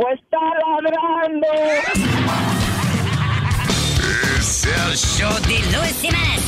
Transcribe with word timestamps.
Pues 0.00 0.18
está 0.18 0.38
ladrando. 0.38 1.46
Es 4.38 4.64
el 4.64 4.96
show 4.96 5.34
de 5.42 5.58
Luis 5.76 5.94
Semanas. 5.96 6.40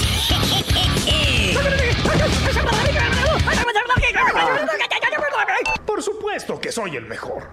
Por 5.84 6.02
supuesto 6.02 6.59
que 6.59 6.73
soy 6.73 6.97
el 6.97 7.05
mejor. 7.05 7.51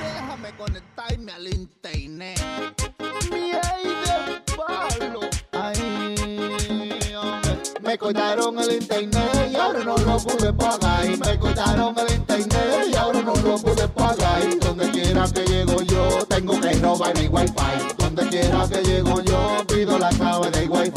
Déjame 0.00 0.56
conectarme 0.56 1.32
al 1.32 1.46
internet. 1.46 2.40
Me 7.94 7.98
cortaron 7.98 8.58
el 8.58 8.72
internet 8.72 9.50
y 9.52 9.54
ahora 9.54 9.84
no 9.84 9.96
lo 9.96 10.18
pude 10.18 10.52
pagar. 10.52 11.06
Me 11.06 11.38
cortaron 11.38 11.94
el 11.96 12.14
internet 12.16 12.88
y 12.90 12.96
ahora 12.96 13.22
no 13.22 13.36
lo 13.36 13.56
pude 13.56 13.86
pagar. 13.86 14.58
Donde 14.58 14.90
quiera 14.90 15.24
que 15.32 15.44
llego 15.44 15.80
yo, 15.82 16.26
tengo 16.26 16.60
que 16.60 16.72
robar 16.72 17.16
mi 17.16 17.28
wifi. 17.28 17.94
Donde 17.96 18.28
quiera 18.30 18.66
que 18.68 18.82
llego 18.82 19.20
yo, 19.20 19.64
pido 19.68 19.96
la 19.96 20.08
clave 20.08 20.50
del 20.50 20.68
wifi. 20.68 20.90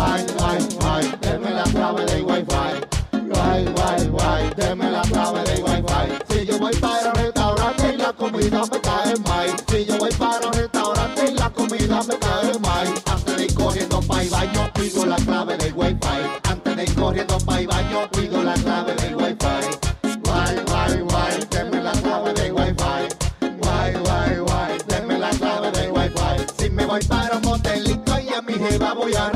Ay, 0.00 0.26
ay, 0.42 0.68
ay, 0.82 1.14
deme 1.20 1.50
la 1.50 1.62
clave 1.62 2.04
del 2.06 2.24
wifi. 2.24 2.44
Guay, 3.12 3.64
guay, 3.66 4.08
guay, 4.08 4.50
deme 4.56 4.90
la 4.90 5.02
clave 5.02 5.44
del 5.44 5.62
wifi. 5.62 6.24
Si 6.28 6.44
yo 6.44 6.58
voy 6.58 6.74
para 6.74 7.10
un 7.10 7.14
restaurante 7.14 7.94
y 7.94 7.96
la 7.98 8.12
comida 8.14 8.62
me 8.66 8.80
cae 8.80 9.16
mal. 9.28 9.56
Si 9.68 9.84
yo 9.84 9.96
voy 9.96 10.10
para 10.14 10.44
un 10.44 10.52
restaurante 10.54 11.30
y 11.30 11.34
la 11.34 11.50
comida 11.50 12.02
me 12.02 12.18
cae 12.18 12.58
mal. 12.58 12.99
Corriendo 13.70 14.00
para 14.00 14.22
el 14.22 14.30
baño, 14.30 14.70
pido 14.74 15.06
la 15.06 15.14
clave 15.14 15.56
del 15.56 15.72
wifi. 15.76 15.96
Antes 16.42 16.76
de 16.76 16.82
ir 16.82 16.94
corriendo 16.96 17.38
para 17.38 17.60
el 17.60 17.66
baño, 17.68 18.10
pido 18.10 18.42
la 18.42 18.54
clave 18.54 18.94
del 18.96 19.14
wifi. 19.14 20.18
Guay, 20.24 20.56
guay, 20.66 21.00
guay, 21.02 21.46
deme 21.48 21.80
la 21.80 21.92
clave 21.92 22.34
del 22.34 22.52
wifi. 22.52 22.74
Guay, 23.62 23.94
guay, 23.94 24.38
guay, 24.38 24.78
deme 24.88 25.18
la 25.20 25.30
clave 25.30 25.70
del 25.70 25.92
wifi. 25.92 26.46
Si 26.58 26.68
me 26.68 26.84
voy 26.84 27.00
para 27.04 27.36
un 27.36 27.42
motelito 27.42 28.18
y 28.18 28.34
a 28.34 28.42
mi 28.42 28.54
jeva 28.54 28.92
voy 28.92 29.14
a 29.14 29.30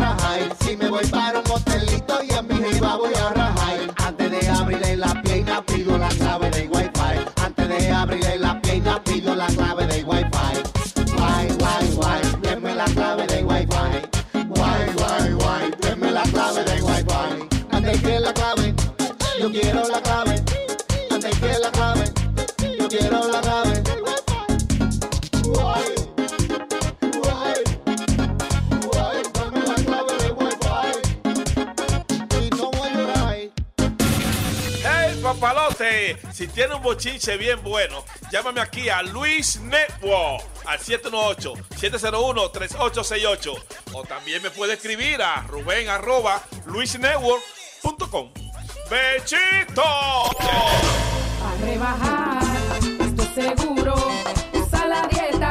yo 19.44 19.52
quiero 19.52 19.86
la 19.88 20.00
clave. 20.00 20.42
Antes 21.10 21.38
que 21.38 21.58
la 21.58 21.70
clave, 21.70 22.10
yo 22.78 22.88
quiero 22.88 23.28
la 23.28 23.42
clave. 23.42 23.82
Llorar. 25.42 25.82
¡Hey, 34.82 35.20
papalote! 35.22 36.16
Si 36.32 36.48
tiene 36.48 36.76
un 36.76 36.82
bochinche 36.82 37.36
bien 37.36 37.62
bueno, 37.62 38.02
llámame 38.32 38.62
aquí 38.62 38.88
a 38.88 39.02
Luis 39.02 39.60
Network 39.60 40.42
al 40.64 40.78
718-701-3868. 40.78 43.62
O 43.92 44.04
también 44.04 44.42
me 44.42 44.50
puede 44.50 44.72
escribir 44.72 45.20
a 45.20 45.42
ruben 45.42 45.90
arroba 45.90 46.42
luisnetwork.com. 46.64 48.43
¡Bechito! 48.90 49.82
A 49.82 51.64
rebajar, 51.64 52.42
esto 53.00 53.24
seguro. 53.34 53.94
Usa 54.52 54.86
la 54.86 55.06
dieta 55.08 55.50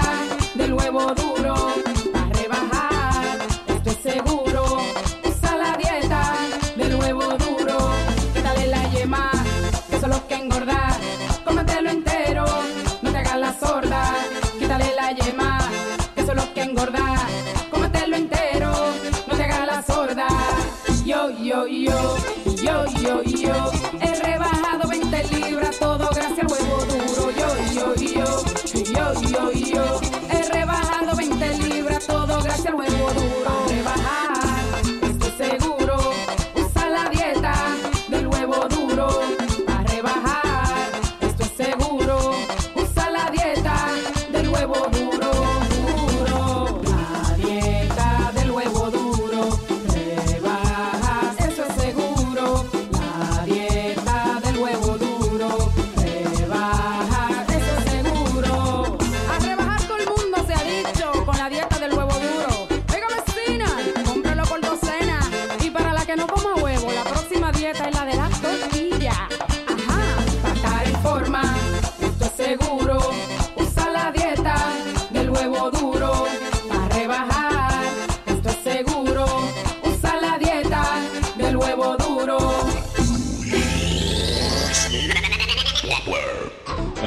del 0.54 0.74
huevo 0.74 1.14
duro. 1.16 1.54
A 2.14 2.30
rebajar, 2.38 3.38
esto 3.68 3.90
es 3.90 3.98
seguro. 3.98 4.78
Usa 5.24 5.56
la 5.58 5.78
dieta 5.78 6.34
del 6.76 6.96
huevo 6.96 7.24
duro. 7.38 7.78
Quítale 8.34 8.68
la 8.68 8.90
yema, 8.92 9.32
que 9.90 10.00
son 10.00 10.12
los 10.12 10.22
que 10.22 10.36
engordar. 10.36 10.94
Cómetelo 11.44 11.90
entero, 11.90 12.46
no 13.02 13.12
te 13.12 13.18
hagas 13.18 13.40
la 13.40 13.54
sorda. 13.60 14.16
Quítale 14.60 14.94
la 14.96 15.12
yema, 15.12 15.58
que 16.16 16.24
son 16.26 16.36
los 16.36 16.46
que 16.48 16.62
engordar. 16.62 17.18
Cómetelo 17.72 18.16
entero, 18.16 18.72
no 19.28 19.36
te 19.36 19.44
hagas 19.44 19.66
la 19.68 19.82
sorda. 19.82 20.28
Yo, 21.04 21.30
yo, 21.32 21.68
yo, 21.68 22.16
yo, 22.64 22.86
yo, 23.02 23.24
yo. 23.24 23.72
He 24.00 24.16
rebajado 24.22 24.88
20 24.88 25.24
libras, 25.36 25.80
todo 25.80 26.10
gracias 26.16 26.40
al 26.40 26.48
huevo 26.48 26.86
duro. 26.86 27.32
Yo, 27.32 27.48
yo, 27.74 27.96
yo, 27.96 28.44
yo, 28.94 29.22
yo, 29.22 29.52
yo. 29.52 30.02
He 30.30 30.50
rebajado 30.50 31.16
20 31.16 31.58
libras, 31.60 32.08
todo 32.08 32.42
gracias 32.42 32.68
al 32.68 32.76
huevo 32.76 33.12
duro. 33.14 33.63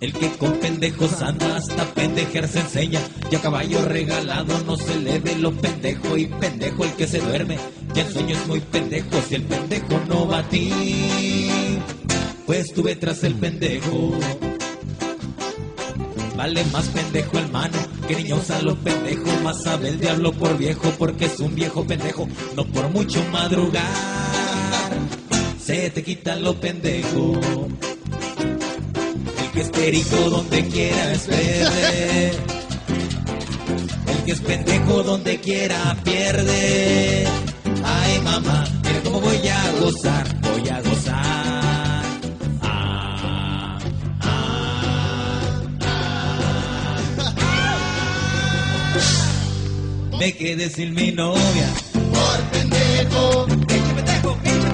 El 0.00 0.12
que 0.12 0.30
con 0.38 0.52
pendejos 0.60 1.22
anda 1.22 1.56
hasta 1.56 1.84
pendejer 1.94 2.46
se 2.46 2.60
enseña. 2.60 3.00
Y 3.30 3.34
a 3.34 3.40
caballo 3.40 3.84
regalado 3.84 4.56
no 4.64 4.76
se 4.76 4.96
le 4.96 5.18
ve 5.18 5.34
lo 5.36 5.52
pendejo. 5.52 6.16
Y 6.16 6.26
pendejo 6.26 6.84
el 6.84 6.92
que 6.92 7.08
se 7.08 7.18
duerme. 7.18 7.58
Y 7.94 8.00
el 8.00 8.12
sueño 8.12 8.36
es 8.36 8.46
muy 8.46 8.60
pendejo 8.60 9.20
si 9.28 9.34
el 9.34 9.42
pendejo 9.42 10.00
no 10.08 10.28
va 10.28 10.38
a 10.38 10.48
ti. 10.48 11.80
Pues 12.46 12.72
tuve 12.72 12.94
tras 12.94 13.24
el 13.24 13.34
pendejo. 13.34 14.12
Vale 16.36 16.64
más 16.66 16.86
pendejo 16.90 17.38
el 17.38 17.50
mano 17.50 17.76
que 18.06 18.14
niño 18.14 18.36
usa 18.36 18.62
los 18.62 18.78
pendejos. 18.78 19.42
Más 19.42 19.64
sabe 19.64 19.88
el 19.88 19.98
diablo 19.98 20.32
por 20.32 20.56
viejo 20.56 20.92
porque 20.96 21.24
es 21.24 21.40
un 21.40 21.56
viejo 21.56 21.84
pendejo. 21.84 22.28
No 22.54 22.64
por 22.64 22.88
mucho 22.90 23.20
madrugar. 23.32 23.82
se 25.60 25.90
te 25.90 26.04
quita 26.04 26.36
lo 26.36 26.54
pendejo. 26.60 27.40
El 29.58 29.64
que 29.64 29.70
es 29.70 29.76
perico 29.76 30.16
donde 30.30 30.68
quiera 30.68 31.12
es 31.12 31.26
verde. 31.26 32.30
El 34.06 34.24
que 34.24 34.30
es 34.30 34.40
pendejo 34.40 35.02
donde 35.02 35.40
quiera 35.40 35.96
pierde. 36.04 37.26
Ay 37.84 38.20
mamá, 38.22 38.64
mira 38.84 39.00
cómo 39.02 39.20
voy 39.20 39.48
a 39.48 39.72
gozar, 39.80 40.40
voy 40.42 40.68
a 40.68 40.80
gozar. 40.80 42.04
Ah, 42.62 43.78
ah. 44.20 44.58
Me 50.20 50.36
quedé 50.36 50.70
sin 50.70 50.94
mi 50.94 51.10
novia. 51.10 51.68
Por 51.92 52.40
pendejo, 52.52 53.46
Pinche 53.66 53.94
pendejo, 53.96 54.38
pinche 54.44 54.67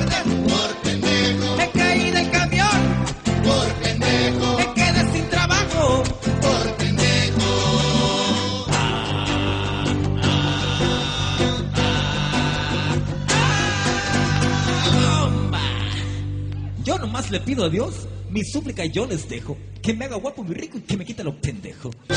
Nomás 17.14 17.30
le 17.30 17.38
pido 17.38 17.64
a 17.64 17.68
Dios, 17.68 18.08
mi 18.28 18.42
súplica 18.42 18.84
yo 18.86 19.06
les 19.06 19.28
dejo, 19.28 19.56
que 19.80 19.94
me 19.94 20.06
haga 20.06 20.16
guapo, 20.16 20.42
muy 20.42 20.56
rico 20.56 20.78
y 20.78 20.80
que 20.80 20.96
me 20.96 21.04
quite 21.04 21.22
lo 21.22 21.40
pendejo. 21.40 21.92
De 21.92 22.10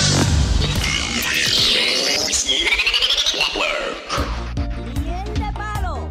palo, 5.54 6.10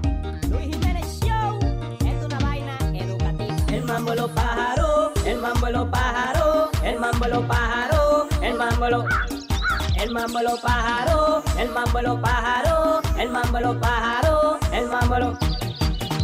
Luis 0.48 0.68
Jiménez 0.68 1.04
Show, 1.20 1.58
es 1.98 2.24
una 2.26 2.38
vaina 2.38 2.78
educativa. 2.94 3.74
El 3.74 3.82
mambo 3.82 4.14
lo 4.14 4.32
pájaro, 4.32 5.12
el 5.24 5.38
mambo 5.40 5.68
lo 5.68 5.90
pájaro, 5.90 6.70
el 6.84 7.00
mambo 7.00 7.26
lo 7.26 7.48
pájaro, 7.48 8.28
el 8.40 8.54
mambo 8.54 8.88
lo 8.88 9.04
el 10.00 10.12
mambo 10.12 10.42
lo 10.42 10.60
pájaro, 10.60 11.42
el 11.58 11.70
mambo 11.70 12.02
lo 12.02 12.20
pájaro, 12.20 13.02
el 13.18 13.30
mambo 13.30 13.58
lo 13.58 13.80
pájaro, 13.80 14.60
el 14.72 14.86
mambo 14.86 15.18
lo 15.18 15.55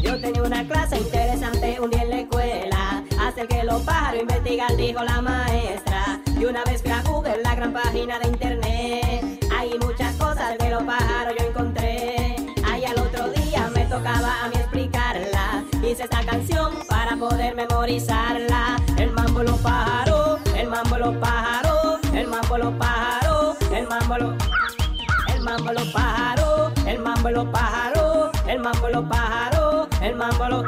Yo 0.02 0.20
tenía 0.20 0.42
una 0.42 0.66
clase 0.66 0.98
interesante 0.98 1.78
un 1.80 1.90
día 1.90 2.02
en 2.02 2.10
la 2.10 2.20
escuela, 2.20 3.04
hacer 3.20 3.46
que 3.46 3.62
los 3.62 3.82
pájaros 3.82 4.22
investigan, 4.22 4.76
dijo 4.76 5.02
la 5.04 5.22
maestra. 5.22 6.20
Y 6.38 6.44
una 6.44 6.64
vez 6.64 6.82
fui 6.82 6.90
a 6.90 7.02
Google, 7.02 7.40
la 7.42 7.54
gran 7.54 7.72
página 7.72 8.18
de 8.18 8.28
internet, 8.28 9.38
hay 9.56 9.78
muchas 9.78 10.14
cosas 10.16 10.58
de 10.58 10.70
los 10.70 10.82
pájaros 10.82 11.34
yo 11.38 11.46
encontré. 11.46 12.36
Ahí 12.70 12.84
al 12.84 12.98
otro 12.98 13.28
día 13.30 13.70
me 13.74 13.84
tocaba 13.84 14.44
a 14.44 14.48
mí 14.48 14.56
explicarla. 14.56 15.62
Hice 15.82 16.02
esta 16.02 16.24
canción 16.24 16.72
para 16.88 17.16
poder 17.16 17.54
memorizarla. 17.54 18.76
El 18.98 19.10
mambo 19.12 19.44
los 19.44 19.58
pájaros, 19.60 20.40
el 20.56 20.66
mambo 20.68 20.98
los 20.98 21.16
pájaros, 21.16 22.00
el 22.12 22.26
mambo 22.26 22.58
los 22.58 22.74
pájaros, 22.74 23.56
el 23.72 23.86
mambo 23.86 24.18
los 24.18 24.34
el 25.28 25.40
mambo 25.42 25.72
los 25.72 25.88
pájaros, 25.92 26.72
el 26.86 26.98
mambo 26.98 27.30
los 27.30 27.44
pájaros, 27.46 28.30
el 28.48 28.58
mambo 28.60 28.88
los 28.88 29.04
pájaros, 29.04 29.51
el 30.02 30.16
mambo 30.16 30.48
los 30.48 30.64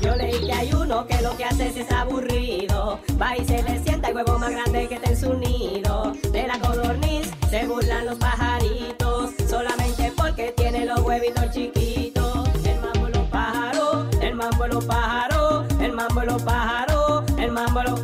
yo 0.00 0.14
leí 0.14 0.46
que 0.46 0.52
hay 0.52 0.72
uno 0.72 1.06
que 1.06 1.20
lo 1.22 1.36
que 1.36 1.44
hace 1.44 1.68
es, 1.68 1.76
es 1.76 1.90
aburrido. 1.90 3.00
Va 3.20 3.36
y 3.36 3.44
se 3.44 3.62
le 3.62 3.82
sienta 3.82 4.08
el 4.08 4.14
huevo 4.14 4.38
más 4.38 4.50
grande 4.50 4.86
que 4.88 4.96
está 4.96 5.10
en 5.10 5.16
su 5.16 5.34
nido. 5.34 6.12
De 6.30 6.46
la 6.46 6.60
codorniz 6.60 7.28
se 7.50 7.66
burlan 7.66 8.06
los 8.06 8.16
pajaritos. 8.16 9.30
Solamente 9.48 10.12
porque 10.16 10.52
tiene 10.56 10.84
los 10.84 11.00
huevitos 11.00 11.50
chiquitos. 11.50 12.48
El 12.64 12.80
mambo 12.80 13.08
los 13.08 13.26
pájaros, 13.28 14.06
el 14.20 14.34
mambo 14.36 14.66
los 14.66 14.84
pájaros, 14.84 15.64
el 15.80 15.92
mambo 15.92 16.22
los 16.22 16.42
pájaros, 16.42 17.24
el 17.38 17.50
mambo 17.50 17.82
los 17.82 18.00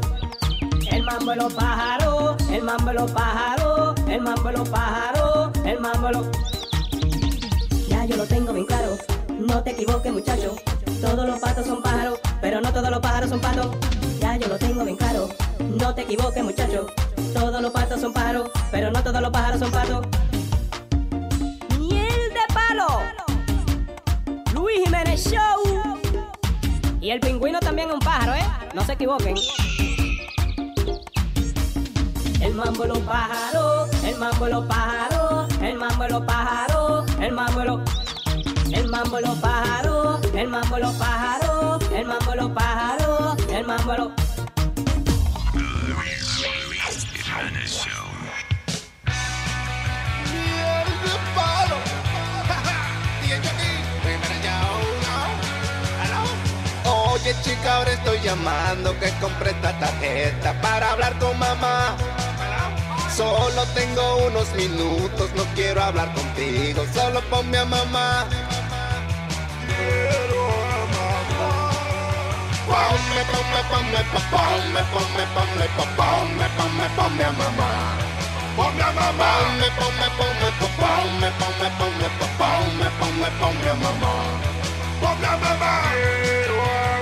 el 0.91 1.03
mambo 1.05 1.35
los 1.35 1.55
pájaros, 1.55 2.37
el 2.51 2.63
mambo 2.63 2.93
los 2.93 3.11
pájaros, 3.13 3.95
el 4.09 4.21
mambo 4.21 4.51
los 4.51 4.69
pájaros, 4.69 5.51
el 5.65 5.81
mambo 5.81 6.11
los 6.11 6.62
no 9.53 9.63
te 9.63 9.73
equivoques 9.73 10.11
muchacho, 10.11 10.57
todos 11.03 11.27
los 11.27 11.39
patos 11.39 11.67
son 11.67 11.83
pájaros, 11.83 12.19
pero 12.41 12.63
no 12.63 12.73
todos 12.73 12.89
los 12.89 13.01
pájaros 13.01 13.29
son 13.29 13.39
patos. 13.39 13.77
Ya 14.19 14.37
yo 14.37 14.49
lo 14.49 14.57
tengo 14.57 14.83
bien 14.83 14.97
claro, 14.97 15.29
no 15.59 15.95
te 15.95 16.03
equivoques 16.03 16.43
muchacho, 16.43 16.87
todos 17.35 17.61
los 17.61 17.71
patos 17.71 18.01
son 18.01 18.15
pájaros, 18.15 18.51
pero 18.71 18.91
no 18.91 19.03
todos 19.03 19.21
los 19.21 19.31
pájaros 19.31 19.61
son 19.61 19.71
patos. 19.71 20.07
Miel 21.79 22.31
de 22.33 22.55
palo, 22.55 23.01
Luis 24.55 24.85
Jiménez 24.85 25.23
Show. 25.23 26.01
Y 27.03 27.11
el 27.11 27.21
pingüino 27.21 27.61
también 27.61 27.89
es 27.89 27.95
un 27.95 28.01
pájaro, 28.01 28.35
¿eh? 28.35 28.47
No 28.73 28.83
se 28.87 28.93
equivoquen. 28.95 29.37
El 32.41 32.55
mambo 32.55 32.87
los 32.87 32.99
pájaros, 33.01 33.91
el 34.03 34.17
mambo 34.17 34.47
los 34.49 34.65
pájaros, 34.65 35.53
el 35.61 35.75
mambo 35.77 36.09
los 36.09 36.23
pájaros, 36.23 37.05
el 37.21 37.33
mambo 37.33 37.65
los 37.65 38.02
el 38.75 38.89
mambo 38.89 39.21
los 39.21 39.39
pájaros, 39.39 40.21
el 40.35 40.49
mambo 40.49 40.79
los 40.79 40.95
pájaros, 40.95 41.83
el 41.95 42.07
mambo 42.07 42.35
los 42.35 42.51
pájaros, 42.53 43.37
el 43.51 43.67
mambo 43.67 43.93
los. 43.95 44.09
Oye 56.85 57.37
chica, 57.43 57.77
ahora 57.77 57.93
estoy 57.93 58.19
llamando 58.21 58.99
que 58.99 59.11
compré 59.21 59.51
esta 59.51 59.79
tarjeta 59.79 60.61
para 60.61 60.93
hablar 60.93 61.19
con 61.19 61.39
mamá. 61.39 61.97
Solo 63.17 63.65
tengo 63.75 64.27
unos 64.27 64.51
minutos, 64.55 65.31
no 65.37 65.45
quiero 65.55 65.83
hablar 65.83 66.13
contigo, 66.15 66.85
solo 66.95 67.21
ponme 67.31 67.59
a 67.59 67.65
mamá. 67.67 68.27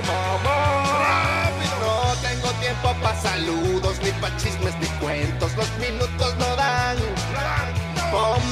Mamá. 0.07 1.49
No 1.81 2.15
tengo 2.21 2.49
tiempo 2.59 2.95
pa' 3.01 3.15
saludos, 3.15 3.99
ni 4.03 4.11
pa' 4.21 4.35
chismes, 4.37 4.75
ni 4.79 4.87
cuentos. 4.99 5.55
Los 5.55 5.69
minutos. 5.77 6.20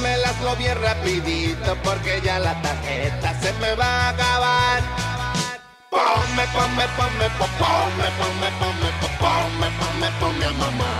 Pónmelaslo 0.00 0.56
bien 0.56 0.80
rapidito 0.80 1.76
porque 1.84 2.22
ya 2.24 2.38
la 2.38 2.54
tarjeta 2.62 3.38
se 3.38 3.52
me 3.60 3.74
va 3.74 3.84
a 3.84 4.08
acabar. 4.08 4.80
Ponme, 5.90 6.44
ponme, 6.54 6.84
ponme, 6.96 7.28
po- 7.36 7.52
ponme, 7.60 8.08
ponme, 8.16 8.48
ponme, 8.60 8.90
po- 8.98 9.12
ponme, 9.20 9.68
ponme, 9.78 10.08
ponme 10.18 10.46
a 10.46 10.52
mamá. 10.52 10.92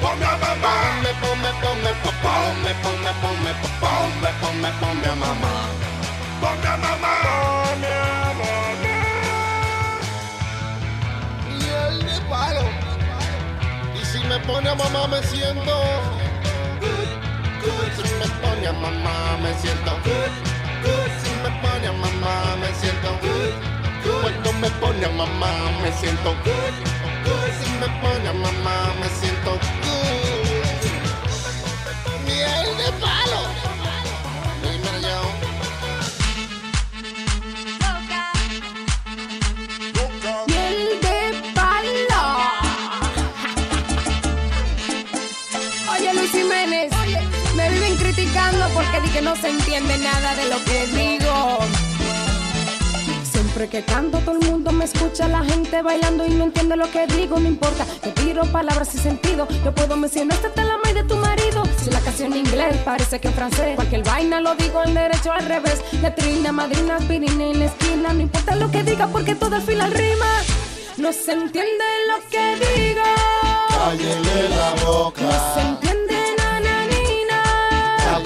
Ponme 0.00 0.24
a 0.24 0.36
mamá. 0.36 0.70
Ponme, 0.70 1.12
ponme, 1.20 1.50
ponme, 1.62 1.90
po- 2.04 2.14
ponme, 2.22 2.72
ponme, 2.84 3.12
ponme, 3.22 3.52
po- 3.60 3.74
ponme, 3.82 4.30
ponme, 4.40 4.70
ponme 4.78 5.08
a 5.08 5.14
mamá. 5.16 5.54
Ponme 6.40 6.68
a 6.68 6.76
mamá. 6.76 7.14
Ponme 7.26 7.88
a 7.88 8.34
mamá. 8.38 8.92
Y 11.50 11.60
el 11.66 11.98
de 12.06 12.20
palo. 12.30 12.66
Y 14.00 14.04
si 14.04 14.18
me 14.20 14.38
pone 14.46 14.68
a 14.70 14.74
mamá 14.76 15.08
me 15.08 15.20
siento 15.24 15.74
pone 18.62 18.80
mamá 18.80 19.36
me 19.42 19.52
siento 19.54 19.90
good, 20.04 20.32
good. 20.82 21.10
Si 21.22 21.30
me 21.42 21.50
pone 21.60 21.86
a 21.88 21.92
mamá 21.92 22.56
me 22.60 22.72
siento 22.74 23.10
good, 23.20 23.54
good. 24.04 24.20
Cuando 24.22 24.52
me 24.52 24.70
pone 24.80 25.04
a 25.04 25.08
mamá 25.08 25.70
me 25.82 25.92
siento 25.92 26.30
good, 26.44 26.74
good. 27.24 27.52
Si 27.60 27.70
me 27.80 27.88
pone 28.00 28.28
a 28.28 28.32
mamá 28.32 28.94
me 29.00 29.08
siento. 29.08 29.81
Porque 48.82 49.00
di 49.00 49.08
que 49.12 49.22
no 49.22 49.36
se 49.36 49.48
entiende 49.48 49.98
nada 49.98 50.34
de 50.34 50.44
lo 50.48 50.64
que 50.64 50.86
digo. 50.86 51.58
Siempre 53.32 53.68
que 53.68 53.84
canto 53.84 54.18
todo 54.18 54.38
el 54.38 54.50
mundo 54.50 54.72
me 54.72 54.84
escucha, 54.84 55.28
la 55.28 55.44
gente 55.44 55.82
bailando 55.82 56.26
y 56.26 56.30
no 56.30 56.44
entiende 56.44 56.76
lo 56.76 56.90
que 56.90 57.06
digo, 57.06 57.38
no 57.38 57.48
importa, 57.48 57.86
yo 58.04 58.12
tiro 58.14 58.44
palabras 58.46 58.88
sin 58.88 59.00
sentido, 59.00 59.46
yo 59.64 59.74
puedo 59.74 59.96
mencionar 59.96 60.38
hasta 60.44 60.64
la 60.64 60.78
madre 60.78 61.02
de 61.02 61.04
tu 61.04 61.16
marido, 61.16 61.62
si 61.82 61.90
la 61.90 62.00
canción 62.00 62.32
en 62.32 62.40
inglés, 62.40 62.76
parece 62.84 63.20
que 63.20 63.28
en 63.28 63.34
francés. 63.34 63.76
Cualquier 63.76 64.04
vaina 64.04 64.40
lo 64.40 64.54
digo 64.54 64.82
en 64.84 64.94
derecho 64.94 65.32
al 65.32 65.44
revés. 65.46 65.80
Letrina, 66.00 66.52
madrina, 66.52 66.96
aspirina 66.96 67.44
en 67.44 67.58
la 67.58 67.66
esquina. 67.66 68.12
No 68.12 68.20
importa 68.20 68.54
lo 68.56 68.70
que 68.70 68.82
diga 68.82 69.06
porque 69.08 69.34
todo 69.34 69.56
al 69.56 69.62
final 69.62 69.92
rima. 69.92 70.26
No 70.96 71.12
se 71.12 71.32
entiende 71.32 71.84
lo 72.08 72.28
que 72.30 72.56
digo. 72.56 73.02
Cállele 73.68 74.48
la 74.48 74.84
boca. 74.84 75.22
No 75.22 75.54
se 75.54 75.60
entiende. 75.60 76.41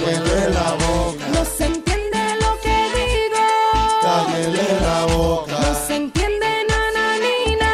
Cállele 0.07 0.51
la 0.51 0.71
boca. 0.75 1.27
No 1.35 1.45
se 1.45 1.65
entiende 1.65 2.19
lo 2.41 2.61
que 2.61 2.77
digo. 2.95 3.45
Cállele 4.03 4.81
la 4.81 5.05
boca. 5.07 5.59
No 5.59 5.75
se 5.75 5.97
entiende 5.97 6.47
nananina. 6.69 7.73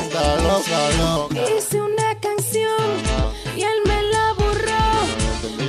Está 0.00 0.36
loca, 0.36 0.78
loca. 0.98 1.40
Hice 1.54 1.82
una 1.82 2.18
canción 2.18 2.88
y 3.54 3.60
él 3.60 3.78
me 3.86 4.02
la 4.04 4.32
borró. 4.38 4.86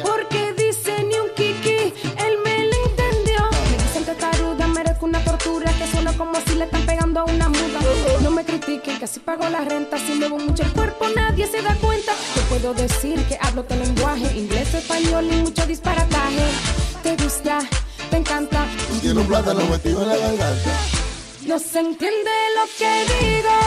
Porque 0.02 0.54
dice 0.54 1.04
ni 1.04 1.16
un 1.16 1.30
kiki, 1.36 1.94
él 2.26 2.36
me 2.46 2.68
la 2.70 2.76
entendió. 2.86 3.50
Me 3.70 3.84
dicen 3.84 4.06
que 4.06 4.16
caruda 4.16 4.68
merezco 4.68 5.06
una 5.06 5.22
tortura 5.26 5.74
que 5.74 5.88
suena 5.88 6.14
como 6.14 6.36
si 6.48 6.56
le 6.56 6.64
están 6.64 6.86
pegando 6.86 7.20
a 7.20 7.26
una 7.26 7.50
muda. 7.50 7.82
No 8.22 8.32
me 8.32 8.46
critiquen 8.46 8.98
que 8.98 9.04
así 9.04 9.20
pago 9.20 9.50
la 9.50 9.60
renta. 9.66 9.98
Si 9.98 10.14
muevo 10.14 10.38
mucho 10.38 10.64
el 10.64 10.72
cuerpo, 10.72 11.08
nadie 11.14 11.48
se 11.48 11.62
da 11.62 11.76
cuenta. 11.76 12.14
Puedo 12.52 12.74
decir 12.74 13.16
que 13.28 13.38
hablo 13.40 13.64
tu 13.64 13.76
lenguaje, 13.76 14.38
inglés, 14.38 14.74
español 14.74 15.26
y 15.32 15.38
mucho 15.38 15.66
disparataje. 15.66 16.44
Te 17.02 17.16
gusta, 17.16 17.60
te 18.10 18.18
encanta. 18.18 18.68
Tiene 19.00 19.22
un 19.22 19.26
plátano 19.26 19.64
metido 19.68 20.02
en 20.04 20.10
la 20.10 20.18
garganta. 20.18 20.72
No 21.48 21.58
se 21.58 21.80
entiende 21.80 22.30
lo 22.58 22.66
que 22.78 23.06
digo. 23.14 23.58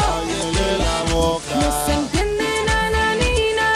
Cállele 0.00 0.78
la 0.84 1.14
boca. 1.14 1.54
No 1.54 1.86
se 1.86 1.92
entiende 1.94 2.44
nananina. 2.66 3.72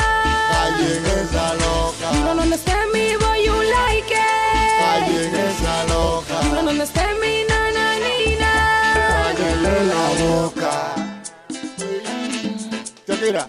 Callen 0.52 1.07
esa 1.07 1.55
loca. 1.55 2.12
You 2.12 2.25
don't 2.25 2.40
understand 2.40 2.93
me, 2.93 3.17
boy, 3.17 3.38
you 3.43 3.57
like 3.62 4.12
it. 4.12 4.19
Callen 4.79 5.35
esa 5.37 5.85
loca. 5.88 6.35
You 6.45 6.55
don't 6.55 6.69
understand 6.69 7.19
me, 7.19 7.45
nananina. 7.49 8.52
Cállele 9.25 9.85
la 9.87 10.05
boca. 10.23 10.73
Shakira, 13.09 13.49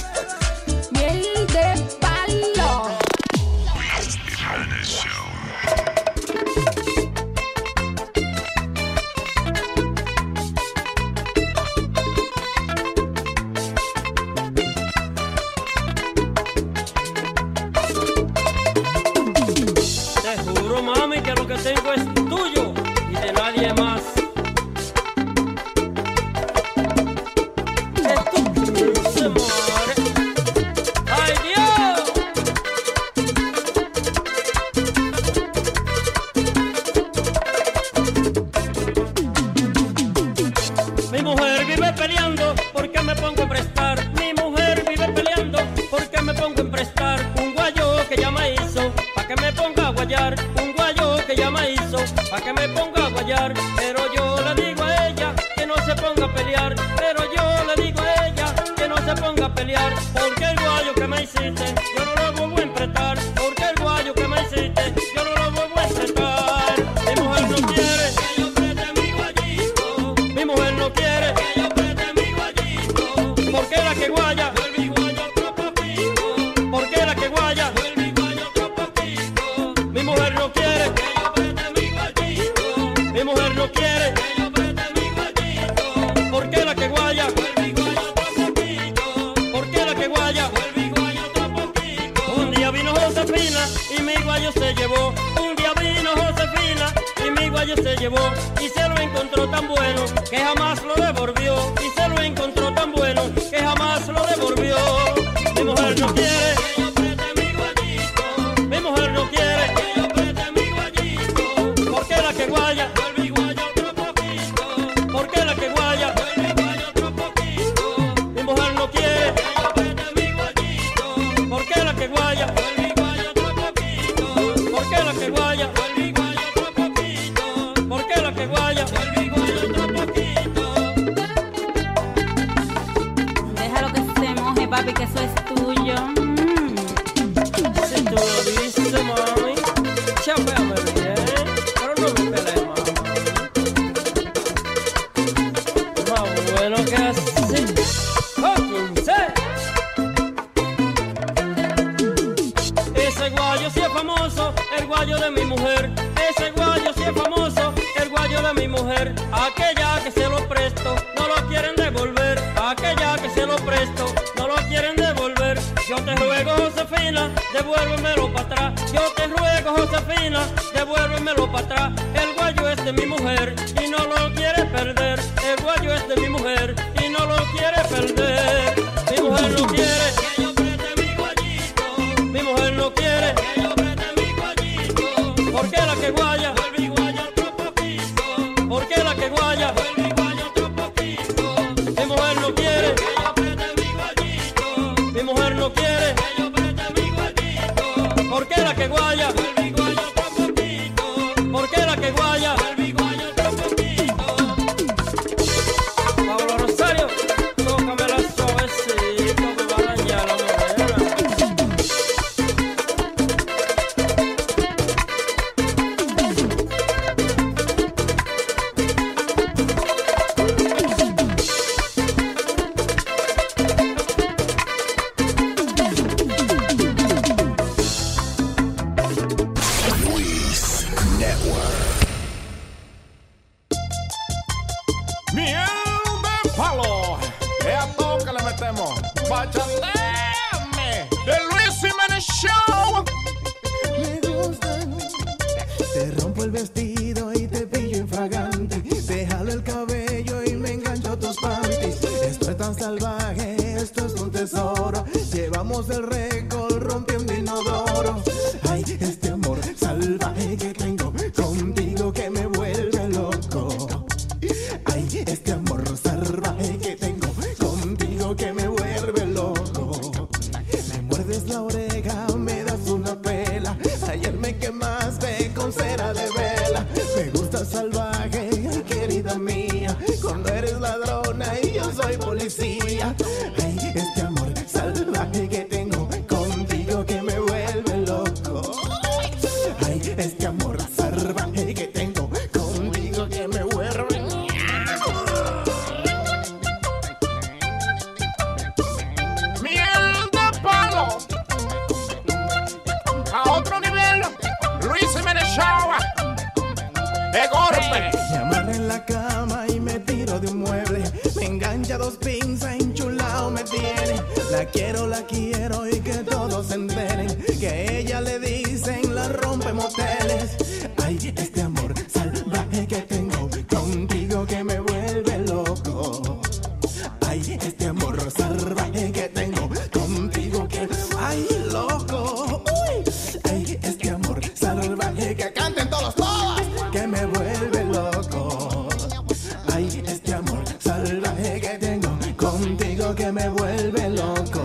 que 343.15 343.31
me 343.31 343.49
vuelve 343.49 344.09
loco. 344.09 344.60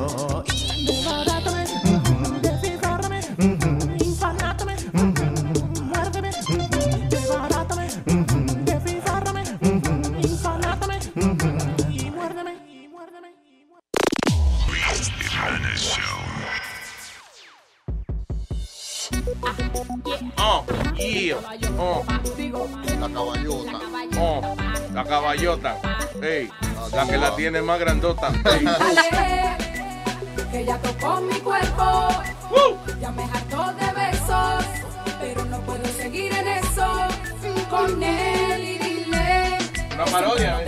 tiene 27.36 27.60
más 27.62 27.78
grandota. 27.78 28.32
que 30.50 30.64
ya 30.64 30.78
tocó 30.78 31.20
mi 31.20 31.38
cuerpo. 31.40 32.08
Ya 33.00 33.10
me 33.10 33.24
hartó 33.24 33.74
de 33.74 33.92
besos, 33.92 34.64
pero 35.20 35.44
no 35.44 35.60
puedo 35.60 35.84
seguir 35.96 36.32
en 36.32 36.48
eso 36.48 37.08
con 37.68 38.02
él 38.02 38.64
y 38.64 38.78
dile. 38.78 39.58
Una 39.94 40.04
parodia. 40.06 40.65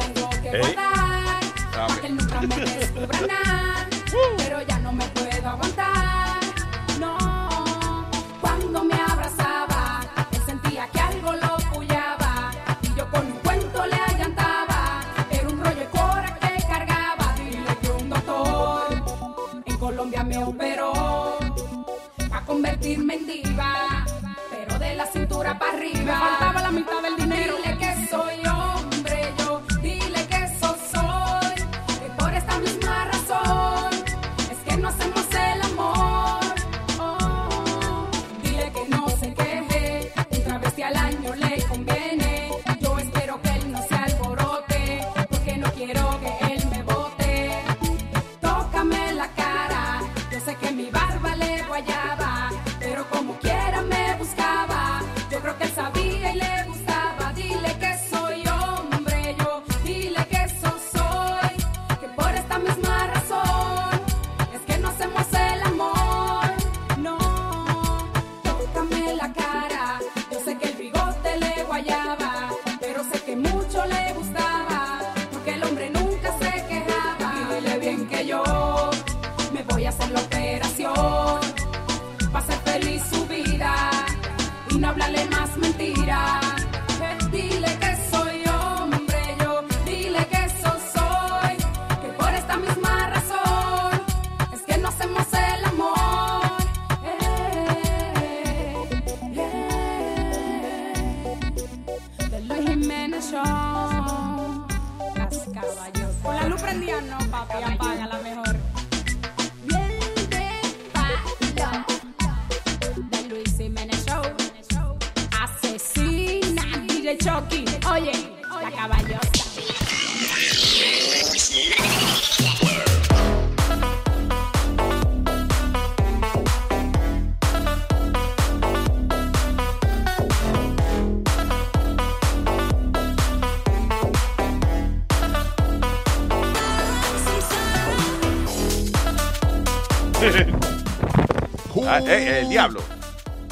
Eh, 142.09 142.13
eh, 142.17 142.41
el 142.41 142.49
diablo. 142.49 142.81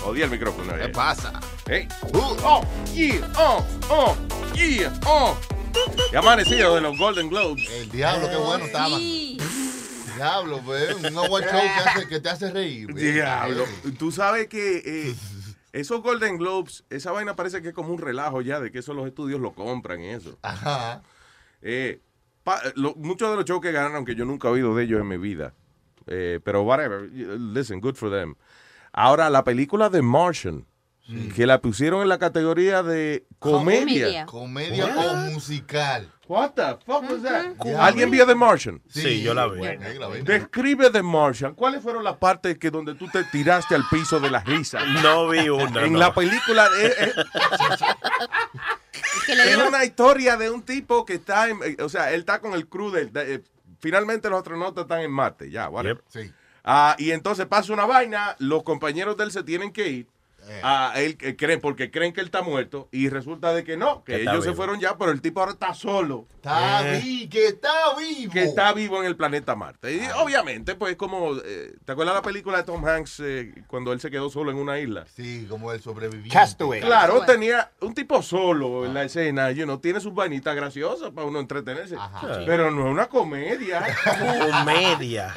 Odia 0.06 0.24
el 0.24 0.30
micrófono. 0.30 0.74
¿Qué 0.74 0.84
eh. 0.84 0.88
pasa? 0.88 1.40
¿Eh? 1.68 1.86
Uh, 2.14 2.36
oh, 2.42 2.64
yeah, 2.94 3.30
oh, 3.36 3.62
oh, 3.90 4.16
yeah, 4.54 4.90
oh. 5.04 5.36
Ya 6.10 6.20
amanecido 6.20 6.74
de 6.74 6.80
los 6.80 6.96
Golden 6.96 7.28
Globes. 7.28 7.68
El 7.70 7.90
diablo, 7.90 8.30
qué 8.30 8.36
bueno 8.36 8.64
estaba. 8.64 8.98
Diablo, 8.98 10.62
pues 10.64 10.94
un 10.94 11.02
no 11.12 11.26
show 11.26 11.38
que, 12.08 12.18
te 12.18 12.30
hace 12.30 12.50
reír. 12.50 12.88
Pues. 12.90 13.02
Diablo. 13.02 13.64
Eh. 13.64 13.92
Tú 13.98 14.10
sabes 14.10 14.48
que 14.48 15.14
esos 15.74 16.00
Golden 16.00 16.38
Globes, 16.38 16.84
esa 16.88 17.12
vaina 17.12 17.36
parece 17.36 17.60
que 17.60 17.68
es 17.68 17.74
como 17.74 17.92
un 17.92 17.98
relajo 17.98 18.40
ya, 18.40 18.58
de 18.58 18.72
que 18.72 18.78
eso 18.78 18.94
los 18.94 19.06
estudios 19.06 19.38
lo 19.38 19.52
compran 19.52 20.00
y 20.00 20.08
eso. 20.08 20.38
Ajá. 20.40 21.02
Muchos 22.96 23.30
de 23.30 23.36
los 23.36 23.44
shows 23.44 23.60
que 23.60 23.72
ganaron, 23.72 24.06
que 24.06 24.14
yo 24.14 24.24
nunca 24.24 24.48
he 24.48 24.52
oído 24.52 24.74
de 24.74 24.84
ellos 24.84 25.02
en 25.02 25.08
mi 25.08 25.18
vida, 25.18 25.52
eh, 26.06 26.40
pero 26.44 26.62
whatever, 26.62 27.02
listen, 27.10 27.80
good 27.80 27.94
for 27.96 28.10
them. 28.10 28.34
Ahora, 28.92 29.28
la 29.30 29.44
película 29.44 29.90
The 29.90 30.02
Martian, 30.02 30.64
que 31.34 31.46
la 31.46 31.60
pusieron 31.60 32.02
en 32.02 32.08
la 32.08 32.18
categoría 32.18 32.82
de 32.82 33.26
comedia. 33.38 34.26
Comedia 34.26 34.86
o 34.86 35.16
musical. 35.32 36.10
What 36.28 36.54
the 36.54 36.76
fuck 36.84 37.08
was 37.08 37.22
that? 37.22 37.54
¿Alguien 37.78 38.10
vio 38.10 38.26
The 38.26 38.34
Martian? 38.34 38.82
Sí, 38.88 39.22
yo 39.22 39.32
la 39.32 39.46
vi. 39.46 39.60
Describe 40.24 40.90
The 40.90 41.02
Martian. 41.02 41.54
¿Cuáles 41.54 41.80
fueron 41.82 42.02
las 42.02 42.16
partes 42.16 42.58
que 42.58 42.70
donde 42.72 42.94
tú 42.96 43.06
te 43.08 43.22
tiraste 43.24 43.76
al 43.76 43.84
piso 43.88 44.18
de 44.18 44.30
la 44.30 44.40
risa? 44.42 44.84
No 45.02 45.28
vi 45.28 45.48
una, 45.48 45.84
En 45.84 45.92
no. 45.92 45.98
la 46.00 46.12
película 46.12 46.68
eh, 46.80 46.92
eh, 46.98 47.12
es 49.46 49.56
una 49.56 49.84
historia 49.84 50.36
de 50.36 50.50
un 50.50 50.62
tipo 50.62 51.04
que 51.04 51.14
está, 51.14 51.48
en- 51.48 51.60
eh, 51.64 51.76
o 51.82 51.88
sea, 51.88 52.12
él 52.12 52.20
está 52.20 52.40
con 52.40 52.54
el 52.54 52.66
crew 52.68 52.90
del, 52.90 53.12
de- 53.12 53.34
eh, 53.34 53.42
finalmente 53.80 54.28
los 54.30 54.38
astronautas 54.38 54.82
están 54.82 55.00
en 55.00 55.10
Marte, 55.10 55.50
ya, 55.50 55.68
whatever. 55.68 56.02
Sí. 56.08 56.32
Ah, 56.64 56.96
y 56.98 57.12
entonces 57.12 57.46
pasa 57.46 57.72
una 57.72 57.86
vaina, 57.86 58.34
los 58.38 58.62
compañeros 58.64 59.16
de 59.16 59.24
él 59.24 59.30
se 59.30 59.42
tienen 59.42 59.72
que 59.72 59.88
ir. 59.88 60.08
Eh. 60.48 60.60
Ah, 60.62 60.92
él, 60.96 61.16
eh, 61.20 61.34
creen, 61.36 61.60
porque 61.60 61.90
creen 61.90 62.12
que 62.12 62.20
él 62.20 62.26
está 62.26 62.42
muerto 62.42 62.88
y 62.92 63.08
resulta 63.08 63.52
de 63.52 63.64
que 63.64 63.76
no, 63.76 64.04
que 64.04 64.12
ellos 64.22 64.44
se 64.44 64.50
fueron 64.56 64.78
ya, 64.80 64.96
pero 64.96 65.10
el 65.10 65.20
tipo 65.20 65.40
ahora 65.40 65.52
está 65.52 65.74
solo. 65.74 66.26
Está 66.36 66.82
vi- 67.00 67.28
que 67.28 67.48
está 67.48 67.72
vivo. 67.98 68.32
Que 68.32 68.44
está 68.44 68.72
vivo 68.72 69.00
en 69.00 69.06
el 69.06 69.16
planeta 69.16 69.56
Marte. 69.56 69.92
Y 69.94 70.00
obviamente, 70.22 70.74
pues 70.76 70.94
como, 70.96 71.32
eh, 71.44 71.74
¿te 71.84 71.92
acuerdas 71.92 72.14
la 72.14 72.22
película 72.22 72.58
de 72.58 72.62
Tom 72.64 72.84
Hanks 72.86 73.20
eh, 73.20 73.54
cuando 73.66 73.92
él 73.92 74.00
se 74.00 74.10
quedó 74.10 74.30
solo 74.30 74.50
en 74.52 74.56
una 74.58 74.78
isla? 74.78 75.04
Sí, 75.14 75.46
como 75.48 75.72
el 75.72 75.80
sobreviviente. 75.82 76.30
Claro, 76.80 77.14
tenía 77.26 77.72
un 77.80 77.94
tipo 77.94 78.22
solo 78.22 78.86
en 78.86 78.94
la 78.94 79.02
escena, 79.04 79.50
you 79.50 79.64
know, 79.64 79.78
tiene 79.78 79.98
sus 80.00 80.14
vainitas 80.14 80.54
graciosas 80.54 81.10
para 81.10 81.26
uno 81.26 81.40
entretenerse. 81.40 81.96
Pero 82.46 82.70
no 82.70 82.86
es 82.86 82.92
una 82.92 83.06
comedia. 83.06 83.84
Comedia. 84.50 85.34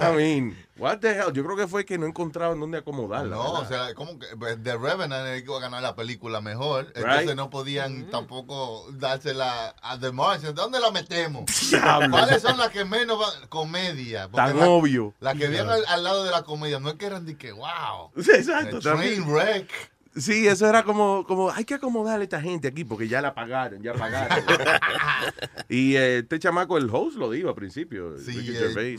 I 0.00 0.16
mean, 0.16 0.56
what 0.78 0.98
the 0.98 1.10
hell? 1.10 1.32
Yo 1.32 1.44
creo 1.44 1.56
que 1.56 1.66
fue 1.66 1.84
que 1.84 1.98
no 1.98 2.06
encontraban 2.06 2.58
dónde 2.60 2.78
acomodarla. 2.78 3.36
No, 3.36 3.52
o 3.52 3.64
sea, 3.66 3.94
como 3.94 4.18
que 4.18 4.26
pues, 4.38 4.62
The 4.62 4.76
Revenant 4.76 5.12
era 5.26 5.34
el 5.34 5.42
que 5.42 5.48
iba 5.48 5.58
a 5.58 5.60
ganar 5.60 5.82
la 5.82 5.94
película 5.96 6.40
mejor. 6.40 6.92
Entonces 6.94 7.36
no 7.36 7.50
podían 7.50 8.10
tampoco 8.10 8.86
dársela 8.92 9.74
a 9.82 9.98
The 9.98 10.12
Martian. 10.12 10.54
¿Dónde 10.54 10.80
la 10.80 10.90
metemos? 10.90 11.44
¿Cuáles 12.10 12.42
son 12.42 12.56
las 12.58 12.68
que 12.70 12.84
menos 12.84 13.18
van? 13.18 13.48
Comedia. 13.48 14.28
Tan 14.28 14.58
la- 14.58 14.68
obvio. 14.68 15.14
Las 15.20 15.36
que 15.36 15.48
vienen 15.48 15.68
al, 15.70 15.84
al 15.86 16.04
lado 16.04 16.24
de 16.24 16.30
la 16.30 16.42
comedia 16.42 16.78
no 16.80 16.88
es 16.90 16.94
que 16.94 17.06
eran 17.06 17.26
de 17.26 17.36
que, 17.36 17.52
wow. 17.52 18.10
Exacto. 18.16 18.76
The 18.78 18.82
Train 18.82 19.24
también. 19.24 19.28
wreck. 19.30 19.70
Sí, 20.20 20.46
eso 20.46 20.66
era 20.66 20.82
como, 20.82 21.24
como, 21.26 21.50
hay 21.50 21.64
que 21.64 21.74
acomodarle 21.74 22.22
a 22.22 22.24
esta 22.24 22.40
gente 22.40 22.68
aquí 22.68 22.84
porque 22.84 23.08
ya 23.08 23.20
la 23.20 23.34
pagaron, 23.34 23.82
ya 23.82 23.92
pagaron. 23.94 24.44
y 25.68 25.96
eh, 25.96 26.18
este 26.18 26.38
chamaco, 26.38 26.76
el 26.78 26.88
host, 26.90 27.16
lo 27.16 27.30
dijo 27.30 27.48
al 27.48 27.54
principio. 27.54 28.14
Ricky 28.16 28.52
eh. 28.56 28.96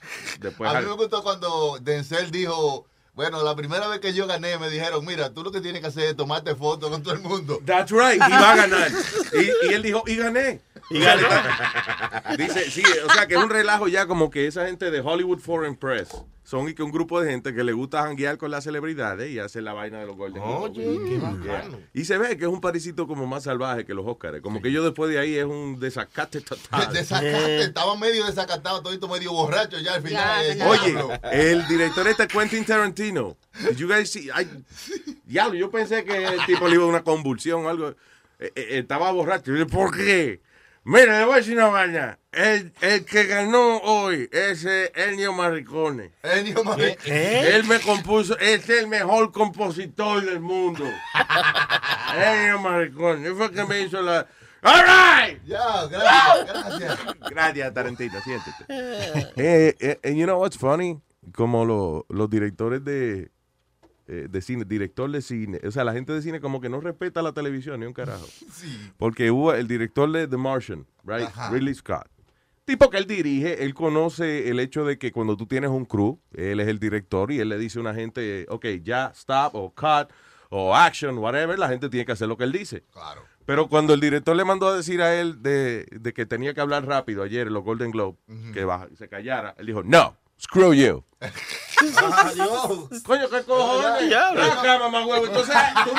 Después, 0.40 0.70
a 0.70 0.80
mí 0.80 0.86
me 0.86 0.94
gustó 0.94 1.22
cuando 1.22 1.78
Denzel 1.80 2.30
dijo, 2.30 2.86
bueno, 3.14 3.42
la 3.42 3.54
primera 3.54 3.88
vez 3.88 4.00
que 4.00 4.14
yo 4.14 4.26
gané 4.26 4.58
me 4.58 4.70
dijeron, 4.70 5.04
mira, 5.04 5.32
tú 5.32 5.42
lo 5.42 5.52
que 5.52 5.60
tienes 5.60 5.80
que 5.80 5.88
hacer 5.88 6.04
es 6.04 6.16
tomarte 6.16 6.54
fotos 6.54 6.90
con 6.90 7.02
todo 7.02 7.14
el 7.14 7.20
mundo. 7.20 7.60
That's 7.64 7.90
right, 7.90 8.16
y 8.16 8.30
va 8.30 8.52
a 8.52 8.56
ganar. 8.56 8.90
Y, 9.34 9.68
y 9.68 9.74
él 9.74 9.82
dijo, 9.82 10.02
y 10.06 10.16
gané. 10.16 10.60
Y 10.90 10.98
Dice, 12.38 12.70
sí, 12.70 12.82
o 13.06 13.12
sea, 13.12 13.26
que 13.26 13.34
es 13.34 13.40
un 13.42 13.50
relajo 13.50 13.88
ya 13.88 14.06
como 14.06 14.30
que 14.30 14.46
esa 14.46 14.66
gente 14.66 14.90
de 14.90 15.00
Hollywood 15.00 15.38
Foreign 15.40 15.76
Press 15.76 16.08
son 16.44 16.68
y 16.68 16.74
que 16.74 16.82
un 16.82 16.90
grupo 16.90 17.20
de 17.20 17.30
gente 17.30 17.54
que 17.54 17.62
le 17.62 17.72
gusta 17.72 18.02
janguear 18.02 18.36
con 18.36 18.50
las 18.50 18.64
celebridades 18.64 19.30
y 19.30 19.38
hacer 19.38 19.62
la 19.62 19.72
vaina 19.74 20.00
de 20.00 20.06
los 20.06 20.16
Golden 20.16 20.42
Globes. 20.42 20.76
Oye, 20.78 20.98
qué 21.08 21.12
Yeah. 21.12 21.30
bacano. 21.30 21.78
Y 21.94 22.04
se 22.04 22.18
ve 22.18 22.36
que 22.36 22.44
es 22.44 22.50
un 22.50 22.60
parisito 22.60 23.06
como 23.06 23.26
más 23.26 23.44
salvaje 23.44 23.84
que 23.84 23.94
los 23.94 24.06
Oscars. 24.06 24.40
Como 24.40 24.60
que 24.60 24.72
yo 24.72 24.82
después 24.82 25.10
de 25.10 25.18
ahí 25.18 25.36
es 25.36 25.44
un 25.44 25.78
desacate 25.78 26.40
total. 26.40 26.92
Desacate, 26.92 27.62
estaba 27.62 27.96
medio 27.96 28.26
desacatado, 28.26 28.82
todito 28.82 29.08
medio 29.08 29.32
borracho 29.32 29.78
ya 29.78 29.94
al 29.94 30.02
final. 30.02 30.44
eh, 30.46 30.64
Oye, 30.64 30.94
el 31.32 31.66
director 31.68 32.06
este 32.08 32.26
Quentin 32.26 32.64
Tarantino. 32.64 33.36
Did 33.70 33.76
you 33.76 33.88
guys 33.88 34.10
see? 34.10 34.28
Diablo, 35.24 35.54
yo 35.54 35.70
pensé 35.70 36.04
que 36.04 36.24
el 36.24 36.44
tipo 36.46 36.66
le 36.68 36.74
iba 36.74 36.84
a 36.84 36.88
una 36.88 37.02
convulsión 37.04 37.64
o 37.64 37.68
algo. 37.68 37.90
Eh, 38.38 38.50
eh, 38.56 38.66
estaba 38.80 39.10
borracho. 39.12 39.52
Yo 39.52 39.64
dije, 39.64 39.66
¿Por 39.66 39.96
qué? 39.96 40.40
Mira, 40.84 41.20
le 41.20 41.24
voy 41.26 41.34
a 41.34 41.36
decir 41.36 41.56
una 41.56 41.68
vaina. 41.68 42.18
El, 42.32 42.72
el 42.80 43.04
que 43.04 43.24
ganó 43.26 43.78
hoy 43.78 44.28
es 44.32 44.64
eh, 44.64 44.90
Ennio 44.94 45.32
Marricone. 45.32 46.10
Ennio 46.22 46.64
Marricone. 46.64 46.96
¿Qué? 46.96 47.54
Él 47.54 47.64
me 47.64 47.78
compuso, 47.80 48.36
es 48.38 48.68
el 48.68 48.88
mejor 48.88 49.30
compositor 49.32 50.24
del 50.24 50.40
mundo. 50.40 50.84
Ennio 52.16 52.58
Marricone. 52.58 53.26
Él 53.28 53.34
fue 53.36 53.46
el 53.46 53.52
que 53.52 53.64
me 53.64 53.80
hizo 53.82 54.02
la... 54.02 54.26
All 54.64 54.82
right. 54.82 55.40
Gracias, 55.44 55.90
gracias. 55.90 56.98
Gracias, 57.30 57.74
Tarantino, 57.74 58.20
siéntete. 58.22 58.64
Eh, 59.36 59.74
eh, 59.80 60.00
and 60.04 60.16
you 60.16 60.24
know 60.24 60.38
what's 60.40 60.56
funny? 60.56 61.00
Como 61.34 61.64
lo- 61.64 62.06
los 62.08 62.30
directores 62.30 62.84
de, 62.84 63.30
eh, 64.12 64.28
de 64.30 64.40
cine, 64.42 64.64
director 64.66 65.10
de 65.10 65.22
cine, 65.22 65.58
o 65.66 65.70
sea, 65.70 65.84
la 65.84 65.92
gente 65.94 66.12
de 66.12 66.20
cine 66.20 66.40
como 66.40 66.60
que 66.60 66.68
no 66.68 66.80
respeta 66.80 67.22
la 67.22 67.32
televisión 67.32 67.80
ni 67.80 67.86
un 67.86 67.92
carajo. 67.94 68.26
Porque 68.98 69.30
hubo 69.30 69.52
el 69.54 69.66
director 69.66 70.10
de 70.12 70.28
The 70.28 70.36
Martian, 70.36 70.86
right? 71.04 71.26
Ajá. 71.28 71.50
Ridley 71.50 71.74
Scott. 71.74 72.06
Tipo 72.64 72.90
que 72.90 72.98
él 72.98 73.06
dirige, 73.06 73.64
él 73.64 73.74
conoce 73.74 74.48
el 74.50 74.60
hecho 74.60 74.84
de 74.84 74.96
que 74.98 75.10
cuando 75.10 75.36
tú 75.36 75.46
tienes 75.46 75.70
un 75.70 75.84
crew, 75.84 76.20
él 76.32 76.60
es 76.60 76.68
el 76.68 76.78
director 76.78 77.32
y 77.32 77.40
él 77.40 77.48
le 77.48 77.58
dice 77.58 77.78
a 77.78 77.82
una 77.82 77.94
gente, 77.94 78.46
ok, 78.50 78.66
ya, 78.82 79.10
stop, 79.14 79.54
o 79.56 79.70
cut, 79.74 80.12
o 80.50 80.76
action, 80.76 81.18
whatever, 81.18 81.58
la 81.58 81.68
gente 81.68 81.88
tiene 81.88 82.04
que 82.06 82.12
hacer 82.12 82.28
lo 82.28 82.36
que 82.36 82.44
él 82.44 82.52
dice. 82.52 82.84
Claro. 82.92 83.22
Pero 83.46 83.68
cuando 83.68 83.94
el 83.94 84.00
director 84.00 84.36
le 84.36 84.44
mandó 84.44 84.68
a 84.68 84.76
decir 84.76 85.02
a 85.02 85.12
él 85.18 85.42
de, 85.42 85.86
de 85.90 86.12
que 86.12 86.24
tenía 86.26 86.54
que 86.54 86.60
hablar 86.60 86.86
rápido 86.86 87.24
ayer 87.24 87.48
en 87.48 87.54
los 87.54 87.64
Golden 87.64 87.90
Globe, 87.90 88.16
que 88.52 88.64
baja- 88.64 88.88
se 88.96 89.08
callara, 89.08 89.56
él 89.58 89.66
dijo, 89.66 89.82
no, 89.82 90.16
screw 90.42 90.72
you. 90.74 91.04
Adiós. 91.20 93.02
Coño, 93.04 93.28
¿qué 93.30 93.42
cojones? 93.44 94.10
Ya, 94.10 94.28
acá, 94.30 94.78
mamá 94.78 95.06
huevo. 95.06 95.26
Entonces, 95.26 95.54
tú- 95.84 95.92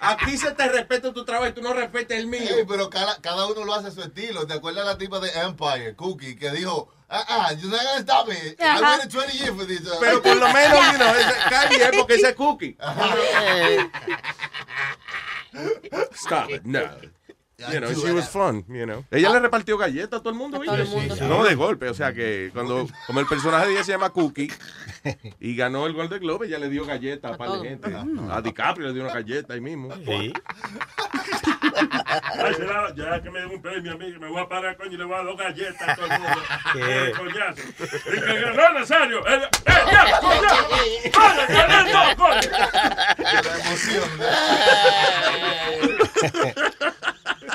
aquí 0.00 0.36
se 0.38 0.50
te 0.52 0.68
respeta 0.68 1.12
tu 1.12 1.24
trabajo 1.24 1.48
y 1.50 1.52
tú 1.52 1.60
no 1.62 1.72
respetas 1.74 2.16
el 2.18 2.26
mío. 2.26 2.40
Ey, 2.56 2.64
pero 2.66 2.88
cada, 2.90 3.20
cada 3.20 3.46
uno 3.46 3.64
lo 3.64 3.74
hace 3.74 3.88
a 3.88 3.90
su 3.90 4.00
estilo. 4.02 4.46
¿Te 4.46 4.54
acuerdas 4.54 4.86
la 4.86 4.96
tipa 4.98 5.20
de 5.20 5.30
Empire, 5.40 5.94
Cookie, 5.96 6.36
que 6.36 6.50
dijo, 6.50 6.88
ah, 7.10 7.24
ah, 7.28 7.52
you're 7.52 7.68
not 7.70 7.82
gonna 7.84 8.00
stop 8.00 8.28
me. 8.28 8.34
I 8.34 8.56
Ajá. 8.64 8.90
waited 8.96 9.10
20 9.10 9.32
years 9.38 9.54
for 9.56 9.66
this. 9.66 9.80
uh, 9.82 10.00
Pero 10.00 10.22
por 10.22 10.36
lo 10.36 10.48
menos, 10.48 10.92
you 10.92 10.98
know, 10.98 11.12
bien 11.70 11.90
porque 11.98 12.14
ese 12.14 12.28
es 12.30 12.34
cookie. 12.34 12.76
Stop 16.14 16.50
it, 16.50 16.62
no. 16.64 16.80
You 17.58 17.80
know, 17.80 17.92
she 17.94 18.10
was 18.12 18.28
fun, 18.28 18.64
you 18.68 18.86
know. 18.86 19.04
Ella 19.10 19.30
le 19.30 19.38
repartió 19.38 19.78
galletas 19.78 20.18
a 20.18 20.22
todo 20.22 20.30
el 20.30 20.36
mundo, 20.38 20.58
todo 20.58 20.74
el 20.74 20.80
¿viste? 20.82 20.96
mundo. 20.96 21.14
Sí, 21.16 21.24
No 21.24 21.44
de 21.44 21.54
golpe, 21.54 21.88
o 21.88 21.94
sea 21.94 22.12
que 22.12 22.50
cuando, 22.52 22.88
como 23.06 23.20
el 23.20 23.26
personaje 23.26 23.66
de 23.66 23.72
ella 23.74 23.84
se 23.84 23.92
llama 23.92 24.10
Cookie 24.10 24.50
y 25.38 25.54
ganó 25.54 25.86
el 25.86 25.92
Golden 25.92 26.18
Globe, 26.20 26.46
ella 26.48 26.58
le 26.58 26.68
dio 26.70 26.84
galletas 26.84 27.32
a 27.32 27.36
par 27.36 27.50
de 27.52 27.68
gente. 27.68 27.94
A 28.30 28.40
DiCaprio 28.40 28.88
le 28.88 28.94
dio 28.94 29.04
una 29.04 29.12
galleta 29.14 29.54
ahí 29.54 29.60
mismo. 29.60 29.94
Sí. 30.04 30.32
Ya 32.96 33.22
que 33.22 33.30
me 33.30 33.40
den 33.40 33.50
un 33.50 33.62
premio 33.62 33.92
a 33.92 33.96
mí, 33.96 34.12
me 34.18 34.28
voy 34.28 34.40
a 34.42 34.48
parar, 34.48 34.76
coño, 34.76 34.92
y 34.92 34.96
le 34.96 35.04
voy 35.04 35.14
a 35.14 35.16
dar 35.18 35.26
dos 35.26 35.36
galletas 35.38 35.88
a 35.88 35.94
todo 35.94 36.06
el 36.06 36.12
mundo. 36.20 36.38
¿Qué? 36.72 36.80
Eh, 37.08 37.12
coñazo. 37.16 37.62
Y 38.06 38.20
que 38.20 38.40
ganó 38.40 38.72
Nazario. 38.78 39.26
Eh, 39.26 39.48
ya, 39.66 40.20
coñazo. 40.20 40.68
Coño, 41.14 41.42
gané 41.48 41.92
dos, 41.92 42.14
coño. 42.16 42.40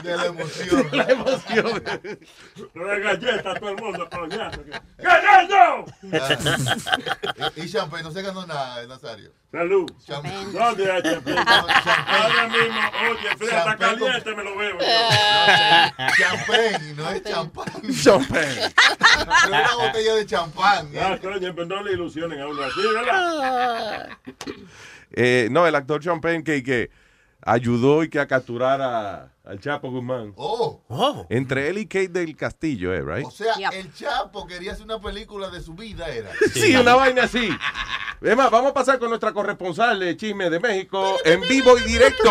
De 0.04 0.16
la 0.16 0.26
emoción. 0.26 0.88
La 0.92 1.04
emoción. 1.04 1.84
Una 2.76 2.96
galleta 3.00 3.52
a 3.52 3.56
todo 3.56 3.70
el 3.70 3.78
mundo, 3.78 4.10
coñazo. 4.10 4.62
¡Gané 4.98 5.50
yo! 5.50 5.86
Ah. 6.14 7.52
y, 7.56 7.62
y 7.62 7.70
Champagne, 7.70 8.04
no 8.04 8.12
se 8.12 8.22
ganó 8.22 8.46
nada, 8.46 8.86
Nazario. 8.88 9.32
Salud. 9.52 9.90
Champagne. 10.06 10.52
¿Dónde 10.52 10.92
hay 10.92 11.02
champán? 11.02 11.38
Ahora 11.38 12.48
mismo, 12.48 12.80
oye, 13.10 13.38
fría, 13.38 13.60
está 13.60 13.78
caliente, 13.78 14.36
me 14.36 14.44
lo 14.44 14.58
veo. 14.58 14.78
Champagne, 16.18 16.94
no 16.96 17.10
es 17.10 17.24
champán. 17.24 17.66
Champagne. 18.04 18.66
Es 18.66 19.48
una 19.48 19.76
botella 19.76 20.16
de 20.16 20.26
champán. 20.26 20.92
Ah, 21.00 21.18
coño, 21.22 21.56
pues 21.56 21.68
no 21.68 21.82
le 21.82 21.94
ilusionen 21.94 22.42
a 22.42 22.48
uno 22.48 22.62
así, 22.64 22.82
¿verdad? 22.94 24.10
Eh, 25.12 25.48
no, 25.50 25.66
el 25.66 25.76
actor 25.76 26.02
Champagne 26.04 26.44
que, 26.44 26.62
que 26.62 26.90
ayudó 27.48 28.04
y 28.04 28.10
que 28.10 28.20
a 28.20 28.28
capturar 28.28 28.82
a- 28.82 29.32
al 29.46 29.60
Chapo 29.62 29.90
Guzmán. 29.90 30.34
Oh. 30.36 30.82
Entre 31.30 31.70
él 31.70 31.78
y 31.78 31.86
Kate 31.86 32.10
del 32.10 32.36
Castillo, 32.36 32.94
eh, 32.94 33.02
right? 33.02 33.26
O 33.26 33.32
sea, 33.32 33.54
el 33.72 33.94
Chapo 33.94 34.46
quería 34.46 34.74
hacer 34.74 34.84
una 34.84 35.00
película 35.00 35.50
de 35.50 35.62
su 35.62 35.74
vida, 35.74 36.08
era. 36.10 36.30
Sí, 36.54 36.76
una 36.76 36.96
vaina 36.96 37.24
así. 37.24 37.50
Es 38.22 38.36
más, 38.36 38.52
vamos 38.52 38.72
a 38.72 38.74
pasar 38.74 39.00
con 39.00 39.10
nuestra 39.10 39.32
corresponsal 39.32 40.00
de 40.00 40.18
chisme 40.18 40.50
de 40.50 40.60
México 40.60 41.18
en 41.24 41.40
vivo 41.48 41.78
y 41.78 41.84
directo. 41.84 42.30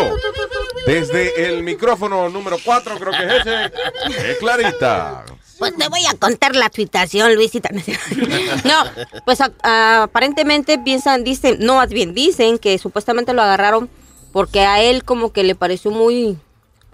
Desde 0.85 1.47
el 1.49 1.63
micrófono 1.63 2.29
número 2.29 2.57
4, 2.63 2.97
creo 2.99 3.11
que 3.11 3.25
es 3.25 3.33
ese, 3.45 4.31
es 4.31 4.37
Clarita. 4.37 5.25
Pues 5.57 5.75
te 5.75 5.87
voy 5.87 6.05
a 6.05 6.13
contar 6.19 6.55
la 6.55 6.69
situación, 6.71 7.33
Luisita. 7.33 7.69
No, 8.63 8.83
pues 9.25 9.41
a- 9.41 9.51
a- 9.63 10.03
aparentemente 10.03 10.77
piensan, 10.77 11.23
dicen, 11.23 11.57
no 11.61 11.75
más 11.77 11.89
bien, 11.89 12.13
dicen 12.13 12.59
que 12.59 12.77
supuestamente 12.77 13.33
lo 13.33 13.41
agarraron 13.41 13.89
porque 14.37 14.61
a 14.61 14.81
él 14.83 15.03
como 15.03 15.33
que 15.33 15.43
le 15.43 15.55
pareció 15.55 15.89
muy 15.89 16.37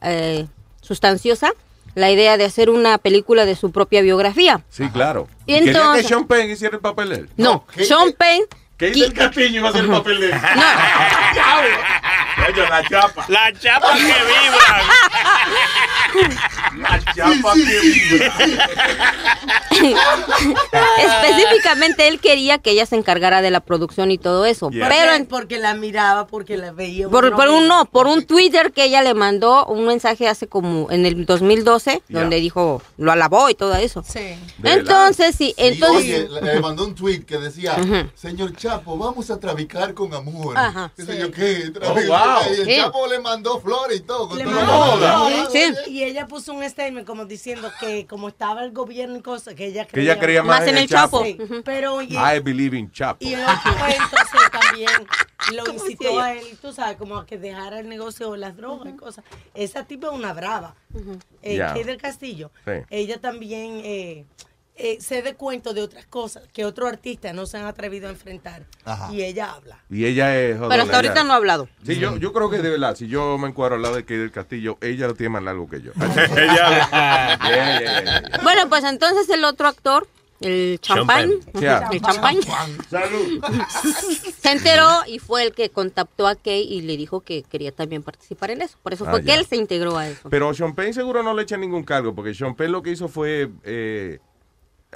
eh, 0.01 0.47
sustanciosa 0.79 1.51
la 1.93 2.09
idea 2.09 2.37
de 2.37 2.45
hacer 2.45 2.69
una 2.69 2.97
película 2.97 3.43
de 3.43 3.57
su 3.57 3.73
propia 3.73 4.01
biografía. 4.01 4.63
Sí, 4.69 4.87
claro. 4.87 5.27
Y 5.45 5.55
Quería 5.55 5.71
entonces- 5.73 6.03
que 6.03 6.07
Sean 6.07 6.25
Penn 6.25 6.49
hiciera 6.49 6.77
el 6.77 6.81
papel 6.81 7.09
de 7.09 7.15
él. 7.15 7.29
No, 7.35 7.65
Sean 7.75 8.13
Penn... 8.13 8.43
Keith 8.77 8.95
del 8.95 9.13
Castillo 9.13 9.59
iba 9.59 9.67
a 9.67 9.71
hacer 9.71 9.83
el 9.83 9.91
papel 9.91 10.21
de 10.21 10.27
él. 10.27 10.33
Oye, 12.47 12.61
la 12.69 12.87
chapa. 12.87 13.25
La 13.27 13.51
chapa 13.59 13.93
que 13.93 14.03
vibra. 14.03 14.07
La 16.77 16.99
chapa 17.13 17.53
que 17.53 17.79
vibra. 17.81 18.33
Específicamente 20.97 22.07
él 22.07 22.19
quería 22.19 22.57
que 22.57 22.71
ella 22.71 22.85
se 22.85 22.95
encargara 22.95 23.41
de 23.41 23.51
la 23.51 23.59
producción 23.59 24.11
y 24.11 24.17
todo 24.17 24.45
eso. 24.45 24.69
Pero 24.71 24.87
Pero 24.89 25.13
en- 25.13 25.25
porque 25.25 25.57
la 25.57 25.73
miraba, 25.73 26.27
porque 26.27 26.57
la 26.57 26.71
veía. 26.71 27.09
por, 27.09 27.25
un 27.25 27.67
no, 27.67 27.85
por 27.85 28.07
un 28.07 28.25
Twitter 28.25 28.71
que 28.71 28.85
ella 28.85 29.01
le 29.01 29.13
mandó 29.13 29.65
un 29.65 29.85
mensaje 29.85 30.27
hace 30.27 30.47
como 30.47 30.89
en 30.91 31.05
el 31.05 31.25
2012 31.25 32.01
Ya. 32.07 32.19
donde 32.19 32.37
dijo 32.37 32.81
lo 32.97 33.11
alabó 33.11 33.49
y 33.49 33.55
todo 33.55 33.75
eso. 33.75 34.03
Sí. 34.07 34.35
Entonces 34.63 35.35
sí, 35.35 35.53
entonces 35.57 36.29
oye, 36.29 36.41
le 36.41 36.59
mandó 36.59 36.85
un 36.85 36.95
tweet 36.95 37.21
que 37.25 37.37
decía, 37.37 37.75
señor 38.15 38.55
Chapo, 38.55 38.97
vamos 38.97 39.29
a 39.31 39.39
traficar 39.39 39.93
con 39.93 40.13
amor. 40.13 40.57
Ajá. 40.57 40.91
¿Qué 40.95 41.03
sé 41.05 41.19
yo 41.19 41.31
qué? 41.31 41.71
Oh, 41.81 41.93
wow. 41.93 42.53
Y 42.55 42.61
el 42.61 42.65
Sí. 42.67 42.75
Chapo 42.77 43.07
le 43.07 43.19
mandó 43.19 43.59
flores 43.59 43.97
y 43.97 44.01
todo. 44.01 44.29
con 44.29 44.37
Le 44.37 44.43
todo. 44.45 44.53
mandó 44.53 44.73
Joda. 44.73 45.29
Y 46.03 46.09
ella 46.09 46.27
puso 46.27 46.53
un 46.53 46.67
statement 46.69 47.07
como 47.07 47.25
diciendo 47.25 47.71
que 47.79 48.05
como 48.05 48.27
estaba 48.27 48.63
el 48.63 48.71
gobierno 48.71 49.17
y 49.17 49.21
cosas, 49.21 49.55
que 49.55 49.67
ella 49.67 49.85
Que 49.85 50.01
ella 50.01 50.19
creía 50.19 50.43
más, 50.43 50.67
en 50.67 50.77
el 50.77 50.87
Chapo. 50.87 51.23
Sí, 51.23 51.37
Pero 51.63 52.01
y, 52.01 52.15
I 52.17 52.39
believe 52.43 52.77
in 52.77 52.91
Chapo. 52.91 53.17
y 53.25 53.33
el 53.33 53.41
otro 53.41 53.71
fue 53.77 53.91
entonces 53.95 54.51
también 54.51 54.89
lo 55.53 55.73
incitó 55.73 56.19
a 56.19 56.33
él, 56.33 56.45
tú 56.61 56.73
sabes, 56.73 56.97
como 56.97 57.17
a 57.17 57.25
que 57.25 57.37
dejara 57.37 57.79
el 57.79 57.87
negocio 57.87 58.31
de 58.33 58.37
las 58.37 58.55
drogas 58.57 58.93
y 58.93 58.97
cosas. 58.97 59.23
Esa 59.53 59.85
tipa 59.85 60.07
es 60.07 60.13
una 60.13 60.33
brava. 60.33 60.75
Eh, 61.41 61.57
Ya. 61.57 61.73
Kay 61.73 61.83
del 61.83 61.97
Castillo. 61.97 62.51
Sí. 62.65 62.71
Ella 62.89 63.19
también 63.21 63.81
eh, 63.83 64.25
eh, 64.75 64.97
se 64.99 65.21
dé 65.21 65.35
cuenta 65.35 65.71
de 65.73 65.81
otras 65.81 66.05
cosas 66.07 66.43
que 66.51 66.65
otros 66.65 66.89
artistas 66.89 67.33
no 67.35 67.45
se 67.45 67.57
han 67.57 67.65
atrevido 67.65 68.07
a 68.07 68.11
enfrentar. 68.11 68.65
Ajá. 68.85 69.13
Y 69.13 69.21
ella 69.23 69.51
habla. 69.53 69.83
Y 69.89 70.05
ella 70.05 70.35
es 70.39 70.55
jodona, 70.55 70.69
Pero 70.73 70.83
hasta 70.83 70.95
ahorita 70.95 71.13
ella- 71.13 71.23
no 71.23 71.33
ha 71.33 71.35
hablado. 71.35 71.69
Sí, 71.85 71.97
yo, 71.99 72.17
yo 72.17 72.33
creo 72.33 72.49
que 72.49 72.57
de 72.57 72.69
verdad, 72.71 72.95
si 72.95 73.07
yo 73.07 73.37
me 73.37 73.47
encuadro 73.49 73.75
al 73.75 73.81
lado 73.83 73.95
de 73.95 74.05
Keith 74.05 74.19
del 74.19 74.31
Castillo, 74.31 74.77
ella 74.81 75.07
lo 75.07 75.13
tiene 75.13 75.29
más 75.29 75.43
largo 75.43 75.69
que 75.69 75.81
yo. 75.81 75.91
Ella- 76.35 76.89
Yeah, 76.91 77.39
yeah, 77.41 77.79
yeah, 77.79 78.03
yeah. 78.29 78.39
Bueno, 78.43 78.67
pues 78.69 78.83
entonces 78.83 79.29
el 79.29 79.43
otro 79.43 79.67
actor, 79.67 80.07
el 80.41 80.79
champán, 80.81 81.29
Champagne. 81.53 81.95
El 81.95 82.01
champán, 82.01 82.35
Salud. 82.89 83.43
se 84.41 84.51
enteró 84.51 84.89
y 85.07 85.19
fue 85.19 85.43
el 85.43 85.53
que 85.53 85.69
contactó 85.69 86.27
a 86.27 86.35
Kay 86.35 86.63
y 86.63 86.81
le 86.81 86.97
dijo 86.97 87.21
que 87.21 87.43
quería 87.43 87.71
también 87.71 88.03
participar 88.03 88.51
en 88.51 88.61
eso. 88.61 88.77
Por 88.83 88.93
eso 88.93 89.05
Ah, 89.07 89.11
fue 89.11 89.23
que 89.23 89.33
él 89.33 89.45
se 89.45 89.55
integró 89.55 89.97
a 89.97 90.07
eso. 90.09 90.29
Pero 90.29 90.53
Sean 90.53 90.75
Penn 90.75 90.93
seguro 90.93 91.23
no 91.23 91.33
le 91.33 91.43
echa 91.43 91.57
ningún 91.57 91.83
cargo, 91.83 92.13
porque 92.13 92.33
Sean 92.33 92.55
Penn 92.55 92.71
lo 92.71 92.81
que 92.83 92.91
hizo 92.91 93.07
fue, 93.07 93.49
eh, 93.63 94.19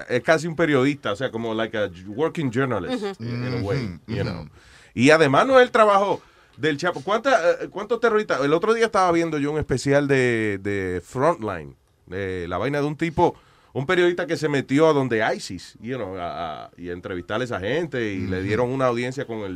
es 0.10 0.22
casi 0.24 0.48
un 0.48 0.56
periodista, 0.56 1.12
o 1.12 1.16
sea, 1.16 1.32
como 1.32 1.54
like 1.54 1.78
a 1.78 1.90
working 2.08 2.52
journalist, 2.52 3.04
Ujú. 3.04 3.24
in 3.24 3.54
a 3.60 3.62
way, 3.62 4.00
you 4.08 4.22
know. 4.24 4.48
Y 4.94 5.10
además 5.12 5.46
no 5.48 5.60
es 5.60 5.66
el 5.66 5.72
trabajo 5.72 6.22
del 6.58 6.78
Chapo. 6.78 7.02
¿Cuánta, 7.04 7.52
eh, 7.64 7.68
¿Cuántos 7.70 8.00
terroristas? 8.00 8.42
El 8.42 8.54
otro 8.54 8.74
día 8.74 8.86
estaba 8.86 9.12
viendo 9.12 9.38
yo 9.38 9.52
un 9.52 9.60
especial 9.60 10.08
de, 10.08 10.60
de 10.62 11.02
Frontline, 11.06 11.76
de 12.08 12.48
la 12.48 12.58
vaina 12.58 12.80
de 12.80 12.86
un 12.88 12.96
tipo, 12.98 13.36
un 13.74 13.86
periodista 13.86 14.26
que 14.26 14.38
se 14.38 14.50
metió 14.50 14.88
a 14.88 14.94
donde 14.94 15.24
ISIS, 15.36 15.78
you 15.82 15.98
know, 15.98 16.18
a- 16.18 16.66
a- 16.66 16.72
y 16.78 16.90
a 16.90 16.94
entrevistar 16.94 17.40
a 17.42 17.44
esa 17.44 17.60
gente 17.60 18.12
y 18.14 18.26
le 18.28 18.42
dieron 18.42 18.70
una 18.72 18.86
audiencia 18.88 19.26
con 19.28 19.40
el, 19.40 19.54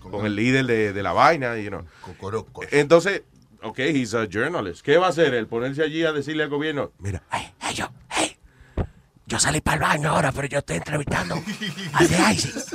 con 0.00 0.26
el 0.26 0.34
líder 0.34 0.66
de, 0.66 0.92
de 0.92 1.02
la 1.04 1.12
vaina, 1.12 1.56
you 1.58 1.68
know. 1.68 1.84
Entonces, 2.72 3.22
ok, 3.62 3.78
he's 3.78 4.12
a 4.14 4.26
journalist. 4.26 4.84
¿Qué 4.84 4.96
va 4.96 5.06
a 5.06 5.10
hacer 5.10 5.34
él? 5.34 5.46
Ponerse 5.46 5.82
allí 5.82 6.02
a 6.04 6.12
decirle 6.12 6.42
al 6.42 6.48
gobierno, 6.50 6.90
mira, 6.98 7.22
yo, 7.74 7.86
hey, 8.10 8.36
yo 9.26 9.38
salí 9.38 9.60
para 9.60 9.76
el 9.76 9.82
baño 9.82 10.10
ahora, 10.10 10.32
pero 10.32 10.46
yo 10.48 10.58
estoy 10.58 10.76
entrevistando 10.76 11.34
al 11.94 12.08
de 12.08 12.32
ISIS. 12.32 12.66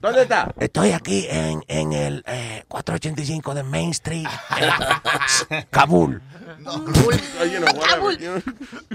¿Dónde 0.00 0.22
está? 0.22 0.52
Estoy 0.58 0.92
aquí 0.92 1.26
en, 1.30 1.62
en 1.68 1.92
el 1.92 2.24
eh, 2.26 2.64
485 2.68 3.54
de 3.54 3.62
Main 3.62 3.90
Street, 3.90 4.26
en 5.50 5.62
Kabul. 5.70 6.20
you 6.64 7.58
know, 7.58 7.72
know. 7.72 8.10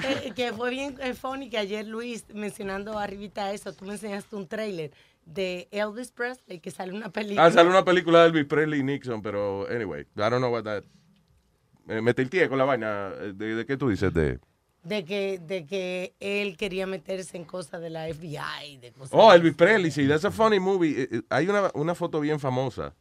Eh, 0.03 0.33
que 0.35 0.51
fue 0.53 0.69
bien 0.71 0.97
eh, 0.99 1.13
funny 1.13 1.49
que 1.49 1.57
ayer 1.57 1.85
Luis, 1.85 2.25
mencionando 2.33 2.97
arribita 2.99 3.51
eso, 3.53 3.73
tú 3.73 3.85
me 3.85 3.93
enseñaste 3.93 4.35
un 4.35 4.47
trailer 4.47 4.91
de 5.25 5.67
Elvis 5.71 6.11
Presley 6.11 6.59
que 6.59 6.71
sale 6.71 6.93
una 6.93 7.09
película. 7.09 7.45
Ah, 7.45 7.51
sale 7.51 7.69
una 7.69 7.85
película 7.85 8.21
de 8.21 8.27
Elvis 8.27 8.45
Presley 8.45 8.79
y 8.79 8.83
Nixon, 8.83 9.21
pero 9.21 9.67
anyway, 9.69 10.01
I 10.01 10.05
don't 10.15 10.37
know 10.37 10.51
what 10.51 10.63
that. 10.63 10.83
Eh, 11.87 12.01
me 12.01 12.13
tilteé 12.13 12.49
con 12.49 12.57
la 12.57 12.65
vaina. 12.65 13.11
eh, 13.19 13.31
¿De, 13.33 13.55
de 13.55 13.65
qué 13.65 13.77
tú 13.77 13.89
dices? 13.89 14.13
De... 14.13 14.39
De 14.87 15.03
que, 15.05 15.39
de 15.39 15.65
que 15.65 16.13
él 16.19 16.55
quería 16.55 16.87
meterse 16.87 17.35
en 17.37 17.43
cosas 17.45 17.81
de 17.81 17.89
la 17.89 18.07
FBI, 18.07 18.77
de 18.81 18.91
cosas 18.91 19.11
Oh, 19.13 19.33
Elvis 19.33 19.53
Presley, 19.55 19.91
sí, 19.91 20.07
that's 20.07 20.23
a 20.25 20.31
funny 20.31 20.59
movie. 20.59 21.01
Eh, 21.01 21.07
eh, 21.11 21.21
Hay 21.29 21.47
una, 21.49 21.69
una 21.73 21.93
foto 21.95 22.19
bien 22.21 22.39
famosa 22.39 22.95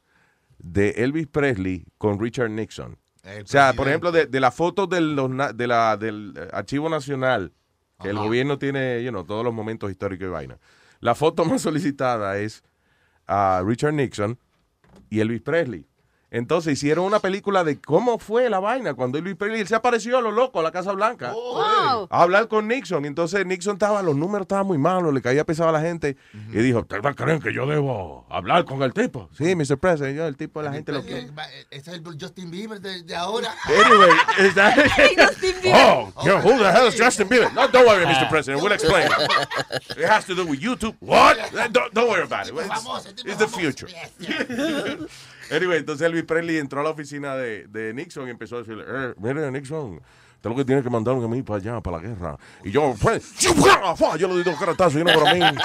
de 0.59 0.91
Elvis 0.91 1.27
Presley 1.29 1.85
con 1.99 2.19
Richard 2.19 2.51
Nixon. 2.51 2.99
El 3.23 3.43
O 3.43 3.47
sea, 3.47 3.73
por 3.73 3.87
ejemplo, 3.89 4.11
de, 4.13 4.27
de 4.27 4.41
la 4.41 4.51
foto 4.51 4.87
de 4.87 5.01
los 5.01 5.29
na- 5.31 5.53
de 5.53 5.67
la, 5.67 5.97
del 5.97 6.33
eh, 6.37 6.49
Archivo 6.53 6.89
Nacional, 6.89 7.53
que 8.03 8.09
el 8.11 8.17
gobierno 8.19 8.59
tiene, 8.59 9.03
you 9.03 9.11
know, 9.11 9.25
todos 9.25 9.45
los 9.45 9.55
momentos 9.55 9.91
históricos 9.91 10.27
y 10.27 10.31
vaina. 10.31 10.59
La 11.01 11.15
foto 11.15 11.45
más 11.47 11.63
solicitada 11.63 12.39
es 12.39 12.63
a 13.27 13.63
Richard 13.65 13.95
Nixon 13.95 14.39
y 15.11 15.21
Elvis 15.21 15.43
Presley. 15.43 15.87
Entonces 16.31 16.73
hicieron 16.73 17.05
una 17.05 17.21
película 17.21 17.63
de 17.63 17.81
cómo 17.81 18.19
fue 18.19 18.51
la 18.51 18.59
vaina 18.59 18.95
cuando 18.95 19.23
Presley 19.23 19.61
él 19.61 19.69
se 19.69 19.77
apareció 19.77 20.19
a 20.19 20.21
lo 20.21 20.33
loco 20.33 20.59
a 20.61 20.63
la 20.63 20.73
Casa 20.73 20.93
Blanca 20.93 21.33
Wow. 21.33 22.09
a 22.11 22.23
hablar 22.23 22.49
con 22.49 22.67
Nixon. 22.67 23.05
Y 23.05 23.09
entonces 23.09 23.47
Nixon 23.47 23.75
estaba, 23.75 24.03
los 24.03 24.17
números 24.17 24.45
estaban 24.45 24.67
muy 24.67 24.79
malos, 24.79 25.15
le 25.15 25.23
caía 25.23 25.45
pesado 25.45 25.69
a 25.69 25.73
la 25.73 25.81
gente. 25.81 26.17
Y 26.53 26.59
dijo, 26.59 26.81
¿ustedes 26.81 27.15
creen 27.15 27.41
que 27.41 27.53
yo 27.55 27.67
debo 27.67 28.27
hablar 28.29 28.65
con 28.65 28.83
el 28.83 28.93
tipo? 28.93 29.29
Sí, 29.37 29.55
Mr. 29.55 29.79
President, 29.79 30.17
yo, 30.17 30.27
el 30.27 30.37
tipo, 30.37 30.61
la 30.63 30.73
gente 30.73 30.93
lo 30.93 31.03
quiere. 31.03 31.29
Ese 31.71 31.91
es 31.93 31.97
el 31.99 32.03
Justin 32.21 32.51
Bieber 32.51 32.81
de, 32.81 33.03
de 33.03 33.15
ahora. 33.17 33.55
Anyway, 33.87 34.11
is 34.41 34.55
that... 34.55 34.77
oh, 35.67 36.13
yo, 36.25 36.39
who 36.41 36.59
the 36.59 36.73
hell 36.73 36.89
is 36.89 36.97
Justin 36.99 37.29
Bieber? 37.29 37.53
No, 37.53 37.69
don't 37.69 37.87
worry, 37.87 38.05
Mr. 38.05 38.29
President, 38.29 38.63
we'll 38.63 38.73
explain. 38.73 39.09
It 39.97 40.09
has 40.09 40.25
to 40.27 40.35
do 40.35 40.45
with 40.47 40.61
YouTube. 40.61 40.95
What? 41.01 41.37
Don't, 41.73 41.93
don't 41.95 42.09
worry 42.09 42.23
about 42.23 42.49
it. 42.49 42.55
It's, 42.57 43.25
it's 43.25 43.39
the 43.39 43.49
future. 43.49 43.89
Anyway, 45.51 45.79
entonces 45.79 46.07
Elvis 46.07 46.25
Presley 46.25 46.59
entró 46.59 46.81
a 46.81 46.85
la 46.85 46.91
oficina 46.91 47.37
de, 47.37 47.67
de 47.69 47.95
Nixon 47.95 48.29
y 48.29 48.31
empezó 48.31 48.57
a 48.57 48.59
decirle, 48.61 48.85
eh, 48.87 49.15
mire, 49.19 49.51
Nixon, 49.51 50.01
usted 50.37 50.51
lo 50.51 50.57
que 50.57 50.65
tiene 50.65 50.83
que 50.83 50.91
mandarme 50.91 51.25
a 51.25 51.29
mí 51.29 51.43
para 51.43 51.59
allá, 51.59 51.81
para 51.81 51.99
la 51.99 52.03
guerra. 52.03 52.39
Y 52.65 52.71
yo, 52.71 52.95
pues, 53.01 53.39
yo 53.39 54.29
le 54.29 54.37
di 54.37 54.43
dos 54.43 54.59
caratazos 54.59 55.01
y 55.01 55.05
no 55.05 55.13
para 55.13 55.35
mí. 55.35 55.41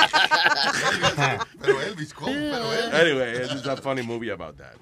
Pero 1.62 1.82
Elvis, 1.82 2.13
¿cómo? 2.13 2.32
Pero 2.32 2.74
Elvis. 2.74 2.94
Anyway, 2.94 3.38
it's 3.44 3.67
a 3.67 3.78
funny 3.78 4.02
movie 4.02 4.32
about 4.32 4.58
that. 4.58 4.76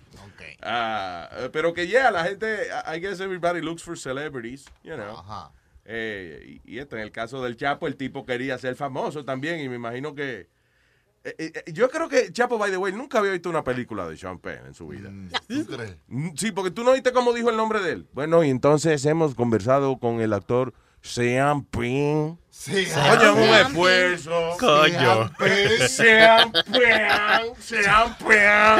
Ah, 0.62 1.30
eh, 1.38 1.50
pero 1.52 1.74
que 1.74 1.88
yeah, 1.88 2.12
la 2.12 2.26
gente, 2.26 2.68
I 2.86 3.00
guess 3.00 3.22
everybody 3.22 3.62
looks 3.62 3.82
for 3.82 3.96
celebrities, 3.96 4.66
you 4.84 4.96
know. 4.96 5.24
Eh, 5.86 6.60
y 6.66 6.76
y 6.76 6.80
esto, 6.80 6.98
en 6.98 7.04
el 7.04 7.12
caso 7.12 7.42
del 7.42 7.56
Chapo, 7.56 7.88
el 7.88 7.96
tipo 7.96 8.26
quería 8.26 8.58
ser 8.58 8.76
famoso 8.76 9.24
también 9.24 9.60
y 9.60 9.70
me 9.70 9.76
imagino 9.76 10.14
que... 10.14 10.48
eh, 11.24 11.36
eh, 11.66 11.72
yo 11.74 11.90
creo 11.90 12.08
que 12.10 12.32
Chapo, 12.32 12.58
by 12.58 12.72
the 12.72 12.78
way, 12.78 12.94
nunca 12.94 13.20
había 13.20 13.32
visto 13.32 13.50
una 13.50 13.64
película 13.64 14.08
de 14.08 14.16
Sean 14.18 14.40
Penn 14.40 14.66
en 14.68 14.74
su 14.74 14.88
vida. 14.88 15.10
¿Tú 15.48 15.66
crees? 15.66 15.96
Mm, 16.08 16.30
Sí, 16.36 16.52
porque 16.52 16.72
tú 16.72 16.84
no 16.84 16.94
viste 16.94 17.12
cómo 17.12 17.34
dijo 17.34 17.50
el 17.50 17.58
nombre 17.58 17.80
de 17.82 17.92
él. 17.94 18.08
Bueno, 18.14 18.44
y 18.44 18.50
entonces 18.50 19.06
hemos 19.06 19.36
conversado 19.36 19.98
con 19.98 20.22
el 20.22 20.34
actor 20.34 20.74
Sean 21.02 21.64
Penn. 21.66 22.40
Sean 22.50 23.18
Coño, 23.18 23.34
un 23.36 23.42
esfuerzo. 23.42 24.58
Coño. 24.60 25.32
Sean 25.88 26.52
Penn. 26.52 27.54
Sean 27.60 28.18
Penn. 28.18 28.80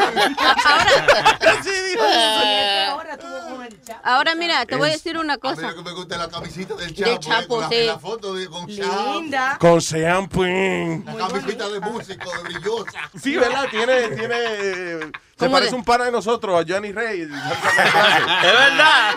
Ahora 2.90 3.18
tuvo 3.18 3.40
con 3.50 3.52
el 3.52 3.58
Chapo. 3.58 3.59
Ahora 4.04 4.36
mira, 4.36 4.66
te 4.66 4.76
voy 4.76 4.90
a 4.90 4.92
decir 4.94 5.18
una 5.18 5.34
A 5.34 5.38
mí 5.38 5.42
cosa. 5.42 5.62
lo 5.72 5.76
que 5.76 5.82
me 5.84 5.92
gusta 5.94 6.16
es 6.16 6.22
la 6.22 6.30
camisita 6.30 6.76
del 6.76 6.94
De 6.94 7.04
Chapo. 7.04 7.12
eh, 7.12 7.20
Chapo, 7.20 7.48
con 7.48 7.62
la, 7.62 7.70
sí. 7.70 7.84
la 7.86 8.00
foto 8.00 8.34
de, 8.34 8.48
con 8.48 8.68
Chapo. 8.68 9.14
Linda. 9.20 9.58
Con 9.60 9.82
Sean 9.82 10.28
Penn. 10.30 11.06
La 11.06 11.28
camisita 11.28 11.70
de 11.70 11.80
músico, 11.80 12.32
de 12.32 12.44
brillosa. 12.44 13.00
Sí, 13.22 13.36
¿verdad? 13.38 13.66
Tiene, 13.72 14.08
tiene, 14.10 14.38
Se 15.00 15.12
¿Cómo 15.38 15.52
parece 15.52 15.72
de- 15.72 15.78
un 15.78 15.84
pana 15.86 16.06
de 16.06 16.12
nosotros, 16.12 16.60
a 16.60 16.66
Johnny 16.68 16.92
Rey. 16.92 17.22
es 17.22 17.30
verdad. 17.30 19.16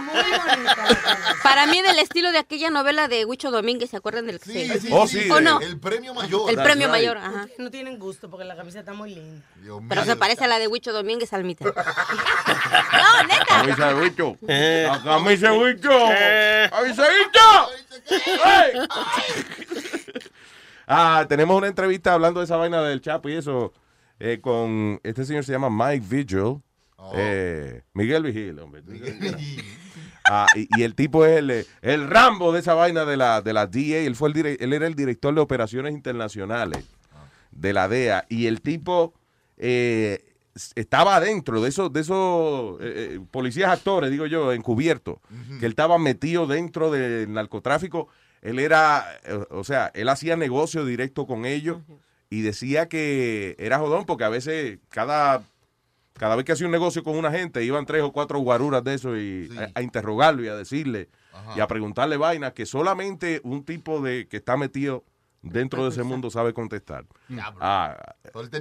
Para 1.42 1.66
mí 1.66 1.82
del 1.82 1.98
estilo 1.98 2.30
de 2.32 2.38
aquella 2.38 2.70
novela 2.70 3.08
de 3.08 3.24
Huicho 3.24 3.50
Domínguez, 3.50 3.90
¿se 3.90 3.96
acuerdan 3.96 4.26
del 4.26 4.40
Sí, 4.40 4.68
sí, 4.80 4.88
Oh, 4.92 5.06
sí, 5.06 5.22
sí, 5.22 5.30
¿O 5.30 5.40
no? 5.40 5.60
El 5.60 5.78
premio 5.78 6.14
mayor. 6.14 6.48
El 6.50 6.56
premio 6.56 6.86
right. 6.86 6.90
mayor, 6.90 7.18
ajá. 7.18 7.46
No 7.58 7.70
tienen 7.70 7.98
gusto 7.98 8.30
porque 8.30 8.44
la 8.44 8.56
camisa 8.56 8.80
está 8.80 8.92
muy 8.92 9.14
linda. 9.14 9.42
Pero 9.88 10.04
se 10.04 10.16
parece 10.16 10.44
a 10.44 10.48
la 10.48 10.58
de 10.58 10.68
Huicho 10.68 10.92
Domínguez 10.92 11.32
al 11.32 11.42
no, 11.42 11.48
neta. 11.48 13.44
Camisa 13.48 13.92
de 13.92 14.00
bicho. 14.08 14.36
De 15.50 15.74
bicho. 15.74 15.90
Camisa 16.70 17.02
de 17.02 17.08
bicho. 17.24 18.20
¡Ey! 18.44 18.86
Ah, 20.86 21.24
tenemos 21.28 21.56
una 21.56 21.68
entrevista 21.68 22.12
hablando 22.14 22.40
de 22.40 22.44
esa 22.44 22.56
vaina 22.56 22.82
del 22.82 23.00
Chapo 23.00 23.28
y 23.28 23.34
eso 23.34 23.72
eh, 24.18 24.40
con 24.42 25.00
este 25.02 25.24
señor 25.24 25.44
se 25.44 25.52
llama 25.52 25.70
Mike 25.70 26.04
Vigil. 26.08 26.60
Eh, 27.14 27.82
Miguel 27.94 28.22
Vigil, 28.24 28.58
hombre. 28.58 28.82
Ah, 30.24 30.46
y, 30.54 30.68
y 30.78 30.82
el 30.84 30.94
tipo 30.94 31.24
es 31.26 31.38
el, 31.38 31.50
eh, 31.50 31.66
el 31.82 32.08
Rambo 32.08 32.52
de 32.52 32.60
esa 32.60 32.74
vaina 32.74 33.04
de 33.04 33.16
la, 33.16 33.40
de 33.42 33.52
la 33.52 33.66
DA. 33.66 33.98
Él, 33.98 34.14
fue 34.14 34.28
el 34.28 34.34
dire- 34.34 34.56
él 34.60 34.72
era 34.72 34.86
el 34.86 34.94
director 34.94 35.34
de 35.34 35.40
operaciones 35.40 35.92
internacionales 35.94 36.84
de 37.50 37.72
la 37.72 37.88
DEA. 37.88 38.24
Y 38.28 38.46
el 38.46 38.60
tipo 38.60 39.14
eh, 39.58 40.31
estaba 40.74 41.16
adentro 41.16 41.60
de 41.60 41.68
esos, 41.68 41.92
de 41.92 42.00
esos 42.00 42.80
eh, 42.80 43.14
eh, 43.14 43.20
policías 43.30 43.70
actores, 43.70 44.10
digo 44.10 44.26
yo, 44.26 44.52
encubiertos, 44.52 45.16
que 45.58 45.66
él 45.66 45.72
estaba 45.72 45.98
metido 45.98 46.46
dentro 46.46 46.90
del 46.90 47.32
narcotráfico. 47.32 48.08
Él 48.42 48.58
era, 48.58 49.04
eh, 49.24 49.44
o 49.50 49.64
sea, 49.64 49.90
él 49.94 50.08
hacía 50.08 50.36
negocio 50.36 50.84
directo 50.84 51.26
con 51.26 51.44
ellos 51.46 51.78
y 52.28 52.42
decía 52.42 52.88
que 52.88 53.56
era 53.58 53.78
jodón 53.78 54.04
porque 54.04 54.24
a 54.24 54.28
veces 54.28 54.78
cada 54.88 55.42
cada 56.14 56.36
vez 56.36 56.44
que 56.44 56.52
hacía 56.52 56.66
un 56.66 56.72
negocio 56.72 57.02
con 57.02 57.16
una 57.16 57.32
gente, 57.32 57.64
iban 57.64 57.86
tres 57.86 58.02
o 58.02 58.12
cuatro 58.12 58.38
guaruras 58.38 58.84
de 58.84 58.94
eso 58.94 59.16
y 59.16 59.50
a, 59.58 59.70
a 59.74 59.82
interrogarlo 59.82 60.44
y 60.44 60.48
a 60.48 60.54
decirle 60.54 61.08
y 61.56 61.60
a 61.60 61.66
preguntarle 61.66 62.16
vainas 62.16 62.52
que 62.52 62.66
solamente 62.66 63.40
un 63.44 63.64
tipo 63.64 64.00
de 64.02 64.28
que 64.28 64.36
está 64.36 64.56
metido 64.56 65.04
dentro 65.42 65.84
de 65.84 65.90
ese 65.90 66.02
mundo 66.02 66.30
sabe 66.30 66.52
contestar. 66.52 67.04
Ah, 67.60 68.14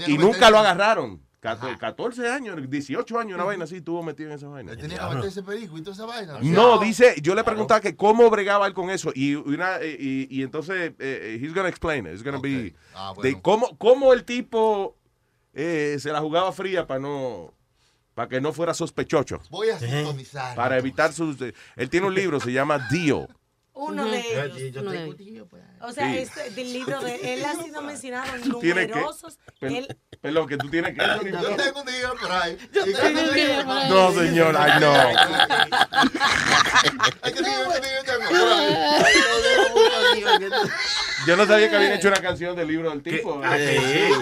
y 0.07 0.17
nunca 0.17 0.49
lo 0.49 0.59
agarraron. 0.59 1.21
Cator- 1.41 1.75
14 1.79 2.29
años, 2.29 2.55
18 2.69 3.19
años, 3.19 3.33
una 3.35 3.43
vaina 3.43 3.63
así, 3.63 3.77
estuvo 3.77 4.03
metido 4.03 4.29
en 4.29 4.35
esa 4.35 4.47
vaina. 4.47 4.73
Él 4.73 4.77
tenía 4.77 4.99
que 5.09 5.15
meterse 5.15 5.41
perico 5.41 5.75
y 5.75 5.81
toda 5.81 5.95
esa 5.95 6.05
vaina. 6.05 6.37
No, 6.41 6.77
dice, 6.77 7.15
yo 7.21 7.33
le 7.33 7.43
preguntaba 7.43 7.81
que 7.81 7.95
cómo 7.95 8.29
bregaba 8.29 8.67
él 8.67 8.73
con 8.75 8.91
eso 8.91 9.11
y 9.15 9.33
una 9.33 9.83
y, 9.83 10.27
y 10.29 10.43
entonces 10.43 10.93
eh, 10.99 11.39
he's 11.41 11.53
gonna 11.53 11.67
explain 11.69 12.05
it. 12.05 12.13
It's 12.13 12.23
gonna 12.23 12.37
be 12.39 12.75
Ah, 12.93 13.13
de 13.21 13.41
cómo 13.41 13.75
cómo 13.79 14.13
el 14.13 14.23
tipo 14.23 14.95
eh, 15.53 15.97
se 15.99 16.11
la 16.11 16.19
jugaba 16.21 16.51
fría 16.51 16.85
para 16.85 16.99
no 16.99 17.53
para 18.13 18.29
que 18.29 18.39
no 18.39 18.53
fuera 18.53 18.75
sospechoso. 18.75 19.39
Voy 19.49 19.69
a 19.69 19.79
sintonizar. 19.79 20.55
Para 20.55 20.77
evitar 20.77 21.11
sus 21.11 21.41
eh, 21.41 21.53
él 21.75 21.89
tiene 21.89 22.05
un 22.05 22.13
libro 22.13 22.39
se 22.39 22.51
llama 22.53 22.87
Dio. 22.91 23.27
Uno 23.73 24.03
de 24.05 24.19
ellos. 24.19 24.75
Uno 24.81 24.91
de 24.91 25.05
ellos. 25.05 25.47
O 25.81 25.91
sea, 25.93 26.11
Sí. 26.11 26.17
este, 26.19 26.49
del 26.51 26.73
libro 26.73 26.99
de 27.01 27.33
él 27.33 27.43
ha 27.45 27.55
sido 27.55 27.81
mencionado 27.91 28.35
en 28.35 28.41
que 28.43 28.49
numerosos. 28.49 29.39
per- 29.59 29.71
él- 29.71 29.97
perdón, 30.21 30.47
que 30.47 30.57
tú 30.57 30.69
tienes 30.69 30.93
que 30.93 30.99
Yo 31.31 31.55
tengo 31.55 31.79
un 31.79 31.85
día 31.87 32.11
por 32.19 32.31
ahí. 32.31 32.57
Yo 32.73 32.85
Y 32.85 32.93
tengo 32.93 33.07
un 33.07 33.13
cuando 33.13 33.31
día 33.33 33.47
digo, 33.49 33.63
por 33.65 33.77
ahí. 33.77 33.89
No, 33.89 34.11
señor, 34.11 34.55
ay 34.57 34.79
no. 34.81 34.93
Que 37.23 37.33
que. 37.33 37.41
Yo 41.27 41.37
no 41.37 41.45
sabía 41.45 41.69
que 41.69 41.75
habían 41.75 41.91
hecho 41.93 42.07
una 42.07 42.21
canción 42.21 42.55
del 42.55 42.67
libro 42.67 42.89
del 42.89 43.03
tipo. 43.03 43.39
Ah. 43.43 43.55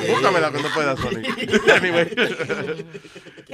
Búscamela 0.09 0.51
cuando 0.51 0.69
puedas, 0.73 0.99
Sony. 0.99 1.21
Anyway. 1.75 2.09
que, 2.09 2.85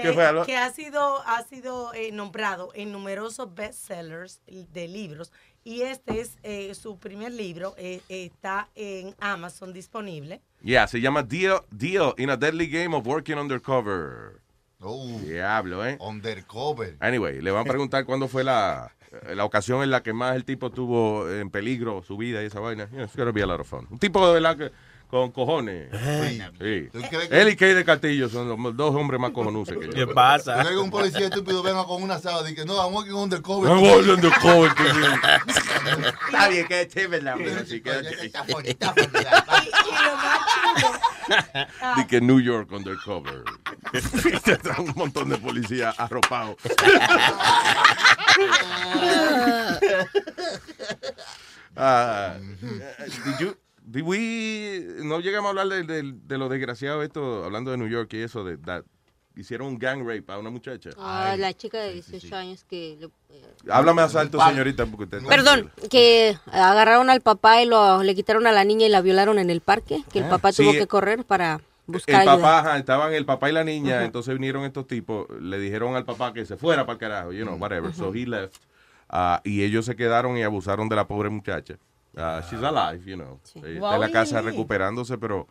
¿Qué 0.02 0.14
fue, 0.14 0.26
Alba? 0.26 0.46
que 0.46 0.58
ha 0.58 0.72
sido, 0.74 1.22
ha 1.28 1.44
sido 1.44 1.94
eh, 1.94 2.12
nombrado 2.12 2.72
en 2.74 2.92
numerosos 2.92 3.54
bestsellers 3.54 4.42
de 4.48 4.88
libros 4.88 5.32
y 5.66 5.82
este 5.82 6.22
es 6.22 6.38
eh, 6.44 6.74
su 6.76 6.98
primer 7.00 7.34
libro, 7.34 7.74
eh, 7.78 8.00
está 8.08 8.70
en 8.76 9.16
Amazon 9.20 9.74
disponible. 9.74 10.40
Yeah, 10.62 10.88
se 10.88 11.02
llama 11.02 11.24
Deal, 11.24 11.64
Deal 11.72 12.14
in 12.18 12.30
a 12.30 12.38
Deadly 12.38 12.68
Game 12.68 12.96
of 12.96 13.06
Working 13.06 13.38
Undercover. 13.38 14.42
Oh, 14.80 15.20
Diablo, 15.20 15.84
¿eh? 15.86 15.98
undercover. 16.00 16.96
Anyway, 17.00 17.42
le 17.42 17.50
van 17.50 17.68
a 17.68 17.70
preguntar 17.72 18.06
cuándo 18.06 18.28
fue 18.28 18.44
la, 18.44 18.96
la 19.34 19.44
ocasión 19.44 19.82
en 19.82 19.90
la 19.90 20.04
que 20.04 20.14
más 20.14 20.36
el 20.36 20.46
tipo 20.46 20.70
tuvo 20.70 21.30
en 21.30 21.50
peligro 21.50 22.04
su 22.04 22.16
vida 22.16 22.44
y 22.44 22.46
esa 22.46 22.60
vaina. 22.60 22.88
Yeah, 22.92 23.06
it's 23.06 23.16
gonna 23.16 23.32
be 23.32 23.42
a 23.42 23.48
lot 23.48 23.60
of 23.60 23.68
fun. 23.68 23.88
Un 23.90 23.98
tipo 23.98 24.26
de 24.28 24.34
verdad 24.36 24.58
que 24.58 24.72
con 25.10 25.32
cojones. 25.32 25.90
Sí. 26.60 26.90
¿Tú 26.92 27.00
crees 27.10 27.30
que- 27.30 27.42
Él 27.42 27.50
y 27.50 27.56
Kay 27.56 27.74
de 27.74 27.86
Castillo 27.86 28.28
son 28.30 28.48
los 28.50 28.76
dos 28.76 28.94
hombres 28.96 29.20
más 29.20 29.32
cojonuses 29.32 29.78
que 29.78 29.86
yo. 29.88 29.92
¿Qué 29.94 30.08
pasa? 30.08 30.56
Creo 30.60 30.70
que 30.72 30.78
un 30.78 30.92
policía 30.92 31.28
estúpido 31.28 31.62
venga 31.64 31.86
con 31.86 32.02
una 32.04 32.20
sábada 32.20 32.50
y 32.50 32.56
que 32.56 32.66
no, 32.66 32.76
I'm 32.76 32.94
working 32.94 33.14
undercover. 33.14 33.70
No 33.72 33.80
voy 33.80 34.10
undercover. 34.10 34.72
Está 36.28 36.48
bien, 36.50 36.68
que 36.68 36.82
es 36.82 36.88
chévere 36.90 37.22
la 37.24 37.36
mujer, 37.36 37.60
así 37.64 37.82
que- 37.82 37.92
Está 38.26 38.44
bonita. 38.44 38.94
Y 41.98 42.06
que 42.08 42.22
New 42.22 42.40
York 42.40 42.72
undercover. 42.72 43.44
Un 44.80 44.94
montón 44.96 45.30
de 45.30 45.38
policías 45.38 45.98
arropados. 46.00 46.56
Ah, 51.78 52.36
did 53.26 53.40
you- 53.40 53.58
we- 53.94 54.86
no 55.04 55.20
llegamos 55.20 55.48
a 55.48 55.50
hablar 55.62 55.68
de, 55.68 55.84
de, 55.84 56.14
de 56.16 56.38
lo 56.38 56.50
desgraciado 56.50 57.04
esto, 57.04 57.44
hablando 57.46 57.72
de 57.72 57.78
New 57.78 57.88
York 57.88 58.12
y 58.14 58.22
eso, 58.22 58.44
de 58.44 58.58
that 58.58 58.84
hicieron 59.38 59.68
un 59.68 59.78
gang 59.78 60.00
rape 60.08 60.24
a 60.32 60.38
una 60.38 60.50
muchacha. 60.50 60.92
Ah, 60.98 61.36
la 61.38 61.54
chica 61.54 61.78
de 61.80 61.92
18 61.94 62.36
años 62.38 62.64
que... 62.70 62.98
le- 63.00 63.10
Háblame 63.70 64.02
más 64.04 64.16
alto, 64.16 64.40
señorita. 64.40 64.86
Porque 64.86 65.04
usted- 65.04 65.28
Perdón, 65.28 65.72
que 65.92 66.38
agarraron 66.52 67.10
al 67.10 67.20
papá 67.20 67.62
y 67.62 67.66
lo, 67.66 68.02
le 68.02 68.16
quitaron 68.16 68.48
a 68.48 68.54
la 68.54 68.64
niña 68.64 68.86
y 68.88 68.90
la 68.90 69.02
violaron 69.02 69.38
en 69.38 69.50
el 69.50 69.60
parque, 69.60 70.04
que 70.12 70.20
el 70.20 70.26
Ah, 70.26 70.30
papá 70.30 70.54
sí. 70.54 70.64
tuvo 70.64 70.72
que 70.72 70.88
correr 70.88 71.26
para 71.26 71.60
buscar 71.86 72.24
El 72.24 72.30
ayuda. 72.30 72.36
papá, 72.38 72.60
ajá, 72.60 72.78
estaban 72.78 73.14
el 73.14 73.26
papá 73.26 73.50
y 73.50 73.54
la 73.54 73.66
niña, 73.66 74.06
entonces 74.06 74.34
vinieron 74.36 74.64
estos 74.64 74.88
tipos, 74.88 75.28
le 75.42 75.60
dijeron 75.60 75.96
al 75.98 76.06
papá 76.06 76.32
que 76.34 76.46
se 76.46 76.56
fuera 76.56 76.86
para 76.86 76.94
el 76.94 77.00
carajo, 77.00 77.34
you 77.34 77.44
know, 77.44 77.58
whatever. 77.58 77.94
So 77.94 78.14
he 78.16 78.26
left. 78.26 78.56
Ah, 79.10 79.42
y 79.44 79.64
ellos 79.64 79.86
se 79.86 79.98
quedaron 79.98 80.38
y 80.38 80.44
abusaron 80.44 80.88
de 80.88 80.96
la 80.96 81.08
pobre 81.08 81.30
muchacha. 81.30 81.76
Ah, 82.18 82.42
she's 82.50 82.62
alive, 82.64 83.04
you 83.06 83.16
know. 83.16 83.40
Ella 83.56 83.74
está 83.76 83.96
en 83.96 84.02
la 84.02 84.12
casa 84.12 84.42
recuperándose, 84.42 85.18
pero 85.18 85.48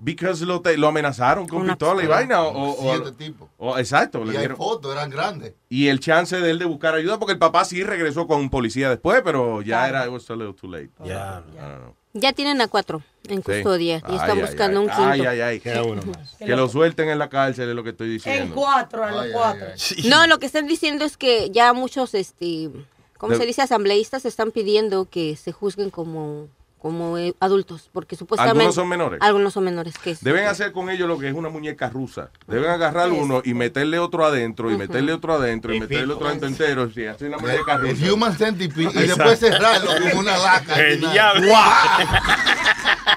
because 0.00 0.44
lo, 0.44 0.60
te- 0.60 0.76
lo 0.76 0.88
amenazaron 0.88 1.46
con 1.48 1.62
Una 1.62 1.72
pistola 1.74 2.02
y 2.02 2.06
vaina. 2.06 2.42
O, 2.42 2.70
o- 2.70 2.94
Siete 2.94 3.12
tipos. 3.12 3.48
o- 3.58 3.76
exacto. 3.78 4.24
le 4.24 4.32
Y 4.32 4.36
hay 4.36 4.42
dieron- 4.46 4.56
fotos, 4.56 4.92
eran 4.92 5.10
grandes. 5.10 5.54
y 5.68 5.88
el 5.88 6.00
chance 6.00 6.38
de 6.40 6.50
él 6.50 6.58
de 6.58 6.64
buscar 6.66 6.94
ayuda, 6.94 7.18
porque 7.18 7.32
el 7.32 7.38
papá 7.38 7.64
sí 7.64 7.82
regresó 7.82 8.26
con 8.26 8.38
un 8.40 8.48
policía 8.50 8.88
después, 8.90 9.22
pero 9.24 9.60
ya 9.62 9.88
era, 9.88 10.06
it 10.06 10.12
was 10.12 10.30
a 10.30 10.34
little 10.36 10.54
too 10.54 10.68
late. 10.70 10.90
Ya. 11.04 11.42
I 11.52 11.56
don't 11.58 11.78
know. 11.78 11.94
Ya 12.14 12.32
tienen 12.32 12.60
a 12.62 12.68
cuatro 12.68 13.02
en 13.28 13.36
Sí. 13.38 13.42
custodia 13.42 13.98
y 13.98 14.02
Ay, 14.10 14.16
están 14.16 14.30
ay, 14.38 14.40
buscando 14.42 14.80
ay. 14.80 14.86
un 14.86 14.90
quinto. 14.90 15.10
Ay, 15.10 15.20
ay, 15.26 15.40
ay. 15.42 15.60
Queda 15.60 15.82
uno 15.82 16.00
más. 16.02 16.36
Que 16.38 16.56
lo 16.56 16.68
suelten 16.68 17.10
en 17.10 17.18
la 17.18 17.28
cárcel 17.28 17.68
es 17.68 17.74
lo 17.76 17.84
que 17.84 17.90
estoy 17.90 18.06
en 18.06 18.12
diciendo. 18.14 18.54
cuatro, 18.54 19.04
a 19.04 19.10
los 19.10 19.26
cuatro. 19.32 19.66
No, 20.08 20.26
lo 20.26 20.38
que 20.38 20.46
están 20.46 20.66
diciendo 20.66 21.04
es 21.04 21.16
que 21.18 21.50
ya 21.50 21.72
muchos, 21.74 22.14
este, 22.14 22.70
¿cómo 23.18 23.32
De- 23.32 23.38
se 23.38 23.46
dice? 23.46 23.62
Asambleístas 23.62 24.24
están 24.24 24.50
pidiendo 24.52 25.08
que 25.10 25.36
se 25.36 25.52
juzguen 25.52 25.90
como, 25.90 26.48
como 26.78 27.18
eh, 27.18 27.34
adultos, 27.40 27.90
porque 27.92 28.14
supuestamente... 28.16 28.58
Algunos 28.60 28.74
son 28.76 28.88
menores. 28.88 29.20
Algunos 29.20 29.52
son 29.52 29.64
menores 29.64 29.98
que 29.98 30.16
Deben 30.20 30.46
hacer 30.46 30.72
con 30.72 30.88
ellos 30.90 31.08
lo 31.08 31.18
que 31.18 31.28
es 31.28 31.34
una 31.34 31.48
muñeca 31.48 31.90
rusa. 31.90 32.30
Deben 32.46 32.70
agarrar 32.70 33.10
uno 33.10 33.42
y 33.44 33.52
meterle 33.54 33.98
otro 33.98 34.24
adentro, 34.24 34.70
y 34.70 34.76
meterle 34.78 35.12
otro 35.12 35.34
adentro, 35.34 35.74
y 35.74 35.80
meterle 35.80 36.14
otro 36.14 36.28
adentro 36.28 36.48
entero, 36.48 36.88
y 36.94 37.06
hacer 37.06 37.28
una 37.28 37.38
muñeca 37.38 37.74
El 37.74 37.80
rusa. 37.98 38.12
human 38.12 38.36
centipede 38.36 38.90
y 39.04 39.08
después 39.08 39.38
cerrarlo 39.40 39.90
con 40.10 40.18
una 40.18 40.38
laca. 40.38 40.74
al 40.74 40.80
El 40.80 41.00
diablo. 41.00 41.52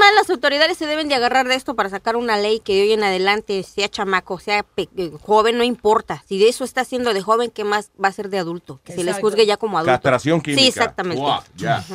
Más, 0.00 0.14
las 0.14 0.30
autoridades 0.30 0.78
se 0.78 0.86
deben 0.86 1.08
de 1.08 1.14
agarrar 1.14 1.46
de 1.46 1.54
esto 1.54 1.76
para 1.76 1.88
sacar 1.90 2.16
una 2.16 2.36
ley 2.38 2.60
que 2.60 2.74
de 2.74 2.82
hoy 2.82 2.92
en 2.92 3.04
adelante, 3.04 3.62
sea 3.62 3.88
chamaco, 3.88 4.40
sea 4.40 4.64
eh, 4.76 5.10
joven, 5.22 5.58
no 5.58 5.62
importa. 5.64 6.24
Si 6.26 6.38
de 6.38 6.48
eso 6.48 6.64
está 6.64 6.80
haciendo 6.80 7.12
de 7.14 7.20
joven, 7.22 7.50
¿qué 7.50 7.64
más 7.64 7.90
va 8.02 8.08
a 8.08 8.12
ser 8.12 8.30
de 8.30 8.38
adulto? 8.38 8.80
Que 8.82 8.94
se 8.94 9.04
les 9.04 9.18
juzgue 9.18 9.44
ya 9.46 9.56
como 9.58 9.76
adulto. 9.78 9.92
Castración 9.92 10.40
química. 10.40 10.62
Sí, 10.62 10.68
exactamente. 10.68 11.22
Ya. 11.56 11.78
Eso 11.78 11.94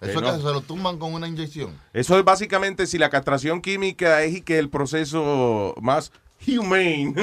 Eh, 0.00 0.08
es 0.08 0.14
no. 0.14 0.20
que 0.22 0.38
se 0.38 0.42
lo 0.52 0.60
tumban 0.62 0.98
con 0.98 1.14
una 1.14 1.28
inyección. 1.28 1.78
Eso 1.92 2.18
es 2.18 2.24
básicamente 2.24 2.86
si 2.86 2.98
la 2.98 3.10
castración 3.10 3.60
química 3.60 4.22
es 4.22 4.36
y 4.36 4.40
que 4.42 4.58
el 4.58 4.68
proceso 4.68 5.74
más 5.80 6.10
humane 6.58 7.14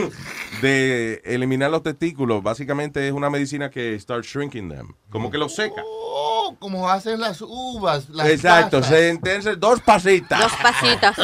de 0.62 1.22
eliminar 1.26 1.70
los 1.72 1.84
testículos, 1.84 2.42
básicamente 2.42 3.06
es 3.08 3.14
una 3.14 3.30
medicina 3.30 3.70
que 3.70 4.00
start 4.00 4.24
shrinking 4.24 4.70
them, 4.70 4.94
como 5.10 5.30
que 5.30 5.38
los 5.38 5.54
seca. 5.56 5.82
Oh, 5.86 6.29
como 6.58 6.90
hacen 6.90 7.20
las 7.20 7.42
uvas. 7.42 8.10
Las 8.10 8.28
Exacto, 8.28 8.80
pasas. 8.80 8.96
se 8.96 9.10
entonces 9.10 9.60
dos 9.60 9.82
pasitas. 9.82 10.40
Dos 10.42 10.54
pasitas. 10.62 11.18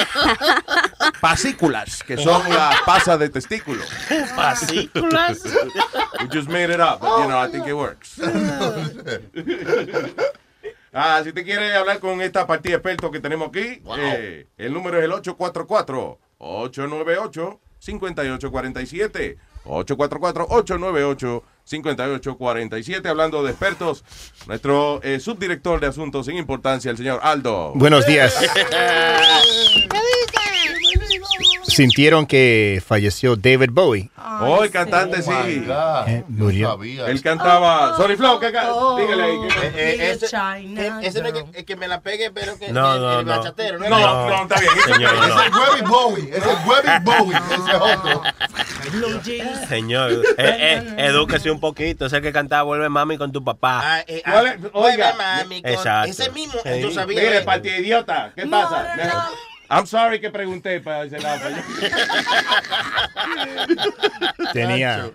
Pasículas, 1.22 2.04
que 2.04 2.18
son 2.18 2.42
las 2.50 2.82
pasas 2.82 3.18
de 3.20 3.30
testículo. 3.30 3.84
¿Pasículas? 4.36 5.42
We 6.20 6.28
just 6.32 6.50
made 6.50 6.72
it 6.74 6.80
up, 6.80 7.00
but 7.00 7.20
you 7.22 7.28
know, 7.28 7.40
I 7.40 7.48
think 7.50 7.66
it 7.68 7.74
works. 7.74 8.20
Ah, 10.98 11.20
si 11.26 11.34
te 11.34 11.44
quiere 11.44 11.76
hablar 11.76 12.00
con 12.00 12.22
esta 12.22 12.48
partida 12.48 12.72
de 12.72 12.78
expertos 12.78 13.12
que 13.12 13.20
tenemos 13.20 13.50
aquí, 13.50 13.82
eh, 13.98 14.48
el 14.58 14.74
número 14.74 14.98
es 14.98 15.04
el 15.04 15.12
844-898. 15.12 17.60
5847 17.80 19.38
844-898-5847. 21.66 23.08
Hablando 23.08 23.44
de 23.44 23.52
expertos, 23.52 24.04
nuestro 24.48 25.02
eh, 25.04 25.20
subdirector 25.20 25.80
de 25.80 25.88
Asuntos 25.88 26.26
sin 26.28 26.38
Importancia, 26.38 26.92
el 26.92 26.98
señor 26.98 27.20
Aldo. 27.24 27.74
Buenos 27.76 28.06
días. 28.06 28.36
¿Sintieron 31.76 32.26
que 32.26 32.82
falleció 32.86 33.36
David 33.36 33.70
Bowie? 33.72 34.10
Oh, 34.42 34.64
el 34.64 34.72
cantante, 34.72 35.22
sí. 35.22 35.30
Eh, 36.08 36.24
murió. 36.30 36.80
Él 36.82 37.22
cantaba. 37.22 37.96
Sorry, 37.98 38.16
Flow, 38.16 38.40
¿qué 38.40 38.52
ca- 38.52 38.74
Oh, 38.74 38.98
Dígale 38.98 39.24
ahí. 39.24 39.38
¿qué- 39.50 39.68
Eh, 39.68 39.72
eh, 39.76 40.12
ese, 40.12 40.28
China 40.28 40.82
eh, 40.82 41.08
ese 41.08 41.22
no 41.22 41.28
es 41.28 41.34
que, 41.34 41.60
es 41.60 41.66
que 41.66 41.76
me 41.76 41.88
la 41.88 42.02
pegue, 42.02 42.32
pero 42.32 42.58
que 42.58 42.72
No, 42.72 42.96
el, 42.96 43.02
no, 43.02 43.20
el 43.20 43.26
no. 43.26 43.38
bachatero, 43.38 43.78
¿no? 43.80 43.90
No, 43.90 44.30
no, 44.30 44.42
está 44.44 44.60
bien. 44.60 44.72
Señor, 44.86 45.14
Es 45.16 45.28
no. 45.30 45.44
el 45.44 45.52
Webby 45.54 45.82
Bowie. 45.88 46.30
Es 46.38 46.44
el 46.46 46.58
Webby 46.68 47.04
Bowie. 47.04 47.38
Ese 47.38 47.56
es 47.56 47.76
otro. 47.82 48.24
Señor, 49.68 50.12
eh, 50.12 50.24
eh, 50.38 50.96
edúquese 50.98 51.52
un 51.52 51.60
poquito. 51.60 52.06
Ese 52.06 52.22
que 52.22 52.32
cantaba 52.32 52.64
Vuelve 52.64 52.88
Mami 52.90 53.18
con 53.18 53.32
tu 53.32 53.44
papá. 53.44 53.82
Ah, 53.84 54.06
ah, 54.26 54.32
¿Cuál 54.32 54.48
es? 54.48 54.72
Vuelve, 54.72 55.04
mami, 55.18 55.62
con- 55.62 55.72
Exacto. 55.72 56.10
Ese 56.12 56.32
mismo, 56.32 56.60
yo 56.80 56.92
sabía. 56.92 57.22
Mire, 57.22 57.42
partida 57.42 57.78
idiota, 57.78 58.32
¿qué 58.36 58.46
pasa? 58.48 58.96
I'm 59.70 59.86
sorry 59.88 60.20
que 60.20 60.30
pregunté 60.30 60.80
para 60.82 61.06
ese 61.06 61.20
lado. 61.20 61.50
Tenía. 64.54 64.96
Alma, 64.96 65.12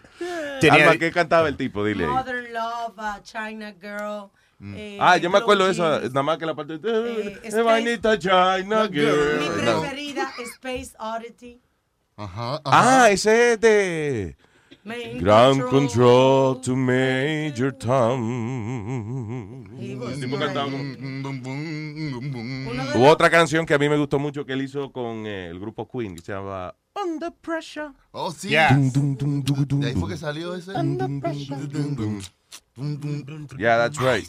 tenía 0.60 0.96
¿qué 0.98 1.10
cantaba 1.12 1.48
el 1.48 1.56
tipo? 1.56 1.84
Dile. 1.84 2.06
Mother 2.06 2.50
Love, 2.50 2.98
uh, 2.98 3.22
China 3.22 3.72
Girl. 3.80 4.30
eh, 4.76 4.98
Ah, 5.00 5.16
yo 5.16 5.30
me 5.30 5.38
acuerdo 5.38 5.66
de 5.66 5.72
esa, 5.72 6.00
nada 6.00 6.22
más 6.22 6.38
que 6.38 6.46
la 6.46 6.54
parte 6.54 6.78
de... 6.78 6.90
Eh, 6.90 7.38
Eh, 7.42 7.48
Space- 7.48 7.62
vainita 7.62 8.18
China 8.18 8.88
Mi 8.90 8.98
Girl. 8.98 9.64
No. 9.64 9.80
preferida, 9.80 10.30
Space 10.54 10.92
Oddity. 10.98 11.60
Ajá. 12.16 12.60
Ah, 12.64 13.08
ese 13.10 13.52
es 13.54 13.60
de... 13.60 14.36
Main 14.84 15.18
Ground 15.18 15.60
Control. 15.68 16.56
control 16.56 16.60
to 16.62 16.74
Major 16.76 17.72
Tom. 17.72 19.66
El 19.78 20.20
tipo 20.20 20.38
Hubo 22.98 23.08
otra 23.08 23.28
canción 23.30 23.66
que 23.66 23.74
a 23.74 23.78
mí 23.78 23.88
me 23.88 23.96
gustó 23.98 24.18
mucho 24.18 24.44
que 24.46 24.54
él 24.54 24.62
hizo 24.62 24.90
con 24.90 25.26
eh, 25.26 25.48
el 25.48 25.60
grupo 25.60 25.86
Queen, 25.88 26.14
que 26.16 26.22
se 26.22 26.32
llama 26.32 26.74
Under 26.94 27.32
Pressure. 27.32 27.90
Oh, 28.12 28.30
sí. 28.32 28.48
Yeah. 28.48 28.74
Dum, 28.74 28.90
dum, 28.90 29.16
dum, 29.16 29.64
dum, 29.66 29.80
De 29.80 29.88
ahí 29.88 29.94
fue 29.94 30.08
que 30.08 30.16
salió 30.16 30.54
ese. 30.54 30.72
Yeah, 33.58 33.76
that's 33.76 33.98
right. 33.98 34.26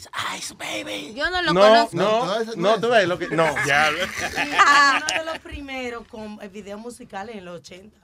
Yo 1.14 1.30
no 1.30 1.42
lo 1.42 1.52
No, 1.52 1.60
conozco. 1.60 1.96
no, 1.96 2.44
No, 2.44 2.54
no 2.56 2.80
tú 2.80 2.88
ves 2.90 3.08
lo 3.08 3.18
que... 3.18 3.28
No. 3.28 3.46
Ya. 3.66 3.88
Uno 4.96 5.06
de 5.06 5.24
los 5.24 5.38
primeros 5.38 6.06
con 6.08 6.38
eh, 6.42 6.48
videos 6.48 6.80
musicales 6.80 7.36
en 7.36 7.44
los 7.46 7.60
80. 7.60 7.96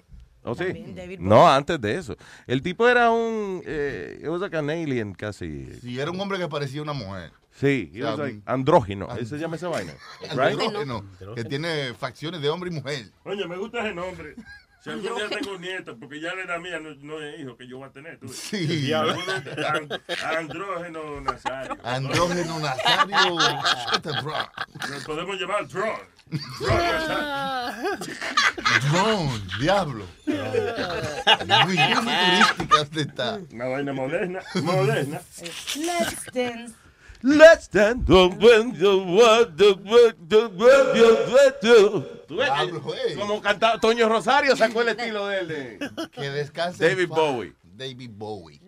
¿Oh, 0.51 0.55
sí? 0.55 0.95
No, 1.19 1.37
Bowie. 1.37 1.53
antes 1.55 1.81
de 1.81 1.97
eso. 1.97 2.17
El 2.47 2.63
tipo 2.63 2.89
era 2.89 3.11
un... 3.11 3.63
Eh, 3.67 4.19
it 4.23 4.29
was 4.29 4.41
like 4.41 4.57
an 4.57 4.71
alien 4.71 5.15
casi. 5.15 5.67
Sí, 5.81 5.99
era 5.99 6.11
un 6.11 6.21
hombre 6.21 6.39
que 6.39 6.49
parecía 6.49 6.83
una 6.83 6.93
mujer. 6.93 7.33
Sí, 7.53 7.91
O 7.97 8.17
sea, 8.17 8.17
like 8.17 9.27
se 9.27 9.39
llama 9.39 9.57
esa 9.57 9.69
vaina. 9.69 9.93
Right? 10.31 10.59
Andrógeno, 10.61 11.05
que 11.35 11.45
tiene 11.45 11.93
facciones 11.95 12.41
de 12.41 12.49
hombre 12.49 12.71
y 12.71 12.75
mujer. 12.75 13.07
Oye, 13.25 13.47
me 13.47 13.57
gusta 13.57 13.81
ese 13.81 13.95
nombre. 13.95 14.35
Si 14.81 14.91
algún 14.91 15.17
día 15.17 15.29
tengo 15.29 15.59
nietos, 15.59 15.97
porque 15.99 16.21
ya 16.21 16.33
la 16.37 16.43
edad 16.45 16.61
mía 16.61 16.79
no, 16.79 16.95
no 16.95 17.21
es 17.21 17.41
hijo 17.41 17.57
que 17.57 17.67
yo 17.67 17.79
voy 17.79 17.89
a 17.89 17.91
tener. 17.91 18.17
tú. 18.21 18.29
Sí. 18.29 18.93
And- 18.93 20.01
andrógeno 20.25 21.21
Nazario. 21.21 21.77
Andrógeno 21.83 22.61
Nazario. 22.61 23.39
Shut 23.41 24.03
the. 24.03 24.13
Nos 24.89 25.05
podemos 25.05 25.37
llamar 25.41 25.67
Drone. 25.67 25.99
Drone 28.91 29.41
diablo. 29.61 30.05
Muy, 30.27 31.77
futurística 31.77 32.87
está. 33.01 33.41
Una 33.53 33.67
vaina 33.67 33.93
moderna. 33.93 34.41
Moderna. 34.63 35.21
Let's 35.77 36.27
dance. 36.33 36.75
Let's 37.23 37.69
dance. 37.71 38.05
Como 43.17 43.43
cantaba 43.43 43.81
Toño 43.81 44.09
Rosario, 44.09 44.57
sacó 44.57 44.83
el 44.83 44.89
estilo 44.91 45.27
de 45.27 45.39
él. 45.41 45.49
de- 45.49 45.91
Que 46.13 46.31
descanse. 46.31 46.89
David. 46.89 47.09
Bowie. 47.09 47.53
David 47.63 48.11
Bowie. 48.13 48.61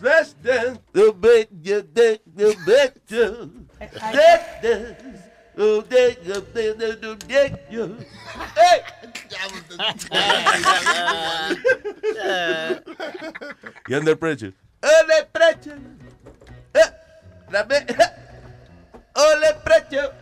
Let's 0.00 0.36
dance. 0.42 0.80
You 0.94 1.82
dance. 1.92 2.20
Let's 3.08 4.62
dance. 4.62 5.25
Oh. 5.58 5.82
Hey. 5.88 6.16
Y 13.88 13.94
under 13.94 14.16
pressure. 14.16 14.52
Under 14.82 15.24
pressure. 15.32 15.80
Eh, 16.74 16.90
Under 19.14 19.54
pressure. 19.64 20.12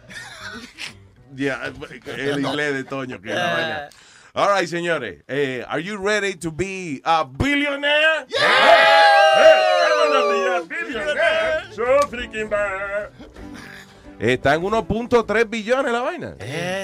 Ya, 1.35 1.65
el 2.07 2.39
inglés 2.39 2.75
de 2.75 2.85
Toño 2.85 3.21
que 3.21 3.35
la. 3.35 3.89
All 4.37 4.49
right, 4.51 4.69
señores. 4.69 5.23
Eh, 5.29 5.65
are 5.69 5.81
you 5.81 5.97
ready 5.97 6.35
to 6.35 6.53
be 6.53 7.01
a 7.05 7.25
billionaire? 7.25 8.27
So 11.73 11.85
freaking 12.09 12.49
bad. 12.49 13.11
Está 14.19 14.55
en 14.55 14.63
1.3 14.63 15.49
billones 15.49 15.93
la 15.93 16.01
vaina. 16.01 16.37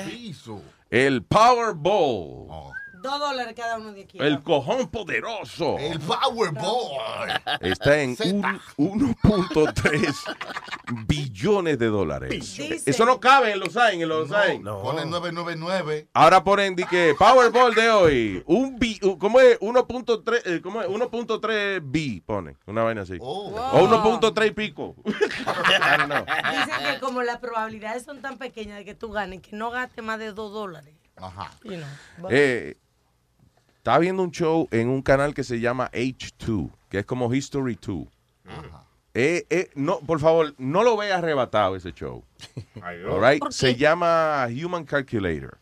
Piso. 0.06 0.62
El 0.90 1.22
Powerball. 1.22 2.48
Dos 3.02 3.18
dólares 3.18 3.54
cada 3.56 3.78
uno 3.78 3.92
de 3.92 4.02
aquí. 4.02 4.18
El 4.20 4.42
cojón 4.42 4.88
poderoso. 4.88 5.78
El 5.78 5.98
Powerball. 6.00 7.30
Está 7.60 7.98
en 8.00 8.10
un- 8.10 8.42
1.3 8.76 10.14
billones 11.06 11.78
de 11.78 11.86
dólares. 11.86 12.30
Dice- 12.30 12.82
Eso 12.84 13.04
no 13.06 13.18
cabe 13.20 13.52
en 13.52 13.60
los 13.60 13.76
AIN, 13.76 14.02
en 14.02 14.08
los 14.08 14.30
AIN. 14.32 14.62
Pone 14.64 15.06
999. 15.06 16.08
Ahora 16.12 16.42
ponen 16.44 16.76
di 16.76 16.84
que 16.84 17.14
Powerball 17.18 17.74
de 17.74 17.90
hoy, 17.90 18.42
un 18.46 18.78
bi, 18.78 18.98
¿cómo 19.18 19.40
es? 19.40 19.58
1.3, 19.60 20.42
eh, 20.44 20.60
¿cómo 20.62 20.82
es? 20.82 20.88
1.3 20.88 21.80
bi, 21.82 22.20
ponen, 22.20 22.58
una 22.66 22.82
vaina 22.82 23.02
así. 23.02 23.16
Oh. 23.20 23.48
O 23.72 23.80
1.3 23.88 24.46
y 24.48 24.50
pico. 24.50 24.94
Dicen 25.04 26.92
que 26.94 27.00
como 27.00 27.22
las 27.22 27.38
probabilidades 27.38 28.04
son 28.04 28.20
tan 28.20 28.38
pequeñas 28.38 28.78
de 28.78 28.84
que 28.84 28.94
tú 28.94 29.10
ganes, 29.10 29.40
que 29.40 29.56
no 29.56 29.70
gastes 29.70 30.04
más 30.04 30.18
de 30.18 30.32
dos 30.32 30.52
dólares. 30.52 30.94
Ajá. 31.16 31.50
You 31.64 31.72
know, 31.76 31.88
but- 32.18 32.30
Eh, 32.32 32.76
estaba 33.80 33.98
viendo 33.98 34.22
un 34.22 34.30
show 34.30 34.68
en 34.72 34.90
un 34.90 35.00
canal 35.00 35.32
que 35.32 35.42
se 35.42 35.58
llama 35.58 35.90
H2, 35.92 36.70
que 36.90 36.98
es 36.98 37.06
como 37.06 37.32
History 37.32 37.78
2. 37.80 38.06
Eh, 39.14 39.46
eh, 39.48 39.70
no, 39.74 40.00
por 40.00 40.20
favor, 40.20 40.54
no 40.58 40.84
lo 40.84 40.98
veas 40.98 41.16
arrebatado 41.16 41.76
ese 41.76 41.92
show. 41.92 42.22
All 42.82 43.22
right? 43.26 43.40
¿Por 43.40 43.54
Se 43.54 43.76
llama 43.76 44.46
Human 44.48 44.84
Calculator. 44.84 45.56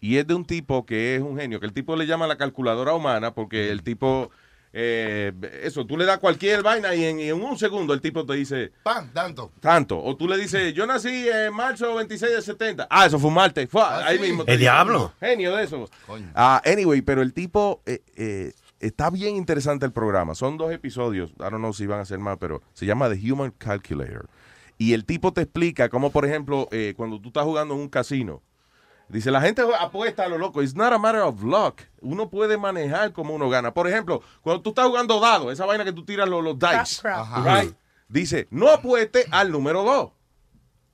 Y 0.00 0.16
es 0.16 0.26
de 0.26 0.34
un 0.34 0.44
tipo 0.44 0.84
que 0.84 1.14
es 1.14 1.22
un 1.22 1.38
genio, 1.38 1.60
que 1.60 1.66
el 1.66 1.72
tipo 1.72 1.94
le 1.94 2.08
llama 2.08 2.26
la 2.26 2.36
calculadora 2.36 2.94
humana 2.94 3.32
porque 3.32 3.70
el 3.70 3.84
tipo, 3.84 4.32
eh, 4.72 5.32
eso, 5.62 5.84
tú 5.84 5.96
le 5.96 6.04
das 6.06 6.18
cualquier 6.18 6.62
vaina 6.62 6.94
y 6.94 7.04
en, 7.04 7.20
y 7.20 7.28
en 7.28 7.42
un 7.42 7.58
segundo 7.58 7.92
el 7.92 8.00
tipo 8.00 8.24
te 8.24 8.34
dice 8.34 8.72
Pan, 8.82 9.10
tanto. 9.12 9.52
tanto. 9.60 10.02
O 10.02 10.16
tú 10.16 10.26
le 10.26 10.38
dices, 10.38 10.72
yo 10.72 10.86
nací 10.86 11.28
en 11.28 11.52
marzo 11.52 11.94
26 11.94 12.36
de 12.36 12.42
70. 12.42 12.86
Ah, 12.90 13.06
eso 13.06 13.18
fue 13.18 13.28
un 13.28 13.34
martes. 13.34 13.68
Fue, 13.70 13.82
ahí 13.82 14.16
sí. 14.16 14.22
mismo. 14.24 14.44
El 14.46 14.58
diablo. 14.58 15.12
Genio 15.20 15.54
de 15.56 15.64
eso. 15.64 15.88
Ah, 16.34 16.62
anyway, 16.64 17.02
pero 17.02 17.20
el 17.22 17.32
tipo 17.34 17.82
eh, 17.84 18.00
eh, 18.16 18.52
está 18.80 19.10
bien 19.10 19.36
interesante 19.36 19.84
el 19.84 19.92
programa. 19.92 20.34
Son 20.34 20.56
dos 20.56 20.72
episodios. 20.72 21.30
I 21.32 21.44
don't 21.50 21.58
know 21.58 21.72
si 21.72 21.86
van 21.86 22.00
a 22.00 22.04
ser 22.04 22.18
más, 22.18 22.38
pero 22.38 22.62
se 22.72 22.86
llama 22.86 23.10
The 23.10 23.32
Human 23.32 23.52
Calculator. 23.58 24.28
Y 24.78 24.94
el 24.94 25.04
tipo 25.04 25.32
te 25.32 25.42
explica 25.42 25.88
cómo, 25.88 26.10
por 26.10 26.24
ejemplo, 26.24 26.68
eh, 26.72 26.94
cuando 26.96 27.20
tú 27.20 27.28
estás 27.28 27.44
jugando 27.44 27.74
en 27.74 27.80
un 27.80 27.88
casino, 27.88 28.42
dice, 29.12 29.30
la 29.30 29.40
gente 29.40 29.62
apuesta 29.78 30.24
a 30.24 30.28
lo 30.28 30.38
loco. 30.38 30.62
It's 30.62 30.74
not 30.74 30.92
a 30.92 30.98
matter 30.98 31.20
of 31.22 31.42
luck. 31.42 31.82
Uno 32.00 32.28
puede 32.30 32.56
manejar 32.58 33.12
como 33.12 33.34
uno 33.34 33.48
gana. 33.48 33.72
Por 33.72 33.88
ejemplo, 33.88 34.22
cuando 34.42 34.62
tú 34.62 34.70
estás 34.70 34.86
jugando 34.86 35.20
dado, 35.20 35.50
esa 35.50 35.66
vaina 35.66 35.84
que 35.84 35.92
tú 35.92 36.04
tiras 36.04 36.28
los, 36.28 36.42
los 36.42 36.58
dice, 36.58 37.02
right? 37.44 37.74
dice, 38.08 38.48
no 38.50 38.68
apueste 38.68 39.26
al 39.30 39.50
número 39.52 39.82
2. 39.84 40.10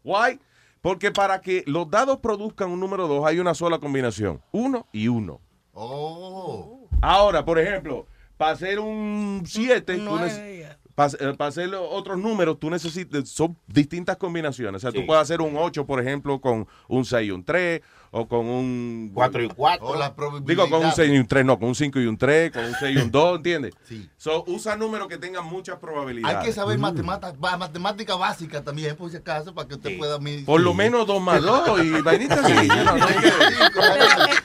Why? 0.05 0.41
Porque 0.81 1.11
para 1.11 1.41
que 1.41 1.64
los 1.66 1.91
dados 1.91 2.19
produzcan 2.19 2.71
un 2.71 2.81
número 2.81 3.09
2 3.09 3.27
hay 3.27 3.41
una 3.41 3.55
sola 3.55 3.79
combinación. 3.79 4.41
Uno 4.53 4.87
y 4.93 5.09
uno. 5.09 5.41
Oh. 5.73 6.89
Ahora, 7.01 7.45
por 7.45 7.59
ejemplo, 7.59 8.07
para 8.37 8.53
hacer 8.53 8.79
un 8.79 9.43
7, 9.47 9.97
Nueve. 9.99 10.77
para 10.95 11.47
hacer 11.49 11.73
otros 11.75 12.19
números, 12.19 12.59
tú 12.59 12.71
necesitas, 12.71 13.29
son 13.29 13.57
distintas 13.66 14.16
combinaciones. 14.16 14.77
O 14.77 14.81
sea, 14.81 14.91
Sí. 14.91 14.99
tú 15.01 15.07
puedes 15.07 15.23
hacer 15.23 15.41
un 15.41 15.57
8, 15.57 15.87
por 15.87 16.01
ejemplo, 16.01 16.41
con 16.41 16.66
un 16.89 17.05
6 17.05 17.29
y 17.29 17.31
un 17.31 17.45
3, 17.45 17.81
o 18.11 18.26
con 18.26 18.46
un... 18.46 19.11
4 19.14 19.42
y 19.42 19.48
4. 19.48 19.86
O 19.86 19.96
la 19.96 20.14
Digo, 20.42 20.68
con 20.70 20.84
un 20.84 20.92
6 20.92 21.12
y 21.12 21.18
un 21.18 21.26
3, 21.26 21.44
no, 21.44 21.59
con 21.59 21.68
un 21.68 21.74
5 21.74 22.00
y 22.00 22.06
un 22.06 22.16
3, 22.16 22.52
con 22.52 22.64
un 22.64 22.74
6 22.78 22.96
y 22.96 23.00
un 23.00 23.11
2, 23.11 23.36
¿entiendes? 23.36 23.74
Sí. 23.84 24.09
So, 24.16 24.44
usa 24.46 24.76
números 24.76 25.09
que 25.09 25.18
tengan 25.18 25.44
muchas 25.46 25.78
probabilidades. 25.78 26.36
Hay 26.38 26.44
que 26.46 26.52
saber 26.52 26.78
matemática, 26.78 27.56
matemática 27.56 28.14
básica 28.16 28.62
también, 28.62 28.96
por 28.96 29.11
si 29.11 29.16
acaso, 29.16 29.54
para 29.54 29.68
que 29.68 29.74
usted 29.74 29.98
pueda 29.98 30.18
medir. 30.18 30.44
Por 30.44 30.61
lo 30.61 30.74
menos 30.74 31.06
2 31.06 31.20
más 31.20 31.42
2 31.42 31.84
y 31.84 31.90
vainitas 32.02 32.38
así. 32.38 32.68
know, 32.68 32.96
no 32.96 33.04
hay 33.06 33.14
que- 33.14 34.38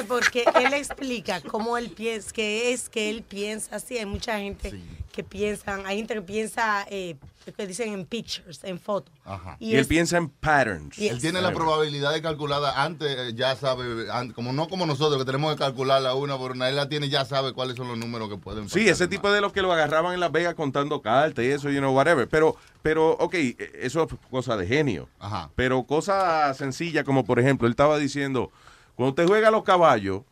interesante 0.00 0.08
porque 0.08 0.44
él 0.66 0.72
explica 0.74 1.40
cómo 1.40 1.76
él 1.76 1.90
piensa, 1.90 2.32
que 2.32 2.72
es 2.72 2.88
que 2.88 3.10
él 3.10 3.22
piensa 3.22 3.76
así. 3.76 3.98
Hay 3.98 4.06
mucha 4.06 4.38
gente 4.38 4.72
que 5.12 5.22
piensa, 5.22 5.80
hay 5.84 5.98
gente 5.98 6.14
que 6.14 6.22
piensa, 6.22 6.86
eh, 6.90 7.16
que 7.56 7.66
dicen 7.66 7.92
en 7.92 8.06
pictures, 8.06 8.64
en 8.64 8.78
fotos. 8.78 9.12
Ajá. 9.24 9.56
Y, 9.60 9.74
él 9.74 9.80
es- 9.80 9.86
piensa 9.86 10.16
en 10.16 10.28
patterns. 10.28 10.98
Él 10.98 11.20
tiene 11.20 11.42
la 11.42 11.52
probabilidad 11.52 12.12
de 12.12 12.22
calculada 12.22 12.82
antes, 12.82 13.08
eh, 13.18 13.32
ya 13.34 13.54
sabe, 13.56 14.06
como 14.34 14.52
no 14.52 14.68
como 14.68 14.86
nosotros 14.86 15.18
que 15.18 15.26
tenemos 15.26 15.52
que 15.52 15.58
calcularla 15.58 16.14
una 16.14 16.38
por 16.38 16.52
una, 16.52 16.68
él 16.68 16.76
la 16.76 16.88
tiene, 16.88 17.08
ya 17.08 17.24
sabe 17.24 17.52
cuáles 17.52 17.76
son 17.76 17.88
los 17.88 17.98
números 17.98 18.28
que 18.30 18.36
pueden 18.38 18.68
Sí, 18.68 18.88
ese 18.88 19.06
tipo 19.06 19.30
de 19.30 19.40
los 19.40 19.52
que 19.52 19.60
lo 19.60 19.72
agarraban 19.72 20.14
en 20.14 20.20
Las 20.20 20.32
Vegas 20.32 20.54
contando 20.54 21.02
cartas 21.02 21.44
y 21.44 21.48
eso, 21.48 21.68
you 21.68 21.78
know, 21.80 21.94
whatever. 21.94 22.28
Pero, 22.28 22.56
pero, 22.80 23.10
ok, 23.12 23.34
eso 23.80 24.04
es 24.04 24.08
cosa 24.30 24.56
de 24.56 24.66
genio. 24.66 25.08
Ajá. 25.18 25.50
Pero 25.54 25.82
cosa 25.84 26.52
sencilla, 26.54 27.04
como 27.04 27.24
por 27.24 27.38
ejemplo, 27.38 27.66
él 27.66 27.72
estaba 27.72 27.98
diciendo, 27.98 28.50
cuando 28.94 29.10
usted 29.10 29.26
juega 29.26 29.48
a 29.48 29.50
los 29.50 29.62
caballos, 29.62 30.22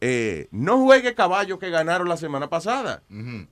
eh, 0.00 0.46
no 0.52 0.78
juegue 0.78 1.14
caballos 1.14 1.58
que 1.58 1.70
ganaron 1.70 2.08
la 2.08 2.16
semana 2.16 2.48
pasada. 2.48 3.02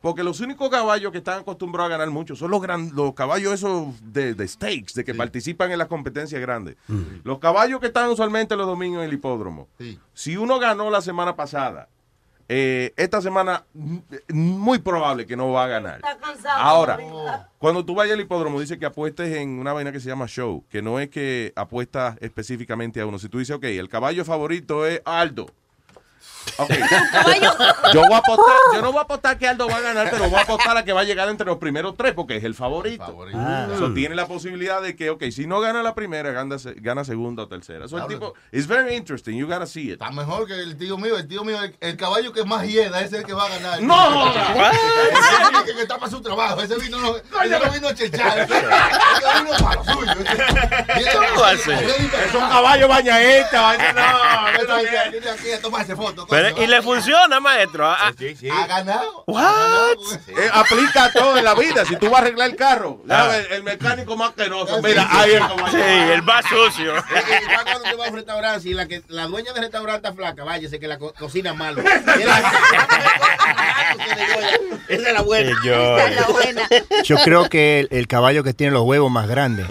Porque 0.00 0.22
los 0.22 0.40
únicos 0.40 0.70
caballos 0.70 1.10
que 1.10 1.18
están 1.18 1.40
acostumbrados 1.40 1.90
a 1.92 1.98
ganar 1.98 2.10
mucho 2.10 2.36
son 2.36 2.50
los, 2.52 2.62
gran, 2.62 2.94
los 2.94 3.14
caballos 3.14 3.52
esos 3.52 3.88
de, 4.12 4.34
de 4.34 4.46
stakes, 4.48 4.94
de 4.94 5.04
que 5.04 5.12
participan 5.14 5.72
en 5.72 5.78
las 5.78 5.88
competencias 5.88 6.40
grandes. 6.40 6.76
Los 7.24 7.38
caballos 7.40 7.80
que 7.80 7.86
están 7.88 8.08
usualmente 8.10 8.54
los 8.56 8.66
domingos 8.66 9.00
en 9.00 9.08
el 9.08 9.14
hipódromo. 9.14 9.68
Si 10.14 10.36
uno 10.36 10.58
ganó 10.60 10.88
la 10.90 11.00
semana 11.00 11.34
pasada, 11.34 11.88
eh, 12.48 12.92
esta 12.96 13.20
semana 13.20 13.64
mm, 13.74 13.98
muy 14.32 14.78
probable 14.78 15.26
que 15.26 15.36
no 15.36 15.50
va 15.50 15.64
a 15.64 15.68
ganar. 15.68 16.00
Ahora, 16.56 16.98
cuando 17.58 17.84
tú 17.84 17.94
vayas 17.94 18.14
al 18.14 18.20
hipódromo, 18.20 18.60
dice 18.60 18.78
que 18.78 18.86
apuestes 18.86 19.36
en 19.36 19.58
una 19.58 19.72
vaina 19.72 19.92
que 19.92 20.00
se 20.00 20.08
llama 20.08 20.26
show, 20.26 20.64
que 20.68 20.82
no 20.82 21.00
es 21.00 21.08
que 21.08 21.52
apuestas 21.56 22.16
específicamente 22.20 23.00
a 23.00 23.06
uno. 23.06 23.18
Si 23.18 23.28
tú 23.28 23.38
dices, 23.38 23.56
ok, 23.56 23.64
el 23.64 23.88
caballo 23.88 24.24
favorito 24.24 24.86
es 24.86 25.02
Aldo. 25.04 25.46
Ok. 26.58 26.70
Yo, 27.92 28.02
voy 28.02 28.12
a 28.14 28.18
apostar, 28.18 28.54
yo 28.74 28.82
no 28.82 28.90
voy 28.92 28.98
a 28.98 29.02
apostar 29.02 29.38
que 29.38 29.46
Aldo 29.48 29.68
va 29.68 29.76
a 29.76 29.80
ganar, 29.80 30.08
pero 30.10 30.24
voy 30.28 30.38
a 30.38 30.42
apostar 30.42 30.76
a 30.76 30.84
que 30.84 30.92
va 30.92 31.02
a 31.02 31.04
llegar 31.04 31.28
entre 31.28 31.46
los 31.46 31.58
primeros 31.58 31.96
tres 31.96 32.14
porque 32.14 32.36
es 32.36 32.44
el 32.44 32.54
favorito. 32.54 33.04
Ah. 33.34 33.68
So, 33.78 33.92
tiene 33.94 34.14
la 34.14 34.26
posibilidad 34.26 34.82
de 34.82 34.96
que, 34.96 35.10
ok, 35.10 35.24
si 35.30 35.46
no 35.46 35.60
gana 35.60 35.82
la 35.82 35.94
primera, 35.94 36.30
gana, 36.32 36.56
gana 36.76 37.04
segunda 37.04 37.44
o 37.44 37.48
tercera. 37.48 37.86
So, 37.88 37.98
el 37.98 38.06
tipo, 38.06 38.34
it's 38.52 38.66
very 38.66 38.96
interesting, 38.96 39.36
you 39.36 39.46
gotta 39.46 39.66
see 39.66 39.88
it. 39.90 39.92
Está 40.00 40.10
mejor 40.10 40.46
que 40.46 40.54
el 40.54 40.76
tío 40.76 40.96
mío, 40.98 41.16
el 41.16 41.28
tío 41.28 41.44
mío, 41.44 41.62
el, 41.62 41.76
el 41.80 41.96
caballo 41.96 42.32
que 42.32 42.44
más 42.44 42.66
hieda, 42.66 42.98
ese 43.00 43.16
es 43.16 43.20
el 43.20 43.26
que 43.26 43.32
va 43.34 43.46
a 43.46 43.48
ganar. 43.50 43.82
¡No! 43.82 44.28
Ese 44.28 44.74
es 44.74 45.68
el 45.68 45.76
que 45.76 45.82
está 45.82 45.98
para 45.98 46.10
su 46.10 46.20
trabajo, 46.20 46.60
ese 46.60 46.76
vino 46.76 46.98
no, 46.98 47.16
ese 47.16 47.58
no 47.58 47.70
vino 47.72 47.88
a 47.88 47.94
chechar, 47.94 48.38
ese, 48.40 48.54
ese 48.56 49.42
vino 49.44 49.56
para 49.64 49.74
lo 49.76 49.84
suyo. 49.84 50.12
¿Cómo 51.34 51.44
hace? 51.44 51.74
Es 51.74 52.34
un 52.34 52.48
caballo 52.48 52.88
bañadita, 52.88 53.60
vaina, 53.62 53.92
no, 53.92 54.48
Ese 54.48 54.90
viene- 54.90 55.10
viene 55.10 55.30
aquí 55.30 55.50
a 55.52 55.60
tomarse 55.60 55.94
foto. 55.96 56.26
Pero, 56.42 56.62
y 56.62 56.66
le 56.66 56.82
funciona, 56.82 57.40
maestro. 57.40 57.86
Ah, 57.86 58.12
Ha 58.52 58.66
ganado. 58.66 59.24
What? 59.26 59.96
Eh, 60.28 60.50
aplica 60.52 61.10
todo 61.12 61.36
en 61.38 61.44
la 61.44 61.54
vida. 61.54 61.84
Si 61.84 61.96
tú 61.96 62.06
vas 62.10 62.20
a 62.20 62.24
arreglar 62.24 62.50
el 62.50 62.56
carro, 62.56 63.00
ver, 63.04 63.52
el 63.52 63.62
mecánico 63.62 64.16
más 64.16 64.32
quenoso. 64.32 64.80
Mira, 64.82 65.06
ahí 65.10 65.32
es 65.32 65.40
como 65.44 65.68
Sí, 65.68 65.76
el 65.80 66.22
más 66.22 66.44
sucio. 66.46 66.94
Es 67.16 67.42
igual 67.42 67.64
cuando 67.64 67.82
te 67.82 67.94
vas 67.96 68.06
a 68.06 68.10
un 68.10 68.16
restaurante, 68.16 68.60
si 68.60 68.74
la, 68.74 68.86
que, 68.86 69.02
la 69.08 69.26
dueña 69.26 69.52
del 69.52 69.62
restaurante 69.62 70.08
está 70.08 70.16
flaca, 70.16 70.44
váyase 70.44 70.78
que 70.78 70.86
la 70.88 70.98
co- 70.98 71.12
cocina 71.18 71.54
malo. 71.54 71.82
Esa 74.88 75.08
es 75.08 75.14
la 75.14 75.22
buena. 75.22 75.52
Yo 77.04 77.16
creo 77.24 77.48
que 77.48 77.80
el, 77.80 77.88
el 77.90 78.06
caballo 78.06 78.44
que 78.44 78.54
tiene 78.54 78.72
los 78.72 78.82
huevos 78.82 79.10
más 79.10 79.26
grandes, 79.28 79.66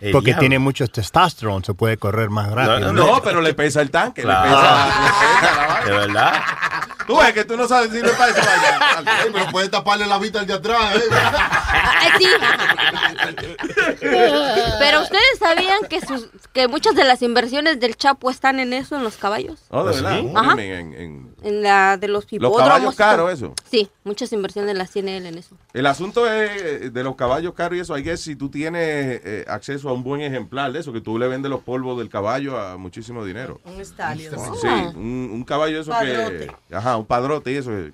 El 0.00 0.12
porque 0.12 0.26
diablo. 0.30 0.40
tiene 0.40 0.58
mucho 0.58 0.86
testosterone, 0.88 1.64
se 1.64 1.74
puede 1.74 1.96
correr 1.96 2.30
más 2.30 2.50
rápido. 2.50 2.92
No, 2.92 3.22
pero 3.22 3.40
le 3.40 3.54
pesa 3.54 3.80
el 3.82 3.90
tanque. 3.90 4.22
Claro. 4.22 4.44
Le 4.44 4.56
pesa, 4.56 4.86
le 4.86 5.10
pesa 5.40 5.56
la 5.56 5.66
vaina. 5.66 6.05
Verdad. 6.06 6.32
Tú 7.06 7.16
ves 7.18 7.32
que 7.32 7.44
tú 7.44 7.56
no 7.56 7.68
sabes 7.68 7.90
si 7.90 7.96
le 8.02 8.08
pesa 8.08 8.18
vaya. 8.34 9.02
Pero 9.32 9.50
puede 9.50 9.68
taparle 9.68 10.06
la 10.06 10.18
vista 10.18 10.40
al 10.40 10.46
de 10.46 10.54
atrás. 10.54 10.96
¿eh? 10.96 11.02
Sí. 12.18 12.26
Pero 14.00 15.02
ustedes 15.02 15.38
sabían 15.38 15.78
que 15.88 16.00
sus, 16.00 16.28
que 16.52 16.68
muchas 16.68 16.94
de 16.94 17.04
las 17.04 17.22
inversiones 17.22 17.80
del 17.80 17.96
Chapo 17.96 18.30
están 18.30 18.58
en 18.60 18.72
eso, 18.72 18.96
en 18.96 19.04
los 19.04 19.16
caballos. 19.16 19.60
Oh, 19.70 19.84
de 19.84 19.94
verdad. 20.00 20.20
Ajá. 20.34 20.52
En- 20.52 20.94
en- 20.94 21.35
en- 21.46 21.62
la 21.62 21.96
de 21.96 22.08
los 22.08 22.24
Los 22.24 22.32
hipódromos. 22.32 22.58
caballos 22.58 22.94
y 22.94 22.96
todo. 22.96 23.06
caros, 23.08 23.32
eso. 23.32 23.54
Sí, 23.70 23.88
muchas 24.04 24.32
inversiones 24.32 24.76
las 24.76 24.90
tiene 24.90 25.16
él 25.16 25.26
en 25.26 25.38
eso. 25.38 25.56
El 25.72 25.86
asunto 25.86 26.30
es 26.30 26.50
eh, 26.62 26.90
de 26.90 27.02
los 27.04 27.16
caballos 27.16 27.54
caros 27.54 27.76
y 27.78 27.80
eso. 27.80 27.94
Hay 27.94 28.04
que 28.04 28.16
si 28.16 28.36
tú 28.36 28.48
tienes 28.50 29.20
eh, 29.24 29.44
acceso 29.48 29.88
a 29.88 29.92
un 29.92 30.02
buen 30.02 30.20
ejemplar 30.20 30.72
de 30.72 30.80
eso, 30.80 30.92
que 30.92 31.00
tú 31.00 31.18
le 31.18 31.28
vendes 31.28 31.50
los 31.50 31.62
polvos 31.62 31.98
del 31.98 32.08
caballo 32.08 32.58
a 32.58 32.76
muchísimo 32.76 33.24
dinero. 33.24 33.60
Un 33.64 33.80
stallion. 33.84 34.34
Sí, 34.60 34.66
un, 34.94 35.30
un 35.32 35.44
caballo 35.44 35.80
eso 35.80 35.90
Padrote. 35.90 36.50
que. 36.68 36.74
Ajá, 36.76 36.96
un 36.96 37.06
padrote 37.06 37.52
y 37.52 37.56
eso. 37.56 37.72
eh, 37.72 37.92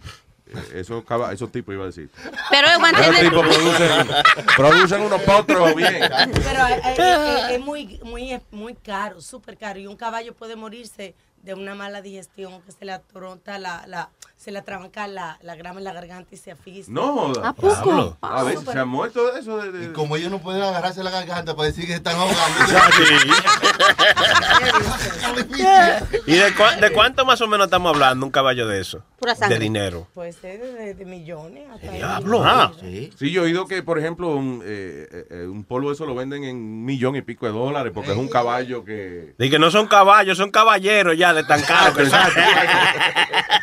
Esos, 0.75 1.03
esos 1.33 1.51
tipos 1.51 1.73
iba 1.75 1.85
a 1.85 1.87
decir. 1.87 2.11
Pero 2.51 2.69
Esos 2.69 3.21
tipos 3.21 3.41
producen, 3.41 4.07
producen 4.55 5.01
unos 5.01 5.23
potros 5.23 5.75
bien. 5.75 5.99
Pero 6.45 6.67
eh, 6.67 7.55
es 7.55 7.61
muy, 7.61 7.99
muy, 8.05 8.39
muy 8.51 8.75
caro, 8.75 9.23
súper 9.23 9.57
caro. 9.57 9.79
Y 9.81 9.87
un 9.87 9.97
caballo 9.97 10.35
puede 10.35 10.55
morirse 10.55 11.15
de 11.43 11.55
una 11.55 11.75
mala 11.75 12.03
digestión, 12.03 12.63
que 12.63 12.73
se 12.73 12.85
le 12.85 12.93
atronta 12.93 13.59
la, 13.59 13.85
la 13.87 14.11
se 14.43 14.51
le 14.51 14.59
atrabanca 14.59 15.07
la, 15.07 15.39
la 15.43 15.55
grama 15.55 15.79
en 15.79 15.85
la 15.85 15.93
garganta 15.93 16.35
y 16.35 16.37
se 16.37 16.51
asfixia. 16.51 16.93
No 16.93 17.13
joda. 17.13 17.51
¿A 17.51 17.53
poco? 17.53 17.85
Diablo. 17.85 18.17
A 18.21 18.41
Ah, 18.41 18.43
ver, 18.43 18.59
se 18.59 18.79
ha 18.79 18.85
muerto 18.85 19.33
de 19.33 19.41
eso. 19.41 19.59
De, 19.59 19.71
de- 19.71 19.85
Y 19.87 19.93
como 19.93 20.17
ellos 20.17 20.31
no 20.33 20.41
pueden 20.41 20.61
agarrarse 20.63 21.05
la 21.05 21.11
garganta 21.11 21.55
para 21.55 21.69
decir 21.69 21.85
que 21.87 21.93
se 21.93 21.97
están 21.99 22.17
ahogando. 22.17 22.43
¿Y 26.27 26.35
de, 26.37 26.55
cua- 26.55 26.79
de 26.81 26.91
cuánto 26.93 27.25
más 27.25 27.41
o 27.41 27.47
menos 27.47 27.67
estamos 27.67 27.93
hablando 27.95 28.25
un 28.27 28.33
caballo 28.33 28.67
de 28.67 28.81
eso? 28.81 29.03
Pura 29.19 29.35
sangre. 29.35 29.59
De 29.59 29.65
dinero. 29.65 30.09
Puede 30.15 30.33
ser 30.33 30.61
de, 30.61 30.73
de- 30.73 30.95
de 30.95 31.05
millones. 31.05 31.65
hasta 31.73 31.87
de 31.91 31.97
Diablo. 31.99 32.41
millones. 32.41 32.77
Sí. 32.81 33.13
Sí, 33.19 33.31
yo 33.31 33.43
he 33.43 33.45
oído 33.47 33.67
que, 33.67 33.83
por 33.83 33.99
ejemplo, 33.99 34.29
un, 34.35 34.63
eh, 34.65 35.09
eh, 35.11 35.27
eh, 35.31 35.47
un 35.47 35.65
polvo 35.65 35.89
de 35.89 35.95
eso 35.95 36.07
lo 36.07 36.15
venden 36.15 36.45
en 36.45 36.57
un 36.57 36.85
millón 36.85 37.17
y 37.17 37.23
pico 37.23 37.47
de 37.47 37.53
dólares 37.53 37.93
porque 37.95 38.13
es 38.13 38.17
un 38.19 38.29
caballo 38.29 38.85
que... 38.85 39.35
Y 39.39 39.51
que 39.51 39.59
no 39.59 39.71
son 39.71 39.87
caballos, 39.87 40.39
son 40.39 40.51
caballeros 40.51 41.17
ya 41.17 41.33
de 41.33 41.45
tan 41.45 41.63
caro 41.63 41.95
que 41.95 42.07
son. 42.07 42.19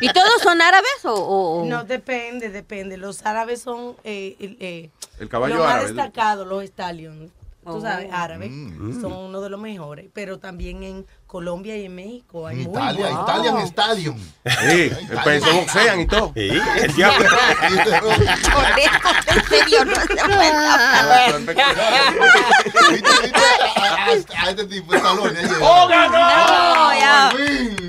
¿Y 0.00 0.08
todos 0.12 0.40
son 0.42 0.60
árabes 0.70 1.04
o...? 1.04 1.14
o- 1.14 1.62
o- 1.62 1.66
No, 1.66 1.84
depende, 1.84 2.48
depende. 2.50 2.96
Los 2.96 3.24
árabes 3.26 3.60
son 3.62 3.96
eh, 4.04 4.36
el, 4.40 4.56
eh, 4.60 4.90
El 5.18 5.28
caballo 5.28 5.56
lo 5.56 5.64
más 5.64 5.72
árabe. 5.74 5.86
destacado, 5.88 6.44
los 6.44 6.64
stallions. 6.64 7.30
Tú 7.64 7.72
Oh. 7.76 7.80
sabes, 7.80 8.08
árabes 8.10 8.50
Mm. 8.50 9.00
son 9.02 9.12
uno 9.12 9.40
de 9.42 9.50
los 9.50 9.60
mejores. 9.60 10.08
Pero 10.14 10.38
también 10.38 10.82
en 10.82 11.06
Colombia 11.30 11.76
y 11.76 11.84
en 11.84 11.94
México 11.94 12.44
hay 12.44 12.56
muy 12.56 12.64
Italia, 12.72 13.02
buenos. 13.06 13.22
Italian 13.22 13.58
Stadium. 13.58 14.18
Sí, 14.18 14.90
pues, 15.22 15.44
se 15.44 15.52
boxean 15.52 16.00
y 16.00 16.06
todo. 16.08 16.32
Sí, 16.34 16.50
el 16.82 16.92
diablo. 16.92 17.28
en 19.28 19.44
serio, 19.44 19.84
no 19.84 19.94
se 19.94 20.06
puede 20.08 20.52
A 24.36 24.50
este 24.50 24.64
tipo 24.66 24.92
de 24.92 24.98
talón. 24.98 25.32
¡Oh, 25.62 25.86
ganó! 25.86 26.18
No, 26.18 26.98
ya. 26.98 27.32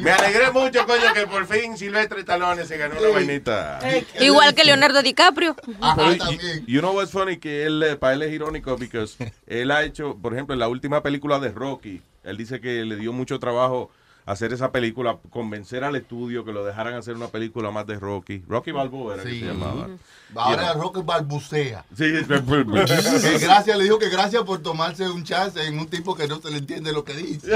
Me 0.02 0.12
alegré 0.12 0.52
mucho, 0.52 0.86
coño, 0.86 1.12
que 1.16 1.26
por 1.26 1.48
fin 1.48 1.76
Silvestre 1.80 2.24
Talones 2.24 2.68
se 2.68 2.78
ganó 2.78 3.00
una 3.00 3.10
vainita. 3.10 3.80
Igual 4.20 4.54
que 4.54 4.64
Leonardo 4.66 5.02
DiCaprio. 5.02 5.56
Pero, 5.96 6.14
y- 6.14 6.64
you 6.68 6.80
know 6.80 6.94
what's 6.96 7.12
funny? 7.12 7.38
Que 7.38 7.66
él, 7.66 7.82
eh, 7.82 7.96
para 7.96 8.14
él 8.14 8.22
es 8.22 8.32
irónico, 8.34 8.78
porque 8.78 9.08
él 9.48 9.72
ha 9.72 9.82
hecho, 9.82 10.16
por 10.22 10.34
ejemplo, 10.34 10.54
en 10.54 10.60
la 10.60 10.68
última 10.68 11.02
película 11.02 11.40
de 11.40 11.50
Rocky, 11.50 12.04
él 12.24 12.38
dice 12.38 12.62
que 12.62 12.86
le 12.86 12.96
dio 12.96 13.14
mucho 13.14 13.40
trabajo 13.40 13.92
hacer 14.26 14.54
esa 14.54 14.72
película, 14.72 15.18
convencer 15.30 15.84
al 15.84 15.96
estudio 15.96 16.46
que 16.46 16.52
lo 16.54 16.64
dejaran 16.66 16.94
hacer 16.96 17.16
una 17.16 17.28
película 17.28 17.72
más 17.72 17.88
de 17.88 18.00
Rocky. 18.00 18.44
Rocky 18.48 18.72
Balboa 18.72 19.16
era 19.16 19.24
que 19.24 19.30
se 19.30 19.46
llamaba. 19.46 19.88
Ahora 20.36 20.74
Roque 20.74 21.02
balbucea. 21.04 21.84
Sí, 21.98 22.06
Que 22.12 23.38
gracias 23.40 23.78
le 23.78 23.84
dijo 23.84 24.00
que 24.00 24.10
gracias 24.10 24.44
por 24.44 24.60
tomarse 24.62 25.10
un 25.10 25.24
chance 25.24 25.62
en 25.66 25.78
un 25.78 25.88
tipo 25.88 26.16
que 26.16 26.28
no 26.28 26.42
se 26.42 26.50
le 26.52 26.58
entiende 26.58 26.92
lo 26.94 27.04
que 27.04 27.14
dice. 27.14 27.52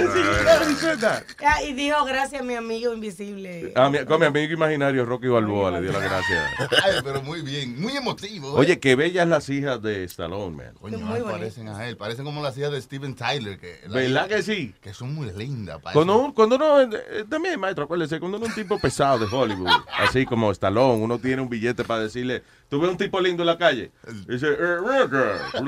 Ah, 1.44 1.62
y 1.64 1.74
dijo 1.74 2.04
gracias 2.06 2.42
a 2.42 2.44
mi 2.44 2.56
amigo 2.56 2.94
invisible. 2.94 3.72
A 3.76 3.90
mi, 3.90 4.04
con 4.06 4.20
mi 4.20 4.26
amigo 4.26 4.54
imaginario 4.54 5.06
Rocky 5.06 5.28
Balboa 5.28 5.72
le 5.72 5.82
dio 5.82 5.92
las 5.92 6.04
gracias. 6.04 6.44
Ay, 6.84 6.94
pero 7.04 7.22
muy 7.22 7.42
bien, 7.42 7.80
muy 7.82 7.96
emotivo. 7.96 8.50
¿eh? 8.50 8.60
Oye, 8.60 8.80
qué 8.80 8.96
bellas 8.96 9.28
las 9.28 9.50
hijas 9.50 9.82
de 9.82 10.04
Stallone, 10.06 10.56
man. 10.56 10.74
Coño, 10.80 10.98
muy 11.00 11.16
ay, 11.16 11.22
bonito. 11.22 11.38
parecen 11.40 11.68
a 11.70 11.88
él, 11.88 11.98
parecen 11.98 12.26
como 12.26 12.42
las 12.42 12.58
hijas 12.58 12.72
de 12.72 12.82
Steven 12.82 13.16
Tyler. 13.16 13.60
Que, 13.60 13.80
¿Verdad 13.88 14.28
hija- 14.28 14.28
que 14.28 14.44
sí? 14.44 14.74
Que 14.82 14.94
son 14.94 15.14
muy 15.14 15.32
lindas. 15.32 15.80
Cuando, 15.94 16.18
un- 16.18 16.32
cuando 16.34 16.55
cuando 16.58 16.86
uno, 16.86 16.98
eh, 17.10 17.26
también 17.30 17.60
maestro, 17.60 17.86
acuérdese, 17.86 18.20
cuando 18.20 18.38
uno 18.38 18.46
es 18.48 18.56
un 18.56 18.64
tipo 18.64 18.80
pesado 18.80 19.20
de 19.20 19.26
Hollywood, 19.26 19.70
así 19.98 20.26
como 20.26 20.52
Stallone, 20.52 21.04
uno 21.04 21.20
tiene 21.20 21.42
un 21.42 21.50
billete 21.50 21.84
para 21.84 22.02
decirle, 22.02 22.44
tú 22.70 22.80
ves 22.80 22.92
un 22.92 22.98
tipo 22.98 23.20
lindo 23.20 23.44
en 23.44 23.48
la 23.48 23.58
calle, 23.58 23.92
y 24.28 24.34
dice, 24.34 24.48
eh, 24.48 24.78
Roger, 24.78 25.40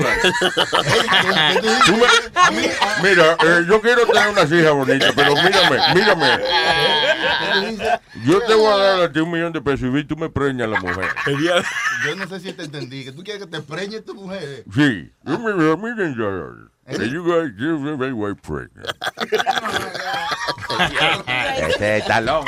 mira, 3.04 3.38
eh, 3.44 3.66
yo 3.68 3.82
quiero 3.82 4.06
tener 4.06 4.30
una 4.30 4.44
hija 4.44 4.72
bonita, 4.72 5.12
pero 5.16 5.36
mírame, 5.36 5.78
mírame, 5.94 6.40
yo 8.26 8.42
te 8.42 8.54
voy 8.54 8.74
a 8.74 8.78
dar 8.78 9.02
a 9.02 9.12
ti 9.12 9.20
un 9.20 9.32
millón 9.32 9.54
de 9.54 9.62
pesos 9.62 9.90
y 9.94 10.04
tú 10.04 10.16
me 10.16 10.30
preñas 10.30 10.68
a 10.68 10.72
la 10.72 10.80
mujer. 10.80 11.06
Yo 12.06 12.16
no 12.16 12.28
sé 12.28 12.40
si 12.40 12.54
te 12.54 12.64
entendí. 12.64 13.06
Que 13.06 13.12
tú 13.12 13.24
quieres 13.24 13.44
que 13.44 13.50
te 13.50 13.62
preñe 13.62 14.02
tu 14.02 14.14
mujer. 14.16 14.64
Sí, 14.74 15.12
yo 15.24 15.40
me 15.40 15.54
miren, 15.54 16.16
yo, 16.16 16.54
you 16.88 17.24
guys 17.24 17.52
give 17.58 17.82
me 17.82 17.96
very 17.96 18.14
white 18.14 18.42
pregnant. 18.42 18.88
Este 21.70 21.98
es 21.98 22.06
talón. 22.06 22.46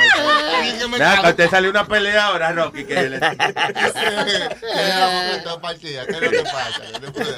Nada, 0.98 1.34
te 1.34 1.48
salió 1.48 1.70
una 1.70 1.86
pelea 1.86 2.26
ahora, 2.26 2.52
Rocky. 2.52 2.84
Que 2.84 3.10
le... 3.10 3.16
está 5.36 5.60
partida. 5.60 6.06
¿Qué 6.06 6.12
es 6.12 6.22
lo 6.22 6.30
que 6.30 6.42
pasa? 6.42 6.82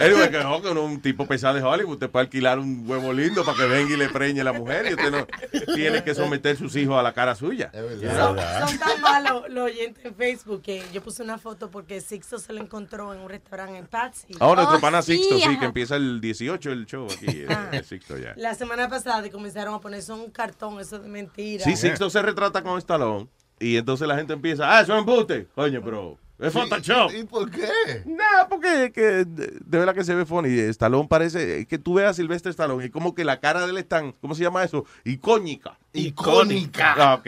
Anyway, 0.01 0.31
que 0.31 0.43
no, 0.43 0.63
que 0.63 0.69
uno 0.69 0.85
es 0.85 0.87
un 0.87 1.01
tipo 1.01 1.27
pesado 1.27 1.55
de 1.55 1.63
Hollywood. 1.63 1.95
Usted 1.95 2.11
puede 2.11 2.25
alquilar 2.25 2.59
un 2.59 2.89
huevo 2.89 3.13
lindo 3.13 3.45
para 3.45 3.59
que 3.59 3.67
venga 3.67 3.95
y 3.95 3.97
le 3.97 4.09
preñe 4.09 4.41
a 4.41 4.45
la 4.45 4.53
mujer 4.53 4.87
y 4.91 4.95
usted 4.95 5.11
no 5.11 5.27
tiene 5.75 6.05
que 6.05 6.15
someter 6.15 6.57
sus 6.57 6.75
hijos 6.77 6.99
a 6.99 7.03
la 7.03 7.13
cara 7.13 7.35
suya. 7.35 7.71
Son, 7.73 8.39
son 8.39 8.79
tan 8.79 9.01
malos 9.01 9.45
los 9.49 9.65
oyentes 9.65 10.05
en 10.05 10.15
Facebook 10.15 10.63
que 10.63 10.83
yo 10.93 11.03
puse 11.03 11.23
una 11.23 11.39
foto 11.39 11.71
porque 11.71 12.01
Sixto 12.01 12.39
se 12.39 12.53
lo 12.53 12.61
encontró 12.61 13.13
en 13.13 13.21
un 13.21 13.29
restaurante 13.29 13.79
en 13.79 13.87
Patsy. 13.87 14.37
Ahora 14.41 14.63
nuestro 14.63 14.81
pana 14.81 15.03
Sixto, 15.03 15.39
sí, 15.39 15.45
ajá. 15.45 15.59
que 15.59 15.67
empieza 15.67 15.97
el 15.97 16.21
18 16.21 16.73
el 16.73 16.87
show 16.93 17.07
aquí. 17.07 17.27
eh, 17.29 17.47
Ah. 17.49 17.71
Sixto 17.83 18.19
ya. 18.19 18.35
La 18.37 18.55
semana 18.55 18.89
pasada 18.89 19.27
y 19.27 19.31
comenzaron 19.31 19.75
a 19.75 19.81
poner 19.81 20.03
son 20.03 20.21
un 20.21 20.31
cartón, 20.31 20.79
eso 20.81 20.99
de 20.99 21.09
mentira. 21.09 21.65
Sí, 21.65 21.75
Sixto 21.77 22.11
se 22.11 22.21
retrata 22.23 22.63
con 22.63 22.77
Stallone 22.79 23.29
y 23.59 23.77
entonces 23.77 24.07
la 24.07 24.17
gente 24.17 24.33
empieza, 24.35 24.77
ah, 24.77 24.81
eso 24.83 24.93
es 24.93 24.99
embuste. 24.99 25.47
Coño, 25.55 25.81
pero 25.83 26.19
es 26.39 26.53
Photoshop. 26.53 27.11
¿Y 27.15 27.25
por 27.25 27.51
qué? 27.51 27.69
No, 28.05 28.49
porque 28.51 28.93
que, 28.93 29.25
de, 29.25 29.61
verdad 29.79 29.95
que 29.95 30.05
se 30.05 30.15
ve 30.15 30.27
funny. 30.27 30.59
Stallone 30.71 31.09
parece 31.09 31.67
que 31.67 31.79
tú 31.79 31.95
veas 31.95 32.11
a 32.11 32.15
Silvestre 32.15 32.51
Stallone 32.51 32.85
y 32.87 32.91
como 32.91 33.15
que 33.15 33.25
la 33.25 33.41
cara 33.41 33.65
de 33.65 33.71
él 33.71 33.79
es 33.79 33.89
tan, 33.89 34.13
¿cómo 34.13 34.35
se 34.35 34.43
llama 34.43 34.63
eso? 34.65 34.85
Icónica. 35.05 35.79
Icónica. 35.93 36.95
Ah, 36.99 37.15
ok. 37.15 37.27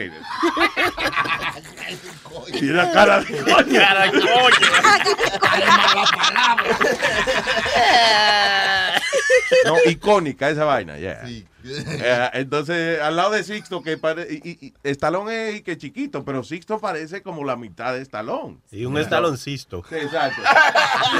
Y 2.61 2.69
una 2.69 2.91
cara 2.91 3.21
de 3.21 3.41
coño. 3.41 3.79
Cara 3.79 4.11
de 4.11 4.21
No, 9.65 9.75
icónica 9.85 10.49
esa 10.49 10.65
vaina, 10.65 10.97
ya. 10.97 11.21
Eh, 11.27 12.29
entonces, 12.33 13.01
al 13.01 13.15
lado 13.15 13.31
de 13.31 13.43
Sixto, 13.43 13.81
que 13.81 13.97
pare, 13.97 14.27
y, 14.31 14.73
Stallone 14.83 15.49
es 15.49 15.55
y 15.55 15.61
que 15.61 15.77
chiquito, 15.77 16.23
pero 16.23 16.43
Sixto 16.43 16.79
parece 16.79 17.21
como 17.21 17.43
la 17.43 17.55
mitad 17.55 17.93
de 17.93 18.01
Stallone. 18.01 18.57
Y 18.71 18.85
un 18.85 18.97
estaloncisto. 18.97 19.83
Sí, 19.89 19.95
exacto. 19.95 20.41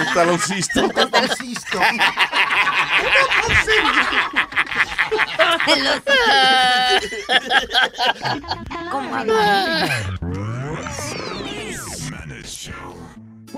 Estaloncisto. 0.07 0.85
Estaloncisto. 0.85 1.79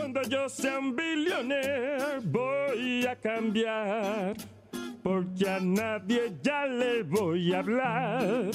Cuando 0.08 0.22
yo 0.30 0.48
sea 0.48 0.80
un 0.80 0.96
billionaire 0.96 2.22
voy 2.24 3.06
a 3.06 3.14
cambiar, 3.14 4.38
porque 5.04 5.50
a 5.50 5.60
nadie 5.60 6.32
ya 6.42 6.66
le 6.66 7.04
voy 7.04 7.54
a 7.54 7.60
hablar. 7.60 8.52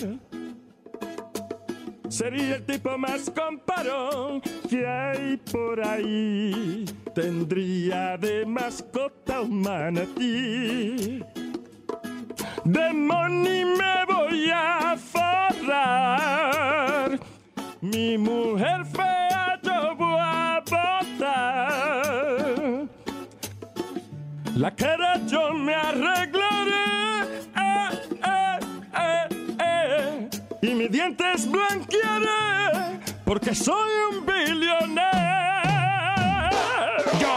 Sería 2.09 2.55
el 2.57 2.65
tipo 2.65 2.97
más 2.97 3.29
comparón 3.29 4.41
que 4.67 4.87
hay 4.87 5.37
por 5.37 5.87
ahí. 5.87 6.87
Tendría 7.15 8.17
de 8.17 8.47
mascota 8.47 9.43
un 9.43 9.61
manatí. 9.61 11.23
De 12.65 12.93
money 12.95 13.67
me 13.67 14.07
voy 14.07 14.49
a 14.51 14.97
forrar. 14.97 16.33
Mi 17.83 18.17
mujer 18.17 18.85
fea 18.87 19.59
yo 19.61 19.97
voy 19.97 20.17
a 20.21 20.61
botar. 20.61 22.13
La 24.55 24.71
cara 24.71 25.21
yo 25.27 25.53
me 25.53 25.75
arreglaré. 25.75 27.43
eh, 27.57 27.91
eh, 28.25 29.29
eh, 29.61 30.29
y 30.63 30.75
mis 30.75 30.91
dientes 30.93 31.51
blanquearé. 31.51 33.01
Porque 33.25 33.53
soy 33.53 33.91
un 34.13 34.25
billonero. 34.25 35.03
Yo 37.21 37.37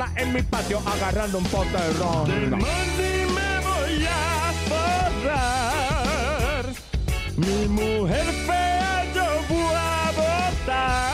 en 0.15 0.33
mi 0.33 0.41
patio 0.41 0.81
agarrando 0.85 1.37
un 1.37 1.43
pote 1.45 1.69
de 1.71 1.93
ron. 1.99 2.25
De 2.27 2.47
money 2.47 3.25
me 3.37 3.59
voy 3.67 4.05
a 4.07 4.53
forrar. 5.21 6.65
Mi 7.37 7.67
mujer 7.67 8.25
fea 8.47 9.05
yo 9.15 9.25
voy 9.49 9.75
a 9.75 10.11
botar. 10.21 11.11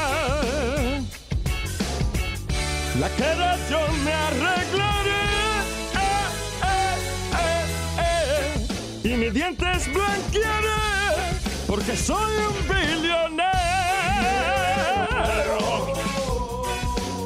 La 2.99 3.09
cara 3.09 3.57
yo 3.69 3.79
me 4.03 4.13
arreglaré. 4.13 5.23
eh, 5.93 6.27
eh, 6.63 6.95
eh, 7.39 7.65
eh, 7.99 9.09
y 9.09 9.09
mis 9.17 9.33
dientes 9.33 9.87
blanquearé. 9.93 10.81
Porque 11.67 11.95
soy 11.95 12.31
un 12.49 12.55
billonero. 12.67 13.47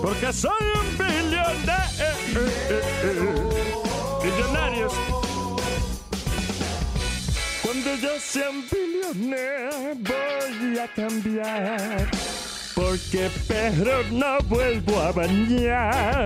Porque 0.02 0.34
soy 0.34 0.52
un 0.80 0.97
billonero. 0.97 1.49
Billonarios. 4.24 4.93
Cuando 7.62 7.95
yo 7.95 8.20
sea 8.20 8.49
un 8.49 8.66
billonero 8.70 9.95
voy 9.99 10.80
a 10.80 10.88
cambiar. 10.95 12.10
Porque 12.74 13.30
perro 13.47 14.04
no 14.12 14.39
vuelvo 14.49 14.99
a 14.99 15.12
bañar. 15.12 16.26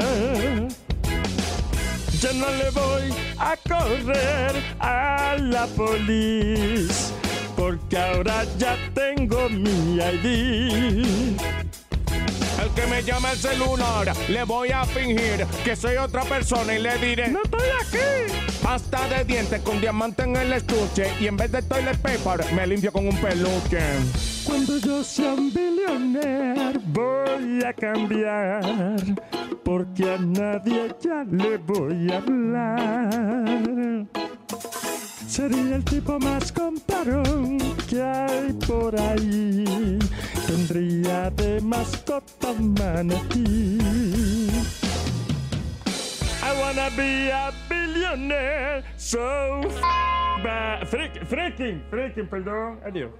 Yo 2.22 2.34
no 2.34 2.50
le 2.52 2.70
voy 2.72 3.14
a 3.38 3.58
correr 3.58 4.56
a 4.80 5.36
la 5.38 5.68
policía. 5.68 7.14
Porque 7.58 7.98
ahora 7.98 8.46
ya 8.58 8.78
tengo 8.94 9.50
mi 9.50 9.98
ID. 9.98 11.36
El 12.62 12.70
que 12.72 12.88
me 12.88 13.04
llama 13.04 13.32
el 13.32 13.38
celular, 13.38 14.14
le 14.30 14.44
voy 14.44 14.72
a 14.72 14.86
fingir 14.86 15.46
que 15.64 15.76
soy 15.76 15.98
otra 15.98 16.24
persona 16.24 16.74
y 16.74 16.82
le 16.82 16.98
diré: 16.98 17.28
No 17.28 17.40
estoy 17.44 17.70
aquí. 17.82 18.34
Pasta 18.64 19.08
de 19.10 19.24
dientes 19.26 19.62
con 19.62 19.80
diamante 19.80 20.24
en 20.24 20.36
el 20.36 20.54
estuche 20.54 21.12
y 21.20 21.28
en 21.28 21.38
vez 21.38 21.52
de 21.52 21.62
toilet 21.62 21.98
paper 21.98 22.52
me 22.54 22.66
limpio 22.66 22.92
con 22.92 23.08
un 23.08 23.18
peluche. 23.18 23.80
Cuando 24.46 24.78
yo 24.78 25.04
sea 25.04 25.34
un 25.34 25.54
billionaire 25.54 26.80
voy 26.86 27.64
a 27.64 27.74
cambiar, 27.74 28.64
porque 29.64 30.14
a 30.14 30.18
nadie 30.18 30.96
ya 31.02 31.24
le 31.30 31.58
voy 31.58 32.12
a 32.12 32.18
hablar. 32.18 34.06
Sería 35.36 35.76
el 35.76 35.84
tipo 35.84 36.18
más 36.18 36.50
comparón 36.50 37.58
que 37.90 38.02
hay 38.02 38.54
por 38.66 38.98
ahí. 38.98 40.00
Tendría 40.48 41.30
de 41.32 41.60
mascota 41.60 42.54
manatí. 42.58 43.78
I 46.42 46.62
wanna 46.62 46.90
be 46.96 47.34
a 47.34 47.52
billionaire, 47.68 48.84
so 48.96 49.60
f 49.64 49.82
ba- 50.42 50.80
freak- 50.86 51.26
freaking, 51.28 51.84
freaking, 51.90 52.30
perdón, 52.30 52.80
adiós. 52.86 53.12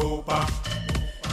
Ocupa. 0.00 0.46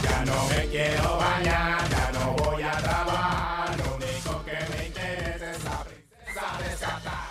Ya 0.02 0.24
no 0.24 0.46
me 0.48 0.66
quiero 0.68 1.16
bañar, 1.16 1.88
ya 1.90 2.12
no 2.12 2.32
voy 2.34 2.62
a 2.62 2.70
trabajar. 2.72 3.76
Lo 3.78 3.96
único 3.96 4.44
que 4.44 4.52
me 4.76 4.86
interesa 4.86 5.50
es 5.50 5.64
la 5.64 5.84
princesa 5.84 6.58
descatar. 6.62 7.28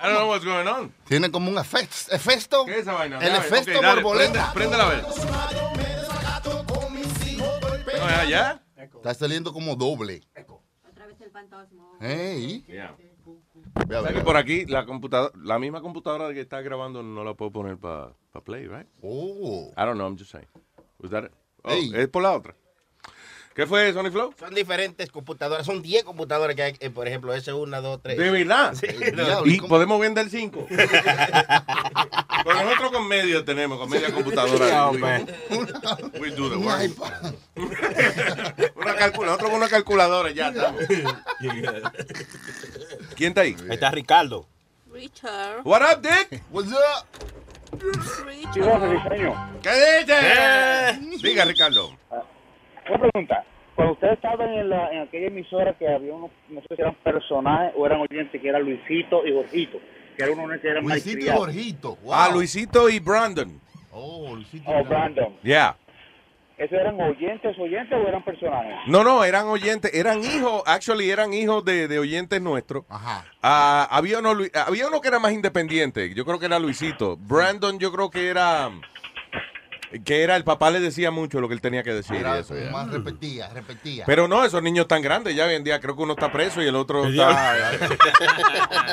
I 0.00 0.04
don't 0.04 0.14
know 0.16 0.28
what's 0.28 0.44
going 0.44 0.66
on. 0.68 0.92
Tiene 1.06 1.30
como 1.30 1.50
un 1.50 1.58
efecto. 1.58 1.96
efecto 2.12 2.64
¿Qué 2.64 2.72
es 2.72 2.78
esa 2.78 2.92
vaina? 2.92 3.18
El 3.18 3.34
efecto 3.34 3.72
ok, 3.76 3.82
dale, 3.82 4.02
borboleta. 4.02 4.52
prende- 4.52 4.54
Préndela 4.54 4.84
a 4.86 4.90
ver. 4.90 5.04
No, 7.98 8.08
ya, 8.08 8.24
ya. 8.28 8.62
Está 8.76 9.14
saliendo 9.14 9.52
como 9.52 9.74
doble. 9.74 10.22
Hey. 12.00 12.64
Ve 12.68 12.80
a 12.80 12.94
¿Sabes 13.88 14.02
ver. 14.04 14.14
que 14.14 14.20
por 14.20 14.36
aquí 14.36 14.66
la 14.66 14.86
computadora, 14.86 15.32
la 15.42 15.58
misma 15.58 15.80
computadora 15.80 16.32
que 16.32 16.40
está 16.40 16.60
grabando 16.60 17.02
no 17.02 17.24
la 17.24 17.34
puedo 17.34 17.50
poner 17.52 17.76
para 17.78 18.12
play, 18.44 18.66
right? 18.66 18.86
Oh. 19.02 19.72
I 19.76 19.84
don't 19.84 19.96
know, 19.98 20.06
I'm 20.06 20.16
just 20.16 20.30
saying. 20.30 20.46
Was 21.00 21.10
that 21.10 21.24
it? 21.24 21.32
Oh, 21.64 21.70
Hey. 21.70 21.90
es 21.94 22.08
por 22.08 22.22
la 22.22 22.32
otra. 22.32 22.54
¿Qué 23.54 23.66
fue, 23.66 23.92
Sony 23.92 24.10
Flow? 24.12 24.32
Son 24.38 24.54
diferentes 24.54 25.10
computadoras. 25.10 25.66
Son 25.66 25.82
10 25.82 26.04
computadoras 26.04 26.54
que 26.54 26.62
hay, 26.62 26.76
eh, 26.78 26.90
por 26.90 27.08
ejemplo, 27.08 27.34
ese 27.34 27.52
1, 27.52 27.82
2, 27.82 28.00
3. 28.02 28.16
¿De 28.16 28.30
verdad? 28.30 28.72
Sí, 28.74 28.86
y 29.46 29.60
podemos 29.62 29.98
vender 30.00 30.30
cinco. 30.30 30.66
Pues 32.44 32.56
nosotros 32.64 32.92
con 32.92 33.08
medio 33.08 33.44
tenemos, 33.44 33.78
con 33.78 33.90
media 33.90 34.10
computadora. 34.12 34.70
No, 34.70 34.90
We- 34.92 34.98
man. 35.00 35.26
we 36.20 36.30
do 36.30 36.48
the 36.48 36.56
work. 36.56 36.92
una 38.76 38.94
calcula, 38.94 39.26
nosotros 39.26 39.50
con 39.50 39.54
una 39.58 39.68
calculadora 39.68 40.30
ya 40.30 40.48
estamos. 40.48 40.80
¿Quién 43.16 43.30
está 43.30 43.40
ahí? 43.42 43.56
Ahí 43.64 43.72
está 43.74 43.90
Ricardo. 43.90 44.46
Richard. 44.90 45.62
What 45.64 45.82
up, 45.82 46.00
Dick? 46.00 46.42
What's 46.50 46.70
up? 46.72 47.06
¿Qué 49.62 49.70
dice? 51.10 51.28
Diga, 51.28 51.44
Ricardo. 51.44 51.90
Una 52.10 52.98
pregunta. 52.98 53.44
Cuando 53.74 53.92
ustedes 53.94 54.14
estaban 54.14 54.52
en, 54.54 54.68
la, 54.70 54.90
en 54.90 55.02
aquella 55.02 55.28
emisora 55.28 55.72
que 55.78 55.86
había 55.86 56.12
unos, 56.12 56.30
no 56.48 56.60
sé 56.62 56.66
si 56.74 56.82
eran 56.82 56.94
personajes 56.96 57.72
o 57.76 57.86
eran 57.86 58.00
oyentes, 58.00 58.40
que 58.40 58.48
eran 58.48 58.62
Luisito 58.62 59.24
y 59.24 59.32
Jorgito, 59.32 59.78
que 60.16 60.24
eran 60.24 60.38
unos 60.40 60.60
que 60.60 60.68
eran 60.68 60.84
Luisito 60.84 61.26
y. 61.26 61.28
Jorgito. 61.28 61.96
Wow. 62.02 62.12
Ah, 62.12 62.30
Luisito 62.32 62.88
y 62.88 62.98
Brandon. 62.98 63.60
Oh, 63.92 64.34
Luisito. 64.34 64.68
Oh, 64.68 64.84
Brandon. 64.84 65.36
Yeah. 65.42 65.76
¿Esos 66.58 66.72
eran 66.72 67.00
oyentes, 67.00 67.56
oyentes 67.58 67.92
o 67.96 68.08
eran 68.08 68.24
personajes? 68.24 68.74
No, 68.88 69.04
no, 69.04 69.22
eran 69.22 69.46
oyentes, 69.46 69.94
eran 69.94 70.24
hijos, 70.24 70.62
actually 70.66 71.08
eran 71.10 71.32
hijos 71.32 71.64
de, 71.64 71.86
de 71.86 71.98
oyentes 72.00 72.42
nuestros. 72.42 72.84
Ajá. 72.88 73.24
Ah, 73.42 73.86
había, 73.90 74.18
uno, 74.18 74.34
había 74.66 74.88
uno 74.88 75.00
que 75.00 75.06
era 75.08 75.20
más 75.20 75.32
independiente, 75.32 76.12
yo 76.14 76.24
creo 76.24 76.40
que 76.40 76.46
era 76.46 76.58
Luisito. 76.58 77.16
Brandon 77.16 77.78
yo 77.78 77.92
creo 77.92 78.10
que 78.10 78.26
era, 78.28 78.70
que 80.04 80.24
era, 80.24 80.34
el 80.34 80.42
papá 80.42 80.70
le 80.72 80.80
decía 80.80 81.12
mucho 81.12 81.40
lo 81.40 81.46
que 81.46 81.54
él 81.54 81.60
tenía 81.60 81.84
que 81.84 81.94
decir. 81.94 82.16
y 82.16 82.18
Era 82.18 82.38
eso, 82.40 82.54
más 82.72 82.90
repetía, 82.90 83.48
repetía. 83.54 84.02
Pero 84.04 84.26
no, 84.26 84.44
esos 84.44 84.60
niños 84.60 84.82
están 84.82 85.00
grandes 85.00 85.36
ya 85.36 85.46
hoy 85.46 85.54
en 85.54 85.62
día. 85.62 85.78
Creo 85.78 85.94
que 85.94 86.02
uno 86.02 86.14
está 86.14 86.32
preso 86.32 86.60
y 86.60 86.66
el 86.66 86.74
otro 86.74 87.06
está. 87.06 87.54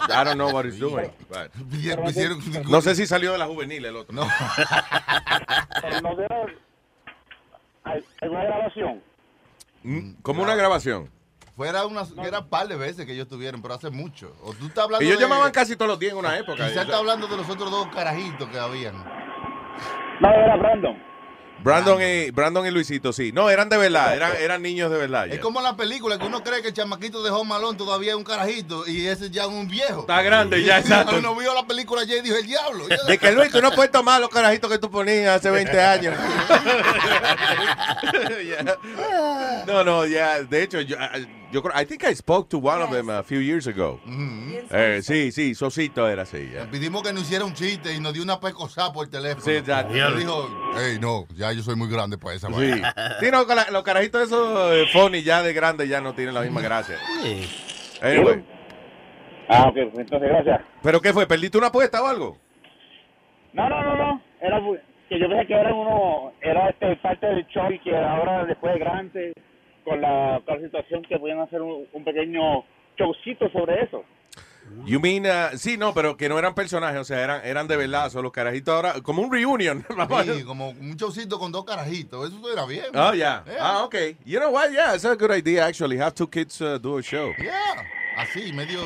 I 0.07 0.23
don't 0.23 0.35
know 0.35 0.51
what 0.51 0.65
he's 0.65 0.77
doing. 0.79 1.09
but- 1.29 1.51
No 2.69 2.79
sé 2.81 2.93
si 2.93 3.07
salió 3.07 3.31
de 3.31 3.39
la 3.39 3.47
juvenil 3.47 3.83
el 3.85 3.95
otro. 3.95 4.13
No. 4.15 4.27
Alguna 8.21 8.43
grabación. 8.43 9.01
Mm, 9.83 10.13
Como 10.21 10.43
una 10.43 10.55
grabación. 10.55 11.09
Fuera 11.55 11.85
una, 11.85 12.01
era 12.25 12.39
un 12.39 12.49
par 12.49 12.67
de 12.67 12.75
veces 12.75 13.05
que 13.05 13.13
ellos 13.13 13.29
tuvieron, 13.29 13.61
pero 13.61 13.75
hace 13.75 13.89
mucho. 13.89 14.35
O 14.43 14.51
tú 14.53 14.65
estás 14.65 14.83
hablando 14.85 15.05
Ellos 15.05 15.17
de- 15.17 15.23
llamaban 15.23 15.51
casi 15.53 15.75
todos 15.77 15.87
los 15.89 15.99
días 15.99 16.11
en 16.11 16.19
una 16.19 16.37
época. 16.37 16.67
Quizás 16.67 16.83
está 16.85 16.97
hablando 16.97 17.27
de 17.27 17.37
los 17.37 17.49
otros 17.49 17.71
dos 17.71 17.87
carajitos 17.87 18.49
que 18.49 18.59
habían. 18.59 18.95
No, 20.19 20.29
era 20.29 20.57
Brandon. 20.57 20.97
Brandon 21.63 22.01
y, 22.01 22.31
Brandon 22.31 22.65
y 22.65 22.71
Luisito, 22.71 23.11
sí. 23.11 23.31
No, 23.31 23.49
eran 23.49 23.69
de 23.69 23.77
verdad, 23.77 24.15
eran, 24.15 24.31
eran 24.39 24.61
niños 24.61 24.91
de 24.91 24.97
verdad. 24.97 25.27
Es 25.27 25.35
ya. 25.35 25.41
como 25.41 25.61
la 25.61 25.75
película 25.75 26.17
que 26.19 26.25
uno 26.25 26.43
cree 26.43 26.61
que 26.61 26.69
el 26.69 26.73
chamaquito 26.73 27.23
de 27.23 27.31
Home 27.31 27.55
Alone 27.55 27.77
todavía 27.77 28.11
es 28.11 28.17
un 28.17 28.23
carajito 28.23 28.87
y 28.87 29.07
ese 29.07 29.31
ya 29.31 29.43
es 29.43 29.49
un 29.49 29.67
viejo. 29.67 30.01
Está 30.01 30.21
grande 30.21 30.63
ya, 30.63 30.79
exacto. 30.79 31.15
Uno 31.19 31.35
vio 31.35 31.53
la 31.53 31.65
película 31.65 32.01
ayer 32.01 32.19
y 32.19 32.21
dijo, 32.21 32.37
el 32.37 32.45
diablo. 32.45 32.85
De 33.07 33.17
que 33.17 33.31
Luis, 33.31 33.51
tú 33.51 33.61
no 33.61 33.71
puedes 33.71 33.91
tomar 33.91 34.21
los 34.21 34.29
carajitos 34.29 34.69
que 34.69 34.77
tú 34.77 34.91
ponías 34.91 35.37
hace 35.37 35.49
20 35.49 35.81
años. 35.81 36.15
Ya. 38.45 38.77
No, 39.65 39.83
no, 39.83 40.05
ya. 40.05 40.43
De 40.43 40.63
hecho, 40.63 40.81
yo, 40.81 40.97
yo 41.51 41.61
creo, 41.63 41.73
I 41.81 41.85
think 41.85 42.03
I 42.03 42.13
spoke 42.15 42.49
to 42.49 42.57
one 42.57 42.81
of 42.83 42.91
them 42.91 43.09
a 43.09 43.23
few 43.23 43.39
years 43.41 43.67
ago. 43.67 43.99
Eh, 44.71 44.99
sí, 45.01 45.31
sí, 45.31 45.55
Sosito 45.55 46.07
era 46.07 46.23
así. 46.23 46.49
ya. 46.53 46.65
Pedimos 46.69 47.01
que 47.03 47.13
nos 47.13 47.23
hiciera 47.23 47.45
un 47.45 47.53
chiste 47.53 47.93
y 47.95 47.99
nos 47.99 48.13
dio 48.13 48.23
una 48.23 48.39
pecosada 48.39 48.91
por 48.91 49.07
teléfono. 49.09 49.41
Sí, 49.43 49.51
exacto. 49.51 49.95
Y 49.95 49.99
él 49.99 50.17
dijo, 50.17 50.49
hey, 50.77 50.97
no, 50.99 51.25
ya 51.35 51.51
yo 51.53 51.61
soy 51.61 51.75
muy 51.75 51.89
grande 51.89 52.17
para 52.17 52.35
esa 52.35 52.47
Sí. 52.47 52.53
vaina. 52.53 52.93
Sí, 53.19 53.27
no, 53.31 53.45
con 53.45 53.55
la- 53.55 53.69
los 53.71 53.83
carajitos 53.83 54.23
esos 54.23 54.73
eh, 54.73 54.85
funny 54.91 55.21
ya 55.23 55.41
de 55.43 55.53
grande 55.53 55.87
ya 55.87 56.01
no 56.01 56.13
tienen 56.13 56.33
la 56.33 56.41
misma 56.41 56.61
gracia. 56.61 56.97
Anyway. 58.01 58.43
Ah, 59.47 59.67
ok, 59.69 59.73
pues 59.91 59.99
entonces 59.99 60.29
gracias. 60.29 60.61
¿Pero 60.81 60.99
qué 61.01 61.13
fue? 61.13 61.27
¿Perdiste 61.27 61.57
una 61.57 61.67
apuesta 61.67 62.01
o 62.01 62.07
algo? 62.07 62.37
No, 63.53 63.69
no, 63.69 63.83
no, 63.83 63.95
no. 63.95 64.21
Era 64.41 64.59
que 65.07 65.19
yo 65.19 65.29
pensé 65.29 65.47
que 65.47 65.53
era 65.53 65.73
uno, 65.73 66.33
era 66.41 66.69
este 66.69 66.95
parte 66.97 67.25
del 67.27 67.45
show 67.47 67.71
y 67.71 67.79
que 67.79 67.95
ahora 67.95 68.43
después 68.45 68.73
de 68.73 68.79
grande, 68.79 69.33
con 69.85 70.01
la, 70.01 70.41
con 70.45 70.57
la 70.59 70.65
situación 70.67 71.03
que 71.03 71.17
podían 71.17 71.39
hacer 71.39 71.61
un, 71.61 71.87
un 71.93 72.03
pequeño 72.03 72.65
showcito 72.97 73.49
sobre 73.51 73.83
eso. 73.83 74.03
You 74.85 74.99
mean, 74.99 75.27
uh, 75.27 75.55
sí, 75.57 75.77
no, 75.77 75.93
pero 75.93 76.17
que 76.17 76.27
no 76.27 76.39
eran 76.39 76.55
personajes, 76.55 76.99
o 76.99 77.03
sea, 77.03 77.23
eran, 77.23 77.45
eran 77.45 77.67
de 77.67 77.77
verdad, 77.77 78.09
son 78.09 78.23
los 78.23 78.31
carajitos 78.31 78.73
ahora, 78.73 78.99
como 79.01 79.21
un 79.21 79.31
reunion. 79.31 79.85
Sí, 80.25 80.43
como 80.43 80.69
un 80.69 80.95
showcito 80.95 81.37
con 81.37 81.51
dos 81.51 81.63
carajitos. 81.65 82.27
Eso 82.33 82.51
era 82.51 82.65
bien. 82.65 82.85
Oh, 82.95 83.13
yeah. 83.13 83.43
Ah, 83.59 83.83
okay. 83.85 84.17
You 84.25 84.39
know 84.39 84.49
what? 84.51 84.71
Yeah, 84.71 84.95
it's 84.95 85.05
a 85.05 85.15
good 85.15 85.29
idea, 85.31 85.67
actually. 85.67 85.97
Have 85.99 86.15
two 86.15 86.27
kids 86.27 86.59
uh, 86.61 86.79
do 86.79 86.97
a 86.97 87.03
show. 87.03 87.31
Yeah. 87.37 87.83
Así, 88.17 88.51
medio. 88.53 88.81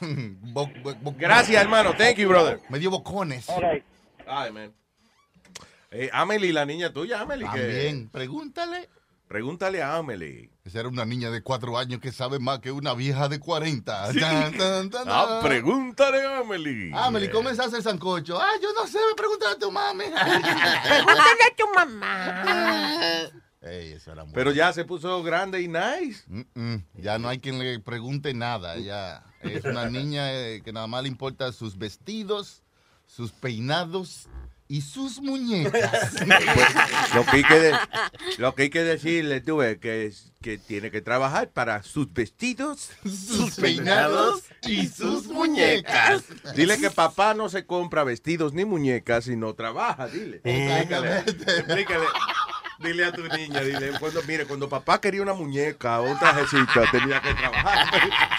bo- 0.00 0.70
bo- 0.84 0.94
bo- 1.02 1.14
Gracias, 1.18 1.60
hermano. 1.60 1.94
Thank 1.98 2.18
you, 2.18 2.28
brother. 2.28 2.60
Medio 2.70 2.90
bocones. 2.90 3.48
Ay, 4.28 4.52
man. 4.52 4.72
Eh, 5.90 6.10
Amelie, 6.12 6.52
la 6.52 6.64
niña 6.64 6.92
tuya, 6.92 7.20
Amelie. 7.22 7.44
que- 7.52 7.58
También. 7.58 8.08
Pregúntale. 8.10 8.88
Pregúntale 9.34 9.82
a 9.82 9.96
Amelie. 9.96 10.48
Esa 10.64 10.78
era 10.78 10.88
una 10.88 11.04
niña 11.04 11.28
de 11.28 11.42
cuatro 11.42 11.76
años 11.76 11.98
que 11.98 12.12
sabe 12.12 12.38
más 12.38 12.60
que 12.60 12.70
una 12.70 12.94
vieja 12.94 13.28
de 13.28 13.40
40. 13.40 14.12
Tan, 14.12 14.56
tan, 14.56 14.90
tan, 14.90 15.08
Ah, 15.08 15.40
pregúntale 15.42 16.24
a 16.24 16.38
Amelie. 16.38 16.92
Amelie, 16.94 17.32
¿cómo 17.32 17.52
se 17.52 17.60
hace 17.60 17.78
el 17.78 17.82
sancocho? 17.82 18.40
Ah, 18.40 18.52
yo 18.62 18.68
no 18.74 18.86
sé, 18.86 18.96
me 18.98 19.16
pregúntale 19.16 19.56
a 19.56 19.58
tu 19.58 19.72
mami. 19.72 20.04
Pregúntale 20.04 21.42
a 21.50 21.56
tu 21.56 21.64
mamá. 21.74 22.44
Ey, 23.60 23.94
eso 23.94 24.12
era 24.12 24.22
muy 24.24 24.34
Pero 24.34 24.52
ya 24.52 24.72
se 24.72 24.84
puso 24.84 25.20
grande 25.24 25.60
y 25.62 25.66
nice. 25.66 26.22
Mm, 26.28 26.76
Ya 27.02 27.18
no 27.18 27.28
hay 27.28 27.40
quien 27.40 27.58
le 27.58 27.80
pregunte 27.80 28.34
nada. 28.34 28.76
Ya 28.78 29.24
es 29.40 29.64
una 29.64 29.90
niña 29.90 30.32
eh, 30.32 30.62
que 30.64 30.72
nada 30.72 30.86
más 30.86 31.02
le 31.02 31.08
importa 31.08 31.50
sus 31.50 31.76
vestidos, 31.76 32.62
sus 33.04 33.32
peinados 33.32 34.28
y 34.66 34.80
sus 34.80 35.20
muñecas. 35.20 36.14
Lo 37.14 37.24
que 37.26 37.36
hay 37.36 37.44
que, 37.44 37.60
de- 37.60 37.78
lo 38.38 38.54
que, 38.54 38.62
hay 38.64 38.70
que 38.70 38.82
decirle, 38.82 39.42
es 39.62 39.78
que, 39.78 40.12
que 40.40 40.58
tiene 40.58 40.90
que 40.90 41.00
trabajar 41.00 41.50
para 41.50 41.82
sus 41.82 42.12
vestidos, 42.12 42.90
sus 43.04 43.54
peinados 43.56 44.42
y 44.62 44.86
sus 44.88 45.26
muñecas. 45.26 46.24
Dile 46.56 46.78
que 46.78 46.90
papá 46.90 47.34
no 47.34 47.48
se 47.48 47.66
compra 47.66 48.04
vestidos 48.04 48.52
ni 48.54 48.64
muñecas 48.64 49.28
y 49.28 49.36
no 49.36 49.54
trabaja, 49.54 50.08
dile. 50.08 50.40
Explícale, 50.44 51.18
explícale. 51.18 52.06
Dile 52.78 53.04
a 53.04 53.12
tu 53.12 53.22
niña, 53.28 53.60
dile, 53.60 53.92
cuando, 54.00 54.22
mire, 54.24 54.46
cuando 54.46 54.68
papá 54.68 55.00
quería 55.00 55.22
una 55.22 55.34
muñeca 55.34 56.00
o 56.00 56.10
un 56.10 56.18
trajecito, 56.18 56.82
tenía 56.90 57.20
que 57.20 57.32
trabajar. 57.34 57.86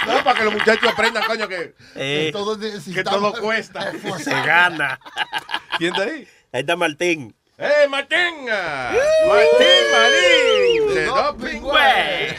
No, 0.08 0.24
para 0.24 0.40
que 0.40 0.46
los 0.46 0.54
muchachos 0.54 0.92
aprendan, 0.92 1.24
coño, 1.24 1.48
que, 1.48 1.74
Eh, 1.96 2.30
todo, 2.34 2.60
que 2.60 3.04
todo 3.04 3.34
cuesta. 3.42 3.92
se 4.20 4.32
gana. 4.32 5.00
¿Quién 5.78 5.94
está 5.94 6.04
ahí? 6.06 6.28
Ahí 6.52 6.62
está 6.62 6.76
Martín. 6.76 7.36
¡Eh, 7.58 7.88
Martín! 7.90 8.46
¡Martín 8.46 9.84
Marín! 9.94 10.94
De 10.94 11.06
Doping 11.06 11.62
Way. 11.64 12.36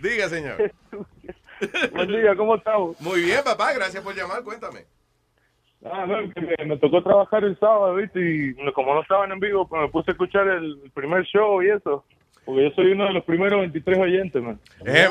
Diga, 0.00 0.28
señor. 0.28 0.72
Buen 1.92 2.08
día, 2.08 2.36
¿cómo 2.36 2.54
estamos? 2.54 3.00
Muy 3.00 3.22
bien, 3.22 3.42
papá, 3.42 3.72
gracias 3.72 4.02
por 4.04 4.14
llamar, 4.14 4.44
cuéntame. 4.44 4.86
Ah, 5.84 6.06
no, 6.06 6.28
que 6.32 6.40
me, 6.40 6.56
me 6.66 6.76
tocó 6.78 7.02
trabajar 7.02 7.44
el 7.44 7.56
sábado, 7.58 7.94
¿viste? 7.94 8.18
Y 8.20 8.54
como 8.72 8.94
no 8.94 9.02
estaban 9.02 9.30
en 9.30 9.38
vivo, 9.38 9.68
pues 9.68 9.82
me 9.82 9.88
puse 9.88 10.10
a 10.10 10.12
escuchar 10.12 10.48
el 10.48 10.90
primer 10.92 11.22
show 11.24 11.62
y 11.62 11.70
eso. 11.70 12.04
Porque 12.44 12.64
yo 12.64 12.70
soy 12.74 12.90
uno 12.92 13.04
de 13.04 13.12
los 13.12 13.24
primeros 13.24 13.60
23 13.60 13.98
oyentes, 13.98 14.42
man. 14.42 14.58
Eh, 14.84 15.06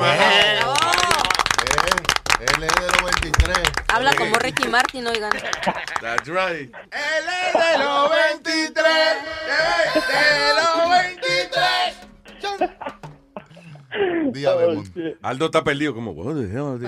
Él 2.40 2.62
es 2.64 2.74
de 2.74 2.86
los 2.86 3.02
23. 3.22 3.62
Habla 3.94 4.14
como 4.16 4.34
Ricky 4.36 4.68
Martin, 4.68 5.06
oigan. 5.06 5.30
That's 6.00 6.28
right. 6.28 6.74
Él 6.74 6.92
es 6.92 7.54
de 7.54 7.78
los 7.78 8.10
23. 8.10 8.86
eh, 8.86 10.00
De 10.08 10.54
los 10.54 10.90
23. 10.90 11.58
día 14.32 14.54
de 14.54 15.16
Aldo 15.22 15.46
está 15.46 15.64
perdido 15.64 15.94
como, 15.94 16.10
what 16.12 16.34
the 16.36 16.44
hell 16.52 16.78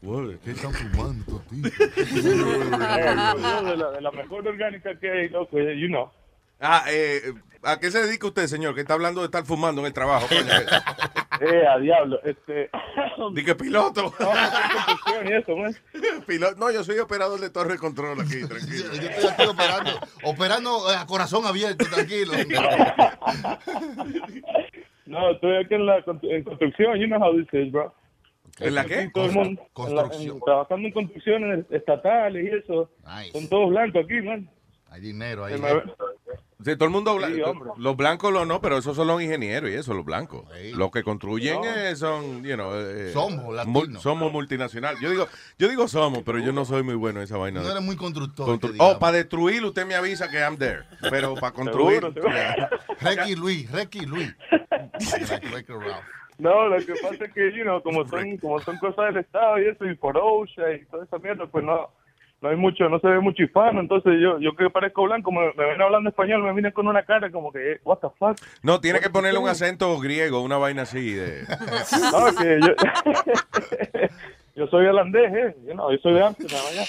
¿Qué 0.00 0.52
están 0.52 0.72
fumando, 0.72 1.42
tío? 1.50 1.62
de, 1.62 1.70
la, 3.76 3.90
de 3.90 4.00
la 4.00 4.10
mejor 4.12 4.46
orgánica 4.46 4.96
que 4.98 5.10
hay, 5.10 5.28
loco, 5.28 5.58
you 5.58 5.88
know. 5.88 6.08
Ah, 6.60 6.84
eh, 6.88 7.32
¿a 7.64 7.78
qué 7.80 7.90
se 7.90 8.02
dedica 8.04 8.28
usted, 8.28 8.46
señor? 8.46 8.74
Que 8.74 8.82
está 8.82 8.94
hablando 8.94 9.20
de 9.20 9.26
estar 9.26 9.44
fumando 9.44 9.80
en 9.80 9.86
el 9.88 9.92
trabajo. 9.92 10.26
Eh, 11.40 11.64
a 11.64 11.78
diablo, 11.78 12.18
este... 12.24 12.68
Di 13.32 13.44
que 13.44 13.54
piloto. 13.54 14.12
No, 14.18 14.32
eso. 15.30 15.54
Piloto- 16.26 16.56
No, 16.58 16.68
yo 16.72 16.82
soy 16.82 16.98
operador 16.98 17.38
de 17.38 17.48
torre 17.50 17.74
de 17.74 17.78
control 17.78 18.20
aquí, 18.20 18.44
tranquilo. 18.44 18.92
Yo 18.92 19.08
estoy 19.08 19.30
aquí 19.30 19.46
operando, 19.46 19.90
operando 20.24 20.92
eh, 20.92 20.96
a 20.96 21.06
corazón 21.06 21.46
abierto, 21.46 21.84
tranquilo. 21.88 22.32
No, 25.06 25.30
estoy 25.30 25.58
aquí 25.64 25.74
en 25.74 25.86
la 25.86 25.98
en 26.22 26.42
construcción, 26.42 26.98
you 26.98 27.06
know 27.06 27.22
how 27.22 27.32
this 27.36 27.46
is, 27.52 27.70
bro. 27.70 27.94
¿En 28.60 28.74
la 28.74 28.84
qué? 28.84 29.10
todo 29.12 29.26
el 29.26 29.32
mundo- 29.32 29.62
en 29.86 29.94
la- 29.94 30.02
en- 30.12 30.40
trabajando 30.40 30.86
en 30.88 30.92
construcciones 30.92 31.64
estatales 31.70 32.44
y 32.44 32.56
eso. 32.56 32.90
Son 33.32 33.48
todos 33.48 33.70
blancos 33.70 34.04
aquí, 34.04 34.20
man. 34.22 34.48
Hay 34.90 35.00
dinero 35.02 35.44
ve- 35.44 35.82
Sí, 36.64 36.74
todo 36.74 36.86
el 36.86 36.90
mundo 36.90 37.14
blanco. 37.14 37.52
Sí, 37.76 37.80
los 37.80 37.96
blancos 37.96 38.32
lo 38.32 38.44
no, 38.44 38.60
pero 38.60 38.78
esos 38.78 38.96
son 38.96 39.06
los 39.06 39.22
ingenieros 39.22 39.70
y 39.70 39.74
eso, 39.74 39.94
los 39.94 40.04
blancos. 40.04 40.44
Los 40.74 40.90
que 40.90 41.04
construyen 41.04 41.60
No. 41.60 41.64
eh, 41.64 41.94
son, 41.94 42.42
you 42.42 42.54
know, 42.54 42.72
eh, 42.74 43.10
Somos 43.12 43.44
mul- 43.44 43.54
latinos. 43.54 44.02
somos 44.02 44.32
multinacionales. 44.32 45.00
Yo 45.00 45.08
digo, 45.10 45.28
yo 45.56 45.68
digo 45.68 45.86
somos, 45.86 46.24
pero 46.24 46.40
yo 46.40 46.50
no 46.52 46.64
soy 46.64 46.82
muy 46.82 46.94
bueno 46.96 47.20
en 47.20 47.24
esa 47.24 47.36
vaina. 47.36 47.60
No 47.60 47.66
de- 47.66 47.72
eres 47.74 47.84
muy 47.84 47.94
constructor. 47.94 48.48
constru- 48.48 48.74
oh, 48.80 48.98
para 48.98 49.18
destruir 49.18 49.64
usted 49.64 49.86
me 49.86 49.94
avisa 49.94 50.28
que 50.28 50.38
I'm 50.38 50.56
there. 50.58 50.82
Pero 51.08 51.34
para 51.36 51.52
construir. 51.54 52.02
Recky 53.00 53.36
Luis, 53.36 53.70
Recky 53.70 54.00
Luis. 54.00 54.34
No, 56.38 56.68
lo 56.68 56.76
que 56.78 56.94
pasa 57.02 57.24
es 57.24 57.32
que, 57.32 57.52
you 57.52 57.62
know, 57.64 57.82
como 57.82 58.06
son, 58.06 58.36
como 58.38 58.60
son 58.60 58.78
cosas 58.78 59.06
del 59.06 59.18
Estado 59.18 59.58
y 59.60 59.66
eso, 59.68 59.84
y 59.84 59.94
por 59.96 60.16
OSHA 60.16 60.72
y 60.72 60.84
toda 60.86 61.04
esa 61.04 61.18
mierda, 61.18 61.46
pues 61.46 61.64
no, 61.64 61.90
no 62.40 62.48
hay 62.48 62.54
mucho, 62.54 62.88
no 62.88 63.00
se 63.00 63.08
ve 63.08 63.18
mucho 63.18 63.42
hispano. 63.42 63.80
Entonces 63.80 64.12
yo, 64.22 64.38
yo 64.38 64.54
que 64.54 64.70
parezco 64.70 65.02
blanco, 65.02 65.32
me, 65.32 65.52
me 65.54 65.64
ven 65.64 65.82
hablando 65.82 66.10
español, 66.10 66.44
me 66.44 66.52
vienen 66.52 66.70
con 66.70 66.86
una 66.86 67.02
cara 67.02 67.30
como 67.32 67.50
que, 67.52 67.72
eh, 67.72 67.80
what 67.84 67.98
the 67.98 68.06
fuck. 68.18 68.38
No, 68.62 68.80
tiene 68.80 69.00
que 69.00 69.10
ponerle 69.10 69.40
un 69.40 69.48
acento 69.48 69.98
griego, 69.98 70.40
una 70.40 70.58
vaina 70.58 70.82
así 70.82 71.12
de. 71.12 71.42
No, 72.12 72.26
que 72.36 72.60
yo, 72.60 72.74
yo 74.54 74.66
soy 74.68 74.86
holandés, 74.86 75.32
eh, 75.34 75.56
you 75.66 75.72
know, 75.72 75.90
yo 75.90 75.98
soy 75.98 76.14
de 76.14 76.24
Amsterdam 76.24 76.60
allá. 76.70 76.84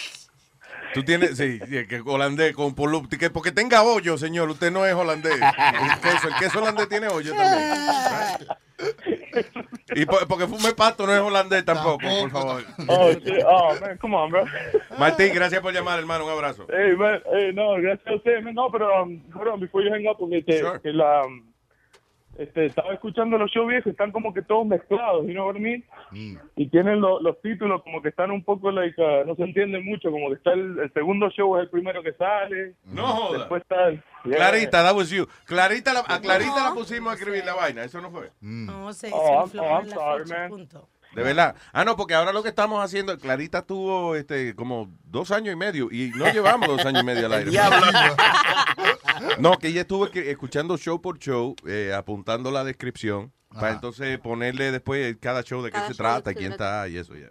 Tú 0.94 1.04
tienes, 1.04 1.38
sí, 1.38 1.60
sí, 1.60 1.88
que 1.88 2.02
holandés 2.06 2.56
con 2.56 2.76
polu- 2.76 3.08
que 3.18 3.30
porque 3.30 3.52
tenga 3.52 3.84
hoyo, 3.84 4.18
señor, 4.18 4.50
usted 4.50 4.72
no 4.72 4.86
es 4.86 4.94
holandés. 4.94 5.34
El 5.36 6.00
queso, 6.02 6.28
el 6.28 6.36
queso 6.40 6.60
holandés 6.60 6.90
tiene 6.90 7.08
hoyo 7.08 7.34
también. 7.36 7.74
Y 9.96 10.06
po- 10.06 10.20
porque 10.28 10.48
fume 10.48 10.74
pato 10.74 11.06
no 11.06 11.14
es 11.14 11.20
holandés 11.20 11.66
tampoco, 11.66 12.00
por 12.22 12.30
favor. 12.32 12.64
Oh, 12.88 13.12
sí, 13.12 13.34
oh, 13.46 13.76
man, 13.82 13.98
come 13.98 14.16
on, 14.16 14.30
bro. 14.32 14.46
Martín, 14.98 15.34
gracias 15.34 15.62
por 15.62 15.74
llamar, 15.74 16.00
hermano, 16.00 16.26
un 16.26 16.32
abrazo. 16.32 16.66
Hey, 16.70 16.96
man, 16.96 17.22
hey, 17.34 17.52
no, 17.54 17.74
gracias 17.74 18.08
a 18.08 18.16
usted, 18.16 18.42
man. 18.42 18.54
No, 18.56 18.70
pero, 18.72 19.04
um, 19.04 19.22
hold 19.36 19.48
on, 19.48 19.60
before 19.60 19.84
you 19.84 19.92
hang 19.94 20.08
up, 20.08 20.18
porque 20.18 20.42
te- 20.44 20.64
que 20.82 20.94
la, 20.94 21.26
um, 21.26 21.49
este, 22.40 22.66
estaba 22.68 22.94
escuchando 22.94 23.38
los 23.38 23.52
shows 23.52 23.68
viejos, 23.68 23.92
están 23.92 24.12
como 24.12 24.34
que 24.34 24.42
todos 24.42 24.66
mezclados, 24.66 25.26
you 25.28 25.34
know 25.34 25.46
what 25.48 25.56
I 25.56 25.60
mean? 25.60 25.84
Y 26.56 26.68
tienen 26.70 27.02
lo- 27.02 27.20
los 27.22 27.40
títulos 27.42 27.84
como 27.84 28.02
que 28.02 28.10
están 28.10 28.32
un 28.32 28.44
poco, 28.44 28.72
like, 28.72 29.00
uh, 29.02 29.26
no 29.28 29.36
se 29.36 29.44
entienden 29.44 29.86
mucho, 29.86 30.10
como 30.10 30.30
que 30.30 30.36
está 30.36 30.54
el, 30.54 30.80
el 30.80 30.92
segundo 30.94 31.30
show 31.32 31.56
es 31.58 31.64
el 31.64 31.70
primero 31.70 32.02
que 32.02 32.14
sale. 32.14 32.74
No 32.86 33.06
joda. 33.08 33.38
Después 33.40 33.62
está 33.62 33.88
el... 33.90 34.02
yeah. 34.26 34.38
Clarita, 34.38 34.84
that 34.84 34.96
was 34.96 35.10
you. 35.10 35.28
Clarita, 35.46 35.94
la- 35.94 36.00
a 36.08 36.20
Clarita 36.22 36.64
la 36.64 36.74
pusimos 36.74 37.12
a 37.12 37.16
escribir 37.16 37.44
la 37.46 37.54
vaina, 37.56 37.84
eso 37.84 38.00
no 38.02 38.10
fue. 38.10 38.32
No, 38.42 38.92
se, 38.94 39.10
Oh, 39.14 39.48
se 39.48 39.60
oh, 39.60 39.64
I'm 39.64 39.88
la 39.88 39.96
sorry, 39.96 40.26
man. 40.30 40.50
punto. 40.50 40.88
De 41.16 41.24
verdad. 41.24 41.56
Ah, 41.74 41.84
no, 41.86 41.96
porque 41.96 42.14
ahora 42.14 42.32
lo 42.32 42.44
que 42.44 42.50
estamos 42.50 42.84
haciendo, 42.84 43.18
Clarita 43.18 43.64
tuvo 43.64 44.16
este 44.16 44.56
como 44.56 44.92
dos 45.04 45.32
años 45.32 45.54
y 45.54 45.56
medio 45.56 45.90
y 45.92 46.12
no 46.16 46.32
llevamos 46.32 46.68
dos 46.68 46.86
años 46.86 47.02
y 47.02 47.06
medio 47.06 47.26
al 47.26 47.34
aire. 47.34 47.52
No, 49.40 49.58
que 49.58 49.68
ella 49.70 49.82
estuvo 49.82 50.08
escuchando 50.08 50.78
show 50.78 51.02
por 51.02 51.20
show, 51.20 51.56
eh, 51.66 51.94
apuntando 51.96 52.52
la 52.52 52.64
descripción, 52.64 53.34
para 53.54 53.72
entonces 53.74 54.20
ponerle 54.20 54.72
después 54.72 55.18
cada 55.20 55.42
show 55.44 55.62
de 55.64 55.72
qué 55.72 55.80
se 55.80 55.96
trata, 55.96 56.34
quién 56.36 56.52
está 56.52 56.88
y 56.88 56.98
eso 56.98 57.16
ya. 57.16 57.28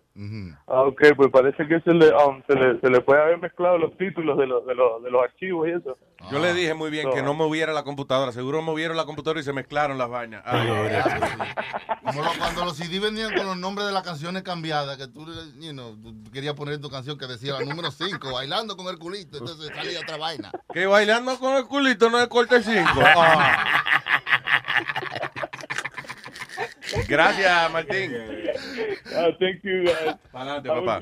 Ah, 0.66 0.82
ok, 0.82 1.00
pues 1.16 1.30
parece 1.30 1.66
que 1.68 1.80
se 1.80 1.92
le, 1.94 2.12
um, 2.12 2.42
se 2.48 2.54
le, 2.54 2.80
se 2.80 2.90
le 2.90 3.00
puede 3.00 3.22
haber 3.22 3.38
mezclado 3.38 3.78
los 3.78 3.96
títulos 3.96 4.36
de 4.36 4.46
los, 4.48 4.66
de 4.66 4.74
los, 4.74 5.00
de 5.02 5.10
los 5.10 5.22
archivos 5.22 5.68
y 5.68 5.70
eso. 5.72 5.96
Yo 6.32 6.40
le 6.40 6.52
dije 6.52 6.74
muy 6.74 6.90
bien 6.90 7.08
que 7.12 7.22
no 7.22 7.32
moviera 7.34 7.72
la 7.72 7.84
computadora. 7.84 8.32
Seguro 8.32 8.60
movieron 8.62 8.96
la 8.96 9.04
computadora 9.04 9.38
y 9.40 9.44
se 9.44 9.52
mezclaron 9.52 9.96
las 9.96 10.08
vainas. 10.08 10.42
Ay, 10.44 10.68
Como 12.04 12.22
lo- 12.22 12.32
cuando 12.36 12.64
los 12.64 12.76
CD 12.76 12.98
venían 12.98 13.32
con 13.34 13.46
los 13.46 13.56
nombres 13.56 13.86
de 13.86 13.92
las 13.92 14.02
canciones 14.02 14.42
cambiadas, 14.42 14.96
que 14.96 15.06
tú, 15.06 15.24
you 15.60 15.70
know, 15.72 15.94
tú 15.96 16.12
querías 16.32 16.54
poner 16.54 16.80
tu 16.80 16.90
canción 16.90 17.16
que 17.16 17.26
decía 17.26 17.52
la 17.52 17.64
número 17.64 17.92
5, 17.92 18.32
bailando 18.32 18.76
con 18.76 18.86
el 18.88 18.98
culito, 18.98 19.38
entonces 19.38 19.70
salía 19.74 20.00
otra 20.00 20.16
vaina. 20.16 20.50
que 20.72 20.86
bailando 20.86 21.38
con 21.38 21.54
el 21.54 21.64
culito 21.66 22.10
no 22.10 22.18
es 22.20 22.26
corte 22.26 22.60
5. 22.62 22.76
Gracias, 27.08 27.72
Martín. 27.72 28.12
Ah, 29.16 29.28
thank 29.40 29.62
you, 29.62 29.82
guys. 29.84 30.16
Adelante, 30.32 30.68
papá. 30.68 31.00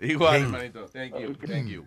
Igual, 0.00 0.42
hermanito. 0.42 0.86
Thank 0.92 1.18
you, 1.20 1.34
thank 1.46 1.68
you. 1.68 1.84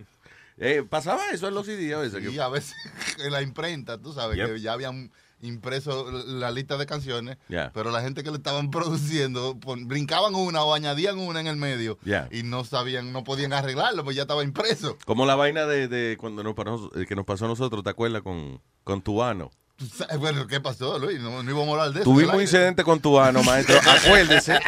Eh, 0.58 0.84
pasaba 0.90 1.22
eso 1.32 1.48
en 1.48 1.54
los 1.54 1.66
CD 1.68 1.94
a 1.94 2.00
veces. 2.00 2.22
que- 2.24 2.32
Y 2.32 2.40
a 2.40 2.48
veces 2.50 2.76
en 3.24 3.32
la 3.32 3.42
imprenta, 3.42 3.98
tú 4.02 4.14
sabes, 4.14 4.38
Yep. 4.38 4.48
que 4.56 4.60
ya 4.62 4.74
habían 4.74 5.12
impreso 5.40 6.10
la 6.26 6.50
lista 6.50 6.78
de 6.78 6.88
canciones, 6.88 7.38
Ya. 7.48 7.72
pero 7.72 7.92
la 7.92 8.02
gente 8.02 8.24
que 8.24 8.32
le 8.32 8.38
estaban 8.38 8.72
produciendo 8.72 9.56
pon- 9.60 9.88
brincaban 9.88 10.34
una 10.34 10.64
o 10.64 10.74
añadían 10.74 11.20
una 11.20 11.40
en 11.42 11.46
el 11.46 11.58
medio 11.58 12.00
Ya. 12.04 12.28
y 12.32 12.42
no 12.42 12.64
sabían, 12.64 13.14
no 13.14 13.24
podían 13.24 13.54
arreglarlo, 13.54 14.04
pues 14.04 14.16
ya 14.16 14.24
estaba 14.24 14.44
impreso. 14.44 14.98
Como 15.06 15.28
la 15.28 15.36
vaina 15.36 15.68
de, 15.68 15.88
de 15.88 16.18
cuando 16.18 16.42
nos 16.42 16.56
pasó, 16.56 16.90
eh, 16.96 17.06
que 17.06 17.16
nos 17.16 17.26
pasó 17.26 17.46
a 17.46 17.50
nosotros, 17.50 17.84
¿te 17.84 17.92
acuerdas? 17.92 18.24
Con, 18.24 18.60
con 18.84 19.02
Tuano. 19.04 19.52
Sabes, 19.78 20.18
Bueno, 20.20 20.48
¿qué 20.48 20.60
pasó, 20.60 20.98
Luis? 20.98 21.20
No, 21.20 21.44
no 21.44 21.52
íbamos 21.52 21.70
a 21.70 21.72
hablar 21.72 21.94
de 21.94 22.02
eso. 22.02 22.10
Tuvimos 22.10 22.36
un 22.36 22.42
incidente 22.42 22.84
con 22.84 23.00
Tuano, 23.00 23.44
maestro. 23.44 23.80
Acuérdese 24.06 24.60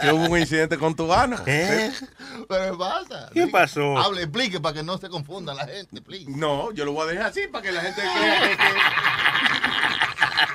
que 0.00 0.12
hubo 0.12 0.26
un 0.26 0.38
incidente 0.38 0.78
con 0.78 0.94
Tuano. 0.94 1.36
¿Eh? 1.46 1.90
Pero 2.48 2.72
¿qué 2.72 2.78
pasa? 2.78 3.30
¿Qué 3.32 3.46
pasó? 3.46 3.98
Hable, 3.98 4.22
explique 4.22 4.60
para 4.60 4.74
que 4.74 4.82
no 4.82 4.98
se 4.98 5.08
confunda 5.08 5.54
la 5.54 5.66
gente, 5.66 6.02
please. 6.02 6.30
No, 6.30 6.72
yo 6.72 6.84
lo 6.84 6.92
voy 6.92 7.08
a 7.08 7.12
dejar 7.12 7.26
así 7.26 7.46
para 7.50 7.62
que 7.62 7.72
la 7.72 7.80
gente 7.80 8.02
crea 8.02 8.40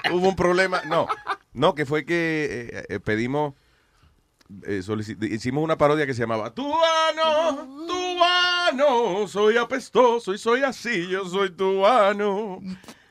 que, 0.03 0.09
que 0.09 0.11
hubo 0.13 0.29
un 0.29 0.35
problema. 0.35 0.81
No, 0.85 1.07
no, 1.53 1.73
que 1.73 1.85
fue 1.85 2.05
que 2.05 2.69
eh, 2.71 2.85
eh, 2.89 2.99
pedimos, 2.99 3.55
eh, 4.63 4.81
hicimos 5.21 5.63
una 5.63 5.77
parodia 5.77 6.05
que 6.05 6.13
se 6.13 6.21
llamaba 6.21 6.51
Tuano, 6.51 7.67
Tuano, 7.87 9.27
soy 9.27 9.57
apestoso 9.57 10.33
y 10.33 10.37
soy 10.37 10.61
así, 10.61 11.07
yo 11.07 11.25
soy 11.25 11.49
Tuano. 11.49 12.61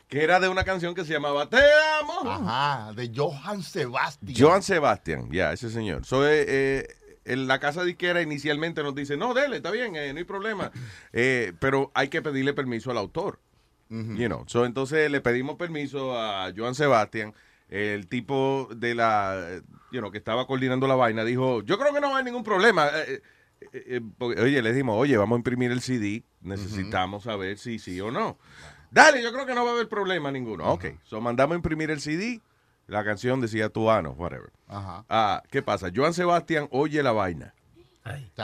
Que 0.08 0.22
era 0.22 0.38
de 0.38 0.48
una 0.48 0.62
canción 0.62 0.94
que 0.94 1.04
se 1.04 1.12
llamaba 1.12 1.48
Te 1.48 1.58
amo. 2.00 2.30
Ajá, 2.30 2.92
de 2.92 3.10
Johann 3.14 3.62
Sebastian. 3.62 4.36
Joan 4.38 4.62
Sebastian, 4.62 5.30
ya, 5.32 5.52
ese 5.52 5.68
señor. 5.68 6.04
So, 6.04 6.26
eh, 6.26 6.44
eh, 6.46 6.96
en 7.24 7.48
la 7.48 7.58
casa 7.58 7.82
disquera 7.82 8.22
inicialmente 8.22 8.84
nos 8.84 8.94
dice, 8.94 9.16
no, 9.16 9.34
dele, 9.34 9.56
está 9.56 9.72
bien, 9.72 9.96
eh, 9.96 10.12
no 10.12 10.18
hay 10.18 10.24
problema. 10.24 10.70
Eh, 11.12 11.54
pero 11.58 11.90
hay 11.94 12.08
que 12.08 12.20
pedirle 12.20 12.52
permiso 12.52 12.90
al 12.90 12.98
autor. 12.98 13.40
You 13.88 14.26
know. 14.26 14.44
So, 14.48 14.66
entonces 14.66 15.10
le 15.10 15.20
pedimos 15.20 15.56
permiso 15.56 16.18
a 16.18 16.52
Joan 16.54 16.74
Sebastian. 16.74 17.32
El 17.68 18.06
tipo 18.08 18.68
de 18.74 18.94
la, 18.94 19.60
you 19.92 20.00
know, 20.00 20.10
que 20.10 20.18
estaba 20.18 20.46
coordinando 20.46 20.86
la 20.86 20.94
vaina 20.94 21.24
dijo, 21.24 21.62
yo 21.62 21.78
creo 21.78 21.94
que 21.94 22.00
no 22.00 22.14
hay 22.14 22.24
ningún 22.24 22.44
problema. 22.44 22.90
Porque, 24.18 24.40
oye, 24.40 24.60
le 24.60 24.72
dijimos, 24.72 24.96
oye, 24.98 25.16
vamos 25.16 25.36
a 25.36 25.38
imprimir 25.38 25.70
el 25.70 25.80
CD, 25.80 26.24
necesitamos 26.42 27.24
saber 27.24 27.58
si 27.58 27.78
sí 27.78 28.00
o 28.00 28.10
no. 28.10 28.38
Dale, 28.96 29.22
yo 29.22 29.30
creo 29.30 29.44
que 29.44 29.54
no 29.54 29.62
va 29.62 29.72
a 29.72 29.74
haber 29.74 29.90
problema 29.90 30.32
ninguno. 30.32 30.72
Ok, 30.72 30.86
so 31.04 31.20
mandamos 31.20 31.52
a 31.52 31.56
imprimir 31.56 31.90
el 31.90 32.00
CD, 32.00 32.40
la 32.86 33.04
canción 33.04 33.42
decía 33.42 33.68
Tuano, 33.68 34.12
whatever. 34.12 34.50
Ajá. 34.68 35.04
Ah, 35.10 35.42
¿qué 35.50 35.60
pasa? 35.60 35.90
Joan 35.94 36.14
Sebastián 36.14 36.66
oye 36.70 37.02
la 37.02 37.12
vaina 37.12 37.52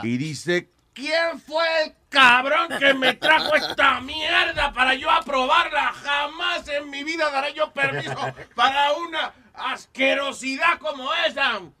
y 0.03 0.17
dice, 0.17 0.69
¿quién 0.93 1.39
fue 1.39 1.65
el 1.85 1.95
cabrón 2.07 2.67
que 2.77 2.93
me 2.93 3.15
trajo 3.15 3.55
esta 3.55 3.99
mierda 4.01 4.71
para 4.73 4.93
yo 4.93 5.09
aprobarla? 5.09 5.91
Jamás 5.91 6.67
en 6.67 6.87
mi 6.91 7.03
vida 7.03 7.31
daré 7.31 7.55
yo 7.55 7.73
permiso 7.73 8.15
para 8.53 8.93
una 8.93 9.33
asquerosidad 9.55 10.77
como 10.77 11.09
esa. 11.27 11.61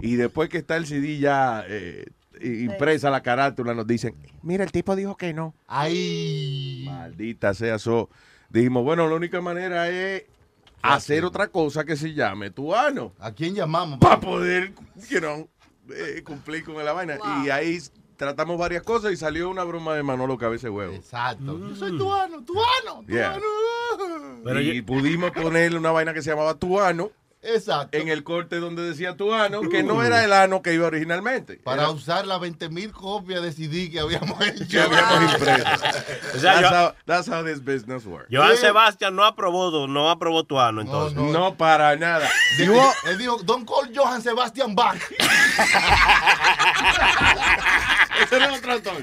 Y 0.00 0.16
después 0.16 0.48
que 0.48 0.58
está 0.58 0.76
el 0.76 0.86
CD 0.86 1.18
ya 1.18 1.64
eh, 1.66 2.06
impresa 2.42 3.10
la 3.10 3.22
carátula, 3.22 3.74
nos 3.74 3.86
dicen, 3.86 4.16
mira, 4.42 4.64
el 4.64 4.72
tipo 4.72 4.96
dijo 4.96 5.16
que 5.16 5.32
no. 5.32 5.54
Ay. 5.66 6.84
Maldita 6.86 7.54
sea 7.54 7.76
eso. 7.76 8.08
Dijimos, 8.50 8.84
bueno, 8.84 9.08
la 9.08 9.14
única 9.14 9.40
manera 9.40 9.88
es 9.88 10.24
hacer 10.82 11.24
otra 11.24 11.48
cosa 11.48 11.84
que 11.84 11.96
se 11.96 12.12
llame 12.14 12.50
tuano. 12.50 13.12
¿A 13.18 13.32
quién 13.32 13.54
llamamos? 13.54 13.98
Para 13.98 14.20
poder, 14.20 14.72
you 15.08 15.18
know, 15.20 15.48
eh, 15.90 16.22
cumplir 16.24 16.64
con 16.64 16.84
la 16.84 16.92
vaina. 16.92 17.18
Y 17.44 17.50
ahí 17.50 17.78
tratamos 18.16 18.58
varias 18.58 18.82
cosas 18.82 19.12
y 19.12 19.16
salió 19.16 19.48
una 19.48 19.64
broma 19.64 19.94
de 19.94 20.02
Manolo 20.02 20.36
Cabeza 20.38 20.70
Huevo. 20.70 20.92
Exacto. 20.94 21.58
Yo 21.58 21.74
soy 21.74 21.96
tuano, 21.96 22.44
tuano, 22.44 23.04
Yeah. 23.08 23.38
tuano. 24.42 24.60
y 24.60 24.82
pudimos 24.82 25.30
ponerle 25.30 25.78
una 25.78 25.92
vaina 25.92 26.12
que 26.12 26.22
se 26.22 26.30
llamaba 26.30 26.54
Tuano 26.54 27.10
Exacto. 27.44 27.98
en 27.98 28.08
el 28.08 28.22
corte 28.22 28.60
donde 28.60 28.82
decía 28.82 29.16
tu 29.16 29.34
ano, 29.34 29.62
que 29.68 29.82
no 29.82 30.02
era 30.04 30.22
el 30.24 30.32
ano 30.32 30.62
que 30.62 30.72
iba 30.74 30.86
originalmente. 30.86 31.54
Para 31.56 31.82
Era- 31.82 31.90
usar 31.90 32.24
las 32.26 32.38
20 32.40 32.68
mil 32.68 32.92
copias 32.92 33.42
de 33.42 33.52
CD 33.52 33.90
que 33.90 33.98
habíamos 34.00 34.40
hecho. 34.46 34.64
que 34.68 34.80
habíamos 34.80 35.32
impreso. 35.34 35.64
O 36.34 36.38
sea, 36.38 36.52
that's, 36.54 36.70
yo- 36.70 36.76
how, 36.86 36.92
that's 37.04 37.28
how 37.28 37.44
this 37.44 37.58
business 37.64 38.04
works. 38.06 38.28
Joan 38.30 38.56
Sebastián 38.56 39.16
no 39.16 39.24
aprobó, 39.24 39.86
no 39.88 40.08
aprobó 40.10 40.44
tu 40.44 40.60
ano, 40.60 40.80
entonces. 40.82 41.18
No, 41.18 41.54
para 41.56 41.96
nada. 41.96 42.28
All- 42.60 42.94
él 43.10 43.18
dijo, 43.18 43.38
Don't 43.42 43.68
call 43.68 43.90
Johan 43.94 44.22
Sebastian 44.22 44.74
Bach. 44.76 44.96
Ese 48.22 48.36
era 48.36 48.52
otro 48.52 48.72
actor. 48.72 48.94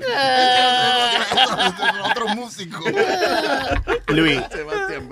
otro 2.05 2.27
músico. 2.29 2.79
Luis, 4.07 4.41
Sebastián. 4.51 5.09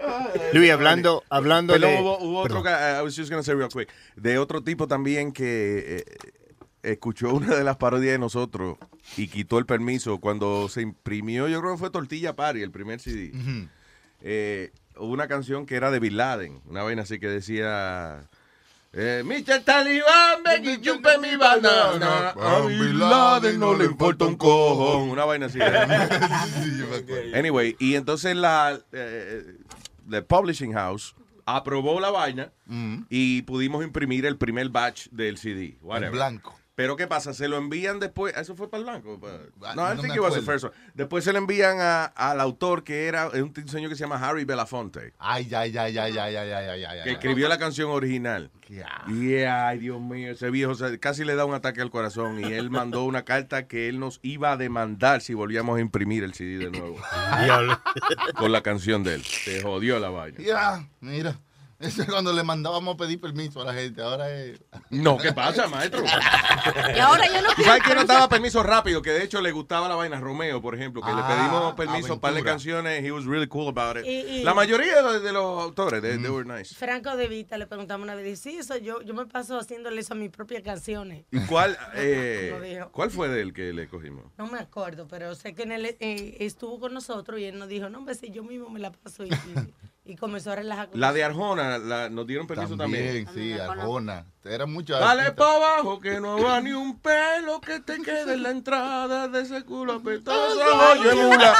Luis, 0.52 0.70
hablando, 0.70 1.22
hablando 1.30 1.78
de... 1.78 2.00
hubo, 2.00 2.18
hubo 2.18 2.38
otro, 2.40 2.62
ca- 2.62 2.98
I 2.98 3.02
was 3.02 3.16
just 3.16 3.30
gonna 3.30 3.42
say 3.42 3.54
real 3.54 3.68
quick, 3.68 3.88
de 4.16 4.38
otro 4.38 4.62
tipo 4.62 4.86
también 4.86 5.32
que 5.32 6.04
eh, 6.82 6.92
escuchó 6.92 7.32
una 7.34 7.54
de 7.54 7.64
las 7.64 7.76
parodias 7.76 8.12
de 8.12 8.18
nosotros 8.18 8.78
y 9.16 9.28
quitó 9.28 9.58
el 9.58 9.66
permiso 9.66 10.18
cuando 10.18 10.68
se 10.68 10.82
imprimió, 10.82 11.48
yo 11.48 11.60
creo 11.60 11.72
que 11.72 11.78
fue 11.78 11.90
Tortilla 11.90 12.34
Party, 12.34 12.62
el 12.62 12.70
primer 12.70 13.00
CD. 13.00 13.32
Eh, 14.22 14.70
hubo 14.96 15.12
una 15.12 15.28
canción 15.28 15.66
que 15.66 15.76
era 15.76 15.90
de 15.90 15.98
Bin 16.00 16.16
Laden, 16.16 16.60
una 16.66 16.82
vaina 16.82 17.02
así 17.02 17.18
que 17.18 17.28
decía... 17.28 18.28
Eh, 18.92 19.22
Mr. 19.24 19.60
Talibán, 19.62 20.42
ven 20.44 20.64
y 20.68 20.80
chupe 20.80 21.16
mi 21.18 21.36
banana. 21.36 22.30
A 22.30 22.60
Bin 22.66 22.98
Laden 22.98 23.60
no 23.60 23.72
le 23.72 23.84
importa 23.84 24.24
un 24.24 24.34
cojón. 24.34 25.10
Una 25.10 25.24
vaina 25.24 25.46
así. 25.46 25.60
Anyway, 27.34 27.76
y 27.78 27.94
entonces 27.94 28.34
la 28.34 28.80
eh, 28.92 29.44
the 30.10 30.22
publishing 30.22 30.72
house 30.74 31.14
aprobó 31.46 32.00
la 32.00 32.10
vaina 32.10 32.52
y 33.08 33.42
pudimos 33.42 33.82
imprimir 33.84 34.26
el 34.26 34.36
primer 34.36 34.68
batch 34.68 35.08
del 35.10 35.38
CD. 35.38 35.78
whatever. 35.82 36.12
blanco. 36.12 36.59
Pero 36.80 36.96
¿qué 36.96 37.06
pasa? 37.06 37.34
Se 37.34 37.46
lo 37.46 37.58
envían 37.58 38.00
después. 38.00 38.34
¿Eso 38.38 38.56
fue 38.56 38.70
para 38.70 38.78
el 38.78 38.84
blanco? 38.86 39.20
Ah, 39.62 39.74
no, 39.76 39.92
I 39.92 39.98
think 39.98 40.14
it 40.14 40.20
was 40.22 40.32
the 40.32 40.40
first 40.40 40.64
one. 40.64 40.72
Después 40.94 41.22
se 41.22 41.30
lo 41.30 41.36
envían 41.36 41.76
al 41.78 42.40
autor 42.40 42.84
que 42.84 43.06
era 43.06 43.28
un 43.28 43.52
diseño 43.52 43.90
que 43.90 43.96
se 43.96 44.00
llama 44.00 44.16
Harry 44.16 44.46
Belafonte. 44.46 45.12
Ay, 45.18 45.46
ay, 45.54 45.76
ay, 45.76 45.98
ay, 45.98 46.16
ay, 46.16 46.36
ay, 46.36 46.52
ay, 46.52 46.84
ay. 46.84 47.02
Que 47.04 47.10
escribió 47.10 47.50
la 47.50 47.58
canción 47.58 47.90
original. 47.90 48.50
Yeah. 48.66 49.04
Yeah, 49.08 49.68
ay, 49.68 49.78
Dios 49.80 50.00
mío, 50.00 50.32
ese 50.32 50.48
viejo 50.48 50.72
casi 51.00 51.22
le 51.26 51.34
da 51.34 51.44
un 51.44 51.52
ataque 51.52 51.82
al 51.82 51.90
corazón. 51.90 52.40
Y 52.40 52.50
él 52.50 52.70
mandó 52.70 53.04
una 53.04 53.26
carta 53.26 53.66
que 53.66 53.90
él 53.90 54.00
nos 54.00 54.18
iba 54.22 54.52
a 54.52 54.56
demandar 54.56 55.20
si 55.20 55.34
volvíamos 55.34 55.76
a 55.76 55.80
imprimir 55.82 56.24
el 56.24 56.32
CD 56.32 56.56
de 56.64 56.70
nuevo. 56.70 56.96
Con 58.36 58.52
la 58.52 58.62
canción 58.62 59.04
de 59.04 59.16
él. 59.16 59.24
Se 59.24 59.60
jodió 59.60 59.98
la 59.98 60.08
vaina. 60.08 60.38
Ya, 60.38 60.44
yeah, 60.44 60.88
mira. 61.00 61.38
Eso 61.80 62.02
es 62.02 62.08
cuando 62.10 62.32
le 62.34 62.42
mandábamos 62.44 62.94
a 62.94 62.96
pedir 62.98 63.18
permiso 63.20 63.62
a 63.62 63.64
la 63.64 63.72
gente. 63.72 64.02
Ahora 64.02 64.30
es. 64.30 64.60
No, 64.90 65.16
¿qué 65.16 65.32
pasa, 65.32 65.66
maestro? 65.66 66.04
Y 66.94 66.98
ahora 66.98 67.26
yo 67.26 67.40
no 67.40 67.54
¿Tú 67.56 67.62
sabes 67.62 67.82
que 67.82 67.94
no 67.94 68.04
daba 68.04 68.28
permiso 68.28 68.62
rápido? 68.62 69.00
Que 69.00 69.10
de 69.12 69.24
hecho 69.24 69.40
le 69.40 69.50
gustaba 69.50 69.88
la 69.88 69.94
vaina 69.94 70.20
Romeo, 70.20 70.60
por 70.60 70.74
ejemplo, 70.74 71.00
que 71.00 71.10
le 71.10 71.20
Ah, 71.22 71.28
pedimos 71.28 71.74
permiso 71.74 72.20
para 72.20 72.34
las 72.34 72.42
canciones. 72.44 73.02
He 73.02 73.10
was 73.10 73.24
really 73.24 73.46
cool 73.48 73.68
about 73.68 73.96
it. 73.96 74.04
Y- 74.04 74.40
y- 74.40 74.44
La 74.44 74.52
mayoría 74.52 75.02
de, 75.02 75.20
de 75.20 75.32
los 75.32 75.62
autores, 75.62 76.02
they, 76.02 76.18
they 76.18 76.28
were 76.30 76.44
nice. 76.46 76.74
Franco 76.74 77.16
de 77.16 77.28
Vita 77.28 77.56
le 77.56 77.66
preguntamos 77.66 78.04
una 78.04 78.14
vez, 78.14 78.24
dice, 78.26 78.50
sí, 78.50 78.56
eso 78.58 78.76
yo, 78.76 79.00
yo 79.00 79.14
me 79.14 79.24
paso 79.26 79.58
haciéndole 79.58 80.02
eso 80.02 80.12
a 80.12 80.16
mis 80.16 80.30
propias 80.30 80.62
canciones. 80.62 81.24
¿Y 81.30 81.40
cuál, 81.46 81.78
eh, 81.94 82.84
cuál 82.92 83.10
fue 83.10 83.28
del 83.30 83.54
que 83.54 83.72
le 83.72 83.88
cogimos? 83.88 84.24
No 84.36 84.46
me 84.48 84.58
acuerdo, 84.58 85.08
pero 85.08 85.34
sé 85.34 85.54
que 85.54 85.62
en 85.62 85.72
él 85.72 85.96
eh, 85.98 86.36
estuvo 86.40 86.78
con 86.78 86.92
nosotros 86.92 87.40
y 87.40 87.44
él 87.44 87.58
nos 87.58 87.68
dijo, 87.68 87.88
no, 87.88 87.98
hombre, 87.98 88.14
si 88.16 88.30
yo 88.30 88.42
mismo 88.44 88.68
me 88.68 88.80
la 88.80 88.92
paso 88.92 89.24
y, 89.24 89.30
y, 90.10 90.16
comenzó 90.16 90.52
a 90.52 90.56
relajar 90.56 90.88
La 90.94 91.12
de. 91.12 91.24
Arjona, 91.24 91.78
la- 91.78 92.08
nos 92.08 92.26
dieron 92.26 92.46
permiso 92.46 92.76
también. 92.76 93.24
También, 93.24 93.56
sí, 93.56 93.60
Arjona. 93.60 94.26
Era 94.42 94.64
mucho. 94.64 94.98
Dale 94.98 95.32
para 95.32 95.54
abajo 95.54 96.00
que 96.00 96.18
no 96.18 96.42
va 96.42 96.62
ni 96.62 96.72
un 96.72 96.98
pelo 96.98 97.60
que 97.60 97.80
te 97.80 98.00
quede 98.00 98.34
en 98.34 98.42
la 98.42 98.50
entrada 98.50 99.28
de 99.28 99.42
ese 99.42 99.62
culo 99.64 99.94
apetoso. 99.94 100.58
Oye, 100.92 101.14
mula. 101.14 101.54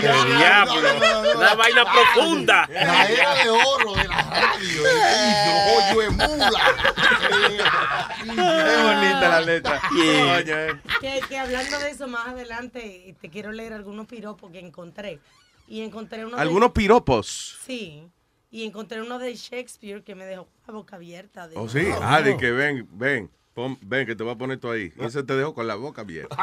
¡Qué 0.00 0.36
diablo! 0.36 1.36
Una 1.36 1.54
vaina 1.54 1.84
profunda. 1.84 2.68
La 2.70 3.08
era 3.08 3.34
de 3.34 3.50
oro 3.50 3.94
de 3.94 4.08
la 4.08 4.22
radio. 4.22 4.82
Hoyo 5.76 6.00
de 6.00 6.10
mula. 6.10 6.60
Qué 8.24 8.82
bonita 8.82 9.28
la 9.28 9.40
letra. 9.40 9.80
Que, 11.00 11.20
que 11.28 11.38
hablando 11.38 11.78
de 11.80 11.90
eso, 11.90 12.06
más 12.06 12.28
adelante 12.28 13.16
te 13.20 13.28
quiero 13.28 13.50
leer 13.50 13.72
algunos 13.72 14.06
piropos 14.06 14.52
que 14.52 14.60
encontré. 14.60 15.18
Y 15.70 15.82
encontré 15.82 16.26
uno 16.26 16.34
de- 16.34 16.42
Algunos 16.42 16.72
piropos. 16.72 17.56
Sí. 17.64 18.02
Y 18.50 18.64
encontré 18.64 19.00
uno 19.00 19.20
de 19.20 19.32
Shakespeare 19.36 20.02
que 20.02 20.16
me 20.16 20.24
dejó 20.26 20.48
la 20.66 20.74
boca 20.74 20.96
abierta. 20.96 21.46
De, 21.46 21.56
Oh, 21.56 21.68
sí. 21.68 21.86
Ah, 22.02 22.20
de 22.22 22.36
que 22.36 22.50
ven, 22.50 22.88
ven. 22.90 23.30
pon- 23.54 23.78
ven, 23.80 24.04
que 24.04 24.16
te 24.16 24.24
voy 24.24 24.32
a 24.32 24.36
poner 24.36 24.58
tú 24.58 24.68
ahí. 24.68 24.92
Y 24.98 25.04
ese 25.04 25.22
te 25.22 25.36
dejo 25.36 25.54
con 25.54 25.68
la 25.68 25.76
boca 25.76 26.00
abierta. 26.02 26.34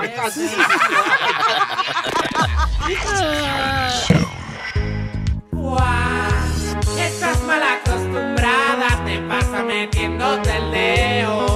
Estás 6.97 7.41
mal 7.43 7.61
acostumbrada, 7.61 9.03
te 9.05 9.19
pasa 9.28 9.63
metiéndote 9.63 10.55
el 10.57 10.71
dedo, 10.71 11.46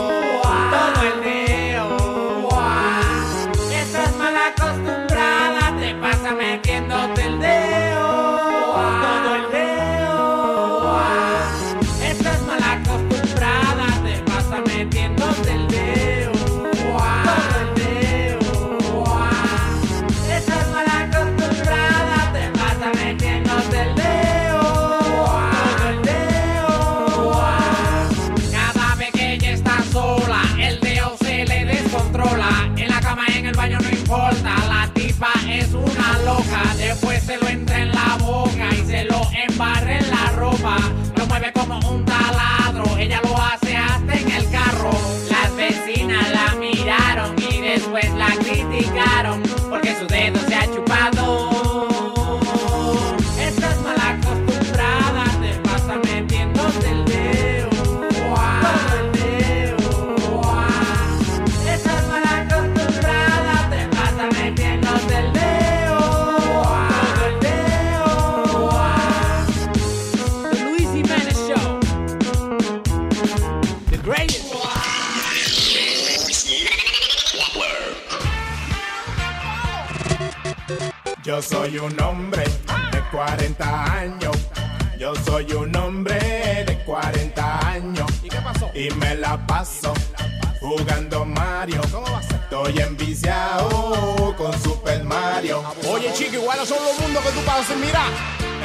Entonces 97.62 97.86
mira, 97.86 98.04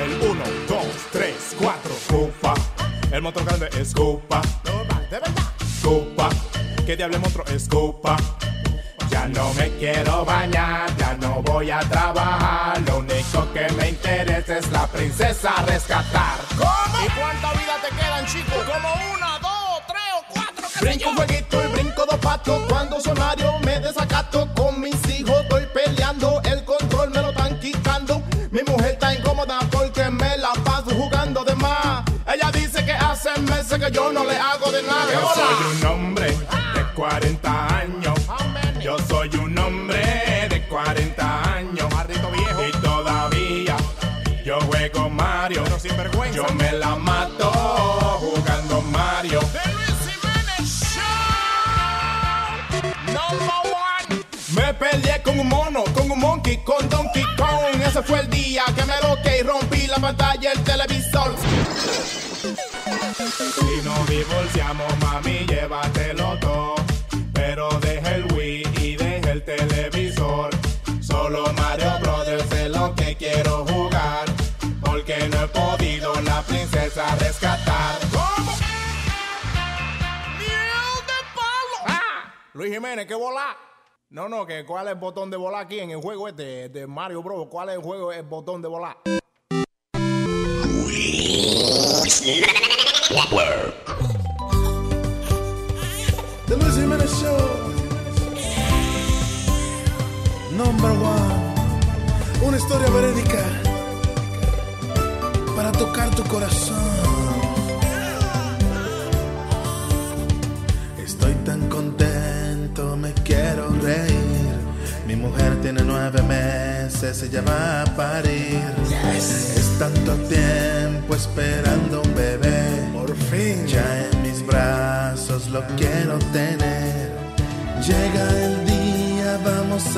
el 0.02 0.18
Jiménez, 82.86 83.06
¿qué 83.08 83.16
volá? 83.16 83.56
No, 84.10 84.28
no, 84.28 84.46
que 84.46 84.64
cuál 84.64 84.86
es 84.86 84.92
el 84.92 85.00
botón 85.00 85.28
de 85.28 85.36
volar 85.36 85.64
aquí 85.64 85.80
en 85.80 85.90
el 85.90 86.00
juego 86.00 86.28
este 86.28 86.68
de 86.68 86.86
Mario 86.86 87.20
Bros. 87.20 87.48
¿Cuál 87.50 87.70
es 87.70 87.74
el 87.74 87.82
juego, 87.82 88.12
el 88.12 88.22
botón 88.22 88.62
de 88.62 88.68
volar? 88.68 88.96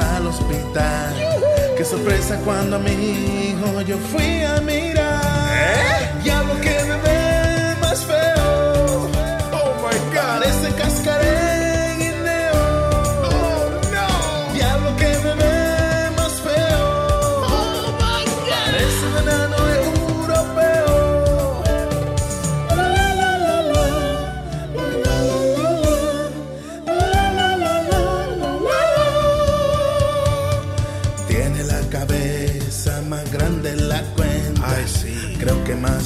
Al 0.00 0.26
hospital. 0.26 1.14
Qué 1.76 1.84
sorpresa 1.84 2.36
cuando 2.44 2.76
a 2.76 2.78
mi 2.78 2.90
hijo 2.90 3.80
yo 3.82 3.96
fui 3.98 4.42
a 4.42 4.60
mirar. 4.60 6.20
Y 6.24 6.28
algo 6.28 6.54
que 6.60 6.70
bebé 6.70 7.27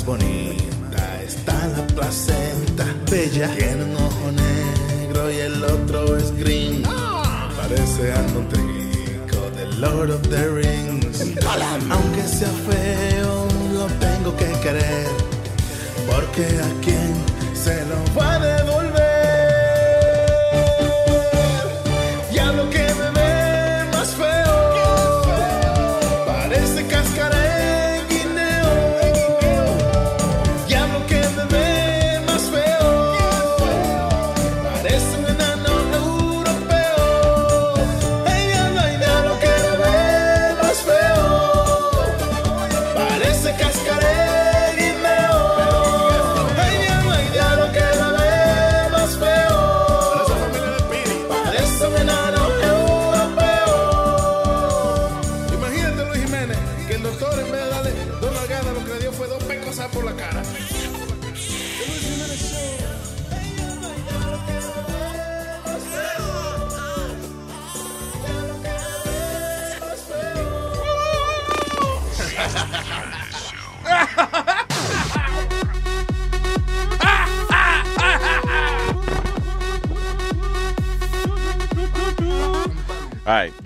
más 0.03 0.07
bonita 0.07 1.23
está 1.23 1.53
la 1.69 1.87
placenta. 1.95 2.85
Bella. 3.11 3.49
Tiene 3.57 3.85
un 3.85 3.97
ojo 3.97 4.33
negro 4.33 5.31
y 5.31 5.39
el 5.39 5.65
otro 5.65 6.17
es 6.17 6.33
green. 6.37 6.83
Parece 7.57 8.13
algo 8.13 8.41
trigo 8.49 9.51
de 9.57 9.67
Lord 9.79 10.11
of 10.11 10.23
the 10.29 10.49
Rings. 10.49 11.21
Aunque 11.91 12.23
sea 12.23 12.49
feo, 12.69 13.49
lo 13.75 13.87
tengo 13.99 14.37
que 14.37 14.51
querer. 14.63 15.09
Porque 16.07 16.45
a 16.45 16.81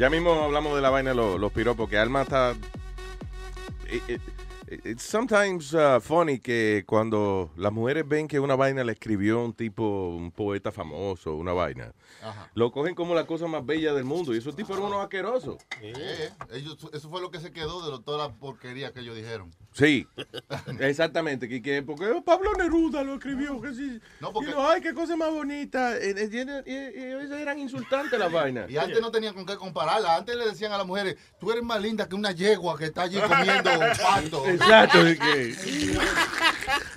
ya 0.06 0.10
mismo 0.10 0.44
hablamos 0.44 0.76
de 0.76 0.82
la 0.82 0.90
vaina 0.90 1.10
de 1.10 1.16
los, 1.16 1.40
los 1.40 1.50
piropos, 1.50 1.90
que 1.90 1.98
Alma 1.98 2.22
está... 2.22 2.54
sometimes 5.06 5.72
uh, 5.74 6.00
funny 6.00 6.38
que 6.40 6.84
cuando 6.86 7.50
las 7.56 7.72
mujeres 7.72 8.06
ven 8.06 8.28
que 8.28 8.40
una 8.40 8.56
vaina 8.56 8.82
la 8.84 8.92
escribió 8.92 9.44
un 9.44 9.52
tipo, 9.54 10.08
un 10.16 10.30
poeta 10.30 10.72
famoso, 10.72 11.34
una 11.34 11.52
vaina, 11.52 11.92
lo 12.54 12.72
cogen 12.72 12.94
como 12.94 13.14
la 13.14 13.26
cosa 13.26 13.46
más 13.46 13.64
bella 13.64 13.92
del 13.94 14.04
mundo 14.04 14.34
y 14.34 14.38
esos 14.38 14.56
tipos 14.56 14.76
eran 14.76 14.90
unos 14.90 15.02
asquerosos. 15.02 15.56
Eh, 15.80 16.30
ellos- 16.52 16.76
eso 16.92 17.08
fue 17.08 17.20
lo 17.20 17.30
que 17.30 17.40
se 17.40 17.52
quedó 17.52 17.84
de 17.84 17.90
lo- 17.90 18.00
toda 18.00 18.26
la 18.28 18.34
porquería 18.34 18.92
que 18.92 19.00
ellos 19.00 19.14
dijeron. 19.16 19.50
Sí, 19.72 20.06
exactamente, 20.80 21.48
que, 21.48 21.60
que 21.62 21.82
porque 21.82 22.06
Pablo 22.24 22.52
Neruda 22.54 23.02
lo 23.02 23.14
escribió, 23.14 23.60
que 23.60 23.74
sí. 23.74 24.00
No, 24.20 24.32
porque- 24.32 24.50
Y 24.50 24.54
no, 24.54 24.68
ay, 24.68 24.80
qué 24.80 24.94
cosa 24.94 25.16
más 25.16 25.30
bonita. 25.30 25.96
Eh, 25.98 26.14
eh, 26.16 26.62
Y, 26.66 26.72
y- 26.72 27.40
eran 27.42 27.58
insultantes 27.58 28.18
las 28.18 28.32
vainas. 28.32 28.70
Y 28.70 28.76
antes 28.78 29.00
no 29.00 29.10
tenían 29.10 29.34
con 29.34 29.44
qué 29.46 29.56
compararla. 29.56 30.16
Antes 30.16 30.34
le 30.36 30.46
decían 30.46 30.72
a 30.72 30.78
las 30.78 30.86
mujeres, 30.86 31.16
tú 31.38 31.50
eres 31.52 31.62
más 31.62 31.80
linda 31.80 32.08
que 32.08 32.14
una 32.14 32.32
yegua 32.32 32.76
que 32.78 32.86
está 32.86 33.02
allí 33.02 33.18
comiendo 33.20 33.70
pasto. 34.02 34.46
Exacto, 34.46 34.95
es 35.06 35.18
que- 35.18 35.98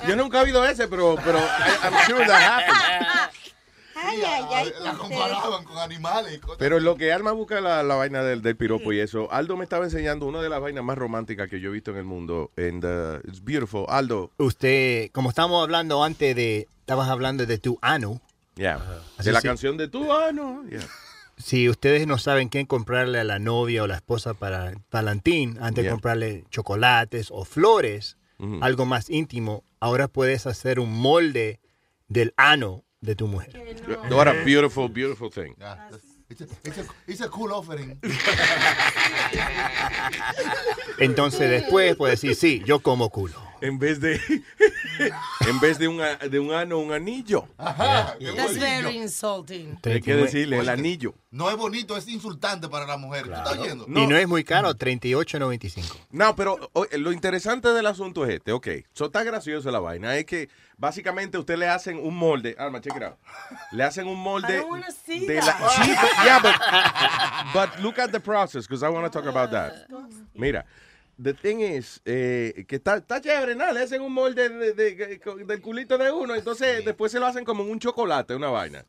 Yo 0.07 0.15
nunca 0.15 0.39
he 0.39 0.43
oído 0.43 0.65
ese, 0.65 0.88
pero, 0.88 1.15
pero 1.23 1.39
I- 1.39 1.85
I'm 1.85 1.93
sure 2.07 2.26
that 2.26 2.41
happened. 2.41 3.07
Sí, 4.11 4.23
a- 4.23 4.38
a- 4.38 4.84
la 4.84 4.93
comparaban 4.93 5.63
con 5.65 5.77
animales 5.77 6.34
y 6.35 6.39
cosas. 6.39 6.57
Pero 6.57 6.80
lo 6.80 6.95
que 6.95 7.11
Alma 7.11 7.34
busca 7.34 7.59
la, 7.59 7.84
la 7.84 7.95
vaina 7.95 8.23
del, 8.23 8.41
del 8.41 8.55
piropo 8.55 8.93
y 8.93 8.99
eso, 8.99 9.30
Aldo 9.31 9.57
me 9.57 9.65
estaba 9.65 9.84
enseñando 9.84 10.26
una 10.26 10.41
de 10.41 10.47
las 10.47 10.61
vainas 10.61 10.84
más 10.85 10.97
románticas 10.97 11.49
que 11.49 11.59
yo 11.59 11.69
he 11.69 11.73
visto 11.73 11.91
en 11.91 11.97
el 11.97 12.05
mundo. 12.05 12.49
And 12.57 12.85
uh, 12.85 13.19
it's 13.27 13.43
beautiful. 13.43 13.85
Aldo, 13.89 14.31
Usted, 14.38 15.11
como 15.11 15.30
estábamos 15.30 15.61
hablando 15.63 16.01
antes 16.03 16.34
de, 16.35 16.67
estabas 16.80 17.09
hablando 17.09 17.45
de 17.45 17.57
tu 17.57 17.77
ano. 17.81 18.21
yeah. 18.55 18.80
Así 19.17 19.27
de 19.27 19.34
la 19.34 19.41
sí. 19.41 19.47
canción 19.47 19.76
de 19.76 19.89
tu 19.89 20.11
ano. 20.13 20.63
yeah. 20.69 20.80
Si 21.39 21.69
ustedes 21.69 22.05
no 22.05 22.17
saben 22.17 22.49
qué 22.49 22.65
comprarle 22.67 23.19
a 23.19 23.23
la 23.23 23.39
novia 23.39 23.83
o 23.83 23.87
la 23.87 23.95
esposa 23.95 24.33
para 24.33 24.73
Valentín, 24.91 25.57
antes 25.61 25.85
de 25.85 25.91
comprarle 25.91 26.43
chocolates 26.51 27.29
o 27.31 27.45
flores, 27.45 28.17
algo 28.61 28.85
más 28.85 29.09
íntimo, 29.09 29.63
ahora 29.79 30.07
puedes 30.07 30.45
hacer 30.47 30.79
un 30.79 30.91
molde 30.93 31.59
del 32.07 32.33
ano 32.37 32.83
de 33.01 33.15
tu 33.15 33.27
mujer. 33.27 33.61
What 34.11 34.27
a 34.27 34.43
beautiful, 34.43 34.87
beautiful 34.89 35.29
thing. 35.29 35.55
Yeah, 35.57 35.89
It's 36.29 36.41
a, 36.41 36.45
it's 36.63 36.77
a- 36.77 36.85
it's 37.07 37.21
a 37.21 37.29
cool 37.29 37.51
offering. 37.51 37.97
Entonces 40.99 41.49
después 41.49 41.95
puedes 41.95 42.21
decir, 42.21 42.35
sí, 42.35 42.61
yo 42.65 42.79
como 42.81 43.09
culo. 43.09 43.41
En 43.61 43.77
vez 43.80 43.99
de 43.99 44.14
en 45.48 45.60
vez 45.60 45.77
de 45.80 45.88
un, 45.88 46.02
a- 46.02 46.15
de 46.18 46.40
un 46.40 46.52
ano, 46.53 46.77
un 46.80 46.91
anillo. 46.91 47.48
Ajá. 47.57 48.15
That's 48.36 48.57
very 48.57 48.98
insulting. 48.98 49.77
Hay 49.84 50.02
que 50.02 50.15
decirle 50.15 50.60
el 50.60 50.69
anillo. 50.69 51.14
No 51.31 51.49
es 51.49 51.57
bonito, 51.57 51.95
es 51.95 52.07
insultante 52.07 52.68
para 52.69 52.86
la 52.86 52.98
mujer. 52.98 53.23
¿Tú 53.26 53.34
estás 53.34 53.57
oyendo? 53.57 53.86
Y 53.88 54.07
no 54.07 54.15
es 54.18 54.27
muy 54.27 54.44
caro, 54.44 54.73
38.95. 54.73 55.84
No, 56.11 56.36
pero 56.36 56.57
o- 56.73 56.86
lo 56.98 57.11
interesante 57.11 57.69
del 57.69 57.86
asunto 57.86 58.26
es 58.26 58.36
este, 58.36 58.52
ok. 58.52 58.68
Eso 58.94 59.06
está 59.06 59.23
gracioso 59.23 59.69
la 59.72 59.80
vaina. 59.80 60.15
Es 60.15 60.26
que 60.26 60.49
básicamente 60.77 61.38
usted 61.38 61.57
le 61.57 61.68
hacen 61.68 61.98
un 61.99 62.15
molde. 62.15 62.56
Alma, 62.57 62.81
check 62.81 62.95
it 62.95 63.03
out. 63.03 63.15
Le 63.72 63.84
hacen 63.84 64.07
un 64.07 64.18
I 64.18 64.22
molde 64.23 64.57
don't 64.57 64.72
wanna 64.72 64.91
see 64.91 65.26
de 65.27 65.36
that. 65.36 65.45
la. 65.60 65.69
Sí, 65.69 65.91
but- 65.91 66.26
yeah, 66.26 66.40
but, 66.41 66.53
but 67.53 67.80
look 67.84 67.99
at 67.99 68.11
the 68.11 68.19
process, 68.19 68.68
because 68.68 68.84
I 68.86 68.90
want 68.90 69.06
to 69.06 69.11
talk 69.11 69.27
about 69.30 69.52
that. 69.52 69.88
Mira, 70.34 70.65
the 71.21 71.33
thing 71.33 71.59
is, 71.59 72.01
eh, 72.05 72.65
que 72.67 72.77
está, 72.77 72.97
está 72.97 73.19
chévere, 73.19 73.55
nada, 73.55 73.73
le 73.73 73.81
hacen 73.81 74.01
un 74.01 74.13
molde 74.13 74.47
de- 74.49 74.73
de- 74.73 74.95
de- 74.95 75.45
del 75.45 75.61
culito 75.61 75.97
de 75.97 76.11
uno, 76.11 76.33
entonces 76.35 76.85
después 76.85 77.11
se 77.11 77.19
lo 77.19 77.25
hacen 77.25 77.43
como 77.45 77.63
un 77.63 77.79
chocolate, 77.79 78.35
una 78.35 78.49
vaina. 78.49 78.85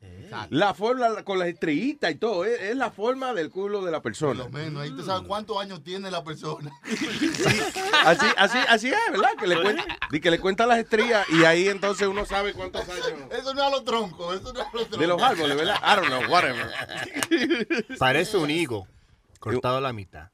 La 0.51 0.74
forma, 0.74 1.24
con 1.24 1.40
las 1.40 1.48
estrellitas 1.48 2.12
y 2.12 2.15
todo, 2.15 2.44
es, 2.44 2.61
es 2.62 2.77
la 2.77 2.93
forma 2.93 3.35
del 3.35 3.51
culo 3.51 3.85
de 3.85 3.90
la 3.90 4.01
persona. 4.01 4.44
Lo 4.44 4.48
menos, 4.51 4.82
ahí 4.82 4.90
tú 4.90 5.02
sabes 5.02 5.27
cuántos 5.27 5.59
años 5.61 5.82
tiene 5.82 6.09
la 6.11 6.23
persona. 6.23 6.70
Así, 8.05 8.27
así, 8.36 8.59
así 8.69 8.89
es, 8.89 8.97
¿verdad? 9.11 9.31
Que 9.39 9.47
le, 9.47 9.61
cuenta, 9.61 9.85
y 10.11 10.20
que 10.20 10.31
le 10.31 10.39
cuentan 10.39 10.69
las 10.69 10.78
estrías 10.78 11.28
y 11.31 11.44
ahí 11.44 11.69
entonces 11.69 12.09
uno 12.09 12.24
sabe 12.24 12.55
cuántos 12.55 12.89
años. 12.89 13.07
Eso 13.31 13.52
no 13.55 13.61
es 13.61 13.66
a 13.66 13.70
los 13.70 13.85
troncos, 13.85 14.40
eso 14.40 14.52
no 14.52 14.61
es 14.61 14.66
a 14.66 14.70
los 14.73 14.82
troncos. 14.89 14.98
De 14.98 15.07
los 15.07 15.20
árboles, 15.23 15.57
¿verdad? 15.57 15.77
I 15.82 15.97
don't 15.97 16.07
know, 16.09 16.31
whatever. 16.32 16.70
Parece 17.98 18.36
un 18.39 18.51
higo, 18.51 18.86
cortado 19.39 19.77
a 19.77 19.81
la 19.81 19.93
mitad. 19.93 20.31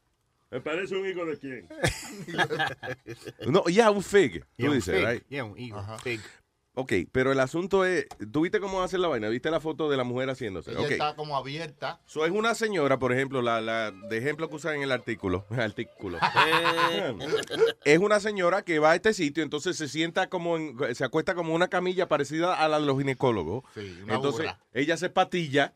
¿Me 0.57 0.62
parece 0.62 0.97
un 0.97 1.07
hijo 1.07 1.27
de 1.27 1.39
quién? 1.39 1.69
No, 3.47 3.62
ya, 3.69 3.91
un 3.91 4.03
fig. 4.03 4.41
Tú 4.41 4.47
Yeah, 4.65 4.73
dices, 4.73 4.95
fig. 4.99 5.07
right? 5.07 5.28
Yeah, 5.28 5.45
un 5.45 5.59
higo, 5.59 5.85
fig. 6.03 6.20
Ok, 6.78 6.93
pero 7.12 7.31
el 7.33 7.41
asunto 7.41 7.85
es, 7.85 8.07
¿tú 8.33 8.41
viste 8.43 8.59
cómo 8.59 8.83
hace 8.83 8.97
la 8.97 9.09
vaina? 9.09 9.28
¿Viste 9.28 9.51
la 9.51 9.61
foto 9.61 9.91
de 9.91 9.97
la 9.99 10.05
mujer 10.05 10.31
haciéndose? 10.31 10.73
Ella 10.73 10.89
está 10.89 11.15
como 11.15 11.37
abierta. 11.37 12.01
So, 12.07 12.24
es 12.24 12.31
una 12.33 12.55
señora, 12.55 12.99
por 12.99 13.12
ejemplo, 13.12 13.43
la, 13.43 13.61
la 13.61 13.91
de 13.91 14.16
ejemplo 14.19 14.49
que 14.49 14.57
usan 14.57 14.77
en 14.77 14.83
el 14.83 14.93
artículo. 14.93 15.45
artículo. 15.59 16.19
es 17.85 17.99
una 17.99 18.19
señora 18.20 18.62
que 18.62 18.78
va 18.78 18.93
a 18.93 18.95
este 18.95 19.12
sitio, 19.12 19.43
entonces 19.43 19.77
se 19.77 19.89
sienta 19.89 20.28
como, 20.28 20.57
en- 20.57 20.95
se 20.95 21.05
acuesta 21.05 21.35
como 21.35 21.55
una 21.55 21.69
camilla 21.69 22.09
parecida 22.09 22.55
a 22.55 22.66
la 22.69 22.81
de 22.81 22.87
los 22.87 22.97
ginecólogos. 22.99 23.65
una 24.05 24.15
entonces 24.15 24.47
ella 24.73 24.97
se 24.97 25.11
patilla, 25.11 25.74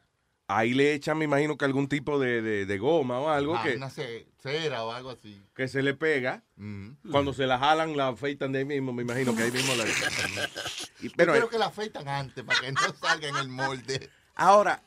ahí 0.57 0.75
le 0.75 0.93
echan, 0.95 1.17
me 1.19 1.25
imagino 1.25 1.57
que 1.57 1.65
algún 1.65 1.89
tipo 1.89 2.19
de, 2.19 2.43
de- 2.43 2.67
de 2.67 2.79
goma 2.79 3.19
o 3.21 3.29
algo 3.29 3.57
Ah, 3.57 3.63
que, 3.63 3.77
Una 3.77 3.91
ce- 3.91 4.27
cera 4.43 4.85
o 4.85 4.93
algo 4.93 5.11
así. 5.11 5.41
que 5.55 5.69
se 5.69 5.83
le 5.83 5.95
pega. 5.95 6.43
Mm. 6.57 6.93
Cuando 7.11 7.33
se 7.33 7.47
la 7.47 7.59
jalan, 7.59 7.97
la 7.97 8.09
afeitan 8.09 8.53
de 8.53 8.61
ahí 8.61 8.65
mismo, 8.65 8.93
me 8.93 9.03
imagino 9.03 9.35
que 9.37 9.43
ahí 9.45 9.51
mismo 9.53 9.75
la... 9.75 9.85
Y- 11.03 11.09
Yo 11.09 11.13
pero, 11.17 11.33
quiero 11.33 11.49
que 11.49 11.59
la 11.59 11.67
afeitan 11.67 12.09
antes 12.09 12.45
para 12.45 12.61
que 12.61 12.73
no 12.73 12.81
salga 13.01 13.29
en 13.29 13.37
el 13.37 13.49
molde. 13.49 14.11
Ahora, 14.35 14.83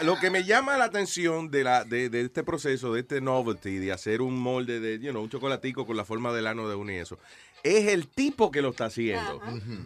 lo 0.00 0.18
que 0.18 0.30
me 0.30 0.44
llama 0.44 0.76
la 0.78 0.84
atención 0.84 1.50
de, 1.50 1.64
la, 1.64 1.84
de, 1.84 2.08
de 2.08 2.22
este 2.22 2.42
proceso, 2.42 2.92
de 2.94 3.00
este 3.00 3.20
novelty, 3.20 3.76
de 3.78 3.92
hacer 3.92 4.22
un 4.22 4.38
molde 4.38 4.80
de, 4.80 4.98
you 4.98 5.10
know, 5.10 5.22
un 5.22 5.28
chocolatico 5.28 5.84
con 5.86 5.96
la 5.96 6.04
forma 6.04 6.32
del 6.32 6.46
ano 6.46 6.68
de 6.68 6.74
uno 6.74 6.90
y 6.92 6.96
eso, 6.96 7.18
es 7.62 7.88
el 7.88 8.08
tipo 8.08 8.50
que 8.50 8.62
lo 8.62 8.70
está 8.70 8.86
haciendo. 8.86 9.40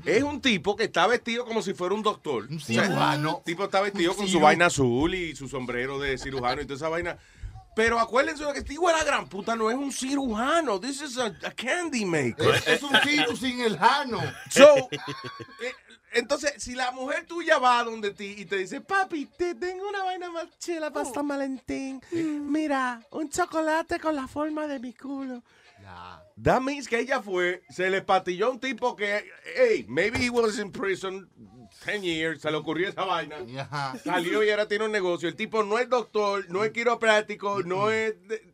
Es 0.05 0.23
un 0.23 0.41
tipo 0.41 0.77
que 0.77 0.85
está 0.85 1.07
vestido 1.07 1.45
como 1.45 1.63
si 1.63 1.75
fuera 1.75 1.95
un 1.95 2.03
doctor. 2.03 2.47
Un 2.51 2.61
cirujano. 2.61 3.39
El 3.39 3.45
tipo 3.45 3.65
está 3.65 3.81
vestido 3.81 4.15
con 4.15 4.29
su 4.29 4.41
vaina 4.41 4.67
azul 4.67 5.15
y 5.15 5.35
su 5.35 5.49
sombrero 5.49 5.99
de 5.99 6.19
cirujano 6.19 6.63
y 6.63 6.65
toda 6.65 6.77
esa 6.77 6.89
vaina. 6.89 7.19
Pero 7.75 7.99
acuérdense 7.99 8.45
que 8.53 8.59
este 8.59 8.75
hijo 8.75 8.87
de 8.89 8.93
la 8.93 9.05
gran 9.05 9.27
puta 9.29 9.57
no 9.57 9.71
es 9.71 9.77
un 9.77 9.91
cirujano. 9.91 10.79
This 10.79 11.01
is 11.01 11.17
a, 11.17 11.27
a 11.27 11.51
candy 11.53 12.05
maker. 12.05 12.55
Es, 12.55 12.69
es 12.69 12.83
un 12.83 12.95
ciru 13.03 13.35
sin 13.35 13.63
el 13.63 13.79
jano. 13.79 14.21
So, 14.51 14.77
eh, 14.91 15.73
entonces, 16.13 16.53
si 16.59 16.75
la 16.75 16.91
mujer 16.91 17.25
tuya 17.25 17.59
va 17.59 17.83
donde 17.83 18.11
ti 18.11 18.35
y 18.37 18.45
te 18.45 18.57
dice, 18.57 18.83
papi, 18.83 19.25
te 19.25 19.55
tengo 19.55 19.89
una 19.89 20.05
vaina 20.05 20.31
más 20.31 20.47
chila 20.59 20.93
para 20.93 21.07
San 21.07 21.27
Valentín. 21.27 22.03
Mira, 22.13 23.01
un 23.11 23.31
chocolate 23.31 23.99
con 23.99 24.15
la 24.17 24.29
forma 24.29 24.67
de 24.67 24.79
mi 24.79 24.93
culo. 24.93 25.43
That 26.41 26.61
means 26.61 26.89
que 26.89 26.99
ella 26.99 27.21
fue, 27.23 27.63
se 27.71 27.91
le 27.91 28.03
patilló 28.03 28.47
a 28.47 28.51
un 28.51 28.61
tipo 28.61 28.95
que, 28.97 29.25
hey, 29.57 29.85
maybe 29.89 30.19
he 30.25 30.31
was 30.31 30.59
in 30.59 30.71
prison 30.73 31.29
10 31.85 32.03
years, 32.03 32.41
se 32.43 32.51
le 32.51 32.57
ocurrió 32.57 32.89
esa 32.89 33.05
vaina. 33.05 33.37
Salió 34.05 34.43
y 34.45 34.51
ahora 34.51 34.67
tiene 34.69 34.85
un 34.85 34.93
negocio. 34.93 35.29
El 35.29 35.35
tipo 35.37 35.63
no 35.63 35.79
es 35.79 35.89
doctor, 35.89 36.49
no 36.49 36.65
es 36.65 36.71
quiropráctico, 36.73 37.63
no 37.63 37.91
es... 37.91 38.15
de- 38.29 38.53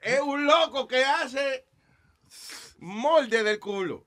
es 0.00 0.20
un 0.20 0.46
loco 0.46 0.86
que 0.88 1.04
hace 1.04 1.64
molde 2.78 3.42
del 3.42 3.58
culo. 3.58 4.06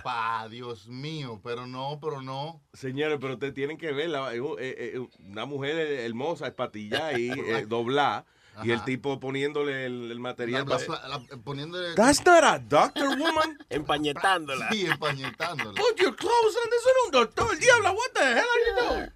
Epa, 0.00 0.48
Dios 0.48 0.86
mío, 0.88 1.40
pero 1.42 1.66
no, 1.66 1.98
pero 2.00 2.22
no. 2.22 2.62
Señores, 2.72 3.18
pero 3.20 3.34
ustedes 3.34 3.54
tienen 3.54 3.76
que 3.76 3.92
verla. 3.92 4.30
un- 4.40 4.56
eh, 4.60 4.94
eh, 4.94 5.06
una 5.18 5.44
mujer 5.46 5.76
hermosa, 5.78 6.46
espatillada 6.46 7.08
ahí, 7.08 7.30
eh, 7.30 7.66
doblada. 7.68 8.24
Y 8.62 8.70
el 8.70 8.84
tipo 8.84 9.18
poniéndole 9.18 9.86
el, 9.86 10.10
el 10.10 10.20
material. 10.20 10.66
La- 10.68 10.78
para- 10.78 11.08
la- 11.08 11.18
la- 11.18 11.36
poniéndole- 11.38 11.94
That's 11.94 12.24
not 12.24 12.44
a 12.44 12.58
doctor, 12.58 13.08
woman. 13.18 13.58
Empañetándola. 13.70 14.68
Sí, 14.70 14.86
empañetándola. 14.86 15.74
Put 15.80 15.98
your 16.00 16.14
clothes 16.14 16.56
on. 16.56 16.68
Eso 16.68 16.88
es 16.88 17.06
un 17.06 17.10
doctor. 17.12 17.58
Diabla, 17.58 17.92
what 17.92 18.12
the 18.14 18.20
hell 18.20 18.38
are 18.38 18.64
you 18.66 18.74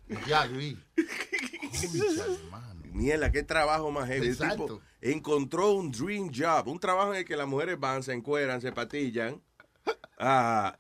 doing? 0.09 0.25
Ya, 0.27 0.45
Luis. 0.47 0.77
Mierda, 2.93 3.31
qué 3.31 3.43
trabajo 3.43 3.91
más 3.91 4.09
heavy. 4.09 4.29
El 4.29 4.39
tipo 4.39 4.81
encontró 5.03 5.73
un 5.73 5.91
dream 5.93 6.31
job. 6.35 6.67
Un 6.69 6.79
trabajo 6.81 7.13
en 7.13 7.19
el 7.19 7.25
que 7.25 7.37
las 7.37 7.47
mujeres 7.47 7.79
van, 7.79 8.03
se 8.03 8.13
encueran, 8.15 8.61
se 8.61 8.73
patillan. 8.73 9.43
ah, 10.19 10.79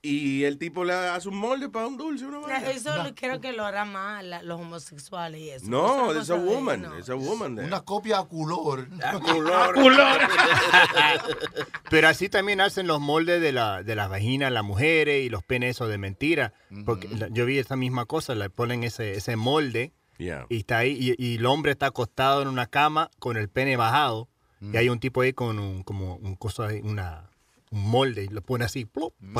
y 0.00 0.44
el 0.44 0.58
tipo 0.58 0.84
le 0.84 0.92
hace 0.94 1.28
un 1.28 1.36
molde 1.36 1.68
para 1.68 1.86
un 1.86 1.96
dulce, 1.96 2.24
una 2.24 2.38
vaina. 2.38 2.70
Eso 2.70 2.90
creo 3.16 3.40
que 3.40 3.52
lo 3.52 3.64
hará 3.64 3.84
más 3.84 4.24
la- 4.24 4.42
los 4.42 4.60
homosexuales 4.60 5.40
y 5.40 5.50
eso. 5.50 5.66
No, 5.68 6.14
it's 6.14 6.30
a 6.30 6.36
woman. 6.36 6.82
no. 6.82 6.92
A 6.92 7.14
woman 7.16 7.56
there. 7.56 7.66
Una 7.66 7.80
copia 7.80 8.18
a 8.18 8.24
color. 8.28 8.88
Pero 11.90 12.08
así 12.08 12.28
también 12.28 12.60
hacen 12.60 12.86
los 12.86 13.00
moldes 13.00 13.40
de, 13.40 13.52
la, 13.52 13.82
de 13.82 13.94
las 13.94 14.08
vaginas, 14.08 14.52
las 14.52 14.64
mujeres 14.64 15.24
y 15.24 15.28
los 15.28 15.42
penes 15.42 15.70
esos 15.76 15.88
de 15.88 15.98
mentira. 15.98 16.52
Porque 16.84 17.08
yo 17.30 17.46
vi 17.46 17.58
esa 17.58 17.76
misma 17.76 18.04
cosa, 18.06 18.34
le 18.34 18.50
ponen 18.50 18.84
ese, 18.84 19.14
ese 19.14 19.36
molde 19.36 19.92
Yeah. 20.20 20.46
y 20.48 20.56
está 20.58 20.78
ahí 20.78 21.14
y, 21.16 21.24
y 21.24 21.36
el 21.36 21.46
hombre 21.46 21.70
está 21.70 21.86
acostado 21.86 22.42
en 22.42 22.48
una 22.48 22.66
cama 22.66 23.08
con 23.20 23.36
el 23.36 23.48
pene 23.48 23.76
bajado 23.76 24.28
y 24.60 24.76
hay 24.76 24.88
un 24.88 24.98
tipo 24.98 25.20
ahí 25.20 25.32
con 25.32 25.60
un 25.60 25.84
como 25.84 26.16
un 26.16 26.34
cosa 26.34 26.66
ahí, 26.66 26.80
una 26.82 27.30
un 27.70 27.90
molde 27.90 28.24
y 28.24 28.28
lo 28.28 28.40
pone 28.42 28.64
así 28.64 28.84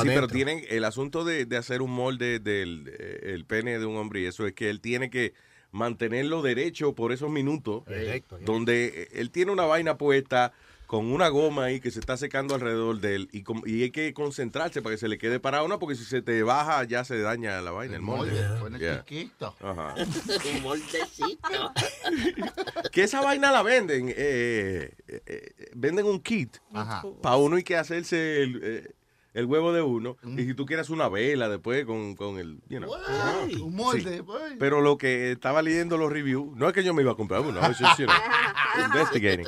Sí, 0.03 0.09
pero 0.09 0.23
dentro. 0.23 0.29
tienen 0.37 0.63
el 0.69 0.85
asunto 0.85 1.25
de, 1.25 1.47
de 1.47 1.57
hacer 1.57 1.83
un 1.83 1.91
molde 1.91 2.39
del 2.41 2.93
eh, 2.99 3.33
el 3.35 3.45
pene 3.45 3.79
de 3.79 3.87
un 3.87 3.97
hombre 3.97 4.21
y 4.21 4.25
eso 4.27 4.47
es 4.47 4.53
que 4.55 4.71
él 4.71 4.81
tiene 4.81 5.11
que 5.11 5.35
mantenerlo 5.71 6.41
derecho 6.43 6.95
por 6.95 7.13
esos 7.13 7.31
minutos 7.31 7.85
Correcto, 7.85 8.39
donde 8.45 8.87
eh, 9.03 9.09
él 9.13 9.31
tiene 9.31 9.53
una 9.53 9.65
vaina 9.67 9.99
puesta 9.99 10.53
con 10.89 11.13
una 11.13 11.29
goma 11.29 11.65
ahí 11.65 11.81
que 11.81 11.91
se 11.91 12.01
está 12.01 12.17
secando 12.17 12.55
alrededor 12.55 12.99
de 12.99 13.15
él 13.15 13.29
y, 13.31 13.45
y 13.71 13.83
hay 13.83 13.91
que 13.91 14.15
concentrarse 14.15 14.81
para 14.81 14.95
que 14.95 14.99
se 14.99 15.07
le 15.07 15.19
quede 15.19 15.39
parado 15.39 15.69
no 15.69 15.79
porque 15.79 15.95
si 15.95 16.05
se 16.05 16.23
te 16.23 16.43
baja 16.43 16.83
ya 16.85 17.05
se 17.05 17.21
daña 17.21 17.61
la 17.61 17.73
vaina 17.73 17.97
el, 17.97 18.01
molde, 18.01 18.33
molde, 18.59 18.79
Yeah. 18.79 19.05
chiquito. 19.05 19.55
Ajá. 19.61 19.95
Un 20.57 20.63
moldecito. 20.63 21.73
que 22.93 23.03
esa 23.03 23.21
vaina 23.21 23.53
la 23.53 23.63
venden 23.63 24.09
eh, 24.17 24.95
eh, 25.09 25.23
eh, 25.27 25.71
venden 25.75 26.07
un 26.07 26.21
kit 26.21 26.57
Ajá. 26.73 27.03
para 27.21 27.37
uno 27.37 27.57
hay 27.57 27.65
que 27.65 27.77
hacerse 27.77 28.43
el, 28.43 28.61
eh, 28.63 28.91
el 29.35 29.45
huevo 29.47 29.73
de 29.73 29.83
uno 29.83 30.17
y 30.37 30.45
si 30.45 30.55
tú 30.55 30.65
quieres 30.67 30.91
una 30.91 31.09
vela 31.09 31.49
después 31.49 31.85
con, 31.85 32.15
con 32.17 32.39
el 32.39 32.59
you 32.69 32.79
know. 32.79 32.91
Ay, 33.07 33.57
un 33.57 33.75
molde, 33.77 34.19
Sí. 34.19 34.57
pero 34.59 34.81
lo 34.81 34.97
que 34.99 35.33
estaba 35.33 35.63
leyendo 35.63 35.97
los 35.99 36.11
reviews 36.11 36.57
no 36.57 36.67
es 36.67 36.73
que 36.73 36.83
yo 36.83 36.95
me 36.95 37.03
iba 37.03 37.13
a 37.13 37.17
comprar 37.17 37.41
uno 37.43 37.61
es 37.61 37.77
just, 37.79 37.99
you 38.01 38.07
know, 38.07 38.17
investigating 38.87 39.47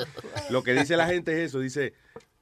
lo 0.51 0.63
que 0.63 0.75
dice 0.75 0.97
la 0.97 1.07
gente 1.07 1.33
es 1.33 1.49
eso 1.51 1.61
dice 1.61 1.95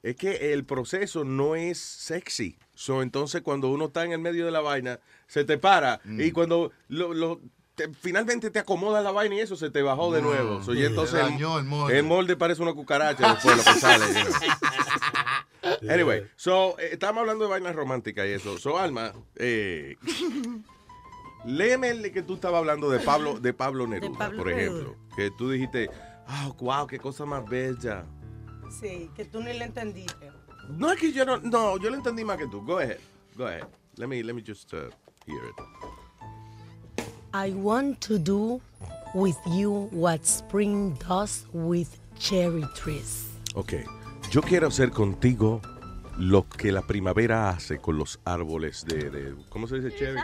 es 0.03 0.15
que 0.15 0.53
el 0.53 0.63
proceso 0.65 1.23
no 1.23 1.55
es 1.55 1.77
sexy 1.79 2.57
so, 2.75 3.01
entonces 3.01 3.41
cuando 3.41 3.69
uno 3.69 3.85
está 3.85 4.03
en 4.05 4.11
el 4.13 4.19
medio 4.19 4.45
de 4.45 4.51
la 4.51 4.61
vaina 4.61 4.99
se 5.27 5.43
te 5.43 5.57
para 5.57 6.01
y 6.05 6.31
cuando 6.31 6.71
lo, 6.87 7.13
lo- 7.13 7.41
te- 7.75 7.89
finalmente 7.93 8.49
te 8.49 8.59
acomoda 8.59 9.01
la 9.01 9.11
vaina 9.11 9.35
y 9.35 9.39
eso 9.39 9.55
se 9.55 9.69
te 9.69 9.81
bajó 9.81 10.11
de 10.13 10.21
No, 10.21 10.29
nuevo 10.29 10.61
so, 10.63 10.73
y 10.73 10.83
entonces 10.85 11.21
el 11.23 11.63
molde. 11.65 11.97
el 11.97 12.03
molde 12.05 12.35
parece 12.35 12.61
una 12.61 12.73
cucaracha 12.73 13.33
después 13.33 13.57
lo 13.57 13.63
que 13.63 13.79
sale 13.79 14.05
you 14.07 14.13
know. 14.13 14.33
Anyway, 15.89 16.27
so, 16.35 16.77
eh, 16.79 16.89
estamos 16.93 17.21
hablando 17.21 17.45
de 17.45 17.49
vainas 17.49 17.75
románticas 17.75 18.25
y 18.27 18.31
eso. 18.31 18.57
So, 18.57 18.77
Alma, 18.77 19.13
eh, 19.35 19.95
léeme 21.45 21.89
el 21.89 22.11
que 22.11 22.21
tú 22.21 22.35
estabas 22.35 22.59
hablando 22.59 22.89
de 22.89 22.99
Pablo, 22.99 23.39
de 23.39 23.53
Pablo 23.53 23.87
Neruda, 23.87 24.17
Pablo 24.17 24.37
por 24.37 24.51
ejemplo. 24.51 24.95
Que 25.15 25.31
tú 25.31 25.49
dijiste, 25.49 25.89
ah, 26.27 26.51
wow, 26.59 26.87
qué 26.87 26.99
cosa 26.99 27.25
más 27.25 27.47
bella. 27.47 28.05
Sí, 28.79 29.09
que 29.15 29.25
tú 29.25 29.41
ni 29.41 29.53
le 29.53 29.65
entendiste. 29.65 30.31
No 30.69 30.91
es 30.91 30.99
que 30.99 31.11
yo 31.11 31.25
no, 31.25 31.37
no, 31.37 31.77
yo 31.77 31.89
lo 31.89 31.95
entendí 31.95 32.23
más 32.23 32.37
que 32.37 32.47
tú. 32.47 32.63
Go 32.63 32.77
ahead, 32.77 32.99
go 33.35 33.47
ahead. 33.47 33.63
Let 33.97 34.07
me, 34.07 34.21
let 34.21 34.33
me 34.33 34.41
just 34.45 34.73
uh, 34.73 34.89
hear 35.25 35.43
it. 35.45 35.55
I 37.33 37.51
want 37.51 38.01
to 38.01 38.17
do 38.17 38.61
with 39.13 39.37
you 39.47 39.89
what 39.91 40.25
spring 40.25 40.97
does 41.07 41.45
with 41.53 41.99
cherry 42.19 42.65
trees. 42.75 43.27
Ok, 43.55 43.73
yo 44.29 44.41
quiero 44.41 44.67
hacer 44.67 44.91
contigo 44.91 45.61
lo 46.17 46.47
que 46.47 46.71
la 46.71 46.81
primavera 46.85 47.49
hace 47.49 47.79
con 47.79 47.97
los 47.97 48.19
árboles 48.25 48.85
de, 48.85 49.09
de- 49.09 49.35
¿cómo 49.49 49.67
se 49.67 49.79
dice, 49.79 49.95
Cherry? 49.97 50.19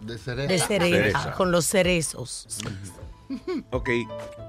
De 0.00 0.12
De 0.14 0.18
cereza. 0.18 0.66
cereza, 0.66 0.88
Cereza. 0.96 1.32
con 1.34 1.50
los 1.52 1.64
cerezos. 1.66 2.46
Ok, 3.70 3.88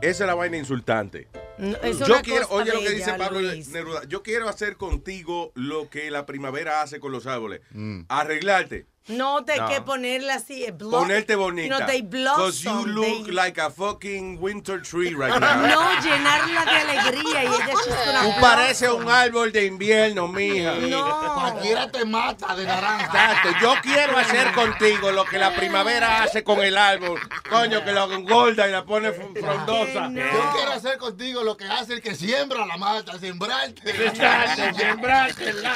esa 0.02 0.24
es 0.24 0.28
la 0.28 0.36
vaina 0.36 0.58
insultante. 0.58 1.28
No, 1.58 1.78
es 1.84 2.00
yo 2.00 2.06
una 2.08 2.22
quiero, 2.22 2.48
oye 2.50 2.74
lo 2.74 2.80
que 2.82 2.90
dice 2.90 3.14
Pablo 3.14 3.40
Luis. 3.42 3.70
Neruda, 3.70 4.04
yo 4.06 4.24
quiero 4.24 4.50
hacer 4.50 4.76
contigo 4.78 5.52
lo 5.56 5.90
que 5.90 6.10
la 6.12 6.26
primavera 6.26 6.82
hace 6.82 7.00
con 7.00 7.12
los 7.12 7.26
árboles. 7.28 7.62
Mm. 7.72 8.02
Arreglarte. 8.10 8.88
No 9.08 9.44
te 9.44 9.52
hay 9.54 9.60
No. 9.60 9.68
que 9.68 9.82
ponerla 9.82 10.36
así. 10.36 10.64
eh, 10.64 10.72
blo- 10.74 10.92
Ponerte 10.92 11.36
bonita. 11.36 11.78
No, 11.80 11.86
they 11.86 12.02
Because 12.02 12.64
you 12.64 12.86
look 12.86 13.26
they- 13.26 13.32
like 13.34 13.60
a 13.60 13.70
fucking 13.70 14.38
winter 14.42 14.82
tree 14.82 15.10
right 15.14 15.28
now. 15.40 15.56
No, 15.68 16.02
llenarla 16.02 16.64
de 16.64 16.72
alegría 16.72 17.44
y 17.44 17.48
ella 17.48 17.58
es 17.70 17.76
just 17.76 17.90
una 18.10 18.22
Tú 18.24 18.32
pareces 18.40 18.90
un 18.90 19.10
árbol 19.10 19.52
de 19.52 19.66
invierno, 19.66 20.30
mija. 20.30 20.76
No. 20.76 21.34
Cualquiera 21.34 21.92
te 21.92 22.06
mata 22.06 22.56
de 22.56 22.66
naranja. 22.66 23.06
Exacto. 23.06 23.50
Yo 23.62 23.74
quiero 23.84 24.18
hacer 24.18 24.52
contigo 24.56 25.12
lo 25.12 25.26
que 25.26 25.38
la 25.38 25.54
primavera 25.54 26.24
hace 26.24 26.46
con 26.46 26.62
el 26.62 26.78
árbol. 26.78 27.20
Coño, 27.50 27.84
que 27.84 27.92
lo 27.92 28.10
engorda 28.10 28.70
y 28.70 28.72
la 28.72 28.86
pone 28.86 29.10
fr- 29.10 29.38
frondosa. 29.38 30.10
Yo 30.14 30.52
quiero 30.56 30.72
hacer 30.72 30.98
contigo 30.98 31.44
lo 31.44 31.58
que 31.58 31.66
hace 31.66 31.94
el 31.96 32.02
que 32.02 32.16
siembra 32.16 32.66
la 32.66 32.78
mata, 32.78 33.20
sembrarte. 33.20 33.82
Exacto, 34.06 34.78
sembrártela. 34.80 35.74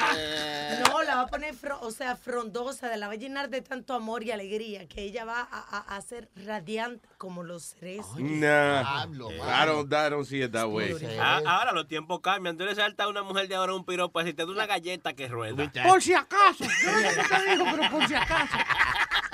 No, 0.87 1.03
la 1.03 1.15
va 1.15 1.21
a 1.23 1.27
poner, 1.27 1.53
o 1.81 1.91
sea, 1.91 2.15
frondosa, 2.15 2.95
la 2.95 3.07
va 3.07 3.16
a 3.17 3.19
llenar 3.19 3.49
de 3.49 3.61
tanto 3.61 3.93
amor 3.93 4.23
y 4.23 4.31
alegría 4.31 4.87
que 4.87 5.01
ella 5.03 5.25
va 5.25 5.41
a, 5.41 5.59
a- 5.77 5.95
a 5.97 6.01
ser 6.01 6.29
radiante 6.35 7.07
como 7.17 7.43
los 7.43 7.75
cerezos. 7.75 8.19
Nah, 8.19 9.05
I 9.05 9.65
don't, 9.65 9.91
I 9.93 10.09
don't 10.09 10.25
see 10.25 10.41
it 10.43 10.51
that 10.51 10.67
way. 10.69 10.95
Ah, 11.19 11.41
ahora 11.45 11.71
los 11.73 11.87
tiempos 11.87 12.19
cambian. 12.21 12.57
Tú 12.57 12.63
le 12.65 12.75
saltas 12.75 13.05
a 13.05 13.09
una 13.09 13.23
mujer 13.23 13.47
de 13.47 13.55
ahora 13.55 13.73
un 13.73 13.83
piropo 13.85 14.21
si 14.23 14.33
te 14.33 14.45
da 14.45 14.51
una 14.51 14.65
galleta 14.65 15.13
que 15.13 15.27
rueda. 15.27 15.71
Por 15.87 16.01
si 16.01 16.13
acaso. 16.13 16.63
Yo 16.85 16.91
no 16.91 16.99
sé 16.99 17.15
qué 17.15 17.35
te 17.45 17.51
digo, 17.51 17.65
pero 17.75 17.91
por 17.91 18.07
si 18.07 18.13
acaso. 18.15 18.57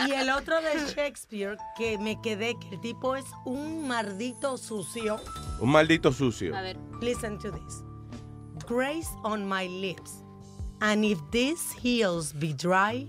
Y 0.08 0.12
el 0.12 0.30
otro 0.32 0.60
de 0.62 0.74
Shakespeare, 0.94 1.58
que 1.78 1.98
me 1.98 2.20
quedé, 2.22 2.56
que 2.60 2.76
el 2.76 2.82
tipo 2.82 3.16
es 3.16 3.26
un 3.46 3.88
maldito 3.88 4.58
sucio. 4.58 5.18
Un 5.60 5.70
maldito 5.72 6.12
sucio. 6.12 6.54
Listen 7.00 7.38
to 7.40 7.52
this. 7.52 7.84
Grace 8.68 9.08
on 9.24 9.48
my 9.48 9.68
lips. 9.68 10.24
And 10.82 11.06
if 11.06 11.20
these 11.32 11.62
heels 11.82 12.34
be 12.34 12.54
dry, 12.54 13.08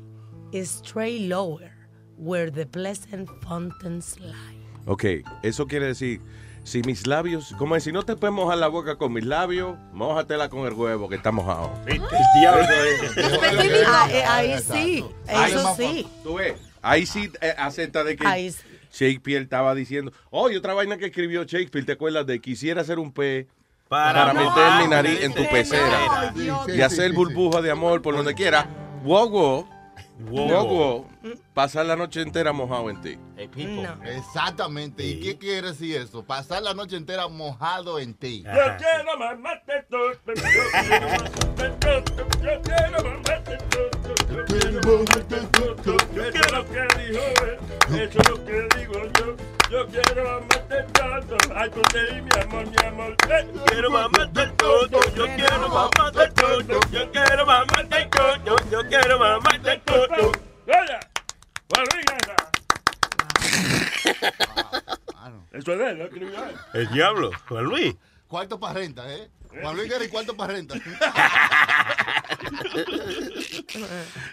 stray 0.62 1.26
lower, 1.26 1.72
where 2.16 2.50
the 2.50 2.66
pleasant 2.66 3.28
fountains 3.42 4.18
lie. 4.20 4.58
Ok, 4.86 5.04
eso 5.42 5.66
quiere 5.66 5.86
decir, 5.86 6.20
si 6.64 6.82
mis 6.82 7.06
labios, 7.06 7.54
como 7.58 7.76
es, 7.76 7.84
si 7.84 7.92
no 7.92 8.04
te 8.04 8.16
puedes 8.16 8.34
mojar 8.34 8.58
la 8.58 8.68
boca 8.68 8.96
con 8.96 9.12
mis 9.12 9.24
labios, 9.24 9.76
mójatela 9.92 10.48
con 10.48 10.66
el 10.66 10.72
huevo 10.72 11.08
que 11.08 11.16
está 11.16 11.30
mojado. 11.30 11.70
Ah, 13.86 14.08
eh, 14.10 14.24
ahí 14.24 14.54
sí, 14.60 15.04
eso 15.28 15.74
sí. 15.76 16.06
Tú 16.22 16.34
ves, 16.34 16.54
ahí 16.82 17.06
sí 17.06 17.30
eh, 17.40 17.54
acepta 17.58 18.04
de 18.04 18.16
que 18.16 18.26
Ahí 18.26 18.50
sí. 18.50 18.62
Shakespeare 18.92 19.42
estaba 19.42 19.74
diciendo, 19.74 20.12
oye, 20.30 20.56
otra 20.56 20.72
vaina 20.74 20.96
que 20.96 21.06
escribió 21.06 21.44
Shakespeare, 21.44 21.84
¿te 21.84 21.92
acuerdas 21.92 22.26
de 22.26 22.40
quisiera 22.40 22.80
hacer 22.80 22.98
un 22.98 23.12
pez 23.12 23.46
Para 23.88 24.26
para, 24.26 24.32
no, 24.32 24.50
meter 24.50 24.72
mi 24.78 24.84
no, 24.84 24.90
nariz 24.90 25.22
en 25.22 25.34
tu 25.34 25.48
pecera 25.48 26.32
no, 26.34 26.74
y 26.74 26.80
hacer 26.80 27.12
burbuja 27.12 27.60
de 27.60 27.70
amor 27.70 28.00
por 28.00 28.16
donde 28.16 28.34
quiera? 28.34 28.68
Wow, 29.02 29.28
wow, 29.28 29.68
Wow. 30.18 30.46
wow, 30.46 30.64
wow, 30.64 31.06
pasar 31.52 31.86
la 31.86 31.96
noche 31.96 32.22
entera 32.22 32.52
mojado 32.52 32.90
en 32.90 33.00
ti. 33.00 33.18
Exactamente. 34.04 35.04
¿Y 35.04 35.20
qué 35.20 35.38
quiere 35.38 35.68
decir 35.68 35.96
eso? 35.96 36.24
Pasar 36.24 36.62
la 36.62 36.74
noche 36.74 36.96
entera 36.96 37.28
mojado 37.28 37.98
en 37.98 38.14
ti. 38.14 38.42
Yo 38.44 38.76
quiero 38.78 39.18
mamarte 39.18 39.84
todo, 39.88 40.12
yo 40.12 40.34
quiero 40.34 41.08
mamarte 41.08 41.70
todo, 41.80 42.04
yo 42.42 42.62
quiero 42.62 43.04
mamarte 43.04 43.58
todo, 43.70 43.90
yo 44.32 44.44
quiero 44.46 44.82
mamarte 44.82 45.36
todo, 45.52 45.96
yo 46.14 46.30
quiero 46.30 46.56
lo 46.56 46.68
que 46.68 46.82
dijo 46.98 47.24
él, 47.44 47.58
eso 48.00 48.18
es 48.20 48.28
lo 48.28 48.44
que 48.44 48.68
digo 48.76 48.94
yo, 49.18 49.36
yo 49.70 49.86
quiero 49.88 50.24
mamarte 50.24 50.82
todo, 50.92 51.38
ay 51.56 51.70
tú 51.70 51.82
te 51.92 52.22
mi 52.22 52.42
amor, 52.42 52.66
mi 52.66 52.86
amor, 52.86 53.16
eh. 53.30 53.46
Quiero 53.66 53.90
mamarte 53.90 54.46
todo, 54.56 55.00
yo 55.14 55.26
quiero 55.36 55.68
mamarte 55.68 56.28
todo, 56.30 56.60
yo 56.90 57.10
quiero 57.10 57.46
mamarte 57.46 58.08
todo, 58.10 58.56
yo 58.70 58.88
quiero 58.88 59.18
mamarte 59.18 59.82
todo. 59.84 60.32
Guerra. 60.66 61.13
Eso 65.52 65.72
es 65.72 65.78
de 65.78 65.90
él, 65.90 66.00
él. 66.00 66.34
El 66.74 66.88
diablo, 66.90 67.30
Juan 67.48 67.64
Luis. 67.64 67.94
Cuarto 68.28 68.58
para 68.58 68.74
renta, 68.74 69.12
¿eh? 69.14 69.30
Juan 69.62 69.76
Luis 69.76 69.88
Guerra 69.88 70.04
y 70.04 70.08
cuarto 70.08 70.36
para 70.36 70.54
renta. 70.54 70.74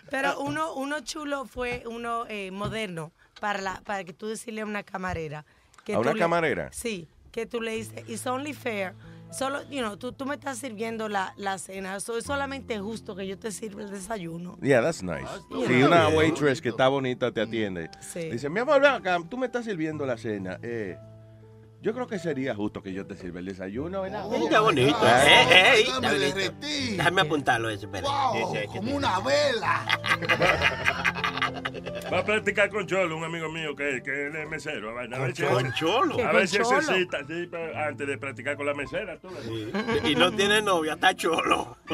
Pero 0.09 0.39
uno, 0.39 0.73
uno 0.73 0.99
chulo 1.01 1.45
fue 1.45 1.83
uno 1.85 2.25
eh, 2.27 2.49
moderno 2.51 3.11
para, 3.39 3.61
la, 3.61 3.81
para 3.81 4.03
que 4.03 4.13
tú 4.13 4.27
decirle 4.27 4.61
a 4.61 4.65
una 4.65 4.81
camarera. 4.83 5.45
Que 5.85 5.93
¿A 5.93 5.99
una 5.99 6.13
le- 6.13 6.19
camarera? 6.19 6.69
sí, 6.73 7.07
que 7.31 7.45
tú 7.45 7.61
le 7.61 7.73
dices, 7.75 8.03
it's 8.07 8.25
only 8.25 8.53
fair. 8.53 8.93
Solo, 9.31 9.61
you 9.69 9.79
know, 9.79 9.95
tú, 9.97 10.11
tú 10.11 10.25
me 10.25 10.35
estás 10.35 10.57
sirviendo 10.57 11.07
la, 11.07 11.33
la 11.37 11.57
cena, 11.57 11.99
so 12.01 12.17
es 12.17 12.25
solamente 12.25 12.77
justo 12.79 13.15
que 13.15 13.25
yo 13.25 13.39
te 13.39 13.51
sirva 13.51 13.81
el 13.83 13.89
desayuno. 13.89 14.57
Yeah, 14.61 14.81
that's 14.81 15.01
nice. 15.01 15.23
Yeah. 15.49 15.67
Si 15.67 15.83
una 15.83 16.07
waitress 16.09 16.59
que 16.61 16.69
está 16.69 16.89
bonita 16.89 17.31
te 17.31 17.41
atiende, 17.41 17.89
Sí. 18.01 18.29
dice, 18.29 18.49
mi 18.49 18.59
amor, 18.59 18.81
ven 18.81 18.91
acá, 18.91 19.17
tú 19.29 19.37
me 19.37 19.45
estás 19.45 19.63
sirviendo 19.65 20.05
la 20.05 20.17
cena. 20.17 20.59
Eh, 20.61 20.97
yo 21.81 21.93
creo 21.95 22.05
que 22.07 22.19
sería 22.19 22.53
justo 22.53 22.83
que 22.83 22.93
yo 22.93 23.07
te 23.07 23.15
sirva 23.15 23.39
el 23.39 23.45
desayuno, 23.45 24.01
¿verdad? 24.03 24.31
Está 24.35 24.59
bonito. 24.59 24.97
Ah. 25.01 25.23
Eh, 25.25 25.47
eh, 25.49 25.81
está 25.81 25.93
bonito. 26.01 26.19
derretí. 26.19 26.97
Déjame 26.97 27.21
apuntarlo 27.21 27.69
eso, 27.69 27.85
espera. 27.85 28.07
Wow, 28.07 28.53
como 28.67 28.95
una 28.97 29.19
vela. 29.21 29.85
Va 32.13 32.19
a 32.19 32.23
practicar 32.25 32.69
con 32.69 32.85
Cholo, 32.85 33.17
un 33.17 33.23
amigo 33.23 33.49
mío 33.49 33.75
que, 33.75 34.01
que 34.03 34.27
es 34.27 34.49
mesero. 34.49 34.91
A 34.91 34.93
ver, 35.01 35.13
a 35.13 35.19
ver 35.19 35.35
si 35.35 35.43
¿Con 35.43 35.73
Cholo? 35.73 36.19
A 36.27 36.31
ver 36.31 36.47
si 36.47 36.57
¿Con 36.57 36.65
Cholo? 36.69 36.81
necesita, 36.81 37.19
sí, 37.25 37.47
pero 37.49 37.77
antes 37.77 38.07
de 38.07 38.17
practicar 38.17 38.55
con 38.57 38.65
la 38.65 38.73
mesera. 38.73 39.17
Tú, 39.17 39.29
Y 40.03 40.15
no 40.15 40.31
tiene 40.31 40.61
novia, 40.61 40.93
está 40.93 41.15
cholo. 41.15 41.77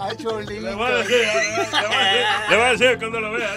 Ay, 0.00 0.16
Cholito. 0.16 0.52
Le 0.62 0.74
voy 0.74 0.90
a 0.90 0.96
decir, 0.96 1.16
le 1.16 1.26
voy 1.86 1.96
a 1.96 2.02
decir, 2.08 2.26
le 2.50 2.56
voy 2.56 2.64
a 2.64 2.70
decir 2.72 2.98
cuando 2.98 3.20
lo 3.20 3.32
vea. 3.32 3.54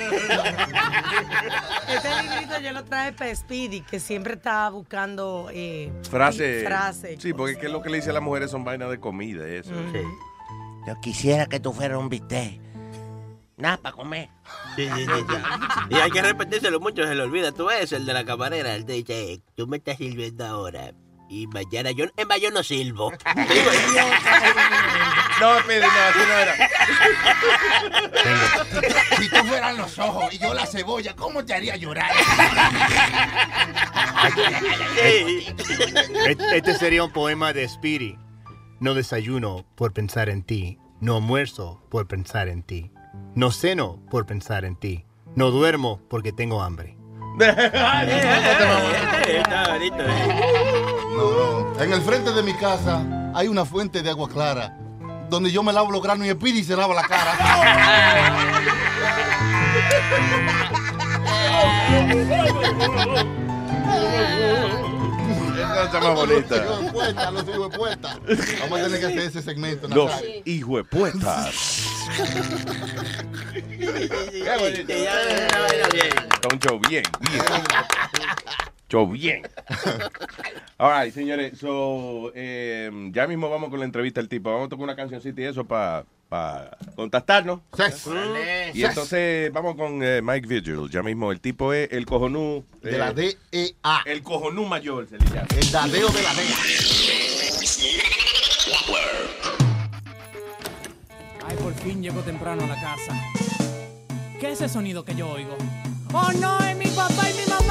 Este 1.87 2.09
librito 2.23 2.59
yo 2.61 2.71
lo 2.73 2.83
traje 2.83 3.13
para 3.13 3.35
Speedy, 3.35 3.81
que 3.81 3.99
siempre 3.99 4.33
estaba 4.33 4.69
buscando 4.69 5.49
eh, 5.53 5.91
Frase. 6.09 6.63
frase. 6.65 7.17
Sí, 7.19 7.33
porque 7.33 7.53
es 7.53 7.57
que 7.59 7.69
lo 7.69 7.81
que 7.81 7.89
le 7.89 7.97
dice 7.97 8.09
a 8.11 8.13
las 8.13 8.23
mujeres 8.23 8.51
son 8.51 8.63
vainas 8.63 8.89
de 8.89 8.99
comida, 8.99 9.47
eso. 9.47 9.71
Yo 10.87 10.95
quisiera 11.01 11.45
que 11.45 11.59
tú 11.59 11.73
fueras 11.73 11.97
un 11.97 12.09
bistec. 12.09 12.59
Nada 13.61 13.77
para 13.77 13.95
comer. 13.95 14.27
Sí, 14.75 14.89
sí, 14.95 15.05
sí, 15.05 15.11
sí. 15.29 15.35
Y 15.91 15.95
hay 15.95 16.09
que 16.09 16.21
repetírselo 16.23 16.79
mucho, 16.79 17.03
se 17.03 17.13
le 17.13 17.21
olvida. 17.21 17.51
Tú 17.51 17.65
ves 17.65 17.91
el 17.91 18.07
de 18.07 18.13
la 18.13 18.25
camarera, 18.25 18.73
él 18.73 18.85
te 18.85 18.93
dice, 18.93 19.33
"Eh, 19.33 19.41
tú 19.55 19.67
me 19.67 19.77
estás 19.77 19.97
sirviendo 19.97 20.45
ahora. 20.45 20.93
Y 21.29 21.45
mañana 21.47 21.91
yo, 21.91 22.05
en 22.17 22.41
yo 22.41 22.51
no 22.51 22.63
silbo. 22.63 23.11
No, 25.39 25.59
Speedy, 25.61 25.79
no, 25.81 25.87
así 25.87 26.19
no 26.19 26.33
era. 26.37 26.53
Si 29.17 29.29
tú 29.29 29.37
fueras 29.45 29.75
los 29.75 29.97
ojos 29.97 30.31
y 30.33 30.37
yo 30.37 30.53
la 30.53 30.67
cebolla, 30.67 31.15
¿cómo 31.15 31.43
te 31.43 31.55
haría 31.55 31.75
llorar? 31.77 32.11
Este 35.01 36.57
este 36.57 36.73
sería 36.75 37.03
un 37.03 37.11
poema 37.11 37.53
de 37.53 37.67
Speedy. 37.67 38.17
No 38.79 38.93
desayuno 38.93 39.65
por 39.75 39.93
pensar 39.93 40.29
en 40.29 40.43
ti. 40.43 40.77
No 40.99 41.15
almuerzo 41.15 41.81
por 41.89 42.07
pensar 42.07 42.47
en 42.49 42.61
ti. 42.61 42.91
No 43.35 43.51
ceno 43.51 43.99
por 44.09 44.25
pensar 44.25 44.65
en 44.65 44.75
ti. 44.75 45.05
No 45.35 45.51
duermo 45.51 46.01
porque 46.09 46.31
tengo 46.33 46.61
hambre. 46.61 46.97
No, 47.37 47.45
no. 51.31 51.81
En 51.81 51.93
el 51.93 52.01
frente 52.01 52.31
de 52.31 52.43
mi 52.43 52.53
casa 52.53 53.31
hay 53.33 53.47
una 53.47 53.65
fuente 53.65 54.01
de 54.03 54.09
agua 54.09 54.27
clara 54.29 54.77
donde 55.29 55.49
yo 55.51 55.63
me 55.63 55.71
lavo 55.71 55.91
los 55.91 56.03
granos 56.03 56.27
y 56.27 56.31
Speedy 56.31 56.63
se 56.63 56.75
lava 56.75 56.93
la 56.93 57.03
cara. 57.03 57.31
Esa 65.81 65.97
está 65.97 65.99
más 65.99 66.15
bonita. 66.15 66.55
Los. 66.63 68.19
Vamos 68.59 68.79
a 68.79 68.83
tener 68.83 68.99
que 68.99 69.05
hacer 69.07 69.19
ese 69.19 69.41
segmento. 69.41 69.87
Los 69.87 70.11
hijuepuestas. 70.45 71.55
Qué 73.79 74.57
bonito. 74.59 74.93
Está 74.93 76.47
un 76.51 76.59
show 76.59 76.79
bien, 76.87 77.03
bien. 77.31 77.43
Show 78.91 79.07
bien. 79.07 79.43
All 80.77 80.91
right, 80.91 81.13
señores. 81.13 81.57
So, 81.57 82.33
eh, 82.35 82.91
ya 83.13 83.25
mismo 83.25 83.49
vamos 83.49 83.69
con 83.69 83.79
la 83.79 83.85
entrevista 83.85 84.19
del 84.19 84.27
tipo. 84.27 84.51
Vamos 84.51 84.65
a 84.65 84.69
tocar 84.69 84.83
una 84.83 84.95
cancioncita 84.97 85.39
y 85.39 85.45
eso 85.45 85.63
para 85.63 86.05
contactarnos. 86.97 87.61
Y 88.73 88.83
entonces 88.83 89.49
vamos 89.53 89.75
con 89.75 90.03
eh, 90.03 90.21
Mike 90.21 90.45
Vigil. 90.45 90.89
Ya 90.89 91.01
mismo 91.03 91.31
el 91.31 91.39
tipo 91.39 91.71
es 91.71 91.89
el 91.93 92.05
cojonú. 92.05 92.65
De 92.81 92.97
la 92.97 93.13
DEA. 93.13 94.01
El 94.05 94.23
cojonú 94.23 94.65
mayor 94.65 95.07
se 95.07 95.17
le 95.17 95.25
llama. 95.25 95.47
El 95.55 95.71
dadeo 95.71 96.09
de 96.09 96.23
la 96.23 96.33
DEA. 96.33 96.57
Ay, 101.47 101.55
por 101.63 101.73
fin 101.75 102.03
llego 102.03 102.19
temprano 102.23 102.65
a 102.65 102.67
la 102.67 102.75
casa. 102.75 103.13
¿Qué 104.37 104.51
es 104.51 104.59
ese 104.59 104.67
sonido 104.67 105.05
que 105.05 105.15
yo 105.15 105.29
oigo? 105.29 105.55
¡Oh 106.11 106.31
no! 106.41 106.59
¡Es 106.59 106.75
mi 106.75 106.87
papá 106.87 107.29
y 107.29 107.33
mi 107.35 107.45
mamá! 107.49 107.70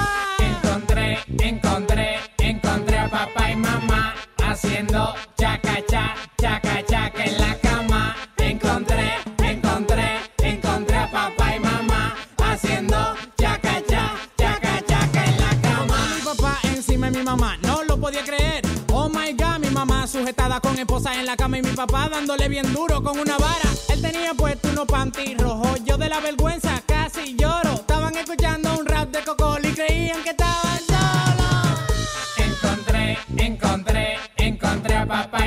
Encontré, 1.29 2.19
encontré, 2.39 2.99
a 2.99 3.09
papá 3.09 3.51
y 3.51 3.57
mamá 3.57 4.15
haciendo 4.39 5.15
chaca 5.37 5.77
cha, 5.89 6.15
chaca 6.41 6.85
chaca 6.87 7.25
en 7.25 7.39
la 7.39 7.55
cama. 7.59 8.17
Encontré, 8.39 9.15
encontré, 9.43 10.21
encontré 10.43 10.97
a 10.97 11.11
papá 11.11 11.57
y 11.57 11.61
mamá 11.61 12.15
haciendo 12.39 12.97
chaca 13.39 13.83
cha, 13.89 14.15
chaca 14.37 14.83
chaca 14.87 15.25
en 15.25 15.41
la 15.41 15.61
cama. 15.61 15.97
Mi 16.17 16.23
papá 16.23 16.59
encima 16.65 17.11
de 17.11 17.19
mi 17.19 17.25
mamá, 17.25 17.57
no 17.63 17.85
lo 17.85 17.99
podía 17.99 18.25
creer. 18.25 18.63
Oh 18.93 19.09
my 19.09 19.33
god, 19.33 19.59
mi 19.61 19.71
mamá 19.71 20.07
sujetada 20.07 20.61
con 20.61 20.79
esposa 20.79 21.15
en 21.19 21.27
la 21.27 21.37
cama 21.37 21.59
y 21.59 21.63
mi 21.63 21.73
papá 21.73 22.09
dándole 22.09 22.49
bien 22.49 22.73
duro 22.73 23.03
con 23.03 23.19
una 23.19 23.39
vara. 23.39 23.71
Él 23.89 24.03
tenía 24.03 24.35
puesto 24.35 24.69
unos 24.69 24.87
panty 24.87 25.35
rojos, 25.35 25.81
yo 25.85 25.97
de 25.97 26.09
la 26.09 26.21
vergüenza 26.21 26.83
casi 26.87 27.37
lloro. 27.37 27.75
Estaban 27.75 28.17
escuchando 28.17 28.77
un 28.79 28.87
rap 28.87 29.11
de 29.11 29.23
Cocol 29.23 29.65
y 29.65 29.73
creían 29.73 30.23
que 30.23 30.31
estaban 30.31 30.70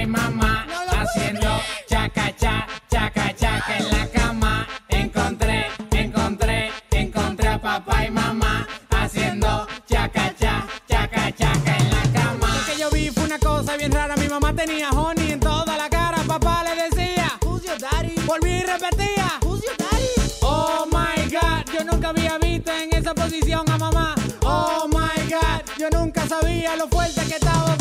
a 0.03 0.05
papá 0.05 0.05
y 0.05 0.07
mamá 0.07 0.67
haciendo 0.91 1.61
chaca 1.88 2.35
cha, 2.35 2.67
chaca 2.89 3.35
chaca 3.35 3.77
en 3.77 3.89
la 3.89 4.07
cama. 4.07 4.67
Encontré, 4.89 5.67
encontré, 5.91 6.71
encontré 6.91 7.47
a 7.47 7.61
papá 7.61 8.05
y 8.05 8.11
mamá 8.11 8.67
haciendo 8.89 9.67
chaca 9.88 10.34
cha, 10.38 10.67
chaca 10.89 11.31
chaca 11.31 11.77
en 11.77 11.89
la 11.89 12.21
cama. 12.21 12.47
Lo 12.47 12.65
que 12.65 12.80
yo 12.80 12.89
vi 12.91 13.09
fue 13.09 13.23
una 13.23 13.39
cosa 13.39 13.77
bien 13.77 13.91
rara. 13.91 14.15
Mi 14.17 14.27
mamá 14.27 14.53
tenía 14.53 14.89
honey 14.91 15.31
en 15.31 15.39
toda 15.39 15.77
la 15.77 15.89
cara. 15.89 16.17
Papá 16.27 16.63
le 16.63 16.89
decía, 16.89 17.38
Who's 17.45 17.63
your 17.63 17.80
daddy? 17.80 18.15
Volví 18.25 18.51
y 18.51 18.63
repetía, 18.63 19.39
Who's 19.41 19.61
your 19.61 19.77
daddy? 19.77 20.39
Oh 20.41 20.85
my 20.91 21.31
god, 21.31 21.63
yo 21.73 21.84
nunca 21.85 22.09
había 22.09 22.38
visto 22.38 22.71
en 22.71 22.93
esa 22.93 23.13
posición 23.13 23.69
a 23.69 23.77
mamá. 23.77 24.15
Oh 24.41 24.88
my 24.88 25.30
god, 25.30 25.61
yo 25.77 25.89
nunca 25.89 26.27
sabía 26.27 26.75
lo 26.75 26.88
fuerte 26.89 27.21
que 27.25 27.35
estaba 27.35 27.72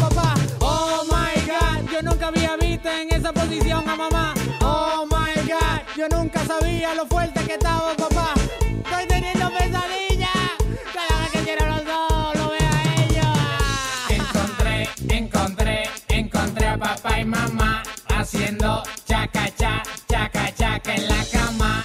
en 2.84 3.14
esa 3.14 3.32
posición 3.32 3.88
a 3.88 3.96
mamá. 3.96 4.34
Oh 4.60 5.06
my 5.06 5.34
god, 5.48 5.80
yo 5.96 6.08
nunca 6.08 6.44
sabía 6.44 6.94
lo 6.94 7.06
fuerte 7.06 7.40
que 7.44 7.54
estaba 7.54 7.94
papá. 7.94 8.34
Estoy 8.60 9.06
teniendo 9.06 9.50
pesadillas. 9.50 10.30
Cada 10.92 11.20
vez 11.20 11.30
que 11.32 11.38
quiero 11.40 11.66
los 11.66 11.84
dos, 11.84 12.36
lo 12.36 12.48
veo 12.50 12.70
a 12.70 13.02
ellos. 13.04 13.26
Encontré, 14.08 14.88
encontré, 15.08 15.90
encontré 16.08 16.66
a 16.66 16.78
papá 16.78 17.20
y 17.20 17.24
mamá 17.24 17.82
haciendo 18.08 18.82
chaca 19.06 19.48
cha, 19.56 19.82
chaca 20.08 20.52
chaca 20.54 20.94
en 20.94 21.08
la 21.08 21.24
cama. 21.30 21.84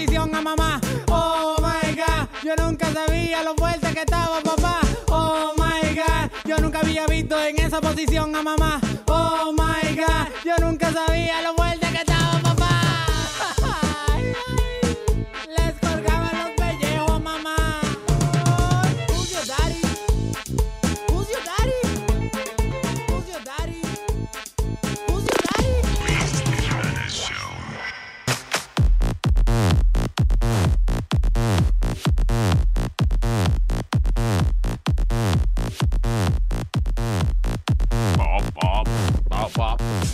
Posición 0.00 0.34
a 0.34 0.40
mamá. 0.40 0.80
Oh 1.08 1.56
my 1.60 1.94
god, 1.94 2.26
yo 2.42 2.56
nunca 2.56 2.90
sabía 2.92 3.42
lo 3.42 3.54
fuerte 3.54 3.92
que 3.92 4.00
estaba 4.00 4.40
papá. 4.40 4.80
Oh 5.08 5.52
my 5.58 5.94
god, 5.94 6.30
yo 6.46 6.56
nunca 6.58 6.80
había 6.80 7.06
visto 7.06 7.38
en 7.38 7.58
esa 7.58 7.80
posición 7.82 8.34
a 8.34 8.42
mamá. 8.42 8.80
Oh 9.06 9.52
my 9.52 9.94
god, 9.94 10.28
yo 10.42 10.56
nunca 10.64 10.90
sabía 10.90 11.42
lo 11.42 11.54
fuerte 11.54 11.79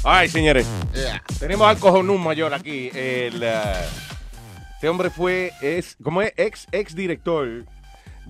Ay, 0.04 0.28
señores. 0.28 0.66
Yeah. 0.94 1.22
Tenemos 1.38 1.66
al 1.68 1.78
cojonú 1.78 2.18
mayor 2.18 2.54
aquí. 2.54 2.90
El, 2.94 3.42
eh, 3.42 3.84
este 4.74 4.88
hombre 4.88 5.10
fue, 5.10 5.52
es, 5.62 5.96
como 6.02 6.22
es, 6.22 6.32
ex, 6.36 6.66
ex 6.72 6.94
director 6.94 7.64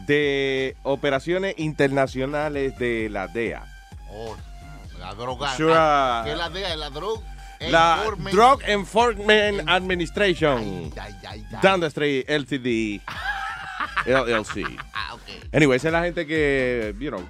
de 0.06 0.76
operaciones 0.82 1.54
internacionales 1.58 2.78
de 2.78 3.08
la 3.10 3.28
DEA. 3.28 3.64
Oh, 4.10 4.36
la 4.98 5.14
droga. 5.14 5.56
Sure, 5.56 5.74
Ah, 5.76 6.20
uh, 6.20 6.24
¿Qué 6.24 6.32
es 6.32 6.38
la 6.38 6.50
DEA? 6.50 6.76
La 6.76 6.90
droga. 6.90 7.22
La 7.60 8.04
Drug 8.32 8.62
Enforcement 8.66 9.68
Administration. 9.68 10.92
Down 11.62 11.80
the 11.80 11.86
Street 11.86 12.24
LTD. 12.28 13.00
LLC. 14.06 14.64
Anyway, 15.52 15.76
esa 15.76 15.88
es 15.88 15.92
la 15.92 16.02
gente 16.02 16.26
que, 16.26 16.94
you 16.98 17.08
know, 17.08 17.24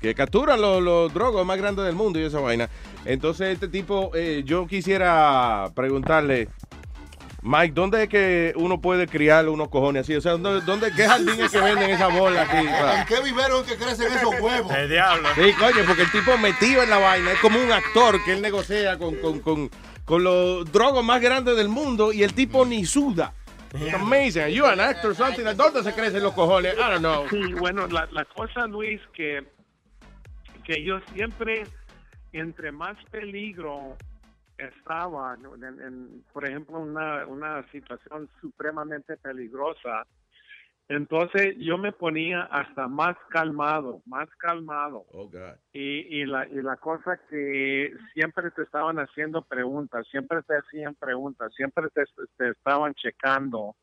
que 0.00 0.14
captura 0.14 0.56
los, 0.56 0.82
los 0.82 1.12
drogos 1.12 1.44
más 1.46 1.58
grandes 1.58 1.84
del 1.84 1.94
mundo 1.94 2.18
y 2.18 2.24
esa 2.24 2.40
vaina. 2.40 2.68
Entonces, 3.04 3.48
este 3.48 3.68
tipo, 3.68 4.10
eh, 4.14 4.42
yo 4.44 4.66
quisiera 4.66 5.70
preguntarle, 5.74 6.48
Mike, 7.42 7.72
¿dónde 7.74 8.02
es 8.02 8.08
que 8.08 8.52
uno 8.56 8.80
puede 8.80 9.06
criar 9.06 9.48
unos 9.48 9.68
cojones 9.68 10.02
así? 10.02 10.14
O 10.14 10.20
sea, 10.20 10.32
¿dónde, 10.32 10.60
dónde 10.60 10.92
qué 10.94 11.06
jardín 11.06 11.40
es 11.40 11.50
que 11.50 11.60
venden 11.60 11.90
esa 11.90 12.08
bola 12.08 12.42
aquí? 12.42 12.66
¿En 12.98 13.06
qué 13.06 13.22
vivero 13.22 13.60
es 13.60 13.66
que 13.66 13.76
crecen 13.76 14.12
esos 14.12 14.38
huevos? 14.40 14.72
El 14.74 14.90
diablo. 14.90 15.28
Sí, 15.34 15.52
coño, 15.54 15.84
porque 15.86 16.02
el 16.02 16.12
tipo 16.12 16.36
metido 16.36 16.82
en 16.82 16.90
la 16.90 16.98
vaina 16.98 17.32
es 17.32 17.38
como 17.40 17.58
un 17.58 17.72
actor 17.72 18.22
que 18.24 18.32
él 18.32 18.42
negocia 18.42 18.98
con, 18.98 19.16
con, 19.16 19.40
con, 19.40 19.70
con 20.04 20.22
los 20.22 20.70
drogos 20.70 21.02
más 21.02 21.20
grandes 21.20 21.56
del 21.56 21.68
mundo 21.68 22.12
y 22.12 22.22
el 22.22 22.34
tipo 22.34 22.66
ni 22.66 22.84
suda. 22.84 23.32
It's 23.72 23.94
amazing. 23.94 24.48
You 24.48 24.66
an 24.66 24.80
actor, 24.80 25.14
something. 25.14 25.44
¿Dónde 25.56 25.82
se 25.82 25.92
crecen 25.94 26.22
los 26.22 26.34
cojones? 26.34 26.74
I 26.74 26.76
don't 26.76 26.98
know. 26.98 27.28
Sí, 27.30 27.54
bueno, 27.54 27.86
la, 27.86 28.06
la 28.10 28.24
cosa, 28.24 28.66
Luis, 28.66 29.00
que, 29.14 29.44
que 30.70 30.84
yo 30.84 31.00
siempre, 31.12 31.64
entre 32.32 32.70
más 32.70 32.96
peligro 33.10 33.96
estaba, 34.56 35.36
¿no? 35.36 35.56
en, 35.56 35.64
en, 35.64 36.24
por 36.32 36.48
ejemplo, 36.48 36.78
una, 36.78 37.26
una 37.26 37.68
situación 37.72 38.28
supremamente 38.40 39.16
peligrosa, 39.16 40.06
entonces 40.88 41.56
yo 41.58 41.76
me 41.76 41.90
ponía 41.90 42.42
hasta 42.42 42.86
más 42.86 43.16
calmado, 43.30 44.00
más 44.06 44.28
calmado. 44.36 45.06
Oh, 45.12 45.28
God. 45.28 45.56
Y, 45.72 46.20
y, 46.20 46.24
la, 46.24 46.46
y 46.48 46.62
la 46.62 46.76
cosa 46.76 47.18
que 47.28 47.92
siempre 48.12 48.50
te 48.52 48.62
estaban 48.62 48.98
haciendo 48.98 49.42
preguntas, 49.42 50.06
siempre 50.08 50.40
te 50.42 50.56
hacían 50.56 50.94
preguntas, 50.94 51.52
siempre 51.54 51.88
te, 51.94 52.04
te 52.36 52.50
estaban 52.50 52.94
checando. 52.94 53.74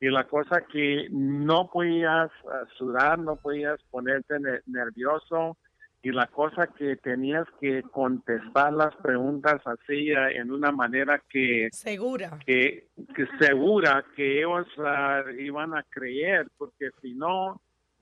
Y 0.00 0.08
la 0.10 0.24
cosa 0.24 0.62
que 0.70 1.08
no 1.10 1.70
podías 1.70 2.30
uh, 2.44 2.66
sudar, 2.76 3.18
no 3.18 3.36
podías 3.36 3.80
ponerte 3.90 4.38
ne- 4.40 4.60
nervioso. 4.66 5.56
Y 6.02 6.12
la 6.12 6.26
cosa 6.28 6.68
que 6.68 6.96
tenías 6.96 7.46
que 7.60 7.82
contestar 7.82 8.72
las 8.72 8.94
preguntas 8.96 9.60
así 9.66 10.12
uh, 10.12 10.28
en 10.30 10.52
una 10.52 10.70
manera 10.70 11.20
que 11.28 11.68
Segura. 11.72 12.38
que, 12.46 12.86
que 13.16 13.26
segura 13.40 14.04
que 14.14 14.38
ellos 14.38 14.66
ah, 14.78 15.22
iban 15.38 15.74
a 15.76 15.82
creer, 15.82 16.46
porque 16.56 16.90
si 17.02 17.14
no, 17.14 17.60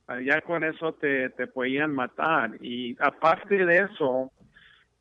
ah, 0.08 0.20
ya 0.20 0.42
con 0.42 0.62
eso 0.62 0.92
te, 0.94 1.30
te 1.30 1.46
podían 1.46 1.94
matar. 1.94 2.58
Y 2.60 2.94
aparte 3.00 3.64
de 3.64 3.88
eso, 3.90 4.30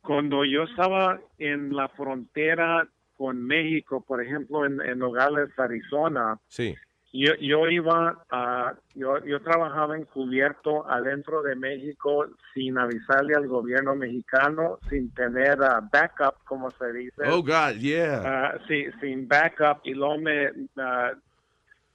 cuando 0.00 0.44
yo 0.44 0.62
estaba 0.62 1.20
en 1.38 1.76
la 1.76 1.88
frontera 1.88 2.88
con 3.14 3.44
México, 3.44 4.02
por 4.06 4.22
ejemplo, 4.22 4.64
en, 4.64 4.80
en 4.80 4.98
Nogales, 4.98 5.50
Arizona, 5.58 6.38
Sí. 6.48 6.74
Yo, 7.16 7.34
yo 7.40 7.68
iba 7.68 8.24
a, 8.30 8.74
yo, 8.94 9.24
yo 9.24 9.40
trabajaba 9.40 9.96
encubierto 9.96 10.88
adentro 10.88 11.42
de 11.42 11.56
México 11.56 12.26
sin 12.52 12.78
avisarle 12.78 13.34
al 13.34 13.48
gobierno 13.48 13.94
mexicano, 13.94 14.78
sin 14.90 15.12
tener 15.14 15.62
ah, 15.62 15.80
backup, 15.92 16.36
como 16.44 16.70
se 16.72 16.92
dice. 16.92 17.22
Oh, 17.26 17.42
God, 17.42 17.76
yeah. 17.80 18.22
Ah, 18.24 18.58
sí, 18.68 18.86
sin 19.00 19.26
backup 19.26 19.80
y 19.84 19.94
luego 19.94 20.18
me 20.18 20.50
ah, 20.78 21.12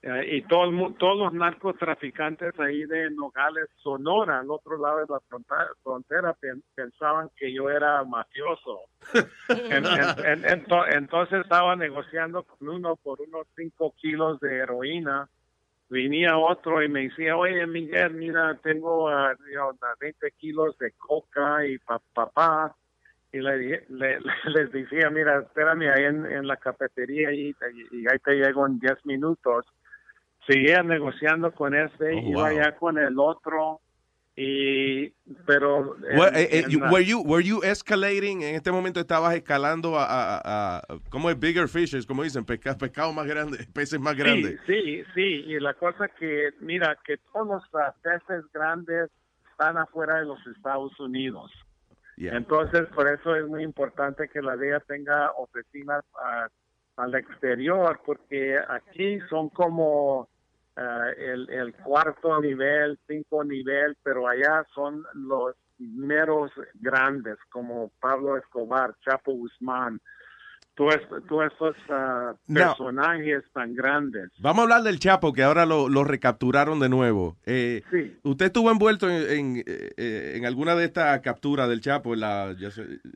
ah, 0.06 0.24
y 0.24 0.42
todo 0.44 0.66
el 0.66 0.96
todos 0.96 1.18
los 1.18 1.34
narcotraficantes 1.34 2.60
ahí 2.60 2.86
de 2.86 3.10
Nogales, 3.12 3.68
Sonora, 3.78 4.40
al 4.40 4.50
otro 4.52 4.78
lado 4.78 5.00
de 5.00 5.06
la 5.10 5.20
frontera, 5.84 6.34
pen- 6.34 6.64
pensaban 6.76 7.30
que 7.36 7.54
yo 7.54 7.70
era 7.70 8.04
mafioso. 8.04 8.82
En- 9.50 9.86
en- 9.86 10.26
en- 10.26 10.44
ento- 10.44 10.86
entonces 10.96 11.42
estaba 11.42 11.76
negociando 11.76 12.44
con 12.44 12.70
uno 12.70 12.96
por 12.96 13.22
unos 13.22 13.48
5 13.56 13.94
kilos 13.98 14.40
de 14.40 14.58
heroína. 14.58 15.28
Venía 15.90 16.38
otro 16.38 16.82
y 16.82 16.88
me 16.88 17.02
decía, 17.04 17.36
oye 17.36 17.68
Miguel, 17.68 18.14
mira, 18.14 18.58
tengo 18.64 19.10
ah, 19.10 19.34
you 19.50 19.56
know, 19.56 19.72
20 20.00 20.32
kilos 20.38 20.78
de 20.78 20.94
coca 20.94 21.66
y 21.66 21.78
pa- 21.80 22.02
papá 22.14 22.74
y 23.34 23.40
le, 23.40 23.58
le- 23.90 24.20
les 24.46 24.72
decía, 24.72 25.10
mira, 25.10 25.40
espérame 25.42 25.90
ahí 25.90 26.04
en, 26.06 26.26
en 26.32 26.48
la 26.48 26.56
cafetería 26.56 27.34
y, 27.34 27.54
y 27.92 28.08
ahí 28.10 28.20
te 28.24 28.36
llego 28.36 28.66
en 28.68 28.80
10 28.80 29.06
minutos. 29.06 29.66
Seguía 30.48 30.84
negociando 30.84 31.52
con 31.52 31.76
este, 31.76 32.14
Oh, 32.14 32.30
iba 32.30 32.50
wow. 32.50 32.58
ya 32.58 32.76
con 32.76 32.98
el 32.98 33.18
otro, 33.20 33.80
y 34.36 35.10
pero 35.46 35.96
en- 35.98 36.36
eh, 36.36 36.42
eh, 36.52 36.60
en 36.66 36.70
you- 36.70 36.80
la- 36.80 36.92
were, 36.92 37.06
you, 37.06 37.22
were 37.22 37.44
you 37.44 37.62
escalating? 37.64 38.42
En 38.42 38.56
este 38.56 38.72
momento 38.72 39.00
estabas 39.00 39.36
escalando 39.36 39.98
a, 40.00 40.06
a, 40.06 40.78
a- 40.78 40.84
¿cómo 41.10 41.30
es? 41.30 41.38
Bigger 41.38 41.68
fishes, 41.68 42.06
como 42.06 42.24
dicen, 42.24 42.46
pesca, 42.46 42.76
pescado 42.78 43.12
más 43.14 43.28
grande, 43.28 43.58
peces 43.74 44.00
más 44.00 44.16
grandes. 44.16 44.60
Sí, 44.66 44.74
sí, 44.74 45.04
sí, 45.14 45.22
y 45.48 45.60
la 45.60 45.74
cosa 45.74 46.08
que, 46.08 46.52
mira, 46.60 46.98
que 47.06 47.18
todos 47.34 47.48
los 47.72 47.92
peces 48.02 48.44
grandes 48.54 49.10
están 49.52 49.78
afuera 49.78 50.20
de 50.20 50.26
los 50.26 50.40
Estados 50.48 50.98
Unidos. 51.00 51.52
Yeah. 52.18 52.36
Entonces, 52.38 52.88
por 52.96 53.08
eso 53.08 53.36
es 53.36 53.46
muy 53.48 53.64
importante 53.64 54.30
que 54.30 54.42
la 54.42 54.56
DEA 54.56 54.80
tenga 54.82 55.32
oficinas 55.38 56.04
ah, 56.24 56.48
al 56.98 57.16
exterior, 57.16 58.00
porque 58.06 58.58
aquí 58.68 59.20
son 59.30 59.50
como 59.50 60.28
ah, 60.76 61.10
el, 61.18 61.50
el 61.50 61.74
cuarto 61.76 62.40
nivel, 62.42 63.00
cinco 63.08 63.44
nivel, 63.44 63.98
pero 64.04 64.28
allá 64.28 64.66
son 64.74 65.04
los 65.14 65.56
meros 65.80 66.52
grandes, 66.76 67.38
como 67.50 67.92
Pablo 68.00 68.38
Escobar, 68.38 68.96
Chapo 69.04 69.32
Guzmán, 69.32 70.00
todos 70.82 71.26
todos 71.28 71.52
esos 71.54 71.76
Now- 72.48 72.70
personajes 72.70 73.44
tan 73.54 73.76
grandes. 73.76 74.30
Vamos 74.40 74.60
a 74.60 74.64
hablar 74.64 74.82
del 74.84 75.00
Chapo, 75.00 75.32
que 75.34 75.44
ahora 75.44 75.66
lo, 75.66 75.90
lo 75.90 76.04
recapturaron 76.04 76.80
de 76.80 76.90
nuevo. 76.90 77.38
Eh, 77.46 77.84
Sí. 77.92 78.18
¿Usted 78.24 78.48
estuvo 78.48 78.72
envuelto 78.72 79.10
en, 79.10 79.30
en, 79.30 79.58
eh, 79.58 79.64
eh, 79.98 80.34
en 80.36 80.46
alguna 80.46 80.76
de 80.76 80.86
estas 80.86 81.20
capturas 81.22 81.70
del 81.70 81.82
Chapo, 81.82 82.14
en 82.14 82.20
la, 82.22 82.56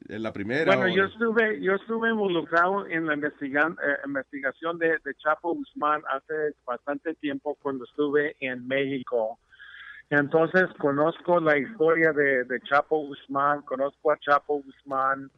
en 0.10 0.24
primera? 0.34 0.76
Bueno, 0.76 0.92
o- 0.92 0.96
yo 0.96 1.04
estuve, 1.06 1.60
yo 1.62 1.74
estuve 1.74 2.10
involucrado 2.10 2.86
en 2.88 3.06
la 3.08 3.16
investigan- 3.16 3.78
eh, 3.82 3.98
investigación 4.06 4.78
de, 4.78 4.90
de 5.04 5.16
Chapo 5.16 5.54
Guzmán 5.56 6.02
hace 6.10 6.56
bastante 6.66 7.16
tiempo 7.16 7.58
cuando 7.62 7.86
estuve 7.86 8.36
en 8.40 8.68
México. 8.68 9.40
Entonces 10.10 10.66
conozco 10.78 11.40
la 11.40 11.58
historia 11.58 12.12
de, 12.14 12.44
de 12.44 12.60
Chapo 12.62 13.00
Guzmán, 13.08 13.62
conozco 13.64 14.12
a 14.12 14.18
Chapo 14.20 14.62
Guzmán 14.62 15.32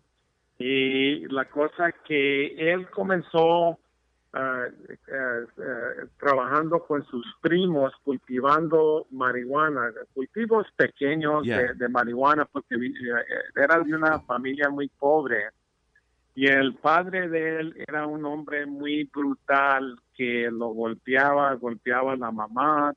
y 0.59 1.27
la 1.27 1.45
cosa 1.45 1.91
que 1.91 2.71
él 2.73 2.89
comenzó 2.89 3.77
ah, 4.33 4.65
eh, 4.67 5.45
eh, 5.57 6.05
trabajando 6.19 6.79
con 6.85 7.05
sus 7.05 7.25
primos 7.41 7.93
cultivando 8.03 9.05
marihuana, 9.11 9.91
cultivos 10.13 10.65
pequeños 10.75 11.45
Yeah. 11.45 11.59
de, 11.59 11.73
de 11.75 11.89
marihuana 11.89 12.45
porque 12.45 12.75
vi- 12.77 12.93
eh, 12.93 13.23
era 13.55 13.79
de 13.79 13.95
una 13.95 14.19
familia 14.21 14.69
muy 14.69 14.89
pobre 14.89 15.49
y 16.35 16.47
el 16.47 16.75
padre 16.75 17.29
de 17.29 17.59
él 17.59 17.83
era 17.87 18.05
un 18.05 18.23
hombre 18.25 18.65
muy 18.65 19.05
brutal 19.05 19.99
que 20.15 20.49
lo 20.51 20.67
golpeaba, 20.69 21.53
golpeaba 21.55 22.13
a 22.13 22.17
la 22.17 22.31
mamá. 22.31 22.93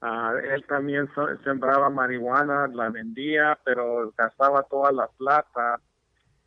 Ah, 0.00 0.34
él 0.52 0.64
también 0.66 1.08
so- 1.14 1.36
sembraba 1.42 1.88
marihuana, 1.90 2.68
la 2.68 2.90
vendía, 2.90 3.58
pero 3.64 4.12
gastaba 4.16 4.62
toda 4.64 4.92
la 4.92 5.08
plata 5.08 5.80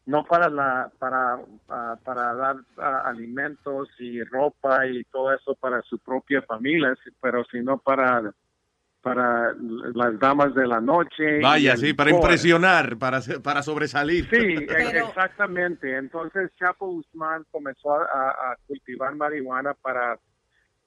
no 0.10 0.23
para 0.23 0.49
la 0.49 0.91
para 0.98 1.40
ah, 1.69 1.95
para 2.03 2.34
dar 2.34 2.56
ah, 2.77 3.03
alimentos 3.06 3.90
y 3.99 4.23
ropa 4.23 4.88
y 4.88 5.03
todo 5.06 5.31
eso 5.34 5.53
para 5.53 5.81
su 5.84 5.99
propia 5.99 6.41
familia, 6.41 6.95
pero 7.22 7.45
sino 7.45 7.77
para 7.77 8.34
para 9.02 9.53
las 9.94 10.19
damas 10.19 10.53
de 10.56 10.68
la 10.68 10.81
noche. 10.81 11.40
Vaya, 11.41 11.77
sí, 11.77 11.94
para 11.94 12.10
impresionar, 12.10 12.98
para, 12.98 13.22
para 13.41 13.61
sobresalir. 13.64 14.27
Sí, 14.30 14.36
e- 14.36 14.99
exactamente. 14.99 15.95
Entonces 15.95 16.52
Chapo 16.57 16.88
Guzmán 16.88 17.45
comenzó 17.52 17.94
a, 17.94 18.52
a 18.52 18.57
cultivar 18.68 19.15
marihuana 19.15 19.73
para, 19.76 20.19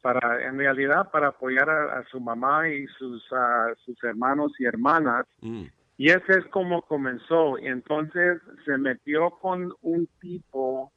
para, 0.03 0.47
en 0.47 0.59
realidad, 0.59 1.11
para 1.11 1.29
apoyar 1.29 1.71
a, 1.71 2.01
a 2.01 2.05
su 2.11 2.21
mamá 2.21 2.69
y 2.69 2.87
sus, 2.99 3.25
ah, 3.33 3.69
sus 3.85 4.03
hermanos 4.05 4.53
y 4.59 4.65
hermanas. 4.65 5.27
Mm. 5.41 5.65
Y 6.03 6.09
ese 6.09 6.33
es 6.33 6.45
como 6.47 6.83
comenzó. 6.83 7.57
Entonces 7.59 8.43
se 8.65 8.77
metió 8.77 9.31
con 9.41 9.73
un 9.83 10.09
tipo 10.21 10.93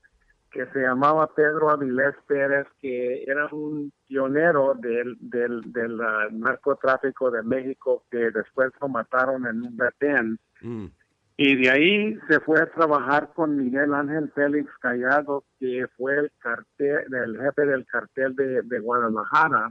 que 0.49 0.65
se 0.73 0.79
llamaba 0.79 1.31
Pedro 1.35 1.69
Avilés 1.69 2.15
Pérez, 2.25 2.65
que 2.81 3.23
era 3.27 3.45
un 3.51 3.93
pionero 4.07 4.73
del, 4.73 5.15
del, 5.19 5.61
del 5.71 6.01
ah, 6.01 6.29
narcotráfico 6.31 7.29
de 7.29 7.43
México, 7.43 8.03
que 8.09 8.31
después 8.31 8.71
lo 8.81 8.87
mataron 8.87 9.45
en 9.45 9.61
un 9.61 9.77
retén. 9.77 10.39
Mm. 10.61 10.85
Y 11.37 11.55
de 11.55 11.69
ahí 11.69 12.19
se 12.27 12.39
fue 12.39 12.59
a 12.59 12.71
trabajar 12.71 13.31
con 13.35 13.57
Miguel 13.57 13.93
Ángel 13.93 14.31
Félix 14.33 14.71
Callado, 14.79 15.43
que 15.59 15.85
fue 15.97 16.17
el 16.17 16.31
cartel, 16.39 17.13
el 17.13 17.39
jefe 17.39 17.63
del 17.63 17.85
cartel 17.85 18.35
de, 18.35 18.63
de 18.63 18.79
Guadalajara, 18.79 19.69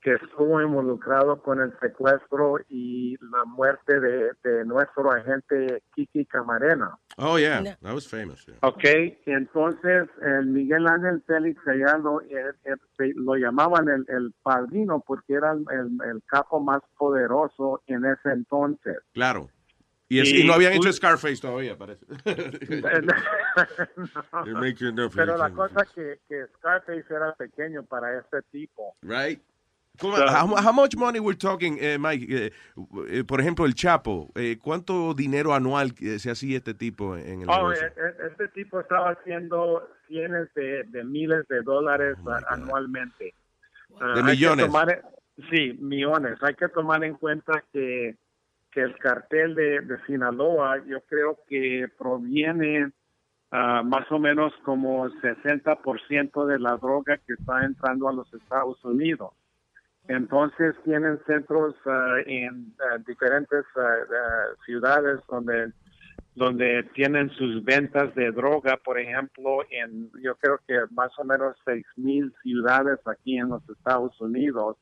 que 0.00 0.14
estuvo 0.14 0.60
involucrado 0.62 1.42
con 1.42 1.60
el 1.60 1.72
secuestro 1.80 2.58
y 2.68 3.16
la 3.32 3.44
muerte 3.44 3.98
de, 3.98 4.30
de 4.44 4.64
nuestro 4.64 5.10
agente 5.10 5.82
Kiki 5.94 6.24
Camarena. 6.26 6.96
Oh, 7.16 7.36
yeah, 7.38 7.60
that 7.82 7.94
was 7.94 8.06
famous. 8.08 8.46
yeah. 8.46 8.54
Ok, 8.62 8.84
entonces 9.26 10.08
el 10.22 10.46
Miguel 10.46 10.86
Ángel 10.86 11.22
Félix 11.26 11.60
Gallardo 11.64 12.20
eh, 12.22 12.52
eh, 12.64 12.74
se- 12.96 13.12
lo 13.16 13.34
llamaban 13.34 13.88
el, 13.88 14.04
el 14.08 14.32
padrino 14.42 15.02
porque 15.04 15.34
era 15.34 15.50
el, 15.52 15.64
el- 15.70 16.08
el 16.10 16.22
capo 16.26 16.60
más 16.60 16.80
poderoso 16.96 17.82
en 17.88 18.04
ese 18.04 18.30
entonces. 18.30 18.98
Claro. 19.12 19.48
Y, 20.10 20.20
es- 20.20 20.32
Y 20.32 20.42
y 20.42 20.46
no 20.46 20.54
habían 20.54 20.74
hecho 20.74 20.92
Scarface 20.92 21.36
todavía, 21.40 21.76
parece. 21.76 22.06
No 24.46 25.10
Pero 25.14 25.36
la 25.36 25.50
cosa 25.50 25.84
que, 25.94 26.20
que 26.28 26.46
Scarface 26.56 27.04
era 27.10 27.34
pequeño 27.34 27.82
para 27.84 28.18
este 28.18 28.42
tipo. 28.50 28.94
Right. 29.02 29.42
¿Cómo- 30.00 30.16
So- 30.16 30.24
how, 30.26 30.46
how 30.56 30.72
much 30.72 30.96
money 30.96 31.18
we're 31.20 31.36
talking, 31.38 31.76
eh, 31.80 31.98
Mike? 31.98 32.26
Eh, 32.28 32.52
eh, 33.10 33.24
por 33.24 33.40
ejemplo, 33.40 33.64
el 33.66 33.74
Chapo. 33.74 34.30
eh, 34.34 34.56
¿Cuánto 34.62 35.12
dinero 35.14 35.52
anual 35.54 35.92
eh, 36.00 36.18
se 36.18 36.30
hacía 36.30 36.58
este 36.58 36.74
tipo 36.74 37.16
en 37.16 37.42
el 37.42 37.48
Oh, 37.50 37.68
negocio? 37.70 37.86
este 38.30 38.48
tipo 38.48 38.80
estaba 38.80 39.10
haciendo 39.10 39.88
cientos 40.06 40.48
de, 40.54 40.84
de 40.84 41.04
miles 41.04 41.46
de 41.48 41.62
dólares 41.62 42.16
a- 42.26 42.54
anualmente. 42.54 43.34
Ah, 44.00 44.14
De 44.16 44.22
que 44.22 44.30
millones. 44.30 44.66
tomar- 44.66 45.02
sí, 45.50 45.76
millones. 45.80 46.38
Hay 46.42 46.54
que 46.54 46.68
tomar 46.68 47.02
en 47.04 47.14
cuenta 47.14 47.64
que, 47.72 48.16
que 48.70 48.80
el 48.82 48.96
cartel 48.98 49.54
de, 49.54 49.80
de 49.80 49.98
Sinaloa, 50.06 50.84
yo 50.86 51.00
creo 51.08 51.38
que 51.48 51.88
proviene 51.98 52.92
ah, 53.50 53.82
más 53.82 54.10
o 54.12 54.18
menos 54.18 54.52
como 54.62 55.08
60% 55.08 56.44
de 56.46 56.58
la 56.58 56.76
droga 56.76 57.16
que 57.26 57.32
está 57.32 57.64
entrando 57.64 58.06
a 58.08 58.12
los 58.12 58.32
Estados 58.34 58.84
Unidos. 58.84 59.30
Entonces 60.08 60.74
tienen 60.84 61.18
centros 61.26 61.74
ah, 61.86 62.16
en 62.26 62.74
ah, 62.80 62.98
diferentes 63.06 63.64
ah, 63.76 63.96
ciudades 64.64 65.20
donde 65.30 65.72
donde 66.34 66.84
tienen 66.94 67.30
sus 67.30 67.64
ventas 67.64 68.14
de 68.14 68.30
droga, 68.30 68.76
por 68.84 68.96
ejemplo, 69.00 69.58
en 69.70 70.08
yo 70.22 70.36
creo 70.36 70.60
que 70.68 70.78
más 70.92 71.10
o 71.18 71.24
menos 71.24 71.56
seis 71.64 71.84
mil 71.96 72.32
ciudades 72.42 73.00
aquí 73.06 73.38
en 73.38 73.48
los 73.48 73.68
Estados 73.68 74.18
Unidos 74.20 74.76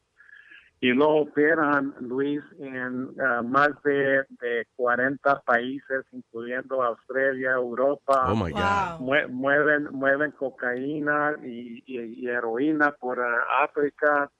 y 0.81 0.93
lo 0.93 1.09
operan, 1.09 1.94
Luis, 2.01 2.43
en 2.59 3.09
más 3.48 3.70
de, 3.82 4.24
de 4.40 4.66
40 4.77 5.40
países, 5.47 6.05
incluyendo 6.12 6.82
Australia, 6.82 7.53
Europa. 7.53 8.31
Oh, 8.32 8.36
my 8.36 8.51
God. 8.53 9.01
Mue- 9.01 9.27
mueven, 9.28 9.85
mueven 9.93 10.32
cocaína 10.32 11.36
y, 11.43 11.82
y- 11.86 12.20
y 12.23 12.28
heroína 12.28 12.93
por 12.93 13.19
África, 13.62 14.31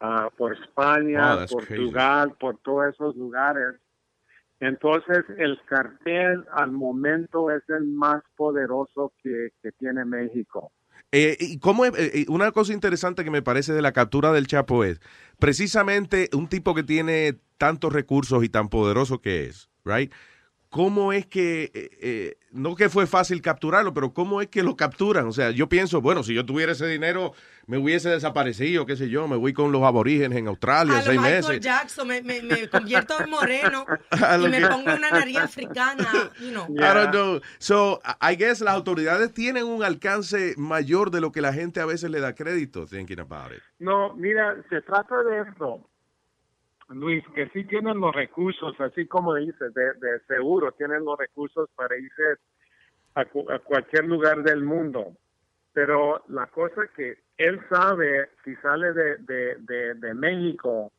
ah, 0.00 0.30
por 0.36 0.54
España, 0.54 1.34
Oh, 1.34 1.38
that's 1.38 1.52
Portugal, 1.52 2.34
por 2.38 2.58
todos 2.58 2.94
esos 2.94 3.16
lugares. 3.16 3.76
Entonces, 4.60 5.24
el 5.38 5.58
cartel 5.66 6.44
al 6.52 6.70
momento 6.70 7.50
es 7.50 7.62
el 7.68 7.86
más 7.86 8.22
poderoso 8.36 9.12
que, 9.22 9.52
que 9.62 9.72
tiene 9.72 10.04
México. 10.04 10.70
Eh, 11.12 11.36
y 11.40 11.58
cómo 11.58 11.86
eh, 11.86 11.92
eh, 11.96 12.26
una 12.28 12.52
cosa 12.52 12.72
interesante 12.72 13.24
que 13.24 13.30
me 13.30 13.42
parece 13.42 13.72
de 13.72 13.82
la 13.82 13.92
captura 13.92 14.32
del 14.32 14.46
Chapo 14.46 14.84
es 14.84 15.00
precisamente 15.40 16.28
un 16.32 16.46
tipo 16.46 16.72
que 16.74 16.84
tiene 16.84 17.40
tantos 17.58 17.92
recursos 17.92 18.44
y 18.44 18.48
tan 18.48 18.68
poderoso 18.68 19.20
que 19.20 19.46
es, 19.46 19.70
right? 19.84 20.12
¿Cómo 20.70 21.12
es 21.12 21.26
que, 21.26 21.72
eh, 21.74 21.90
eh, 22.00 22.38
no 22.52 22.76
que 22.76 22.88
fue 22.88 23.08
fácil 23.08 23.42
capturarlo, 23.42 23.92
pero 23.92 24.14
cómo 24.14 24.40
es 24.40 24.46
que 24.46 24.62
lo 24.62 24.76
capturan? 24.76 25.26
O 25.26 25.32
sea, 25.32 25.50
yo 25.50 25.68
pienso, 25.68 26.00
bueno, 26.00 26.22
si 26.22 26.32
yo 26.32 26.46
tuviera 26.46 26.70
ese 26.70 26.86
dinero, 26.86 27.32
me 27.66 27.76
hubiese 27.76 28.08
desaparecido, 28.08 28.86
qué 28.86 28.94
sé 28.94 29.08
yo, 29.08 29.26
me 29.26 29.34
voy 29.34 29.52
con 29.52 29.72
los 29.72 29.82
aborígenes 29.82 30.38
en 30.38 30.46
Australia 30.46 30.94
A 30.94 30.98
lo 30.98 31.02
seis 31.02 31.20
Michael 31.20 31.42
meses. 31.42 31.60
Jackson, 31.60 32.06
me, 32.06 32.22
me, 32.22 32.40
me 32.42 32.68
convierto 32.68 33.20
en 33.20 33.30
moreno 33.30 33.84
y 34.44 34.48
me 34.48 34.68
pongo 34.68 34.94
una 34.94 35.10
nariz 35.10 35.38
africana, 35.38 36.08
you 36.40 36.50
know. 36.50 36.66
I 36.76 36.94
don't 36.94 37.10
know. 37.10 37.40
So, 37.58 38.00
I 38.20 38.36
guess 38.36 38.60
las 38.60 38.74
autoridades 38.74 39.34
tienen 39.34 39.64
un 39.66 39.82
alcance 39.82 40.54
mayor 40.56 41.10
de 41.10 41.20
lo 41.20 41.32
que 41.32 41.40
la 41.40 41.52
gente 41.52 41.80
a 41.80 41.84
veces 41.86 42.12
le 42.12 42.20
da 42.20 42.36
crédito, 42.36 42.86
thinking 42.86 43.18
about 43.18 43.50
it. 43.52 43.60
No, 43.80 44.14
mira, 44.14 44.54
se 44.70 44.80
trata 44.82 45.20
de 45.24 45.50
esto, 45.50 45.84
Luis, 46.90 47.24
que 47.34 47.48
sí 47.50 47.64
tienen 47.64 47.98
los 48.00 48.14
recursos, 48.14 48.78
así 48.80 49.06
como 49.06 49.34
dices, 49.34 49.72
de, 49.74 49.94
de 49.94 50.20
seguro 50.26 50.72
tienen 50.72 51.04
los 51.04 51.18
recursos 51.18 51.68
para 51.76 51.96
irse 51.96 52.36
a, 53.14 53.24
cu- 53.24 53.50
a 53.50 53.58
cualquier 53.60 54.04
lugar 54.06 54.42
del 54.42 54.62
mundo. 54.62 55.16
Pero 55.72 56.24
la 56.28 56.46
cosa 56.46 56.82
que 56.96 57.18
él 57.36 57.60
sabe, 57.70 58.30
si 58.44 58.54
sale 58.56 58.92
de, 58.92 59.16
de, 59.18 59.56
de, 59.60 59.94
de 59.94 60.14
México 60.14 60.92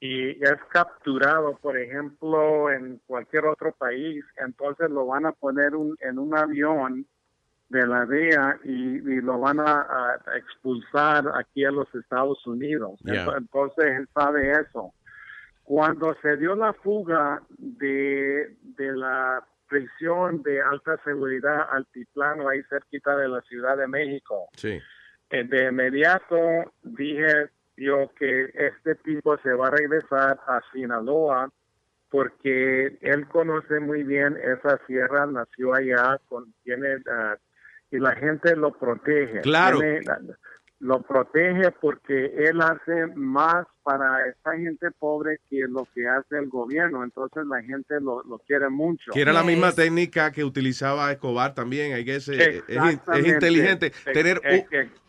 y 0.00 0.30
es 0.42 0.56
capturado, 0.70 1.56
por 1.58 1.76
ejemplo, 1.78 2.70
en 2.70 2.98
cualquier 3.06 3.44
otro 3.46 3.72
país, 3.72 4.24
entonces 4.38 4.90
lo 4.90 5.06
van 5.06 5.26
a 5.26 5.32
poner 5.32 5.74
un- 5.74 5.96
en 6.00 6.18
un 6.18 6.36
avión 6.36 7.06
de 7.68 7.86
la 7.86 8.06
DEA 8.06 8.60
y, 8.64 8.96
y 8.98 9.20
lo 9.20 9.38
van 9.40 9.58
a, 9.60 9.80
a 10.24 10.36
expulsar 10.38 11.24
aquí 11.34 11.64
a 11.64 11.70
los 11.72 11.92
Estados 11.94 12.46
Unidos. 12.46 12.98
Yeah. 13.00 13.36
Entonces 13.36 13.84
él 13.86 14.08
sabe 14.14 14.52
eso. 14.52 14.92
Cuando 15.66 16.14
se 16.22 16.36
dio 16.36 16.54
la 16.54 16.72
fuga 16.72 17.42
de, 17.58 18.56
de 18.62 18.92
la 18.96 19.44
prisión 19.68 20.42
de 20.44 20.62
alta 20.62 20.96
seguridad 21.04 21.66
altiplano 21.72 22.48
ahí 22.48 22.62
cerquita 22.70 23.16
de 23.16 23.28
la 23.28 23.40
Ciudad 23.42 23.76
de 23.76 23.88
México, 23.88 24.48
Sí. 24.54 24.80
eh, 25.30 25.42
de 25.44 25.64
inmediato 25.68 26.38
dije 26.84 27.50
yo 27.76 28.10
que 28.16 28.44
este 28.54 28.94
tipo 28.94 29.36
se 29.38 29.52
va 29.52 29.66
a 29.66 29.70
regresar 29.70 30.38
a 30.46 30.60
Sinaloa 30.72 31.50
porque 32.10 32.96
él 33.00 33.26
conoce 33.26 33.80
muy 33.80 34.04
bien 34.04 34.38
esa 34.40 34.78
sierra, 34.86 35.26
nació 35.26 35.74
allá, 35.74 36.20
con, 36.28 36.54
tiene, 36.62 36.98
ah, 37.10 37.34
y 37.90 37.98
la 37.98 38.14
gente 38.14 38.54
lo 38.54 38.70
protege. 38.72 39.40
Claro. 39.40 39.80
Tiene, 39.80 40.00
lo 40.78 41.00
protege 41.02 41.70
porque 41.80 42.26
él 42.36 42.60
hace 42.60 43.06
más 43.14 43.66
para 43.82 44.26
esta 44.28 44.52
gente 44.56 44.90
pobre 44.98 45.38
que 45.48 45.60
lo 45.68 45.86
que 45.94 46.06
hace 46.06 46.36
el 46.38 46.48
gobierno, 46.48 47.02
entonces 47.02 47.46
la 47.46 47.62
gente 47.62 47.98
lo, 48.00 48.22
lo 48.24 48.38
quiere 48.40 48.68
mucho. 48.68 49.12
Que 49.12 49.22
era 49.22 49.32
la 49.32 49.42
misma 49.42 49.72
técnica 49.72 50.30
que 50.32 50.44
utilizaba 50.44 51.10
Escobar 51.10 51.54
también. 51.54 51.96
I 51.96 52.04
guess, 52.04 52.28
eh, 52.28 52.34
es, 52.34 52.54
es 52.56 52.62
Exactamente. 52.68 53.28
inteligente 53.28 53.92
tener 54.12 54.40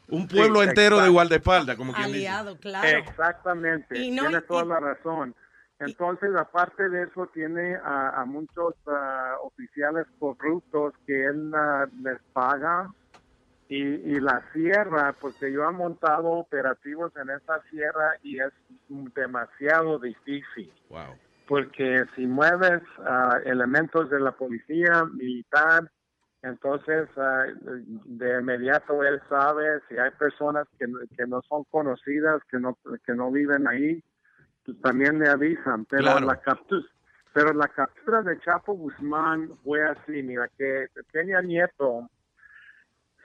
un, 0.10 0.28
pueblo 0.28 0.62
sí, 0.62 0.70
entero 0.70 1.02
de 1.02 1.10
guardaespaldas, 1.10 1.76
como 1.76 1.92
quien 1.92 2.08
dice. 2.08 2.30
Aliado, 2.30 2.58
claro. 2.60 3.00
Exactamente, 3.00 4.00
Y 4.00 4.12
no- 4.12 4.24
tiene 4.24 4.38
y- 4.38 4.48
toda 4.48 4.64
la 4.66 4.80
razón. 4.80 5.36
Entonces, 5.80 6.32
aparte 6.36 6.90
de 6.90 7.04
eso, 7.04 7.28
tiene 7.34 7.76
a, 7.76 8.22
a 8.22 8.26
muchos 8.26 8.74
ah, 8.88 9.36
oficiales 9.44 10.08
corruptos 10.18 10.94
que 11.06 11.26
él 11.26 11.52
ah, 11.54 11.86
les 12.02 12.18
paga 12.34 12.90
y, 13.70 13.84
y 13.84 14.20
la 14.20 14.42
sierra, 14.54 15.14
porque 15.20 15.52
yo 15.52 15.64
he 15.68 15.72
montado 15.72 16.30
operativos 16.30 17.12
en 17.18 17.30
esa 17.30 17.62
sierra 17.70 18.14
y 18.24 18.40
es 18.40 18.52
demasiado 19.16 20.00
difícil. 20.00 20.72
Wow. 20.90 21.16
Porque 21.48 22.04
si 22.16 22.26
mueves 22.28 22.82
ah, 23.00 23.40
elementos 23.46 24.10
de 24.10 24.20
la 24.20 24.32
policía 24.32 25.06
militar, 25.14 25.90
entonces 26.42 27.10
ah, 27.18 27.46
de 27.62 28.40
inmediato 28.40 29.04
él 29.04 29.22
sabe 29.30 29.82
si 29.90 29.98
hay 29.98 30.12
personas 30.12 30.68
que, 30.78 30.88
no- 30.88 31.00
que 31.18 31.26
no 31.26 31.42
son 31.44 31.64
conocidas, 31.66 32.42
que 32.50 32.60
no, 32.60 32.78
que 33.06 33.14
no 33.14 33.32
viven 33.32 33.68
ahí, 33.68 34.04
pues 34.66 34.80
también 34.82 35.20
le 35.20 35.30
avisan. 35.30 35.86
Pero 35.86 36.04
Claro. 36.04 36.26
la 36.26 36.36
captura, 36.42 36.86
pero 37.34 37.54
la 37.54 37.68
captura 37.68 38.22
de 38.22 38.40
Chapo 38.40 38.74
Guzmán 38.74 39.50
fue 39.64 39.84
así, 39.84 40.24
mira, 40.24 40.50
que 40.58 40.88
Peña 41.12 41.42
Nieto 41.42 42.10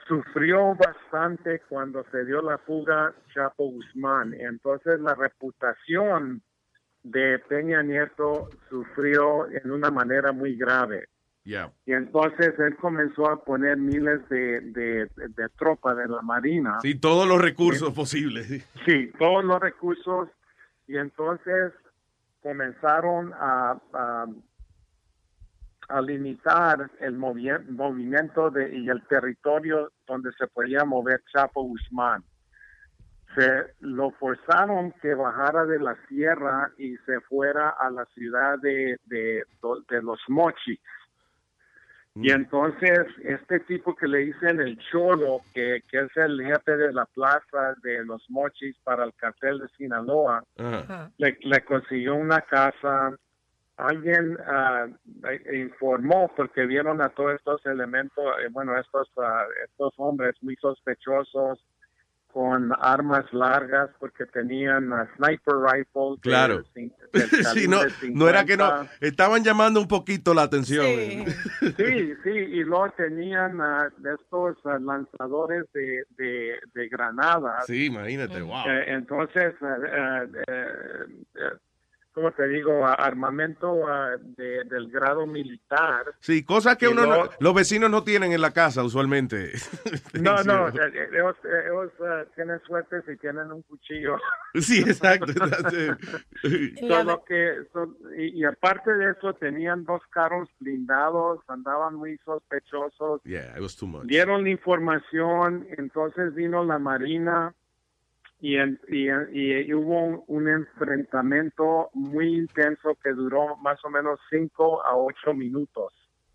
sufrió 0.07 0.75
bastante 0.75 1.61
cuando 1.69 2.05
se 2.11 2.25
dio 2.25 2.43
la 2.43 2.59
fuga 2.59 3.15
Chapo 3.33 3.65
Guzmán. 3.71 4.35
Entonces 4.35 5.01
la 5.01 5.15
reputación 5.15 6.43
de 7.03 7.39
Peña 7.49 7.83
Nieto 7.83 8.49
sufrió 8.69 9.51
en 9.51 9.71
una 9.71 9.91
manera 9.91 10.33
muy 10.33 10.57
grave. 10.57 11.09
Yeah. 11.45 11.73
Y 11.87 11.93
entonces 11.93 12.55
él 12.59 12.77
comenzó 12.77 13.29
a 13.29 13.43
poner 13.45 13.77
miles 13.77 14.29
de, 14.29 14.61
de, 14.61 15.11
de 15.17 15.49
tropas 15.59 15.97
de 15.97 16.07
la 16.07 16.23
Marina. 16.23 16.79
Sí, 16.81 16.95
todos 16.95 17.27
los 17.27 17.41
recursos 17.41 17.93
posibles. 17.93 18.47
sí. 18.47 18.63
Sí, 18.85 19.11
todos 19.19 19.45
los 19.45 19.61
recursos. 19.61 20.29
Y 20.87 20.97
entonces 20.97 21.73
comenzaron 22.43 23.33
a, 23.35 23.81
a, 23.93 24.27
a 25.93 26.01
limitar 26.01 26.91
el 27.01 27.19
movi- 27.19 27.69
movimiento 27.69 28.51
de, 28.51 28.75
y 28.77 28.89
el 28.89 29.07
territorio 29.07 29.93
donde 30.07 30.31
se 30.39 30.47
podía 30.47 30.85
mover 30.85 31.23
Chapo 31.33 31.63
Guzmán. 31.63 32.23
Se 33.35 33.75
lo 33.81 34.11
forzaron 34.13 34.93
que 35.01 35.15
bajara 35.15 35.65
de 35.65 35.79
la 35.79 35.97
sierra 36.09 36.71
y 36.77 36.97
se 37.07 37.21
fuera 37.23 37.71
a 37.71 37.91
la 37.91 38.05
ciudad 38.15 38.59
de, 38.59 38.99
de, 39.05 39.45
de 39.89 40.03
los 40.03 40.21
Mochis. 40.29 40.81
Y 42.15 42.31
entonces, 42.31 43.07
este 43.25 43.61
tipo 43.61 43.97
que 43.97 44.07
le 44.07 44.19
dicen 44.19 44.61
el 44.61 44.79
Cholo, 44.91 45.41
que, 45.55 45.83
que 45.89 46.01
es 46.01 46.17
el 46.17 46.43
jefe 46.45 46.77
de 46.77 46.93
la 46.93 47.07
plaza 47.07 47.75
de 47.83 48.05
los 48.05 48.23
Mochis 48.29 48.77
para 48.85 49.05
el 49.05 49.15
cartel 49.15 49.61
de 49.61 49.69
Sinaloa, 49.79 50.45
le, 51.17 51.39
le 51.41 51.65
consiguió 51.65 52.15
una 52.15 52.43
casa. 52.43 53.17
Alguien 53.77 54.37
eh, 54.39 55.59
informó 55.59 56.31
porque 56.37 56.67
vieron 56.67 57.01
a 57.01 57.09
todos 57.09 57.35
estos 57.35 57.65
elementos, 57.67 58.25
eh, 58.45 58.49
bueno, 58.51 58.79
estos, 58.79 59.11
ah, 59.17 59.45
estos 59.65 59.95
hombres 59.97 60.35
muy 60.43 60.57
sospechosos 60.57 61.65
con 62.33 62.73
armas 62.81 63.31
largas 63.33 63.91
porque 63.99 64.25
tenían 64.27 64.93
ah, 64.93 65.09
sniper 65.17 65.55
rifles. 65.57 66.17
de 66.17 66.21
Claro. 66.21 66.65
Sí, 67.55 67.69
no, 67.69 67.81
no 68.15 68.29
era 68.29 68.45
que 68.45 68.57
no. 68.57 68.67
50. 68.69 69.07
Estaban 69.07 69.45
llamando 69.45 69.81
un 69.81 69.89
poquito 69.89 70.33
la 70.33 70.43
atención. 70.43 70.87
Sí, 71.61 72.15
sí, 72.25 72.31
y 72.31 72.65
luego 72.65 72.91
tenían 72.97 73.59
estos 73.99 74.57
ah, 74.65 74.79
lanzadores 74.81 75.65
de, 75.73 76.05
de, 76.17 76.59
de 76.75 76.89
granadas. 76.89 77.67
Sí, 77.67 77.87
imagínate, 77.87 78.41
wow. 78.41 78.67
Eh, 78.67 78.85
entonces, 78.89 79.55
¿cómo 82.13 82.31
te 82.33 82.47
digo? 82.49 82.87
Armamento 82.87 83.81
de- 84.37 84.65
del 84.65 84.91
grado 84.91 85.27
militar. 85.27 86.05
Sí, 86.21 86.45
cosas 86.45 86.77
que 86.77 86.89
uno 86.89 87.07
no- 87.07 87.31
los 87.41 87.55
vecinos 87.55 87.91
no 87.91 88.05
tienen 88.05 88.33
en 88.33 88.41
la 88.41 88.53
casa 88.53 88.83
usualmente. 88.85 89.53
No, 90.23 90.43
no, 90.45 90.69
eh, 90.69 91.09
ellos, 91.13 91.37
ellos, 91.45 91.91
ah, 92.07 92.25
tienen 92.35 92.61
suerte 92.67 93.03
si 93.07 93.17
tienen 93.17 93.51
un 93.51 93.63
cuchillo. 93.63 94.17
Sí, 94.55 94.81
exacto. 94.81 95.31
exacto. 95.33 95.77
Solo 96.89 97.25
que, 97.25 97.55
son- 97.73 97.97
y, 98.17 98.41
y 98.41 98.45
aparte 98.45 98.93
de 98.93 99.13
eso, 99.13 99.33
tenían 99.35 99.85
dos 99.85 100.03
carros 100.11 100.49
blindados, 100.61 101.41
andaban 101.49 101.95
muy 101.95 102.19
sospechosos. 102.25 103.23
Yeah, 103.25 103.55
it 103.57 103.61
was 103.63 103.77
too 103.77 103.87
much. 103.87 104.05
dieron 104.05 104.43
la 104.45 104.51
información, 104.51 105.67
entonces 105.79 106.35
vino 106.35 106.65
la 106.65 106.79
Marina 106.79 107.55
y, 108.43 108.57
en- 108.57 108.79
y, 108.89 109.09
y 109.09 109.73
hubo 109.73 110.03
un, 110.05 110.25
un 110.27 110.49
enfrentamiento 110.49 111.91
muy 111.95 112.35
intenso 112.37 112.99
que 113.03 113.13
duró 113.13 113.57
más 113.59 113.83
o 113.85 113.89
menos 113.89 114.19
cinco 114.29 114.85
a 114.85 114.97
ocho 114.97 115.33
minutos. 115.33 115.93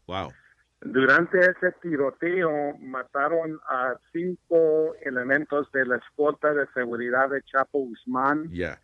Wow. 0.08 0.32
Durante 0.80 1.40
ese 1.40 1.72
tiroteo 1.82 2.78
mataron 2.80 3.60
a 3.68 3.96
cinco 4.14 4.96
elementos 5.02 5.70
de 5.74 5.86
la 5.86 5.98
escolta 5.98 6.54
de 6.54 6.66
seguridad 6.74 7.30
de 7.30 7.42
Chapo 7.44 7.80
Guzmán. 7.80 8.50
Yeah. 8.52 8.80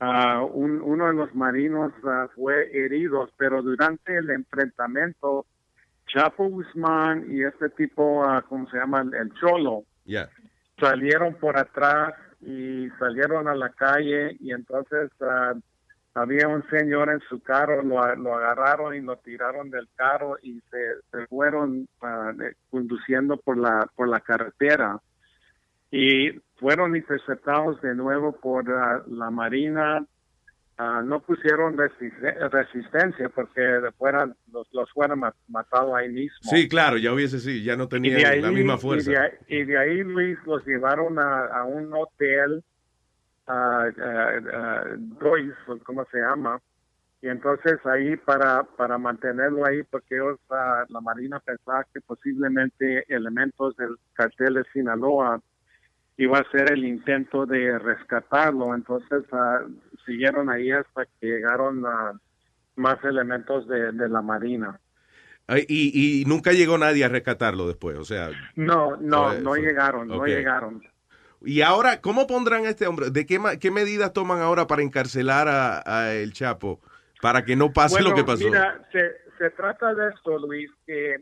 Ah, 0.00 0.42
un- 0.42 0.80
uno 0.80 1.08
de 1.08 1.14
los 1.14 1.34
marinos 1.34 1.92
ah, 2.04 2.28
fue 2.34 2.70
herido, 2.76 3.28
pero 3.36 3.60
durante 3.60 4.16
el 4.16 4.30
enfrentamiento, 4.30 5.44
Chapo 6.06 6.48
Guzmán 6.48 7.26
y 7.30 7.44
este 7.44 7.68
tipo, 7.70 8.24
ah, 8.24 8.42
¿cómo 8.48 8.68
se 8.70 8.78
llama? 8.78 9.02
El 9.02 9.30
Cholo, 9.34 9.84
Yeah. 10.04 10.28
salieron 10.80 11.34
por 11.34 11.56
atrás 11.58 12.14
y 12.42 12.88
salieron 12.98 13.48
a 13.48 13.54
la 13.54 13.70
calle 13.70 14.36
y 14.40 14.52
entonces 14.52 15.10
ah, 15.20 15.54
había 16.14 16.48
un 16.48 16.62
señor 16.68 17.10
en 17.10 17.20
su 17.20 17.40
carro, 17.40 17.82
lo, 17.82 18.14
lo 18.16 18.34
agarraron 18.36 18.94
y 18.94 19.00
lo 19.00 19.16
tiraron 19.16 19.70
del 19.70 19.88
carro 19.94 20.36
y 20.42 20.60
se, 20.70 21.00
se 21.10 21.26
fueron 21.28 21.88
de- 22.36 22.54
conduciendo 22.70 23.36
por 23.38 23.56
la, 23.56 23.88
por 23.96 24.08
la 24.08 24.20
carretera 24.20 25.00
y 25.90 26.30
fueron 26.56 26.96
interceptados 26.96 27.80
de 27.82 27.94
nuevo 27.94 28.32
por 28.32 28.70
ah, 28.70 29.02
la 29.06 29.30
Marina. 29.30 30.04
Ah, 30.84 31.00
no 31.04 31.20
pusieron 31.20 31.76
resiste- 31.76 32.50
resistencia 32.50 33.28
porque 33.28 33.62
fueran, 33.96 34.34
los, 34.50 34.66
los 34.72 34.90
fueran 34.90 35.20
ma- 35.20 35.32
matado 35.46 35.94
ahí 35.94 36.08
mismo. 36.08 36.38
Sí, 36.50 36.68
claro, 36.68 36.96
ya 36.96 37.12
hubiese 37.12 37.38
sí, 37.38 37.62
ya 37.62 37.76
no 37.76 37.84
Y 37.84 37.88
tenía 37.88 38.16
de 38.16 38.26
ahí- 38.26 38.40
la 38.42 38.50
misma 38.50 38.74
Y 38.74 38.78
fuerza. 38.78 39.10
de, 39.12 39.16
ahí, 39.18 39.30
y 39.46 39.64
de 39.64 39.78
ahí, 39.78 40.02
Luis, 40.02 40.36
los 40.44 40.66
llevaron 40.66 41.20
a, 41.20 41.44
a 41.46 41.64
un 41.64 41.92
hotel, 41.94 42.64
a 43.46 43.86
Joyce, 45.20 45.54
o 45.68 45.78
¿cómo 45.84 46.04
se 46.10 46.18
llama? 46.18 46.58
Y 47.20 47.28
entonces 47.28 47.78
ahí 47.86 48.16
para, 48.16 48.64
para 48.64 48.98
mantenerlo 48.98 49.64
ahí, 49.64 49.82
porque 49.84 50.16
ellos, 50.16 50.40
ah, 50.50 50.84
la 50.88 51.00
Marina 51.00 51.38
pensaba 51.38 51.86
que 51.94 52.00
posiblemente 52.00 53.04
elementos 53.14 53.76
del 53.76 53.94
cartel 54.14 54.54
de 54.54 54.64
Sinaloa 54.72 55.40
iba 56.16 56.38
a 56.38 56.50
ser 56.50 56.72
el 56.72 56.84
intento 56.84 57.46
de 57.46 57.78
rescatarlo. 57.78 58.74
Entonces 58.74 59.24
ah, 59.32 59.60
siguieron 60.04 60.50
ahí 60.50 60.70
hasta 60.70 61.06
que 61.06 61.26
llegaron 61.26 61.84
ah, 61.86 62.12
más 62.76 63.02
elementos 63.04 63.66
de, 63.68 63.92
de 63.92 64.08
la 64.08 64.22
Marina. 64.22 64.78
Ay, 65.46 65.64
Y, 65.68 66.20
y 66.22 66.24
nunca 66.24 66.52
llegó 66.52 66.78
nadie 66.78 67.04
a 67.04 67.08
rescatarlo 67.08 67.66
después, 67.66 67.98
o 67.98 68.04
sea. 68.04 68.30
No, 68.54 68.96
no, 68.96 69.34
no 69.34 69.54
llegaron, 69.56 70.08
no 70.08 70.24
llegaron. 70.24 70.82
Y 71.44 71.62
ahora, 71.62 72.00
¿cómo 72.00 72.26
pondrán 72.28 72.66
a 72.66 72.70
este 72.70 72.86
hombre? 72.86 73.10
¿De 73.10 73.26
qué, 73.26 73.40
qué 73.60 73.70
medidas 73.72 74.12
toman 74.12 74.40
ahora 74.40 74.68
para 74.68 74.82
encarcelar 74.82 75.48
a, 75.48 75.82
a 75.84 76.14
el 76.14 76.32
Chapo? 76.32 76.80
Para 77.20 77.44
que 77.44 77.56
no 77.56 77.72
pase 77.72 77.96
Bueno, 77.96 78.10
lo 78.10 78.14
que 78.14 78.24
pasó. 78.24 78.44
Mira, 78.44 78.80
se, 78.92 79.12
se 79.38 79.50
trata 79.50 79.92
de 79.94 80.10
esto, 80.10 80.38
Luis, 80.38 80.70
que 80.86 81.16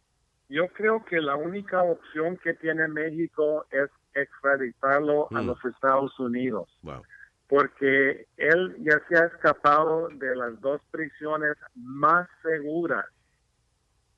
yo 0.48 0.68
creo 0.68 1.04
que 1.04 1.20
la 1.20 1.36
única 1.36 1.82
opción 1.82 2.36
que 2.42 2.54
tiene 2.54 2.86
México 2.88 3.66
es 3.70 3.88
extraditarlo 4.14 5.28
a 5.30 5.42
Mm. 5.42 5.46
los 5.46 5.64
Estados 5.64 6.18
Unidos. 6.20 6.68
Wow. 6.82 7.02
Porque 7.48 8.26
él 8.36 8.76
ya 8.78 9.00
se 9.08 9.16
ha 9.16 9.26
escapado 9.26 10.08
de 10.08 10.36
las 10.36 10.60
dos 10.60 10.80
prisiones 10.90 11.56
más 11.74 12.28
seguras, 12.42 13.06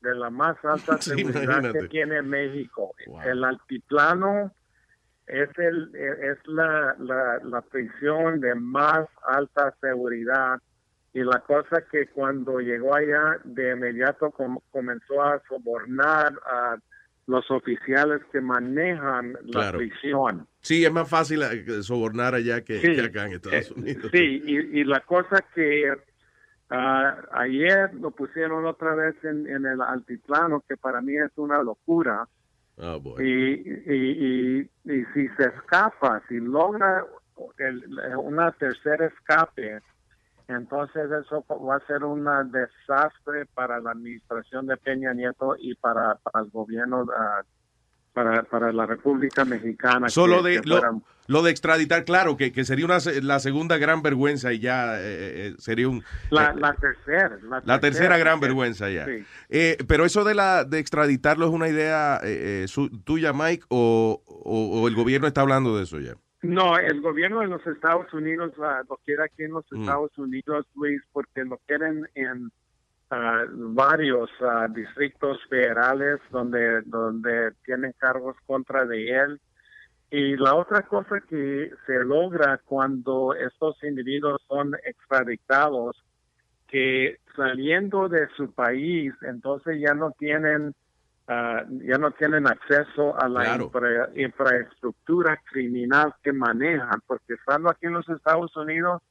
de 0.03 0.15
la 0.15 0.29
más 0.31 0.57
alta 0.65 0.99
seguridad 1.01 1.73
que 1.73 1.89
tiene 1.89 2.21
México. 2.23 2.95
El 3.25 3.43
altiplano 3.45 4.53
es, 5.27 5.49
el, 5.59 5.95
es 5.95 6.39
la, 6.47 6.95
la, 6.99 7.39
la 7.45 7.61
prisión 7.63 8.41
de 8.41 8.55
más 8.55 9.07
alta 9.29 9.75
seguridad. 9.81 10.59
Y 11.15 11.21
la 11.23 11.41
cosa 11.41 11.83
que 11.91 12.09
cuando 12.09 12.59
llegó 12.61 12.95
allá, 12.95 13.39
de 13.45 13.73
inmediato 13.73 14.31
com- 14.31 14.59
comenzó 14.71 15.23
a 15.23 15.41
sobornar 15.49 16.33
a 16.47 16.77
los 17.27 17.51
oficiales 17.51 18.21
que 18.33 18.41
manejan 18.41 19.33
la 19.45 19.51
Claro. 19.53 19.79
prisión. 19.79 20.47
Sí, 20.61 20.85
es 20.85 20.93
más 20.93 21.09
fácil 21.09 21.43
eh, 21.43 21.83
sobornar 21.83 22.35
allá 22.35 22.63
que, 22.63 22.81
Sí. 22.81 22.95
que 22.95 23.01
acá 23.03 23.27
en 23.27 23.33
Estados 23.35 23.71
Eh, 23.71 23.75
Unidos. 23.77 24.11
Sí, 24.13 24.43
y, 24.45 24.81
y 24.81 24.85
la 24.85 25.01
cosa 25.01 25.45
que 25.55 25.93
ah, 26.71 27.17
ayer 27.33 27.93
lo 27.95 28.11
pusieron 28.11 28.67
otra 28.67 28.95
vez 28.95 29.15
en, 29.25 29.47
en 29.47 29.67
el 29.67 29.81
altiplano, 29.81 30.65
que 30.69 30.77
para 30.77 31.01
mí 31.01 31.17
es 31.17 31.31
una 31.37 31.63
locura. 31.63 32.27
Oh, 32.77 32.99
boy. 32.99 33.23
Y, 33.23 33.53
y, 33.93 34.61
y, 34.87 34.93
y 34.93 35.05
si 35.15 35.29
se 35.37 35.45
escapa, 35.45 36.23
si 36.29 36.41
logra 36.41 37.05
el- 37.59 37.85
una 38.19 38.51
tercera 38.53 39.07
escape, 39.07 39.81
entonces 40.49 41.11
eso 41.25 41.45
va 41.67 41.77
a 41.77 41.87
ser 41.87 42.05
un 42.05 42.25
desastre 42.53 43.47
para 43.55 43.81
la 43.81 43.93
administración 43.93 44.67
de 44.67 44.77
Peña 44.77 45.13
Nieto 45.15 45.55
y 45.59 45.75
para, 45.75 46.17
para 46.17 46.45
el 46.45 46.51
gobierno, 46.51 47.07
ah, 47.17 47.43
para, 48.13 48.43
para 48.43 48.73
la 48.73 48.85
República 48.87 49.45
Mexicana. 49.45 50.09
Solo 50.09 50.43
que- 50.43 50.49
de 50.51 50.61
que 50.61 50.69
lo, 50.69 50.77
fueran- 50.77 51.03
lo 51.29 51.43
de 51.43 51.51
extraditar, 51.51 52.05
claro, 52.05 52.37
que, 52.37 52.53
que 52.53 52.65
sería 52.65 52.85
una, 52.85 52.99
la 53.23 53.39
segunda 53.39 53.79
gran 53.79 54.03
vergüenza 54.03 54.53
y 54.53 54.59
ya 54.59 54.99
eh, 54.99 55.03
eh, 55.03 55.55
sería 55.59 55.89
un... 55.89 56.03
la, 56.31 56.51
eh, 56.51 56.55
la 56.57 56.75
tercera. 56.75 57.39
La, 57.49 57.63
la 57.65 57.81
tercera 57.81 58.19
gran 58.19 58.39
vergüenza 58.41 58.91
ya. 58.91 59.07
Sí. 59.07 59.25
Eh, 59.49 59.79
pero 59.89 60.05
eso 60.05 60.25
de 60.25 60.35
la 60.35 60.65
de 60.65 60.79
extraditarlo 60.81 61.47
es 61.47 61.53
una 61.53 61.69
idea 61.69 62.17
eh, 62.23 62.65
eh, 62.65 62.69
su- 62.69 62.91
tuya, 63.03 63.33
Mike, 63.33 63.65
o, 63.71 64.21
o- 64.27 64.81
o 64.83 64.89
el 64.89 64.95
gobierno 64.95 65.27
está 65.27 65.41
hablando 65.41 65.77
de 65.79 65.85
eso 65.85 65.99
ya. 66.01 66.15
No, 66.43 66.77
el 66.77 67.01
gobierno 67.01 67.41
de 67.41 67.47
los 67.47 67.65
Estados 67.67 68.13
Unidos 68.13 68.53
ah, 68.61 68.83
lo 68.89 68.97
quiere 69.05 69.25
aquí 69.25 69.45
en 69.45 69.53
los 69.53 69.65
Mm. 69.71 69.81
Estados 69.81 70.19
Unidos, 70.19 70.67
Luis, 70.75 71.01
porque 71.13 71.45
lo 71.45 71.59
quieren 71.67 72.09
en 72.15 72.51
ah, 73.11 73.45
varios 73.49 74.29
ah, 74.41 74.67
distritos 74.69 75.39
federales 75.49 76.21
donde, 76.31 76.83
donde 76.83 77.53
tienen 77.65 77.95
cargos 77.97 78.37
contra 78.47 78.85
de 78.85 79.09
él. 79.09 79.41
Y 80.11 80.37
la 80.37 80.57
otra 80.57 80.83
cosa 80.83 81.21
que 81.21 81.71
se 81.87 82.05
logra 82.05 82.61
cuando 82.65 83.35
estos 83.35 83.83
individuos 83.83 84.43
son 84.49 84.75
extraditados, 84.85 85.97
que 86.69 87.19
saliendo 87.37 88.09
de 88.09 88.29
su 88.37 88.53
país, 88.53 89.15
entonces 89.23 89.81
ya 89.81 89.95
no 89.95 90.11
tienen 90.19 90.75
ah, 91.33 91.65
ya 91.89 91.99
no 91.99 92.11
tienen 92.13 92.47
acceso 92.47 93.19
a 93.21 93.29
la 93.29 93.41
Claro. 93.45 93.65
infra- 93.67 94.11
infraestructura 94.15 95.41
criminal 95.51 96.15
que 96.23 96.33
manejan, 96.33 97.01
porque 97.07 97.35
estando 97.35 97.71
aquí 97.71 97.87
en 97.87 97.95
los 97.95 98.09
Estados 98.09 98.55
Unidos, 98.57 99.03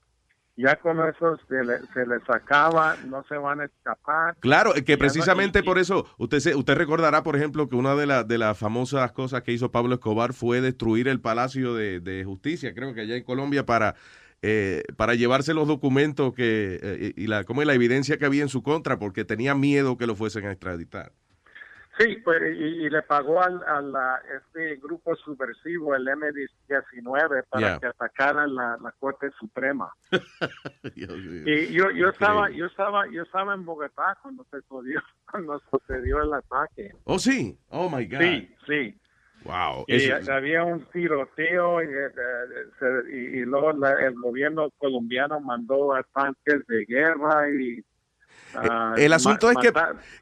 ya 0.57 0.75
con 0.75 0.99
eso 1.07 1.37
se, 1.47 1.63
le- 1.63 1.79
se 1.93 2.05
les 2.05 2.21
acaba, 2.29 2.95
no 3.07 3.23
se 3.23 3.35
van 3.37 3.61
a 3.61 3.65
escapar. 3.65 4.35
Claro, 4.39 4.73
que 4.85 4.93
no- 4.93 4.99
precisamente 4.99 5.59
y- 5.59 5.63
por 5.63 5.79
eso, 5.79 6.05
usted 6.17 6.39
se- 6.39 6.55
usted 6.55 6.75
recordará, 6.75 7.23
por 7.23 7.35
ejemplo, 7.35 7.67
que 7.67 7.75
una 7.75 7.95
de, 7.95 8.05
las 8.05 8.27
de 8.27 8.37
las 8.37 8.57
famosas 8.57 9.11
cosas 9.13 9.41
que 9.43 9.53
hizo 9.53 9.71
Pablo 9.71 9.95
Escobar 9.95 10.33
fue 10.33 10.61
destruir 10.61 11.07
el 11.07 11.19
Palacio 11.21 11.73
de, 11.73 11.99
de 11.99 12.23
Justicia, 12.25 12.73
creo 12.75 12.93
que 12.93 13.01
allá 13.01 13.15
en 13.15 13.23
Colombia, 13.23 13.65
para, 13.65 13.95
eh, 14.43 14.83
para 14.97 15.15
llevarse 15.15 15.53
los 15.53 15.67
documentos 15.67 16.33
que 16.33 16.79
eh, 16.81 17.13
y 17.15 17.27
la, 17.27 17.43
como 17.43 17.63
la 17.63 17.73
evidencia 17.73 18.17
que 18.17 18.25
había 18.25 18.43
en 18.43 18.49
su 18.49 18.61
contra, 18.61 18.99
porque 18.99 19.23
tenía 19.23 19.55
miedo 19.55 19.97
que 19.97 20.05
lo 20.05 20.15
fuesen 20.15 20.45
a 20.45 20.51
extraditar. 20.51 21.11
Sí, 22.03 22.15
pues, 22.23 22.41
y, 22.55 22.63
y 22.85 22.89
le 22.89 23.01
pagó 23.03 23.41
al, 23.41 23.61
a 23.63 23.81
la- 23.81 24.21
este 24.37 24.75
grupo 24.77 25.15
subversivo, 25.15 25.95
el 25.95 26.07
M-19, 26.07 27.43
para 27.49 27.79
que 27.79 27.85
atacara 27.87 28.47
la, 28.47 28.77
la 28.81 28.91
Corte 28.99 29.29
Suprema. 29.39 29.91
Y 30.95 31.73
yo, 31.73 31.89
yo 31.91 32.09
estaba, 32.09 32.49
yo 32.49 32.65
estaba, 32.65 33.07
yo 33.11 33.23
estaba 33.23 33.53
en 33.53 33.65
Bogotá 33.65 34.17
cuando 34.21 34.45
se 34.51 34.61
sucedió, 34.63 35.01
cuando 35.31 35.61
sucedió 35.71 36.21
el 36.21 36.33
ataque. 36.33 36.91
Oh, 37.05 37.19
sí. 37.19 37.57
Oh, 37.69 37.89
my 37.89 38.05
God. 38.05 38.19
Sí, 38.21 38.55
sí. 38.67 38.97
Wow. 39.43 39.85
Y 39.87 39.95
Eso- 39.95 40.31
había 40.33 40.63
un 40.63 40.85
tiroteo 40.91 41.81
y, 41.81 41.85
eh, 41.87 42.11
eh, 42.15 43.03
y- 43.11 43.39
y 43.39 43.45
luego 43.45 43.71
la- 43.73 43.93
el 44.05 44.13
gobierno 44.15 44.69
colombiano 44.77 45.39
mandó 45.39 45.93
a 45.95 46.03
tanques 46.13 46.65
de 46.67 46.85
guerra 46.85 47.49
y 47.49 47.83
ah, 48.55 48.93
el 48.97 49.13
asunto 49.13 49.49
es 49.49 49.57
que, 49.57 49.71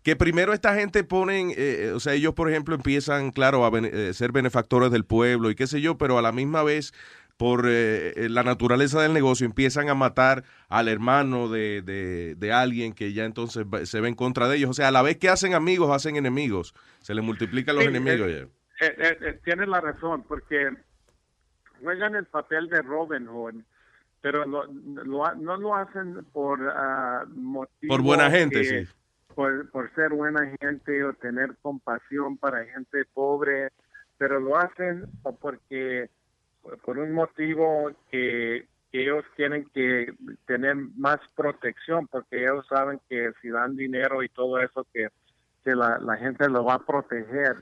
que 0.04 0.16
primero 0.16 0.54
esta 0.54 0.76
gente 0.76 1.04
ponen, 1.04 1.52
eh, 1.56 1.92
o 1.96 2.00
sea, 2.00 2.14
ellos 2.14 2.34
por 2.34 2.50
ejemplo 2.50 2.76
empiezan, 2.76 3.32
claro, 3.32 3.66
a 3.66 3.72
eh, 3.80 4.14
ser 4.14 4.32
benefactores 4.32 4.92
del 4.92 5.06
pueblo 5.06 5.50
y 5.50 5.56
qué 5.56 5.68
sé 5.68 5.82
yo, 5.82 5.98
pero 5.98 6.18
a 6.18 6.22
la 6.22 6.32
misma 6.32 6.64
vez, 6.64 6.94
por 7.38 7.66
eh, 7.68 8.14
eh, 8.18 8.30
la 8.30 8.44
naturaleza 8.44 9.02
del 9.02 9.14
negocio, 9.14 9.46
empiezan 9.46 9.88
a 9.90 9.96
matar 9.96 10.44
al 10.68 10.90
hermano 10.90 11.48
de, 11.48 11.82
de- 11.82 12.36
de 12.36 12.52
alguien 12.52 12.92
que 12.94 13.14
ya 13.14 13.24
entonces 13.24 13.66
se 13.84 14.02
ve 14.02 14.10
en 14.10 14.16
contra 14.16 14.50
de 14.50 14.58
ellos. 14.58 14.70
O 14.72 14.74
sea, 14.74 14.90
a 14.90 14.92
la 14.92 15.02
vez 15.02 15.16
que 15.18 15.30
hacen 15.30 15.54
amigos, 15.54 15.90
hacen 15.96 16.18
enemigos. 16.18 16.74
Se 17.02 17.14
les 17.14 17.24
multiplican 17.24 17.76
los 17.76 17.86
Sí, 17.86 17.90
enemigos 17.90 18.28
eh. 18.28 18.48
Eh, 18.82 18.96
eh, 18.98 19.18
eh, 19.22 19.40
tienes 19.46 19.70
la 19.70 19.80
razón, 19.80 20.24
porque 20.28 20.70
juegan 21.82 22.16
el 22.16 22.26
papel 22.26 22.68
de 22.68 22.82
Robin 22.82 23.26
Hood, 23.28 23.56
pero 24.22 24.46
lo- 24.46 24.66
lo 24.66 25.36
no 25.36 25.58
lo 25.58 25.76
hacen 25.76 26.24
por 26.34 26.60
ah, 26.76 27.26
motivo 27.34 27.94
Por 27.96 28.02
buena 28.04 28.30
gente, 28.30 28.62
que- 28.62 28.86
sí. 28.86 28.92
Por, 29.36 29.70
por 29.72 29.94
ser 29.96 30.10
buena 30.10 30.52
gente 30.60 31.04
o 31.04 31.14
tener 31.14 31.56
compasión 31.62 32.36
para 32.38 32.66
gente 32.66 33.06
pobre, 33.14 33.70
pero 34.18 34.40
lo 34.40 34.58
hacen 34.58 35.06
porque 35.40 36.10
por 36.84 36.98
un 36.98 37.14
motivo 37.14 37.90
que, 38.12 38.68
que 38.92 39.02
ellos 39.04 39.24
quieren 39.38 39.70
que 39.74 40.14
tener 40.46 40.76
más 40.98 41.20
protección, 41.36 42.08
porque 42.08 42.42
ellos 42.44 42.66
saben 42.68 43.00
que 43.08 43.32
si 43.42 43.50
dan 43.50 43.78
dinero 43.78 44.24
y 44.24 44.30
todo 44.30 44.60
eso, 44.60 44.86
que, 44.94 45.08
que 45.64 45.74
la, 45.74 46.00
la 46.00 46.18
gente 46.18 46.50
lo 46.50 46.66
va 46.66 46.74
a 46.74 46.86
proteger. 46.86 47.56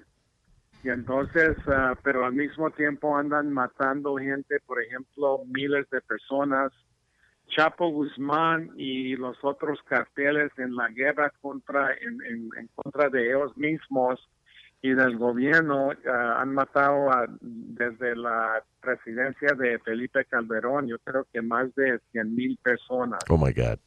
Y 0.87 0.89
entonces, 0.89 1.57
ah, 1.67 1.95
pero 2.01 2.25
al 2.25 2.31
mismo 2.31 2.71
tiempo 2.71 3.17
andan 3.17 3.51
matando 3.51 4.15
gente, 4.15 4.61
por 4.65 4.81
ejemplo, 4.81 5.41
miles 5.47 5.85
de 5.89 5.99
personas. 5.99 6.71
Chapo 7.49 7.89
Guzmán 7.89 8.71
y 8.77 9.17
los 9.17 9.35
otros 9.43 9.79
carteles 9.83 10.49
en 10.57 10.73
la 10.77 10.87
guerra 10.87 11.33
contra 11.41 11.91
en, 11.93 12.21
en- 12.23 12.49
en 12.57 12.69
contra 12.73 13.09
de 13.09 13.27
ellos 13.27 13.57
mismos 13.57 14.29
y 14.81 14.93
del 14.93 15.17
gobierno 15.17 15.89
ah, 16.09 16.37
han 16.39 16.53
matado 16.53 17.11
a- 17.11 17.27
desde 17.41 18.15
la 18.15 18.63
presidencia 18.79 19.49
de 19.57 19.79
Felipe 19.79 20.23
Calderón, 20.23 20.87
yo 20.87 20.99
creo 20.99 21.25
que 21.33 21.41
más 21.41 21.75
de 21.75 21.99
100 22.13 22.33
mil 22.33 22.57
personas. 22.63 23.19
Oh 23.29 23.37
my 23.37 23.51
God. 23.51 23.77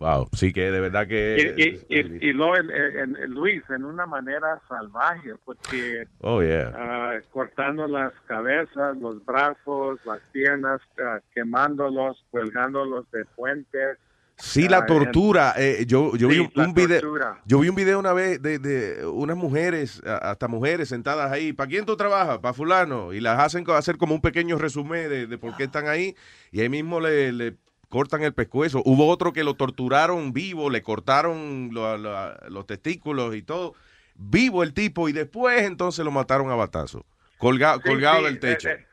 Wow. 0.00 0.28
Sí 0.32 0.52
que 0.52 0.70
de 0.72 0.80
verdad 0.80 1.06
que. 1.06 1.54
Y, 1.56 1.62
y, 1.94 1.98
y- 2.00 2.28
y 2.30 2.32
luego 2.32 2.56
en 2.56 3.12
Luis, 3.30 3.62
en 3.70 3.84
una 3.84 4.06
manera 4.06 4.60
salvaje, 4.68 5.34
porque 5.44 6.06
Oh, 6.20 6.42
yeah. 6.42 6.72
ah, 6.74 7.12
cortando 7.30 7.86
las 7.86 8.12
cabezas, 8.26 8.96
los 8.98 9.24
brazos, 9.24 10.00
las 10.04 10.20
piernas, 10.32 10.80
ah, 11.00 11.20
quemándolos, 11.32 12.24
colgándolos 12.30 13.10
de 13.12 13.24
puentes. 13.36 13.98
Sí, 14.36 14.68
la 14.68 14.78
Ah, 14.78 14.86
tortura. 14.86 15.54
eh, 15.56 15.84
yo 15.86 16.16
yo 16.16 16.26
vi 16.26 16.34
Sí, 16.38 16.50
un, 16.56 16.74
video. 16.74 17.00
tortura. 17.00 17.40
Yo 17.46 17.60
vi 17.60 17.68
un 17.68 17.76
video 17.76 18.00
una 18.00 18.12
vez 18.12 18.42
de, 18.42 18.58
de 18.58 19.06
unas 19.06 19.36
mujeres, 19.36 20.02
hasta 20.04 20.48
mujeres 20.48 20.88
sentadas 20.88 21.30
ahí. 21.30 21.52
¿Para 21.52 21.68
quién 21.68 21.86
tú 21.86 21.96
trabajas? 21.96 22.38
Para 22.38 22.52
fulano. 22.52 23.12
Y 23.12 23.20
las 23.20 23.38
hacen 23.38 23.64
hacer 23.70 23.96
como 23.96 24.12
un 24.12 24.20
pequeño 24.20 24.58
resumen 24.58 25.08
de, 25.08 25.28
de 25.28 25.38
por 25.38 25.56
qué 25.56 25.62
están 25.64 25.86
ahí. 25.86 26.16
Y 26.50 26.60
ahí 26.62 26.68
mismo 26.68 26.98
le, 26.98 27.30
le 27.30 27.54
cortan 27.94 28.24
el 28.24 28.34
pescuezo. 28.34 28.82
Hubo 28.84 29.06
otro 29.08 29.32
que 29.32 29.44
lo 29.44 29.54
torturaron 29.54 30.32
vivo, 30.32 30.68
le 30.68 30.82
cortaron 30.82 31.70
lo- 31.72 31.96
lo- 31.96 32.34
los 32.48 32.66
testículos 32.66 33.36
y 33.36 33.42
todo. 33.42 33.74
Vivo 34.16 34.64
el 34.64 34.74
tipo. 34.74 35.08
Y 35.08 35.12
después 35.12 35.62
entonces 35.62 36.04
lo 36.04 36.10
mataron 36.10 36.50
a 36.50 36.56
batazo. 36.56 37.06
Colga- 37.38 37.76
Sí, 37.76 37.88
colgado 37.88 38.18
sí, 38.18 38.24
del 38.24 38.40
techo. 38.40 38.68
eh, 38.70 38.84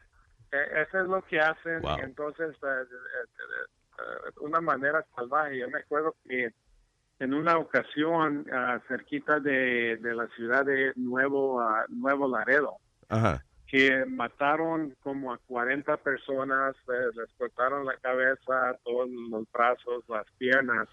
eh, 0.51 0.57
eh, 0.57 0.85
eso 0.87 1.01
es 1.01 1.07
lo 1.07 1.23
que 1.23 1.39
hacen. 1.39 1.81
Wow. 1.81 1.97
Entonces, 2.03 2.49
eh, 2.61 2.83
eh, 2.85 4.31
una 4.41 4.61
manera 4.61 5.03
salvaje. 5.15 5.57
Yo 5.57 5.67
me 5.69 5.79
acuerdo 5.79 6.15
que 6.29 6.51
en 7.17 7.33
una 7.33 7.57
ocasión 7.57 8.45
ah, 8.53 8.79
cerquita 8.87 9.39
de, 9.39 9.97
de 9.97 10.13
la 10.13 10.27
ciudad 10.35 10.63
de 10.63 10.91
Nuevo, 10.95 11.59
ah, 11.59 11.85
Nuevo 11.89 12.27
Laredo 12.27 12.75
Ajá. 13.09 13.43
Que 13.71 14.05
mataron 14.05 14.93
como 15.01 15.31
a 15.31 15.37
40 15.37 15.95
personas, 15.97 16.75
eh, 16.89 17.09
les 17.15 17.31
cortaron 17.37 17.85
la 17.85 17.95
cabeza, 18.01 18.77
todos 18.83 19.09
los 19.09 19.49
brazos, 19.49 20.03
las 20.09 20.25
piernas, 20.37 20.89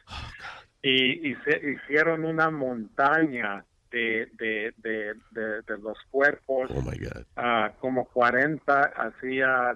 y, 0.80 1.28
y 1.28 1.34
se 1.44 1.60
hicieron 1.72 2.24
una 2.24 2.50
montaña 2.50 3.64
de, 3.90 4.28
de, 4.34 4.72
de, 4.76 5.14
de, 5.32 5.78
los 5.78 5.98
cuerpos, 6.12 6.70
ah, 7.36 7.72
como 7.80 8.05
40 8.05 8.80
hacía 8.80 9.74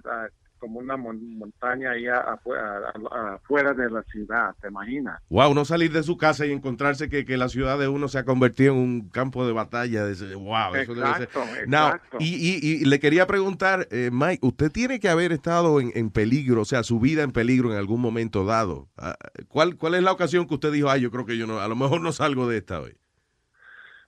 como 0.62 0.78
una 0.78 0.96
mon- 0.96 1.38
montaña 1.38 1.90
ahí 1.90 2.06
afuera, 2.06 2.92
afuera 3.34 3.74
de 3.74 3.90
la 3.90 4.00
ciudad, 4.04 4.54
¿te 4.60 4.68
imaginas? 4.68 5.20
Wow, 5.28 5.54
no 5.54 5.64
salir 5.64 5.90
de 5.92 6.04
su 6.04 6.16
casa 6.16 6.46
y 6.46 6.52
encontrarse 6.52 7.08
que, 7.08 7.24
que 7.24 7.36
la 7.36 7.48
ciudad 7.48 7.80
de 7.80 7.88
uno 7.88 8.06
se 8.06 8.18
ha 8.20 8.24
convertido 8.24 8.74
en 8.74 8.78
un 8.78 9.08
campo 9.10 9.44
de 9.44 9.52
batalla. 9.52 10.04
de- 10.06 10.36
wow, 10.36 10.76
eso 10.76 10.94
debe 10.94 11.14
ser. 11.14 11.22
Exacto, 11.24 11.40
Now, 11.66 11.86
exacto. 11.88 12.16
y, 12.20 12.36
y- 12.36 12.60
y 12.82 12.84
le 12.84 13.00
quería 13.00 13.26
preguntar, 13.26 13.88
eh, 13.90 14.10
Mike, 14.12 14.46
usted 14.46 14.70
tiene 14.70 15.00
que 15.00 15.08
haber 15.08 15.32
estado 15.32 15.80
en, 15.80 15.90
en 15.96 16.10
peligro, 16.10 16.60
o 16.60 16.64
sea, 16.64 16.84
su 16.84 17.00
vida 17.00 17.24
en 17.24 17.32
peligro 17.32 17.72
en 17.72 17.78
algún 17.78 18.00
momento 18.00 18.44
dado. 18.44 18.88
Ah, 18.96 19.16
¿Cuál, 19.48 19.76
¿Cuál 19.76 19.96
es 19.96 20.04
la 20.04 20.12
ocasión 20.12 20.46
que 20.46 20.54
usted 20.54 20.70
dijo, 20.70 20.88
ay, 20.90 21.00
yo 21.00 21.10
creo 21.10 21.26
que 21.26 21.36
yo 21.36 21.48
no, 21.48 21.58
a 21.58 21.66
lo 21.66 21.74
mejor 21.74 22.00
no 22.00 22.12
salgo 22.12 22.48
de 22.48 22.58
esta 22.58 22.80
hoy? 22.80 22.96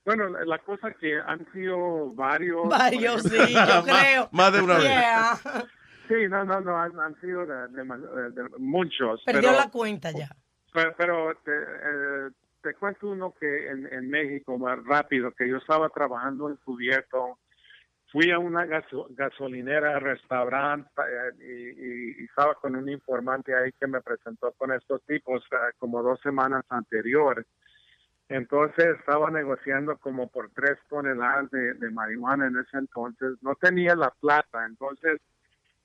Bueno, 0.05 0.29
la, 0.45 0.59
cosa 0.59 0.93
que 1.01 1.19
han 1.19 1.47
sido 1.53 2.13
varios... 2.15 2.69
Varios, 2.69 3.23
sí, 3.23 3.55
yo 3.55 3.85
creo. 3.85 4.29
Más 4.33 4.53
de 4.53 4.61
una 4.61 4.75
vez. 4.79 4.89
Yeah. 4.91 5.39
Sí, 6.09 6.29
no, 6.29 6.45
no, 6.45 6.61
no, 6.61 6.77
han, 6.77 6.99
han 7.01 7.19
sido 7.21 7.47
de, 7.47 7.69
de- 7.69 8.31
de 8.31 8.49
muchos. 8.59 9.23
Perdió 9.25 9.51
pero, 9.51 9.57
la 9.57 9.71
cuenta 9.71 10.11
ya. 10.13 10.29
Pero, 10.73 10.95
pero 10.97 11.35
te, 11.45 11.53
eh, 11.53 12.31
te 12.63 12.75
cuento 12.75 13.09
uno 13.09 13.33
que 13.39 13.69
en, 13.69 13.91
en 13.93 14.11
México, 14.11 14.59
más 14.59 14.83
rápido, 14.85 15.31
que 15.33 15.49
yo 15.49 15.57
estaba 15.59 15.89
trabajando 15.89 16.51
encubierto, 16.51 17.39
fui 18.11 18.31
a 18.31 18.39
una 18.39 18.65
gaso- 18.67 19.07
gasolinera, 19.11 19.99
restaurante, 19.99 20.91
eh, 21.41 22.15
y, 22.19 22.25
estaba 22.25 22.55
con 22.55 22.77
un 22.77 22.89
informante 22.89 23.55
ahí 23.55 23.73
que 23.73 23.87
me 23.87 24.01
presentó 24.03 24.53
con 24.53 24.73
estos 24.73 25.03
tipos 25.07 25.43
eh, 25.53 25.57
como 25.79 26.03
dos 26.03 26.21
semanas 26.21 26.65
anterior. 26.69 27.47
Entonces 28.29 28.87
estaba 28.99 29.31
negociando 29.31 29.97
como 29.99 30.29
por 30.29 30.51
tres 30.53 30.79
toneladas 30.89 31.51
de, 31.51 31.75
de 31.75 31.91
marihuana 31.91 32.47
en 32.47 32.57
ese 32.59 32.79
entonces. 32.79 33.33
No 33.43 33.55
tenía 33.57 33.95
la 33.95 34.11
plata, 34.21 34.65
entonces 34.67 35.21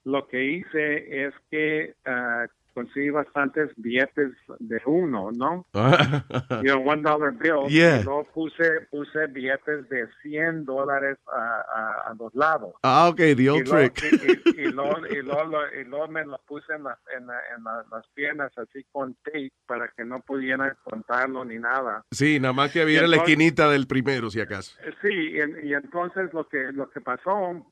lo 0.06 0.28
que 0.28 0.44
hice 0.44 1.26
es 1.26 1.34
que 1.52 1.96
ah, 2.06 2.46
conseguí 2.74 3.10
bastantes 3.10 3.72
billetes 3.76 4.32
de 4.60 4.82
uno, 4.86 5.32
¿no? 5.32 5.66
You 6.64 6.76
know, 6.76 6.88
one 6.88 7.02
dollar 7.02 7.32
bill. 7.34 7.68
Yeah. 7.68 8.00
Y 8.00 8.04
luego 8.04 8.24
puse, 8.34 8.82
puse 8.90 9.28
billetes 9.28 9.90
de 9.90 10.08
100 10.22 10.66
dólares 10.66 11.18
a, 11.28 11.62
a, 11.76 12.12
a 12.12 12.14
los 12.18 12.34
lados. 12.36 12.76
Ah, 12.84 13.10
ok, 13.10 13.18
the 13.36 13.50
old 13.50 13.68
y 13.68 13.70
luego, 13.70 13.94
trick. 13.94 14.04
Y, 14.04 14.62
y- 14.62 14.68
y 14.68 14.72
luego, 14.72 14.96
y 15.10 15.22
luego 15.22 15.58
y 15.80 15.84
luego 15.86 16.08
me 16.08 16.26
lo 16.26 16.40
puse 16.48 16.74
en, 16.74 16.84
la- 16.84 16.98
en, 17.18 17.28
la- 17.28 17.42
en 17.58 17.64
la- 17.64 17.86
las 17.92 18.08
piernas 18.14 18.52
así 18.58 18.86
con 18.92 19.14
tape 19.26 19.52
para 19.66 19.90
que 19.90 20.06
no 20.06 20.20
pudieran 20.22 20.74
contarlo 20.84 21.44
ni 21.44 21.58
nada. 21.60 22.06
Sí, 22.12 22.40
nada 22.40 22.54
más 22.54 22.72
que 22.72 22.80
Y 22.80 22.82
había 22.84 23.02
en 23.02 23.10
la 23.10 23.18
entonces- 23.18 23.34
esquinita 23.34 23.70
del 23.70 23.88
primero, 23.88 24.30
si 24.30 24.40
acaso. 24.40 24.78
Sí, 25.02 25.10
y, 25.12 25.68
y 25.68 25.74
entonces 25.74 26.34
lo 26.34 26.48
que 26.48 26.72
lo 26.72 26.90
que 26.90 27.02
pasó 27.02 27.66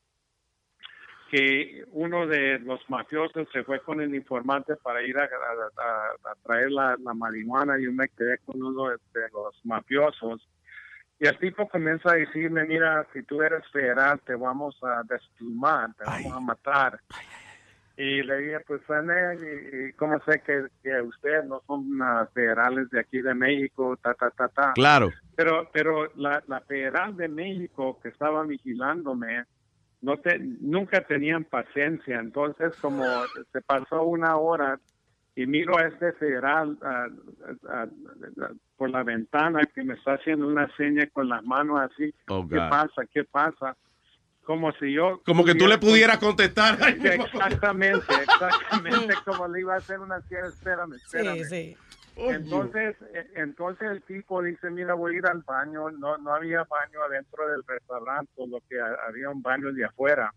que 1.30 1.84
uno 1.92 2.26
de 2.28 2.60
los 2.60 2.80
mafiosos 2.90 3.48
se 3.52 3.64
fue 3.64 3.80
con 3.82 4.02
el 4.02 4.14
informante 4.16 4.76
para 4.78 5.02
ir 5.04 5.18
a, 5.18 5.24
a- 5.24 5.82
a- 5.84 6.32
a 6.32 6.36
traer 6.44 6.72
la, 6.72 6.96
la 7.04 7.14
marihuana 7.14 7.78
y 7.80 7.86
yo 7.86 7.92
me 7.92 8.08
quedé 8.10 8.38
con 8.40 8.62
uno 8.62 8.90
de, 8.90 8.96
de 9.14 9.28
los 9.34 9.56
mafiosos. 9.66 10.48
Y 11.20 11.28
el 11.28 11.38
tipo 11.40 11.68
comienza 11.68 12.12
a 12.12 12.16
decirme 12.16 12.66
mira 12.66 13.06
si 13.14 13.24
tú 13.24 13.42
eres 13.42 13.66
federal 13.72 14.20
te 14.26 14.36
vamos 14.36 14.78
a 14.84 15.02
desplumar 15.10 15.94
te 15.96 16.04
vamos 16.06 16.34
a 16.34 16.40
matar 16.40 17.00
y 17.96 18.22
le 18.22 18.38
dije 18.38 18.60
pues 18.68 18.82
y, 18.88 19.76
y 19.88 19.94
cómo 19.94 20.20
sé 20.26 20.42
que, 20.46 20.68
que 20.84 21.02
ustedes 21.02 21.46
no 21.46 21.64
son 21.66 22.00
ah, 22.04 22.28
federales 22.34 22.90
de 22.92 23.00
aquí 23.00 23.22
de 23.22 23.34
México 23.34 23.98
ta 23.98 24.14
ta 24.14 24.30
ta 24.30 24.48
ta 24.50 24.74
Claro. 24.76 25.12
pero, 25.36 25.68
pero 25.74 26.12
la, 26.16 26.44
la 26.48 26.62
federal 26.62 27.18
de 27.18 27.28
México 27.28 28.00
que 28.02 28.10
estaba 28.10 28.44
vigilándome, 28.44 29.46
no 30.02 30.18
te, 30.18 30.40
nunca 30.40 31.02
tenían 31.02 31.44
paciencia. 31.44 32.20
Entonces, 32.20 32.76
como 32.82 33.04
se 33.52 33.62
pasó 33.62 34.04
una 34.04 34.38
hora 34.38 34.80
y 35.36 35.46
miro 35.46 35.78
a 35.78 35.88
este 35.88 36.14
federal 36.14 36.78
ah, 36.82 37.08
por 38.76 38.90
la 38.90 39.04
ventana 39.04 39.62
que 39.74 39.84
me 39.84 39.94
está 39.94 40.14
haciendo 40.14 40.48
una 40.48 40.68
seña 40.76 41.08
con 41.08 41.30
las 41.30 41.44
manos 41.44 41.80
así, 41.82 42.14
Oh, 42.28 42.48
¿qué 42.48 42.58
pasa? 42.58 43.06
¿Qué 43.12 43.24
pasa? 43.24 43.76
Como 44.44 44.72
si 44.74 44.94
yo... 44.94 45.22
Como 45.26 45.44
que 45.44 45.56
tú 45.56 45.68
le 45.68 45.78
pudieras 45.78 46.18
contestar. 46.20 46.78
Exactamente, 47.04 48.14
exactamente 48.24 49.14
como 49.26 49.48
le 49.50 49.60
iba 49.60 49.74
a 49.74 49.78
hacer 49.78 50.00
una 50.00 50.18
espérame, 50.18 50.94
espérame. 50.94 51.44
sí. 51.44 51.76
Entonces, 51.76 51.78
eh, 53.14 53.28
entonces 53.36 53.90
el 53.92 54.02
tipo 54.04 54.42
dice, 54.42 54.70
mira, 54.70 54.94
voy 54.96 55.16
a 55.16 55.18
ir 55.20 55.26
al 55.28 55.44
baño. 55.44 55.90
No, 55.92 56.18
no 56.18 56.34
había 56.34 56.64
baño 56.64 57.04
adentro 57.04 57.48
del 57.50 57.64
restaurante, 57.68 58.32
solo 58.36 58.60
que 58.70 58.80
ha- 58.80 58.98
había 59.08 59.30
un 59.30 59.42
baño 59.42 59.72
de 59.72 59.86
afuera. 59.86 60.34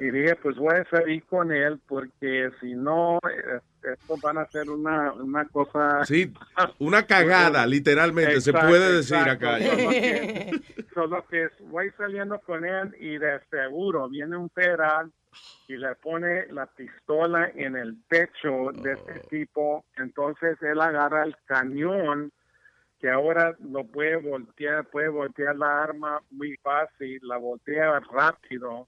Y 0.00 0.10
dije, 0.10 0.36
pues 0.36 0.56
voy 0.56 0.74
a 0.74 0.84
salir 0.90 1.24
con 1.24 1.52
él 1.52 1.80
porque 1.86 2.50
si 2.60 2.74
no, 2.74 3.18
eh, 3.18 3.60
esto 3.82 4.16
van 4.22 4.38
a 4.38 4.46
ser 4.46 4.70
una, 4.70 5.12
una 5.12 5.46
cosa... 5.46 6.04
Sí, 6.04 6.32
una 6.78 7.06
cagada, 7.06 7.66
literalmente, 7.66 8.40
se 8.40 8.52
puede 8.52 8.96
decir 8.96 9.16
exacto. 9.16 9.48
acá. 9.48 9.58
Solo 9.58 9.90
que, 9.90 10.60
solo 10.94 11.26
que 11.28 11.48
voy 11.66 11.90
saliendo 11.96 12.38
con 12.40 12.64
él 12.64 12.94
y 12.98 13.18
de 13.18 13.40
seguro 13.50 14.08
viene 14.08 14.36
un 14.36 14.50
federal 14.50 15.10
y 15.68 15.76
le 15.76 15.94
pone 15.96 16.46
la 16.48 16.66
pistola 16.66 17.50
en 17.54 17.76
el 17.76 17.96
pecho 18.08 18.72
de 18.82 18.92
este 18.92 19.20
tipo. 19.28 19.84
Entonces 19.96 20.60
él 20.62 20.80
agarra 20.80 21.24
el 21.24 21.36
cañón 21.46 22.32
que 23.00 23.08
ahora 23.10 23.56
lo 23.72 23.84
puede 23.84 24.16
voltear, 24.16 24.84
puede 24.86 25.08
voltear 25.08 25.56
la 25.56 25.82
arma 25.82 26.20
muy 26.30 26.56
fácil, 26.62 27.18
la 27.22 27.38
voltea 27.38 27.98
rápido 28.00 28.86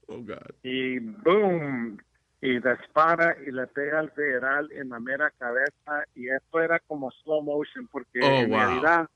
y 0.61 0.99
boom 0.99 1.97
y 2.41 2.59
dispara 2.59 3.35
y 3.45 3.51
le 3.51 3.65
pega 3.67 3.99
al 3.99 4.11
federal 4.11 4.69
en 4.71 4.89
la 4.89 4.99
mera 4.99 5.31
cabeza 5.39 6.03
y 6.13 6.29
esto 6.29 6.61
era 6.61 6.79
como 6.79 7.09
slow 7.11 7.41
motion 7.41 7.87
porque 7.87 8.19
Oh, 8.21 8.41
en 8.41 8.49
wow. 8.49 8.59
realidad 8.59 9.09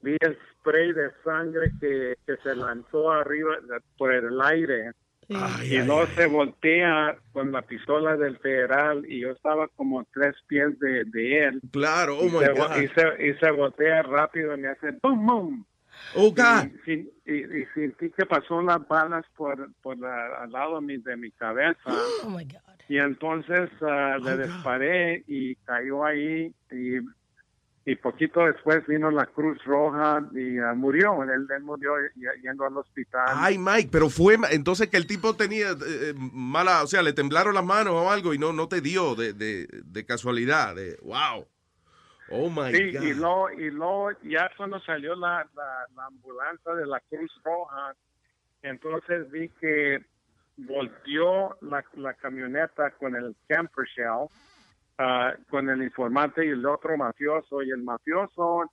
vi 0.00 0.16
el 0.20 0.38
spray 0.52 0.92
de 0.92 1.10
sangre 1.24 1.72
que, 1.80 2.16
que 2.24 2.36
se 2.38 2.54
lanzó 2.54 3.10
arriba 3.10 3.56
por 3.98 4.12
el 4.14 4.40
aire 4.40 4.92
y 5.28 5.78
luego 5.82 6.06
se 6.16 6.26
voltea 6.26 7.16
con 7.32 7.52
la 7.52 7.62
pistola 7.62 8.16
del 8.16 8.38
federal 8.38 9.04
y 9.06 9.20
yo 9.20 9.30
estaba 9.32 9.68
como 9.68 10.04
tres 10.12 10.34
pies 10.46 10.78
de, 10.78 11.04
de 11.04 11.44
él 11.44 11.60
Claro, 11.70 12.18
oh 12.18 12.24
y, 12.26 12.30
my 12.30 12.38
se, 12.38 12.52
God. 12.52 12.76
y, 12.82 12.88
se, 12.88 13.26
y 13.28 13.34
se 13.34 13.50
voltea 13.50 14.02
rápido 14.02 14.54
y 14.56 14.60
me 14.60 14.68
hace 14.68 14.92
boom 15.02 15.26
boom 15.26 15.66
Oh, 16.14 16.30
God. 16.30 16.70
y, 16.86 16.92
y- 17.26 17.60
y 17.60 17.66
sentí 17.74 18.10
que 18.10 18.24
pasó 18.24 18.62
las 18.62 18.86
balas 18.88 19.26
por, 19.36 19.68
por 19.82 19.98
la- 19.98 20.36
al 20.42 20.50
lado 20.50 20.80
de 20.80 20.86
mi, 20.86 20.96
de 20.96 21.16
mi 21.18 21.30
cabeza. 21.32 21.92
Oh 22.24 22.30
my 22.30 22.44
God. 22.44 22.60
Y 22.88 22.96
entonces 22.98 23.68
ah, 23.82 24.16
le 24.22 24.38
disparé 24.46 25.22
y 25.26 25.54
cayó 25.56 26.02
ahí 26.06 26.50
y, 26.72 26.96
y 27.90 27.96
poquito 27.96 28.44
después 28.44 28.86
vino 28.86 29.10
la 29.10 29.24
Cruz 29.26 29.62
Roja 29.64 30.22
y 30.32 30.58
ah, 30.58 30.74
murió. 30.74 31.22
Él, 31.22 31.46
él 31.48 31.62
murió 31.62 31.92
yendo 32.42 32.66
al 32.66 32.76
hospital. 32.76 33.26
Ay, 33.28 33.56
Mike, 33.56 33.88
pero 33.90 34.10
fue 34.10 34.36
entonces 34.50 34.88
que 34.88 34.98
el 34.98 35.06
tipo 35.06 35.34
tenía 35.34 35.70
eh, 35.70 35.76
eh, 36.10 36.14
mala, 36.16 36.82
o 36.82 36.86
sea, 36.86 37.00
le 37.02 37.14
temblaron 37.14 37.54
las 37.54 37.64
manos 37.64 37.94
o 37.94 38.10
algo 38.10 38.34
y 38.34 38.38
no, 38.38 38.52
no 38.52 38.68
te 38.68 38.80
dio 38.82 39.14
de, 39.14 39.32
de, 39.32 39.68
de 39.84 40.04
casualidad. 40.04 40.74
De, 40.76 40.98
wow. 41.02 41.46
Oh 42.30 42.50
my 42.50 42.74
Sí, 42.74 42.92
God. 42.92 43.02
y 43.02 43.14
luego, 43.14 43.50
y 43.52 43.70
luego 43.70 44.10
ya 44.24 44.50
cuando 44.56 44.78
salió 44.80 45.14
la, 45.14 45.48
la, 45.56 45.86
la 45.96 46.06
ambulancia 46.06 46.74
de 46.74 46.86
la 46.86 47.00
Cruz 47.08 47.32
Roja, 47.42 47.94
entonces 48.62 49.30
vi 49.30 49.48
que 49.60 50.04
volteó 50.58 51.56
la, 51.62 51.82
la 51.94 52.14
camioneta 52.14 52.90
con 52.98 53.16
el 53.16 53.34
camper 53.48 53.86
shell, 53.96 54.28
ah, 54.98 55.34
con 55.48 55.68
el 55.68 55.82
informante 55.82 56.44
y 56.44 56.50
el 56.50 56.64
otro 56.66 56.96
mafioso, 56.96 57.62
y 57.62 57.70
el 57.70 57.82
mafioso 57.82 58.70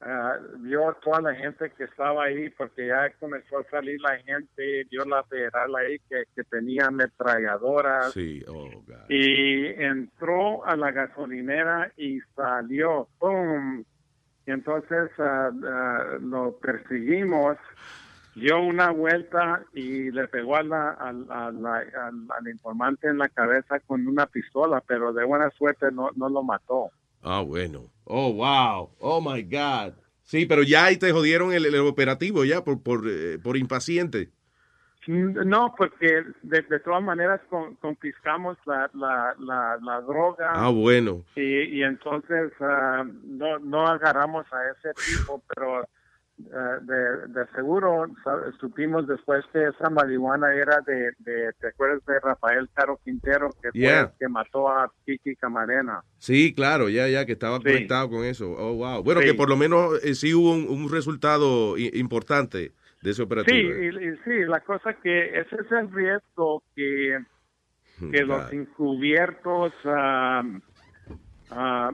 ah, 0.00 0.36
vio 0.58 0.88
a 0.90 0.94
toda 0.94 1.20
la 1.20 1.34
gente 1.34 1.70
que 1.76 1.84
estaba 1.84 2.24
ahí, 2.24 2.50
porque 2.50 2.88
ya 2.88 3.10
comenzó 3.20 3.58
a 3.58 3.70
salir 3.70 4.00
la 4.00 4.18
gente, 4.18 4.84
vio 4.90 5.04
la 5.04 5.22
federal 5.24 5.74
ahí 5.76 5.98
que, 6.08 6.24
que 6.34 6.44
tenía 6.44 6.86
ametralladoras, 6.86 8.12
Sí, 8.12 8.42
oh 8.48 8.68
y 9.08 9.66
entró 9.82 10.64
a 10.66 10.76
la 10.76 10.90
gasolinera 10.90 11.92
y 11.96 12.20
salió, 12.34 13.08
¡pum! 13.18 13.84
Y 14.46 14.50
entonces 14.50 15.10
ah, 15.18 15.50
lo 16.20 16.56
perseguimos, 16.58 17.56
dio 18.36 18.60
una 18.60 18.90
vuelta 18.90 19.64
y 19.72 20.10
le 20.12 20.28
pegó 20.28 20.56
a 20.56 20.62
la- 20.62 20.90
al- 20.90 21.26
a 21.30 21.50
la- 21.50 21.78
al- 21.78 22.26
al 22.38 22.48
informante 22.48 23.08
en 23.08 23.18
la 23.18 23.28
cabeza 23.28 23.80
con 23.80 24.06
una 24.06 24.26
pistola, 24.26 24.82
pero 24.86 25.12
de 25.12 25.24
buena 25.24 25.50
suerte 25.50 25.90
no, 25.90 26.10
no 26.14 26.28
lo 26.28 26.42
mató. 26.42 26.90
Ah, 27.22 27.40
bueno. 27.42 27.90
Oh, 28.04 28.32
wow. 28.32 28.90
Oh, 29.00 29.20
my 29.20 29.42
God. 29.42 29.94
Sí, 30.22 30.44
pero 30.46 30.62
ya 30.62 30.84
ahí 30.86 30.96
te 30.96 31.12
jodieron 31.12 31.52
el, 31.52 31.66
el 31.66 31.76
operativo 31.80 32.44
ya 32.44 32.62
por, 32.62 32.82
por, 32.82 33.04
eh, 33.08 33.38
por 33.42 33.56
impaciente. 33.56 34.30
No, 35.08 35.72
porque 35.78 36.24
de, 36.42 36.62
de 36.62 36.80
todas 36.80 37.00
maneras 37.02 37.40
con- 37.48 37.76
confiscamos 37.76 38.58
la, 38.66 38.90
la, 38.94 39.34
la, 39.38 39.78
la 39.80 40.00
droga. 40.00 40.50
Ah, 40.52 40.70
bueno. 40.70 41.22
Y, 41.36 41.78
y 41.78 41.82
entonces 41.84 42.52
ah, 42.60 43.04
no, 43.24 43.58
no 43.60 43.86
agarramos 43.86 44.46
a 44.52 44.58
ese 44.72 44.92
tipo, 44.94 45.40
pero 45.54 45.86
ah, 46.52 46.78
de, 46.82 47.28
de 47.28 47.46
seguro 47.54 48.06
supimos 48.60 49.06
después 49.06 49.44
que 49.52 49.64
esa 49.68 49.88
marihuana 49.90 50.54
era 50.54 50.80
de, 50.86 51.10
de 51.18 51.52
¿te 51.60 51.68
acuerdas 51.68 52.04
de 52.06 52.20
Rafael 52.20 52.68
Caro 52.74 53.00
Quintero 53.04 53.50
que 53.62 53.70
fue 53.72 54.00
el 54.00 54.08
que 54.18 54.28
mató 54.28 54.68
a 54.68 54.92
Kiki 55.04 55.36
Camarena? 55.36 56.00
Sí, 56.18 56.54
claro, 56.54 56.88
ya, 56.88 57.08
ya, 57.08 57.24
que 57.26 57.32
estaba 57.32 57.58
Sí. 57.58 57.64
conectado 57.64 58.10
con 58.10 58.24
eso. 58.24 58.50
Oh, 58.50 58.74
wow. 58.74 59.02
Bueno, 59.02 59.20
Sí. 59.20 59.28
que 59.28 59.34
por 59.34 59.48
lo 59.48 59.56
menos 59.56 60.02
eh, 60.04 60.14
sí 60.14 60.34
hubo 60.34 60.52
un, 60.52 60.68
un 60.68 60.90
resultado 60.90 61.76
importante 61.78 62.72
de 63.02 63.10
ese 63.10 63.14
Sí, 63.14 63.22
operativo. 63.22 63.70
y, 63.70 63.86
y 63.88 64.16
sí, 64.24 64.44
la 64.46 64.60
cosa 64.60 64.94
que 64.94 65.38
ese 65.40 65.56
es 65.56 65.70
el 65.72 65.92
riesgo 65.92 66.62
que, 66.74 67.18
que 68.10 68.24
los 68.24 68.52
encubiertos 68.52 69.72
ah, 69.84 70.42
ah, 71.50 71.90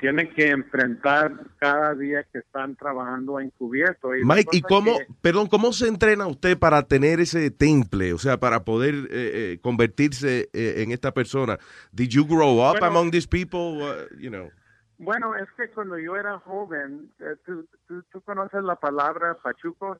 tienen 0.00 0.32
que 0.34 0.48
enfrentar 0.50 1.32
cada 1.58 1.94
día 1.94 2.24
que 2.32 2.38
están 2.38 2.76
trabajando 2.76 3.40
encubierto. 3.40 4.14
Y 4.16 4.24
Mike, 4.24 4.50
¿y 4.56 4.62
cómo, 4.62 4.98
que- 4.98 5.06
perdón, 5.20 5.46
cómo 5.48 5.72
se 5.72 5.88
entrena 5.88 6.26
usted 6.26 6.58
para 6.58 6.82
tener 6.82 7.20
ese 7.20 7.50
temple? 7.50 8.12
O 8.12 8.18
sea, 8.18 8.38
para 8.38 8.64
poder 8.64 8.94
eh, 8.94 9.08
eh, 9.10 9.58
convertirse 9.62 10.48
eh, 10.52 10.82
en 10.82 10.92
esta 10.92 11.12
persona. 11.12 11.58
Did 11.92 12.08
you 12.10 12.26
grow 12.26 12.58
up 12.60 12.78
Bueno- 12.78 12.86
among 12.86 13.10
these 13.10 13.28
people? 13.28 13.82
Uh, 13.82 14.18
you 14.18 14.30
know. 14.30 14.50
Bueno, 14.96 15.34
es 15.36 15.48
que 15.56 15.68
cuando 15.70 15.98
yo 15.98 16.14
era 16.16 16.38
joven, 16.38 17.10
eh, 17.18 17.34
¿tú, 17.44 17.66
tú, 17.88 18.02
tú 18.12 18.20
conoces 18.22 18.62
la 18.62 18.76
palabra 18.76 19.36
pachuco? 19.42 19.98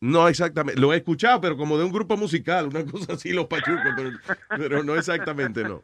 No 0.00 0.26
exactamente, 0.26 0.80
lo 0.80 0.92
he 0.92 0.96
escuchado, 0.96 1.40
pero 1.40 1.56
como 1.56 1.78
de 1.78 1.84
un 1.84 1.92
grupo 1.92 2.16
musical, 2.16 2.66
una 2.68 2.84
cosa 2.90 3.12
así, 3.12 3.30
los 3.32 3.46
pachucos, 3.46 3.84
pero, 3.94 4.10
pero 4.48 4.82
no 4.82 4.96
exactamente, 4.96 5.62
no. 5.62 5.80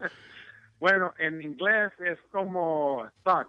Bueno, 0.81 1.13
en 1.19 1.43
inglés 1.43 1.93
es 2.01 2.19
como 2.31 3.09
thug, 3.25 3.49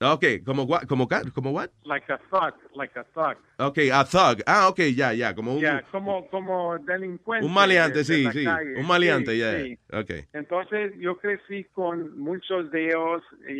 Ok, 0.00 0.24
como 0.44 0.64
what, 0.64 0.82
como, 0.86 1.08
como 1.32 1.50
what? 1.52 1.70
like 1.84 2.12
a 2.12 2.18
thug, 2.30 2.54
like 2.74 2.98
a 2.98 3.04
thug. 3.14 3.36
Ok, 3.58 3.78
a 3.92 4.04
thug. 4.04 4.42
Ah, 4.46 4.68
ok, 4.68 4.80
ya, 4.94 5.12
ya, 5.14 5.34
como 5.34 5.54
un, 5.54 5.60
Ya, 5.60 5.82
como, 5.90 6.28
como 6.28 6.76
delincuente. 6.78 7.46
un 7.46 7.54
maleante, 7.54 7.98
de- 7.98 8.04
sí, 8.04 8.30
sí, 8.32 8.44
calle. 8.44 8.74
un 8.76 8.86
maleante, 8.86 9.32
Sí, 9.32 9.38
ya, 9.38 9.52
sí. 9.62 9.78
ya. 9.90 10.00
ok. 10.00 10.10
Entonces 10.34 10.92
yo 10.98 11.16
crecí 11.16 11.64
con 11.72 12.18
muchos 12.18 12.70
de 12.70 12.86
ellos 12.88 13.22
y, 13.48 13.52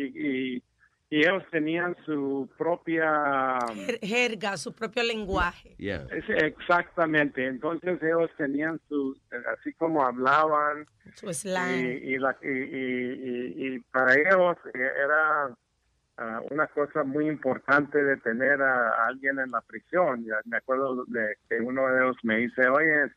y- 0.57 0.63
y 1.09 1.19
ellos 1.21 1.43
tenían 1.51 1.95
su 2.05 2.49
propia... 2.57 3.59
Jer- 3.75 3.99
Jerga, 4.01 4.57
su 4.57 4.73
propio 4.73 5.03
lenguaje. 5.03 5.75
Yeah. 5.77 6.07
Exactamente, 6.11 7.45
entonces 7.45 8.01
ellos 8.01 8.29
tenían 8.37 8.79
su, 8.89 9.15
así 9.57 9.73
como 9.73 10.03
hablaban, 10.03 10.85
Su 11.13 11.31
slang. 11.33 11.71
y, 11.71 12.13
y, 12.13 12.17
la- 12.17 12.37
y- 12.41 12.47
y- 12.47 13.13
y- 13.13 13.75
y 13.75 13.79
para 13.91 14.13
ellos 14.15 14.57
eh, 14.73 14.79
era 15.03 15.55
ah, 16.17 16.41
una 16.49 16.67
cosa 16.67 17.03
muy 17.03 17.27
importante 17.27 18.03
de 18.03 18.17
tener 18.17 18.61
a, 18.61 19.05
alguien 19.05 19.37
en 19.39 19.51
la 19.51 19.61
prisión. 19.61 20.25
Ya 20.25 20.35
me 20.45 20.57
acuerdo 20.57 21.05
de 21.05 21.35
que 21.47 21.59
uno 21.59 21.87
de 21.87 22.03
ellos 22.03 22.17
me 22.23 22.37
dice, 22.37 22.67
oye, 22.67 23.11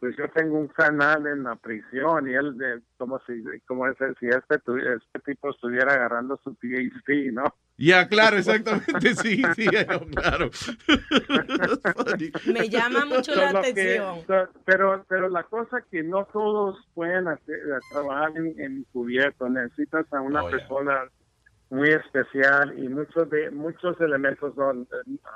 pues 0.00 0.16
yo 0.16 0.28
tengo 0.30 0.58
un 0.58 0.68
canal 0.68 1.26
en 1.26 1.42
la 1.44 1.54
prisión 1.56 2.28
y 2.28 2.34
él, 2.34 2.56
de, 2.56 2.80
como 2.96 3.20
si, 3.26 3.42
como 3.66 3.86
es, 3.86 3.96
si 4.18 4.26
este, 4.28 4.58
tu- 4.64 4.76
este 4.78 5.18
tipo 5.26 5.50
estuviera 5.50 5.92
agarrando 5.92 6.40
su 6.42 6.54
PhD, 6.54 7.30
¿no? 7.32 7.44
Ya, 7.76 8.08
claro, 8.08 8.36
exactamente, 8.38 9.14
sí, 9.14 9.42
sí, 9.54 9.66
claro. 10.14 10.50
Me 12.46 12.68
llama 12.68 13.04
mucho 13.04 13.34
la 13.34 13.50
que- 13.52 13.58
atención. 13.58 14.26
so- 14.26 14.48
pero, 14.64 15.04
pero 15.08 15.28
la 15.28 15.42
cosa 15.44 15.82
que 15.90 16.02
no 16.02 16.24
todos 16.32 16.76
pueden 16.94 17.28
hacer, 17.28 17.56
eh, 17.56 17.78
trabajar 17.90 18.32
en, 18.36 18.60
en 18.60 18.84
cubierto, 18.92 19.48
necesitas 19.48 20.06
a 20.12 20.20
una 20.20 20.42
persona 20.44 21.04
muy 21.70 21.90
especial 21.90 22.76
y 22.78 22.88
muchos 22.88 23.30
de 23.30 23.50
muchos 23.50 24.00
elementos 24.00 24.56
no, 24.56 24.72
eh, 24.72 24.86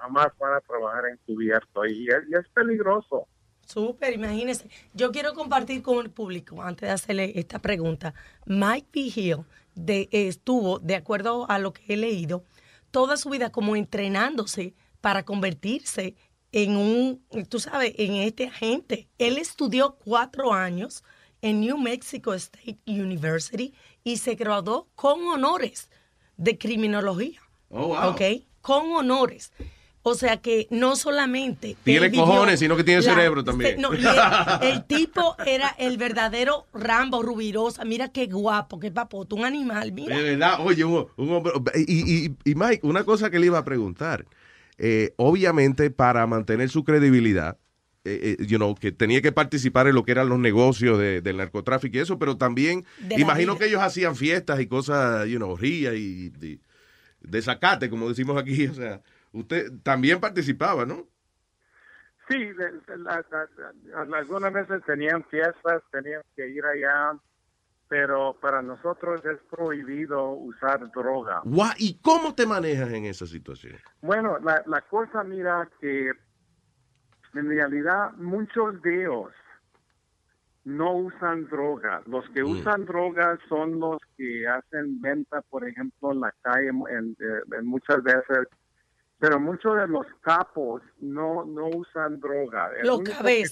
jamás 0.01 0.29
van 0.39 0.55
a 0.55 0.61
trabajar 0.61 1.05
en 1.07 1.19
cubierto 1.27 1.85
y 1.87 2.09
es 2.09 2.49
peligroso. 2.53 3.27
Súper, 3.67 4.15
imagínese. 4.15 4.69
Yo 4.93 5.13
quiero 5.13 5.35
compartir 5.35 5.83
con 5.83 5.99
el 6.05 6.11
público, 6.11 6.63
antes 6.63 6.89
de 6.89 6.93
hacerle 6.93 7.33
esta 7.37 7.59
pregunta. 7.61 8.15
Mike 8.47 8.89
B. 8.93 9.01
Hill 9.15 9.45
de, 9.75 10.09
estuvo, 10.13 10.79
de 10.79 10.95
acuerdo 10.95 11.51
a 11.51 11.59
lo 11.59 11.73
que 11.73 11.83
he 11.89 11.97
leído, 11.97 12.45
toda 12.91 13.17
su 13.17 13.31
vida 13.31 13.51
como 13.51 13.77
entrenándose 13.77 14.75
para 15.01 15.25
convertirse 15.25 16.15
en 16.53 16.77
un, 16.77 17.25
tú 17.49 17.59
sabes, 17.59 17.93
en 17.99 18.15
este 18.15 18.47
agente. 18.47 19.09
Él 19.19 19.39
estudió 19.39 19.97
cuatro 19.97 20.53
años 20.53 21.03
en 21.43 21.61
New 21.61 21.77
Mexico 21.77 22.33
State 22.35 22.79
University 22.87 23.75
y 24.05 24.19
se 24.19 24.35
graduó 24.37 24.89
con 24.95 25.21
honores 25.27 25.91
de 26.37 26.57
criminología. 26.57 27.41
Oh, 27.71 27.89
wow. 27.89 28.11
¿Ok? 28.11 28.21
Con 28.61 28.93
honores. 28.93 29.53
O 30.07 30.15
sea 30.15 30.37
que 30.37 30.67
no 30.71 30.97
solamente. 30.97 31.77
Tiene 31.83 32.13
cojones, 32.13 32.61
sino 32.61 32.77
que 32.77 32.85
tiene 32.85 33.01
cerebro 33.01 33.43
también. 33.43 33.81
no, 33.81 33.91
el, 33.95 34.05
el 34.61 34.85
tipo 34.85 35.35
era 35.47 35.75
el 35.79 35.97
verdadero 35.97 36.67
Rambo 36.75 37.23
Rubirosa. 37.23 37.87
Mira 37.87 38.09
qué 38.11 38.27
guapo, 38.27 38.79
qué 38.79 38.91
papoto, 38.91 39.35
un 39.35 39.47
animal. 39.47 39.93
Mira. 39.93 40.15
De 40.17 40.23
verdad, 40.23 40.59
oye, 40.61 40.85
un, 40.85 41.07
un 41.17 41.31
hombre. 41.33 41.53
Y, 41.75 42.27
y- 42.27 42.37
y 42.45 42.55
Mike, 42.55 42.81
una 42.87 43.05
cosa 43.05 43.31
que 43.31 43.39
le 43.39 43.47
iba 43.47 43.59
a 43.59 43.65
preguntar. 43.65 44.27
eh, 44.77 45.15
obviamente, 45.17 45.91
para 45.91 46.27
mantener 46.27 46.69
su 46.69 46.85
credibilidad, 46.85 47.57
eh, 48.05 48.37
eh, 48.39 48.45
you 48.47 48.59
know, 48.59 48.75
que 48.75 48.93
tenía 48.93 49.23
que 49.23 49.33
participar 49.33 49.87
en 49.87 49.95
lo 49.95 50.03
que 50.05 50.13
eran 50.13 50.29
los 50.29 50.39
negocios 50.39 50.99
de- 50.99 51.23
del 51.23 51.39
narcotráfico 51.39 51.97
y 51.97 52.01
eso, 52.01 52.19
pero 52.19 52.37
también, 52.37 52.85
imagino 53.17 53.55
vida. 53.55 53.59
que 53.61 53.71
ellos 53.71 53.81
hacían 53.83 54.17
fiestas 54.17 54.61
y 54.61 54.67
cosas, 54.67 55.27
you 55.29 55.39
know, 55.39 55.57
ría 55.57 55.95
y, 55.95 56.31
y 56.43 56.61
desacate, 57.21 57.89
como 57.89 58.09
decimos 58.09 58.37
aquí. 58.37 58.67
O 58.67 58.75
sea, 58.75 59.01
usted 59.35 59.71
también 59.83 60.21
participaba, 60.21 60.87
¿no? 60.87 61.07
Sí, 62.29 62.39
de- 62.39 62.81
algunas 64.15 64.53
veces 64.53 64.83
tenían 64.87 65.23
fiestas, 65.25 65.83
tenían 65.93 66.23
que 66.35 66.49
ir 66.49 66.65
allá, 66.65 67.13
pero 67.89 68.35
para 68.41 68.63
nosotros 68.63 69.23
es 69.27 69.39
prohibido 69.51 70.31
usar 70.31 70.91
droga. 70.93 71.43
¿Y 71.77 72.01
cómo 72.01 72.35
te 72.35 72.47
manejas 72.47 72.91
en 72.93 73.05
esa 73.05 73.27
situación? 73.27 73.77
Bueno, 74.01 74.39
la, 74.39 74.63
la 74.67 74.81
cosa, 74.83 75.23
mira, 75.23 75.69
que 75.81 76.13
en 77.35 77.49
realidad 77.49 78.13
muchos 78.13 78.81
de 78.81 79.03
ellos 79.03 79.33
no 80.65 80.95
usan 80.95 81.47
droga. 81.51 82.01
Los 82.07 82.27
que 82.31 82.43
usan 82.43 82.87
droga 82.87 83.39
son 83.51 83.79
los 83.79 83.99
que 84.17 84.47
hacen 84.49 84.99
venta, 85.03 85.43
por 85.43 85.69
ejemplo, 85.69 86.13
en 86.13 86.21
la 86.21 86.33
calle, 86.41 86.69
en, 86.69 87.17
eh, 87.21 87.43
en 87.59 87.67
muchas 87.67 88.03
veces. 88.03 88.49
Pero 89.25 89.41
muchos 89.41 89.75
de 89.79 89.89
los 89.89 90.05
capos 90.21 90.83
no, 91.01 91.47
no 91.47 91.69
usan 91.69 92.21
droga. 92.21 92.71
El 92.79 92.87
Los 92.87 92.99
único 92.99 93.25
que 93.25 93.47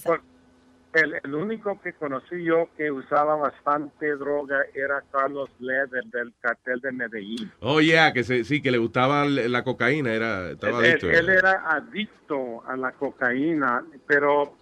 el, 1.01 1.15
el 1.23 1.33
único 1.33 1.81
que 1.81 1.93
conocí 1.93 2.43
yo 2.43 2.69
que 2.77 2.91
usaba 2.91 3.35
bastante 3.37 4.15
droga 4.15 4.57
era 4.75 5.01
Carlos 5.11 5.49
Leder 5.57 6.03
del 6.11 6.31
cartel 6.39 6.79
de 6.79 6.91
Medellín. 6.91 7.51
Oh, 7.61 7.81
yeah, 7.81 8.13
que 8.13 8.23
se- 8.23 8.43
sí, 8.43 8.61
que 8.61 8.69
le 8.69 8.77
gustaba 8.77 9.25
la 9.25 9.63
cocaína, 9.63 10.13
era, 10.13 10.51
estaba 10.51 10.77
Él, 10.77 10.91
adicto. 10.91 11.09
él 11.09 11.29
era 11.29 11.63
adicto 11.71 12.63
a 12.67 12.77
la 12.77 12.91
cocaína, 12.91 13.83
pero, 14.05 14.53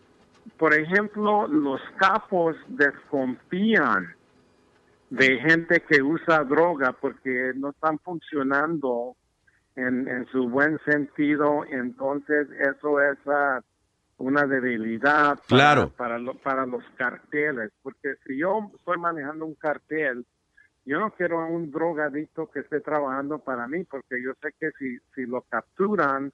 por 0.56 0.74
ejemplo, 0.74 1.46
los 1.46 1.82
capos 1.98 2.56
desconfían 2.70 4.16
de 5.10 5.40
gente 5.40 5.82
que 5.82 6.02
usa 6.02 6.46
droga 6.46 6.94
porque 6.94 7.52
no 7.58 7.72
están 7.72 8.00
funcionando 8.00 9.18
en, 9.76 10.08
en 10.08 10.26
su 10.28 10.50
buen 10.50 10.78
sentido, 10.86 11.64
entonces 11.70 12.48
eso 12.52 13.00
es 13.02 13.18
ah, 13.28 13.62
una 14.18 14.46
debilidad 14.46 15.36
para, 15.36 15.48
Claro. 15.48 15.90
para, 15.98 16.20
lo- 16.20 16.36
para 16.36 16.66
los 16.66 16.84
carteles, 16.98 17.72
porque 17.82 18.16
si 18.26 18.38
yo 18.38 18.70
estoy 18.78 18.98
manejando 18.98 19.46
un 19.46 19.56
cartel, 19.56 20.26
yo 20.86 21.00
no 21.00 21.12
quiero 21.12 21.40
a 21.40 21.46
un 21.46 21.72
drogadicto 21.72 22.50
que 22.50 22.62
esté 22.62 22.82
trabajando 22.82 23.40
para 23.40 23.68
mí, 23.68 23.84
porque 23.84 24.22
yo 24.24 24.34
sé 24.42 24.54
que 24.60 24.72
si, 24.80 24.98
si 25.16 25.26
lo 25.26 25.42
capturan 25.44 26.32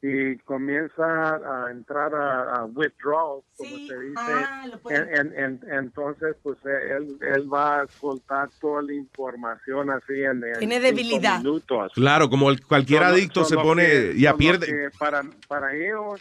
y 0.00 0.36
comienza 0.38 1.34
a 1.66 1.70
entrar 1.72 2.14
a, 2.14 2.54
a 2.60 2.64
withdrawal, 2.66 3.40
como 3.56 3.76
se 3.78 3.98
dice, 3.98 4.14
ah, 4.16 4.64
en- 4.90 5.08
en- 5.14 5.34
en- 5.36 5.60
entonces 5.72 6.36
pues 6.42 6.56
eh, 6.66 6.96
él, 6.96 7.18
él 7.20 7.52
va 7.52 7.80
a 7.80 7.86
soltar 7.88 8.48
toda 8.60 8.82
la 8.82 8.94
información 8.94 9.90
así 9.90 10.22
en, 10.22 10.44
en 10.44 10.58
Tiene 10.60 10.78
debilidad. 10.78 11.38
minutos. 11.38 11.92
Claro, 11.94 12.30
como 12.30 12.50
el- 12.50 12.64
cualquier 12.64 13.02
Solo- 13.02 13.12
adicto 13.14 13.44
se 13.44 13.56
pone, 13.56 13.86
que- 13.86 14.14
ya 14.20 14.34
pierde. 14.34 14.90
para, 14.98 15.22
para 15.48 15.74
ellos 15.74 16.20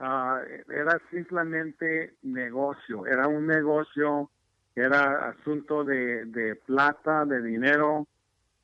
ah, 0.00 0.40
era 0.68 0.98
simplemente 1.10 2.14
negocio, 2.22 3.06
era 3.06 3.28
un 3.28 3.46
negocio, 3.46 4.30
era 4.74 5.28
asunto 5.28 5.84
de, 5.84 6.24
de 6.24 6.56
plata, 6.56 7.24
de 7.26 7.42
dinero, 7.42 8.06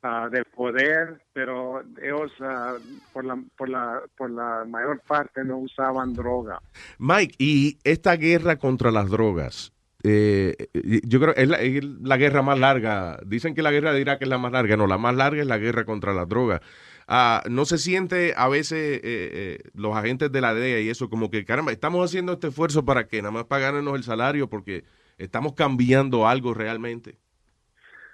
ah, 0.03 0.29
de 0.31 0.43
poder, 0.43 1.21
pero 1.33 1.81
ellos 2.01 2.31
ah, 2.41 2.75
por, 3.13 3.25
la, 3.25 3.41
por, 3.57 3.69
la, 3.69 4.01
por 4.17 4.29
la 4.31 4.65
mayor 4.67 5.01
parte 5.07 5.43
no 5.43 5.57
usaban 5.57 6.13
droga. 6.13 6.61
Mike, 6.97 7.35
y 7.37 7.77
esta 7.83 8.15
guerra 8.15 8.57
contra 8.57 8.91
las 8.91 9.09
drogas, 9.09 9.73
eh, 10.03 10.55
yo 11.03 11.19
creo 11.19 11.33
que 11.33 11.41
es 11.43 11.47
la, 11.47 11.57
es 11.61 11.83
la 11.83 12.17
guerra 12.17 12.41
más 12.41 12.59
larga. 12.59 13.19
Dicen 13.25 13.53
que 13.53 13.61
la 13.61 13.71
guerra 13.71 13.93
de 13.93 14.01
Irak 14.01 14.21
es 14.21 14.27
la 14.27 14.37
más 14.37 14.51
larga. 14.51 14.77
No, 14.77 14.87
la 14.87 14.97
más 14.97 15.15
larga 15.15 15.41
es 15.41 15.47
la 15.47 15.57
guerra 15.57 15.85
contra 15.85 16.13
las 16.13 16.27
drogas. 16.27 16.61
Ah, 17.07 17.43
no 17.49 17.65
se 17.65 17.77
siente 17.77 18.33
a 18.37 18.47
veces 18.47 18.97
eh, 18.97 19.01
eh, 19.03 19.59
los 19.73 19.95
agentes 19.95 20.31
de 20.31 20.41
la 20.41 20.53
DEA 20.53 20.81
y 20.81 20.89
eso, 20.89 21.09
como 21.09 21.29
que, 21.29 21.45
caramba, 21.45 21.71
estamos 21.71 22.05
haciendo 22.05 22.33
este 22.33 22.47
esfuerzo 22.47 22.85
para 22.85 23.07
que 23.07 23.21
nada 23.21 23.31
más 23.31 23.45
pagarnos 23.45 23.95
el 23.95 24.03
salario 24.03 24.49
porque 24.49 24.85
estamos 25.17 25.53
cambiando 25.53 26.27
algo 26.27 26.53
realmente. 26.53 27.17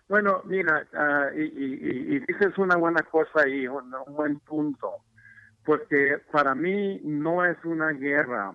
Bueno, 0.09 0.41
mira, 0.45 0.87
ah, 0.93 1.29
y, 1.35 1.41
y- 1.41 1.79
y- 1.81 2.15
y 2.15 2.19
dices 2.19 2.57
una 2.57 2.77
buena 2.77 3.01
cosa 3.03 3.41
ahí, 3.41 3.67
un, 3.67 3.93
un 3.93 4.15
buen 4.15 4.39
punto, 4.39 4.93
porque 5.65 6.19
para 6.31 6.55
mí 6.55 7.01
no 7.03 7.43
es 7.43 7.57
una 7.65 7.91
guerra, 7.91 8.53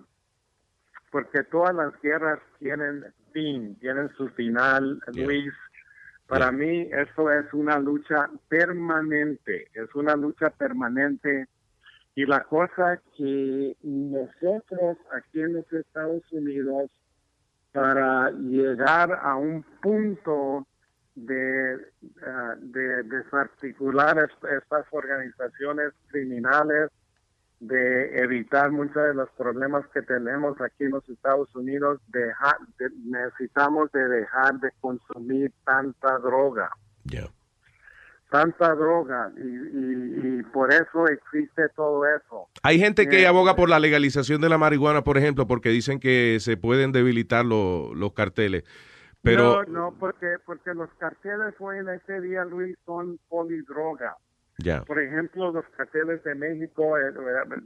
porque 1.11 1.43
todas 1.43 1.75
las 1.75 1.93
guerras 2.01 2.39
tienen 2.57 3.05
fin, 3.33 3.75
tienen 3.79 4.09
su 4.17 4.29
final, 4.29 4.99
Luis. 5.13 5.53
Para 6.27 6.51
mí 6.51 6.89
eso 6.91 7.31
es 7.31 7.53
una 7.53 7.77
lucha 7.77 8.29
permanente, 8.47 9.67
es 9.73 9.93
una 9.93 10.15
lucha 10.15 10.49
permanente. 10.49 11.47
Y 12.15 12.25
la 12.25 12.43
cosa 12.43 12.99
que 13.17 13.75
nosotros 13.83 14.97
aquí 15.11 15.41
en 15.41 15.53
los 15.53 15.73
Estados 15.73 16.23
Unidos, 16.31 16.89
para 17.71 18.31
llegar 18.31 19.19
a 19.21 19.35
un 19.35 19.63
punto 19.81 20.65
de, 21.15 21.77
ah, 22.25 22.55
de 22.59 23.03
desarticular 23.03 24.17
est- 24.17 24.43
estas 24.57 24.85
organizaciones 24.91 25.93
criminales, 26.07 26.89
de 27.59 28.17
evitar 28.19 28.71
muchos 28.71 28.95
de 28.95 29.13
los 29.13 29.29
problemas 29.37 29.85
que 29.93 30.01
tenemos 30.01 30.59
aquí 30.59 30.83
en 30.85 30.91
los 30.91 31.07
Estados 31.07 31.55
Unidos, 31.55 32.01
dejar, 32.07 32.55
de- 32.77 32.89
necesitamos 33.05 33.91
de 33.91 34.07
dejar 34.07 34.59
de 34.59 34.69
consumir 34.81 35.51
tanta 35.63 36.17
droga. 36.19 36.69
Tanta 38.29 38.73
droga 38.73 39.31
y, 39.37 39.41
y- 39.41 40.39
y 40.39 40.43
por 40.51 40.73
eso 40.73 41.07
existe 41.07 41.69
todo 41.75 42.03
eso. 42.07 42.47
Hay 42.63 42.79
gente 42.79 43.07
que 43.07 43.21
Eh, 43.21 43.27
aboga 43.27 43.55
por 43.55 43.69
la 43.69 43.79
legalización 43.79 44.41
de 44.41 44.49
la 44.49 44.57
marihuana, 44.57 45.03
por 45.03 45.19
ejemplo, 45.19 45.45
porque 45.45 45.69
dicen 45.69 45.99
que 45.99 46.39
se 46.39 46.57
pueden 46.57 46.91
debilitar 46.91 47.45
lo- 47.45 47.93
los 47.93 48.13
carteles. 48.13 48.63
Pero, 49.23 49.63
no, 49.63 49.91
no, 49.91 49.95
porque 49.97 50.37
porque 50.45 50.73
los 50.73 50.89
carteles 50.95 51.55
hoy 51.59 51.77
en 51.77 51.89
este 51.89 52.19
día, 52.21 52.43
Luis, 52.45 52.75
son 52.85 53.17
polidroga. 53.29 54.15
ya. 54.57 54.83
Por 54.83 54.99
ejemplo, 54.99 55.51
los 55.51 55.65
carteles 55.77 56.23
de 56.23 56.35
México, 56.35 56.97
eh, 56.97 57.13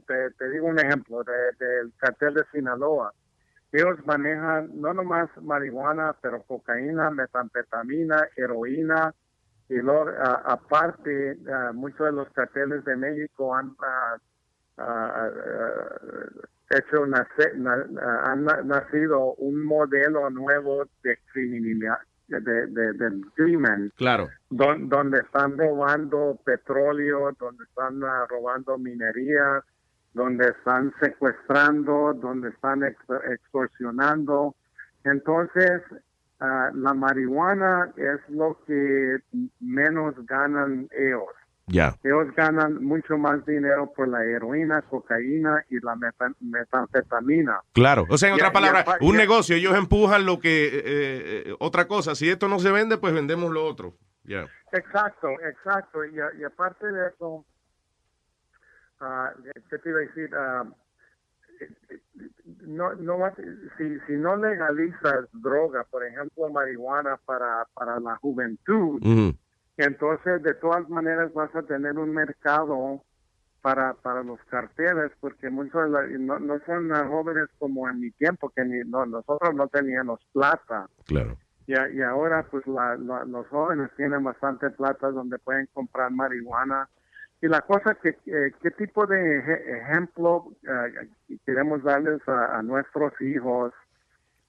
te, 0.06 0.30
te 0.32 0.50
digo 0.50 0.66
un 0.68 0.78
ejemplo 0.78 1.22
de- 1.24 1.64
del 1.66 1.92
cartel 1.98 2.34
de 2.34 2.44
Sinaloa. 2.52 3.12
Ellos 3.72 3.98
manejan 4.06 4.70
no 4.80 4.94
nomás 4.94 5.28
marihuana, 5.42 6.16
pero 6.22 6.42
cocaína, 6.44 7.10
metanfetamina, 7.10 8.28
heroína, 8.36 9.14
y 9.68 9.74
luego, 9.76 10.10
aparte, 10.44 11.36
muchos 11.74 12.06
de 12.06 12.12
los 12.12 12.30
carteles 12.30 12.82
de 12.84 12.96
México 12.96 13.54
han 13.54 13.74
ah, 13.80 14.16
hecho 16.70 17.06
nace- 17.06 17.54
na- 17.56 17.86
ah, 18.02 18.30
han 18.32 18.44
na- 18.44 18.62
nacido 18.62 19.34
un 19.38 19.64
modelo 19.64 20.28
nuevo 20.30 20.84
de 21.02 21.18
criminalidad, 21.32 21.98
de, 22.28 22.40
de- 22.66 22.92
del 22.92 23.24
crimen 23.36 23.90
Claro. 23.96 24.28
don- 24.50 24.88
donde 24.88 25.18
están 25.20 25.56
robando 25.56 26.38
petróleo, 26.44 27.32
donde 27.40 27.64
están 27.64 28.02
ah, 28.04 28.26
robando 28.28 28.76
minería, 28.78 29.62
donde 30.12 30.48
están 30.48 30.92
secuestrando, 31.00 32.12
donde 32.14 32.50
están 32.50 32.82
ex- 32.84 33.22
extorsionando. 33.30 34.54
Entonces, 35.04 35.80
ah, 36.40 36.70
la 36.74 36.92
marihuana 36.92 37.92
es 37.96 38.20
lo 38.28 38.58
que 38.66 39.18
menos 39.60 40.14
ganan 40.26 40.88
ellos. 40.92 41.30
Ellos 42.02 42.34
ganan 42.34 42.82
mucho 42.84 43.16
más 43.18 43.44
dinero 43.46 43.92
por 43.94 44.08
la 44.08 44.24
heroína, 44.24 44.82
cocaína 44.82 45.64
y 45.70 45.78
la 45.80 45.94
meta- 45.96 46.32
metanfetamina. 46.40 47.60
Claro. 47.72 48.04
O 48.08 48.16
sea, 48.18 48.28
en 48.30 48.34
Y- 48.34 48.38
otras 48.38 48.52
palabras, 48.52 48.82
apa- 48.88 48.98
un 49.00 49.16
negocio, 49.16 49.54
ellos 49.56 49.76
empujan 49.76 50.24
lo 50.26 50.38
que, 50.40 50.66
eh, 50.66 50.72
eh, 50.84 51.54
otra 51.60 51.86
cosa. 51.86 52.14
Si 52.14 52.28
esto 52.28 52.48
no 52.48 52.58
se 52.58 52.72
vende, 52.72 52.98
pues 52.98 53.12
vendemos 53.14 53.50
lo 53.52 53.64
otro. 53.64 53.94
Ya. 54.24 54.46
Exacto, 54.72 55.28
exacto. 55.48 56.04
Y, 56.04 56.16
y 56.40 56.44
aparte 56.44 56.86
de 56.90 57.08
eso, 57.08 57.44
ah, 59.00 59.32
¿qué 59.70 59.78
te 59.78 59.88
iba 59.90 59.98
a 59.98 60.02
decir? 60.02 60.30
Ah, 60.34 60.64
no, 62.66 62.94
no 62.94 63.18
va- 63.18 63.34
si, 63.76 63.98
si 64.06 64.12
no 64.12 64.36
legalizas 64.36 65.26
droga, 65.32 65.84
por 65.90 66.04
ejemplo, 66.04 66.48
marihuana 66.50 67.16
para, 67.24 67.66
para 67.74 67.98
la 68.00 68.16
juventud. 68.16 69.00
Entonces 69.84 70.42
de 70.42 70.54
todas 70.54 70.88
maneras 70.88 71.32
vas 71.34 71.54
a 71.54 71.62
tener 71.62 71.98
un 71.98 72.12
mercado 72.12 73.02
para, 73.62 73.94
para 73.94 74.22
los 74.22 74.38
carteles, 74.44 75.10
porque 75.20 75.50
muchos 75.50 75.90
no, 75.90 76.38
no 76.38 76.60
son 76.66 76.90
jóvenes 77.08 77.48
como 77.58 77.88
en 77.88 78.00
mi 78.00 78.10
tiempo, 78.12 78.50
que 78.50 78.64
ni, 78.64 78.78
no, 78.88 79.04
nosotros 79.06 79.54
no 79.54 79.66
teníamos 79.68 80.20
plata. 80.32 80.88
Claro. 81.06 81.36
Y, 81.66 81.74
a- 81.74 81.88
y 81.90 82.00
ahora 82.02 82.46
pues 82.50 82.66
la- 82.66 82.96
la- 82.96 83.24
los 83.24 83.46
jóvenes 83.48 83.90
tienen 83.96 84.22
bastante 84.24 84.70
plata 84.70 85.10
donde 85.10 85.38
pueden 85.38 85.66
comprar 85.74 86.10
marihuana. 86.10 86.88
Y 87.40 87.46
la 87.48 87.60
cosa 87.60 87.94
que, 87.96 88.16
eh, 88.26 88.52
¿qué 88.62 88.70
tipo 88.72 89.06
de 89.06 89.38
eje- 89.38 89.78
ejemplo 89.82 90.52
eh, 90.62 91.08
queremos 91.44 91.82
darles 91.82 92.20
a, 92.28 92.58
a 92.58 92.62
nuestros 92.62 93.12
hijos 93.20 93.72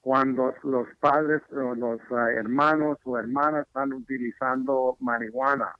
cuando 0.00 0.54
los 0.64 0.88
padres 0.98 1.42
o 1.52 1.74
los 1.74 2.00
ah, 2.10 2.30
hermanos 2.32 2.98
o 3.04 3.18
hermanas 3.18 3.66
están 3.66 3.92
utilizando 3.92 4.96
marihuana? 5.00 5.74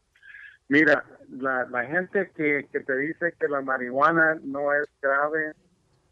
Mira, 0.68 1.04
la, 1.30 1.66
la 1.68 1.84
gente 1.84 2.30
que, 2.36 2.68
que 2.70 2.80
te 2.80 2.96
dice 2.96 3.34
que 3.40 3.48
la 3.48 3.60
marihuana 3.60 4.36
no 4.42 4.72
es 4.72 4.88
grave, 5.02 5.52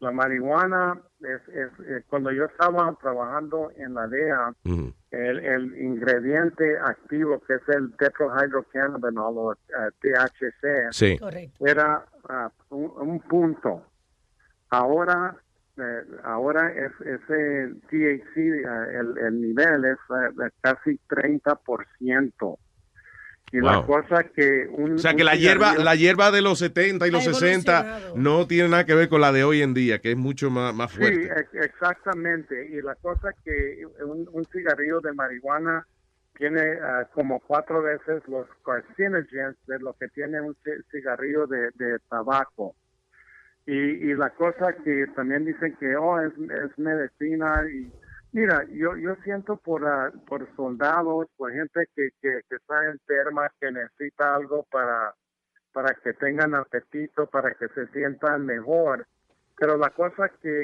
la 0.01 0.11
marihuana 0.11 0.99
es, 1.21 1.41
es 1.49 1.71
eh, 1.87 2.03
cuando 2.09 2.31
yo 2.31 2.45
estaba 2.45 2.93
trabajando 3.01 3.71
en 3.77 3.93
la 3.93 4.07
DEA, 4.07 4.53
el, 5.11 5.39
el 5.39 5.81
ingrediente 5.81 6.77
activo 6.77 7.39
que 7.41 7.55
es 7.55 7.61
el 7.69 7.95
tetrahydrocannabinol 7.97 9.37
o 9.37 9.53
eh, 9.53 9.57
THC 10.01 10.91
Sí. 10.91 11.17
era 11.59 12.05
ah, 12.29 12.49
un, 12.69 12.91
un 12.97 13.19
punto. 13.21 13.83
Ahora 14.69 15.35
eh, 15.81 16.03
ahora 16.23 16.71
es 16.73 16.91
ese 17.01 17.73
THC 17.89 18.37
eh, 18.37 18.63
el, 18.99 19.17
el 19.17 19.41
nivel 19.41 19.85
es 19.85 19.97
eh, 20.09 20.33
de 20.35 20.49
casi 20.61 20.99
30%. 21.09 22.57
Y 23.51 23.61
la 23.61 23.83
cosa 23.83 24.23
que 24.25 24.67
un 24.69 24.93
O 24.93 24.97
sea, 24.99 25.09
un 25.11 25.17
que 25.17 25.23
la 25.23 25.35
hierba, 25.35 25.73
la 25.75 25.95
hierba 25.95 26.29
de 26.29 26.41
los 26.41 26.59
70 26.59 27.07
y 27.07 27.11
los 27.11 27.27
Ha 27.27 27.33
60 27.33 27.79
evolucionado. 27.79 28.13
no 28.15 28.45
tiene 28.47 28.69
nada 28.69 28.85
que 28.85 28.93
ver 28.93 29.09
con 29.09 29.21
la 29.21 29.31
de 29.31 29.43
hoy 29.43 29.63
en 29.63 29.73
día, 29.73 29.97
que 29.99 30.11
es 30.11 30.17
mucho 30.17 30.51
más, 30.51 30.71
más 30.75 30.91
Sí, 30.91 30.99
fuerte. 30.99 31.33
ex- 31.35 31.53
exactamente. 31.65 32.67
Y 32.69 32.79
la 32.83 32.93
cosa 32.95 33.33
que 33.43 33.83
un, 34.05 34.29
un 34.31 34.45
cigarrillo 34.53 34.99
de 34.99 35.13
marihuana 35.13 35.83
tiene 36.37 36.61
ah, 36.83 37.09
como 37.11 37.39
cuatro 37.39 37.81
veces 37.81 38.21
los 38.27 38.45
carcinogens 38.63 39.55
de 39.65 39.79
lo 39.79 39.93
que 39.99 40.07
tiene 40.09 40.39
un 40.41 40.53
ci- 40.63 40.83
cigarrillo 40.91 41.47
de, 41.47 41.71
de 41.73 41.97
tabaco. 42.07 42.75
Y, 43.69 43.71
y 43.71 44.15
la 44.15 44.31
cosa 44.31 44.73
que 44.83 45.05
también 45.15 45.45
dicen 45.45 45.75
que 45.79 45.95
oh, 45.95 46.19
es, 46.19 46.33
es 46.33 46.79
medicina 46.79 47.63
y 47.71 47.93
mira, 48.31 48.65
yo 48.71 48.97
yo 48.97 49.15
siento 49.23 49.57
por 49.57 49.85
ah, 49.85 50.11
por 50.27 50.47
soldados, 50.55 51.27
por 51.37 51.51
gente 51.51 51.87
que, 51.95 52.09
que, 52.19 52.41
que 52.49 52.55
está 52.55 52.85
enferma, 52.85 53.47
que 53.61 53.71
necesita 53.71 54.33
algo 54.33 54.63
para 54.71 55.13
para 55.71 55.93
que 55.93 56.13
tengan 56.13 56.55
apetito, 56.55 57.27
para 57.27 57.53
que 57.53 57.67
se 57.67 57.85
sientan 57.89 58.43
mejor. 58.47 59.05
Pero 59.55 59.77
la 59.77 59.91
cosa 59.91 60.29
que 60.41 60.63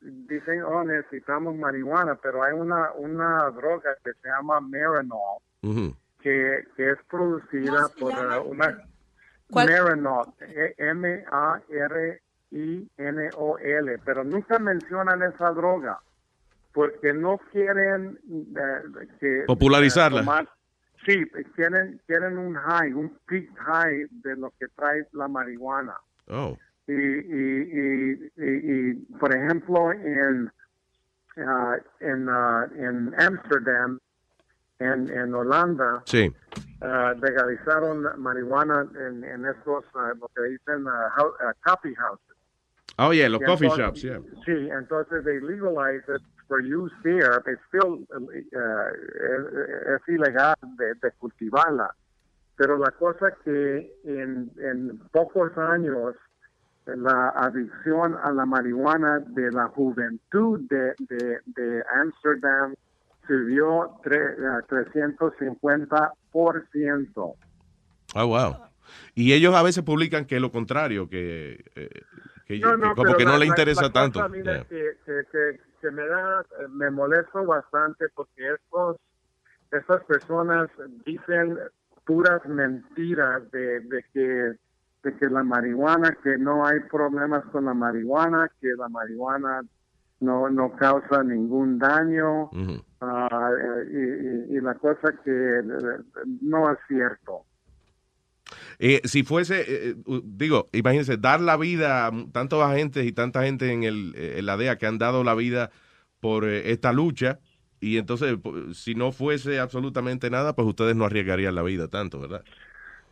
dicen, 0.00 0.62
oh, 0.62 0.84
necesitamos 0.84 1.56
marihuana, 1.56 2.14
pero 2.22 2.44
hay 2.44 2.52
una, 2.52 2.92
una 2.92 3.50
droga 3.50 3.96
que 4.04 4.12
se 4.12 4.28
llama 4.28 4.60
Marinol, 4.60 5.40
que, 6.20 6.68
que 6.76 6.90
es 6.90 6.98
producida 7.10 7.88
por 7.98 8.12
uh, 8.12 8.48
una 8.48 8.78
¿Cuál? 9.50 9.66
Marinol, 9.70 10.26
E- 10.40 10.74
M-A-R-I-N-O-L, 12.50 13.98
pero 14.04 14.24
nunca 14.24 14.58
mencionan 14.58 15.22
esa 15.22 15.50
droga 15.52 15.98
porque 16.72 17.12
no 17.12 17.38
quieren 17.52 18.18
eh, 18.56 19.06
que 19.20 19.44
Popularizarla. 19.46 20.20
eh, 20.20 20.24
tomar- 20.24 20.48
sí, 21.06 21.24
quieren 21.54 22.00
quieren 22.06 22.38
un 22.38 22.54
high, 22.54 22.92
un 22.92 23.16
peak 23.26 23.48
high 23.58 24.06
de 24.10 24.36
lo 24.36 24.50
que 24.58 24.66
trae 24.76 25.06
la 25.12 25.28
marihuana. 25.28 25.94
Oh. 26.28 26.56
Y, 26.86 26.92
y, 26.92 27.62
y, 27.72 28.32
y- 28.36 28.90
y, 28.90 28.94
por 29.18 29.34
ejemplo, 29.34 29.92
en, 29.92 30.50
ah, 31.38 31.76
en, 32.00 32.28
ah, 32.28 32.66
en 32.76 33.14
Amsterdam, 33.18 33.98
en, 34.80 35.08
en 35.10 35.34
Holanda 35.34 36.02
Sí. 36.06 36.30
ah, 36.82 37.14
legalizaron 37.22 38.04
marihuana 38.20 38.86
en, 38.98 39.22
en 39.24 39.46
estos, 39.46 39.84
ah, 39.94 40.12
lo 40.20 40.28
que 40.34 40.42
dicen 40.42 40.84
hou- 40.84 41.34
ah, 41.40 41.54
coffee 41.64 41.94
houses. 41.94 42.33
Oh, 42.96 43.12
yeah, 43.12 43.28
los 43.28 43.40
coffee 43.40 43.66
entonces- 43.66 43.84
shops, 43.84 44.02
yeah. 44.02 44.20
Sí, 44.44 44.68
entonces 44.70 45.24
they 45.24 45.40
legalize 45.40 46.04
it 46.08 46.22
for 46.46 46.60
use 46.60 46.92
there. 47.02 47.42
It's 47.46 47.60
still 47.68 48.06
uh, 48.14 48.30
es, 48.30 48.46
es 49.96 50.08
ilegal 50.08 50.54
de, 50.76 50.94
de 51.02 51.10
cultivarla. 51.18 51.92
Pero 52.56 52.78
la 52.78 52.92
cosa 52.92 53.32
que 53.44 53.92
en, 54.04 54.48
en 54.58 54.98
pocos 55.10 55.56
años 55.58 56.14
la 56.86 57.30
adicción 57.30 58.16
a 58.22 58.30
la 58.30 58.46
marihuana 58.46 59.18
de 59.20 59.50
la 59.50 59.66
juventud 59.68 60.60
de, 60.68 60.94
de, 61.08 61.40
de 61.46 61.82
Amsterdam 62.00 62.74
subió 63.26 63.98
tre, 64.04 64.20
ah, 64.46 64.60
350%. 64.68 67.34
Oh, 68.14 68.26
wow. 68.26 68.56
Y 69.14 69.32
ellos 69.32 69.54
a 69.54 69.62
veces 69.62 69.82
publican 69.82 70.26
que 70.26 70.38
lo 70.40 70.52
contrario, 70.52 71.08
que, 71.08 71.64
eh, 71.74 72.02
que, 72.46 72.58
No, 72.58 72.76
no, 72.76 72.90
que 72.90 72.94
como 73.02 73.16
que 73.16 73.24
no 73.24 73.32
la- 73.32 73.38
le 73.38 73.46
interesa 73.46 73.82
la 73.82 73.92
tanto. 73.92 74.20
cosa, 74.20 74.28
mira, 74.28 74.52
Yeah. 74.52 74.64
que, 74.68 75.58
que, 75.80 75.90
me 75.90 76.06
da, 76.06 76.44
me 76.70 76.90
molesto 76.90 77.44
bastante 77.44 78.06
porque 78.14 78.52
estos, 78.54 78.96
estas 79.70 80.02
personas 80.04 80.68
dicen 81.04 81.58
puras 82.06 82.44
mentiras 82.46 83.50
de, 83.50 83.80
de 83.80 84.04
que 84.12 84.52
de 85.02 85.14
que 85.18 85.26
la 85.26 85.42
marihuana, 85.42 86.16
que 86.22 86.38
no 86.38 86.64
hay 86.66 86.80
problemas 86.90 87.44
con 87.52 87.66
la 87.66 87.74
marihuana, 87.74 88.50
que 88.58 88.68
la 88.74 88.88
marihuana 88.88 89.60
no, 90.20 90.48
no 90.48 90.74
causa 90.76 91.22
ningún 91.22 91.78
daño, 91.78 92.48
ah, 93.02 93.50
eh, 93.60 93.84
y, 93.90 94.54
y- 94.54 94.56
y 94.56 94.60
la 94.62 94.74
cosa 94.76 95.12
que 95.22 95.30
eh, 95.58 95.62
no 96.40 96.70
es 96.72 96.78
cierto. 96.88 97.44
Eh, 98.86 99.00
si 99.04 99.22
fuese, 99.22 99.62
eh, 99.62 99.94
eh, 100.06 100.20
digo, 100.24 100.68
imagínense, 100.72 101.16
dar 101.16 101.40
la 101.40 101.56
vida 101.56 102.08
a 102.08 102.12
tantos 102.32 102.62
agentes 102.62 103.06
y 103.06 103.12
tanta 103.12 103.42
gente 103.42 103.72
en, 103.72 103.82
el, 103.82 104.12
en 104.14 104.44
la 104.44 104.58
DEA 104.58 104.76
que 104.76 104.84
han 104.84 104.98
dado 104.98 105.24
la 105.24 105.34
vida 105.34 105.70
por 106.20 106.44
eh, 106.44 106.70
esta 106.70 106.92
lucha, 106.92 107.38
y 107.80 107.96
entonces, 107.96 108.36
si 108.74 108.94
no 108.94 109.10
fuese 109.10 109.58
absolutamente 109.58 110.28
nada, 110.28 110.54
pues 110.54 110.68
ustedes 110.68 110.94
no 110.96 111.06
arriesgarían 111.06 111.54
la 111.54 111.62
vida 111.62 111.88
tanto, 111.88 112.20
¿verdad? 112.20 112.44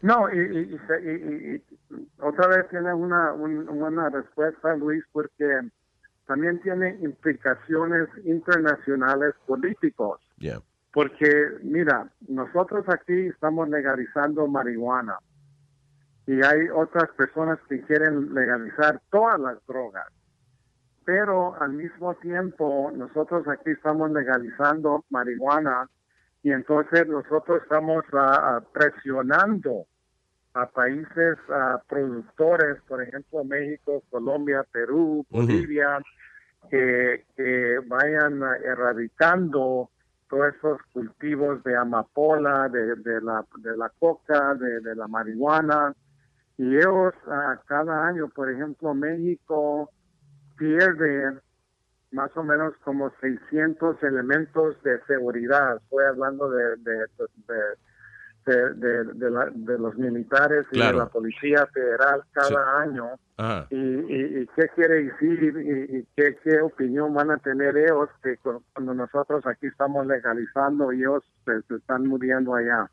No, 0.03 0.29
y, 0.31 0.37
y- 0.41 0.75
y 0.75 0.79
se- 0.87 1.03
y- 1.11 1.55
y- 1.55 1.55
y 1.57 1.63
otra 2.21 2.49
vez 2.49 2.69
tiene 2.69 2.93
una, 2.93 3.33
un- 3.33 3.67
una 3.71 4.11
respuesta, 4.11 4.77
Luis, 4.77 5.03
porque 5.11 5.47
también 6.27 6.61
tiene 6.61 6.99
implicaciones 7.01 8.09
internacionales 8.27 9.33
políticos. 9.47 10.21
Yeah. 10.37 10.61
Porque, 10.93 11.33
mira, 11.63 12.11
nosotros 12.29 12.85
aquí 12.91 13.15
estamos 13.29 13.71
legalizando 13.71 14.47
marihuana 14.47 15.17
y 16.27 16.45
hay 16.45 16.69
otras 16.75 17.11
personas 17.17 17.59
que 17.69 17.83
quieren 17.83 18.33
legalizar 18.35 19.01
todas 19.11 19.41
las 19.41 19.67
drogas. 19.67 20.07
Pero 21.05 21.61
al 21.61 21.73
mismo 21.73 22.15
tiempo, 22.15 22.93
nosotros 22.95 23.47
aquí 23.49 23.71
estamos 23.71 24.11
legalizando 24.13 25.05
marihuana 25.11 25.89
y 26.45 26.53
entonces 26.53 27.09
nosotros 27.09 27.63
estamos 27.63 28.05
ah, 28.13 28.61
presionando 28.73 29.87
a 30.55 30.67
países 30.67 31.39
ah, 31.49 31.83
productores, 31.89 32.81
por 32.87 33.03
ejemplo, 33.03 33.43
México, 33.45 34.03
Colombia, 34.11 34.65
Perú. 34.71 35.27
Bolivia, 35.31 35.99
que, 36.71 37.25
que 37.37 37.79
vayan 37.87 38.43
erradicando 38.65 39.91
todos 40.29 40.55
esos 40.55 40.79
cultivos 40.93 41.63
de 41.65 41.77
amapola, 41.77 42.69
de, 42.69 42.97
de 42.97 43.21
la, 43.21 43.45
de 43.59 43.77
la 43.77 43.91
coca, 43.99 44.55
de, 44.55 44.81
de 44.81 44.95
la 44.95 45.09
marihuana. 45.09 45.95
Y 46.59 46.77
ellos 46.77 47.15
ah, 47.29 47.61
cada 47.67 48.07
año, 48.07 48.29
por 48.29 48.51
ejemplo, 48.51 48.95
México 48.95 49.91
pierde 50.57 51.39
más 52.11 52.37
o 52.37 52.43
menos 52.45 52.75
como 52.85 53.11
600 53.21 54.03
elementos 54.03 54.81
de 54.83 55.01
seguridad. 55.07 55.77
Estoy 55.79 56.05
hablando 56.05 56.51
de, 56.51 56.77
de, 56.77 57.07
de, 58.75 59.05
de, 59.15 59.31
la- 59.31 59.51
los 59.79 59.97
militares 59.97 60.67
y 60.73 60.77
Claro. 60.77 60.99
de 60.99 61.05
la 61.05 61.11
Policía 61.11 61.67
Federal 61.73 62.23
cada 62.33 62.81
año. 62.81 63.11
¿Y, 63.71 63.77
y, 63.77 64.39
y 64.43 64.47
qué 64.55 64.69
quiere 64.75 65.05
decir 65.05 65.43
y, 65.43 65.97
y 65.99 66.07
qué, 66.17 66.37
qué 66.45 66.61
opinión 66.61 67.15
van 67.15 67.31
a 67.31 67.39
tener 67.39 67.77
ellos 67.77 68.09
que 68.23 68.37
cu- 68.39 68.63
cuando 68.75 68.95
nosotros 68.95 69.45
aquí 69.47 69.67
estamos 69.67 70.07
legalizando 70.07 70.93
ellos 70.93 71.25
se, 71.45 71.63
se 71.63 71.75
están 71.77 72.07
muriendo 72.07 72.55
allá? 72.55 72.91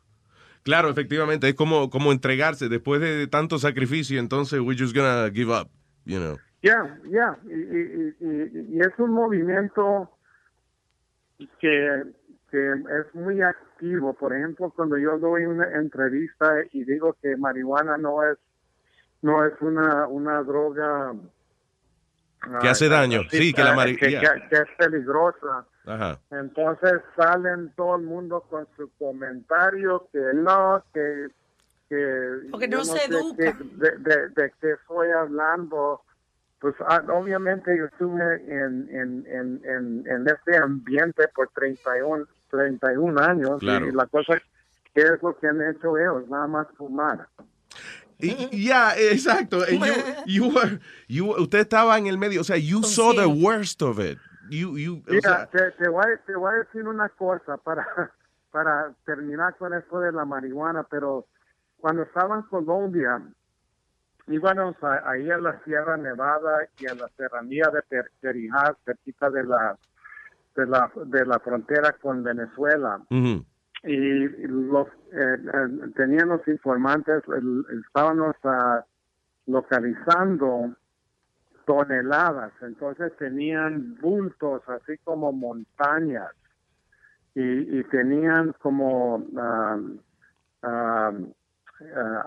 Claro, 0.70 0.90
efectivamente, 0.91 1.50
es 1.50 1.56
como, 1.56 1.90
como 1.90 2.12
entregarse 2.12 2.70
después 2.70 3.02
de 3.02 3.26
tanto 3.26 3.58
sacrificio, 3.58 4.20
entonces 4.20 4.60
we're 4.60 4.78
just 4.80 4.96
gonna 4.96 5.28
give 5.34 5.52
up, 5.52 5.68
you 6.06 6.20
know. 6.20 6.38
Ya, 6.62 7.00
ya, 7.10 7.36
y, 7.48 7.54
y, 7.54 8.16
y- 8.20 8.76
y 8.76 8.80
es 8.80 8.94
un 9.00 9.10
movimiento 9.10 10.12
que, 11.60 12.04
que 12.52 12.72
es 12.72 13.16
muy 13.16 13.41
activo. 13.41 14.14
Por 14.14 14.36
ejemplo, 14.36 14.70
cuando 14.76 14.96
yo 15.00 15.18
doy 15.18 15.46
una 15.46 15.66
entrevista 15.72 16.54
y 16.72 16.84
digo 16.84 17.18
que 17.20 17.36
marihuana 17.36 17.98
no 17.98 18.24
es 18.24 18.38
no 19.24 19.44
es 19.46 19.54
una, 19.62 20.06
una 20.08 20.44
droga 20.44 21.14
Que 22.61 22.70
hace 22.70 22.88
daño, 22.90 23.22
sí, 23.30 23.53
que 23.53 23.64
la 23.64 23.74
mari- 23.76 23.98
que- 23.98 24.10
yeah. 24.11 24.22
que- 24.22 24.48
que 24.49 24.56
es 24.56 24.68
peligrosa. 24.78 25.66
Ajá. 25.86 26.20
Entonces 26.32 27.02
salen 27.16 27.72
todo 27.76 27.95
el 27.98 28.03
mundo 28.03 28.41
con 28.49 28.68
su 28.78 28.90
comentario 28.98 30.07
que 30.14 30.22
no, 30.36 30.84
que... 30.94 31.28
que 31.90 32.30
Porque 32.52 32.70
yo 32.70 32.78
no 32.78 32.86
se 32.86 32.98
sé 32.99 33.06
educa. 33.14 33.36
qué- 33.38 33.53
de, 33.76 33.91
de, 33.98 34.30
de 34.30 34.53
qué 34.61 34.72
estoy 34.72 35.10
hablando. 35.11 36.02
Pues 36.61 36.76
ah, 36.88 37.02
obviamente 37.14 37.76
yo 37.78 37.86
estuve 37.86 38.36
en, 38.48 38.88
en, 38.90 39.26
en, 39.28 39.61
en, 39.64 40.03
en 40.07 40.28
este 40.28 40.57
ambiente 40.57 41.28
por 41.34 41.48
31, 41.49 42.26
31 42.52 43.22
años 43.22 43.60
Claro. 43.60 43.86
y 43.88 43.91
la 43.91 44.06
cosa 44.07 44.36
es 44.36 44.44
que 44.94 45.02
es 45.02 45.22
lo 45.24 45.38
que 45.40 45.48
han 45.48 45.61
hecho 45.61 45.98
ellos, 45.98 46.28
nada 46.30 46.48
más 46.48 46.68
fumar. 46.78 47.28
Y- 48.20 48.50
y- 48.52 48.68
Ya, 48.68 48.94
exacto. 48.98 49.62
And 49.64 49.80
you, 49.86 49.94
you 50.26 50.50
were- 50.54 50.80
you- 51.08 51.36
usted 51.41 51.60
estaba 51.60 51.98
en 51.98 52.08
el 52.08 52.18
medio, 52.18 52.41
o 52.41 52.44
sea, 52.44 52.58
you 52.58 52.84
saw 52.84 53.14
the 53.14 53.26
worst 53.28 53.82
of 53.82 54.00
it. 54.00 54.18
You, 54.50 54.78
you, 54.78 55.04
o 55.08 55.12
Mira, 55.12 55.22
sea, 55.22 55.46
te, 55.48 55.72
te 55.84 55.88
voy, 55.90 56.04
a- 56.04 56.18
te 56.26 56.36
voy 56.36 56.52
a 56.54 56.58
decir 56.58 56.88
una 56.88 57.08
cosa 57.10 57.58
para, 57.58 57.86
para 58.52 58.94
terminar 59.06 59.56
con 59.58 59.74
esto 59.74 60.00
de 60.00 60.12
la 60.12 60.26
marihuana, 60.26 60.84
pero 60.84 61.28
cuando 61.78 62.04
estaba 62.04 62.36
en 62.36 62.41
Colombia, 62.44 63.22
íbamos 64.28 64.76
a- 64.84 65.10
ahí 65.10 65.30
a 65.30 65.38
la 65.38 65.60
Sierra 65.64 65.98
Nevada 65.98 66.68
y 66.78 66.88
a 66.88 66.96
la 66.96 67.10
serranía 67.16 67.70
de 67.74 67.82
Per- 67.84 68.12
Perijá, 68.20 68.76
cerquita 68.86 69.30
de 69.30 69.44
la, 69.44 69.78
de 70.56 70.66
la, 70.66 70.91
de 71.06 71.26
la 71.26 71.40
frontera 71.40 71.94
con 72.02 72.24
Venezuela. 72.24 73.00
Y 73.84 74.28
los, 74.48 74.88
eh, 75.12 75.38
eh, 75.54 75.92
tenían 75.96 76.30
los 76.30 76.46
informantes, 76.48 77.24
el- 77.30 77.66
estábamos 77.86 78.36
ah, 78.44 78.84
localizando 79.48 80.76
toneladas, 81.66 82.52
entonces 82.62 83.16
tenían 83.18 83.96
bultos 84.02 84.62
así 84.68 84.98
como 85.04 85.32
montañas 85.32 86.32
y, 87.36 87.80
y 87.80 87.84
tenían 87.86 88.54
como 88.60 89.24
ah, 89.38 89.78
ah, 90.64 91.12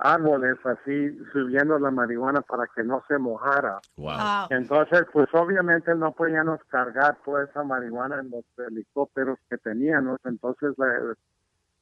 árboles 0.00 0.56
así 0.64 1.18
subiendo 1.32 1.78
la 1.78 1.90
marihuana 1.90 2.40
para 2.40 2.66
que 2.74 2.82
no 2.84 3.02
se 3.08 3.18
mojara. 3.18 3.80
Wow. 3.96 4.46
Entonces, 4.50 5.04
pues 5.12 5.28
obviamente 5.34 5.94
no 5.94 6.12
podíamos 6.12 6.62
cargar 6.68 7.18
toda 7.24 7.44
esa 7.44 7.62
marihuana 7.62 8.20
en 8.20 8.30
los 8.30 8.44
helicópteros 8.56 9.38
que 9.50 9.58
teníamos, 9.58 10.18
entonces 10.24 10.72
le- 10.78 11.14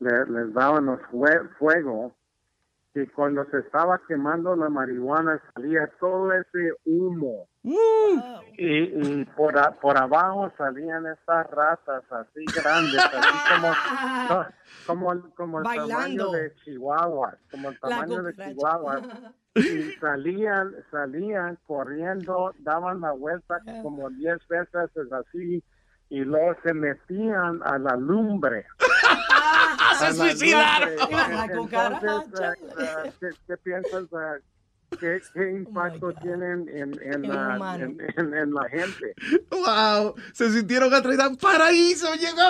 le- 0.00 0.26
les 0.26 0.52
dábamos 0.54 1.00
fue- 1.10 1.48
fuego 1.58 2.14
y 2.92 3.06
cuando 3.08 3.44
se 3.50 3.58
estaba 3.58 4.00
quemando 4.08 4.56
la 4.56 4.68
marihuana 4.68 5.40
salía 5.54 5.88
todo 6.00 6.32
ese 6.32 6.72
humo 6.84 7.46
y, 7.62 8.64
y 8.66 9.24
por, 9.36 9.56
a- 9.56 9.70
por 9.72 9.96
abajo 9.96 10.50
salían 10.58 11.06
estas 11.06 11.48
ratas 11.50 12.02
así 12.10 12.44
grandes, 12.46 12.96
así 12.98 13.38
como, 13.54 15.06
como, 15.12 15.30
como 15.36 15.58
el 15.58 15.64
tamaño 15.64 15.86
Bailando. 15.94 16.32
de 16.32 16.54
Chihuahua, 16.64 17.36
como 17.50 17.68
el 17.70 17.78
tamaño 17.78 18.22
de. 18.22 18.34
Chihuahua. 18.34 19.00
Y 19.54 19.92
salían, 20.00 20.72
salían 20.90 21.58
corriendo, 21.66 22.54
daban 22.60 23.00
la 23.00 23.12
vuelta 23.12 23.60
como 23.82 24.08
10 24.10 24.38
veces 24.48 24.90
así 25.12 25.62
y 26.08 26.20
luego 26.24 26.56
se 26.64 26.72
metían 26.74 27.60
a 27.64 27.78
la 27.78 27.94
lumbre. 27.96 28.64
Se 29.98 30.12
suicidaron. 30.14 30.90
¿qué, 33.46 33.56
piensas? 33.62 34.04
qué, 34.98 35.20
qué 35.34 35.50
impacto 35.52 36.12
tienen 36.22 36.66
en, 36.68 36.98
en, 37.02 37.22
la, 37.28 37.76
en, 37.76 37.96
en- 38.16 38.34
en 38.34 38.52
la 38.54 38.68
gente. 38.68 39.14
Wow, 39.50 40.14
se 40.32 40.50
sintieron 40.52 40.92
atraídas. 40.92 41.36
Paraíso 41.36 42.12
llegó. 42.14 42.40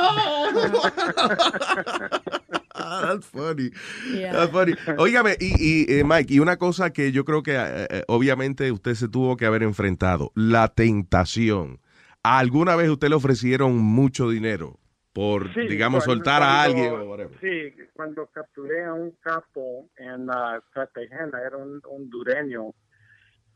Ah, 2.75 3.01
That's 3.07 3.27
funny. 3.27 3.71
Yeah. 4.15 4.33
That's 4.33 4.51
funny. 4.53 4.73
Óigame, 4.99 5.37
y, 5.39 5.55
y, 5.59 5.99
eh, 5.99 6.05
Mike, 6.05 6.33
y 6.33 6.39
una 6.41 6.57
cosa 6.57 6.91
que 6.91 7.13
yo 7.13 7.25
creo 7.25 7.43
que 7.43 7.55
eh, 7.57 7.87
eh, 7.91 8.05
obviamente 8.09 8.73
usted 8.73 8.95
se 8.95 9.09
tuvo 9.09 9.37
que 9.37 9.45
haber 9.47 9.63
enfrentado, 9.63 10.33
la 10.35 10.69
tentación. 10.69 11.81
¿Alguna 12.23 12.77
vez 12.77 12.89
usted 12.91 13.09
le 13.09 13.15
ofrecieron 13.17 13.79
mucho 13.79 14.29
dinero 14.31 14.79
por, 15.13 15.53
Sí, 15.55 15.61
digamos, 15.67 16.05
cuando- 16.05 16.25
soltar 16.25 16.43
a 16.43 16.47
cuando- 16.47 16.63
alguien 16.81 16.95
o 16.95 17.11
whatever? 17.11 17.39
Sí, 17.41 17.75
cuando 17.93 18.27
capturé 18.27 18.85
a 18.85 18.93
un 18.95 19.11
capo 19.21 19.89
en 19.97 20.27
la 20.27 20.63
Cartagena, 20.73 21.41
era 21.45 21.57
un 21.57 21.81
hondureño 21.85 22.73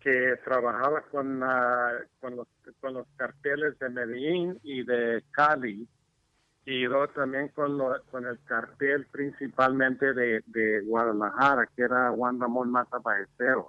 que 0.00 0.36
trabajaba 0.44 1.02
con, 1.10 1.42
ah, 1.42 1.92
con, 2.20 2.36
los, 2.36 2.48
con 2.80 2.94
los 2.94 3.06
carteles 3.16 3.78
de 3.78 3.88
Medellín 3.88 4.58
y 4.62 4.84
de 4.84 5.22
Cali, 5.30 5.88
y 6.66 6.84
luego 6.86 7.08
también 7.08 7.48
con, 7.48 7.78
lo- 7.78 8.02
con 8.10 8.26
el 8.26 8.38
cartel 8.44 9.06
principalmente 9.10 10.12
de, 10.12 10.42
de 10.46 10.80
Guadalajara, 10.82 11.68
que 11.74 11.82
era 11.82 12.10
Juan 12.10 12.40
Ramón 12.40 12.70
Mata 12.70 12.98
Ballesteros. 12.98 13.66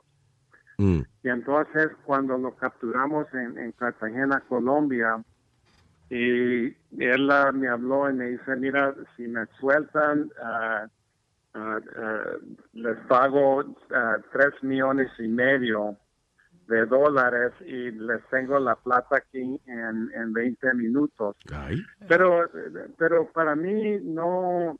Mm. 0.77 1.01
Y 1.23 1.29
entonces 1.29 1.89
cuando 2.03 2.37
lo 2.37 2.55
capturamos 2.55 3.27
en, 3.33 3.57
en 3.57 3.71
Cartagena, 3.73 4.41
Colombia, 4.49 5.23
y 6.09 6.75
él 6.99 7.31
me 7.53 7.67
habló 7.67 8.09
y 8.09 8.13
me 8.13 8.25
dice, 8.31 8.55
mira, 8.55 8.93
si 9.15 9.27
me 9.27 9.45
sueltan, 9.59 10.31
ah, 10.41 10.87
les 12.73 12.97
pago 13.07 13.63
tres 14.31 14.61
millones 14.61 15.09
y 15.19 15.27
medio 15.27 15.97
de 16.67 16.85
dólares 16.85 17.53
y 17.65 17.91
les 17.91 18.23
tengo 18.29 18.59
la 18.59 18.75
plata 18.75 19.17
aquí 19.17 19.61
en, 19.65 20.11
en 20.13 20.33
20 20.33 20.73
minutos. 20.73 21.35
Pero, 22.07 22.49
pero 22.97 23.31
para 23.31 23.55
mí 23.55 23.99
no, 24.01 24.77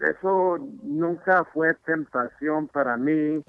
eso 0.00 0.58
nunca 0.82 1.44
fue 1.52 1.74
tentación 1.86 2.68
para 2.68 2.96
mí, 2.96 3.42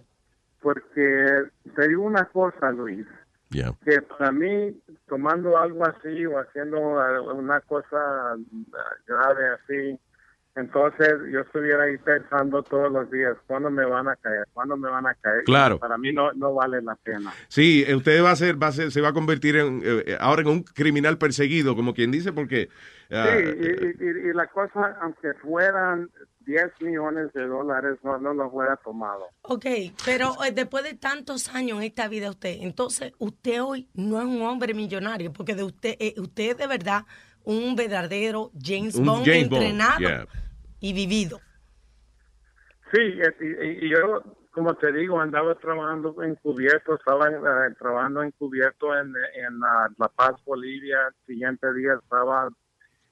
porque 0.61 1.43
te 1.75 1.87
digo 1.87 2.03
una 2.03 2.25
cosa, 2.25 2.71
Luis, 2.71 3.07
Que 3.49 4.01
para 4.01 4.31
mí 4.31 4.79
tomando 5.07 5.57
algo 5.57 5.83
así 5.85 6.25
o 6.25 6.37
haciendo 6.39 6.79
una 7.33 7.61
cosa 7.61 7.97
ah, 8.33 8.37
grave 9.07 9.49
así, 9.49 9.99
entonces 10.59 11.09
yo 11.31 11.39
estuviera 11.39 11.83
ahí 11.83 11.97
pensando 11.97 12.61
todos 12.63 12.91
los 12.91 13.09
días, 13.09 13.35
¿cuándo 13.47 13.69
me 13.71 13.85
van 13.85 14.07
a 14.07 14.15
caer? 14.17 14.45
¿Cuándo 14.53 14.75
me 14.77 14.89
van 14.89 15.07
a 15.07 15.13
caer? 15.15 15.43
Claro. 15.45 15.79
Para 15.79 15.97
mí 15.97 16.11
no, 16.11 16.31
no 16.33 16.53
vale 16.53 16.81
la 16.81 16.95
pena. 16.95 17.31
Sí, 17.47 17.83
eh, 17.87 17.95
usted 17.95 18.23
va 18.23 18.31
a 18.31 18.35
ser, 18.35 18.61
va 18.61 18.67
a 18.67 18.71
ser, 18.71 18.91
se 18.91 19.01
va 19.01 19.09
a 19.09 19.13
convertir 19.13 19.55
en, 19.57 19.81
eh, 19.83 20.17
ahora 20.19 20.41
en 20.41 20.47
un 20.49 20.63
criminal 20.63 21.17
perseguido, 21.17 21.75
como 21.75 21.93
quien 21.93 22.11
dice, 22.11 22.33
porque... 22.33 22.69
ah, 23.11 23.27
Sí, 23.37 23.43
y, 23.43 23.65
y- 23.65 24.07
y- 24.09 24.29
y 24.29 24.33
la 24.33 24.47
cosa, 24.47 24.97
aunque 25.01 25.33
fueran 25.35 26.09
10 26.45 26.71
millones 26.81 27.31
de 27.33 27.45
dólares, 27.45 27.97
no, 28.03 28.17
no 28.17 28.33
los 28.33 28.51
hubiera 28.51 28.75
tomado. 28.77 29.25
Ok, 29.43 29.65
pero 30.03 30.33
eh, 30.43 30.51
después 30.51 30.83
de 30.83 30.95
tantos 30.95 31.53
años 31.53 31.77
en 31.77 31.83
esta 31.83 32.07
vida 32.07 32.29
usted, 32.29 32.57
entonces 32.61 33.13
usted 33.19 33.61
hoy 33.61 33.87
no 33.93 34.17
es 34.19 34.25
un 34.25 34.41
hombre 34.41 34.73
millonario, 34.73 35.31
porque 35.31 35.53
de 35.55 35.63
usted, 35.63 35.95
eh, 35.99 36.15
usted 36.17 36.51
es 36.51 36.57
de 36.57 36.67
verdad 36.67 37.05
un 37.43 37.75
verdadero 37.75 38.51
James 38.61 38.95
Un 38.95 39.05
Bond 39.05 39.25
James 39.25 39.49
Bond, 39.49 39.61
entrenado 39.63 39.99
yeah. 39.99 40.27
Y 40.79 40.93
vivido. 40.93 41.39
Sí, 42.91 43.19
y, 43.81 43.89
yo, 43.89 44.23
como 44.51 44.73
te 44.75 44.91
digo, 44.91 45.19
andaba 45.21 45.53
trabajando 45.55 46.15
encubierto, 46.23 46.95
estaba 46.95 47.29
eh, 47.29 47.73
trabajando 47.77 48.23
encubierto 48.23 48.95
en, 48.97 49.09
en 49.35 49.63
ah, 49.63 49.87
La 49.97 50.07
Paz, 50.09 50.33
Bolivia, 50.45 50.97
el 51.07 51.25
siguiente 51.27 51.71
día 51.73 51.93
estaba 52.01 52.49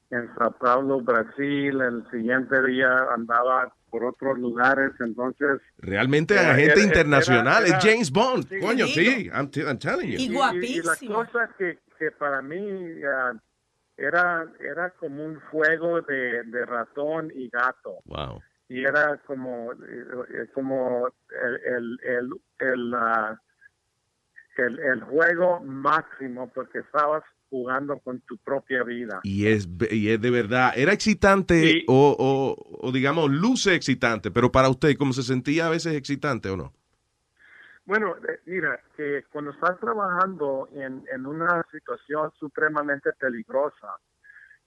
en 0.10 0.34
Sao 0.36 0.52
Paulo, 0.58 1.02
Brasil, 1.02 1.80
el 1.82 2.04
siguiente 2.10 2.60
día 2.66 2.90
andaba 3.14 3.72
por 3.92 4.04
otros 4.06 4.40
lugares, 4.40 4.92
entonces... 5.00 5.62
Realmente 5.78 6.34
Era- 6.34 6.52
agente 6.54 6.74
era- 6.74 6.84
internacional, 6.84 7.68
era- 7.68 7.78
es 7.78 7.84
James 7.84 8.12
Bond. 8.12 8.48
Sí. 8.50 8.60
Coño, 8.60 8.88
Sí. 8.88 9.30
I'm, 9.34 9.50
I'm 9.68 9.78
telling 9.78 10.10
you. 10.10 10.18
Y, 10.18 10.24
y- 10.64 10.78
y 10.78 10.82
la 10.82 10.96
cosa 11.16 11.50
que, 11.58 11.78
que 12.00 12.12
para 12.12 12.42
mí 12.42 12.58
ah, 13.06 13.34
era, 13.98 14.46
era 14.60 14.92
como 14.92 15.26
un 15.26 15.40
fuego 15.52 16.02
de, 16.02 16.44
de 16.44 16.66
ratón 16.66 17.32
y 17.36 17.50
gato. 17.50 17.96
Wow. 18.06 18.42
Y 18.70 18.84
era 18.84 19.18
como, 19.26 19.72
eh, 19.74 19.78
eh, 20.34 20.48
como 20.54 21.08
el, 21.30 21.56
el, 21.76 22.00
el, 22.04 22.30
el, 22.60 22.94
ah, 22.96 23.42
el- 24.58 24.80
el 24.80 25.02
juego 25.04 25.60
máximo 25.62 26.52
porque 26.54 26.80
estabas 26.80 27.24
jugando 27.50 27.98
con 28.00 28.20
tu 28.22 28.38
propia 28.40 28.84
vida. 28.84 29.22
Y 29.24 29.48
es, 29.48 29.70
y 29.90 30.10
es 30.10 30.20
de 30.22 30.32
verdad, 30.32 30.74
¿era 30.76 30.92
excitante 30.94 31.84
o, 31.88 32.16
o, 32.20 32.88
o, 32.88 32.92
digamos, 32.92 33.32
luce 33.32 33.74
excitante? 33.74 34.32
Pero 34.32 34.52
para 34.52 34.70
usted, 34.70 34.98
¿cómo 34.98 35.14
se 35.14 35.24
sentía 35.24 35.68
a 35.68 35.70
veces 35.70 35.96
excitante 35.96 36.50
o 36.50 36.58
no? 36.58 36.74
Bueno, 37.88 38.16
eh, 38.18 38.40
mira, 38.46 38.80
que 38.96 39.24
cuando 39.32 39.52
estás 39.52 39.80
trabajando 39.80 40.68
en, 40.74 41.04
en 41.12 41.26
una 41.26 41.66
situación 41.72 42.32
supremamente 42.38 43.12
peligrosa, 43.18 43.96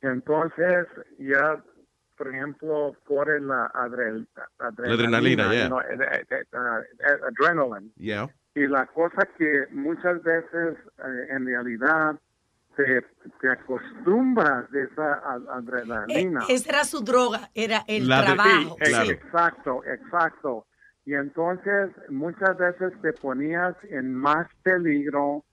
entonces 0.01 0.87
ya, 1.19 1.63
por 2.17 2.29
ejemplo, 2.35 2.97
corre 3.07 3.41
la 3.41 3.71
adre- 3.75 4.27
adrenalina. 4.59 5.45
adrenalina, 5.47 5.53
yeah. 5.53 5.69
¿no? 5.69 5.81
Eh, 5.83 5.99
eh, 6.31 6.45
eh, 6.51 7.21
adrenaline. 7.29 7.93
Yeah. 7.97 8.29
Y 8.55 8.67
la 8.67 8.87
cosa 8.87 9.29
que 9.39 9.67
muchas 9.71 10.23
veces, 10.23 10.79
eh, 11.05 11.27
en 11.29 11.47
realidad, 11.47 12.17
te, 12.77 13.03
te 13.41 13.51
acostumbras 13.51 14.71
de 14.71 14.85
esa 14.85 15.21
adrenalina. 15.51 16.41
Eh, 16.49 16.55
esa 16.55 16.71
era 16.71 16.85
su 16.85 17.01
droga, 17.05 17.51
era 17.55 17.85
el 17.87 18.09
La 18.09 18.21
de- 18.21 18.27
trabajo. 18.27 18.77
Sí, 18.83 18.93
sí. 18.95 19.11
Exacto, 19.11 19.85
exacto. 19.85 20.67
Y 21.07 21.15
entonces 21.15 21.91
muchas 22.09 22.57
veces 22.59 22.93
te 23.03 23.13
ponías 23.15 23.75
en 23.91 24.15
más 24.15 24.47
peligro 24.63 25.45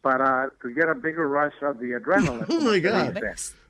para 0.00 0.50
to 0.60 0.68
get 0.68 0.88
a 0.88 0.94
bigger 0.94 1.26
rush 1.26 1.54
of 1.62 1.78
the 1.78 1.94
adrenaline. 1.94 2.46
Oh, 2.50 2.60
my 2.60 2.78
God. 2.80 3.18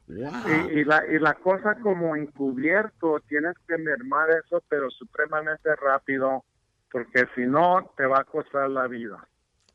Wow. 0.09 0.31
Y, 0.47 0.81
y 0.81 0.85
la, 0.85 1.03
y 1.07 1.19
la 1.20 1.35
cosa 1.35 1.77
como 1.81 2.16
encubierto, 2.16 3.20
tienes 3.28 3.55
que 3.66 3.78
mermar 3.78 4.28
eso, 4.44 4.62
pero 4.69 4.90
supremamente 4.90 5.70
rápido, 5.77 6.44
porque 6.90 7.24
si 7.35 7.43
no, 7.43 7.93
te 7.97 8.05
va 8.05 8.20
a 8.20 8.24
costar 8.24 8.69
la 8.69 8.89
vida. 8.89 9.27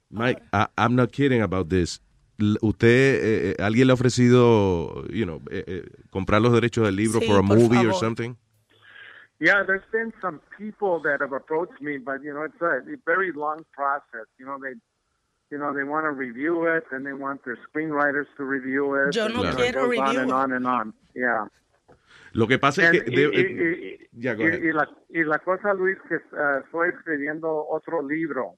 Mike, 0.09 0.41
I- 0.53 0.67
I'm 0.77 0.95
not 0.95 1.11
kidding 1.11 1.41
about 1.41 1.69
this. 1.69 2.01
¿Usted, 2.61 2.87
eh, 2.87 3.49
eh, 3.51 3.63
alguien 3.63 3.87
le 3.87 3.91
ha 3.91 3.95
ofrecido, 3.95 5.05
you 5.07 5.25
know, 5.25 5.41
eh, 5.49 5.63
eh, 5.65 5.89
comprar 6.11 6.39
los 6.41 6.53
derechos 6.53 6.85
del 6.85 6.95
libro 6.97 7.19
Sí, 7.19 7.25
for 7.25 7.37
a 7.39 7.41
por 7.47 7.57
movie 7.57 7.79
or 7.79 7.85
favor. 7.93 7.95
something? 7.95 8.35
Yeah, 9.39 9.63
there's 9.63 9.85
been 9.91 10.11
some 10.19 10.41
people 10.57 10.99
that 11.03 11.21
have 11.21 11.31
approached 11.31 11.79
me, 11.81 11.97
but 11.99 12.23
you 12.23 12.33
know, 12.33 12.41
it's 12.43 12.59
a, 12.61 12.81
a 12.91 12.97
very 13.05 13.31
long 13.31 13.63
process. 13.71 14.25
You 14.39 14.45
know, 14.47 14.57
they, 14.59 14.73
you 15.51 15.59
know, 15.59 15.73
they 15.73 15.83
want 15.83 16.05
to 16.05 16.11
review 16.11 16.65
it, 16.65 16.85
and 16.91 17.05
they 17.05 17.13
want 17.13 17.45
their 17.45 17.57
screenwriters 17.69 18.25
to 18.37 18.43
review 18.43 18.95
it. 18.95 19.15
Yo 19.15 19.25
and 19.25 19.35
no 19.35 19.43
it 19.43 19.55
quiero 19.55 19.87
goes 19.89 19.99
on 19.99 20.17
and 20.17 20.31
on 20.31 20.51
and 20.53 20.65
on. 20.67 20.93
Yeah. 21.13 21.45
Lo 22.33 22.47
que 22.47 22.57
pasa 22.57 22.83
es 22.83 22.91
que... 22.91 23.03
y, 23.11 23.15
de- 23.15 23.27
y- 23.27 23.39
eh, 23.39 23.97
y- 24.01 24.07
ya, 24.11 24.33
y- 24.33 24.69
y 24.69 24.71
la, 24.73 24.89
y 25.09 25.23
la 25.23 25.39
cosa, 25.39 25.73
Luis, 25.73 25.97
que 26.09 26.15
uh, 26.15 26.59
estoy 26.65 26.89
escribiendo 26.89 27.47
otro 27.69 28.01
libro. 28.01 28.55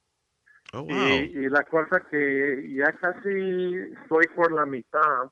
Oh, 0.73 0.83
wow. 0.83 0.89
Y, 0.89 1.45
y 1.45 1.49
la 1.49 1.63
cosa 1.63 2.01
que 2.09 2.71
ya 2.73 2.91
casi 2.93 3.75
estoy 4.01 4.27
por 4.35 4.51
la 4.51 4.65
mitad, 4.65 5.29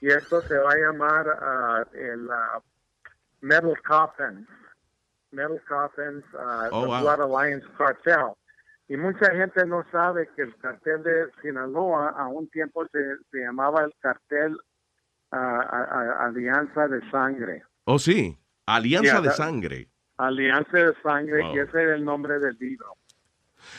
y 0.00 0.08
esto 0.08 0.40
se 0.42 0.56
va 0.56 0.72
a 0.72 0.76
llamar 0.76 1.26
ah, 1.40 1.84
el 1.94 2.30
ah, 2.30 2.62
Metal 3.44 3.74
Coffins. 3.86 4.48
Metal 5.32 5.60
Coffins, 5.68 6.24
ah, 6.38 6.68
Oh, 6.72 6.82
the 6.82 6.88
wow. 6.88 7.00
Blood 7.02 7.20
Alliance 7.20 7.66
Cartel. 7.76 8.34
Y 8.88 8.96
mucha 8.96 9.30
gente 9.32 9.66
no 9.66 9.84
sabe 9.90 10.28
que 10.36 10.42
el 10.42 10.56
cartel 10.58 11.02
de 11.02 11.26
Sinaloa 11.42 12.10
a 12.10 12.26
un 12.28 12.48
tiempo 12.50 12.86
se, 12.92 12.98
se 13.30 13.38
llamaba 13.38 13.84
el 13.84 13.92
cartel 14.00 14.56
a- 15.30 15.60
a- 15.60 16.26
Alianza 16.26 16.86
de 16.88 17.00
Sangre. 17.10 17.64
Oh, 17.84 17.98
sí. 17.98 18.38
Alianza 18.66 19.14
Yeah, 19.14 19.20
de 19.22 19.30
Sangre. 19.32 19.88
Alianza 20.16 20.76
de 20.78 20.94
Sangre, 21.02 21.42
Wow. 21.42 21.56
y 21.56 21.58
ese 21.58 21.82
era 21.82 21.94
el 21.96 22.04
nombre 22.04 22.38
del 22.38 22.56
libro. 22.58 22.96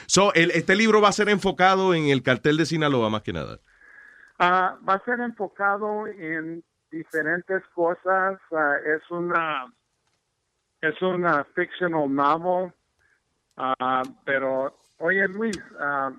So, 0.08 0.34
el- 0.34 0.52
este 0.52 0.76
libro 0.76 1.00
va 1.02 1.10
a 1.10 1.14
ser 1.14 1.30
enfocado 1.30 1.94
en 1.94 2.06
el 2.08 2.22
cartel 2.24 2.58
de 2.58 2.66
Sinaloa, 2.66 3.10
más 3.10 3.22
que 3.22 3.34
nada. 3.34 3.60
Ah, 4.38 4.78
va 4.88 4.96
a 4.96 5.04
ser 5.06 5.20
enfocado 5.22 6.08
en 6.08 6.64
diferentes 6.92 7.64
cosas. 7.74 8.40
Ah, 8.52 8.76
es 8.86 9.10
una 9.12 9.66
es 10.82 11.02
una 11.02 11.44
fictional 11.56 12.14
novel, 12.14 12.72
Ah, 13.58 14.04
pero 14.26 14.78
oye 15.00 15.28
Luis, 15.30 15.58
ah, 15.80 16.12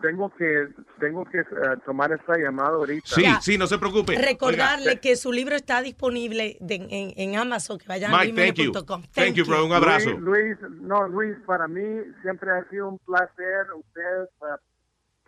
tengo 0.00 0.28
que 0.34 0.68
tengo 0.98 1.24
que 1.26 1.38
eh, 1.40 1.44
tomar 1.84 2.10
esta 2.10 2.36
llamada 2.36 2.70
ahorita. 2.70 3.06
Sí, 3.06 3.24
sí, 3.42 3.58
no 3.58 3.66
se 3.66 3.78
preocupe. 3.78 4.16
Recordarle 4.16 4.98
que 4.98 5.14
su 5.14 5.30
libro 5.30 5.54
está 5.54 5.82
disponible 5.82 6.56
de- 6.60 6.74
en, 6.90 7.12
en 7.16 7.36
Amazon, 7.38 7.78
que 7.78 7.86
vayan 7.86 8.12
a 8.12 8.18
thank 8.18 8.28
you. 8.28 8.34
luisjiménez.com. 8.72 9.02
Thank 9.14 9.34
you, 9.34 9.44
bro. 9.44 9.66
Un 9.66 9.72
abrazo. 9.72 10.10
Luis, 10.10 10.58
Luis, 10.60 10.70
no, 10.80 11.06
Luis, 11.06 11.36
para 11.46 11.68
mí 11.68 11.82
siempre 12.22 12.50
ha 12.50 12.68
sido 12.70 12.88
un 12.88 12.98
placer. 12.98 13.66
Ustedes, 13.76 14.28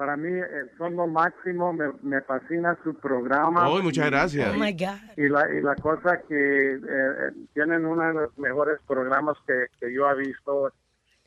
para, 0.00 0.16
mí, 0.16 0.30
eh, 0.32 0.70
son 0.78 0.96
lo 0.96 1.06
máximo. 1.06 1.74
Me, 1.74 1.92
me 2.02 2.22
fascina 2.22 2.74
su 2.82 2.94
programa. 2.94 3.68
Oh, 3.68 3.82
muchas 3.82 4.06
gracias. 4.06 4.48
Oh 4.54 4.58
my 4.58 4.72
God. 4.72 4.96
Y 5.18 5.28
la, 5.28 5.46
y 5.52 5.60
la 5.60 5.74
cosa 5.74 6.22
que 6.26 6.72
eh, 6.74 6.80
eh, 6.82 7.32
tienen 7.52 7.84
uno 7.84 8.02
de 8.08 8.14
los 8.14 8.38
mejores 8.38 8.78
programas 8.88 9.36
que, 9.46 9.66
que 9.78 9.92
yo 9.92 10.10
he 10.10 10.16
visto. 10.16 10.72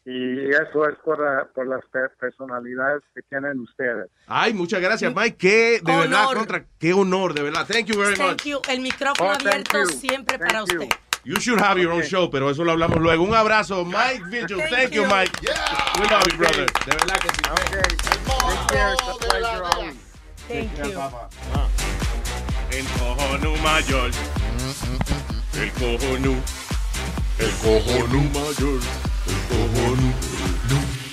Y 0.06 0.50
eso 0.50 0.90
es 0.90 0.96
por, 1.06 1.20
la- 1.20 1.46
por 1.54 1.68
las 1.68 1.86
pe- 1.92 2.10
personalidades 2.20 3.04
que 3.14 3.22
tienen 3.22 3.60
ustedes. 3.60 4.10
Ay, 4.28 4.54
muchas 4.54 4.82
gracias, 4.82 5.14
Mike. 5.16 5.38
Qué, 5.38 5.80
de 5.84 5.92
Honor. 5.92 6.10
verdad, 6.10 6.26
contra, 6.34 6.66
qué 6.80 6.94
honor, 6.94 7.34
de 7.36 7.44
verdad. 7.44 7.66
Thank 7.72 7.86
you 7.86 7.98
very 8.00 8.16
Thank 8.16 8.32
much. 8.32 8.44
you. 8.46 8.60
El 8.70 8.82
micrófono 8.82 9.30
Oh, 9.30 9.34
abierto 9.34 9.86
siempre 9.86 10.40
Thank 10.40 10.48
para 10.52 10.60
you. 10.66 10.82
usted. 10.82 10.90
You 11.26 11.40
should 11.40 11.62
have 11.62 11.78
your 11.80 11.94
own 11.94 12.04
show, 12.04 12.30
pero 12.30 12.50
eso 12.50 12.66
lo 12.66 12.74
hablamos 12.74 13.00
luego. 13.00 13.24
Un 13.24 13.34
abrazo, 13.34 13.86
Mike 13.86 14.24
Vigil. 14.26 14.58
Thank 14.58 14.70
Thank, 14.70 14.94
you, 14.94 15.04
you. 15.04 15.08
Mike. 15.08 15.32
We 15.98 16.08
love 16.10 16.28
you, 16.30 16.38
brother. 16.38 16.66
De 16.66 16.96
verdad 16.98 17.18
que 17.22 17.30
sí. 17.30 17.44
Thank 20.50 20.78
you. 20.84 21.00
El 22.72 22.86
cojonú 23.00 23.56
mayor. 23.58 24.12
El 25.54 25.72
cojonú. 25.72 26.42
El 27.40 27.52
cojonú 27.52 28.22
mayor. 28.34 28.82
El 29.30 29.40
cojonú. 29.48 30.10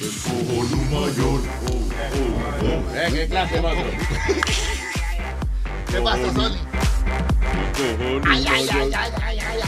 El 0.00 0.12
cojonú 0.24 0.78
mayor. 0.90 1.40
Eh, 2.94 3.08
¿Qué 3.12 3.28
clase, 3.28 3.60
mano? 3.60 3.84
¿Qué 5.88 6.00
pasa, 6.00 6.32
Sony? 6.34 6.56
Ay, 8.28 8.44
ay, 8.48 8.68
ay, 8.72 8.90
ay, 8.94 9.12
ay, 9.22 9.38
ay, 9.40 9.58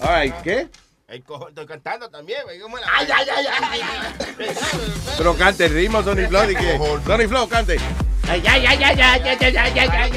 ay. 0.00 0.32
¿qué? 0.42 0.68
El 1.08 1.22
cojo- 1.22 1.48
estoy 1.48 1.66
cantando 1.66 2.08
también. 2.10 2.40
güey, 2.44 2.58
¿cómo 2.60 2.76
la- 2.78 2.86
Ay, 2.96 3.06
ay, 3.14 3.26
ay, 3.36 3.46
ay, 3.62 3.80
ay, 3.82 4.00
Pero 5.16 5.36
cante 5.36 5.66
el 5.66 5.74
ritmo, 5.74 6.02
Sony 6.02 6.26
Flow. 6.28 6.50
¿y 6.50 6.56
qué? 6.56 6.78
Sony 7.06 7.28
Flow, 7.28 7.48
cante. 7.48 7.76
Ay, 8.28 8.42
ay, 8.46 8.66
ay, 8.66 8.82
ay, 8.82 9.00
ay, 9.00 9.20
ay, 9.24 9.38
ay, 9.40 9.56
ay, 9.56 9.78
ay, 9.78 9.90
ay. 9.92 10.10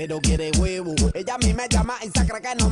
pero 0.07 0.21
quiere 0.21 0.51
huevo. 0.59 0.93
Ella 1.15 1.33
a 1.33 1.37
mí 1.39 1.51
me 1.53 1.67
llama 1.67 1.95
y 2.03 2.09
se 2.15 2.27
cree 2.27 2.39
que 2.39 2.55
no 2.59 2.64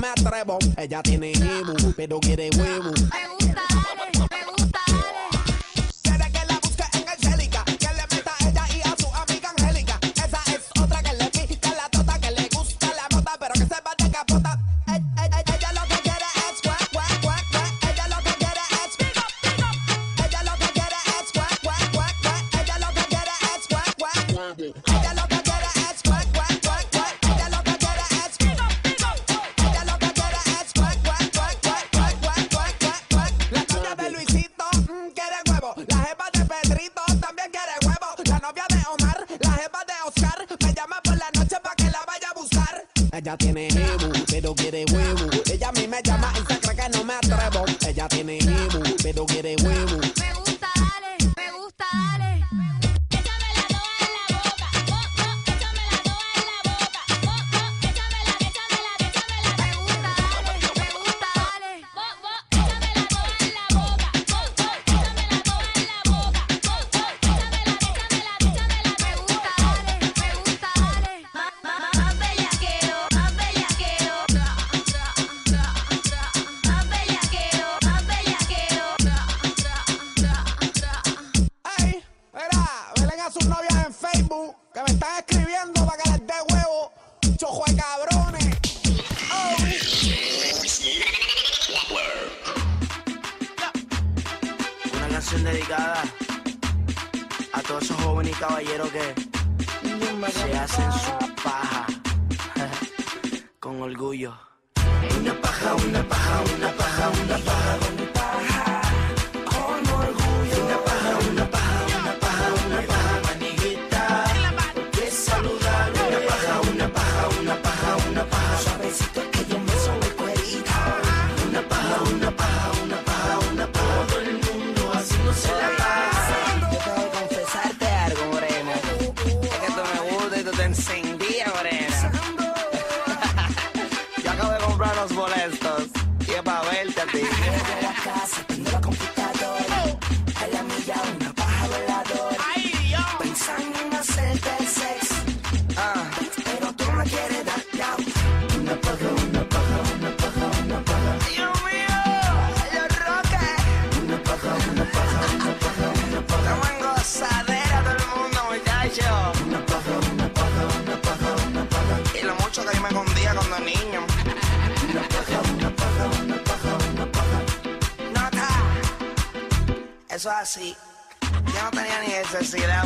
Así. 170.26 170.76
Yo 171.22 171.64
no 171.64 171.72
tenía 171.72 172.00
ni 172.00 172.08
necesidad, 172.08 172.84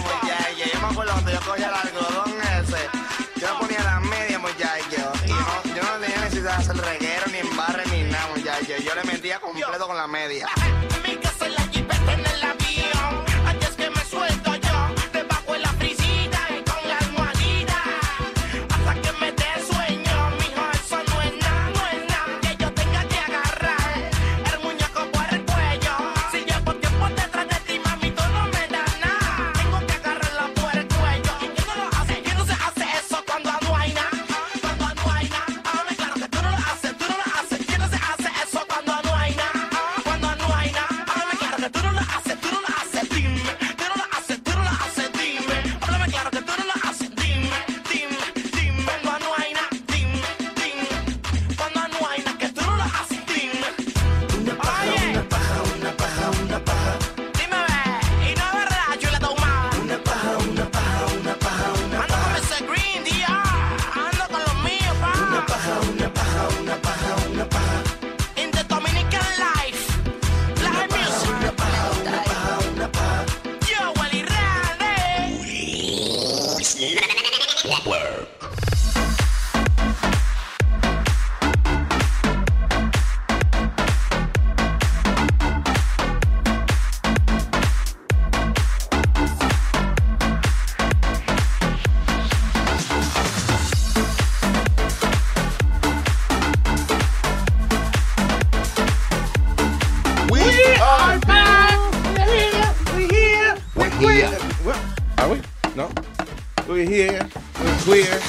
We're 106.78 106.88
here. 106.88 107.26
We're 107.60 108.06
queer. 108.06 108.22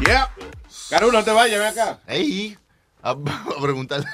Yep. 0.00 0.28
Caru, 0.90 1.12
no 1.12 1.22
te 1.22 1.30
vayas, 1.30 1.60
ven 1.60 1.68
acá. 1.68 2.00
Ey. 2.08 2.58
A, 3.00 3.10
a 3.10 3.62
preguntar. 3.62 4.04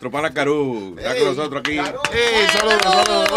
Tropana 0.00 0.34
Caru, 0.34 0.96
está 0.98 1.14
con 1.14 1.24
nosotros 1.28 1.60
aquí. 1.60 1.76
Caru. 1.76 2.00
Ey, 2.12 2.48
saludos, 2.48 2.82
saludos. 2.82 3.30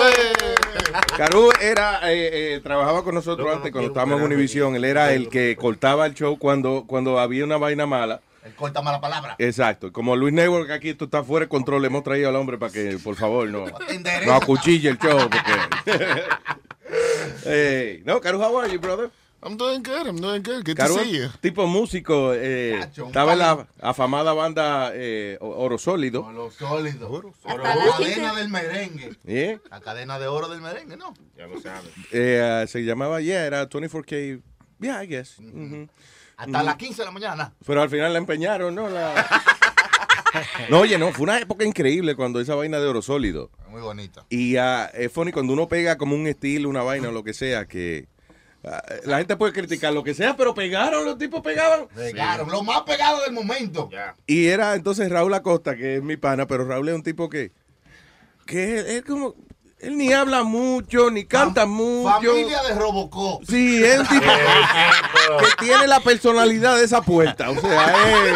Caru 1.18 1.52
era, 1.62 2.12
eh, 2.12 2.56
eh, 2.56 2.62
trabajaba 2.64 3.04
con 3.04 3.14
nosotros 3.14 3.48
antes 3.56 3.72
cuando 3.72 3.90
estábamos 3.90 4.22
en 4.22 4.26
Univision. 4.26 4.76
Él 4.76 4.84
era 4.84 5.14
el 5.14 5.30
que 5.30 5.56
cortaba 5.56 6.08
el 6.08 6.16
show 6.16 6.40
cuando, 6.40 6.86
cuando 6.88 7.20
había 7.20 7.44
una 7.44 7.58
vaina 7.58 7.86
mala. 7.86 8.22
El 8.44 8.56
corta 8.56 8.82
mala 8.82 9.00
palabra. 9.00 9.36
Exacto. 9.38 9.94
Como 9.94 10.16
Luis 10.16 10.34
Network 10.34 10.72
aquí 10.72 10.90
esto 10.90 11.06
está 11.06 11.24
fuera 11.24 11.46
de 11.46 11.50
control, 11.50 11.84
le 11.84 11.90
hemos 11.90 12.04
traído 12.04 12.30
al 12.30 12.38
hombre 12.38 12.58
para 12.58 12.74
que, 12.74 12.98
por 13.04 13.16
favor, 13.16 13.48
no, 13.48 13.66
no 14.26 14.34
acuchille 14.34 14.90
el 14.90 14.98
show. 14.98 15.30
Porque... 15.30 16.24
Hey, 17.44 18.02
no, 18.06 18.20
Caru, 18.22 18.40
how 18.40 18.56
are 18.58 18.68
you, 18.70 18.80
brother? 18.80 19.12
I'm 19.44 19.56
doing 19.56 19.84
good, 19.84 20.08
I'm 20.08 20.18
doing 20.20 20.42
good. 20.42 20.66
Good 20.66 20.78
Caru, 20.78 20.96
to 20.96 21.04
see 21.04 21.18
you. 21.18 21.30
tipo 21.42 21.68
músico, 21.68 22.34
eh, 22.34 22.78
Cacho, 22.80 23.08
estaba 23.08 23.34
en 23.34 23.40
la 23.40 23.68
afamada 23.82 24.34
banda 24.34 24.92
eh, 24.94 25.38
Oro 25.40 25.78
Sólido. 25.78 26.30
Lo 26.32 26.50
sólido. 26.50 27.34
La 27.46 27.56
cadena 27.62 27.98
15. 27.98 28.36
del 28.36 28.50
merengue. 28.50 29.16
¿Eh? 29.26 29.60
La 29.70 29.80
cadena 29.80 30.18
de 30.18 30.28
oro 30.28 30.48
del 30.48 30.62
merengue, 30.62 30.98
¿no? 30.98 31.14
Ya 31.38 31.46
lo 31.48 31.62
sabes. 31.62 31.92
Eh, 32.12 32.66
se 32.68 32.84
llamaba, 32.84 33.22
yeah, 33.22 33.46
era 33.46 33.70
24K, 33.70 34.42
yeah, 34.80 35.04
I 35.04 35.08
guess. 35.08 35.38
Hasta 36.38 36.64
las 36.64 36.76
15 36.76 37.02
de 37.02 37.06
la 37.06 37.12
mañana. 37.12 37.54
Pero 37.66 37.82
al 37.82 37.90
final 37.90 38.14
la 38.14 38.20
empeñaron, 38.20 38.74
¿no? 38.74 38.90
La... 38.90 39.14
no, 40.70 40.80
oye, 40.80 40.98
no, 40.98 41.12
fue 41.12 41.24
una 41.24 41.40
época 41.40 41.66
increíble 41.66 42.16
cuando 42.16 42.40
esa 42.40 42.56
vaina 42.56 42.80
de 42.80 42.88
oro 42.88 43.02
sólido. 43.02 43.50
Muy 43.70 43.82
bonita. 43.82 44.26
Y 44.30 44.58
ah, 44.58 44.90
es 44.94 45.12
funny 45.12 45.32
cuando 45.32 45.54
uno 45.54 45.68
pega 45.68 45.98
como 45.98 46.16
un 46.16 46.28
estilo, 46.28 46.70
una 46.70 46.84
vaina 46.84 47.10
o 47.10 47.12
lo 47.12 47.24
que 47.24 47.34
sea, 47.34 47.66
que 47.66 48.08
ah, 48.64 48.82
la 49.06 49.18
gente 49.18 49.36
puede 49.36 49.54
criticar 49.54 49.94
lo 49.94 50.04
que 50.04 50.14
sea, 50.14 50.36
pero 50.36 50.54
pegaron, 50.54 51.06
los 51.06 51.18
tipos 51.18 51.42
pegaban. 51.42 51.88
Pegaron, 51.96 52.50
lo 52.50 52.64
más 52.64 52.82
pegado 52.82 53.22
del 53.22 53.34
momento. 53.34 53.90
Y 54.26 54.48
era 54.48 54.76
entonces 54.76 55.10
Raúl 55.10 55.34
Acosta, 55.34 55.76
que 55.76 55.98
es 55.98 56.04
mi 56.04 56.18
pana, 56.18 56.48
pero 56.48 56.66
Raúl 56.66 56.90
es 56.90 56.96
un 56.96 57.04
tipo 57.04 57.30
que, 57.30 57.52
que 58.46 58.80
él, 58.80 58.86
él 58.88 59.04
como, 59.04 59.36
él 59.80 59.96
ni 59.96 60.12
habla 60.12 60.44
mucho, 60.44 61.12
ni 61.12 61.26
canta 61.26 61.68
mucho. 61.68 62.10
Familia 62.10 62.64
de 62.64 62.74
Robocop. 62.74 63.44
Sí, 63.48 63.84
es 63.84 64.00
un 64.00 64.08
tipo 64.08 64.26
que 65.40 65.66
tiene 65.66 65.88
la 65.88 66.00
personalidad 66.00 66.78
de 66.78 66.86
esa 66.86 67.02
puerta. 67.02 67.52
O 67.52 67.60
sea, 67.60 68.26
es... 68.26 68.34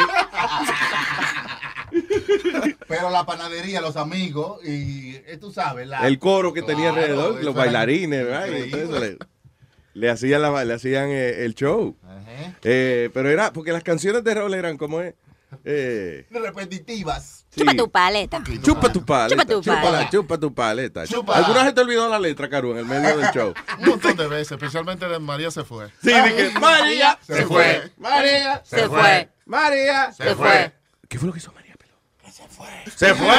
Pero 2.87 3.09
la 3.09 3.25
panadería, 3.25 3.81
los 3.81 3.95
amigos 3.97 4.63
y 4.65 5.15
eh, 5.25 5.37
tú 5.39 5.51
sabes. 5.51 5.87
La, 5.87 6.07
el 6.07 6.19
coro 6.19 6.53
que 6.53 6.61
tenía 6.61 6.89
alrededor, 6.89 7.43
los 7.43 7.55
bailarines, 7.55 8.25
le, 8.25 9.17
le 9.93 10.09
hacían, 10.09 10.41
la- 10.41 10.65
le 10.65 10.73
hacían 10.73 11.09
eh, 11.09 11.43
el 11.45 11.55
show. 11.55 11.95
Eh, 12.63 13.09
pero 13.13 13.29
era, 13.29 13.51
porque 13.53 13.71
las 13.71 13.83
canciones 13.83 14.23
de 14.23 14.33
Raúl 14.33 14.53
eran 14.53 14.77
como 14.77 15.01
es. 15.01 15.13
Eh, 15.65 16.25
repetitivas. 16.31 17.45
sí. 17.49 17.59
Chupa 17.59 17.73
tu 17.73 17.91
paleta. 17.91 18.41
Chupa 18.63 18.89
tu 18.93 19.03
paleta. 19.05 19.35
Chupa 19.35 19.45
tu 19.45 19.61
chúpala, 19.61 19.81
paleta. 19.91 20.09
chupa 20.09 20.37
tu 20.37 20.53
paleta. 20.53 21.05
Chupa. 21.07 21.35
¿Alguna 21.35 21.63
vez 21.65 21.73
te 21.75 21.81
olvidó 21.81 22.07
la 22.07 22.19
letra, 22.19 22.49
Caru, 22.49 22.71
en 22.71 22.77
el 22.77 22.85
medio 22.85 23.17
del 23.17 23.31
show? 23.31 23.53
Un 23.79 23.89
montón 23.89 24.15
de 24.15 24.27
veces, 24.27 24.53
especialmente 24.53 25.05
de 25.09 25.19
María 25.19 25.51
se 25.51 25.65
fue. 25.65 25.89
Sí, 26.01 26.11
de 26.13 26.35
que 26.53 26.59
María 26.59 27.19
se 27.21 27.45
fue. 27.45 27.91
María 27.97 28.61
Se 28.63 28.87
fue. 28.87 29.29
María 29.45 30.13
Se 30.13 30.35
fue. 30.35 30.71
¿Qué 31.09 31.19
fue 31.19 31.27
lo 31.27 31.33
que 31.33 31.39
hizo 31.39 31.51
María 31.51 31.70
Se 32.95 33.13
fue. 33.15 33.35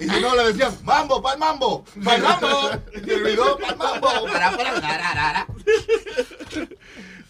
y 0.00 0.08
si 0.08 0.20
no, 0.20 0.34
le 0.36 0.44
decían, 0.52 0.72
mambo, 0.84 1.20
pa'l 1.22 1.38
mambo, 1.38 1.84
pa'l 2.04 2.22
mambo. 2.22 2.70
Y 2.94 3.00
se 3.04 3.14
olvidó, 3.14 3.58
pa'l 3.58 3.76
mambo. 3.76 4.08
Para, 4.26 4.50
para, 4.56 4.80
para, 4.80 4.98
para. 4.98 5.46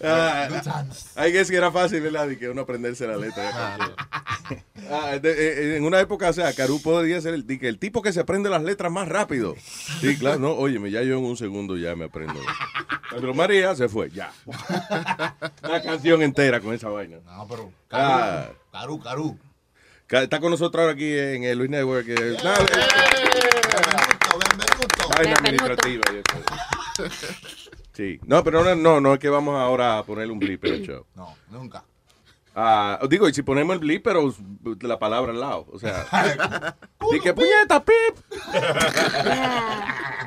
Ah, 0.01 0.49
hay 1.17 1.33
que 1.33 1.45
que 1.45 1.57
era 1.57 1.73
fácil, 1.73 2.01
¿verdad? 2.01 2.29
Que 2.39 2.49
uno 2.49 2.63
aprenderse 2.63 3.05
la 3.07 3.17
letra. 3.17 3.77
Ah, 4.91 5.19
de- 5.21 5.73
eh, 5.73 5.77
en 5.77 5.85
una 5.85 5.99
época, 5.99 6.29
o 6.29 6.33
sea, 6.33 6.53
Caru 6.55 6.81
podría 6.81 7.21
ser 7.21 7.35
el, 7.35 7.45
el 7.61 7.79
tipo 7.81 8.01
que 8.01 8.13
se 8.13 8.21
aprende 8.21 8.49
las 8.49 8.63
letras 8.63 8.93
más 8.93 9.09
rápido. 9.09 9.57
Sí, 10.01 10.17
claro, 10.17 10.39
no, 10.39 10.53
óyeme, 10.53 10.93
ya 10.93 11.03
yo 11.03 11.19
en 11.19 11.25
un 11.25 11.37
segundo 11.37 11.77
ya 11.77 11.97
me 11.97 12.05
aprendo. 12.05 12.41
Pero 13.11 13.35
María 13.35 13.75
se 13.75 13.89
fue, 13.89 14.09
ya. 14.11 14.31
Una 15.65 15.83
canción 15.83 16.23
entera 16.23 16.61
con 16.61 16.73
esa 16.75 16.89
vaina. 16.91 17.17
No, 17.27 17.47
pero. 17.49 17.73
Ah. 17.91 18.47
Caru, 18.71 19.01
Caru. 19.01 19.37
Está 20.11 20.41
con 20.41 20.51
nosotros 20.51 20.81
ahora 20.81 20.95
aquí 20.95 21.17
en 21.19 21.45
el 21.45 21.59
Luis 21.59 21.71
Network. 21.71 22.07
eh, 22.09 22.37
nada, 22.43 22.67
Vaina 25.17 25.35
administrativa. 25.35 26.03
y. 26.13 26.23
Sí. 27.93 28.21
No, 28.27 28.43
pero 28.45 28.63
no, 28.65 28.75
no, 28.75 29.01
no 29.01 29.15
es 29.15 29.19
que 29.19 29.29
vamos 29.29 29.61
ahora 29.61 29.99
a 29.99 30.05
poner 30.05 30.31
un 30.31 30.39
blip 30.39 30.65
en 30.65 30.75
el 30.75 30.87
show. 30.87 31.05
No, 31.15 31.37
nunca. 31.51 31.85
Ah, 32.55 32.99
digo, 33.09 33.29
y 33.29 33.35
si 33.35 33.43
ponemos 33.43 33.75
el 33.75 33.81
blip, 33.81 34.03
pero 34.03 34.35
la 34.81 34.99
palabra 34.99 35.33
al 35.33 35.41
lado. 35.41 35.67
O 35.73 35.79
sea, 35.79 36.07
di 37.13 37.21
que 37.21 37.35
puñeta, 37.35 37.85
pip. 37.85 38.17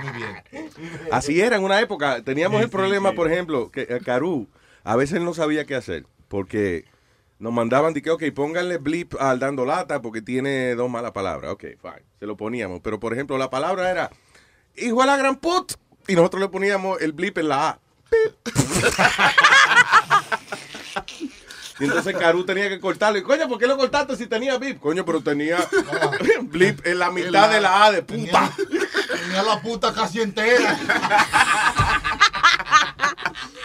Muy 0.01 0.11
bien. 0.11 0.69
Así 1.11 1.41
era 1.41 1.55
en 1.55 1.63
una 1.63 1.79
época. 1.81 2.21
Teníamos 2.23 2.61
el 2.61 2.69
problema, 2.69 3.13
por 3.13 3.31
ejemplo, 3.31 3.71
que 3.71 3.81
eh, 3.81 3.99
Caru 4.05 4.47
a 4.83 4.95
veces 4.95 5.21
no 5.21 5.33
sabía 5.33 5.65
qué 5.65 5.75
hacer. 5.75 6.05
Porque 6.27 6.85
nos 7.41 7.51
mandaban 7.51 7.93
de 7.93 8.03
que, 8.03 8.11
ok, 8.11 8.23
pónganle 8.35 8.77
blip 8.77 9.15
al 9.19 9.39
dando 9.39 9.65
lata 9.65 9.99
porque 9.99 10.21
tiene 10.21 10.75
dos 10.75 10.91
malas 10.91 11.11
palabras. 11.11 11.51
Ok, 11.51 11.63
fine. 11.81 12.05
Se 12.19 12.27
lo 12.27 12.37
poníamos. 12.37 12.81
Pero, 12.83 12.99
por 12.99 13.13
ejemplo, 13.13 13.35
la 13.39 13.49
palabra 13.49 13.89
era 13.89 14.11
hijo 14.75 15.01
de 15.01 15.07
la 15.07 15.17
gran 15.17 15.37
put. 15.37 15.73
Y 16.07 16.13
nosotros 16.13 16.39
le 16.39 16.49
poníamos 16.49 17.01
el 17.01 17.13
blip 17.13 17.39
en 17.39 17.49
la 17.49 17.69
A. 17.69 17.79
Y 21.79 21.85
entonces 21.85 22.15
Caru 22.15 22.45
tenía 22.45 22.69
que 22.69 22.79
cortarlo. 22.79 23.17
Y 23.17 23.23
coño, 23.23 23.47
¿por 23.47 23.57
qué 23.57 23.65
lo 23.65 23.75
cortaste 23.75 24.15
si 24.15 24.27
tenía 24.27 24.55
blip? 24.59 24.79
Coño, 24.79 25.03
pero 25.03 25.21
tenía 25.21 25.57
blip 26.43 26.85
en 26.85 26.99
la 26.99 27.09
mitad 27.09 27.49
de 27.49 27.59
la 27.59 27.85
A 27.85 27.91
de 27.91 28.03
puta. 28.03 28.51
Tenía 29.19 29.41
la 29.41 29.59
puta 29.63 29.91
casi 29.91 30.21
entera. 30.21 30.77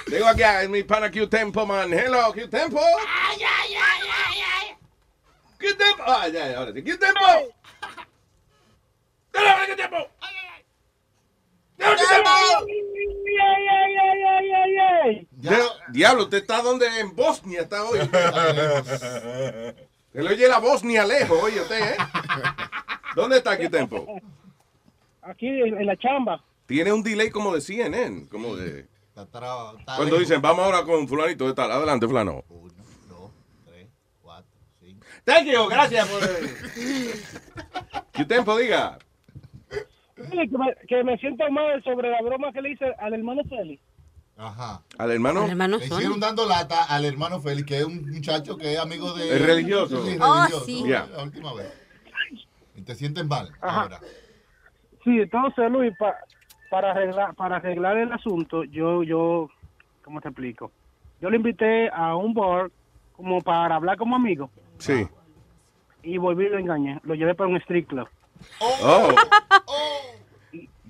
Tengo 0.07 0.29
aquí 0.29 0.43
a 0.45 0.69
mi 0.69 0.85
pana 0.85 1.11
Q 1.11 1.29
Tempo, 1.29 1.67
man. 1.67 1.93
Hello, 1.93 2.33
Q 2.33 2.49
Tempo. 2.49 2.81
Q 5.59 5.77
Tempo. 5.77 6.03
Ah, 6.07 6.29
ya, 6.29 6.49
ya, 6.49 6.59
ahora 6.59 6.73
sí. 6.73 6.81
Q 6.83 6.97
Tempo. 6.97 7.21
Dale, 9.33 9.67
Q 9.67 9.77
Tempo. 9.77 9.97
Dale, 11.77 11.97
Q 11.97 12.05
Tempo. 12.09 12.67
Diablo, 15.89 16.23
¿usted 16.23 16.39
está 16.39 16.63
donde? 16.63 16.87
En 17.01 17.15
Bosnia 17.17 17.63
está 17.63 17.83
hoy. 17.85 17.99
Se 20.13 20.23
le 20.23 20.29
oye 20.29 20.49
la 20.49 20.59
Bosnia 20.59 21.05
lejos, 21.05 21.43
oye 21.43 21.61
usted, 21.61 21.81
¿eh? 21.81 21.97
¿Dónde 23.17 23.39
está 23.39 23.59
Q 23.59 23.69
Tempo? 23.69 24.21
Aquí 25.23 25.49
en, 25.49 25.81
en 25.81 25.87
la 25.87 25.97
chamba. 25.97 26.43
Tiene 26.67 26.93
un 26.93 27.03
delay 27.03 27.31
como 27.31 27.53
de 27.55 27.61
CNN, 27.61 28.29
como 28.29 28.55
de... 28.57 28.87
Cuando 29.97 30.19
dicen, 30.19 30.43
vamos 30.43 30.65
ahora 30.65 30.83
con 30.85 31.09
fulanito 31.09 31.47
de 31.47 31.55
tal. 31.55 31.71
Adelante, 31.73 32.07
fulano. 32.07 32.45
Thank 35.25 35.47
you, 35.47 35.67
gracias 35.69 36.07
por... 36.09 36.21
¿Qué 38.13 38.25
tiempo 38.27 38.57
diga? 38.57 38.99
Que 40.15 40.47
me, 40.47 40.75
que 40.89 41.03
me 41.05 41.19
siento 41.19 41.51
mal 41.51 41.83
sobre 41.83 42.11
la 42.11 42.23
broma 42.23 42.53
que 42.53 42.63
le 42.63 42.71
hice 42.73 42.85
al 42.99 43.15
hermano 43.15 43.43
Félix. 43.49 43.83
Ajá. 44.37 44.83
Al 44.99 45.11
hermano... 45.11 45.47
Le 45.49 45.87
hicieron 45.87 46.21
dando 46.21 46.47
lata 46.47 46.85
al 46.85 47.05
hermano 47.05 47.41
Félix, 47.41 47.67
que 47.67 47.79
es 47.79 47.85
un 47.85 48.09
muchacho 48.09 48.57
que 48.57 48.75
es 48.75 48.79
amigo 48.79 49.15
de. 49.15 49.35
Es 49.35 49.43
religioso. 49.45 50.05
Sí, 50.07 50.17
Oh, 50.21 50.35
religioso. 50.37 50.65
sí. 50.65 50.85
Ya. 50.87 51.07
La 51.07 51.23
última 51.25 51.53
vez. 51.55 51.73
Y 52.77 52.83
te 52.83 52.95
sienten 52.95 53.27
mal 53.27 53.51
Ajá. 53.61 53.83
ahora. 53.83 54.01
Sí, 55.03 55.11
entonces 55.21 55.71
Luis, 55.71 55.93
pa- 55.99 56.17
para 56.71 56.91
arreglar 56.93 57.35
para 57.35 57.57
arreglar 57.57 57.97
el 57.97 58.13
asunto, 58.13 58.65
yo 58.65 59.03
yo 59.03 59.49
¿cómo 60.05 60.21
te 60.21 60.29
explico? 60.29 60.71
Yo 61.21 61.31
le 61.31 61.37
invité 61.37 61.89
a 61.91 62.15
un 62.17 62.35
bar 62.35 62.71
como 63.17 63.41
para 63.41 63.77
hablar 63.77 63.97
como 63.97 64.17
amigo 64.17 64.51
Sí. 64.79 65.07
y 66.03 66.19
volví 66.19 66.47
y 66.47 66.49
lo 66.51 66.59
engañé. 66.59 67.01
Lo 67.05 67.15
llevé 67.15 67.35
para 67.35 67.49
un 67.49 67.57
street 67.57 67.87
club. 67.87 68.09
Oh. 68.83 69.09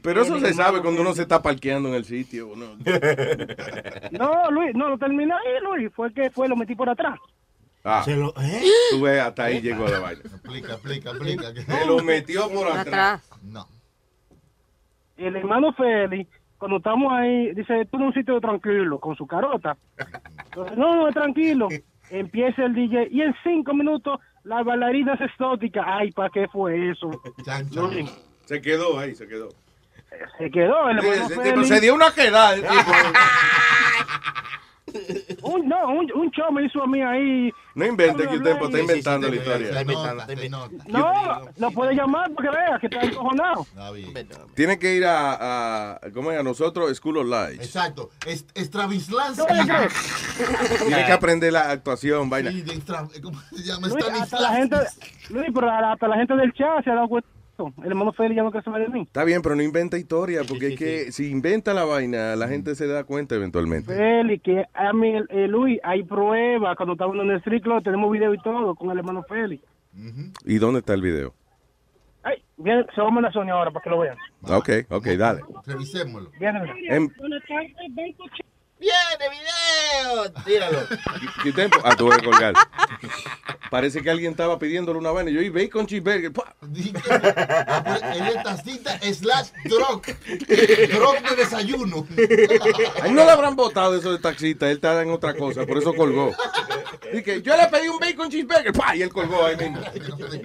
Pero 0.03 0.23
eso 0.23 0.39
se 0.40 0.53
sabe 0.55 0.82
cuando 0.82 1.01
uno 1.01 1.15
se 1.15 1.23
está 1.23 1.40
parqueando 1.43 1.89
en 1.89 1.94
el 1.97 2.05
sitio. 2.05 2.51
¿no? 2.57 2.77
No, 4.12 4.51
Luis, 4.51 4.74
no 4.74 4.89
lo 4.89 4.98
terminé 4.98 5.32
ahí, 5.32 5.62
Luis. 5.62 5.93
Fue 5.94 6.12
que 6.12 6.31
fue, 6.31 6.48
lo 6.48 6.57
metí 6.57 6.74
por 6.74 6.89
atrás. 6.89 7.19
Ah, 7.85 8.05
Tú 8.05 9.01
ves, 9.03 9.20
hasta 9.20 9.44
ahí 9.44 9.61
llegó 9.61 9.86
la 9.86 10.01
vaina. 10.01 10.20
Explica, 10.24 10.73
explica, 10.74 11.11
explica. 11.11 11.53
Se 11.55 11.86
lo 11.86 12.03
metió 12.03 12.51
por 12.51 12.66
atrás. 12.69 13.28
No. 13.43 13.66
El 15.17 15.37
hermano 15.37 15.73
Félix, 15.73 16.31
cuando 16.59 16.79
estamos 16.79 17.13
ahí, 17.13 17.53
dice, 17.55 17.87
tú 17.91 17.97
en 17.97 18.03
un 18.05 18.15
sitio 18.15 18.41
tranquilo, 18.41 18.99
con 18.99 19.17
su 19.17 19.27
carota. 19.27 19.77
Entonces, 20.45 20.77
no, 20.77 20.97
no, 20.97 21.13
tranquilo. 21.13 21.69
Empieza 22.11 22.65
el 22.65 22.75
DJ 22.75 23.09
y 23.11 23.23
en 23.23 23.35
cinco 23.43 23.75
minutos 23.75 24.21
las 24.45 24.65
bailarinas 24.65 25.21
exóticas. 25.21 25.85
Ay, 25.87 26.13
¿para 26.13 26.31
qué 26.31 26.47
fue 26.49 26.91
eso? 26.91 27.11
Se 28.45 28.61
quedó 28.61 28.99
ahí, 28.99 29.15
se 29.15 29.27
quedó. 29.27 29.49
se 30.39 30.51
quedó 30.51 30.89
el 30.89 30.99
hermano 30.99 31.29
Félix. 31.29 31.69
se 31.69 31.81
dio 31.81 31.95
una 31.95 32.13
quedada. 32.13 32.57
Un, 35.43 35.68
no, 35.68 35.89
un, 35.89 36.12
un 36.14 36.31
show 36.31 36.51
me 36.52 36.64
hizo 36.64 36.82
a 36.82 36.86
mí 36.86 37.01
ahí. 37.02 37.51
No 37.74 37.85
invente 37.85 38.27
que 38.27 38.36
usted 38.36 38.56
está 38.62 38.81
inventando 38.81 39.28
la 39.28 39.36
historia. 39.36 39.85
No, 40.89 41.43
lo 41.59 41.70
puede 41.73 41.94
llamar 41.94 42.31
porque 42.32 42.51
vea 42.51 42.78
que 42.81 42.86
está 42.86 43.02
encojonado. 43.02 43.66
Tiene 44.55 44.78
que 44.78 44.94
ir 44.97 45.05
a, 45.05 45.93
a 45.94 46.01
¿cómo 46.14 46.32
es? 46.32 46.39
A 46.40 46.43
nosotros, 46.43 46.97
School 46.97 47.18
of 47.18 47.27
Lies. 47.27 47.60
Exacto. 47.60 48.10
Es, 48.27 48.47
Stravislansky. 48.55 49.44
Tiene 50.86 51.05
que 51.07 51.12
aprender 51.12 51.52
la 51.52 51.70
actuación, 51.70 52.31
vaina. 52.31 52.50
Sí, 52.50 52.62
de 52.62 52.75
Stra- 52.81 53.08
¿Cómo 53.23 53.41
se 53.55 53.62
llama? 53.62 53.89
Luis, 53.89 54.05
hasta 54.20 54.41
la 54.41 54.52
gente, 54.55 54.76
Luis, 55.31 55.49
pero 55.55 55.70
hasta 55.70 56.08
la 56.08 56.16
gente 56.16 56.34
del 56.36 56.52
chat 56.52 56.84
se 56.84 56.91
ha 56.91 56.94
dado 56.94 57.08
cuenta. 57.08 57.28
El 57.59 57.86
hermano 57.86 58.12
Félix 58.12 58.36
ya 58.36 58.43
no 58.43 58.51
quiere 58.51 58.65
saber 58.65 58.86
de 58.86 58.93
mí. 58.93 59.02
Está 59.02 59.25
bien, 59.25 59.43
pero 59.43 59.57
no 59.57 59.62
inventa 59.62 59.99
historia, 59.99 60.43
porque 60.47 60.68
es 60.68 60.78
que 60.78 61.12
si 61.12 61.31
inventa 61.31 61.73
la 61.75 61.85
vaina, 61.85 62.36
la 62.36 62.49
gente 62.49 62.75
se 62.75 62.86
da 62.86 63.05
cuenta 63.05 63.35
eventualmente. 63.35 63.94
Félix, 63.94 64.43
que 64.43 64.65
a 64.75 64.93
mí, 64.93 65.15
eh, 65.31 65.49
Luis, 65.49 65.78
hay 65.83 66.02
pruebas. 66.02 66.76
Cuando 66.76 66.93
estábamos 66.93 67.25
en 67.25 67.31
el 67.31 67.36
street 67.39 67.62
club, 67.62 67.83
tenemos 67.83 68.10
video 68.12 68.35
y 68.35 68.39
todo 68.39 68.75
con 68.75 68.91
el 68.91 68.99
hermano 68.99 69.23
Félix. 69.23 69.65
¿Y 70.44 70.59
dónde 70.59 70.81
está 70.81 70.94
el 70.94 71.02
video? 71.02 71.33
Ay, 72.23 72.43
viene, 72.57 72.85
se 72.94 73.01
va 73.01 73.09
a 73.09 73.10
mandar 73.10 73.31
a 73.31 73.33
Sonia 73.33 73.55
ahora 73.55 73.70
para 73.70 73.83
que 73.85 73.91
lo 73.91 74.01
vean. 74.01 74.17
Ok, 74.43 74.68
ok, 74.91 75.07
dale. 75.17 75.41
Revisémoslo. 75.65 76.31
Viene, 76.39 76.60
mira. 76.60 76.97
Em- 76.97 77.09
¡Viene 78.79 78.95
video! 79.31 80.33
Tíralo. 80.45 80.79
¿Qué 81.43 81.53
tiempo? 81.53 81.79
Ah, 81.83 81.97
tuve 81.97 82.17
que 82.19 82.25
colgar. 82.25 82.55
Parece 83.71 84.03
que 84.03 84.11
alguien 84.11 84.33
estaba 84.33 84.59
pidiéndole 84.59 84.99
una 84.99 85.11
vaina. 85.11 85.31
Yo, 85.31 85.41
y 85.41 85.49
bacon 85.49 85.87
cheeseburger. 85.87 86.33
Es 86.75 88.43
tacita 88.43 88.99
slash 89.01 89.49
drog. 89.65 90.03
drog 90.93 91.23
de 91.23 91.37
desayuno. 91.37 92.07
Ay, 93.03 93.13
no 93.13 93.25
le 93.25 93.31
habrán 93.31 93.57
votado 93.57 93.97
eso 93.97 94.13
de 94.13 94.19
taxista. 94.19 94.67
Él 94.71 94.77
está 94.77 95.01
en 95.03 95.11
otra 95.11 95.35
cosa, 95.35 95.65
por 95.67 95.79
eso 95.79 95.95
colgó. 95.95 96.33
Dice, 97.13 97.41
yo 97.41 97.57
le 97.57 97.67
pedí 97.69 97.89
un 97.89 97.99
bacon 97.99 98.29
cheeseburger. 98.31 98.73
¡pua! 98.73 98.95
Y 98.95 99.03
él 99.03 99.11
colgó 99.11 99.45
ahí 99.45 99.57
mismo. 99.57 99.81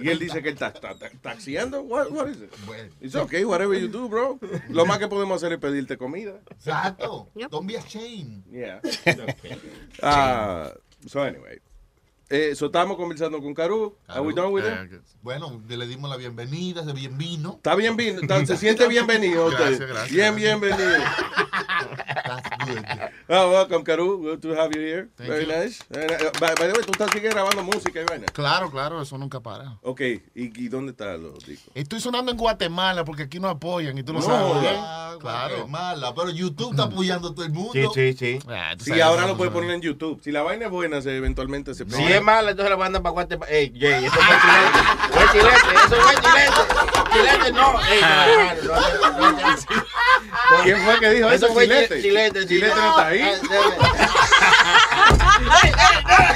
Y 0.00 0.08
él 0.08 0.18
dice 0.18 0.42
que 0.42 0.48
él 0.48 0.54
está, 0.54 0.72
taxiando. 1.20 1.82
What, 1.82 2.10
what 2.10 2.28
is 2.28 2.38
it? 2.38 2.52
It's 3.00 3.14
okay, 3.14 3.44
whatever 3.44 3.78
you 3.78 3.88
do, 3.88 4.08
bro. 4.08 4.38
Lo 4.68 4.86
más 4.86 4.98
que 4.98 5.08
podemos 5.08 5.36
hacer 5.36 5.52
es 5.52 5.58
pedirte 5.58 5.98
comida. 5.98 6.40
Exacto. 6.50 7.28
Don't 7.50 7.66
be 7.66 7.76
ashamed. 7.76 8.21
Yeah. 8.50 8.80
Ah, 10.02 10.72
so 11.06 11.22
anyway. 11.22 11.58
Eh, 12.28 12.54
so 12.54 12.66
estábamos 12.66 12.96
conversando 12.96 13.40
con 13.42 13.52
Caru. 13.54 13.94
Are 14.08 14.20
we 14.20 14.32
done 14.32 14.48
with 14.52 14.64
it? 14.64 15.00
Bueno, 15.20 15.60
le 15.68 15.86
dimos 15.86 16.08
la 16.10 16.16
bienvenida, 16.16 16.82
se 16.84 16.92
bien 16.92 17.18
vino. 17.18 17.54
Está 17.56 17.74
bien, 17.74 17.94
bien, 17.96 18.18
está- 18.22 18.44
se 18.46 18.56
siente 18.56 18.88
bienvenido 18.88 19.46
usted. 19.48 19.64
Gracias, 19.78 19.88
gracias. 19.88 20.10
Bien, 20.12 20.34
bienvenido. 20.34 20.88
Oh, 23.28 23.50
welcome, 23.50 23.82
Caru. 23.84 24.18
Good 24.18 24.40
to 24.40 24.54
have 24.54 24.70
you 24.74 24.80
here. 24.80 25.08
Thank 25.16 25.28
Very 25.30 25.46
you. 25.46 25.52
nice. 25.52 25.82
And, 25.90 26.10
uh, 26.10 26.30
by, 26.40 26.54
by 26.54 26.66
the 26.68 26.72
way, 26.74 26.82
tú 26.84 26.92
estás 26.92 27.10
sigues 27.12 27.32
grabando 27.32 27.62
música 27.62 28.00
y 28.00 28.04
vaina. 28.04 28.26
Claro, 28.32 28.70
claro, 28.70 29.02
eso 29.02 29.16
nunca 29.18 29.40
para. 29.40 29.78
Ok, 29.82 30.00
¿y, 30.00 30.20
y 30.34 30.68
dónde 30.68 30.92
están 30.92 31.22
los 31.22 31.44
discos? 31.44 31.70
Estoy 31.74 32.00
sonando 32.00 32.30
en 32.32 32.38
Guatemala 32.38 33.04
porque 33.04 33.24
aquí 33.24 33.40
no 33.40 33.48
apoyan 33.48 33.96
y 33.98 34.02
tú 34.02 34.12
lo 34.12 34.20
No, 34.20 34.24
sabes. 34.26 34.64
¿eh? 34.64 34.76
Ah, 34.78 35.16
Claro. 35.20 35.54
Guatemala, 35.56 36.14
pero 36.14 36.30
YouTube 36.30 36.70
está 36.70 36.84
apoyando 36.84 37.28
a 37.28 37.34
todo 37.34 37.44
el 37.44 37.52
mundo. 37.52 37.72
Sí, 37.72 37.86
sí, 37.94 38.12
sí. 38.14 38.38
Ah, 38.48 38.74
Sí, 38.78 39.00
ahora 39.00 39.26
lo 39.26 39.36
puedes 39.36 39.52
poner 39.52 39.70
en 39.70 39.80
YouTube. 39.82 40.20
Si 40.22 40.30
la 40.32 40.42
vaina 40.42 40.66
es 40.66 40.70
buena, 40.70 41.00
se, 41.02 41.16
eventualmente 41.16 41.74
se 41.74 41.84
Si 41.88 42.02
es 42.22 42.26
mala, 42.26 42.50
entonces 42.50 42.70
la 42.70 42.76
mandan 42.76 43.02
para 43.02 43.12
Guatemala. 43.12 43.50
Ey, 43.50 43.72
Jay, 43.78 44.04
eso 44.04 44.14
fue 44.14 44.36
chilete. 44.40 44.78
Fue 45.12 45.24
chilete, 45.32 45.74
eso 45.84 45.96
fue 45.96 46.14
chilete. 46.14 46.60
Chilete 47.12 47.52
no. 47.52 47.80
Ey, 47.82 48.00
no, 48.62 48.74
no, 48.74 49.20
no, 49.20 49.32
no. 49.32 50.62
¿Quién 50.62 50.78
fue 50.84 50.98
que 51.00 51.10
dijo 51.10 51.30
eso? 51.30 51.48
fue 51.52 51.64
Chilete. 51.64 51.96
chi- 51.96 52.02
Chilete. 52.02 52.46
Chilete 52.46 52.74
no 52.76 52.90
está 52.90 53.06
ahí. 53.08 53.22
Ah, 56.04 56.28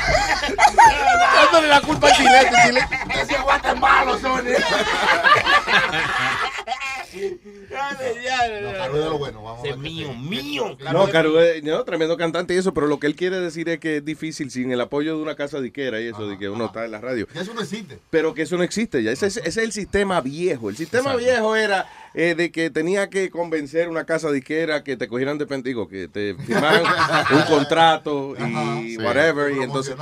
Dándole 1.34 1.68
la 1.68 1.80
culpa 1.80 2.08
a 2.08 2.12
Chilete. 2.12 2.50
Chilete. 2.66 2.98
Ese 3.20 3.34
es 3.34 3.42
Guatemala, 3.42 4.18
Sony. 4.20 4.54
Ese 9.64 9.76
mío, 9.76 10.12
mío. 10.14 10.76
No, 10.92 11.08
Caru, 11.08 11.34
no, 11.62 11.84
tremendo 11.84 12.16
cantante 12.16 12.54
y 12.54 12.58
eso, 12.58 12.72
pero 12.74 12.86
lo 12.86 12.98
que 12.98 13.06
él 13.06 13.16
quiere 13.16 13.38
decir 13.40 13.68
es 13.68 13.78
que 13.78 13.98
es 13.98 14.04
difícil 14.04 14.50
sin 14.50 14.70
el 14.70 14.80
apoyo 14.80 15.16
de 15.16 15.22
una 15.22 15.34
casa 15.34 15.60
disquera 15.60 16.00
y 16.00 16.06
eso, 16.08 16.26
de 16.28 16.38
que 16.38 16.48
uno 16.48 16.66
está 16.66 16.84
en 16.84 16.90
la 16.92 17.00
radio. 17.00 17.26
Ya 17.34 17.40
eso 17.42 17.54
no 17.54 17.60
existe. 17.62 17.98
Pero 18.10 18.34
que 18.34 18.42
eso 18.42 18.56
no 18.56 18.62
existe 18.62 19.02
ya. 19.02 19.12
Ese, 19.12 19.26
es- 19.26 19.36
ese 19.38 19.48
es 19.48 19.56
el 19.58 19.72
sistema 19.72 20.20
viejo. 20.20 20.68
El 20.70 20.76
sistema 20.76 21.12
Exacto. 21.12 21.24
viejo 21.24 21.56
era 21.56 21.88
eh, 22.14 22.34
de 22.34 22.50
que 22.50 22.70
tenía 22.70 23.10
que 23.10 23.30
convencer 23.30 23.88
una 23.88 24.04
casa 24.04 24.30
disquera 24.30 24.82
que 24.84 24.96
te 24.96 25.08
cogieran 25.08 25.38
de 25.38 25.46
pendigo, 25.46 25.88
que 25.88 26.08
te 26.08 26.34
firmaran 26.34 26.82
un 27.34 27.42
contrato 27.42 28.34
y 28.82 28.90
sí. 28.92 28.98
whatever. 28.98 29.52
Y 29.54 29.62
entonces, 29.62 29.94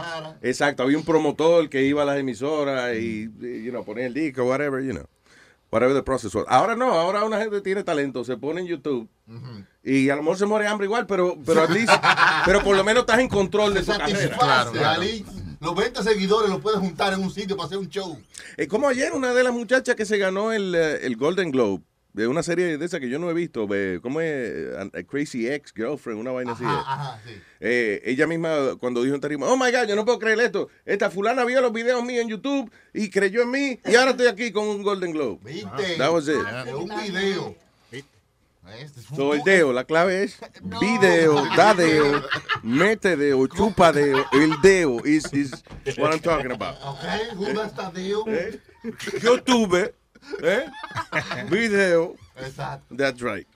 exacto, 0.42 0.82
había 0.84 0.96
un 0.98 1.04
promotor 1.04 1.68
que 1.68 1.82
iba 1.84 2.02
a 2.02 2.04
las 2.04 2.18
emisoras 2.18 2.94
y, 2.96 3.24
you 3.64 3.70
know, 3.70 3.84
ponía 3.84 4.06
el 4.06 4.14
disco, 4.14 4.44
whatever, 4.44 4.82
you 4.84 4.92
know. 4.92 5.04
Whatever 5.74 5.92
the 5.92 6.04
process 6.04 6.32
was. 6.36 6.44
Ahora 6.46 6.76
no, 6.76 6.92
ahora 6.92 7.24
una 7.24 7.38
gente 7.40 7.60
tiene 7.60 7.82
talento, 7.82 8.24
se 8.24 8.36
pone 8.36 8.60
en 8.60 8.68
YouTube 8.68 9.08
y 9.82 10.08
a 10.08 10.14
lo 10.14 10.22
mejor 10.22 10.38
se 10.38 10.46
muere 10.46 10.68
hambre 10.68 10.86
igual, 10.86 11.04
pero, 11.04 11.36
pero 11.44 11.62
at 11.64 11.70
least- 11.70 11.90
pero 12.46 12.62
por 12.62 12.76
lo 12.76 12.84
menos 12.84 13.00
estás 13.00 13.18
en 13.18 13.28
control 13.28 13.74
de 13.74 13.80
tu 13.80 13.86
carrera. 13.90 14.38
Satisface, 14.38 14.84
Ali. 14.84 15.24
Los 15.60 15.74
20 15.74 16.00
seguidores 16.04 16.48
los 16.48 16.60
puedes 16.60 16.78
juntar 16.78 17.12
en 17.14 17.20
un 17.22 17.30
sitio 17.32 17.56
para 17.56 17.66
hacer 17.66 17.78
un 17.78 17.88
show. 17.88 18.16
Es 18.56 18.68
como 18.68 18.86
ayer 18.86 19.12
una 19.14 19.34
de 19.34 19.42
las 19.42 19.52
muchachas 19.52 19.96
que 19.96 20.04
se 20.06 20.16
ganó 20.16 20.52
el, 20.52 20.74
eh, 20.76 21.04
el 21.06 21.16
Golden 21.16 21.50
Globe 21.50 21.82
de 22.14 22.26
una 22.28 22.42
serie 22.42 22.78
de 22.78 22.84
esa 22.86 22.98
que 23.00 23.08
yo 23.10 23.18
no 23.18 23.28
he 23.28 23.34
visto, 23.34 23.68
¿cómo 24.00 24.20
es? 24.20 24.74
A- 24.76 25.02
Crazy 25.02 25.48
Ex 25.48 25.72
Girlfriend, 25.74 26.18
una 26.20 26.30
vaina 26.30 26.52
así. 26.52 26.64
Ajá, 26.64 27.20
sí. 27.26 27.32
Eh, 27.60 28.00
ella 28.04 28.26
misma, 28.26 28.76
cuando 28.80 29.02
dijo 29.02 29.14
en 29.14 29.20
tarima, 29.20 29.46
oh 29.48 29.56
my 29.56 29.70
God, 29.70 29.86
yo 29.88 29.96
no 29.96 30.04
puedo 30.04 30.18
creer 30.18 30.40
esto. 30.40 30.68
Esta 30.86 31.10
fulana 31.10 31.44
vio 31.44 31.60
los 31.60 31.72
videos 31.72 32.02
míos 32.04 32.22
en 32.22 32.28
YouTube 32.30 32.70
y 32.92 33.10
creyó 33.10 33.42
en 33.42 33.50
mí 33.50 33.80
y 33.84 33.94
ahora 33.96 34.12
estoy 34.12 34.28
aquí 34.28 34.50
con 34.52 34.64
un 34.66 34.82
Golden 34.82 35.10
Globe. 35.12 35.40
¿Viste? 35.44 35.96
That 35.98 36.12
was 36.12 36.28
it. 36.28 36.36
De 36.64 36.74
un 36.74 36.88
video. 36.88 37.56
So, 39.14 39.34
el 39.34 39.42
deo, 39.42 39.72
la 39.74 39.84
clave 39.84 40.22
es 40.22 40.38
video, 40.80 41.44
da 41.54 41.74
deo, 41.74 42.22
mete 42.62 43.14
deo, 43.16 43.46
chupa 43.54 43.92
deo. 43.92 44.24
El 44.32 44.52
deo 44.62 45.04
is, 45.04 45.30
is 45.34 45.62
what 45.98 46.12
I'm 46.12 46.18
talking 46.20 46.50
about. 46.50 46.76
Okay, 46.82 47.34
who 47.36 47.52
does 47.52 47.74
that 47.74 47.92
deal? 47.92 48.24
¿Eh? 48.26 48.58
Yo 49.22 49.42
tuve, 49.42 49.94
¿eh? 50.42 50.66
Video. 51.50 52.14
Exacto. 52.36 52.94
That's 52.96 53.20
right. 53.20 53.46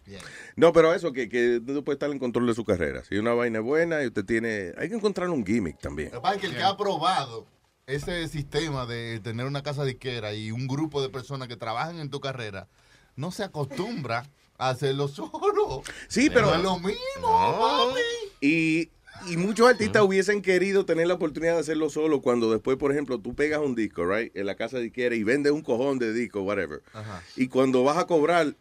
No, 0.56 0.72
pero 0.72 0.94
eso, 0.94 1.12
que, 1.12 1.28
que 1.28 1.60
no 1.64 1.82
puede 1.82 1.94
estar 1.96 2.10
en 2.10 2.18
control 2.18 2.46
de 2.46 2.54
su 2.54 2.64
carrera. 2.64 3.02
Si 3.04 3.16
una 3.16 3.34
vaina 3.34 3.58
es 3.58 3.64
buena 3.64 4.02
y 4.02 4.06
usted 4.06 4.24
tiene... 4.24 4.72
Hay 4.78 4.88
que 4.88 4.94
encontrar 4.94 5.28
un 5.30 5.44
gimmick 5.44 5.78
también. 5.80 6.10
Lo 6.12 6.18
que 6.18 6.22
pasa 6.22 6.34
es 6.36 6.40
que 6.40 6.46
el 6.48 6.56
que 6.56 6.62
ha 6.62 6.76
probado 6.76 7.46
ese 7.86 8.28
sistema 8.28 8.86
de 8.86 9.18
tener 9.20 9.46
una 9.46 9.62
casa 9.62 9.84
disquera 9.84 10.32
y 10.34 10.50
un 10.50 10.66
grupo 10.68 11.00
de 11.02 11.08
personas 11.08 11.48
que 11.48 11.56
trabajan 11.56 11.98
en 11.98 12.10
tu 12.10 12.20
carrera, 12.20 12.68
no 13.16 13.30
se 13.30 13.42
acostumbra 13.44 14.26
a 14.58 14.70
hacerlo 14.70 15.08
solo. 15.08 15.82
Sí, 16.08 16.30
pero... 16.30 16.48
No 16.48 16.54
es 16.56 16.62
lo 16.62 16.78
mismo, 16.78 16.98
No. 17.20 17.88
papi. 17.90 18.00
Y, 18.40 18.90
y 19.30 19.36
muchos 19.36 19.68
artistas 19.68 20.02
hubiesen 20.02 20.42
querido 20.42 20.84
tener 20.84 21.06
la 21.06 21.14
oportunidad 21.14 21.54
de 21.54 21.60
hacerlo 21.60 21.90
solo 21.90 22.20
cuando 22.20 22.50
después, 22.50 22.76
por 22.76 22.92
ejemplo, 22.92 23.20
tú 23.20 23.34
pegas 23.34 23.60
un 23.60 23.74
disco, 23.74 24.06
right, 24.06 24.34
en 24.36 24.46
la 24.46 24.54
casa 24.54 24.78
disquera 24.78 25.14
y 25.14 25.22
vendes 25.22 25.52
un 25.52 25.62
cojón 25.62 25.98
de 25.98 26.12
disco, 26.12 26.42
whatever. 26.42 26.82
Y 27.36 27.48
cuando 27.48 27.84
vas 27.84 27.98
a 27.98 28.06
cobrar, 28.06 28.54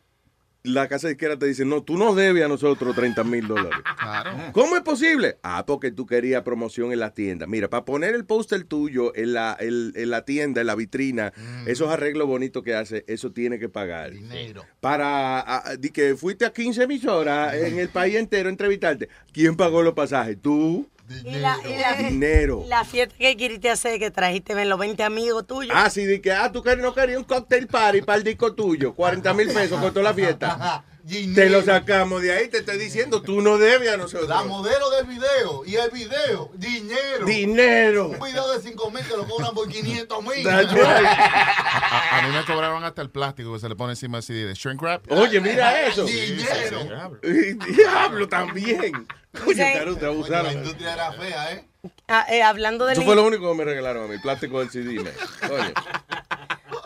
la 0.63 0.87
casa 0.87 1.07
disquera 1.07 1.37
te 1.37 1.45
dice, 1.45 1.65
no, 1.65 1.83
tú 1.83 1.97
no 1.97 2.13
debes 2.13 2.43
a 2.43 2.47
nosotros 2.47 2.95
30 2.95 3.23
mil 3.23 3.47
dólares. 3.47 3.79
¿Cómo 4.53 4.75
es 4.75 4.81
posible? 4.81 5.37
Ah, 5.43 5.65
porque 5.65 5.91
tú 5.91 6.05
querías 6.05 6.43
promoción 6.43 6.91
en 6.91 6.99
la 6.99 7.13
tienda. 7.13 7.47
Mira, 7.47 7.69
para 7.69 7.85
poner 7.85 8.15
el 8.15 8.25
póster 8.25 8.63
tuyo 8.63 9.15
en 9.15 9.33
la, 9.33 9.55
en, 9.59 9.93
en 9.95 10.09
la 10.09 10.25
tienda, 10.25 10.61
en 10.61 10.67
la 10.67 10.75
vitrina, 10.75 11.33
esos 11.65 11.89
arreglos 11.89 12.27
bonitos 12.27 12.63
que 12.63 12.75
hace, 12.75 13.05
eso 13.07 13.31
tiene 13.31 13.59
que 13.59 13.69
pagar. 13.69 14.11
Dinero. 14.11 14.65
Para 14.79 15.39
ah, 15.39 15.75
di 15.79 15.89
que 15.89 16.15
fuiste 16.15 16.45
a 16.45 16.51
15 16.51 16.83
emisoras 16.83 17.53
en 17.55 17.79
el 17.79 17.89
país 17.89 18.15
entero 18.15 18.49
a 18.49 18.51
entrevistarte. 18.51 19.09
¿Quién 19.31 19.55
pagó 19.55 19.81
los 19.81 19.93
pasajes? 19.93 20.37
Tú. 20.41 20.87
Y 21.23 21.35
la, 21.35 21.57
y 21.65 21.77
la- 21.77 21.93
Dinero. 22.09 22.63
la 22.67 22.83
fiesta 22.83 23.15
que 23.17 23.37
queriste 23.37 23.69
hacer, 23.69 23.97
que 23.99 24.11
trajiste 24.11 24.65
los 24.65 24.77
20 24.79 25.03
amigos 25.03 25.47
tuyos. 25.47 25.73
Ah, 25.75 25.89
sí, 25.89 26.05
di 26.05 26.19
que, 26.19 26.31
ah, 26.31 26.51
tú 26.51 26.61
querías- 26.61 26.83
no 26.83 26.93
querías 26.93 27.17
un 27.19 27.23
cocktail 27.23 27.67
party 27.67 28.01
para 28.01 28.17
el 28.17 28.23
disco 28.23 28.53
tuyo. 28.53 28.93
40 28.93 29.33
mil 29.33 29.47
pesos 29.47 29.79
costó 29.79 30.01
la 30.01 30.13
fiesta. 30.13 30.83
Te 31.07 31.49
lo 31.49 31.63
sacamos 31.63 32.21
de 32.21 32.33
ahí, 32.33 32.49
te 32.49 32.57
estoy 32.57 32.77
diciendo, 32.77 33.21
tú 33.21 33.41
no 33.41 33.57
debes 33.57 33.89
a 33.89 33.95
nosotros. 33.95 34.27
La 34.27 34.43
modelo 34.43 34.89
del 34.89 35.05
video 35.05 35.63
y 35.65 35.75
el 35.75 35.89
video, 35.89 36.51
dinero. 36.55 37.25
Dinero. 37.25 38.07
Un 38.09 38.19
video 38.19 38.51
de 38.51 38.61
5 38.61 38.91
mil 38.91 39.03
que 39.05 39.15
lo 39.15 39.25
cobran 39.25 39.53
por 39.53 39.69
500 39.69 40.23
mil. 40.23 40.47
A, 40.49 40.59
a 40.59 42.21
mí 42.27 42.33
me 42.35 42.43
cobraron 42.45 42.83
hasta 42.83 43.01
el 43.01 43.09
plástico 43.09 43.53
que 43.53 43.59
se 43.59 43.69
le 43.69 43.75
pone 43.77 43.93
encima 43.93 44.17
del 44.17 44.23
CD 44.23 44.45
de 44.45 44.53
shrink 44.53 44.81
wrap. 44.81 45.09
Oye, 45.09 45.39
mira 45.39 45.87
eso. 45.87 46.03
Dinero. 46.03 47.19
Diablo 47.21 48.27
también. 48.27 49.07
Oye, 49.45 49.95
te 49.97 50.05
abusaron. 50.05 50.47
La 50.47 50.53
industria 50.53 50.93
era 50.93 51.13
fea, 51.13 51.53
¿eh? 51.53 51.65
Ah, 52.09 52.25
eh, 52.29 52.43
hablando 52.43 52.85
de 52.85 52.93
Eso 52.93 53.03
fue 53.03 53.15
lo 53.15 53.25
único 53.25 53.49
que 53.49 53.57
me 53.57 53.63
regalaron 53.63 54.05
a 54.05 54.07
mí, 54.07 54.17
plástico 54.19 54.59
del 54.59 54.69
CD. 54.69 54.95
man. 54.95 55.13
Oye. 55.51 55.73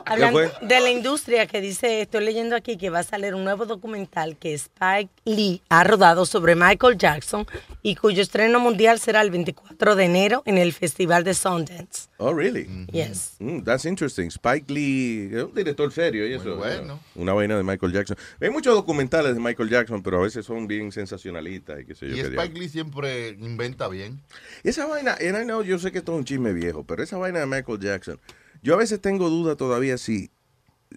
Hablando 0.05 0.39
fue? 0.39 0.67
de 0.67 0.79
la 0.79 0.89
industria 0.89 1.47
que 1.47 1.61
dice, 1.61 2.01
estoy 2.01 2.23
leyendo 2.25 2.55
aquí 2.55 2.77
que 2.77 2.89
va 2.89 2.99
a 2.99 3.03
salir 3.03 3.35
un 3.35 3.43
nuevo 3.43 3.65
documental 3.65 4.37
que 4.37 4.53
Spike 4.53 5.11
Lee 5.25 5.61
ha 5.69 5.83
rodado 5.83 6.25
sobre 6.25 6.55
Michael 6.55 6.97
Jackson 6.97 7.45
y 7.81 7.95
cuyo 7.95 8.21
estreno 8.21 8.59
mundial 8.59 8.99
será 8.99 9.21
el 9.21 9.31
24 9.31 9.95
de 9.95 10.03
enero 10.05 10.43
en 10.45 10.57
el 10.57 10.73
Festival 10.73 11.23
de 11.23 11.33
Sundance. 11.33 12.09
Oh, 12.17 12.33
really? 12.33 12.67
Yes. 12.91 13.35
Mm, 13.39 13.63
that's 13.63 13.85
interesting. 13.85 14.27
Spike 14.29 14.71
Lee, 14.71 15.29
es 15.33 15.43
un 15.43 15.53
director 15.55 15.91
serio 15.91 16.27
y 16.27 16.33
eso. 16.33 16.55
bueno. 16.55 16.99
Una 17.15 17.33
vaina 17.33 17.57
de 17.57 17.63
Michael 17.63 17.91
Jackson. 17.93 18.17
Hay 18.39 18.49
muchos 18.51 18.75
documentales 18.75 19.33
de 19.33 19.39
Michael 19.39 19.69
Jackson, 19.69 20.03
pero 20.03 20.19
a 20.19 20.21
veces 20.21 20.45
son 20.45 20.67
bien 20.67 20.91
sensacionalistas 20.91 21.81
y 21.81 21.85
qué 21.85 21.95
sé 21.95 22.07
yo. 22.07 22.13
Y 22.13 22.15
qué 22.15 22.21
Spike 22.21 22.41
diablo. 22.41 22.59
Lee 22.59 22.69
siempre 22.69 23.29
inventa 23.29 23.87
bien. 23.87 24.21
Esa 24.63 24.85
vaina, 24.85 25.13
and 25.19 25.41
I 25.41 25.43
know, 25.45 25.63
yo 25.63 25.79
sé 25.79 25.91
que 25.91 25.97
esto 25.99 26.11
es 26.13 26.17
un 26.19 26.25
chisme 26.25 26.53
viejo, 26.53 26.83
pero 26.83 27.01
esa 27.01 27.17
vaina 27.17 27.39
de 27.39 27.45
Michael 27.47 27.79
Jackson, 27.79 28.19
yo 28.61 28.73
a 28.73 28.77
veces 28.77 29.01
tengo 29.01 29.29
duda 29.29 29.55
todavía 29.55 29.97
si, 29.97 30.31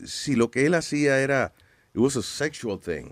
si 0.04 0.34
lo 0.36 0.50
que 0.50 0.66
él 0.66 0.74
hacía 0.74 1.18
era, 1.20 1.52
it 1.94 2.00
was 2.00 2.16
a 2.16 2.22
sexual 2.22 2.78
thing. 2.78 3.10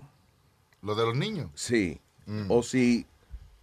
Lo 0.81 0.95
de 0.95 1.05
los 1.05 1.15
niños. 1.15 1.49
Sí. 1.55 2.01
Mm. 2.25 2.45
O 2.49 2.63
si 2.63 3.05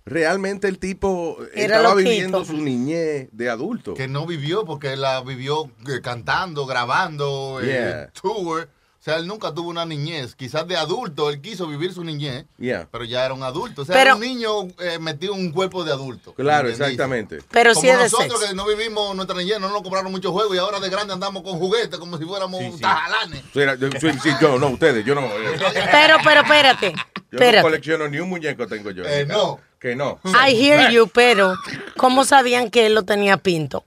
realmente 0.04 0.68
el 0.68 0.78
tipo 0.78 1.36
Era 1.54 1.76
estaba 1.76 1.94
loquito. 1.94 2.10
viviendo 2.10 2.44
su 2.44 2.56
niñez 2.56 3.28
de 3.32 3.50
adulto. 3.50 3.94
Que 3.94 4.08
no 4.08 4.26
vivió 4.26 4.64
porque 4.64 4.96
la 4.96 5.20
vivió 5.22 5.70
eh, 5.88 6.00
cantando, 6.02 6.66
grabando, 6.66 7.60
eh, 7.62 8.08
tour. 8.20 8.68
O 9.00 9.02
sea, 9.02 9.16
él 9.16 9.26
nunca 9.26 9.54
tuvo 9.54 9.70
una 9.70 9.86
niñez. 9.86 10.34
Quizás 10.34 10.68
de 10.68 10.76
adulto, 10.76 11.30
él 11.30 11.40
quiso 11.40 11.66
vivir 11.66 11.94
su 11.94 12.04
niñez, 12.04 12.44
Yeah. 12.58 12.86
pero 12.92 13.04
ya 13.04 13.24
era 13.24 13.32
un 13.32 13.42
adulto. 13.42 13.80
O 13.80 13.84
sea, 13.86 13.94
Pero- 13.94 14.02
era 14.10 14.14
un 14.16 14.20
niño 14.20 14.50
eh, 14.78 14.98
metido 15.00 15.32
en 15.34 15.40
un 15.40 15.52
cuerpo 15.52 15.84
de 15.84 15.92
adulto. 15.92 16.34
Claro, 16.34 16.68
exactamente. 16.68 17.38
Pero 17.50 17.70
como 17.72 17.80
sí 17.80 17.88
es 17.88 17.96
de 17.96 18.04
nosotros 18.04 18.32
sexo. 18.40 18.48
que 18.48 18.54
no 18.54 18.66
vivimos 18.66 19.16
nuestra 19.16 19.34
niñez, 19.38 19.58
no 19.58 19.70
nos 19.70 19.80
compraron 19.80 20.12
muchos 20.12 20.30
juegos 20.32 20.54
y 20.54 20.58
ahora 20.58 20.80
de 20.80 20.90
grande 20.90 21.14
andamos 21.14 21.42
con 21.42 21.58
juguetes 21.58 21.98
como 21.98 22.18
si 22.18 22.26
fuéramos 22.26 22.78
tajalanes. 22.78 23.40
Sí, 23.54 23.60
era- 23.60 23.74
yo, 23.76 23.88
sí, 23.90 24.08
sí, 24.22 24.30
yo, 24.38 24.58
no, 24.58 24.68
ustedes, 24.68 25.02
yo 25.02 25.14
no. 25.14 25.22
eh, 25.24 25.58
Pero, 25.90 26.18
pero, 26.22 26.42
espérate. 26.42 26.92
Yo 27.32 27.52
no 27.52 27.62
colecciono 27.62 28.06
ni 28.08 28.18
un 28.18 28.28
muñeco 28.28 28.66
tengo 28.66 28.90
yo. 28.90 29.04
Eh, 29.06 29.24
no. 29.24 29.60
Que 29.78 29.96
no. 29.96 30.20
I 30.26 30.52
hear 30.52 30.90
you, 30.92 31.08
pero 31.08 31.54
¿cómo 31.96 32.26
sabían 32.26 32.68
que 32.70 32.84
él 32.84 32.94
lo 32.94 33.04
tenía 33.04 33.38
pinto? 33.38 33.86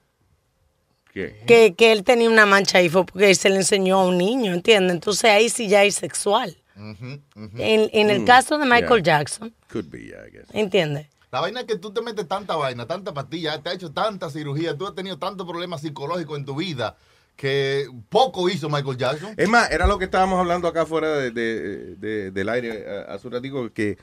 ¿Qué? 1.13 1.43
Que, 1.45 1.75
que 1.75 1.91
él 1.91 2.03
tenía 2.03 2.29
una 2.29 2.45
mancha 2.45 2.79
ahí 2.79 2.89
fue 2.89 3.05
porque 3.05 3.29
él 3.29 3.35
se 3.35 3.49
le 3.49 3.57
enseñó 3.57 3.99
a 3.99 4.05
un 4.07 4.17
niño, 4.17 4.53
¿entiendes? 4.53 4.93
Entonces 4.95 5.25
ahí 5.25 5.49
sí 5.49 5.67
ya 5.67 5.83
es 5.83 5.95
sexual. 5.95 6.57
En, 6.75 7.21
en 7.93 8.09
el 8.09 8.21
Mm, 8.21 8.25
caso 8.25 8.57
de 8.57 8.65
Michael 8.65 9.03
yeah. 9.03 9.19
Jackson, 9.19 9.53
Could 9.71 9.85
be, 9.89 10.05
yeah, 10.07 10.25
I 10.27 10.31
guess. 10.31 10.47
¿entiendes? 10.53 11.07
La 11.31 11.39
vaina 11.39 11.61
es 11.61 11.65
que 11.67 11.77
tú 11.77 11.91
te 11.91 12.01
metes 12.01 12.27
tanta 12.27 12.55
vaina, 12.55 12.85
tanta 12.87 13.13
pastilla, 13.13 13.61
te 13.61 13.69
has 13.69 13.75
hecho 13.75 13.91
tanta 13.91 14.29
cirugía, 14.29 14.75
tú 14.77 14.85
has 14.87 14.95
tenido 14.95 15.17
tantos 15.17 15.47
problemas 15.47 15.81
psicológicos 15.81 16.37
en 16.37 16.45
tu 16.45 16.55
vida 16.55 16.95
que 17.35 17.87
poco 18.09 18.49
hizo 18.49 18.69
Michael 18.69 18.97
Jackson. 18.97 19.33
Es 19.37 19.49
más, 19.49 19.71
era 19.71 19.87
lo 19.87 19.97
que 19.97 20.05
estábamos 20.05 20.39
hablando 20.39 20.67
acá 20.67 20.85
fuera 20.85 21.09
de, 21.17 21.31
de- 21.31 21.95
de- 21.95 22.31
del 22.31 22.49
aire 22.49 22.85
hace 23.07 23.27
un 23.27 23.69
que 23.71 23.97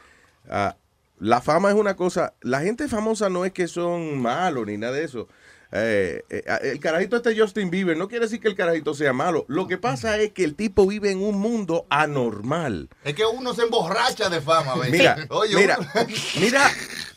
ah, 0.48 0.76
la 1.20 1.40
fama 1.40 1.68
es 1.70 1.76
una 1.76 1.94
cosa, 1.94 2.34
la 2.40 2.60
gente 2.60 2.88
famosa 2.88 3.28
no 3.28 3.44
es 3.44 3.52
que 3.52 3.68
son 3.68 4.18
malos 4.20 4.66
ni 4.66 4.76
nada 4.76 4.94
de 4.94 5.04
eso. 5.04 5.28
Eh, 5.72 6.24
eh, 6.30 6.42
el 6.64 6.80
carajito 6.80 7.16
este 7.16 7.38
Justin 7.38 7.70
Bieber 7.70 7.96
no 7.96 8.08
quiere 8.08 8.24
decir 8.24 8.40
que 8.40 8.48
el 8.48 8.56
carajito 8.56 8.92
sea 8.94 9.12
malo. 9.12 9.44
Lo 9.48 9.68
que 9.68 9.78
pasa 9.78 10.18
es 10.18 10.32
que 10.32 10.42
el 10.44 10.56
tipo 10.56 10.86
vive 10.86 11.10
en 11.12 11.22
un 11.22 11.38
mundo 11.38 11.86
anormal. 11.90 12.88
Es 13.04 13.14
que 13.14 13.24
uno 13.24 13.54
se 13.54 13.62
emborracha 13.62 14.28
de 14.28 14.40
fama, 14.40 14.74
¿ves? 14.76 14.90
Mira, 14.90 15.16
Oye, 15.30 15.54
mira, 15.56 15.78
uno- 15.78 15.88
mira, 16.40 16.68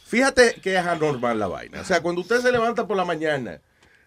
fíjate 0.05 0.55
que 0.61 0.75
es 0.77 0.85
anormal 0.85 1.39
la 1.39 1.47
vaina. 1.47 1.81
O 1.81 1.85
sea, 1.85 2.01
cuando 2.01 2.21
usted 2.21 2.41
se 2.41 2.51
levanta 2.51 2.85
por 2.87 2.95
la 2.95 3.05
mañana, 3.05 3.59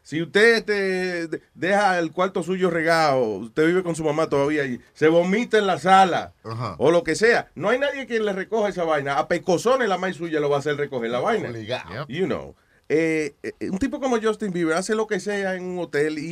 si 0.03 0.23
usted 0.23 0.65
de- 0.65 1.41
deja 1.55 1.99
el 1.99 2.13
cuarto 2.13 2.45
suyo 2.45 2.71
regado, 2.71 3.21
usted 3.25 3.67
vive 3.67 3.83
con 3.83 3.97
su 3.97 4.05
mamá 4.05 4.29
todavía 4.29 4.65
y 4.65 4.81
se 4.95 5.09
vomita 5.09 5.59
en 5.59 5.67
la 5.67 5.79
sala 5.81 6.33
o 6.79 6.93
lo 6.93 7.03
que 7.03 7.17
sea, 7.17 7.51
no 7.57 7.71
hay 7.71 7.81
nadie 7.81 8.07
quien 8.07 8.25
le 8.25 8.33
recoja 8.33 8.69
esa 8.69 8.85
vaina. 8.85 9.19
A 9.19 9.27
pecosones 9.27 9.89
la 9.89 9.99
maíz 9.99 10.17
suya 10.17 10.39
lo 10.39 10.49
va 10.49 10.57
a 10.57 10.59
hacer 10.61 10.77
recoger 10.77 11.11
la 11.11 11.19
vaina. 11.19 11.49
You 12.09 12.27
know. 12.27 12.55
Eh, 12.89 13.35
eh, 13.43 13.53
un 13.71 13.79
tipo 13.79 14.01
como 14.01 14.21
Justin 14.21 14.53
Bieber 14.53 14.77
hace 14.77 14.95
lo 14.95 15.07
que 15.07 15.19
sea 15.21 15.55
en 15.57 15.65
un 15.65 15.79
hotel 15.81 16.19
y, 16.19 16.25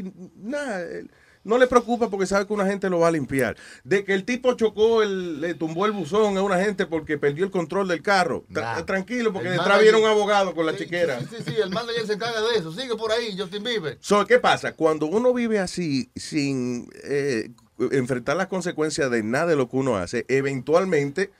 y 0.00 0.12
nada, 0.36 0.84
no 1.44 1.58
le 1.58 1.66
preocupa 1.66 2.08
porque 2.10 2.26
sabe 2.26 2.46
que 2.46 2.52
una 2.52 2.66
gente 2.66 2.88
lo 2.90 3.00
va 3.00 3.08
a 3.08 3.10
limpiar. 3.10 3.56
De 3.82 4.04
que 4.04 4.14
el 4.14 4.24
tipo 4.24 4.52
chocó, 4.54 5.02
el, 5.02 5.40
le 5.40 5.54
tumbó 5.54 5.86
el 5.86 5.92
buzón 5.92 6.36
a 6.36 6.42
una 6.42 6.58
gente 6.62 6.86
porque 6.86 7.18
perdió 7.18 7.44
el 7.44 7.50
control 7.50 7.88
del 7.88 8.00
carro. 8.02 8.44
Tra- 8.52 8.84
tranquilo, 8.86 9.32
porque 9.32 9.48
El 9.48 9.54
detrás 9.54 9.68
manager- 9.78 9.82
viene 9.94 9.98
un 10.06 10.10
abogado 10.10 10.54
con 10.54 10.66
la 10.66 10.76
chiquera. 10.76 11.18
Sí, 11.20 11.26
sí, 11.38 11.42
sí, 11.46 11.54
el 11.60 11.70
manager 11.70 12.06
se 12.06 12.12
encarga 12.12 12.40
de 12.42 12.58
eso. 12.58 12.72
Sigue 12.72 12.94
por 12.94 13.10
ahí, 13.10 13.34
Justin 13.36 13.64
Bieber. 13.64 13.98
So, 14.00 14.24
¿Qué 14.26 14.38
pasa? 14.38 14.74
Cuando 14.74 15.06
uno 15.06 15.32
vive 15.34 15.58
así, 15.58 16.10
sin 16.14 16.88
eh, 17.02 17.48
enfrentar 17.90 18.36
las 18.36 18.46
consecuencias 18.46 19.10
de 19.10 19.22
nada 19.24 19.46
de 19.46 19.56
lo 19.56 19.68
que 19.68 19.76
uno 19.78 19.96
hace, 19.96 20.24
eventualmente 20.28 21.30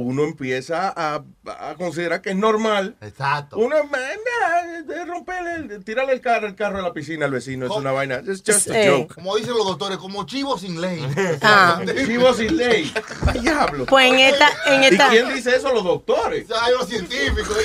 uno 0.00 0.24
empieza 0.24 0.92
a, 0.96 1.22
a 1.46 1.74
considerar 1.76 2.20
que 2.22 2.30
es 2.30 2.36
normal. 2.36 2.96
Exacto. 3.00 3.56
Uno 3.58 3.76
es 3.76 3.84
"Nah, 3.90 4.82
de 4.82 5.04
romperle, 5.04 5.74
el- 5.74 5.84
tirarle 5.84 6.12
el 6.12 6.20
carro, 6.20 6.46
el 6.46 6.54
carro 6.54 6.78
a 6.78 6.82
la 6.82 6.92
piscina 6.92 7.26
al 7.26 7.30
vecino, 7.32 7.66
es 7.66 7.72
una 7.72 7.92
vaina. 7.92 8.20
It's 8.26 8.42
just 8.46 8.70
a 8.70 8.86
joke. 8.88 9.14
Como 9.14 9.36
dicen 9.36 9.54
los 9.54 9.66
doctores, 9.66 9.98
como 9.98 10.24
chivo 10.26 10.58
sin 10.58 10.80
ley. 10.80 11.00
Ah. 11.42 11.80
Chivo 12.06 12.32
sin 12.34 12.56
ley. 12.56 12.92
Diablo. 13.40 13.86
Pues 13.86 14.06
en 14.12 14.18
esta, 14.18 14.48
en 14.66 14.82
¿Y 14.82 14.86
esta, 14.86 15.08
quién 15.10 15.32
dice 15.34 15.56
eso? 15.56 15.72
Los 15.72 15.84
doctores. 15.84 16.46
Hay 16.60 16.72
los 16.78 16.86
científicos. 16.88 17.56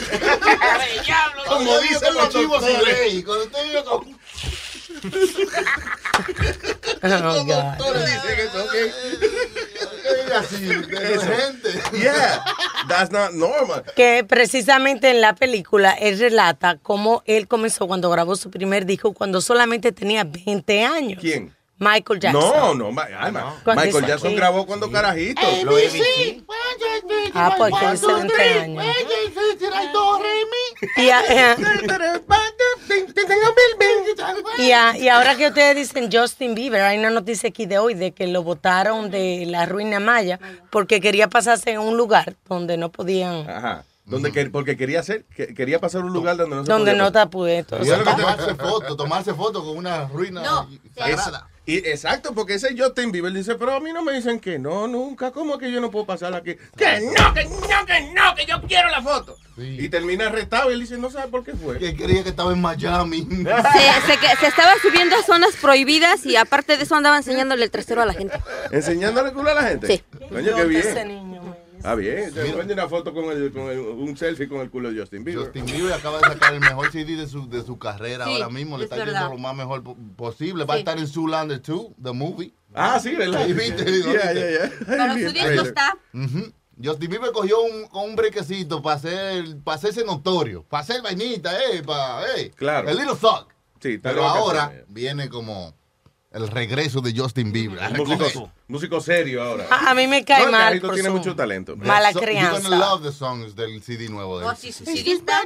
Como 1.47 1.57
Como 1.57 1.79
dicen 1.79 2.13
los 2.13 2.29
chivos 2.29 2.63
sin 2.63 2.83
ley. 2.83 3.23
Cuando 3.23 3.43
usted 3.45 3.63
vive 3.65 3.83
con... 3.83 4.15
Oh, 7.03 7.45
God. 7.45 7.47
doctores 7.47 8.05
dicen 8.05 8.39
eso, 8.39 8.63
ok. 8.63 8.75
así, 10.35 10.65
de 10.65 11.19
gente. 11.19 11.97
Yeah, 11.99 12.43
that's 12.87 13.11
not 13.11 13.31
normal. 13.31 13.83
Que 13.95 14.23
precisamente 14.27 15.09
en 15.09 15.21
la 15.21 15.35
película 15.35 15.91
él 15.91 16.19
relata 16.19 16.77
cómo 16.81 17.23
él 17.25 17.47
comenzó 17.47 17.87
cuando 17.87 18.09
grabó 18.09 18.35
su 18.35 18.49
primer 18.49 18.85
disco 18.85 19.13
cuando 19.13 19.41
solamente 19.41 19.91
tenía 19.91 20.23
20 20.23 20.83
años. 20.83 21.19
¿Quién? 21.21 21.54
Michael 21.77 22.19
Jackson. 22.21 22.41
No, 22.41 22.73
no, 22.91 23.01
Alma. 23.19 23.55
Michael 23.65 24.05
Jackson 24.07 24.29
sí. 24.31 24.35
grabó 24.35 24.65
cuando 24.65 24.89
carajito. 24.91 25.41
ABC. 25.45 25.63
Lo 25.65 25.71
ABC. 25.71 26.43
Ah, 27.33 27.53
pues 27.57 27.73
que 27.77 27.85
One, 27.85 27.93
ese 27.95 28.05
two, 28.05 28.15
20 28.15 28.33
three. 28.33 28.59
años. 28.59 28.85
Y, 30.97 31.09
a- 31.09 31.21
eh, 31.53 31.55
y, 34.57 34.71
a- 34.71 34.97
y 34.97 35.07
ahora 35.09 35.35
que 35.35 35.47
ustedes 35.47 35.75
dicen 35.75 36.09
Justin 36.11 36.55
Bieber, 36.55 36.81
hay 36.81 36.97
una 36.97 37.09
noticia 37.09 37.49
aquí 37.49 37.65
de 37.65 37.77
hoy 37.77 37.93
de 37.93 38.11
que 38.13 38.27
lo 38.27 38.43
votaron 38.43 39.11
de 39.11 39.45
la 39.47 39.65
ruina 39.65 39.99
maya 39.99 40.39
porque 40.69 41.01
quería 41.01 41.27
pasarse 41.29 41.71
en 41.71 41.79
un 41.79 41.97
lugar 41.97 42.35
donde 42.47 42.77
no 42.77 42.91
podían, 42.91 43.49
Ajá. 43.49 43.83
Donde 44.05 44.31
que- 44.31 44.45
porque 44.51 44.77
quería 44.77 44.99
hacer, 44.99 45.25
que- 45.35 45.53
quería 45.55 45.79
pasar 45.79 46.03
un 46.03 46.13
lugar 46.13 46.37
donde 46.37 46.55
no 46.57 46.63
se 46.65 46.71
donde 46.71 46.91
podía 46.91 47.03
no 47.03 47.11
lo 47.97 48.03
que 48.15 48.21
tomarse 48.21 48.55
foto, 48.55 48.95
tomarse 48.95 49.33
foto 49.33 49.63
con 49.65 49.77
una 49.77 50.05
ruina 50.07 50.43
sagrada. 50.95 51.47
Es- 51.47 51.54
y 51.65 51.77
exacto, 51.77 52.33
porque 52.33 52.55
ese 52.55 52.75
Justin 52.77 53.11
Bieber 53.11 53.33
dice, 53.33 53.55
pero 53.55 53.73
a 53.73 53.79
mí 53.79 53.91
no 53.91 54.03
me 54.03 54.13
dicen 54.13 54.39
que 54.39 54.59
no, 54.59 54.87
nunca. 54.87 55.31
¿Cómo 55.31 55.57
que 55.57 55.71
yo 55.71 55.81
no 55.81 55.89
puedo 55.89 56.05
pasar 56.05 56.33
aquí? 56.35 56.55
Que 56.77 57.01
no, 57.01 57.33
que 57.33 57.45
no, 57.45 57.85
que 57.85 58.01
no, 58.13 58.35
que 58.35 58.45
yo 58.45 58.61
quiero 58.67 58.89
la 58.89 59.01
foto. 59.01 59.37
Y 59.57 59.87
termina 59.89 60.27
arrestado 60.27 60.69
y 60.69 60.73
él 60.73 60.81
dice, 60.81 60.97
no 60.97 61.09
sabe 61.09 61.29
por 61.29 61.43
qué 61.43 61.53
fue. 61.53 61.79
Que 61.79 61.95
creía 61.95 62.23
que 62.23 62.29
estaba 62.29 62.51
en 62.51 62.61
Miami. 62.61 63.21
Se, 63.25 64.11
se, 64.13 64.17
que- 64.19 64.35
se 64.39 64.47
estaba 64.47 64.73
subiendo 64.81 65.15
a 65.15 65.23
zonas 65.23 65.55
prohibidas 65.61 66.25
y 66.25 66.35
aparte 66.35 66.77
de 66.77 66.83
eso 66.83 66.93
andaba 66.95 67.17
enseñándole 67.17 67.63
el 67.63 67.71
trasero 67.71 68.01
a 68.01 68.05
la 68.05 68.13
gente. 68.13 68.37
¿Enseñándole 68.71 69.31
culo 69.33 69.51
a 69.51 69.53
la 69.55 69.63
gente? 69.63 69.87
Sí. 69.87 70.03
Coño, 70.29 70.55
qué 70.55 70.79
Ese 70.79 70.93
bien. 70.93 71.07
niño, 71.07 71.41
man. 71.41 71.55
Ah, 71.85 71.95
bien. 71.95 72.33
Se 72.33 72.45
pone 72.45 72.73
una 72.73 72.87
foto 72.89 73.13
con, 73.13 73.25
el, 73.25 73.51
con 73.51 73.63
el- 73.69 73.79
un 73.79 74.17
selfie 74.17 74.47
con 74.47 74.59
el 74.61 74.69
culo 74.69 74.91
de 74.91 74.99
Justin 74.99 75.23
Bieber. 75.23 75.43
Justin 75.45 75.65
Bieber 75.65 75.93
acaba 75.93 76.19
de 76.19 76.25
sacar 76.27 76.53
el 76.53 76.59
mejor 76.59 76.91
CD 76.91 77.15
de 77.15 77.27
su, 77.27 77.47
de 77.49 77.63
su 77.63 77.77
carrera 77.77 78.25
Sí, 78.25 78.31
ahora 78.33 78.49
mismo. 78.49 78.77
Le 78.77 78.85
es 78.85 78.91
está 78.91 79.03
yendo 79.05 79.29
lo 79.29 79.37
más 79.37 79.55
mejor 79.55 79.83
po- 79.83 79.95
posible. 80.15 80.65
Va 80.65 80.75
a 80.75 80.77
estar 80.77 80.97
en 80.97 81.07
Zoolander 81.07 81.61
2, 81.61 81.87
the 82.03 82.11
movie. 82.11 82.53
Ah, 82.73 82.99
sí, 82.99 83.15
¿verdad? 83.15 83.45
Yeah, 83.47 84.33
yeah, 84.33 84.33
yeah. 84.33 84.71
Pero 84.85 85.13
su 85.13 85.33
disco 85.33 85.61
está. 85.61 85.97
Justin 86.83 87.09
Bieber 87.09 87.31
cogió 87.31 87.61
un, 87.61 87.87
un 87.91 88.15
brequecito 88.17 88.81
para 88.81 88.97
hacer, 88.97 89.57
para 89.63 89.77
hacerse 89.77 90.03
notorio, 90.03 90.63
para 90.63 90.81
hacer 90.83 91.01
vainita, 91.01 91.51
eh, 91.71 91.81
para, 91.83 92.35
eh. 92.35 92.51
Claro. 92.55 92.89
El 92.89 92.97
little 92.97 93.15
thug. 93.15 93.47
Sí, 93.79 93.93
está 93.93 94.09
Pero 94.09 94.25
ahora 94.25 94.73
viene 94.89 95.29
como 95.29 95.73
el 96.35 96.49
regreso 96.49 96.99
de 97.01 97.17
Justin 97.17 97.51
Bieber. 97.51 97.79
Músico, 98.67 98.99
serio 98.99 99.41
ahora. 99.41 99.67
A, 99.69 99.89
a 99.91 99.95
mí 99.95 100.05
me 100.07 100.25
cae 100.25 100.39
No, 100.41 100.45
el 100.47 100.51
mal 100.51 100.61
carajito 100.61 100.87
por 100.87 100.95
tiene 100.95 101.09
su 101.09 101.15
mucho 101.15 101.35
talento. 101.35 101.77
mala 101.77 102.11
So- 102.11 102.19
crianza. 102.19 102.59
You're 102.59 102.69
gonna 102.69 102.77
love 102.77 103.03
the 103.03 103.11
songs 103.11 103.55
del 103.55 103.81
CD 103.81 104.09
nuevo 104.09 104.39
de. 104.39 104.45
Oh, 104.45 104.55
sí, 104.55 104.71
su 104.71 104.83
CD 104.83 105.11
está. 105.13 105.41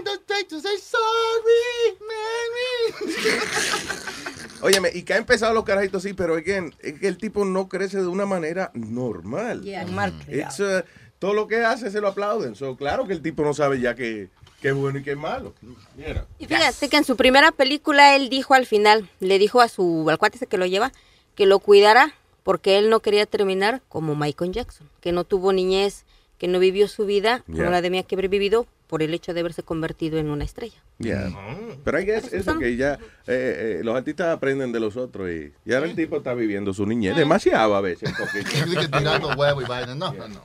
Óyeme, 4.62 4.90
y 4.94 5.04
que 5.04 5.14
ha 5.14 5.18
empezado 5.18 5.54
los 5.54 5.64
carajitos 5.64 6.04
sí, 6.04 6.14
pero 6.14 6.36
again, 6.36 6.74
es 6.80 7.00
que 7.00 7.08
el 7.08 7.18
tipo 7.18 7.46
no 7.46 7.70
crece 7.70 7.98
de 8.02 8.08
una 8.08 8.26
manera 8.26 8.72
normal. 8.74 9.62
Yeah. 9.62 9.86
Mal 9.86 10.12
criado. 10.26 10.50
It's, 10.52 10.60
uh, 10.60 10.84
todo 11.18 11.34
lo 11.34 11.48
que 11.48 11.64
hace 11.64 11.92
se 11.92 12.02
lo 12.02 12.08
aplauden. 12.10 12.56
So, 12.56 12.76
claro 12.76 13.06
que 13.08 13.14
el 13.14 13.22
tipo 13.22 13.44
no 13.44 13.54
sabe 13.54 13.80
ya 13.80 13.96
qué 13.96 14.30
qué 14.62 14.72
bueno 14.72 15.00
y 15.00 15.04
qué 15.04 15.16
malo. 15.16 15.54
Mira. 15.96 16.26
Y 16.40 16.46
fíjate 16.46 16.90
que 16.90 16.98
en 16.98 17.04
su 17.04 17.16
primera 17.16 17.52
película 17.52 18.16
él 18.16 18.30
dijo 18.30 18.54
al 18.54 18.66
final, 18.66 19.10
le 19.20 19.40
dijo 19.40 19.62
a 19.62 19.68
su 19.68 20.08
al 20.10 20.18
cuate 20.18 20.38
ese 20.38 20.48
que 20.48 20.58
lo 20.58 20.66
lleva, 20.66 20.92
que 21.36 21.46
lo 21.46 21.60
cuidara 21.60 22.14
porque 22.44 22.78
él 22.78 22.90
no 22.90 23.00
quería 23.02 23.26
terminar 23.26 23.82
como 23.90 24.16
Michael 24.16 24.52
Jackson, 24.54 24.90
que 25.02 25.12
no 25.12 25.24
tuvo 25.24 25.54
niñez, 25.54 26.06
que 26.38 26.48
no 26.48 26.58
vivió 26.60 26.88
su 26.88 27.06
vida 27.06 27.44
como 27.46 27.58
Yeah. 27.60 27.70
la 27.70 27.82
de 27.82 27.90
mí 27.90 28.04
que 28.04 28.16
haber 28.16 28.30
vivido 28.30 28.66
por 28.88 29.04
el 29.04 29.14
hecho 29.14 29.36
de 29.36 29.42
haberse 29.42 29.62
convertido 29.62 30.18
en 30.18 30.30
una 30.32 30.46
estrella. 30.46 30.82
Yeah. 30.98 31.30
Pero 31.84 31.98
hay 31.98 32.06
que 32.06 32.16
es 32.16 32.34
eso 32.34 32.58
que 32.58 32.76
ya 32.76 32.94
eh, 33.28 33.78
eh, 33.78 33.82
los 33.84 33.96
artistas 33.96 34.36
aprenden 34.36 34.72
de 34.72 34.80
los 34.80 34.98
otros 34.98 35.30
y, 35.30 35.54
y 35.64 35.74
ahora 35.74 35.86
el 35.86 35.96
tipo 35.96 36.18
está 36.18 36.34
viviendo 36.34 36.74
su 36.74 36.86
niñez 36.88 37.16
demasiado 37.16 37.76
a 37.76 37.82
veces. 37.82 38.12
tirando 38.92 39.30
huevo 39.36 39.62
y 39.62 39.66
vaina. 39.66 39.94
No, 39.94 40.12
no, 40.14 40.28
no. 40.28 40.42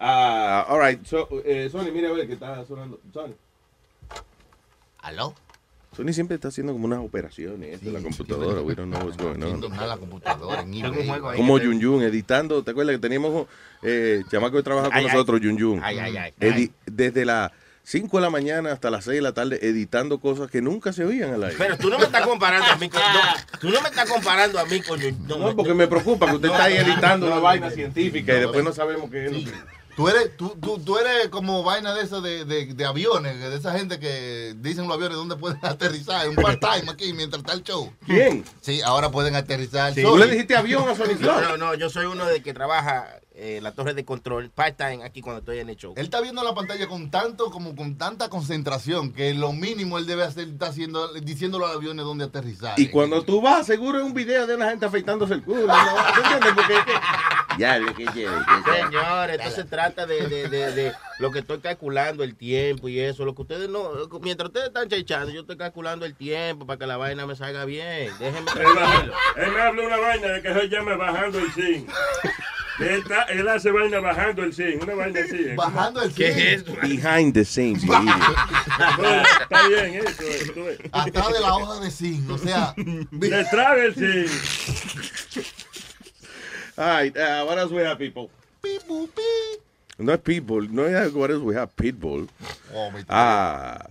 Ah, 0.00 0.66
all 0.68 0.80
right. 0.84 1.04
So, 1.06 1.28
eh, 1.44 1.68
Sony, 1.70 1.90
mira 1.92 2.08
a 2.08 2.12
ver 2.12 2.26
que 2.26 2.34
está 2.34 2.64
sonando. 2.66 3.00
Sony. 3.12 3.34
¿Aló? 5.06 5.34
Sony 5.96 6.12
siempre 6.12 6.34
está 6.34 6.48
haciendo 6.48 6.72
como 6.74 6.84
unas 6.84 6.98
operaciones 6.98 7.74
esto 7.74 7.86
en 7.88 7.94
la 7.94 8.00
computadora. 8.00 8.60
We 8.60 8.74
don't 8.74 8.92
know 8.92 9.02
what's 9.06 9.16
going 9.16 9.40
Haciendo 9.42 9.68
on. 9.68 9.72
nada 9.72 9.86
la 9.86 9.96
computadora 9.96 10.60
en 10.62 10.74
eBay. 10.74 11.06
juego 11.06 11.28
ahí. 11.30 11.36
Como 11.38 11.58
Yun 11.58 11.80
Yun, 11.80 12.02
editando. 12.02 12.62
¿Te 12.62 12.72
acuerdas 12.72 12.96
que 12.96 12.98
teníamos 13.00 13.46
eh, 13.82 14.22
chamaco 14.30 14.56
que 14.56 14.62
trabaja 14.62 14.88
con 14.88 14.96
Ay, 14.96 15.04
ay. 15.06 15.12
nosotros, 15.12 15.40
Yun 15.40 15.56
Yun? 15.56 15.80
Ay, 15.82 15.98
ay, 16.00 16.16
ay. 16.18 16.32
Edi- 16.40 16.72
Desde 16.84 17.24
las 17.24 17.50
5 17.84 18.16
de 18.18 18.20
la 18.20 18.30
mañana 18.30 18.72
hasta 18.72 18.90
las 18.90 19.04
6 19.04 19.14
de 19.14 19.22
la 19.22 19.32
tarde 19.32 19.58
editando 19.62 20.18
cosas 20.18 20.50
que 20.50 20.60
nunca 20.60 20.92
se 20.92 21.04
oían 21.04 21.32
al 21.32 21.44
aire. 21.44 21.54
Pero 21.56 21.78
tú 21.78 21.88
no 21.88 21.98
me 21.98 22.04
estás 22.04 22.26
comparando 22.26 22.66
a 22.66 22.76
mí 22.76 22.90
con. 22.90 23.00
no, 23.00 23.58
tú 23.60 23.70
no 23.70 23.80
me 23.80 23.88
estás 23.88 24.10
comparando 24.10 24.58
a 24.58 24.64
mí 24.66 24.80
con. 24.82 25.00
No, 25.26 25.38
No, 25.38 25.56
porque 25.56 25.72
me 25.72 25.86
preocupa 25.86 26.26
que 26.26 26.34
usted 26.34 26.48
está 26.50 26.64
ahí 26.64 26.76
editando 26.76 27.26
una 27.28 27.38
vaina 27.38 27.70
científica 27.70 28.36
y 28.36 28.40
después 28.40 28.62
no 28.64 28.72
sabemos 28.72 29.08
qué 29.08 29.26
es. 29.26 29.32
lo 29.32 29.38
que- 29.38 29.75
Tú 29.96 30.08
eres, 30.08 30.36
tú, 30.36 30.54
tú, 30.60 30.78
tú 30.78 30.98
eres 30.98 31.28
como 31.28 31.62
vaina 31.62 31.94
de 31.94 32.02
eso 32.02 32.20
de, 32.20 32.44
de, 32.44 32.66
de 32.66 32.84
aviones, 32.84 33.40
de 33.40 33.56
esa 33.56 33.72
gente 33.72 33.98
que 33.98 34.54
dicen 34.58 34.86
los 34.86 34.94
aviones 34.94 35.16
dónde 35.16 35.36
pueden 35.36 35.58
aterrizar, 35.62 36.28
un 36.28 36.34
part-time 36.36 36.90
aquí 36.92 37.14
mientras 37.14 37.40
está 37.40 37.54
el 37.54 37.62
show. 37.62 37.90
¿Quién? 38.04 38.44
Sí, 38.60 38.82
ahora 38.82 39.10
pueden 39.10 39.36
aterrizar. 39.36 39.94
Sí. 39.94 40.02
¿Tú 40.02 40.18
le 40.18 40.26
dijiste 40.26 40.54
avión 40.54 40.86
a 40.86 40.94
Sony 40.94 41.14
no, 41.20 41.56
no, 41.56 41.74
yo 41.74 41.88
soy 41.88 42.04
uno 42.04 42.26
de 42.26 42.42
que 42.42 42.52
trabaja 42.52 43.20
eh, 43.38 43.60
la 43.62 43.72
torre 43.72 43.92
de 43.94 44.04
control 44.04 44.50
part-time 44.50 45.04
aquí 45.04 45.20
cuando 45.20 45.40
estoy 45.40 45.58
en 45.58 45.68
el 45.68 45.76
show. 45.76 45.92
Él 45.96 46.04
está 46.04 46.20
viendo 46.22 46.42
la 46.42 46.54
pantalla 46.54 46.86
con 46.88 47.10
tanto, 47.10 47.50
como 47.50 47.76
con 47.76 47.98
tanta 47.98 48.28
concentración 48.30 49.12
que 49.12 49.34
lo 49.34 49.52
mínimo 49.52 49.98
él 49.98 50.06
debe 50.06 50.22
hacer 50.24 50.48
está 50.48 50.68
haciendo, 50.68 51.12
diciéndolo 51.14 51.66
a 51.66 51.68
los 51.68 51.76
aviones 51.78 52.04
dónde 52.04 52.24
aterrizar. 52.24 52.78
Y 52.80 52.88
cuando 52.88 53.22
tú 53.22 53.40
vas, 53.42 53.66
seguro 53.66 53.98
es 53.98 54.04
un 54.04 54.14
video 54.14 54.46
de 54.46 54.54
una 54.54 54.70
gente 54.70 54.86
afeitándose 54.86 55.34
el 55.34 55.42
culo. 55.42 55.66
¿no? 55.66 55.74
¿Tú 56.14 56.20
entiendes? 56.22 56.52
Porque 56.54 56.74
es 56.78 56.84
que- 56.84 56.92
Ya, 57.58 57.78
le 57.78 57.94
que 57.94 58.04
lleve. 58.14 58.36
Señores, 58.82 59.38
esto 59.40 59.50
se 59.50 59.64
trata 59.64 60.04
de, 60.06 60.28
de, 60.28 60.48
de, 60.48 60.72
de 60.72 60.92
lo 61.18 61.30
que 61.30 61.38
estoy 61.38 61.58
calculando, 61.60 62.22
el 62.22 62.36
tiempo 62.36 62.88
y 62.88 63.00
eso. 63.00 63.24
Lo 63.24 63.34
que 63.34 63.42
ustedes 63.42 63.68
no. 63.70 63.90
Mientras 64.20 64.48
ustedes 64.48 64.66
están 64.68 64.88
chechando, 64.88 65.32
yo 65.32 65.40
estoy 65.42 65.56
calculando 65.56 66.04
el 66.04 66.14
tiempo 66.14 66.66
para 66.66 66.78
que 66.78 66.86
la 66.86 66.96
vaina 66.98 67.24
me 67.26 67.34
salga 67.34 67.64
bien. 67.64 68.12
Déjenme 68.18 68.50
Él, 68.50 68.66
baja- 68.74 68.74
tranquilo. 68.92 69.14
él 69.36 69.52
me 69.52 69.60
habla 69.62 69.86
una 69.86 69.96
vaina 69.96 70.26
de 70.28 70.42
que 70.42 70.52
se 70.54 70.68
llama 70.68 70.96
bajando 70.96 71.38
el 71.38 71.50
zinc. 71.52 71.90
Él, 72.78 73.00
está- 73.00 73.22
él 73.24 73.48
hace 73.48 73.70
vaina 73.70 74.00
bajando 74.00 74.42
el 74.44 74.52
zinc, 74.52 74.82
una 74.82 74.94
vaina 74.94 75.20
así. 75.20 75.44
como- 75.44 75.56
Bajando 75.56 76.02
el 76.02 76.12
¿Qué 76.14 76.32
zinc. 76.32 76.38
es 76.38 76.52
esto? 76.60 76.72
Behind 76.82 77.32
the 77.34 77.44
scenes. 77.44 77.86
Bueno, 77.86 78.12
está 79.40 79.68
bien 79.68 79.94
eso. 79.94 80.22
eso 80.22 80.68
es. 80.70 80.78
Atrás 80.92 81.32
de 81.32 81.40
la 81.40 81.54
hoja 81.56 81.80
de 81.84 81.90
zinc, 81.90 82.30
o 82.30 82.38
sea, 82.38 82.74
Detrás 83.10 83.76
del 83.76 83.94
zinc. 83.94 85.46
All 86.78 87.02
right, 87.02 87.16
uh, 87.16 87.44
what 87.46 87.58
else 87.58 87.72
we 87.72 87.82
have, 87.82 87.98
people? 87.98 88.28
No 89.98 90.12
es 90.12 90.20
people, 90.20 90.68
no 90.68 90.84
es 90.86 91.12
what 91.14 91.30
else 91.30 91.42
we 91.42 91.54
have, 91.56 91.68
pitbull. 91.74 92.28
Oh, 92.74 92.92
Ah, 93.08 93.88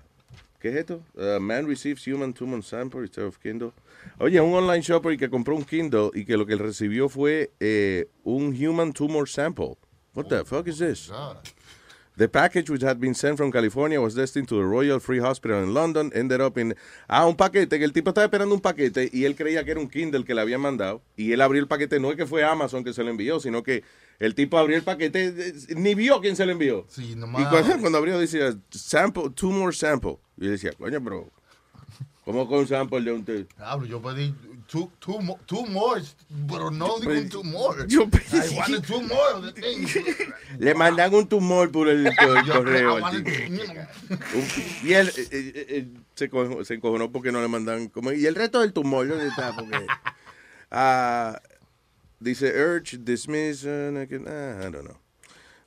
¿qué 0.61 0.69
es 0.69 0.75
esto? 0.75 1.01
Uh, 1.15 1.39
man 1.39 1.67
receives 1.67 2.05
human 2.05 2.31
tumor 2.33 2.61
sample 2.61 3.01
instead 3.01 3.25
of 3.25 3.39
Kindle. 3.41 3.73
Oye, 4.19 4.39
un 4.41 4.53
online 4.53 4.81
shopper 4.81 5.17
que 5.17 5.29
compró 5.29 5.55
un 5.55 5.63
Kindle 5.63 6.11
y 6.13 6.25
que 6.25 6.37
lo 6.37 6.45
que 6.45 6.53
él 6.53 6.59
recibió 6.59 7.09
fue 7.09 7.51
eh, 7.59 8.07
un 8.23 8.53
human 8.55 8.93
tumor 8.93 9.27
sample. 9.27 9.77
What 10.13 10.27
the 10.27 10.45
fuck 10.45 10.67
is 10.67 10.77
this? 10.79 11.09
God. 11.09 11.37
The 12.17 12.29
package, 12.29 12.69
which 12.69 12.81
had 12.81 12.97
been 12.97 13.13
sent 13.13 13.35
from 13.35 13.51
California, 13.51 13.99
was 13.99 14.15
destined 14.15 14.47
to 14.47 14.55
the 14.55 14.63
Royal 14.63 15.01
Free 15.01 15.19
Hospital 15.19 15.61
in 15.61 15.73
London, 15.73 16.11
ended 16.15 16.39
up 16.39 16.57
in... 16.57 16.73
Ah, 17.09 17.25
un 17.27 17.35
paquete, 17.35 17.77
que 17.77 17.83
el 17.83 17.91
tipo 17.91 18.11
estaba 18.11 18.23
esperando 18.23 18.55
un 18.55 18.61
paquete 18.61 19.09
y 19.11 19.25
él 19.25 19.35
creía 19.35 19.65
que 19.65 19.71
era 19.71 19.81
un 19.81 19.89
Kindle 19.89 20.23
que 20.23 20.33
le 20.33 20.39
habían 20.39 20.61
mandado. 20.61 21.01
Y 21.17 21.33
él 21.33 21.41
abrió 21.41 21.61
el 21.61 21.67
paquete, 21.67 21.99
no 21.99 22.09
es 22.11 22.15
que 22.15 22.25
fue 22.25 22.45
Amazon 22.45 22.85
que 22.85 22.93
se 22.93 23.03
lo 23.03 23.09
envió, 23.09 23.41
sino 23.41 23.63
que 23.63 23.83
el 24.19 24.33
tipo 24.33 24.57
abrió 24.57 24.77
el 24.77 24.83
paquete, 24.83 25.33
eh, 25.37 25.53
ni 25.75 25.93
vio 25.93 26.21
quién 26.21 26.37
se 26.37 26.45
lo 26.45 26.53
envió. 26.53 26.85
Sí, 26.87 27.11
Y 27.11 27.15
nomás. 27.17 27.49
cuando, 27.49 27.77
cuando 27.81 27.97
abrió 27.97 28.17
decía, 28.17 28.55
sample, 28.71 29.31
two 29.35 29.51
more 29.51 29.75
sample. 29.75 30.17
Y 30.37 30.45
yo 30.45 30.51
decía, 30.51 30.71
coño, 30.71 31.01
bro, 31.01 31.29
¿cómo 32.25 32.47
con 32.47 32.59
un 32.59 32.67
sample 32.67 33.01
de 33.01 33.11
un... 33.13 33.23
te- 33.23 33.45
Diablo, 33.57 33.85
yo 33.85 34.01
pedí 34.01 34.33
two, 34.67 34.91
two, 34.99 35.19
mo- 35.21 35.39
two 35.45 35.65
more, 35.67 36.01
pero 36.49 36.71
no 36.71 36.99
digo 36.99 37.11
un 37.13 37.29
two 37.29 37.43
more. 37.43 37.85
Yo 37.87 38.07
pedí- 38.09 38.51
I 38.51 38.55
wanted 38.57 38.83
two 38.85 39.01
more. 39.01 39.53
Le 40.59 40.73
mandan 40.73 41.13
un 41.13 41.27
tumor 41.27 41.71
por 41.71 41.87
el, 41.87 42.03
por 42.15 42.37
el 42.37 42.45
correo. 42.51 42.97
Y 44.83 44.93
él 44.93 45.07
eh, 45.17 45.27
eh, 45.31 45.65
eh, 45.69 45.87
se, 46.15 46.29
co- 46.29 46.63
se 46.65 46.73
encojonó 46.75 47.11
porque 47.11 47.31
no 47.31 47.41
le 47.41 47.47
mandan. 47.47 47.87
Como, 47.89 48.11
y 48.11 48.25
el 48.25 48.35
resto 48.35 48.61
del 48.61 48.73
tumor, 48.73 49.07
¿dónde 49.07 49.27
está? 49.27 49.55
Porque, 49.55 49.85
ah, 50.71 51.39
dice, 52.19 52.53
urge, 52.59 52.97
dismiss, 52.97 53.63
uh, 53.65 53.91
I 53.95 54.05
don't 54.71 54.85
know. 54.85 54.97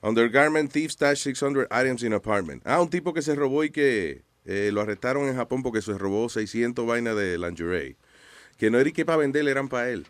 Undergarment 0.01 0.70
thief 0.73 0.93
stash 0.93 1.23
600 1.23 1.67
items 1.70 2.03
in 2.05 2.12
apartment. 2.12 2.62
Ah, 2.65 2.81
un 2.81 2.89
tipo 2.89 3.12
que 3.12 3.20
se 3.23 3.35
robó 3.35 3.65
y 3.65 3.70
que 3.70 4.23
eh, 4.49 4.70
lo 4.73 4.81
arrestaron 4.81 5.28
en 5.28 5.36
Japón 5.36 5.62
porque 5.62 5.83
se 5.83 5.97
robó 5.99 6.31
600 6.31 6.86
vainas 6.86 7.15
de 7.15 7.36
lingerie. 7.36 7.97
Que 8.57 8.70
no 8.70 8.78
era 8.78 8.89
y 8.89 8.93
que 8.93 9.05
para 9.05 9.18
vender, 9.18 9.47
eran 9.47 9.68
para 9.68 9.91
él. 9.91 10.07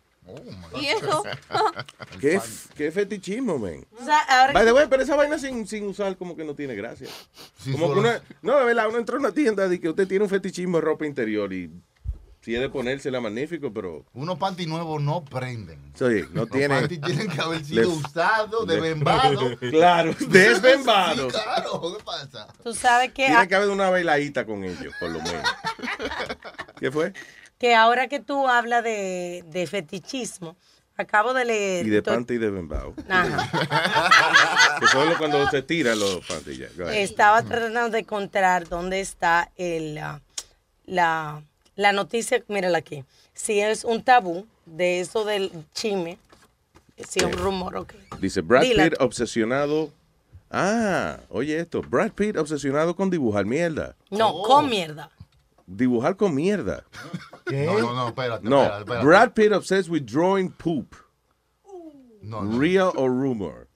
¿Y 0.81 0.86
eso? 0.86 1.25
¿Qué, 2.20 2.41
qué 2.76 2.92
fetichismo, 2.92 3.58
man. 3.58 3.84
O 4.00 4.05
sea, 4.05 4.20
ahora 4.28 4.52
By 4.52 4.65
the 4.65 4.73
way, 4.73 4.86
pero 4.89 5.02
esa 5.02 5.17
vaina 5.17 5.39
sin, 5.41 5.67
sin 5.67 5.86
usar 5.86 6.17
como 6.17 6.36
que 6.36 6.44
no 6.44 6.55
tiene 6.55 6.76
gracia. 6.76 7.08
como 7.73 7.92
que 7.92 7.99
uno, 7.99 8.10
no, 8.42 8.58
de 8.60 8.65
verdad, 8.65 8.89
uno 8.89 8.99
entra 8.99 9.17
a 9.17 9.18
una 9.18 9.33
tienda 9.33 9.73
y 9.75 9.81
que 9.81 9.89
usted 9.89 10.07
tiene 10.07 10.23
un 10.23 10.31
fetichismo 10.31 10.78
de 10.78 10.83
ropa 10.83 11.05
interior 11.05 11.52
y 11.52 11.73
si 12.41 12.55
es 12.55 12.60
de 12.60 12.68
ponérsela 12.68 13.20
magnífico, 13.20 13.73
pero 13.73 14.05
Unos 14.15 14.39
panty 14.39 14.67
nuevos 14.67 15.02
no 15.02 15.25
prenden. 15.25 15.92
sí, 15.94 16.23
no 16.33 16.42
Los 16.42 16.50
tiene. 16.50 16.68
panty 16.81 16.99
tienen 16.99 17.28
que 17.28 17.41
haber 17.42 17.65
sido 17.65 17.91
usados, 17.91 18.67
desbembados. 18.67 19.57
claro, 19.70 20.15
desbembados. 20.28 21.33
Sí, 21.33 21.41
claro, 21.42 21.97
¿qué 21.99 22.05
pasa? 22.05 22.49
tú 22.62 22.75
sabes 22.75 23.12
que, 23.12 23.26
Tiene 23.26 23.49
que 23.49 23.55
haber 23.55 23.70
una 23.70 23.91
bailadita 23.91 24.47
con 24.47 24.65
ellos, 24.65 24.94
por 25.00 25.10
lo 25.10 25.20
menos. 25.20 25.42
¿Qué 26.78 26.91
fue? 26.91 27.12
que 27.58 27.75
ahora 27.75 28.07
que 28.07 28.20
tú 28.20 28.47
hablas 28.47 28.84
de, 28.84 29.44
de 29.49 29.67
fetichismo, 29.67 30.57
acabo 30.97 31.34
de 31.34 31.44
leer. 31.44 31.86
Y 31.89 31.91
de 31.91 32.02
panty 32.02 32.34
y 32.34 32.39
de 32.39 32.50
bembao. 32.50 32.94
Ajá. 33.08 34.78
Que 34.78 34.86
solo 34.86 35.18
cuando 35.18 35.49
se 35.50 35.62
tiran 35.62 35.99
los 35.99 36.25
panty 36.25 36.57
ya. 36.57 36.68
Estaba 36.92 37.42
tratando 37.42 37.91
de 37.91 37.99
encontrar 37.99 38.68
dónde 38.68 39.00
está 39.00 39.50
el, 39.57 39.99
ah, 39.99 40.20
la, 40.86 41.42
la 41.78 41.92
noticia. 41.92 42.42
Mírala 42.48 42.78
aquí. 42.78 43.05
Si 43.32 43.60
es 43.60 43.84
un 43.84 44.02
tabú 44.02 44.47
de 44.66 45.00
eso 45.00 45.24
del 45.24 45.50
chisme, 45.73 46.18
si 46.98 47.20
es 47.20 47.24
un 47.24 47.32
rumor, 47.32 47.76
ok. 47.76 47.94
Dice 48.20 48.40
Brad 48.42 48.62
Dila. 48.62 48.84
Pitt 48.84 49.00
obsesionado. 49.00 49.90
Ah, 50.50 51.20
oye 51.28 51.58
esto. 51.58 51.81
Brad 51.82 52.12
Pitt 52.12 52.36
obsesionado 52.36 52.97
con 52.97 53.10
dibujar 53.10 53.44
mierda. 53.47 53.94
No, 54.10 54.28
Oh. 54.31 54.42
con 54.42 54.68
mierda. 54.68 55.10
Dibujar 55.66 56.16
con 56.16 56.34
mierda. 56.34 56.84
No, 57.50 57.78
no, 57.78 57.92
no, 57.94 58.08
espérate. 58.08 58.48
No, 58.48 58.62
espérate, 58.62 58.81
espérate. 58.81 59.05
Brad 59.07 59.32
Pitt 59.34 59.52
obsessed 59.52 59.89
with 59.90 60.02
drawing 60.05 60.50
poop. 60.50 60.97
No, 62.23 62.42
no. 62.42 62.58
Real 62.58 62.92
or 62.97 63.10
rumor. 63.10 63.68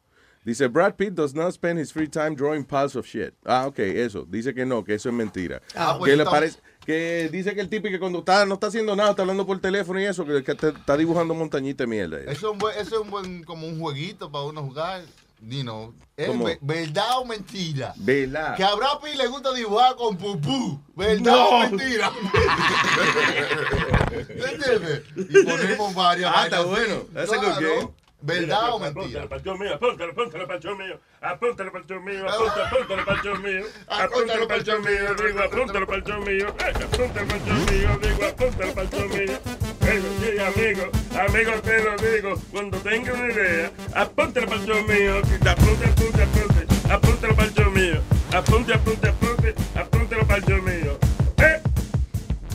Dice 0.44 0.66
Brad 0.68 0.96
Pitt 0.96 1.14
does 1.14 1.34
not 1.34 1.52
spend 1.52 1.78
his 1.78 1.92
free 1.92 2.08
time 2.08 2.34
drawing 2.34 2.64
piles 2.64 2.96
of 2.96 3.06
shit. 3.06 3.34
Ah, 3.46 3.66
ok, 3.66 3.78
eso. 3.78 4.24
Dice 4.28 4.52
que 4.54 4.64
no, 4.66 4.82
que 4.82 4.94
eso 4.94 5.08
es 5.10 5.14
mentira. 5.14 5.60
Ah, 5.76 5.94
pues 5.98 6.10
que 6.10 6.16
le 6.16 6.24
está- 6.24 6.30
parece 6.30 6.58
que 6.86 7.28
dice 7.30 7.54
que 7.54 7.60
el 7.60 7.68
tipo 7.68 7.88
que 7.88 7.98
cuando 8.00 8.20
está 8.20 8.46
no 8.46 8.54
está 8.54 8.68
haciendo 8.68 8.96
nada, 8.96 9.10
está 9.10 9.22
hablando 9.22 9.46
por 9.46 9.60
teléfono 9.60 10.00
y 10.00 10.04
eso, 10.04 10.24
que, 10.24 10.42
que 10.42 10.54
te- 10.54 10.68
está 10.70 10.96
dibujando 10.96 11.34
montañita 11.34 11.84
de 11.84 11.88
mierda. 11.88 12.18
Eso 12.20 12.30
es 12.32 12.42
un 12.44 12.58
buen, 12.58 12.74
eso 12.78 12.96
es 12.96 13.00
un 13.02 13.10
buen, 13.10 13.44
como 13.44 13.66
un 13.66 13.78
jueguito 13.80 14.30
para 14.30 14.44
uno 14.44 14.62
jugar. 14.62 15.02
Know, 15.44 15.92
¿es 16.16 16.30
verdad 16.60 17.18
o 17.18 17.24
mentira? 17.24 17.92
¿Verdad? 17.96 18.54
Que 18.56 18.62
a 18.62 18.76
Brad 18.76 19.00
Pitt 19.02 19.16
le 19.16 19.26
gusta 19.26 19.52
dibujar 19.52 19.96
con 19.96 20.16
pupú. 20.16 20.80
¿Verdad 20.94 21.32
No. 21.32 21.48
o 21.48 21.58
mentira? 21.68 22.12
¿Entiendes? 24.28 25.02
Y 25.16 25.42
ponemos 25.44 25.92
varias 25.94 26.32
Ah, 26.32 26.44
está 26.44 26.62
bueno. 26.62 27.02
That's 27.12 27.32
a 27.32 27.36
good 27.38 27.44
Claro. 27.58 27.76
game. 27.76 27.88
¿Verdad 28.22 28.74
o 28.74 28.76
Apúntale 28.76 28.94
mentira? 28.94 29.40
show 29.42 29.58
mío, 29.58 29.74
apúntale, 29.74 30.12
apúntale 30.12 30.60
show 30.60 30.76
mío, 30.76 31.00
apúntale 31.20 31.70
show 31.88 32.00
mío, 32.00 32.24
apúntale, 32.28 32.62
apúntale 32.62 33.22
show 33.22 33.36
mío, 33.38 33.64
apúntale 33.88 34.64
show 34.64 34.80
mío, 34.80 35.14
digo, 35.16 35.40
apúntale 35.42 36.02
show 36.06 36.20
mío, 36.20 36.48
eh, 36.60 36.72
apúntale 36.84 37.40
show 37.42 37.58
mío, 37.66 37.98
digo, 38.00 38.24
apúntale 38.26 38.88
show 38.90 39.08
mío. 39.08 39.38
Sí, 39.82 40.38
amigo, 40.38 40.84
amigo, 41.18 41.52
te 41.62 41.82
lo 41.82 41.96
digo, 41.98 42.34
cuando 42.52 42.78
tenga 42.78 43.12
una 43.12 43.32
idea, 43.32 43.72
apúntale 43.94 44.66
show 44.66 44.82
mío, 44.84 45.18
apunte, 45.18 45.84
apunte, 45.84 46.22
apunte, 46.22 46.92
apúntale 46.92 47.52
show 47.54 47.70
mío, 47.72 48.00
apunte, 48.32 48.74
apunte, 48.74 49.08
apunte, 49.08 49.54
apúntale 49.74 50.42
show 50.46 50.62
mío. 50.62 50.98
Eh, 51.38 51.60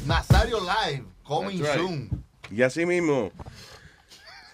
Nazario 0.05 0.59
Live, 0.61 1.03
coming 1.25 1.61
soon. 1.61 2.23
Y 2.49 2.61
así 2.61 2.85
mismo, 2.85 3.33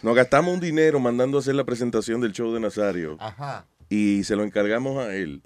nos 0.03 0.15
gastamos 0.15 0.53
un 0.53 0.59
dinero 0.59 0.99
mandando 0.99 1.38
a 1.38 1.41
hacer 1.41 1.56
la 1.56 1.64
presentación 1.64 2.22
del 2.22 2.33
show 2.33 2.53
de 2.53 2.59
Nazario 2.59 3.17
Ajá. 3.19 3.65
y 3.90 4.23
se 4.23 4.35
lo 4.35 4.43
encargamos 4.43 5.03
a 5.03 5.15
él. 5.15 5.41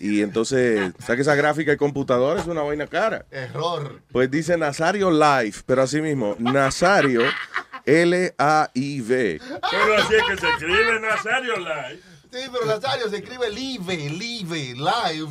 Y 0.00 0.22
entonces, 0.22 0.92
saque 1.04 1.22
esa 1.22 1.34
gráfica 1.34 1.70
de 1.70 1.76
computadora, 1.76 2.40
es 2.40 2.46
una 2.46 2.62
vaina 2.62 2.86
cara. 2.86 3.26
Error. 3.30 4.00
Pues 4.10 4.30
dice 4.30 4.56
Nazario 4.56 5.10
Live, 5.10 5.56
pero 5.66 5.82
así 5.82 6.00
mismo, 6.00 6.36
Nazario 6.38 7.22
L-A-I-V. 7.84 9.40
pero 9.70 9.94
así 9.96 10.14
es 10.14 10.22
que 10.24 10.36
se 10.36 10.48
escribe 10.50 11.00
Nazario 11.00 11.56
Live. 11.58 12.00
Sí, 12.32 12.40
pero 12.52 12.66
Nazario 12.66 13.08
se 13.08 13.16
escribe 13.18 13.50
live, 13.50 14.10
live, 14.10 14.74
live. 14.74 15.30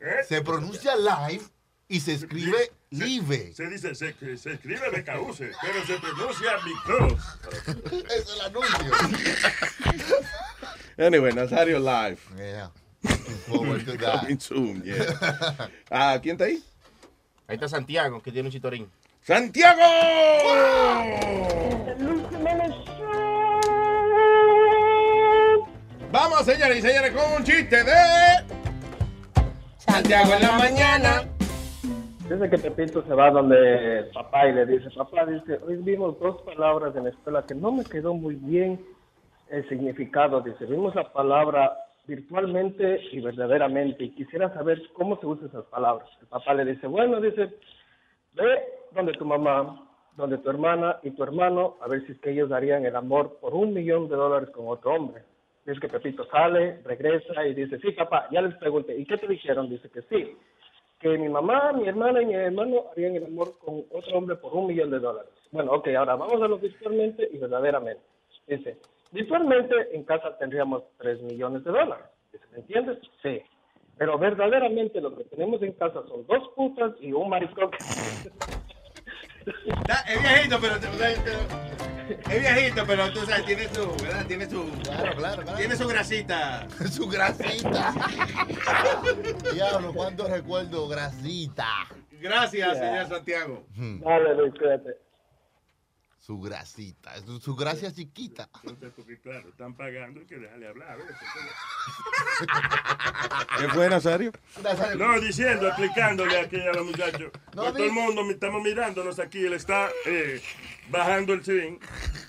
¿Eh? 0.00 0.22
Se 0.28 0.42
pronuncia 0.42 0.92
live 0.96 1.42
y 1.88 2.00
se 2.00 2.14
escribe 2.14 2.72
live. 2.90 3.52
Se 3.54 3.68
dice, 3.68 3.94
se, 3.94 4.14
se 4.36 4.52
escribe 4.52 4.90
Because, 4.90 5.50
pero 5.60 5.86
se 5.86 5.98
pronuncia 5.98 6.52
because. 6.64 8.06
Es 8.16 8.28
el 8.28 8.40
anuncio. 8.40 8.92
Anyway, 10.96 11.32
Nazario 11.32 11.80
Live. 11.80 12.20
Yeah. 12.36 12.70
Looking 13.02 13.34
forward 13.48 13.84
to 13.84 13.96
that. 13.98 14.20
Coming 14.20 14.38
soon, 14.38 14.82
yeah. 14.84 15.68
Ah, 15.90 16.20
¿quién 16.22 16.36
está 16.36 16.44
ahí? 16.44 16.62
Ahí 17.48 17.56
está 17.56 17.68
Santiago, 17.68 18.22
que 18.22 18.30
tiene 18.30 18.46
un 18.46 18.52
chitorín. 18.52 18.88
¡Santiago! 19.20 19.82
Vamos, 26.12 26.44
señores 26.44 26.78
y 26.78 26.82
señores, 26.82 27.12
con 27.12 27.32
un 27.32 27.44
chiste 27.44 27.82
de 27.82 27.92
Santiago 29.78 30.34
en 30.34 30.42
la 30.42 30.52
mañana. 30.52 31.33
Dice 32.28 32.48
que 32.48 32.56
Pepito 32.56 33.02
se 33.02 33.12
va 33.12 33.30
donde 33.30 34.08
papá 34.14 34.48
y 34.48 34.54
le 34.54 34.64
dice, 34.64 34.88
papá, 34.96 35.26
dice, 35.26 35.60
hoy 35.66 35.76
vimos 35.76 36.18
dos 36.18 36.40
palabras 36.40 36.96
en 36.96 37.04
la 37.04 37.10
escuela 37.10 37.44
que 37.46 37.54
no 37.54 37.70
me 37.70 37.84
quedó 37.84 38.14
muy 38.14 38.36
bien 38.36 38.80
el 39.50 39.68
significado. 39.68 40.40
Dice, 40.40 40.64
vimos 40.64 40.94
la 40.94 41.12
palabra 41.12 41.76
virtualmente 42.06 42.98
y 43.12 43.20
verdaderamente 43.20 44.04
y 44.04 44.14
quisiera 44.14 44.52
saber 44.54 44.80
cómo 44.94 45.20
se 45.20 45.26
usan 45.26 45.48
esas 45.48 45.66
palabras. 45.66 46.08
El 46.22 46.28
papá 46.28 46.54
le 46.54 46.64
dice, 46.64 46.86
bueno, 46.86 47.20
dice, 47.20 47.50
ve 48.32 48.64
donde 48.92 49.12
tu 49.12 49.26
mamá, 49.26 49.86
donde 50.16 50.38
tu 50.38 50.48
hermana 50.48 51.00
y 51.02 51.10
tu 51.10 51.22
hermano, 51.22 51.76
a 51.82 51.88
ver 51.88 52.06
si 52.06 52.12
es 52.12 52.20
que 52.20 52.30
ellos 52.30 52.48
darían 52.48 52.86
el 52.86 52.96
amor 52.96 53.36
por 53.38 53.54
un 53.54 53.74
millón 53.74 54.08
de 54.08 54.16
dólares 54.16 54.48
con 54.48 54.66
otro 54.66 54.94
hombre. 54.94 55.22
Dice 55.66 55.78
que 55.78 55.88
Pepito 55.88 56.24
sale, 56.30 56.80
regresa 56.84 57.46
y 57.46 57.52
dice, 57.52 57.78
sí, 57.80 57.92
papá, 57.92 58.28
ya 58.30 58.40
les 58.40 58.54
pregunté, 58.56 58.96
¿y 58.96 59.04
qué 59.04 59.18
te 59.18 59.26
dijeron? 59.26 59.68
Dice 59.68 59.90
que 59.90 60.00
sí, 60.02 60.36
que 61.04 61.18
mi 61.18 61.28
mamá, 61.28 61.70
mi 61.74 61.86
hermana 61.86 62.22
y 62.22 62.26
mi 62.26 62.34
hermano 62.34 62.86
harían 62.90 63.14
el 63.14 63.26
amor 63.26 63.58
con 63.58 63.84
otro 63.90 64.16
hombre 64.16 64.36
por 64.36 64.54
un 64.54 64.68
millón 64.68 64.90
de 64.90 65.00
dólares. 65.00 65.30
Bueno, 65.52 65.72
ok, 65.72 65.88
ahora 65.98 66.16
vamos 66.16 66.40
a 66.40 66.48
lo 66.48 66.58
virtualmente 66.58 67.28
y 67.30 67.36
verdaderamente. 67.36 68.00
Dice, 68.46 68.78
virtualmente 69.12 69.74
en 69.92 70.04
casa 70.04 70.34
tendríamos 70.38 70.82
tres 70.96 71.20
millones 71.20 71.62
de 71.62 71.72
dólares. 71.72 72.06
Dice, 72.32 72.46
¿me 72.52 72.58
entiendes? 72.60 72.98
Sí. 73.22 73.42
Pero 73.98 74.18
verdaderamente 74.18 74.98
lo 75.02 75.14
que 75.14 75.24
tenemos 75.24 75.60
en 75.62 75.72
casa 75.72 76.02
son 76.08 76.26
dos 76.26 76.48
putas 76.56 76.94
y 77.00 77.12
un 77.12 77.28
maricón. 77.28 77.70
Es 80.08 80.22
viejito, 80.22 80.56
pero, 80.58 80.76
es 82.30 82.40
viejito, 82.40 82.84
pero 82.86 83.12
tú 83.12 83.20
sabes, 83.20 83.46
tiene 83.46 83.68
su, 83.68 83.94
¿verdad? 84.02 84.26
Tiene 84.26 84.48
su, 84.48 84.70
tiene 85.56 85.76
su 85.76 85.88
grasita. 85.88 86.66
Su 86.90 87.08
grasita. 87.08 87.94
Diablo, 89.52 89.92
cuánto 89.92 90.26
recuerdo 90.28 90.88
grasita. 90.88 91.66
Gracias, 92.20 92.78
señor 92.78 93.08
Santiago. 93.08 93.66
Dale, 93.76 94.34
Luis, 94.34 94.54
cuídate. 94.58 95.03
Su 96.24 96.40
grasita, 96.40 97.14
su, 97.20 97.38
su 97.38 97.54
gracia 97.54 97.92
chiquita. 97.92 98.48
Porque 98.96 99.20
claro, 99.20 99.46
están 99.50 99.74
pagando 99.74 100.22
y 100.22 100.24
que 100.24 100.38
dejarle 100.38 100.68
hablar. 100.68 100.96
¿Qué 103.58 103.68
fue, 103.68 103.90
Nazario? 103.90 104.32
No, 104.96 105.20
diciendo, 105.20 105.68
explicándole 105.68 106.40
aquí 106.40 106.58
a 106.62 106.72
los 106.72 106.86
muchachos. 106.86 107.30
No, 107.54 107.64
Pues 107.64 107.74
todo 107.74 107.84
el 107.84 107.92
mundo, 107.92 108.22
estamos 108.30 108.62
mirándonos 108.62 109.18
aquí, 109.18 109.44
él 109.44 109.52
está 109.52 109.90
eh, 110.06 110.40
bajando 110.88 111.34
el 111.34 111.44
swing. 111.44 111.76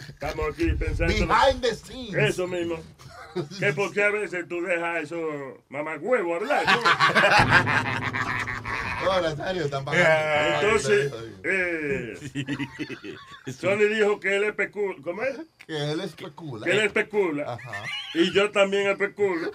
Estamos 0.10 0.46
aquí 0.54 0.74
pensando. 0.74 1.14
Behind 1.14 1.62
the 1.62 1.74
scenes. 1.74 2.32
Eso 2.32 2.48
mismo. 2.48 2.76
Que 3.60 3.74
porque 3.74 4.02
a 4.02 4.10
veces 4.12 4.48
tú 4.48 4.62
dejas 4.62 5.04
eso 5.04 5.64
mamagüevo 5.68 6.36
hablar. 6.36 6.66
No, 6.66 6.82
Nazario, 9.22 9.66
están 9.66 9.86
¿no? 9.86 9.92
pagando. 9.92 10.68
Entonces, 10.68 11.14
eh, 11.44 12.18
Sony 13.52 13.88
dijo 13.90 14.20
que 14.20 14.36
él 14.36 14.44
especula. 14.46 14.96
¿Cómo 15.04 15.22
es? 15.24 15.40
Que 15.66 15.92
él 15.92 16.02
especula. 16.02 16.66
Que 16.66 16.72
él 16.72 16.80
especula. 16.80 17.58
Y 18.14 18.32
yo 18.34 18.52
también 18.52 18.88
especulo. 18.88 19.52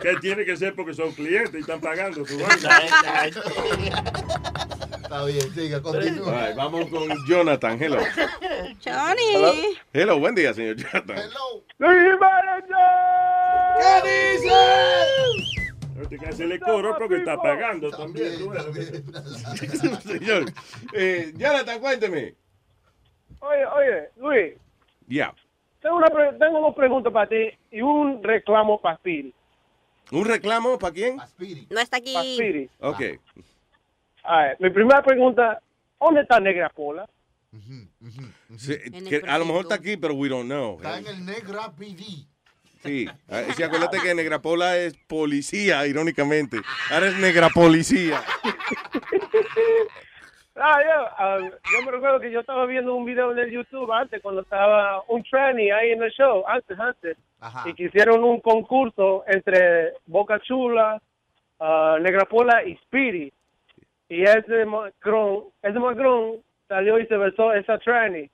que 0.00 0.16
tiene 0.16 0.44
que 0.44 0.56
ser 0.56 0.74
porque 0.74 0.94
son 0.94 1.12
clientes 1.12 1.54
y 1.54 1.58
están 1.58 1.80
pagando 1.80 2.26
su 2.26 2.38
vaina. 2.38 3.26
Está 5.02 5.24
bien, 5.26 5.54
siga, 5.54 5.80
continúa. 5.82 6.46
Right, 6.46 6.56
vamos 6.56 6.88
con 6.88 7.08
Jonathan. 7.26 7.80
Hello. 7.80 7.98
Johnny. 8.84 9.76
Hello, 9.92 10.18
buen 10.18 10.34
día, 10.34 10.52
señor 10.52 10.76
Jonathan. 10.76 11.16
¿Qué 13.78 14.38
dice? 14.38 15.53
Te 16.14 16.20
que 16.24 16.30
hacerle 16.30 16.60
coro 16.60 16.96
porque 16.96 17.16
está 17.16 17.36
pagando 17.36 17.90
también. 17.90 18.38
tú 18.38 18.50
ves. 18.50 18.62
Señor, 20.04 20.44
eh, 20.92 21.32
Jonathan, 21.36 21.80
cuénteme. 21.80 22.34
Oye, 23.40 23.66
oye, 23.66 24.10
Luis, 24.16 24.54
Ya. 25.08 25.34
tengo, 25.80 25.96
una 25.96 26.06
tengo 26.38 26.60
dos 26.60 26.74
preguntas 26.74 27.12
para 27.12 27.28
ti 27.28 27.50
y 27.72 27.82
un 27.82 28.22
reclamo 28.22 28.80
para 28.80 28.96
Speedy. 28.96 29.34
¿Un 30.12 30.24
reclamo 30.24 30.78
para 30.78 30.94
quién? 30.94 31.16
No 31.70 31.80
está 31.80 31.96
aquí. 31.96 32.14
Para 32.14 32.24
Speedy. 32.24 32.70
Ok. 32.80 33.00
A 34.22 34.42
ver, 34.42 34.56
mi 34.60 34.70
primera 34.70 35.02
pregunta, 35.02 35.60
¿dónde 36.00 36.20
está 36.22 36.38
Negra 36.38 36.68
Pola? 36.70 37.08
Sí, 38.56 38.76
que 39.08 39.22
a 39.26 39.38
lo 39.38 39.46
mejor 39.46 39.62
está 39.62 39.74
aquí, 39.74 39.96
pero 39.96 40.14
we 40.14 40.28
don't 40.28 40.46
know. 40.46 40.76
Está 40.76 40.98
en 40.98 41.06
el 41.08 41.26
Negra 41.26 41.72
PD. 41.72 42.26
Sí. 42.84 43.06
Ah, 43.30 43.42
sí, 43.56 43.62
acuérdate 43.62 43.98
que 44.02 44.14
Negra 44.14 44.40
Pola 44.40 44.76
es 44.76 44.94
policía, 45.06 45.86
irónicamente. 45.86 46.58
Ahora 46.90 47.06
es 47.06 47.18
Negra 47.18 47.48
Policía. 47.48 48.20
Ah, 50.56 50.78
yo, 50.84 51.06
ah, 51.18 51.38
yo 51.40 51.84
me 51.84 51.90
recuerdo 51.90 52.20
que 52.20 52.30
yo 52.30 52.40
estaba 52.40 52.64
viendo 52.66 52.94
un 52.94 53.04
video 53.04 53.32
en 53.32 53.38
el 53.38 53.50
YouTube 53.50 53.90
antes, 53.90 54.22
cuando 54.22 54.42
estaba 54.42 55.02
un 55.08 55.22
tranny 55.24 55.70
ahí 55.70 55.90
en 55.90 56.02
el 56.02 56.12
show, 56.12 56.44
antes, 56.46 56.78
antes, 56.78 57.16
y 57.64 57.74
que 57.74 57.84
hicieron 57.84 58.22
un 58.22 58.40
concurso 58.40 59.24
entre 59.26 59.94
Boca 60.06 60.38
Chula, 60.40 61.02
ah, 61.58 61.98
Negra 62.00 62.26
Pola 62.26 62.62
y 62.64 62.76
Speedy. 62.76 63.32
Y 64.08 64.22
ese 64.22 64.64
Macron, 64.64 65.44
ese 65.62 65.78
Macron 65.80 66.36
salió 66.68 67.00
y 67.00 67.06
se 67.06 67.16
besó 67.16 67.50
a 67.50 67.58
esa 67.58 67.78
tranny. 67.78 68.30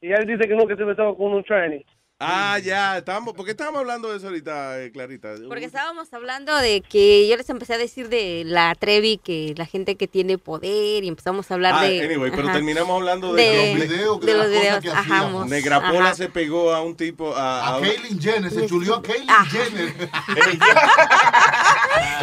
Y 0.00 0.12
él 0.12 0.26
dice 0.26 0.48
que 0.48 0.56
nunca 0.56 0.74
se 0.74 0.82
besó 0.82 1.14
con 1.14 1.32
un 1.32 1.44
tranny. 1.44 1.84
Ah, 2.24 2.58
ya, 2.58 2.98
estamos, 2.98 3.34
¿por 3.34 3.44
qué 3.44 3.50
estábamos 3.50 3.80
hablando 3.80 4.10
de 4.10 4.18
eso 4.18 4.28
ahorita, 4.28 4.80
eh, 4.82 4.92
Clarita? 4.92 5.34
Porque 5.48 5.64
estábamos 5.64 6.12
hablando 6.12 6.54
de 6.56 6.80
que 6.80 7.26
yo 7.28 7.36
les 7.36 7.48
empecé 7.50 7.74
a 7.74 7.78
decir 7.78 8.08
de 8.08 8.44
la 8.46 8.74
Trevi, 8.76 9.18
que 9.18 9.54
la 9.56 9.66
gente 9.66 9.96
que 9.96 10.06
tiene 10.06 10.38
poder, 10.38 11.02
y 11.04 11.08
empezamos 11.08 11.50
a 11.50 11.54
hablar 11.54 11.74
Ah, 11.76 11.82
de. 11.82 12.04
anyway, 12.04 12.30
pero 12.30 12.44
ajá, 12.44 12.52
terminamos 12.52 12.94
hablando 12.94 13.32
de, 13.34 13.42
de, 13.42 13.74
los 13.74 13.88
videos, 13.88 14.20
de 14.20 14.34
los 14.34 14.48
videos. 14.48 14.86
Ajá, 14.94 15.28
mos- 15.28 15.48
Negra 15.48 15.80
Pola 15.90 16.06
ajá. 16.06 16.14
se 16.14 16.28
pegó 16.28 16.72
a 16.72 16.82
un 16.82 16.96
tipo, 16.96 17.34
a, 17.34 17.66
A 17.66 17.76
un- 17.78 17.82
Caitlyn 17.84 18.20
Jenner, 18.20 18.50
se 18.50 18.66
chulió 18.66 18.94
a 18.96 19.02
Ah. 19.28 19.44
Jenner. 19.50 19.92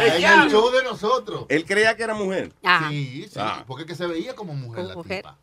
en 0.00 0.24
el 0.42 0.50
show 0.50 0.70
de 0.70 0.82
nosotros. 0.82 1.46
Él 1.48 1.64
creía 1.64 1.96
que 1.96 2.02
era 2.02 2.14
mujer. 2.14 2.52
Ajá. 2.62 2.88
Sí, 2.88 3.26
sí, 3.28 3.38
Ah. 3.38 3.64
porque 3.66 3.82
es 3.82 3.88
que 3.88 3.94
se 3.94 4.06
veía 4.06 4.34
como 4.34 4.54
mujer 4.54 4.84
la 4.84 4.94
mujer. 4.94 5.18
tipa. 5.22 5.38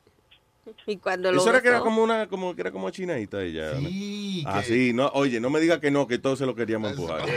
Y 0.88 0.98
cuando 0.98 1.32
lo 1.32 1.40
Eso 1.42 1.50
era 1.50 1.62
que 1.62 1.68
era 1.70 1.80
como 1.82 2.02
una, 2.04 2.28
como 2.28 2.56
que 2.56 2.62
era 2.62 2.72
como 2.72 2.90
chinadita 2.90 3.42
ella. 3.42 3.74
¿no? 3.74 3.90
Sí, 3.90 4.44
Ah, 4.48 4.60
que- 4.62 4.68
sí, 4.68 4.94
no, 4.94 5.08
oye, 5.14 5.40
no 5.40 5.50
me 5.50 5.60
diga 5.60 5.80
que 5.80 5.92
no, 5.92 6.08
que 6.08 6.18
todos 6.18 6.40
se 6.40 6.46
lo 6.46 6.56
queríamos 6.56 6.92
empujar. 6.92 7.22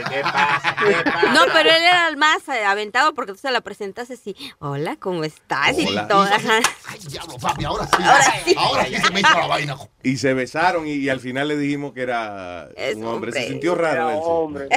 No, 1.33 1.41
pero 1.53 1.69
él 1.69 1.83
era 1.83 2.07
el 2.07 2.17
más 2.17 2.47
eh, 2.49 2.63
aventado 2.65 3.13
porque 3.13 3.33
tú 3.33 3.37
se 3.39 3.51
la 3.51 3.61
presentaste 3.61 4.15
así. 4.15 4.35
Hola, 4.59 4.95
¿cómo 4.97 5.23
estás? 5.23 5.75
Hola. 5.77 6.03
Y 6.03 6.07
todo. 6.07 6.23
ajá. 6.23 6.59
Ay, 6.87 6.99
diablo, 7.07 7.35
papi, 7.39 7.65
ahora 7.65 7.85
sí. 7.85 8.03
Ahora 8.03 8.23
sí. 8.45 8.55
Ahora 8.57 8.85
sí 8.85 8.95
se 8.95 9.11
me 9.11 9.19
hizo 9.19 9.37
la 9.39 9.47
vaina. 9.47 9.75
Y 10.03 10.17
se 10.17 10.33
besaron 10.33 10.87
y, 10.87 10.93
y 10.93 11.09
al 11.09 11.19
final 11.19 11.47
le 11.47 11.57
dijimos 11.57 11.93
que 11.93 12.01
era 12.01 12.69
Es 12.75 12.95
un 12.95 13.05
hombre. 13.05 13.31
Se 13.31 13.47
sintió 13.47 13.75
raro. 13.75 14.09
él, 14.09 14.15
sí. 14.15 14.21
Hombre, 14.25 14.69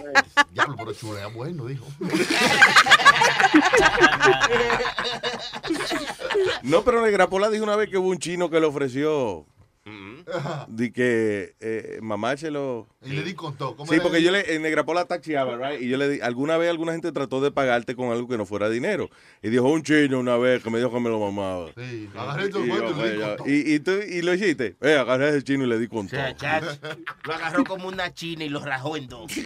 Diablo, 0.52 0.74
pero 0.78 0.92
chulea 0.92 1.26
bueno, 1.28 1.64
dijo. 1.66 1.86
No, 6.62 6.82
pero 6.82 7.02
Negrapola 7.02 7.50
dijo 7.50 7.64
una 7.64 7.76
vez 7.76 7.88
que 7.90 7.98
hubo 7.98 8.08
un 8.08 8.18
chino 8.18 8.43
que 8.50 8.60
le 8.60 8.66
ofreció 8.66 9.46
de 10.68 10.92
que 10.92 11.54
eh, 11.60 11.98
mamárselo. 12.00 12.88
Y 13.02 13.10
le 13.10 13.22
di 13.22 13.34
con 13.34 13.56
todo. 13.56 13.76
¿Cómo 13.76 13.92
Sí, 13.92 13.98
porque 14.00 14.22
yo 14.22 14.30
le, 14.30 14.54
en 14.54 14.62
Negrapola 14.62 15.04
taxiaba, 15.04 15.56
right? 15.56 15.80
Y 15.82 15.88
yo 15.88 15.96
le 15.98 16.08
di, 16.08 16.20
alguna 16.20 16.56
vez 16.56 16.70
alguna 16.70 16.92
gente 16.92 17.12
trató 17.12 17.40
de 17.40 17.50
pagarte 17.50 17.94
con 17.94 18.10
algo 18.10 18.26
que 18.26 18.38
no 18.38 18.46
fuera 18.46 18.70
dinero. 18.70 19.10
Y 19.42 19.50
dijo 19.50 19.68
un 19.68 19.82
chino 19.82 20.18
una 20.18 20.36
vez 20.38 20.62
que 20.62 20.70
me 20.70 20.78
dijo 20.78 20.90
que 20.90 21.00
me 21.00 21.10
lo 21.10 21.20
mamaba. 21.20 21.70
Sí, 21.76 22.08
agarré 22.16 22.48
todo 22.48 22.64
Y, 22.64 22.68
yo, 22.68 22.74
y 22.74 22.78
le 22.78 23.12
di 23.12 23.20
con 23.20 23.36
todo. 23.36 23.46
y, 23.48 23.74
y 23.74 23.80
tú, 23.80 23.90
y 23.92 24.22
lo 24.22 24.34
hiciste. 24.34 24.76
Eh, 24.80 24.94
agarré 24.96 25.26
a 25.26 25.28
ese 25.30 25.42
chino 25.42 25.64
y 25.64 25.66
le 25.68 25.78
di 25.78 25.88
con 25.88 26.08
todo. 26.08 26.20
Chacho, 26.36 26.66
Lo 27.24 27.34
agarró 27.34 27.64
como 27.64 27.88
una 27.88 28.12
china 28.14 28.44
y 28.44 28.48
lo 28.48 28.60
rajó 28.64 28.96
en 28.96 29.06
dos. 29.08 29.30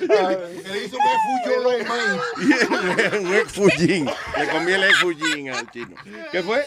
Le 0.00 0.84
hizo 0.84 0.96
un 0.96 1.02
man. 1.88 3.24
un 3.24 3.34
ex 3.34 3.52
fullín. 3.52 4.06
Le 4.06 4.48
comí 4.48 4.72
el 4.72 4.84
ex 4.84 4.98
fullín 4.98 5.50
al 5.50 5.70
chino. 5.70 5.94
¿Qué 6.32 6.42
fue? 6.42 6.64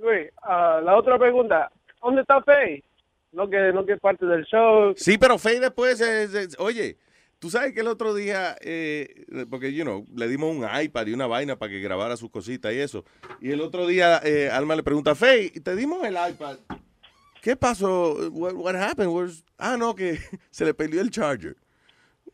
Luis, 0.00 0.30
ah, 0.42 0.80
la 0.82 0.96
otra 0.96 1.18
pregunta, 1.18 1.70
¿dónde 2.02 2.22
está 2.22 2.42
Faye? 2.42 2.82
No 3.32 3.48
que, 3.48 3.72
no 3.72 3.84
que 3.84 3.92
es 3.92 4.00
parte 4.00 4.26
del 4.26 4.44
show. 4.44 4.92
Sí, 4.96 5.18
pero 5.18 5.38
Faye 5.38 5.60
después, 5.60 6.00
eh, 6.00 6.48
oye, 6.58 6.96
tú 7.38 7.50
sabes 7.50 7.72
que 7.72 7.80
el 7.80 7.86
otro 7.86 8.14
día, 8.14 8.56
eh, 8.60 9.26
porque, 9.48 9.72
you 9.72 9.84
know, 9.84 10.06
le 10.16 10.26
dimos 10.26 10.56
un 10.56 10.66
iPad 10.82 11.06
y 11.06 11.12
una 11.12 11.26
vaina 11.26 11.56
para 11.56 11.70
que 11.70 11.80
grabara 11.80 12.16
sus 12.16 12.30
cositas 12.30 12.72
y 12.72 12.80
eso. 12.80 13.04
Y 13.40 13.52
el 13.52 13.60
otro 13.60 13.86
día, 13.86 14.20
eh, 14.24 14.50
Alma 14.50 14.74
le 14.74 14.82
pregunta, 14.82 15.14
Faye, 15.14 15.50
te 15.50 15.76
dimos 15.76 16.02
el 16.04 16.14
iPad. 16.14 16.56
¿Qué 17.42 17.56
pasó? 17.56 18.14
What, 18.30 18.54
what 18.54 18.74
happened? 18.76 19.10
Where's-" 19.10 19.44
Ah, 19.58 19.76
no, 19.78 19.94
que 19.94 20.18
se 20.50 20.64
le 20.64 20.74
perdió 20.74 21.00
el 21.00 21.10
charger. 21.10 21.56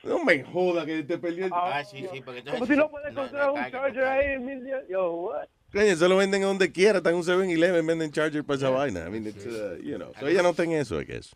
No 0.02 0.24
me 0.24 0.44
joda 0.44 0.86
que 0.86 1.02
te 1.02 1.18
perdió 1.18 1.46
el 1.46 1.52
Ah, 1.52 1.82
sí, 1.84 2.06
sí, 2.12 2.20
porque 2.20 2.40
entonces... 2.40 2.60
Como 2.60 2.66
si 2.66 2.76
no 2.76 2.90
puedes 2.90 3.10
encontrar 3.10 3.50
un 3.50 3.70
charger 3.70 4.04
ahí 4.04 4.34
en 4.34 4.44
mil 4.44 4.64
días. 4.64 4.82
Yo, 4.88 5.12
what? 5.12 5.48
Coño, 5.72 5.84
eso 5.84 6.08
lo 6.08 6.16
venden 6.16 6.42
donde 6.42 6.72
quiera. 6.72 6.98
Está 6.98 7.10
en 7.10 7.16
un 7.16 7.22
7-Eleven, 7.24 7.86
venden 7.86 8.10
charger 8.12 8.44
para 8.44 8.56
esa 8.56 8.70
vaina. 8.70 9.06
I 9.06 9.10
mean, 9.10 9.26
it's, 9.26 9.44
uh, 9.44 9.76
you 9.82 9.96
know. 9.96 10.12
So 10.18 10.26
ella 10.26 10.42
no 10.42 10.54
tiene 10.54 10.80
eso, 10.80 11.00
I 11.00 11.04
guess. 11.04 11.34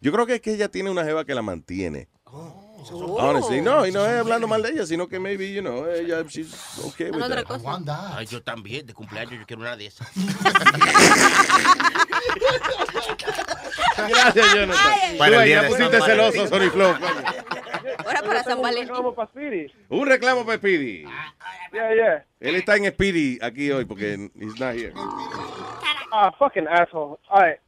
Yo 0.00 0.12
creo 0.12 0.26
que 0.26 0.34
es 0.34 0.40
que 0.40 0.52
ella 0.52 0.68
tiene 0.68 0.90
una 0.90 1.04
jeva 1.04 1.24
que 1.24 1.34
la 1.34 1.42
mantiene. 1.42 2.08
Honestly, 3.18 3.60
no, 3.60 3.86
y 3.86 3.92
no 3.92 4.06
es 4.06 4.20
hablando 4.20 4.46
mal 4.46 4.62
de 4.62 4.70
ella, 4.70 4.86
sino 4.86 5.08
que 5.08 5.18
maybe, 5.18 5.52
you 5.52 5.60
know, 5.60 5.86
ella, 5.86 6.22
she's 6.28 6.78
okay 6.84 7.10
with 7.10 7.20
that. 7.28 7.44
cosa. 7.44 8.16
Ay, 8.16 8.26
yo 8.26 8.42
también, 8.42 8.86
de 8.86 8.94
cumpleaños, 8.94 9.32
yo 9.40 9.46
quiero 9.46 9.62
una 9.62 9.76
de 9.76 9.86
esas. 9.86 10.08
Gracias, 13.96 14.54
Jonathan. 14.54 14.92
Ay, 15.20 15.32
Tú 15.32 15.38
ahí 15.38 15.50
ya 15.50 15.66
pusiste 15.68 16.00
celoso, 16.00 16.46
Sorry 16.46 16.70
Flow. 16.70 16.94
Ahora 18.04 18.22
para 18.22 18.42
San 18.44 18.62
Valentín. 18.62 18.92
Vamos 18.92 19.14
para 19.14 19.28
Speedy. 19.28 19.72
Un 19.88 20.06
reclamo 20.06 20.44
para 20.44 20.58
Speedy. 20.58 21.04
Yeah, 21.72 21.94
yeah. 21.94 22.24
Él 22.40 22.54
está 22.54 22.76
en 22.76 22.86
Speedy 22.90 23.38
aquí 23.42 23.70
hoy 23.70 23.84
porque 23.84 24.30
he's 24.38 24.58
not 24.58 24.74
here. 24.74 24.92
Ah, 26.12 26.32
fucking 26.38 26.66
asshole. 26.68 27.18
All 27.28 27.42
right. 27.42 27.58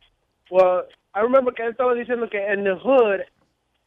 Well, 0.51 0.85
I 1.15 1.21
remember 1.21 1.53
que 1.53 1.63
él 1.63 1.71
estaba 1.73 1.95
diciendo 1.95 2.29
que 2.31 2.39
en 2.39 2.65
the 2.65 2.75
hood, 2.75 3.21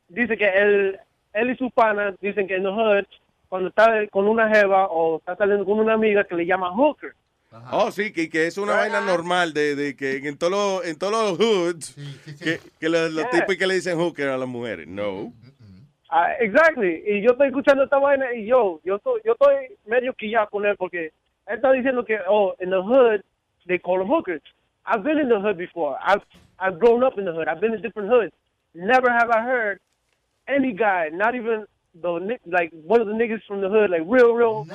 dice 0.10 0.38
que 0.38 0.46
él, 0.46 1.00
él 1.34 1.50
y 1.52 1.56
su 1.58 1.70
pana 1.72 2.14
dicen 2.22 2.48
que 2.48 2.56
en 2.56 2.64
the 2.64 2.70
hood, 2.70 3.06
cuando 3.50 3.70
está 3.70 4.08
con 4.12 4.28
una 4.28 4.50
jeva 4.50 4.88
o 4.88 5.18
está 5.18 5.36
saliendo 5.36 5.66
con 5.66 5.80
una 5.80 5.94
amiga 5.94 6.24
que 6.24 6.36
le 6.36 6.46
llama 6.46 6.72
hooker. 6.72 7.14
Oh, 7.72 7.92
sí, 7.92 8.12
que, 8.12 8.30
que 8.30 8.48
es 8.48 8.58
una 8.58 8.74
vaina 8.74 9.00
normal 9.02 9.54
de, 9.54 9.76
de 9.76 9.96
que 9.96 10.18
en 10.18 10.38
todos 10.40 10.52
los 10.52 10.88
en 10.88 10.98
todos 10.98 11.14
los 11.14 11.38
hoods 11.38 11.96
que, 12.40 12.60
que 12.80 12.90
los, 12.90 13.12
los 13.12 13.26
Yeah. 13.26 13.42
tipos 13.42 13.56
que 13.58 13.68
le 13.68 13.76
dicen 13.76 13.98
hooker 14.00 14.30
a 14.30 14.38
las 14.40 14.48
mujeres. 14.48 14.88
No. 14.88 15.32
Ah, 16.10 16.34
exactly. 16.40 17.04
Y 17.06 17.22
yo 17.22 17.32
estoy 17.32 17.48
escuchando 17.48 17.84
esta 17.84 17.98
vaina 18.00 18.34
y 18.34 18.46
yo, 18.48 18.80
yo 18.84 18.96
estoy, 18.96 19.22
yo 19.24 19.34
estoy 19.34 19.78
medio 19.86 20.14
quillado 20.14 20.48
con 20.50 20.66
él 20.66 20.76
porque 20.78 21.12
él 21.48 21.56
está 21.56 21.72
diciendo 21.72 22.04
que, 22.06 22.18
oh, 22.28 22.56
in 22.60 22.70
the 22.72 22.78
hood, 22.78 23.22
they 23.68 23.78
call 23.80 24.00
them 24.00 24.10
hookers. 24.10 24.42
I've 24.86 25.04
been 25.04 25.20
in 25.20 25.30
the 25.30 25.40
hood 25.40 25.58
before. 25.58 25.98
I've, 26.02 26.22
I've 26.60 26.78
grown 26.80 27.04
up 27.04 27.18
in 27.20 27.26
the 27.26 27.32
hood. 27.32 27.48
I've 27.48 27.60
been 27.62 27.74
in 27.74 27.82
different 27.82 28.10
hoods. 28.10 28.32
Never 28.74 29.12
have 29.12 29.30
I 29.32 29.42
heard 29.42 29.80
any 30.48 30.74
guy, 30.74 31.10
not 31.12 31.36
even 31.36 31.66
the, 31.94 32.38
like, 32.46 32.72
one 32.86 33.02
of 33.02 33.08
the 33.08 33.14
niggas 33.14 33.42
from 33.48 33.62
the 33.62 33.70
hood, 33.70 33.90
like, 33.90 34.04
real, 34.06 34.34
real, 34.34 34.66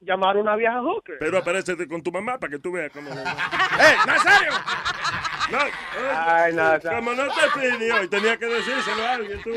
llamar 0.00 0.36
a 0.36 0.40
una 0.40 0.56
vieja 0.56 0.80
hooker. 0.80 1.18
Pero 1.18 1.38
aparécete 1.38 1.88
con 1.88 2.02
tu 2.02 2.12
mamá 2.12 2.38
para 2.38 2.50
que 2.50 2.58
tú 2.58 2.72
veas 2.72 2.92
cómo. 2.92 3.10
¡Eh, 3.10 3.96
Nazario! 4.06 4.52
No, 5.50 5.58
Ay, 6.16 6.54
no, 6.54 6.78
no. 6.78 6.80
Como 6.80 7.12
no 7.14 7.24
te 7.26 7.60
pedí 7.60 7.90
hoy, 7.90 8.08
tenía 8.08 8.36
que 8.36 8.46
decírselo 8.46 9.02
a 9.02 9.12
alguien, 9.12 9.42
tú. 9.42 9.50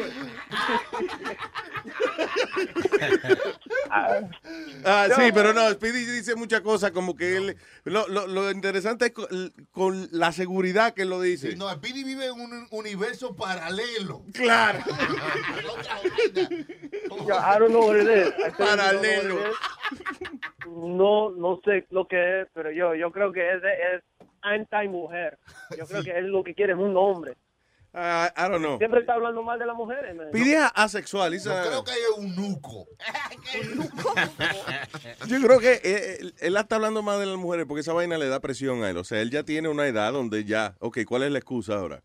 Ah, 4.86 5.08
sí, 5.16 5.32
pero 5.34 5.54
no, 5.54 5.70
Speedy 5.72 6.06
dice 6.06 6.36
muchas 6.36 6.62
cosas 6.62 6.92
como 6.92 7.16
que 7.16 7.38
él... 7.38 7.58
Lo, 7.86 8.08
lo, 8.08 8.28
lo 8.28 8.52
interesante 8.52 9.06
es 9.08 9.12
con, 9.12 9.28
con 9.72 10.10
la 10.12 10.32
seguridad 10.32 10.94
que 10.94 11.04
él 11.04 11.10
lo 11.10 11.22
dice. 11.22 11.56
No, 11.56 11.72
Speedy 11.72 12.04
vive 12.04 12.26
en 12.26 12.40
un 12.40 12.68
universo 12.72 13.36
paralelo. 13.36 14.24
Claro. 14.34 14.80
Yo, 17.26 17.36
I 17.36 17.60
don't 17.60 17.70
know 17.72 17.88
what 17.88 17.98
it 17.98 18.08
is. 18.10 18.34
I 18.38 18.52
tell 18.52 18.68
you, 18.68 18.74
I 18.74 18.76
don't 18.76 19.02
know 19.02 19.02
Paralelo. 19.02 19.36
what 19.36 19.46
it 19.46 19.52
is. 19.52 19.58
No, 20.68 21.32
no 21.32 21.62
sé 21.64 21.86
lo 21.92 22.08
que 22.08 22.42
es, 22.42 22.48
pero 22.54 22.72
yo, 22.72 22.94
yo 22.94 23.12
creo 23.12 23.32
que 23.32 23.50
es, 23.50 23.64
es 23.64 24.04
anti-mujer. 24.42 25.38
Yo 25.78 25.86
creo 25.88 26.04
que 26.04 26.12
él 26.18 26.28
lo 26.28 26.44
que 26.44 26.54
quiere 26.56 26.74
es 26.74 26.80
un 26.80 26.96
hombre. 26.98 27.36
Ah, 27.94 28.32
I 28.38 28.42
don't 28.52 28.60
know. 28.64 28.78
Siempre 28.78 29.00
está 29.00 29.14
hablando 29.16 29.42
mal 29.42 29.58
de 29.58 29.66
las 29.66 29.76
mujeres. 29.76 30.16
man. 30.16 30.28
Es 30.34 30.72
asexual. 30.76 31.34
Yo 31.40 31.52
creo 31.64 31.84
que 31.84 31.92
es 31.92 32.10
un 32.18 32.36
nuco. 32.36 32.86
Yo 35.28 35.42
creo 35.42 35.60
que 35.60 36.18
él, 36.20 36.34
él 36.40 36.58
está 36.58 36.76
hablando 36.76 37.02
más 37.02 37.20
de 37.20 37.26
las 37.26 37.38
mujeres 37.38 37.66
porque 37.68 37.82
esa 37.82 37.94
vaina 37.94 38.18
le 38.18 38.28
da 38.28 38.40
presión 38.40 38.84
a 38.84 38.90
él. 38.90 38.98
O 38.98 39.04
sea, 39.04 39.22
él 39.22 39.32
ya 39.32 39.44
tiene 39.44 39.70
una 39.70 39.88
edad 39.88 40.14
donde 40.14 40.44
ya, 40.46 40.76
ok, 40.80 41.00
¿cuál 41.08 41.24
es 41.24 41.32
la 41.32 41.40
excusa 41.40 41.76
ahora? 41.76 42.04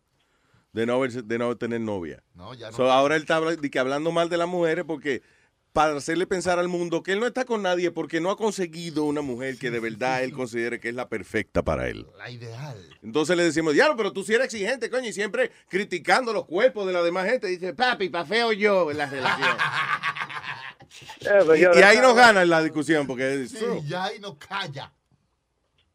De 0.71 0.85
no, 0.87 0.97
haberse- 0.99 1.21
de 1.21 1.37
no 1.37 1.55
tener 1.57 1.81
novia. 1.81 2.23
No, 2.33 2.53
ya 2.55 2.71
no. 2.71 2.75
So, 2.77 2.91
ahora 2.91 3.15
él 3.15 3.21
está 3.21 3.35
habla- 3.35 3.55
de 3.55 3.69
que 3.69 3.77
hablando 3.79 4.11
mal 4.11 4.29
de 4.29 4.37
las 4.37 4.47
mujeres 4.47 4.85
porque 4.87 5.21
para 5.73 5.97
hacerle 5.97 6.27
pensar 6.27 6.59
al 6.59 6.67
mundo 6.67 7.01
que 7.01 7.13
él 7.13 7.19
no 7.19 7.25
está 7.25 7.45
con 7.45 7.63
nadie 7.63 7.89
porque 7.89 8.21
no 8.21 8.29
ha 8.29 8.37
conseguido 8.37 9.03
una 9.03 9.21
mujer 9.21 9.57
que 9.57 9.71
de 9.71 9.79
verdad 9.79 10.23
él 10.23 10.31
considere 10.33 10.79
que 10.79 10.89
es 10.89 10.95
la 10.95 11.09
perfecta 11.09 11.63
para 11.63 11.89
él. 11.89 12.05
La 12.17 12.29
ideal. 12.29 12.77
Entonces 13.01 13.35
le 13.35 13.43
decimos, 13.43 13.73
diablo, 13.73 13.97
pero 13.97 14.13
tú 14.13 14.23
sí 14.23 14.33
eres 14.33 14.45
exigente, 14.45 14.89
coño, 14.89 15.09
y 15.09 15.13
siempre 15.13 15.51
criticando 15.67 16.31
los 16.31 16.45
cuerpos 16.45 16.85
de 16.85 16.93
la 16.93 17.01
demás 17.01 17.25
gente. 17.25 17.47
Dice, 17.47 17.73
papi, 17.73 18.09
pa' 18.09 18.25
feo 18.25 18.53
yo 18.53 18.91
en 18.91 18.97
la 18.97 19.07
relación. 19.07 19.57
y, 21.57 21.79
y 21.79 21.81
ahí 21.81 21.97
nos 21.97 22.15
gana 22.15 22.45
la 22.45 22.61
discusión 22.61 23.07
porque 23.07 23.43
es 23.43 23.51
Sí, 23.51 23.65
ya 23.87 24.05
ahí 24.05 24.19
no 24.19 24.37
calla. 24.37 24.93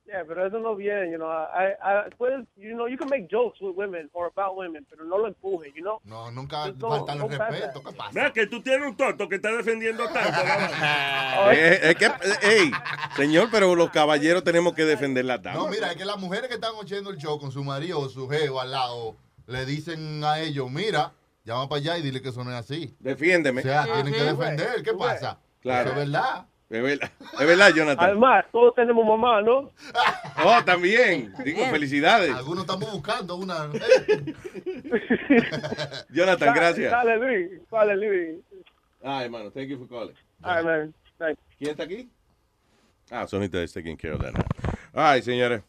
Yeah, 0.09 0.25
pero 0.27 0.47
eso 0.47 0.59
no 0.59 0.75
viene, 0.75 1.11
you 1.11 1.19
know. 1.19 1.29
I, 1.31 1.75
I, 1.83 2.09
puedes, 2.17 2.47
you 2.57 2.73
know, 2.75 2.89
you 2.89 2.97
can 2.97 3.11
make 3.11 3.29
jokes 3.31 3.61
with 3.61 3.77
women 3.77 4.09
or 4.15 4.29
about 4.35 4.57
women, 4.57 4.87
pero 4.89 5.05
no 5.05 5.19
lo 5.19 5.27
empuje, 5.29 5.71
you 5.77 5.83
know. 5.83 6.01
No, 6.05 6.31
nunca 6.31 6.69
don't- 6.73 6.81
falta 7.07 7.13
el 7.13 7.19
pass 7.37 7.51
respeto. 7.51 7.81
that. 7.83 7.91
¿Qué 7.91 7.93
pasa? 7.97 8.11
Mira 8.15 8.33
que 8.33 8.47
tú 8.47 8.63
tienes 8.63 8.89
un 8.89 8.97
tonto 8.97 9.29
que 9.29 9.35
está 9.35 9.53
defendiendo 9.53 10.05
tanto. 10.09 10.31
Eh, 11.53 11.81
es 11.91 11.95
que, 11.97 12.07
eh, 12.07 12.11
ey, 12.43 12.71
señor, 13.17 13.49
pero 13.51 13.75
los 13.75 13.91
caballeros 13.91 14.43
tenemos 14.45 14.73
que 14.75 14.85
defender 14.85 15.25
la 15.25 15.39
dama. 15.39 15.59
No, 15.59 15.69
mira, 15.69 15.91
es 15.91 15.97
que 15.97 16.05
las 16.05 16.19
mujeres 16.19 16.49
que 16.49 16.55
están 16.55 16.75
oyendo 16.75 17.11
el 17.11 17.17
show 17.19 17.39
con 17.39 17.53
su 17.53 17.63
marido 17.63 18.01
o 18.01 18.09
su 18.09 18.29
geo 18.29 18.61
al 18.61 18.71
lado, 18.71 19.17
le 19.47 19.65
dicen 19.67 20.23
a 20.25 20.41
ellos, 20.41 20.71
mira, 20.71 21.13
llama 21.45 21.69
para 21.69 21.81
allá 21.81 21.99
y 21.99 22.03
dile 22.03 22.21
que 22.23 22.31
eso 22.31 22.43
no 22.45 22.51
es 22.51 22.57
así. 22.57 22.97
Defiéndeme. 22.99 23.61
O 23.61 23.65
sea, 23.65 23.85
tienen 23.85 24.13
que 24.13 24.23
Ujú. 24.25 24.37
defender. 24.41 24.83
¿Qué 24.83 24.95
pasa? 24.95 25.39
Claro. 25.61 25.91
Eso 25.91 26.01
es 26.01 26.07
verdad. 26.13 26.47
Es 26.71 26.83
verdad, 26.83 27.11
es 27.41 27.47
verdad, 27.47 27.73
Jonathan. 27.75 28.05
Además, 28.05 28.45
todos 28.53 28.75
tenemos 28.75 29.07
mamá, 29.07 29.41
¿no? 29.41 29.71
Oh, 30.45 30.63
también. 30.65 31.33
Digo, 31.45 31.65
felicidades. 31.67 32.33
Algunos 32.35 32.65
estamos 32.65 32.93
buscando 32.93 33.37
una. 33.37 33.71
Jonathan, 36.11 36.55
gracias. 36.55 36.91
Dale, 36.93 37.17
Luis. 37.17 37.61
Dale, 37.71 37.97
Luis. 37.97 38.45
Ah, 39.03 39.25
hermano, 39.25 39.51
thank 39.51 39.69
you 39.69 39.79
for 39.79 39.89
calling. 39.89 40.15
All 40.43 40.57
right, 40.57 40.65
man. 40.65 40.95
Thanks. 41.19 41.41
¿Quién 41.59 41.71
está 41.71 41.85
aquí? 41.85 42.09
Ah, 43.11 43.27
Sonita 43.27 43.63
is 43.63 43.73
taking 43.73 43.97
care 43.97 44.13
of 44.13 44.21
that 44.21 44.35
now. 44.35 44.45
All 44.95 45.15
right, 45.15 45.25
señores. 45.25 45.63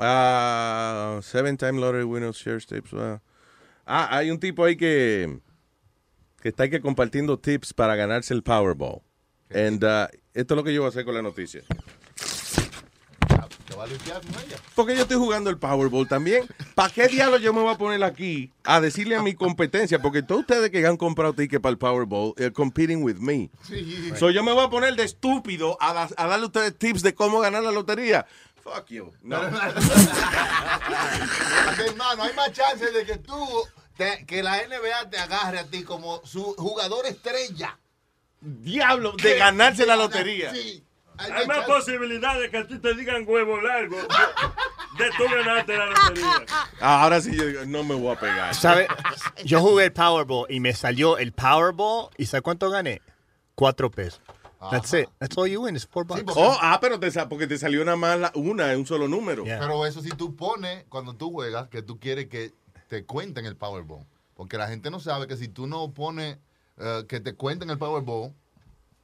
Ah, 0.00 1.20
seven 1.22 1.56
time 1.56 1.78
lottery 1.78 2.04
winners 2.04 2.36
shares 2.36 2.66
tips. 2.66 2.92
wow. 2.92 3.20
Ah, 3.86 4.08
hay 4.10 4.30
un 4.30 4.40
tipo 4.40 4.64
ahí 4.64 4.76
que 4.76 5.38
que 6.42 6.48
está 6.48 6.64
ahí 6.64 6.70
que 6.70 6.80
compartiendo 6.80 7.38
tips 7.38 7.72
para 7.72 7.94
ganarse 7.94 8.34
el 8.34 8.42
Powerball. 8.42 9.02
And 9.54 9.82
uh, 9.84 10.06
esto 10.34 10.54
es 10.54 10.56
lo 10.56 10.64
que 10.64 10.74
yo 10.74 10.80
voy 10.82 10.88
a 10.88 10.90
hacer 10.90 11.04
con 11.04 11.14
la 11.14 11.22
noticia. 11.22 11.62
¿Te 13.66 13.74
va 13.76 13.84
a 13.84 13.86
limpiar 13.86 14.20
con 14.20 14.30
ella? 14.44 14.56
Porque 14.74 14.94
yo 14.96 15.02
estoy 15.02 15.16
jugando 15.16 15.48
el 15.48 15.56
Powerball 15.58 16.06
también. 16.08 16.46
¿Para 16.74 16.92
qué 16.92 17.08
diablos 17.08 17.40
yo 17.40 17.52
me 17.54 17.60
voy 17.62 17.72
a 17.72 17.78
poner 17.78 18.02
aquí 18.04 18.52
a 18.64 18.80
decirle 18.80 19.16
a 19.16 19.22
mi 19.22 19.34
competencia? 19.34 20.00
Porque 20.02 20.22
todos 20.22 20.42
ustedes 20.42 20.70
que 20.70 20.86
han 20.86 20.96
comprado 20.96 21.32
tickets 21.32 21.62
para 21.62 21.70
el 21.70 21.78
Powerball, 21.78 22.34
eh, 22.36 22.50
competing 22.52 23.02
with 23.02 23.16
me. 23.16 23.50
Sí. 23.66 24.12
So 24.18 24.30
yo 24.30 24.42
me 24.44 24.52
voy 24.52 24.64
a 24.64 24.68
poner 24.70 24.94
de 24.96 25.04
estúpido 25.04 25.76
a, 25.80 25.92
da- 25.94 26.08
a 26.16 26.26
darle 26.26 26.44
a 26.44 26.46
ustedes 26.48 26.76
tips 26.78 27.02
de 27.02 27.14
cómo 27.14 27.40
ganar 27.40 27.62
la 27.62 27.70
lotería. 27.72 28.26
Fuck 28.62 28.86
you. 28.88 29.10
No. 29.22 29.40
Hermano, 31.86 32.22
hay 32.22 32.34
más 32.34 32.52
chances 32.52 32.92
de 32.92 33.04
que 33.04 33.16
tú, 33.18 33.34
te- 33.96 34.24
que 34.26 34.42
la 34.42 34.56
NBA 34.58 35.10
te 35.10 35.18
agarre 35.18 35.58
a 35.60 35.64
ti 35.66 35.82
como 35.84 36.20
su 36.24 36.42
jugador 36.54 37.06
estrella. 37.06 37.78
Diablo, 38.44 39.12
de 39.12 39.38
ganarse 39.38 39.86
la 39.86 39.96
lotería. 39.96 40.52
Sí. 40.54 40.84
Hay 41.16 41.46
más 41.46 41.64
posibilidades 41.64 42.50
que 42.50 42.58
a 42.58 42.66
ti 42.66 42.78
te 42.78 42.92
digan 42.94 43.24
huevo 43.26 43.60
largo 43.60 43.96
de, 43.96 45.04
de 45.04 45.10
tú 45.16 45.22
ganarte 45.32 45.76
la 45.76 45.86
lotería. 45.86 46.44
Ah, 46.80 47.02
Ahora 47.04 47.20
sí 47.20 47.36
yo 47.36 47.46
digo, 47.46 47.64
no 47.66 47.84
me 47.84 47.94
voy 47.94 48.14
a 48.16 48.18
pegar. 48.18 48.54
¿Sabe? 48.54 48.88
Yo 49.44 49.60
jugué 49.60 49.84
el 49.84 49.92
Powerball 49.92 50.46
y 50.50 50.58
me 50.58 50.74
salió 50.74 51.16
el 51.18 51.32
Powerball 51.32 52.08
y 52.18 52.26
¿sabes 52.26 52.42
cuánto 52.42 52.68
gané? 52.68 53.00
Cuatro 53.54 53.90
pesos. 53.90 54.20
That's 54.70 54.92
it. 54.94 55.08
That's 55.18 55.36
all 55.36 55.46
you 55.46 55.62
win 55.62 55.76
is 55.76 55.86
four 55.86 56.04
bucks. 56.04 56.22
Oh, 56.34 56.58
ah, 56.60 56.78
pero 56.80 56.98
te, 56.98 57.10
porque 57.26 57.46
te 57.46 57.58
salió 57.58 57.84
nada 57.84 57.96
más 57.96 58.18
la- 58.18 58.32
una, 58.34 58.76
un 58.76 58.86
solo 58.86 59.06
número. 59.06 59.44
Pero 59.44 59.86
eso 59.86 60.00
si 60.00 60.08
tú 60.10 60.34
pones, 60.34 60.84
cuando 60.88 61.14
tú 61.14 61.30
juegas, 61.30 61.68
que 61.68 61.82
tú 61.82 62.00
quieres 62.00 62.26
que 62.26 62.52
te 62.88 63.04
cuenten 63.04 63.46
el 63.46 63.56
Powerball. 63.56 64.04
Porque 64.34 64.58
la 64.58 64.66
gente 64.66 64.90
no 64.90 64.98
sabe 65.00 65.26
que 65.28 65.36
si 65.36 65.48
tú 65.48 65.66
no 65.66 65.92
pones 65.92 66.38
eh, 66.78 67.04
que 67.08 67.20
te 67.20 67.34
cuenten 67.34 67.70
el 67.70 67.78
Powerball, 67.78 68.32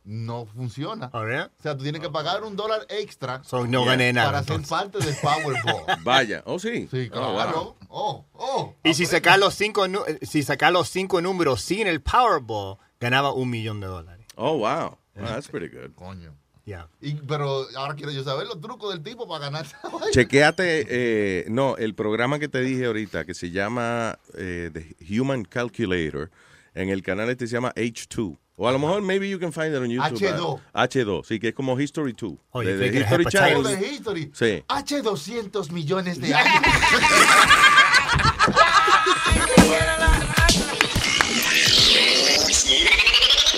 no 0.04 0.46
funciona. 0.46 1.10
Oh, 1.12 1.26
yeah? 1.26 1.50
O 1.58 1.62
sea, 1.62 1.76
tú 1.76 1.82
tienes 1.82 2.00
que 2.00 2.08
pagar 2.10 2.42
un 2.42 2.56
dólar 2.56 2.86
extra 2.88 3.42
So, 3.44 3.66
no 3.66 3.84
gané 3.84 4.12
nada, 4.12 4.30
para 4.32 4.42
ser 4.42 4.56
entonces. 4.56 4.70
parte 4.70 4.98
del 4.98 5.14
Powerball. 5.16 5.98
Vaya, 6.04 6.42
oh 6.46 6.58
sí. 6.58 6.88
Sí, 6.90 7.10
Oh, 7.12 7.20
wow. 7.20 7.34
claro. 7.34 7.76
Oh, 7.88 8.26
oh. 8.32 8.74
Y 8.82 8.94
si 8.94 9.04
sacar 9.06 9.38
los 9.38 9.54
cinco, 9.54 9.84
eh, 9.86 10.18
si 10.22 10.42
sacar 10.42 10.72
los 10.72 10.88
cinco 10.88 11.20
números 11.20 11.60
sin 11.60 11.86
el 11.86 12.00
Powerball, 12.00 12.78
ganaba 12.98 13.32
un 13.32 13.50
millón 13.50 13.80
de 13.80 13.86
dólares. 13.88 14.26
Oh, 14.36 14.56
wow. 14.58 14.96
Wow, 15.16 15.26
that's 15.26 15.48
pretty 15.48 15.68
good. 15.68 15.92
Coño. 15.94 16.34
Yeah. 16.64 16.88
Y, 17.00 17.14
pero 17.14 17.66
ahora 17.76 17.94
quiero 17.94 18.12
yo 18.12 18.22
saber 18.22 18.46
los 18.46 18.60
trucos 18.60 18.92
del 18.94 19.02
tipo 19.02 19.26
para 19.28 19.46
ganar 19.46 19.66
esa 19.66 19.80
vaina. 19.92 20.06
Chequeate, 20.12 20.86
eh, 20.88 21.44
no, 21.48 21.76
el 21.76 21.94
programa 21.94 22.38
que 22.38 22.48
te 22.48 22.60
dije 22.60 22.86
ahorita, 22.86 23.24
que 23.26 23.34
se 23.34 23.50
llama 23.50 24.18
eh, 24.34 24.70
The 24.72 24.96
Human 25.20 25.44
Calculator, 25.44 26.30
en 26.74 26.88
el 26.88 27.02
canal 27.02 27.28
este 27.30 27.46
se 27.46 27.54
llama 27.54 27.72
H2. 27.74 28.38
O 28.56 28.68
a 28.68 28.72
lo 28.72 28.78
mejor, 28.78 29.00
maybe 29.00 29.26
you 29.28 29.38
can 29.38 29.52
find 29.52 29.68
it 29.74 29.76
on 29.80 29.88
YouTube. 29.88 30.20
H2. 30.20 30.60
ah, 30.74 30.86
H2, 30.86 31.24
sí, 31.24 31.38
que 31.40 31.48
es 31.48 31.54
como 31.54 31.80
History 31.80 32.12
2. 32.12 32.32
Oh, 32.50 32.60
de, 32.60 32.76
de 32.76 32.86
History 32.88 33.22
hepatitis. 33.22 33.32
Channel. 33.32 33.62
De 33.80 33.88
History. 33.88 34.30
Sí. 34.34 34.62
Hace 34.68 35.00
200 35.00 35.70
millones 35.72 36.20
de 36.20 36.34
años. 36.34 36.62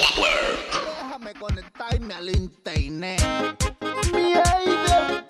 Déjame 0.02 1.34
conectarme 1.34 2.14
al 2.14 2.28
internet. 2.30 3.22
Miel 4.12 4.42
de 4.64 5.24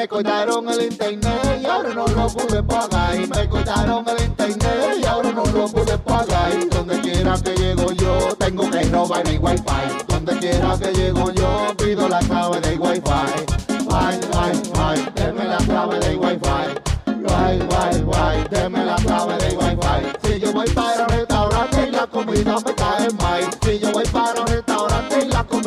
Me 0.00 0.08
cortaron 0.08 0.66
el 0.70 0.80
internet 0.84 1.60
y 1.60 1.66
ahora 1.66 1.92
no 1.92 2.06
lo 2.06 2.26
pude 2.28 2.62
pagar. 2.62 3.20
Y 3.20 3.26
me 3.26 3.46
cortaron 3.50 4.02
el 4.08 4.24
internet 4.24 4.96
y 4.98 5.04
ahora 5.04 5.30
no 5.30 5.44
lo 5.44 5.68
pude 5.68 5.98
pagar. 5.98 6.54
Y 6.58 6.64
donde 6.70 6.98
quiera 7.02 7.34
que 7.44 7.54
llego 7.54 7.92
yo, 7.92 8.34
tengo 8.38 8.70
que 8.70 8.82
robar 8.84 9.28
mi 9.28 9.36
wifi. 9.36 9.62
Donde 10.08 10.38
quiera 10.38 10.78
que 10.78 10.90
llego 10.94 11.30
yo, 11.32 11.74
pido 11.76 12.08
la 12.08 12.20
clave 12.20 12.62
del 12.62 12.80
wifi. 12.80 13.02
Ay, 13.92 14.20
ay, 14.38 14.62
ay, 14.78 15.12
deme 15.16 15.44
la 15.44 15.58
clave 15.58 15.98
del 15.98 16.16
wifi. 16.16 16.48
Ay, 17.36 17.68
ay, 17.78 18.06
ay, 18.16 18.44
deme 18.50 18.82
la 18.82 18.96
clave 18.96 19.36
del 19.36 19.58
wifi. 19.58 20.16
Si 20.22 20.40
yo 20.40 20.52
voy 20.54 20.70
para 20.70 21.02
un 21.02 21.08
restaurante 21.10 21.88
y 21.88 21.90
la 21.90 22.06
comida 22.06 22.56
me 22.64 22.74
cae 22.74 23.10
mal. 23.20 23.50
Si 23.62 23.78
yo 23.78 23.92
voy 23.92 24.06
para 24.06 24.32
la 24.32 24.46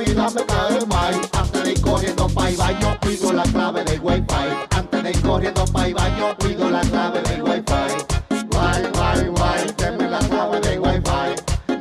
comida 0.04 0.30
me 0.30 0.46
cae 0.46 0.86
mal. 0.88 1.22
Antes 1.34 1.64
de 1.64 1.72
ir 1.72 1.82
corriendo 1.82 2.28
para 2.28 2.50
el 2.50 2.58
baño, 2.58 2.98
pido 3.02 3.34
la 3.34 3.44
clave 3.44 3.84
del 3.84 4.00
wifi. 4.02 4.26
Antes 4.72 5.04
de 5.04 5.12
ir 5.12 5.22
corriendo 5.22 5.66
para 5.66 5.88
el 5.88 5.94
baño, 5.94 6.38
pido 6.40 6.70
la 6.70 6.82
clave 6.82 7.22
del 7.22 7.44
wifi. 7.44 8.46
Guay, 8.52 8.84
guay, 8.94 9.28
guay, 9.28 9.74
deme 9.78 10.10
la 10.10 10.20
clave 10.20 10.60
del 10.62 10.80
wifi. 10.80 11.02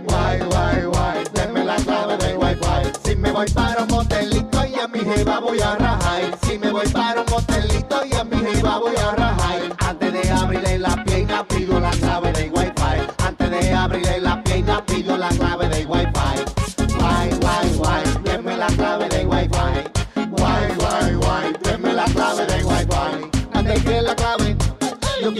Guay, 0.08 0.40
guay, 0.40 0.82
guay, 0.84 1.24
deme 1.34 1.64
la 1.64 1.76
clave 1.76 2.16
del 2.18 2.36
wifi. 2.38 2.92
Si 3.04 3.16
me 3.16 3.32
voy 3.32 3.50
para 3.50 3.82
un 3.82 3.88
motelito 3.88 4.66
y 4.66 4.74
a 4.78 4.88
mi 4.88 5.00
jeva 5.00 5.40
voy 5.40 5.60
a 5.60 5.74
rajar. 5.76 6.38
Si 6.42 6.58
me 6.58 6.70
voy 6.70 6.88
para 6.88 7.20
un 7.20 7.26
motelito 7.30 8.04
y 8.04 8.14
a 8.14 8.24
mi 8.24 8.36
jeva 8.36 8.78
voy 8.78 8.96
a 8.96 9.12
rajar. 9.12 9.76
Antes 9.78 10.12
de 10.12 10.30
abrirle 10.30 10.78
la 10.78 11.04
pierna 11.04 11.44
pido 11.46 11.80
la 11.80 11.90
clave 11.90 12.32
del 12.32 12.51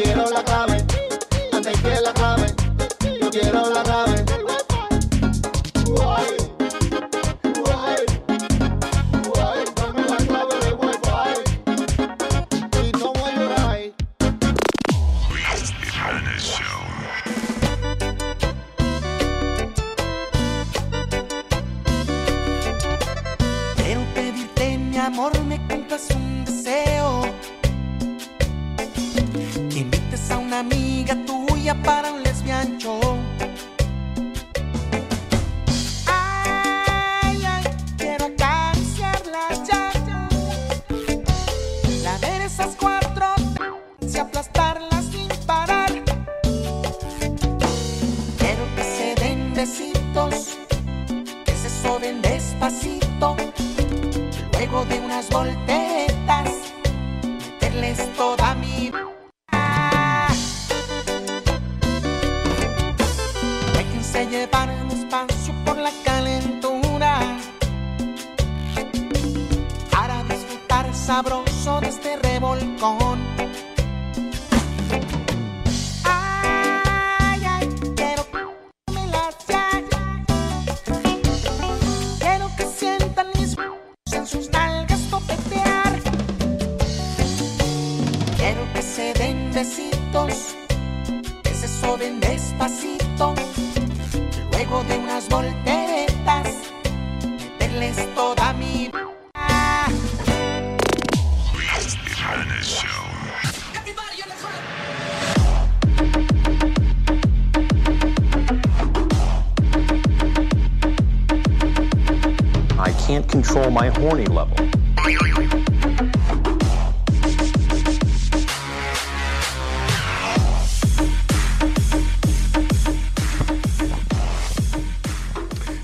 quiero 0.03 0.32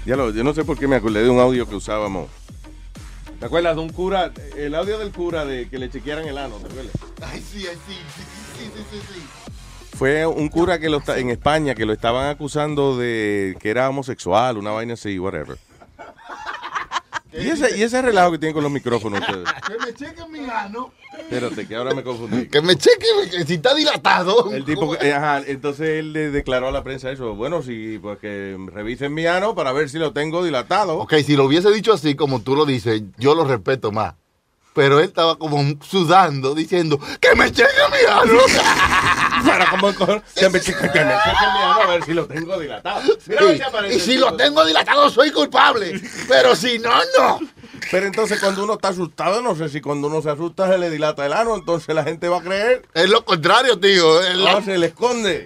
Ya 0.08 0.16
lo, 0.16 0.30
yo 0.30 0.42
no 0.42 0.54
sé 0.54 0.64
por 0.64 0.78
qué 0.78 0.88
me 0.88 0.96
acordé 0.96 1.22
de 1.22 1.28
un 1.28 1.38
audio 1.38 1.68
que 1.68 1.74
usábamos. 1.74 2.30
¿Te 3.38 3.44
acuerdas 3.44 3.76
de 3.76 3.82
un 3.82 3.90
cura? 3.90 4.32
El 4.56 4.74
audio 4.74 4.98
del 4.98 5.12
cura 5.12 5.44
de 5.44 5.68
que 5.68 5.78
le 5.78 5.90
chequearan 5.90 6.26
el 6.26 6.38
ano, 6.38 6.54
¿te 6.56 6.66
acuerdas? 6.66 6.94
Ay, 7.20 7.42
sí, 7.42 7.66
ay, 7.70 7.76
sí, 7.86 7.92
sí, 8.16 8.70
sí, 8.74 8.84
sí, 8.90 9.00
sí. 9.06 9.96
Fue 9.98 10.24
un 10.26 10.48
cura 10.48 10.78
que 10.78 10.88
lo 10.88 11.02
en 11.08 11.28
España 11.28 11.74
que 11.74 11.84
lo 11.84 11.92
estaban 11.92 12.30
acusando 12.30 12.96
de 12.96 13.58
que 13.60 13.68
era 13.68 13.90
homosexual, 13.90 14.56
una 14.56 14.70
vaina 14.70 14.94
así, 14.94 15.18
whatever. 15.18 15.58
Y 17.42 17.48
ese, 17.50 17.76
y 17.78 17.82
ese 17.82 18.02
relajo 18.02 18.32
que 18.32 18.38
tienen 18.38 18.54
con 18.54 18.62
los 18.62 18.72
micrófonos 18.72 19.20
ustedes. 19.20 19.48
Que 19.68 19.78
me 19.86 19.94
chequen 19.94 20.32
mi 20.32 20.40
ano. 20.50 20.92
Espérate, 21.18 21.66
que 21.66 21.74
ahora 21.76 21.94
me 21.94 22.02
confundí. 22.02 22.48
Que 22.48 22.60
me 22.62 22.76
chequen 22.76 23.30
que 23.30 23.44
si 23.44 23.54
está 23.54 23.74
dilatado. 23.74 24.52
El 24.52 24.64
tipo, 24.64 24.96
que- 24.96 25.08
eh, 25.08 25.14
ajá, 25.14 25.42
entonces 25.46 25.88
él 26.00 26.12
le 26.12 26.30
declaró 26.30 26.68
a 26.68 26.72
la 26.72 26.82
prensa 26.84 27.10
eso. 27.10 27.34
Bueno, 27.34 27.62
sí, 27.62 27.98
pues 28.00 28.18
que 28.18 28.56
revisen 28.72 29.12
mi 29.14 29.26
ano 29.26 29.54
para 29.54 29.72
ver 29.72 29.88
si 29.90 29.98
lo 29.98 30.12
tengo 30.12 30.44
dilatado. 30.44 30.98
Ok, 30.98 31.14
si 31.24 31.36
lo 31.36 31.44
hubiese 31.44 31.70
dicho 31.72 31.92
así 31.92 32.14
como 32.14 32.40
tú 32.40 32.54
lo 32.54 32.66
dices, 32.66 33.02
yo 33.18 33.34
lo 33.34 33.44
respeto 33.44 33.90
más. 33.92 34.14
Pero 34.78 35.00
él 35.00 35.06
estaba 35.06 35.36
como 35.36 35.60
sudando, 35.82 36.54
diciendo, 36.54 37.00
¡que 37.20 37.34
me 37.34 37.50
chequen 37.50 37.90
mi 37.90 38.08
ano! 38.08 38.38
Para 39.44 39.68
como 39.70 39.92
que 39.92 40.48
me 40.48 40.60
chequen 40.60 40.92
que 40.92 41.04
me 41.04 41.14
chequen 41.14 41.52
mi 41.52 41.62
ano 41.64 41.82
a 41.82 41.86
ver 41.88 42.04
si 42.04 42.14
lo 42.14 42.26
tengo 42.28 42.56
dilatado. 42.60 43.02
Mira 43.26 43.40
Sí, 43.40 43.60
si 43.88 43.96
Y 43.96 43.98
si 43.98 44.18
lo 44.18 44.36
tengo 44.36 44.64
dilatado, 44.64 45.10
soy 45.10 45.32
culpable. 45.32 46.00
Pero 46.28 46.54
si 46.54 46.78
no, 46.78 46.92
no. 47.18 47.40
Pero 47.90 48.06
entonces 48.06 48.38
cuando 48.38 48.62
uno 48.62 48.74
está 48.74 48.90
asustado, 48.90 49.42
no 49.42 49.56
sé 49.56 49.68
si 49.68 49.80
cuando 49.80 50.06
uno 50.06 50.22
se 50.22 50.30
asusta 50.30 50.70
se 50.70 50.78
le 50.78 50.90
dilata 50.90 51.26
el 51.26 51.32
ano, 51.32 51.56
entonces 51.56 51.92
la 51.92 52.04
gente 52.04 52.28
va 52.28 52.38
a 52.38 52.42
creer. 52.42 52.86
Es 52.94 53.10
lo 53.10 53.24
contrario, 53.24 53.80
tío. 53.80 54.06
No, 54.36 54.62
se 54.62 54.78
le 54.78 54.86
esconde. 54.86 55.42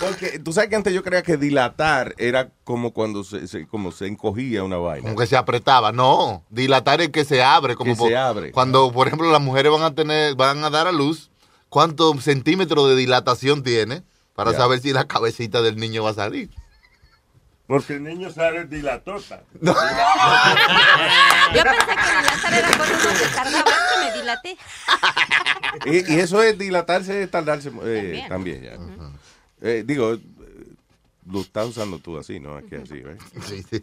Porque 0.00 0.38
tú 0.38 0.52
sabes 0.52 0.70
que 0.70 0.76
antes 0.76 0.92
yo 0.94 1.02
creía 1.02 1.22
que 1.22 1.36
dilatar 1.36 2.14
era 2.18 2.50
como 2.64 2.92
cuando 2.92 3.24
se, 3.24 3.46
se- 3.48 3.66
como 3.66 3.90
se 3.92 4.06
encogía 4.06 4.62
una 4.64 4.76
vaina. 4.76 5.02
Como 5.08 5.18
que 5.18 5.26
se 5.26 5.36
apretaba. 5.36 5.90
No, 5.92 6.44
dilatar 6.50 7.00
es 7.00 7.08
que 7.10 7.24
se 7.24 7.42
abre. 7.42 7.74
Como 7.74 7.92
Que 7.92 7.98
por- 7.98 8.08
se 8.08 8.16
abre. 8.16 8.52
Cuando, 8.52 8.92
por 8.92 9.06
ejemplo, 9.08 9.30
las 9.30 9.40
mujeres 9.40 9.72
van 9.72 9.82
a 9.82 9.94
tener, 9.94 10.34
van 10.36 10.62
a 10.62 10.70
dar 10.70 10.86
a 10.86 10.92
luz, 10.92 11.30
¿cuántos 11.68 12.22
centímetros 12.22 12.88
de 12.88 12.96
dilatación 12.96 13.62
tiene? 13.62 14.02
Para 14.34 14.52
Ya. 14.52 14.58
saber 14.58 14.80
si 14.80 14.92
la 14.92 15.06
cabecita 15.06 15.62
del 15.62 15.76
niño 15.76 16.04
va 16.04 16.10
a 16.10 16.14
salir. 16.14 16.50
Porque 17.66 17.94
el 17.96 18.04
niño 18.04 18.30
sale 18.30 18.64
dilatota. 18.66 19.42
Yo 19.62 19.74
pensé 21.62 21.86
que 21.86 22.16
dilatar 22.16 22.54
era 22.54 22.68
cuando 22.76 22.94
uno 22.94 23.14
se 23.16 23.26
tardaba 23.34 23.64
que 23.64 24.06
me 24.10 24.18
dilaté. 24.18 24.56
Y, 25.84 26.14
y 26.14 26.18
eso 26.20 26.42
es 26.42 26.56
dilatarse, 26.56 27.22
es 27.22 27.30
tardarse 27.30 27.70
eh, 27.84 28.24
también. 28.28 28.62
ya. 28.62 28.72
Eh, 29.60 29.84
digo, 29.86 30.14
eh, 30.14 30.20
lo 31.30 31.40
estás 31.40 31.68
usando 31.68 31.98
tú 31.98 32.16
así, 32.18 32.40
¿no? 32.40 32.58
Es 32.58 32.64
que 32.66 32.76
así, 32.76 33.00
¿ves? 33.00 33.18
Sí, 33.42 33.62
sí, 33.62 33.82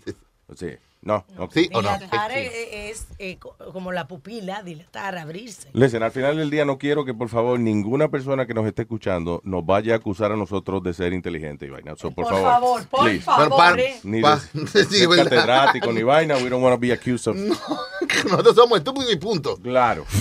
sí. 0.55 0.71
Sí. 1.05 1.11
No, 1.11 1.23
ok. 1.37 1.53
Dilatar 1.53 2.31
es, 2.31 2.51
es, 2.73 3.07
eh, 3.19 3.37
co- 3.37 3.55
como 3.71 3.91
la 3.91 4.07
pupila, 4.07 4.63
dilatar, 4.63 5.15
abrirse. 5.19 5.69
Listen, 5.73 6.01
al 6.01 6.11
final 6.11 6.35
del 6.35 6.49
día 6.49 6.65
no 6.65 6.79
quiero 6.79 7.05
que 7.05 7.13
por 7.13 7.29
favor 7.29 7.59
ninguna 7.59 8.07
persona 8.07 8.47
que 8.47 8.55
nos 8.55 8.65
esté 8.65 8.81
escuchando 8.81 9.39
nos 9.43 9.63
vaya 9.63 9.93
a 9.93 9.97
acusar 9.97 10.31
a 10.31 10.35
nosotros 10.35 10.81
de 10.81 10.95
ser 10.95 11.13
inteligentes 11.13 11.67
y 11.67 11.71
vaina. 11.71 11.93
So, 11.95 12.09
por, 12.09 12.25
Por 12.27 12.41
favor, 12.41 12.87
por 12.87 13.03
please. 13.03 13.21
favor, 13.23 13.43
Pero 13.45 13.55
pa- 13.55 13.79
eh. 13.79 13.99
Ni 14.03 14.19
pa- 14.21 14.41
de, 14.53 14.85
sí, 14.85 15.05
catedrático 15.07 15.91
ni 15.93 16.01
vaina. 16.01 16.37
We 16.37 16.49
don't 16.49 16.63
want 16.63 16.73
to 16.73 16.79
be 16.79 16.91
accused 16.91 17.27
of. 17.27 17.37
Nosotros 18.25 18.55
somos 18.55 18.79
estúpidos 18.79 19.11
y 19.13 19.17
punto. 19.17 19.57
Claro. 19.57 20.05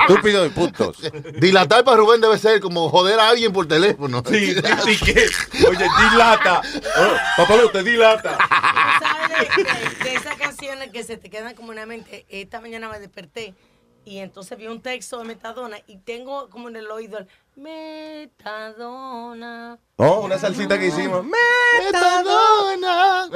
Estúpido 0.00 0.44
y 0.44 0.50
puntos. 0.50 0.98
Dilatar 1.40 1.84
para 1.84 1.96
Rubén 1.96 2.20
debe 2.20 2.38
ser 2.38 2.60
como 2.60 2.88
joder 2.90 3.18
a 3.18 3.30
alguien 3.30 3.52
por 3.52 3.66
teléfono. 3.66 4.22
Sí, 4.28 4.54
sí, 4.84 4.96
que. 5.04 5.26
Oye, 5.66 5.86
dilata. 6.10 6.60
Oh, 6.98 7.16
papalote, 7.42 7.82
dilata. 7.82 8.36
¿Sabes 8.98 9.37
de, 10.04 10.14
esas 10.14 10.36
canciones 10.36 10.90
que 10.90 11.04
se 11.04 11.16
te 11.16 11.30
quedan 11.30 11.54
como 11.54 11.72
en 11.72 11.76
la 11.76 11.86
mente? 11.86 12.26
Esta 12.28 12.60
mañana 12.60 12.88
me 12.88 12.98
desperté 12.98 13.54
y 14.04 14.18
entonces 14.18 14.56
vi 14.56 14.66
un 14.66 14.80
texto 14.80 15.18
de 15.18 15.24
Metadona 15.24 15.78
y 15.86 15.98
tengo 15.98 16.48
como 16.48 16.70
en 16.70 16.76
el 16.76 16.90
oído 16.90 17.18
el 17.18 17.28
Metadona. 17.56 18.18
Oh, 19.96 20.20
una 20.20 20.38
salsita 20.38 20.78
que 20.78 20.86
hicimos. 20.86 21.26
Metadona. 21.26 23.26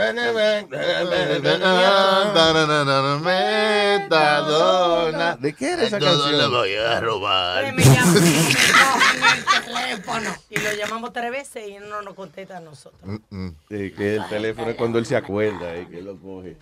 Metadona. 4.09 5.37
¿De 5.37 5.53
qué 5.53 5.73
era 5.73 5.83
esa 5.83 5.99
Todo 5.99 6.23
canción? 6.23 6.39
lo 6.39 6.51
voy 6.59 6.75
a 6.75 7.01
robar. 7.01 7.65
Pues 7.65 7.75
me 7.75 7.83
el 7.83 7.89
teléfono 10.03 10.35
y 10.51 10.59
lo 10.61 10.73
llamamos 10.75 11.13
tres 11.13 11.31
veces 11.31 11.69
y 11.69 11.75
no 11.89 12.03
nos 12.03 12.15
contesta 12.15 12.59
a 12.59 12.61
nosotros. 12.61 13.21
Sí, 13.69 13.91
que 13.93 14.17
el 14.17 14.29
teléfono 14.29 14.71
es 14.71 14.77
cuando 14.77 14.99
él 14.99 15.07
se 15.07 15.17
acuerda 15.17 15.77
y 15.79 15.87
que 15.87 16.03
lo 16.03 16.17
coge. 16.19 16.57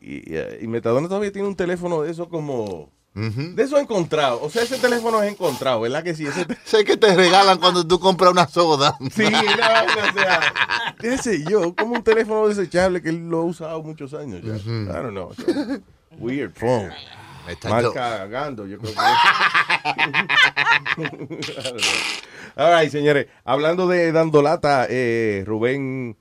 Y, 0.00 0.34
eh, 0.34 0.58
y 0.62 0.66
Metadona 0.68 1.08
todavía 1.08 1.32
tiene 1.32 1.48
un 1.48 1.56
teléfono 1.56 2.02
de 2.02 2.10
eso 2.10 2.28
como... 2.28 2.90
De 3.14 3.62
eso 3.62 3.78
encontrado. 3.78 4.42
O 4.42 4.50
sea, 4.50 4.62
ese 4.62 4.76
teléfono 4.76 5.22
es 5.22 5.32
encontrado, 5.32 5.80
¿verdad 5.80 6.04
que 6.04 6.14
sí? 6.14 6.26
Ese 6.26 6.44
te- 6.44 6.54
Sé 6.66 6.84
que 6.84 6.98
te 6.98 7.14
regalan 7.16 7.58
cuando 7.58 7.86
tú 7.86 7.98
compras 7.98 8.30
una 8.30 8.46
soda. 8.46 8.94
Sí, 9.10 9.22
no, 9.22 9.30
o 9.40 10.12
sea, 10.12 10.94
qué 11.00 11.16
sé 11.16 11.42
yo, 11.48 11.74
como 11.74 11.94
un 11.94 12.02
teléfono 12.02 12.46
desechable 12.46 13.00
que 13.00 13.08
él 13.08 13.26
lo 13.30 13.38
ha 13.38 13.44
usado 13.44 13.82
muchos 13.82 14.12
años 14.12 14.42
ya. 14.44 14.56
I 14.56 14.86
don't 14.86 15.12
know. 15.12 15.32
Weird 16.18 16.52
phone. 16.54 16.90
Está 17.48 17.68
Mal 17.68 17.92
cagando, 17.92 18.66
yo 18.66 18.78
creo 18.78 18.92
que. 18.92 18.98
All 22.56 22.80
right, 22.80 22.90
señores. 22.90 23.26
Hablando 23.44 23.86
de 23.86 24.12
dando 24.12 24.42
lata, 24.42 24.86
eh, 24.88 25.44
Rubén, 25.46 26.16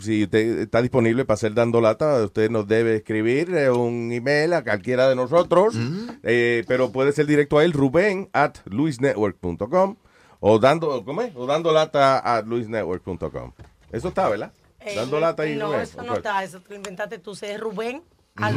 si 0.00 0.24
usted 0.24 0.60
está 0.60 0.82
disponible 0.82 1.24
para 1.24 1.34
hacer 1.34 1.54
dando 1.54 1.80
lata, 1.80 2.24
usted 2.24 2.50
nos 2.50 2.66
debe 2.66 2.96
escribir 2.96 3.54
eh, 3.54 3.70
un 3.70 4.10
email 4.12 4.52
a 4.54 4.64
cualquiera 4.64 5.08
de 5.08 5.14
nosotros, 5.14 5.76
eh, 6.22 6.64
pero 6.66 6.90
puede 6.92 7.12
ser 7.12 7.26
directo 7.26 7.58
a 7.58 7.64
él, 7.64 7.72
Rubén 7.72 8.28
at 8.32 8.58
luisnetwork.com 8.64 9.96
o 10.40 10.58
dando, 10.58 11.04
¿cómo 11.04 11.22
es? 11.22 11.32
O 11.36 11.46
dando 11.46 11.72
lata 11.72 12.18
at 12.18 12.44
luisnetwork.com. 12.46 13.52
Eso 13.92 14.08
está, 14.08 14.28
¿verdad? 14.28 14.52
Dando 14.96 15.20
lata 15.20 15.46
y 15.46 15.54
No, 15.54 15.66
Rubén. 15.66 15.80
eso 15.82 16.02
no 16.02 16.16
está, 16.16 16.42
eso 16.42 16.60
te 16.60 16.70
lo 16.70 16.76
inventaste 16.76 17.18
tú, 17.18 17.32
es 17.40 17.60
Rubén 17.60 18.02
a 18.36 18.50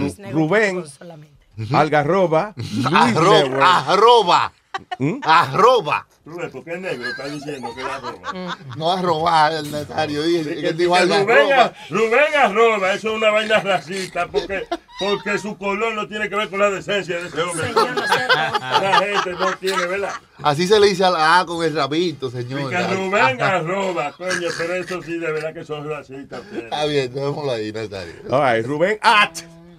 solamente. 0.87 1.34
Algarroba, 1.73 2.53
Luis 2.55 2.85
Arro- 2.85 3.43
Network. 3.43 3.63
Arroba. 3.63 4.53
¿Mm? 4.99 5.19
Arroba. 5.23 6.05
Porque 6.51 6.73
es 6.73 6.79
negro, 6.81 7.07
está 7.09 7.27
diciendo 7.27 7.69
que 7.73 7.81
la 7.83 7.97
roba. 7.99 8.57
No 8.75 8.91
arroba 8.91 9.47
el 9.57 9.71
netario. 9.71 10.21
Dice 10.23 10.55
que 10.55 10.61
Que 10.61 10.73
dijo 10.73 10.95
Rubén, 10.97 11.11
algarroba. 11.19 11.61
a- 11.65 11.73
Rubén 11.89 12.35
arroba, 12.37 12.93
eso 12.93 13.09
es 13.09 13.15
una 13.15 13.29
vaina 13.29 13.59
racista, 13.61 14.27
porque, 14.27 14.67
porque 14.99 15.37
su 15.37 15.55
color 15.57 15.93
no 15.93 16.07
tiene 16.09 16.27
que 16.27 16.35
ver 16.35 16.49
con 16.49 16.59
la 16.59 16.71
decencia 16.71 17.19
de 17.19 17.27
ese 17.27 17.41
hombre. 17.41 17.71
La 17.73 18.99
gente 18.99 19.31
no 19.33 19.53
tiene, 19.57 19.85
¿verdad? 19.85 20.11
Así 20.43 20.67
se 20.67 20.77
le 20.79 20.87
dice 20.87 21.05
a 21.05 21.11
la 21.11 21.39
A 21.39 21.45
con 21.45 21.63
el 21.63 21.73
rabito, 21.73 22.29
señor. 22.29 22.69
Rubén 22.93 23.41
arroba, 23.41 24.11
coño, 24.13 24.49
pero 24.57 24.73
eso 24.75 25.01
sí, 25.03 25.17
de 25.17 25.31
verdad 25.31 25.53
que 25.53 25.63
son 25.63 25.87
racistas. 25.89 26.41
Está 26.53 26.85
bien, 26.85 27.13
dejémoslo 27.13 27.51
ahí, 27.51 27.71
Nazario. 27.71 28.13
All 28.29 28.55
right, 28.57 28.65
Rubén 28.65 28.97
at 29.01 29.31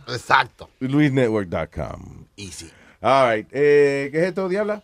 Exacto. 0.08 0.68
luisnetwork.com. 0.80 2.26
Easy. 2.36 2.70
All 3.00 3.36
right, 3.36 3.48
eh, 3.52 4.08
¿qué 4.12 4.18
es 4.18 4.24
esto, 4.28 4.48
Diabla? 4.48 4.82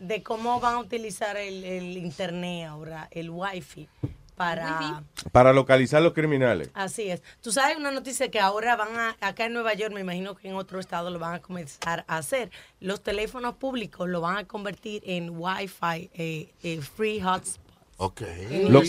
De 0.00 0.22
cómo 0.22 0.60
van 0.60 0.74
a 0.74 0.78
utilizar 0.78 1.36
el, 1.36 1.62
el 1.64 1.96
internet 1.96 2.66
ahora, 2.68 3.08
el 3.10 3.30
wifi, 3.30 3.88
para... 4.34 5.02
Para 5.32 5.52
localizar 5.52 6.00
los 6.00 6.14
criminales. 6.14 6.70
Así 6.72 7.10
es. 7.10 7.22
Tú 7.42 7.52
sabes 7.52 7.76
una 7.76 7.90
noticia 7.90 8.30
que 8.30 8.40
ahora 8.40 8.76
van 8.76 8.96
a, 8.96 9.16
acá 9.20 9.44
en 9.44 9.52
Nueva 9.52 9.74
York, 9.74 9.92
me 9.92 10.00
imagino 10.00 10.34
que 10.34 10.48
en 10.48 10.54
otro 10.54 10.80
estado 10.80 11.10
lo 11.10 11.18
van 11.18 11.34
a 11.34 11.40
comenzar 11.40 12.04
a 12.08 12.16
hacer. 12.16 12.50
Los 12.80 13.02
teléfonos 13.02 13.56
públicos 13.56 14.08
lo 14.08 14.22
van 14.22 14.38
a 14.38 14.44
convertir 14.44 15.02
en 15.04 15.30
Wi-Fi 15.30 16.10
eh, 16.14 16.48
eh, 16.62 16.80
free 16.80 17.20
hotspot. 17.20 17.60
Ok. 17.98 18.22
En 18.22 18.72
Lo, 18.72 18.80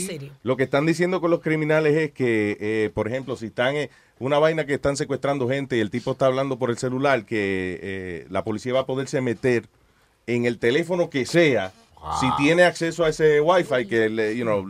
lo 0.43 0.55
que 0.55 0.63
están 0.63 0.85
diciendo 0.85 1.19
con 1.19 1.31
los 1.31 1.41
criminales 1.41 1.97
es 1.97 2.11
que, 2.11 2.57
eh, 2.61 2.91
por 2.93 3.09
ejemplo, 3.09 3.35
si 3.35 3.47
están 3.47 3.75
en 3.75 3.89
una 4.21 4.39
vaina 4.39 4.65
que 4.65 4.75
están 4.75 4.95
secuestrando 4.97 5.47
gente 5.49 5.77
y 5.77 5.79
el 5.79 5.89
tipo 5.89 6.11
está 6.11 6.27
hablando 6.27 6.57
por 6.57 6.69
el 6.69 6.77
celular, 6.77 7.25
que 7.25 7.79
eh, 7.81 8.27
la 8.29 8.43
policía 8.43 8.73
va 8.73 8.81
a 8.81 8.85
poderse 8.85 9.19
meter 9.21 9.67
en 10.27 10.45
el 10.45 10.59
teléfono 10.59 11.09
que 11.09 11.25
sea, 11.25 11.71
si 12.19 12.27
tiene 12.37 12.63
acceso 12.63 13.03
a 13.03 13.09
ese 13.09 13.41
wifi, 13.41 13.85
que, 13.87 14.09
le- 14.09 14.35
you 14.37 14.43
know, 14.43 14.65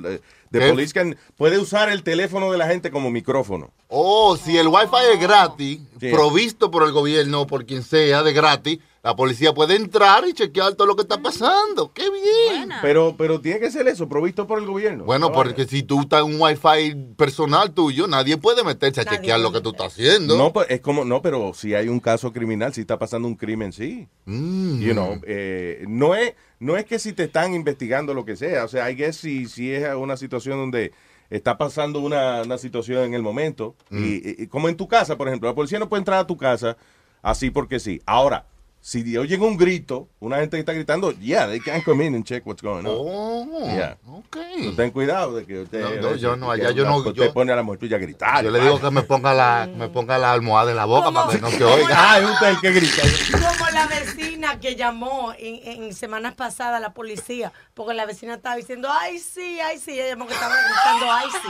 the 0.52 0.60
police 0.72 0.94
can- 0.94 1.16
puede 1.38 1.58
usar 1.60 1.90
el 1.90 2.04
teléfono 2.04 2.52
de 2.52 2.58
la 2.58 2.68
gente 2.68 2.92
como 2.92 3.10
micrófono. 3.12 3.72
Oh, 3.94 4.38
si 4.38 4.58
el 4.58 4.70
wifi 4.70 4.96
es 5.14 5.20
gratis, 5.20 5.80
Sí. 6.00 6.10
provisto 6.12 6.72
por 6.72 6.84
el 6.84 6.94
gobierno 6.94 7.42
o 7.42 7.48
por 7.48 7.66
quien 7.66 7.84
sea 7.84 8.24
de 8.24 8.32
gratis, 8.32 8.80
la 9.04 9.16
policía 9.16 9.54
puede 9.54 9.76
entrar 9.76 10.26
y 10.28 10.34
chequear 10.34 10.76
todo 10.76 10.88
lo 10.88 10.96
que 10.96 11.02
está 11.02 11.22
pasando. 11.22 11.92
¡Qué 11.92 12.04
bien! 12.10 12.70
Pero, 12.82 13.16
pero 13.18 13.42
tiene 13.42 13.60
que 13.60 13.70
ser 13.70 13.88
eso, 13.90 14.08
provisto 14.08 14.48
por 14.48 14.60
el 14.60 14.66
gobierno. 14.66 15.04
Bueno, 15.04 15.28
No, 15.30 15.34
porque 15.36 15.66
si 15.66 15.84
tú 15.84 16.02
estás 16.02 16.22
en 16.24 16.36
un 16.36 16.42
wifi 16.42 16.96
personal 17.18 17.72
tuyo, 17.74 18.08
nadie 18.08 18.38
puede 18.38 18.64
meterse 18.64 19.02
a 19.02 19.04
Nadie 19.04 19.18
chequear 19.18 19.40
lo 19.42 19.52
que 19.52 19.60
tú 19.60 19.72
estás 19.72 19.88
haciendo. 19.94 20.38
No, 20.38 20.54
pues, 20.54 20.68
es 20.70 20.80
como, 20.82 21.04
no, 21.04 21.22
pero 21.22 21.54
si 21.54 21.74
hay 21.76 21.90
un 21.90 22.00
caso 22.00 22.32
criminal, 22.32 22.74
si 22.74 22.82
está 22.82 22.98
pasando 22.98 23.28
un 23.28 23.36
crimen, 23.36 23.74
sí. 23.74 24.08
Mm. 24.26 24.80
You 24.80 24.94
know, 24.94 25.20
eh, 25.28 25.84
no 25.88 26.16
es, 26.16 26.34
no 26.60 26.78
es 26.78 26.86
que 26.86 26.98
si 26.98 27.12
te 27.14 27.24
están 27.26 27.54
investigando 27.54 28.14
lo 28.14 28.24
que 28.24 28.36
sea, 28.38 28.64
o 28.64 28.68
sea, 28.70 28.86
hay 28.86 28.96
que 28.96 29.12
si, 29.14 29.48
si 29.48 29.72
es 29.74 29.94
una 29.96 30.16
situación 30.16 30.58
donde 30.58 30.94
está 31.32 31.58
pasando 31.58 32.00
una, 32.02 32.44
una 32.44 32.58
situación 32.60 33.04
en 33.06 33.14
el 33.16 33.24
momento, 33.24 33.76
y, 33.90 33.96
y- 34.30 34.36
y 34.44 34.48
como 34.48 34.70
en 34.70 34.78
tu 34.78 34.88
casa, 34.88 35.18
por 35.18 35.28
ejemplo, 35.28 35.50
la 35.50 35.56
policía 35.56 35.80
no 35.80 35.90
puede 35.90 36.02
entrar 36.02 36.20
a 36.20 36.28
tu 36.28 36.38
casa 36.38 36.78
así 37.24 37.50
porque 37.50 37.80
sí. 37.80 38.02
Ahora, 38.06 38.46
si 38.84 39.16
oyen 39.16 39.42
un 39.44 39.58
grito, 39.58 40.10
una 40.20 40.38
gente 40.38 40.58
que 40.58 40.62
está 40.62 40.74
gritando, 40.74 41.12
yeah, 41.20 41.46
they 41.48 41.60
can 41.60 41.82
come 41.84 42.04
in 42.06 42.16
and 42.16 42.26
check 42.26 42.46
what's 42.48 42.62
going 42.64 42.86
on. 42.86 42.96
Oh, 42.98 43.48
Yeah. 43.76 43.96
ok. 44.08 44.38
So, 44.64 44.76
ten 44.76 44.90
cuidado 44.92 45.36
de 45.36 45.46
que 45.46 45.60
usted, 45.60 45.82
No, 46.02 46.10
no, 46.12 46.16
yo 46.16 46.36
no, 46.36 46.50
allá 46.52 46.72
yo 46.72 46.84
no- 46.86 46.98
usted 46.98 47.14
yo- 47.14 47.32
pone 47.34 47.52
a 47.54 47.56
la 47.56 47.62
mujer 47.64 47.80
tuya 47.80 47.98
a 47.98 48.00
gritar. 48.00 48.44
Yo 48.44 48.50
le 48.50 48.60
digo 48.60 48.80
que 48.82 48.90
me 48.90 49.04
ponga 49.04 49.34
la, 49.36 49.70
me 49.72 49.88
ponga 49.90 50.18
la 50.18 50.32
almohada 50.34 50.72
en 50.72 50.78
la 50.78 50.86
boca 50.86 51.12
para 51.12 51.32
que 51.32 51.40
no 51.40 51.50
se 51.52 51.64
oiga. 51.64 51.90
Ah, 51.96 52.20
es 52.20 52.26
usted 52.30 52.48
el 52.48 52.60
que 52.60 52.72
grita. 52.72 53.02
Como 53.34 53.70
la 53.70 53.86
vecina 53.86 54.60
que 54.60 54.76
llamó 54.76 55.34
en, 55.38 55.84
en 55.84 55.94
semanas 55.94 56.34
pasadas 56.34 56.78
a 56.78 56.80
la 56.80 56.94
policía, 56.94 57.54
porque 57.76 57.94
la 57.94 58.06
vecina 58.08 58.34
estaba 58.34 58.56
diciendo, 58.56 58.90
ay, 58.92 59.20
sí, 59.20 59.60
ay, 59.60 59.78
sí, 59.78 59.92
ella 59.92 60.10
llamó 60.10 60.26
que 60.26 60.34
estaba 60.34 60.56
gritando, 60.56 61.12
ay, 61.12 61.30
sí. 61.30 61.50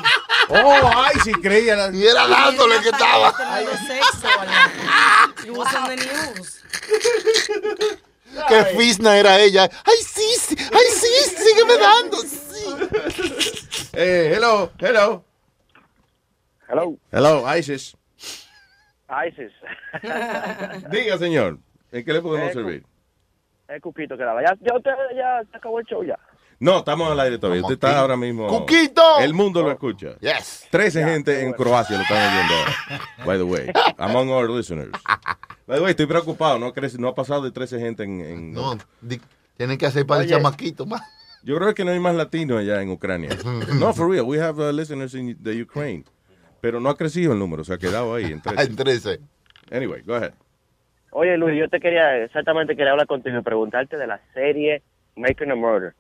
Oh, 0.50 0.92
ay, 0.98 1.16
si 1.24 1.32
creía. 1.34 1.76
La... 1.78 1.96
Y 1.96 2.06
era 2.06 2.28
dándole 2.28 2.80
que 2.82 2.90
estaba. 2.90 3.34
Teniendo 3.38 3.72
sexo, 3.88 4.28
was 5.56 5.74
on 5.76 5.90
the 5.90 5.96
news. 5.96 6.58
Qué 8.48 8.66
fisna 8.78 9.18
era 9.18 9.40
ella. 9.40 9.64
Ay, 9.84 9.98
sí, 10.06 10.26
sí, 10.40 10.56
ay, 10.60 10.86
sí, 10.90 11.36
sígueme 11.38 11.78
dando. 11.78 12.18
Sí. 12.18 13.90
Eh, 13.94 14.34
hello, 14.36 14.72
hello. 14.80 15.24
Hello, 16.70 16.98
Hello, 17.12 17.58
ISIS. 17.58 17.98
ISIS. 19.28 19.52
Diga, 20.90 21.18
señor, 21.18 21.58
¿en 21.92 22.06
qué 22.06 22.14
le 22.14 22.22
podemos 22.22 22.50
Eh, 22.52 22.54
servir? 22.54 22.86
Es 23.68 23.82
Cuquito 23.82 24.18
que 24.18 24.24
daba. 24.24 24.42
Ya, 24.42 24.56
ya 24.62 24.78
usted 24.78 24.92
ya 25.16 25.42
se 25.52 25.58
acabó 25.58 25.80
el 25.80 25.86
show 25.86 26.02
ya. 26.06 26.18
No, 26.60 26.78
estamos 26.78 27.12
al 27.12 27.20
aire 27.20 27.38
todavía. 27.38 27.62
Usted 27.64 27.74
está 27.74 28.00
ahora 28.00 28.16
mismo. 28.16 28.48
¡Cuquito! 28.48 29.20
El 29.20 29.34
mundo 29.34 29.64
lo 29.64 29.72
escucha. 29.72 30.16
Yes. 30.20 30.68
13 30.70 31.04
gente 31.04 31.42
en 31.42 31.52
Croacia 31.54 31.98
lo 31.98 32.04
están 32.04 32.18
oyendo 32.38 32.54
ahora. 32.54 32.72
By 33.26 33.38
the 33.38 33.44
way, 33.44 33.72
among 33.98 34.30
our 34.30 34.50
listeners. 34.50 34.92
By 35.72 35.78
the 35.80 35.84
way, 35.86 35.92
estoy 35.92 36.06
preocupado. 36.06 36.60
No, 36.60 36.66
ha 36.66 36.74
creci- 36.74 36.98
no 37.00 37.08
ha 37.08 37.16
pasado 37.16 37.44
de 37.44 37.52
13 37.52 37.80
gente 37.80 38.04
en. 38.04 38.20
en- 38.20 38.52
No, 38.52 38.78
di- 39.00 39.22
tienen 39.56 39.78
que 39.78 39.86
hacer 39.86 40.06
para 40.06 40.20
el 40.20 40.28
Oye. 40.28 40.36
chamaquito 40.36 40.86
más. 40.86 41.02
Yo 41.44 41.56
creo 41.56 41.74
que 41.74 41.86
no 41.86 41.92
hay 41.92 42.00
más 42.02 42.14
latinos 42.14 42.60
allá 42.60 42.82
en 42.82 42.90
Ucrania. 42.90 43.30
no, 43.80 43.94
for 43.94 44.10
real. 44.12 44.26
We 44.26 44.38
have 44.42 44.60
uh, 44.62 44.74
listeners 44.74 45.14
in 45.16 45.42
the 45.42 45.62
Ukraine. 45.62 46.04
Pero 46.60 46.82
no 46.82 46.90
ha 46.90 46.98
crecido 46.98 47.32
el 47.32 47.40
número. 47.40 47.64
Se 47.64 47.74
ha 47.74 47.78
quedado 47.78 48.14
ahí 48.14 48.26
en 48.26 48.42
13. 48.42 48.64
En 48.70 48.76
13. 48.76 49.20
Anyway, 49.72 50.02
go 50.02 50.16
ahead. 50.16 50.34
Oye, 51.12 51.38
Luis, 51.38 51.58
yo 51.58 51.70
te 51.70 51.80
quería, 51.80 52.18
exactamente 52.18 52.76
quería 52.76 52.92
hablar 52.92 53.08
contigo 53.08 53.38
y 53.40 53.42
preguntarte 53.42 53.96
de 53.96 54.08
la 54.08 54.20
serie 54.34 54.82
Making 55.16 55.52
a 55.52 55.56
Murder, 55.56 55.94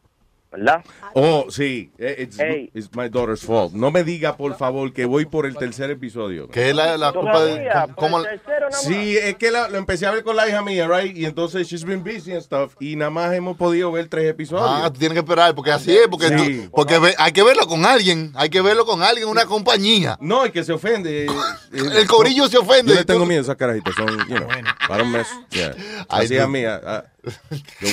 ¿verdad? 0.51 0.83
Oh, 1.13 1.45
sí. 1.49 1.91
eh, 1.97 2.15
It's, 2.19 2.38
Hey. 2.39 2.69
it's 2.73 2.89
my 2.95 3.09
daughter's 3.09 3.41
fault. 3.43 3.73
No 3.73 3.89
me 3.91 4.03
diga, 4.03 4.35
por 4.35 4.55
favor, 4.57 4.91
que 4.93 5.05
voy 5.05 5.25
por 5.25 5.45
el 5.45 5.55
tercer 5.55 5.89
episodio. 5.91 6.47
Que 6.49 6.69
es 6.69 6.75
la, 6.75 6.97
la 6.97 7.11
culpa 7.13 7.43
de. 7.43 7.69
¿cómo- 7.95 8.19
el 8.19 8.25
tercero. 8.41 8.67
Sí, 8.71 9.17
es 9.17 9.35
que 9.35 9.49
la- 9.51 9.69
lo 9.69 9.77
empecé 9.77 10.05
a 10.05 10.11
ver 10.11 10.23
con 10.23 10.35
la 10.35 10.47
hija 10.47 10.61
mía, 10.61 10.88
right? 10.88 11.15
Y 11.15 11.25
entonces 11.25 11.67
she's 11.67 11.83
been 11.85 12.03
busy 12.03 12.33
and 12.33 12.41
stuff. 12.41 12.75
Y 12.80 12.95
nada 12.95 13.11
más 13.11 13.33
hemos 13.33 13.55
podido 13.57 13.91
ver 13.91 14.07
tres 14.07 14.30
episodios. 14.30 14.67
Ah, 14.69 14.89
tú 14.91 14.99
tienes 14.99 15.13
que 15.15 15.19
esperar, 15.19 15.55
porque 15.55 15.71
así 15.71 15.91
es, 15.95 16.07
porque, 16.09 16.27
Sí. 16.27 16.61
tú- 16.65 16.71
porque 16.71 16.99
ve- 16.99 17.15
hay 17.17 17.31
que 17.31 17.43
verlo 17.43 17.65
con 17.67 17.85
alguien, 17.85 18.31
hay 18.35 18.49
que 18.49 18.61
verlo 18.61 18.85
con 18.85 19.01
alguien, 19.01 19.27
una 19.27 19.45
compañía. 19.45 20.17
No, 20.19 20.43
el 20.45 20.51
que 20.51 20.63
se 20.63 20.73
ofende. 20.73 21.27
El 21.71 22.07
corillo 22.07 22.47
se 22.47 22.57
ofende. 22.57 22.93
Yo 22.93 22.99
le 22.99 23.05
tengo 23.05 23.25
miedo 23.25 23.39
a 23.41 23.43
esas 23.43 23.55
carajitas. 23.55 23.95
Son, 23.95 24.07
you 24.27 24.35
know, 24.35 24.47
I 24.49 24.97
don't 24.97 25.11
mess. 25.11 25.27
Yeah. 25.51 25.75
Así 26.09 26.35
es 26.35 26.47
mía. 26.47 27.05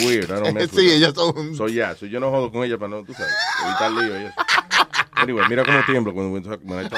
Weird. 0.07 0.31
I 0.31 0.41
don't 0.41 0.55
mess 0.55 0.73
with 0.73 0.81
Sí, 0.81 0.91
ellas 0.91 1.15
son- 1.15 1.55
So, 1.57 1.67
yeah, 1.69 1.95
so 1.95 2.07
yo 2.07 2.21
no 2.21 2.31
jodo 2.31 2.51
con 2.51 2.65
ella 2.65 2.79
para 2.79 2.89
no, 2.91 3.05
tú 3.05 3.13
sabes, 3.15 3.33
evitar 3.67 3.91
lío 3.93 4.21
y 4.21 4.25
eso. 4.27 4.35
Anyway, 5.17 5.45
mira 5.49 5.65
cómo 5.65 5.81
tiemblo 5.87 6.15
cuando 6.15 6.41
talk- 6.41 6.61
about 6.65 6.85
it. 6.85 6.93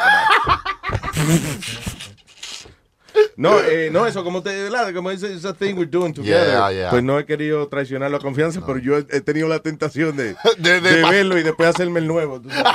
No, 3.36 3.58
eh, 3.60 3.90
no, 3.90 4.06
eso 4.06 4.22
como 4.22 4.42
te, 4.42 4.50
¿verdad? 4.64 4.92
Como 4.94 5.10
es 5.10 5.22
esa 5.22 5.52
thing 5.54 5.74
we're 5.74 5.90
doing 5.90 6.12
together. 6.12 6.46
Yeah, 6.52 6.70
yeah. 6.72 6.90
Pues 6.90 7.02
no 7.02 7.18
he 7.18 7.24
querido 7.26 7.66
traicionar 7.68 8.10
la 8.10 8.18
confianza, 8.18 8.60
pero 8.64 8.78
yo 8.78 8.98
he, 8.98 9.06
he 9.10 9.20
tenido 9.20 9.48
la 9.48 9.58
tentación 9.60 10.16
de, 10.16 10.36
De- 10.58 10.80
de, 10.80 10.96
de- 10.96 11.02
verlo 11.10 11.38
y 11.38 11.42
después 11.42 11.68
hacerme 11.68 12.00
el 12.00 12.06
nuevo. 12.06 12.40
tú 12.40 12.50
sabes. 12.50 12.64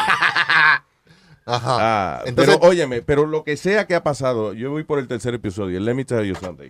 Ajá. 1.48 1.78
Ah, 1.80 2.24
Entonces- 2.26 2.56
pero 2.58 2.68
óyeme, 2.70 3.02
pero 3.04 3.26
lo 3.28 3.44
que 3.44 3.56
sea 3.56 3.86
que 3.88 3.96
ha 3.96 4.04
pasado, 4.04 4.54
yo 4.54 4.72
voy 4.72 4.84
por 4.84 5.00
el 5.00 5.08
tercer 5.08 5.34
episodio. 5.36 5.80
Let 5.80 5.94
me 5.94 6.04
tell 6.04 6.26
you 6.26 6.36
something. 6.36 6.68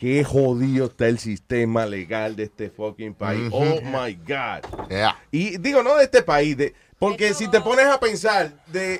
Qué 0.00 0.24
jodido 0.24 0.86
está 0.86 1.08
el 1.08 1.18
sistema 1.18 1.84
legal 1.84 2.34
de 2.34 2.44
este 2.44 2.70
fucking 2.70 3.12
país. 3.12 3.50
Oh 3.52 3.82
my 3.82 4.14
God. 4.14 4.88
Yeah. 4.88 5.22
Y 5.30 5.58
digo, 5.58 5.82
no 5.82 5.94
de 5.96 6.04
este 6.04 6.22
país, 6.22 6.56
de, 6.56 6.74
porque 6.98 7.34
si 7.34 7.48
te 7.48 7.60
pones 7.60 7.84
a 7.84 8.00
pensar, 8.00 8.50
de 8.68 8.98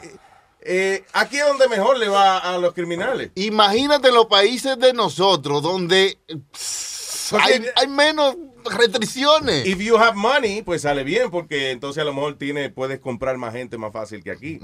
eh, 0.61 1.03
aquí 1.15 1.39
es 1.39 1.47
donde 1.47 1.69
mejor 1.69 1.99
le 1.99 2.09
va 2.09 2.37
a 2.37 2.59
los 2.59 2.75
criminales. 2.75 3.31
Imagínate 3.35 4.13
los 4.13 4.27
países 4.27 4.79
de 4.79 4.93
nosotros 4.93 5.63
donde 5.63 6.19
pss, 6.53 7.00
hay, 7.33 7.65
hay 7.77 7.89
menos 7.89 8.37
restricciones. 8.79 9.67
If 9.67 9.79
you 9.79 9.97
have 9.97 10.17
money, 10.17 10.63
pues 10.63 10.83
sale 10.83 11.05
bien, 11.05 11.31
porque 11.31 11.71
entonces 11.71 12.01
a 12.03 12.05
lo 12.05 12.13
mejor 12.13 12.37
tiene, 12.37 12.71
puedes 12.71 12.99
comprar 13.01 13.37
más 13.37 13.53
gente 13.55 13.79
más 13.79 13.93
fácil 13.93 14.23
que 14.23 14.31
aquí. 14.31 14.59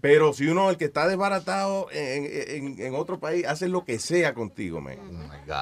Pero 0.00 0.32
si 0.32 0.46
uno, 0.46 0.70
el 0.70 0.76
que 0.76 0.86
está 0.86 1.06
desbaratado 1.08 1.88
en, 1.92 2.26
en- 2.76 2.80
en 2.86 2.94
otro 2.94 3.18
país, 3.18 3.46
hace 3.46 3.68
lo 3.68 3.84
que 3.84 3.98
sea 3.98 4.34
contigo, 4.34 4.80
man. 4.80 4.96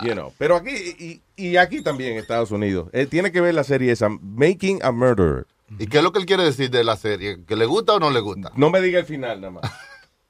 You 0.02 0.12
know. 0.12 0.33
Pero 0.39 0.57
aquí, 0.57 0.70
y, 0.99 1.23
y 1.36 1.57
aquí 1.57 1.83
también 1.83 2.12
en 2.12 2.18
Estados 2.18 2.50
Unidos, 2.50 2.89
eh, 2.92 3.07
tiene 3.07 3.33
que 3.33 3.41
ver 3.41 3.55
la 3.55 3.65
serie 3.65 3.92
esa, 3.92 4.08
Making 4.08 4.81
a 4.83 4.91
Murderer. 4.92 5.47
¿Y 5.78 5.86
qué 5.89 5.99
es 5.99 6.02
lo 6.05 6.12
que 6.12 6.20
él 6.20 6.26
quiere 6.26 6.44
decir 6.44 6.70
de 6.70 6.84
la 6.84 6.97
serie? 6.97 7.44
¿Que 7.44 7.57
le 7.57 7.66
gusta 7.66 7.94
o 7.94 7.99
no 7.99 8.10
le 8.10 8.20
gusta? 8.20 8.52
No 8.55 8.70
me 8.70 8.81
diga 8.81 9.00
el 9.00 9.07
final 9.07 9.41
nada 9.41 9.50
más. 9.52 9.62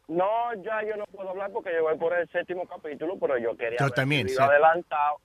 No, 0.09 0.25
ya 0.65 0.89
yo 0.89 0.97
no 0.97 1.05
puedo 1.07 1.31
hablar 1.31 1.51
porque 1.53 1.70
yo 1.77 1.83
voy 1.83 1.99
por 1.99 2.17
el 2.17 2.28
séptimo 2.31 2.65
capítulo, 2.69 3.19
pero 3.20 3.36
yo 3.39 3.57
quería 3.57 3.77
Yo 3.81 3.91
también, 3.91 4.28
sí. 4.28 4.36
adelantado 4.39 5.17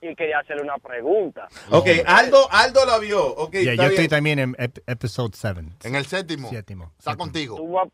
y 0.00 0.14
quería 0.14 0.38
hacerle 0.38 0.62
una 0.62 0.78
pregunta. 0.78 1.48
Ok, 1.70 1.86
Aldo, 2.06 2.48
Aldo 2.50 2.86
la 2.86 2.98
vio. 2.98 3.24
Ok, 3.36 3.52
Ya, 3.54 3.72
está 3.72 3.84
yo 3.84 3.90
estoy 3.90 4.08
también 4.08 4.38
en 4.38 4.54
ep- 4.54 4.82
episode 4.86 5.32
7. 5.34 5.60
En 5.84 5.94
el 5.94 6.06
séptimo. 6.06 6.48
Séptimo. 6.48 6.92
Está 6.98 7.16
contigo. 7.16 7.56
Tú 7.56 7.70
vas, 7.72 7.88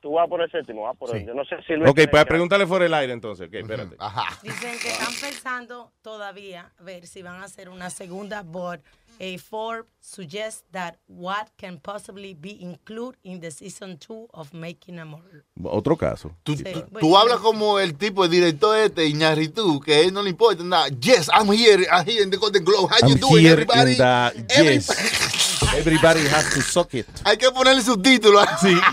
tú 0.00 0.12
vas 0.12 0.28
por 0.28 0.40
el 0.42 0.50
séptimo, 0.50 0.82
vas 0.82 0.96
por 0.96 1.14
el, 1.14 1.24
yo 1.26 1.34
no 1.34 1.44
sé 1.44 1.56
si 1.66 1.74
Luis 1.74 1.88
Ok, 1.90 2.00
pues 2.10 2.24
pregúntale 2.24 2.66
fuera 2.66 2.86
el 2.86 2.94
aire 2.94 3.12
entonces. 3.12 3.46
Ok, 3.48 3.54
espérate. 3.54 3.94
Ajá. 3.98 4.38
Dicen 4.42 4.76
que 4.80 4.88
están 4.88 5.12
pensando 5.20 5.92
todavía 6.02 6.72
ver 6.80 7.06
si 7.06 7.22
van 7.22 7.40
a 7.40 7.44
hacer 7.44 7.68
una 7.68 7.90
segunda 7.90 8.42
board 8.42 8.80
A 9.22 9.36
Forbes 9.36 9.86
suggests 10.00 10.64
that 10.72 10.96
what 11.06 11.50
can 11.58 11.78
possibly 11.78 12.32
be 12.32 12.56
included 12.62 13.18
in 13.22 13.38
the 13.40 13.50
season 13.50 13.98
two 13.98 14.26
of 14.32 14.54
Making 14.54 14.98
a 14.98 15.04
Murder. 15.04 15.44
Otro 15.62 15.94
caso. 15.94 16.34
Tú, 16.42 16.56
Sí, 16.56 16.64
tú- 16.64 16.84
bueno, 16.90 17.00
tú 17.00 17.16
hablas 17.18 17.38
como 17.40 17.78
el 17.78 17.94
tipo, 17.98 18.24
el 18.24 18.30
director 18.30 18.78
este, 18.78 19.06
Iñárritu, 19.06 19.78
que 19.80 20.00
él 20.00 20.14
no 20.14 20.22
le 20.22 20.30
importa 20.30 20.64
nada. 20.64 20.88
Yes, 20.88 21.28
I'm 21.28 21.48
here, 21.52 21.86
I'm 21.92 22.06
here 22.06 22.22
in 22.22 22.30
the 22.30 22.38
Golden 22.38 22.64
Globe. 22.64 22.88
How 22.90 23.06
you 23.06 23.14
I'm 23.16 23.20
doing, 23.20 23.44
here 23.44 23.52
everybody? 23.52 23.92
in 23.92 23.98
the 23.98 24.62
yes. 24.64 24.88
Everybody 25.76 26.20
has 26.26 26.54
to 26.54 26.62
suck 26.62 26.94
it. 26.94 27.06
Hay 27.26 27.36
que 27.36 27.50
ponerle 27.50 27.82
subtítulos. 27.82 28.46
Sí. 28.60 28.74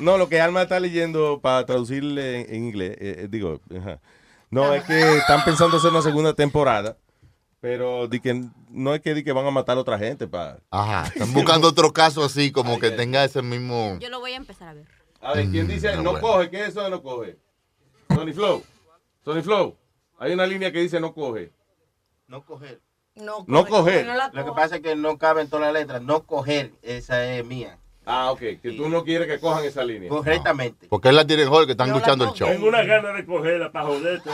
No, 0.00 0.16
lo 0.16 0.28
que 0.28 0.40
Alma 0.40 0.62
está 0.62 0.78
leyendo 0.78 1.40
para 1.40 1.66
traducirle 1.66 2.42
en, 2.42 2.54
en 2.54 2.64
inglés, 2.68 2.92
eh, 3.00 3.14
eh, 3.24 3.26
digo, 3.28 3.60
ajá. 3.76 4.00
no 4.48 4.72
es 4.72 4.84
que 4.84 5.16
están 5.16 5.44
pensando 5.44 5.76
hacer 5.78 5.90
una 5.90 6.02
segunda 6.02 6.34
temporada, 6.34 6.96
pero 7.60 8.06
di 8.08 8.20
que 8.20 8.44
no 8.70 8.94
es 8.94 9.00
que, 9.00 9.14
di 9.14 9.24
que 9.24 9.32
van 9.32 9.46
a 9.46 9.50
matar 9.50 9.76
a 9.76 9.80
otra 9.80 9.98
gente 9.98 10.26
para. 10.26 10.58
Ajá, 10.70 11.06
están 11.14 11.32
buscando 11.32 11.68
otro 11.68 11.92
caso 11.92 12.24
así, 12.24 12.52
como 12.52 12.78
que 12.78 12.90
tenga 12.90 13.24
ese 13.24 13.42
mismo... 13.42 13.96
Yo 14.00 14.08
lo 14.10 14.20
voy 14.20 14.32
a 14.32 14.36
empezar 14.36 14.68
a 14.68 14.74
ver. 14.74 14.86
A 15.20 15.32
ver, 15.34 15.48
¿quién 15.48 15.66
dice 15.66 15.96
Mm, 15.96 16.02
no 16.02 16.12
bueno. 16.12 16.26
coge? 16.26 16.50
¿Qué 16.50 16.62
es 16.62 16.68
eso 16.68 16.82
de 16.82 16.90
no 16.90 17.02
coge? 17.02 17.36
Tony 18.08 18.32
Flow. 18.32 18.62
Tony 19.24 19.42
Flow. 19.42 19.76
Hay 20.18 20.32
una 20.32 20.46
línea 20.46 20.70
que 20.72 20.80
dice 20.80 21.00
no 21.00 21.12
coge. 21.12 21.52
No 22.28 22.44
coger. 22.44 22.80
No, 23.16 23.44
No 23.48 23.66
coger. 23.66 24.06
Lo 24.32 24.44
que 24.44 24.52
pasa 24.52 24.76
es 24.76 24.82
que 24.82 24.94
no 24.94 25.18
cabe 25.18 25.42
en 25.42 25.48
todas 25.48 25.72
las 25.72 25.82
letras. 25.82 26.02
No 26.02 26.22
coger, 26.24 26.72
esa 26.82 27.24
es 27.34 27.44
mía. 27.44 27.78
Ah, 28.06 28.30
ok, 28.30 28.38
que 28.62 28.74
tú 28.76 28.88
no 28.88 29.04
quieres 29.04 29.26
que 29.26 29.38
cojan 29.40 29.64
esa 29.64 29.84
línea. 29.84 30.08
Correctamente. 30.08 30.86
Porque 30.88 31.08
él 31.08 31.16
la 31.16 31.26
tiene 31.26 31.42
mejor 31.44 31.66
que 31.66 31.72
están 31.72 31.88
escuchando 31.88 32.24
el 32.26 32.30
show. 32.32 32.48
Tengo 32.48 32.68
una 32.68 32.82
gana 32.84 33.12
de 33.12 33.26
cogerla 33.26 33.70
para 33.72 33.86
joderte. 33.86 34.30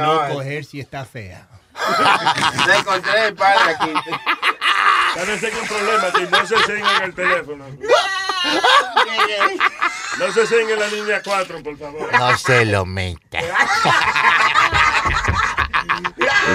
No 0.00 0.34
coger 0.34 0.64
si 0.64 0.80
está 0.80 1.04
fea. 1.04 1.48
La 2.66 2.78
encontré 2.78 3.28
el 3.28 3.34
padre 3.34 3.74
aquí. 3.74 3.92
Parece 5.14 5.50
que 5.50 5.60
un 5.60 5.68
problema 5.68 6.10
si 6.16 6.22
no 6.22 6.46
se 6.46 6.56
siguen 6.64 6.86
en 6.86 7.02
el 7.02 7.14
teléfono. 7.14 7.64
No 10.18 10.32
se 10.32 10.46
siguen 10.46 10.70
en 10.70 10.78
la 10.78 10.86
línea 10.88 11.22
4, 11.22 11.62
por 11.62 11.78
favor. 11.78 12.12
No 12.12 12.38
se 12.38 12.64
lo 12.64 12.84
meta. 12.84 13.40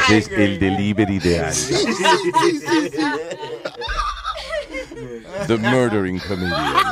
Ese 0.03 0.17
es 0.17 0.27
el 0.29 0.59
delivery 0.59 1.19
de 1.19 1.39
Alma. 1.39 1.55
The 5.47 5.57
murdering 5.57 6.19
comedian. 6.19 6.83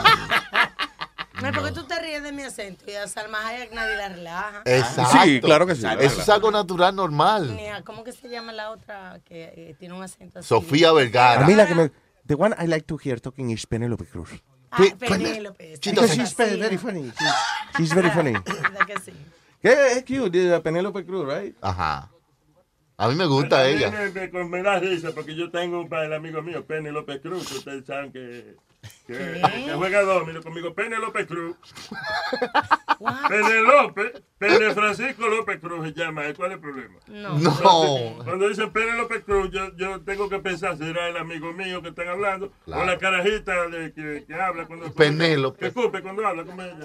No, 1.42 1.52
porque 1.52 1.72
tú 1.72 1.84
te 1.86 2.00
mi 2.36 2.44
acento 2.44 2.86
y 2.90 2.94
a 2.96 3.08
Salma 3.08 3.48
Hayek 3.48 3.72
nadie 3.74 3.96
la 3.98 4.10
relaja. 4.10 4.62
Exacto. 4.66 5.20
Sí, 5.24 5.40
claro 5.42 5.66
que 5.66 5.76
sí. 5.76 5.86
Eso 6.00 6.22
es 6.22 6.30
algo 6.30 6.52
natural, 6.52 6.96
normal. 6.96 7.56
Ni 7.56 7.68
a- 7.68 7.82
¿Cómo 7.84 8.04
que 8.04 8.12
se 8.12 8.30
llama 8.30 8.52
la 8.54 8.72
otra 8.72 9.20
que 9.26 9.54
eh, 9.56 9.76
tiene 9.80 9.94
un 9.96 10.04
acento 10.04 10.40
así? 10.40 10.48
Sofía 10.48 10.92
Vergara. 10.92 11.44
A 11.44 11.48
mí 11.48 11.56
la 11.56 11.66
que 11.68 11.76
me... 11.76 11.92
The 12.28 12.34
one 12.36 12.56
I 12.60 12.68
like 12.68 12.86
to 12.88 12.98
hear 13.04 13.20
talking 13.22 13.50
is 13.52 13.66
Penelope 13.68 14.06
Cruz. 14.06 14.30
Ah, 14.72 14.84
Penélope. 15.00 15.74
esa 15.74 15.92
Because 15.92 16.12
es 16.12 16.18
she's 16.18 16.36
very, 16.36 16.78
funny. 16.78 17.04
She's, 17.18 17.34
she's 17.78 17.94
very 17.94 18.10
funny. 18.10 18.34
¿Verdad 18.46 18.86
que 18.88 19.00
sí? 19.00 19.14
¿Qué 19.62 19.92
es 19.94 20.04
cute? 20.04 20.56
uh, 20.58 20.62
Penelope 20.62 21.06
Cruz, 21.06 21.26
right? 21.28 21.56
Ajá. 21.62 22.12
A 22.98 23.08
mí 23.10 23.16
me 23.16 23.26
gusta 23.26 23.62
A 23.62 23.66
mí 23.66 23.72
ella. 23.74 23.92
Me, 23.92 24.28
me- 24.30 24.46
me 24.46 24.64
da 24.64 24.80
risa 24.80 25.12
porque 25.14 25.36
yo 25.36 25.52
tengo 25.52 25.82
un 25.82 25.90
para 25.90 26.06
el 26.06 26.14
amigo 26.14 26.42
mío, 26.42 26.66
Penny 26.66 26.90
López 26.92 27.20
Cruz, 27.22 27.48
que 27.48 27.58
ustedes 27.60 27.86
saben 27.86 28.12
que, 28.12 28.56
que, 29.08 29.14
que 29.66 29.74
juega 29.76 30.02
domino 30.02 30.42
conmigo, 30.42 30.74
Penny 30.74 30.96
López 30.98 31.28
Cruz. 31.28 31.56
Penelope, 33.28 34.24
Pene 34.38 34.74
Francisco 34.74 35.28
López 35.28 35.60
Cruz 35.60 35.88
se 35.88 35.94
llama, 35.94 36.28
¿eh? 36.28 36.34
¿cuál 36.34 36.52
es 36.52 36.56
el 36.56 36.62
problema? 36.62 36.96
No. 37.08 37.38
No. 37.38 37.48
Entonces, 37.52 38.24
cuando 38.24 38.50
dicen 38.50 38.72
Pene 38.72 38.98
López 38.98 39.24
Cruz, 39.26 39.50
yo, 39.52 39.76
yo 39.76 40.02
tengo 40.02 40.30
que 40.30 40.40
pensar, 40.40 40.78
¿será 40.78 41.10
el 41.10 41.18
amigo 41.18 41.52
mío 41.54 41.82
que 41.82 41.90
están 41.90 42.08
hablando? 42.08 42.52
Claro. 42.66 42.84
O 42.84 42.86
la 42.86 42.98
carajita 42.98 43.68
de, 43.68 43.94
que, 43.94 44.26
que 44.28 44.34
habla 44.34 44.66
cuando... 44.66 44.92
Penélope. 44.94 45.68
Escupe 45.68 46.02
cuando 46.02 46.26
habla 46.26 46.44
con 46.46 46.60
ella. 46.60 46.76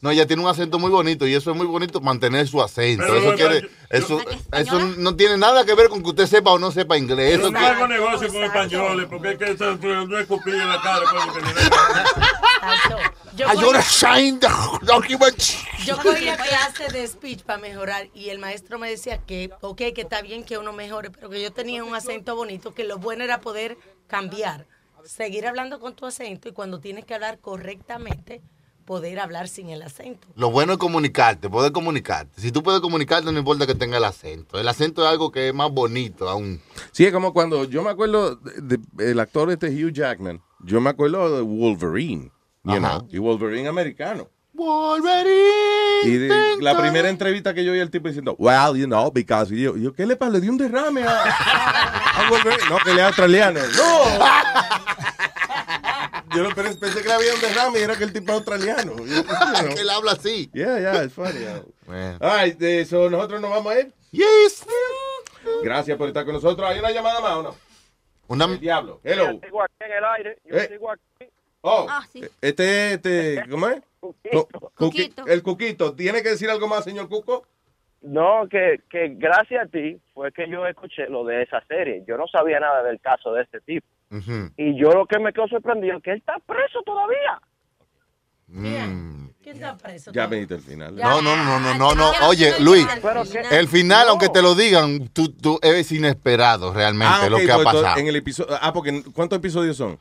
No, 0.00 0.10
ella 0.10 0.26
tiene 0.26 0.42
un 0.42 0.48
acento 0.48 0.78
muy 0.78 0.90
bonito 0.90 1.26
y 1.26 1.34
eso 1.34 1.50
es 1.50 1.56
muy 1.56 1.66
bonito 1.66 2.00
mantener 2.00 2.46
su 2.46 2.62
acento. 2.62 3.04
Pero, 3.04 3.16
eso 3.18 3.34
quiere, 3.34 3.62
yo- 3.62 3.68
eso, 3.92 4.20
eso 4.52 4.78
no 4.96 5.14
tiene 5.16 5.36
nada 5.36 5.64
que 5.64 5.74
ver 5.74 5.88
con 5.88 6.02
que 6.02 6.08
usted 6.10 6.26
sepa 6.26 6.50
o 6.52 6.58
no 6.58 6.70
sepa 6.72 6.96
inglés. 6.96 7.38
Yo 7.38 7.42
Eso 7.42 7.50
no 7.52 7.58
que- 7.58 7.64
hago 7.66 7.86
negocio 7.86 8.28
con 8.32 8.42
españoles 8.42 9.06
porque 9.10 9.30
es 9.32 9.38
que 9.38 9.50
eso 9.52 9.76
no 9.76 10.18
es 10.18 10.26
en 10.30 10.68
la 10.68 10.80
cara. 10.82 11.04
coño, 11.10 11.32
que 11.34 11.40
le 11.40 11.52
da- 11.54 13.12
Yo 13.36 13.46
gotta 13.60 13.82
sign 13.82 14.38
the 14.40 14.48
document. 14.82 15.36
Yo 15.84 15.96
cogía 15.98 16.36
clase 16.36 16.88
de 16.92 17.06
speech 17.06 17.42
para 17.42 17.58
mejorar 17.58 18.08
y 18.14 18.28
el 18.30 18.38
maestro 18.38 18.78
me 18.78 18.88
decía 18.90 19.18
que, 19.18 19.50
ok, 19.60 19.76
que 19.94 20.02
está 20.02 20.22
bien 20.22 20.44
que 20.44 20.58
uno 20.58 20.72
mejore, 20.72 21.10
pero 21.10 21.28
que 21.30 21.42
yo 21.42 21.52
tenía 21.52 21.82
un 21.84 21.94
acento 21.94 22.36
bonito, 22.36 22.74
que 22.74 22.84
lo 22.84 22.98
bueno 22.98 23.24
era 23.24 23.40
poder 23.40 23.76
cambiar, 24.06 24.66
seguir 25.04 25.46
hablando 25.46 25.80
con 25.80 25.94
tu 25.96 26.06
acento 26.06 26.48
y 26.48 26.52
cuando 26.52 26.78
tienes 26.80 27.04
que 27.04 27.14
hablar 27.14 27.40
correctamente, 27.40 28.42
poder 28.84 29.20
hablar 29.20 29.48
sin 29.48 29.68
el 29.70 29.82
acento. 29.82 30.26
Lo 30.36 30.50
bueno 30.50 30.72
es 30.72 30.78
comunicarte, 30.78 31.48
poder 31.48 31.72
comunicarte. 31.72 32.40
Si 32.40 32.52
tú 32.52 32.62
puedes 32.62 32.80
comunicarte, 32.80 33.30
no 33.32 33.38
importa 33.38 33.66
que 33.66 33.74
tenga 33.74 33.96
el 33.98 34.04
acento. 34.04 34.58
El 34.60 34.68
acento 34.68 35.02
es 35.04 35.08
algo 35.10 35.30
que 35.32 35.48
es 35.48 35.54
más 35.54 35.70
bonito 35.70 36.28
aún. 36.28 36.60
Sí, 36.92 37.04
es 37.06 37.12
como 37.12 37.32
cuando 37.32 37.64
yo 37.64 37.82
me 37.82 37.90
acuerdo 37.90 38.36
del 38.36 39.20
actor 39.20 39.50
este 39.50 39.68
Hugh 39.68 39.92
Jackman. 39.92 40.42
Yo 40.64 40.80
me 40.80 40.90
acuerdo 40.90 41.36
de 41.36 41.42
Wolverine. 41.42 42.30
You 42.64 42.76
know, 42.78 43.08
y 43.10 43.18
Wolverine 43.18 43.66
americano. 43.68 44.28
Wolverine. 44.52 46.04
Y 46.04 46.16
de- 46.18 46.56
la 46.60 46.76
primera 46.78 47.08
entrevista 47.08 47.54
que 47.54 47.64
yo 47.64 47.72
oí 47.72 47.80
al 47.80 47.90
tipo 47.90 48.08
diciendo, 48.08 48.36
well, 48.38 48.76
you 48.78 48.86
know, 48.86 49.10
because 49.10 49.52
y 49.54 49.62
yo, 49.62 49.76
yo, 49.76 49.92
¿qué 49.92 50.06
le 50.06 50.14
pasa? 50.16 50.32
Le 50.32 50.40
dio 50.40 50.50
un 50.52 50.58
derrame 50.58 51.02
a, 51.04 51.22
a 51.24 52.30
Wolverine. 52.30 52.62
No, 52.70 52.78
que 52.84 52.94
le 52.94 53.02
australiano. 53.02 53.60
No. 53.76 54.24
Yo 56.34 56.42
no, 56.42 56.54
pensé 56.54 57.02
que 57.02 57.08
le 57.08 57.12
había 57.14 57.34
un 57.34 57.40
derrame 57.40 57.78
y 57.80 57.82
era 57.82 57.96
que 57.96 58.04
el 58.04 58.12
tipo 58.12 58.32
australiano. 58.32 58.96
Yo, 58.98 59.04
you 59.04 59.22
know. 59.24 59.74
que 59.74 59.80
él 59.80 59.90
habla 59.90 60.12
así. 60.12 60.50
Yeah, 60.52 60.78
yeah, 60.78 61.04
it's 61.04 61.14
funny. 61.14 61.44
Ay, 62.20 62.52
de 62.52 62.80
eso 62.80 63.08
nosotros 63.10 63.40
nos 63.40 63.50
vamos 63.50 63.72
a 63.74 63.80
ir. 63.80 63.92
Yes. 64.12 64.66
Gracias 65.62 65.96
por 65.98 66.08
estar 66.08 66.24
con 66.24 66.34
nosotros. 66.34 66.68
¿Hay 66.68 66.78
una 66.78 66.90
llamada 66.90 67.20
más 67.20 67.32
o 67.36 67.42
no? 67.42 67.56
Una... 68.28 68.44
El 68.46 68.60
diablo. 68.60 69.00
Hello. 69.04 69.32
Yo 69.32 69.40
sigo 69.40 69.62
aquí 69.62 69.74
en 69.80 69.92
el 69.92 70.04
aire. 70.04 70.38
Yo 70.44 70.56
Eh. 70.56 70.68
sigo 70.68 70.90
aquí. 70.90 71.30
Oh, 71.62 71.86
Ah, 71.88 72.04
sí. 72.12 72.22
este, 72.40 72.94
este, 72.94 73.44
¿cómo 73.48 73.68
es? 73.68 73.82
Cuquito. 74.76 75.26
El 75.26 75.42
Cuquito. 75.42 75.94
¿Tiene 75.94 76.22
que 76.22 76.30
decir 76.30 76.50
algo 76.50 76.66
más, 76.66 76.84
señor 76.84 77.08
Cuco? 77.08 77.46
No, 78.00 78.48
que, 78.50 78.80
que 78.90 79.10
gracias 79.16 79.64
a 79.64 79.68
ti 79.68 80.00
fue 80.12 80.32
que 80.32 80.48
yo 80.50 80.66
escuché 80.66 81.06
lo 81.08 81.24
de 81.24 81.42
esa 81.42 81.64
serie. 81.68 82.02
Yo 82.06 82.16
no 82.16 82.26
sabía 82.26 82.58
nada 82.58 82.82
del 82.82 83.00
caso 83.00 83.32
de 83.32 83.42
este 83.42 83.60
tipo. 83.60 83.86
Y 84.56 84.78
yo 84.78 84.90
lo 84.90 85.06
que 85.06 85.18
me 85.18 85.32
quedo 85.32 85.48
sorprendido 85.48 85.96
es 85.96 86.02
que 86.02 86.12
él 86.12 86.18
está 86.18 86.34
preso 86.46 86.80
todavía. 86.84 87.40
Mm. 88.48 89.28
¿Quién 89.42 89.56
está 89.56 89.76
preso? 89.76 90.12
Ya 90.12 90.28
me 90.28 90.36
diste 90.36 90.54
el 90.54 90.60
final. 90.60 90.94
No, 90.94 91.22
no, 91.22 91.36
no, 91.36 91.58
no, 91.58 91.74
no, 91.74 91.94
no. 91.94 92.12
Oye, 92.28 92.60
Luis, 92.60 92.86
Pero 93.00 93.22
que- 93.24 93.58
el 93.58 93.66
final, 93.68 94.08
aunque 94.08 94.28
te 94.28 94.42
lo 94.42 94.54
digan, 94.54 95.08
tú, 95.08 95.30
tú 95.30 95.58
es 95.62 95.90
inesperado 95.90 96.72
realmente 96.72 97.12
Ah, 97.12 97.28
lo 97.30 97.38
que 97.38 97.50
ha 97.50 97.54
pues, 97.56 97.64
pasado. 97.64 97.96
En 97.98 98.06
el 98.06 98.16
episodio, 98.16 98.56
ah, 98.60 98.72
porque 98.72 99.02
¿cuántos 99.14 99.38
episodios 99.38 99.76
son? 99.76 99.98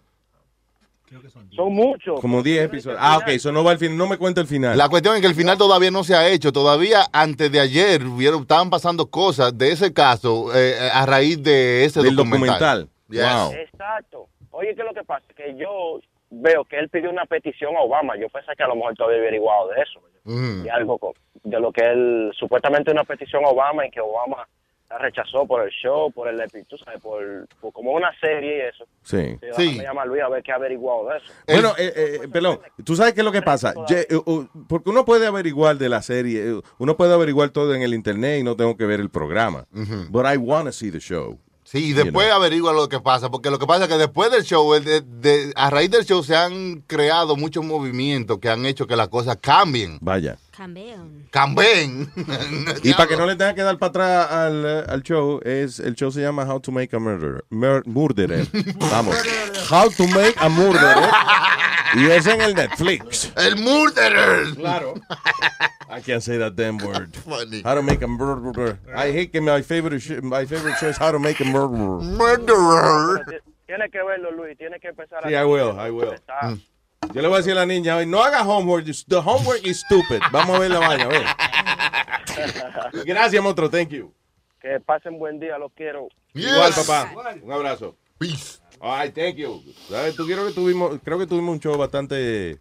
Son 1.55 1.73
muchos. 1.73 2.21
Como 2.21 2.41
10 2.41 2.65
episodios. 2.65 2.99
Ah, 3.01 3.17
ok, 3.17 3.27
eso 3.29 3.51
no 3.51 3.63
va 3.65 3.71
al 3.71 3.77
final, 3.77 3.97
no 3.97 4.07
me 4.07 4.17
cuenta 4.17 4.39
el 4.39 4.47
final. 4.47 4.77
La 4.77 4.87
cuestión 4.87 5.15
es 5.15 5.21
que 5.21 5.27
el 5.27 5.35
final 5.35 5.57
todavía 5.57 5.91
no 5.91 6.05
se 6.05 6.15
ha 6.15 6.29
hecho. 6.29 6.53
Todavía 6.53 7.05
antes 7.11 7.51
de 7.51 7.59
ayer 7.59 8.05
hubieron, 8.05 8.43
estaban 8.43 8.69
pasando 8.69 9.07
cosas 9.07 9.57
de 9.57 9.71
ese 9.73 9.91
caso 9.91 10.55
eh, 10.55 10.89
a 10.93 11.05
raíz 11.05 11.41
de 11.43 11.83
ese 11.83 12.01
Del 12.01 12.15
documental. 12.15 12.47
documental. 12.59 12.89
Yes. 13.11 13.23
Wow. 13.23 13.53
Exacto. 13.53 14.27
Oye, 14.51 14.75
¿qué 14.75 14.81
es 14.81 14.87
lo 14.87 14.93
que 14.93 15.03
pasa? 15.03 15.25
Que 15.35 15.55
yo 15.55 15.99
veo 16.29 16.65
que 16.65 16.77
él 16.79 16.89
pidió 16.89 17.09
una 17.09 17.25
petición 17.25 17.75
a 17.75 17.81
Obama. 17.81 18.15
Yo 18.17 18.29
pensé 18.29 18.51
que 18.55 18.63
a 18.63 18.67
lo 18.67 18.75
mejor 18.75 18.95
todavía 18.95 19.17
había 19.17 19.29
averiguado 19.29 19.69
de 19.69 19.81
eso. 19.81 20.01
Mm. 20.23 20.63
De 20.63 20.71
algo 20.71 21.13
de 21.43 21.59
lo 21.59 21.71
que 21.71 21.81
él, 21.81 22.31
supuestamente 22.37 22.91
una 22.91 23.03
petición 23.03 23.43
a 23.45 23.49
Obama 23.49 23.85
y 23.85 23.91
que 23.91 23.99
Obama 23.99 24.47
la 24.91 24.97
rechazó 24.97 25.47
por 25.47 25.63
el 25.63 25.71
show, 25.71 26.11
por 26.11 26.27
el 26.27 26.37
tú 26.67 26.77
sabes, 26.77 27.01
por, 27.01 27.47
por 27.59 27.71
como 27.71 27.91
una 27.91 28.11
serie 28.19 28.57
y 28.57 28.61
eso. 28.61 28.85
Sí. 29.03 29.37
Sí. 29.55 29.77
Me 29.77 29.83
llama 29.83 30.05
Luis 30.05 30.21
a 30.21 30.29
ver 30.29 30.43
qué 30.43 30.51
ha 30.51 30.55
averiguado 30.55 31.07
de 31.07 31.17
eso. 31.17 31.33
Bueno, 31.47 31.69
eh, 31.77 31.93
eh, 31.95 32.27
perdón, 32.31 32.59
tú 32.83 32.95
sabes 32.95 33.13
qué 33.13 33.21
es 33.21 33.25
lo 33.25 33.31
que 33.31 33.41
pasa. 33.41 33.73
Porque 34.67 34.89
uno 34.89 35.05
puede 35.05 35.27
averiguar 35.27 35.77
de 35.77 35.89
la 35.89 36.01
serie, 36.01 36.59
uno 36.77 36.97
puede 36.97 37.13
averiguar 37.13 37.49
todo 37.49 37.73
en 37.73 37.81
el 37.81 37.93
internet 37.93 38.41
y 38.41 38.43
no 38.43 38.55
tengo 38.55 38.75
que 38.75 38.85
ver 38.85 38.99
el 38.99 39.09
programa. 39.09 39.65
But 40.09 40.25
I 40.25 40.37
want 40.37 40.65
to 40.65 40.71
see 40.71 40.91
the 40.91 40.99
show. 40.99 41.39
Sí, 41.71 41.91
y 41.91 41.93
después 41.93 42.29
averigua 42.29 42.73
lo 42.73 42.89
que 42.89 42.99
pasa, 42.99 43.31
porque 43.31 43.49
lo 43.49 43.57
que 43.57 43.65
pasa 43.65 43.83
es 43.85 43.89
que 43.89 43.97
después 43.97 44.29
del 44.29 44.43
show, 44.43 44.73
el 44.73 44.83
de- 44.83 44.99
de- 44.99 45.53
a 45.55 45.69
raíz 45.69 45.89
del 45.89 46.03
show 46.05 46.21
se 46.21 46.35
han 46.35 46.81
creado 46.85 47.37
muchos 47.37 47.63
movimientos 47.63 48.39
que 48.39 48.49
han 48.49 48.65
hecho 48.65 48.87
que 48.87 48.97
las 48.97 49.07
cosas 49.07 49.37
cambien. 49.39 49.97
Vaya. 50.01 50.37
Cambean. 50.51 51.27
Cambien. 51.31 52.11
Y 52.83 52.93
para 52.93 53.07
que 53.07 53.15
no 53.15 53.25
le 53.25 53.37
tenga 53.37 53.53
que 53.55 53.61
dar 53.63 53.77
para 53.79 53.89
atrás 53.89 54.31
al, 54.31 54.63
eh, 54.65 54.83
al 54.85 55.01
show, 55.01 55.39
es 55.45 55.79
el 55.79 55.95
show 55.95 56.11
se 56.11 56.19
llama 56.21 56.43
How 56.43 56.59
to 56.59 56.71
Make 56.73 56.93
a 56.93 56.99
Murderer. 56.99 57.45
Mur- 57.49 57.83
Murderer. 57.87 58.45
Vamos. 58.91 59.15
How 59.71 59.89
to 59.91 60.05
Make 60.07 60.35
a 60.39 60.49
Murderer. 60.49 61.09
Y 61.95 62.09
es 62.09 62.25
en 62.27 62.41
el 62.41 62.55
Netflix. 62.55 63.31
El 63.35 63.57
murderer. 63.57 64.55
Claro. 64.55 64.93
I 65.89 65.99
can't 66.01 66.21
say 66.23 66.37
that 66.37 66.55
damn 66.55 66.77
word. 66.77 67.13
Funny. 67.15 67.61
How 67.63 67.75
to 67.75 67.81
make 67.81 68.01
a 68.01 68.07
murderer. 68.07 68.79
I 68.95 69.11
hate 69.11 69.31
que 69.31 69.41
my 69.41 69.61
favorite 69.61 69.99
sh- 70.01 70.21
my 70.23 70.45
favorite 70.45 70.77
show 70.79 70.87
is 70.87 70.97
How 70.97 71.11
to 71.11 71.19
Make 71.19 71.41
a 71.41 71.45
Murderer. 71.45 72.01
Murderer. 72.01 73.41
Tiene 73.67 73.89
que 73.89 74.01
verlo, 74.03 74.31
Luis. 74.31 74.57
Tiene 74.57 74.79
que 74.79 74.87
empezar 74.89 75.21
Sí, 75.27 75.33
I 75.33 75.43
will, 75.43 75.77
I 75.77 75.89
will. 75.91 76.15
Yo 77.13 77.21
le 77.21 77.27
voy 77.27 77.35
a 77.35 77.37
decir 77.39 77.53
a 77.53 77.55
la 77.55 77.65
niña 77.65 77.97
hoy, 77.97 78.05
no 78.05 78.23
haga 78.23 78.43
homework. 78.43 78.85
The 79.07 79.17
homework 79.17 79.65
is 79.65 79.81
stupid. 79.81 80.21
Vamos 80.31 80.55
a 80.55 80.59
ver 80.59 80.71
la 80.71 80.79
vaina, 80.79 81.05
a 81.05 81.07
ver. 81.07 81.25
Gracias, 83.05 83.43
monstruo. 83.43 83.69
Thank 83.69 83.89
you. 83.89 84.13
Que 84.61 84.79
pasen 84.79 85.19
buen 85.19 85.39
día, 85.39 85.57
los 85.57 85.71
quiero. 85.73 86.07
Igual, 86.33 86.71
papá. 86.73 87.11
Un 87.41 87.51
abrazo. 87.51 87.95
Peace. 88.17 88.60
Ay, 88.81 89.11
thank 89.11 89.35
you. 89.35 89.61
¿Sabes? 89.89 90.15
Tú 90.15 90.25
quiero 90.25 90.45
que 90.47 90.53
tuvimos, 90.53 90.99
creo 91.03 91.19
que 91.19 91.27
tuvimos 91.27 91.53
un 91.53 91.59
show 91.59 91.77
bastante 91.77 92.59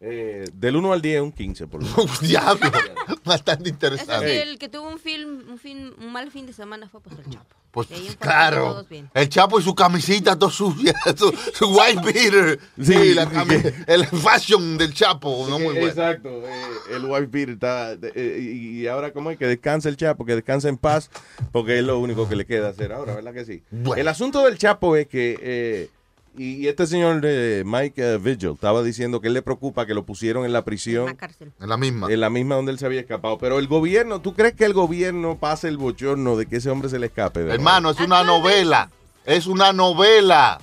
eh, 0.00 0.44
del 0.52 0.76
1 0.76 0.92
al 0.92 1.00
10, 1.00 1.22
un 1.22 1.32
15 1.32 1.66
por 1.66 1.82
lo 1.82 1.88
menos. 1.88 2.20
Diablo. 2.20 2.70
Bastante 3.24 3.64
Eso 3.64 3.72
interesante. 3.72 4.42
el 4.42 4.58
que 4.58 4.68
tuvo 4.68 4.88
un 4.88 4.98
film, 4.98 5.48
un 5.48 5.58
fin, 5.58 5.94
un 5.98 6.12
mal 6.12 6.30
fin 6.30 6.44
de 6.46 6.52
semana 6.52 6.88
fue 6.88 7.00
pues 7.00 7.18
el 7.18 7.30
Chapo. 7.30 7.56
Pues 7.72 7.90
en 7.90 8.06
claro. 8.16 8.84
El 9.14 9.28
Chapo 9.30 9.58
y 9.58 9.62
su 9.62 9.74
camisita 9.74 10.38
todo 10.38 10.50
sucia, 10.50 10.94
su, 11.16 11.32
su 11.54 11.68
white 11.74 12.02
beater. 12.04 12.60
Sí, 12.80 13.14
la 13.14 13.26
cami- 13.30 13.84
el 13.86 14.06
fashion 14.06 14.76
del 14.76 14.92
Chapo, 14.92 15.46
no 15.48 15.58
muy 15.58 15.72
bueno. 15.74 15.88
Exacto. 15.88 16.28
eh, 16.46 16.64
el 16.94 17.04
wife 17.06 17.26
beater 17.28 17.54
está. 17.54 17.92
eh, 18.14 18.38
y, 18.40 18.80
y 18.82 18.86
ahora, 18.88 19.12
¿cómo 19.12 19.30
es? 19.30 19.38
Que 19.38 19.46
descanse 19.46 19.88
el 19.88 19.96
Chapo, 19.96 20.26
que 20.26 20.34
descanse 20.34 20.68
en 20.68 20.76
paz, 20.76 21.10
porque 21.50 21.78
es 21.78 21.84
lo 21.84 21.98
único 21.98 22.28
que 22.28 22.36
le 22.36 22.44
queda 22.44 22.68
hacer 22.68 22.92
ahora, 22.92 23.14
¿verdad 23.14 23.32
que 23.32 23.46
sí? 23.46 23.62
El 23.96 24.06
asunto 24.06 24.44
del 24.44 24.58
Chapo 24.58 24.94
es 24.96 25.06
que. 25.08 25.38
eh, 25.40 25.90
y, 26.36 26.54
y 26.54 26.68
este 26.68 26.86
señor 26.86 27.20
eh, 27.24 27.62
Mike 27.66 28.14
eh, 28.14 28.18
Vigil 28.18 28.52
estaba 28.52 28.82
diciendo 28.82 29.20
que 29.20 29.28
él 29.28 29.34
le 29.34 29.42
preocupa 29.42 29.86
que 29.86 29.94
lo 29.94 30.04
pusieron 30.04 30.44
en 30.44 30.52
la 30.52 30.64
prisión. 30.64 31.16
En 31.60 31.68
la 31.68 31.76
misma. 31.76 32.10
En 32.10 32.20
la 32.20 32.30
misma 32.30 32.56
donde 32.56 32.72
él 32.72 32.78
se 32.78 32.86
había 32.86 33.00
escapado. 33.00 33.38
Pero 33.38 33.58
el 33.58 33.68
gobierno, 33.68 34.20
¿tú 34.20 34.34
crees 34.34 34.54
que 34.54 34.64
el 34.64 34.72
gobierno 34.72 35.38
pase 35.38 35.68
el 35.68 35.76
bochorno 35.76 36.36
de 36.36 36.46
que 36.46 36.56
ese 36.56 36.70
hombre 36.70 36.88
se 36.88 36.98
le 36.98 37.06
escape? 37.06 37.42
de 37.42 37.54
Hermano, 37.54 37.90
es 37.90 38.00
una 38.00 38.24
novela. 38.24 38.90
Es 39.24 39.46
una 39.46 39.72
novela. 39.72 40.58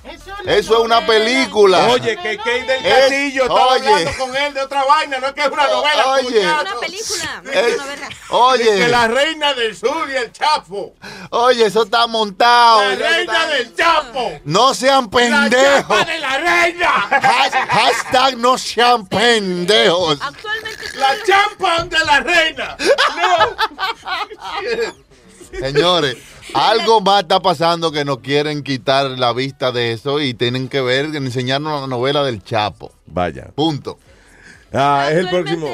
Eso 0.46 0.74
es 0.74 0.80
una 0.80 1.06
película. 1.06 1.88
Oye, 1.88 2.18
que 2.18 2.36
Kate 2.38 2.64
del 2.64 2.86
Es- 2.86 2.94
Castillo 3.00 3.44
estaba 3.44 3.68
oye. 3.68 3.88
hablando 3.88 4.12
con 4.18 4.36
él 4.36 4.54
de 4.54 4.62
otra 4.62 4.84
vaina, 4.84 5.18
no 5.20 5.28
es 5.28 5.34
que 5.34 5.42
es 5.42 5.48
una 5.48 5.68
novela. 5.68 6.08
Oye. 6.12 6.40
Una 6.42 6.80
película, 6.82 7.42
Es- 7.46 7.56
es 7.56 7.74
una 7.76 7.86
novela. 7.86 8.10
Oye. 8.32 8.78
Que 8.80 8.88
la 8.90 9.08
reina 9.08 9.54
del 9.54 9.78
sur 9.78 10.10
y 10.10 10.16
el 10.16 10.32
Chapo. 10.34 10.94
Oye, 11.30 11.66
eso 11.66 11.84
está 11.84 12.06
montado. 12.08 12.82
La 12.84 12.96
reina 12.96 13.46
del 13.48 13.76
Chapo. 13.76 14.40
No 14.44 14.74
sean 14.74 15.06
La 15.06 15.10
pendejos. 15.10 15.82
chapa 15.82 16.04
de 16.06 16.20
la 16.20 16.38
reina. 16.38 17.08
Has- 17.12 17.54
hashtag 17.70 18.38
no 18.38 18.58
sean 18.58 19.08
pendejos. 19.08 20.20
La 20.96 21.16
champa 21.26 21.84
de 21.86 22.00
la 22.06 22.20
reina. 22.20 22.78
Señores, 25.60 26.18
algo 26.54 27.02
más 27.02 27.22
está 27.22 27.40
pasando 27.40 27.92
que 27.92 28.06
nos 28.06 28.20
quieren 28.20 28.64
quitar 28.64 29.12
la 29.12 29.34
vista 29.34 29.72
de 29.72 29.94
eso 29.94 30.20
y 30.20 30.34
tienen 30.34 30.70
que 30.70 30.82
ver, 30.82 31.06
enseñarnos 31.16 31.82
la 31.82 31.88
novela 31.88 32.24
del 32.24 32.44
Chapo. 32.44 32.92
Vaya. 33.06 33.52
Punto. 33.56 33.98
Ah, 34.72 35.08
es 35.12 35.18
el 35.18 35.30
próximo. 35.30 35.68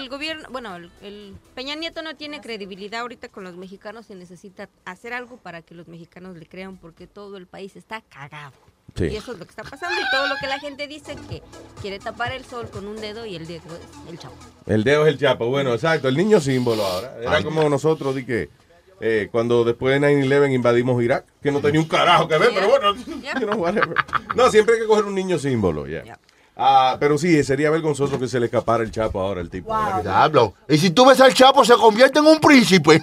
El, 0.00 0.08
gobierno, 0.08 0.48
bueno, 0.50 0.76
el, 0.76 0.90
el 1.02 1.34
Peña 1.54 1.74
Nieto 1.74 2.02
no 2.02 2.16
tiene 2.16 2.40
credibilidad 2.40 3.02
ahorita 3.02 3.28
con 3.28 3.44
los 3.44 3.56
mexicanos 3.56 4.06
y 4.08 4.14
necesita 4.14 4.68
hacer 4.86 5.12
algo 5.12 5.36
para 5.36 5.60
que 5.62 5.74
los 5.74 5.86
mexicanos 5.86 6.36
le 6.36 6.46
crean 6.46 6.78
porque 6.78 7.06
todo 7.06 7.36
el 7.36 7.46
país 7.46 7.76
está 7.76 8.00
cagado. 8.00 8.54
Sí. 8.96 9.04
Y 9.04 9.16
eso 9.16 9.32
es 9.32 9.38
lo 9.38 9.44
que 9.44 9.50
está 9.50 9.64
pasando 9.64 10.00
y 10.00 10.10
todo 10.10 10.26
lo 10.28 10.36
que 10.36 10.46
la 10.46 10.58
gente 10.58 10.86
dice 10.86 11.14
que 11.28 11.42
quiere 11.82 11.98
tapar 11.98 12.32
el 12.32 12.44
sol 12.44 12.70
con 12.70 12.86
un 12.86 12.96
dedo 12.96 13.26
y 13.26 13.36
el 13.36 13.46
dedo 13.46 13.64
es 13.66 14.10
el 14.10 14.18
chavo. 14.18 14.34
El 14.66 14.82
dedo 14.82 15.06
es 15.06 15.12
el 15.12 15.18
Chapo. 15.20 15.46
Bueno, 15.48 15.74
exacto. 15.74 16.08
El 16.08 16.16
niño 16.16 16.40
símbolo 16.40 16.84
ahora. 16.84 17.16
Era 17.20 17.42
como 17.42 17.68
nosotros, 17.68 18.14
di 18.14 18.24
que. 18.24 18.48
Eh, 19.00 19.28
cuando 19.30 19.64
después 19.64 20.00
de 20.00 20.06
9-11 20.06 20.54
invadimos 20.54 21.02
Irak, 21.02 21.24
que 21.42 21.52
no 21.52 21.60
tenía 21.60 21.80
un 21.80 21.88
carajo 21.88 22.26
que 22.28 22.38
ver, 22.38 22.50
pero 22.54 22.68
bueno, 22.68 22.94
you 23.40 23.46
know, 23.46 23.56
whatever. 23.56 23.94
No, 24.34 24.50
siempre 24.50 24.74
hay 24.74 24.80
que 24.80 24.86
coger 24.86 25.04
un 25.04 25.14
niño 25.14 25.38
símbolo, 25.38 25.86
ya. 25.86 26.18
Ah, 26.60 26.96
pero 26.98 27.16
sí, 27.16 27.44
sería 27.44 27.70
vergonzoso 27.70 28.18
que 28.18 28.26
se 28.26 28.40
le 28.40 28.46
escapara 28.46 28.82
el 28.82 28.90
Chapo 28.90 29.20
ahora 29.20 29.40
al 29.40 29.48
tipo. 29.48 29.68
¿verdad 29.72 29.92
que 29.92 30.02
sí? 30.02 30.08
Diablo. 30.08 30.54
Y 30.68 30.76
si 30.78 30.90
tú 30.90 31.06
ves 31.06 31.20
al 31.20 31.32
Chapo, 31.32 31.64
se 31.64 31.74
convierte 31.74 32.18
en 32.18 32.26
un 32.26 32.40
príncipe. 32.40 32.94
¡El 32.96 33.02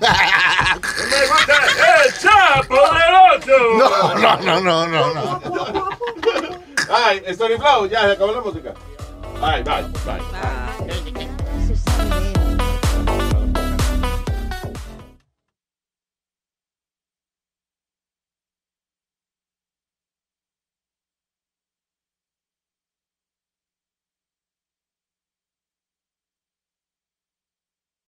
Chapo 2.20 2.76
del 2.76 3.16
8! 3.38 3.52
No, 3.78 4.16
no, 4.16 4.42
no, 4.42 4.60
no, 4.60 4.88
no. 4.88 5.14
no. 5.14 5.90
Ay, 6.90 7.22
Story 7.28 7.56
Flow, 7.56 7.88
ya 7.88 8.02
se 8.02 8.12
acabó 8.12 8.34
la 8.34 8.42
música. 8.42 8.74
Bye, 9.40 9.64
bye, 9.64 9.86
bye. 10.06 10.20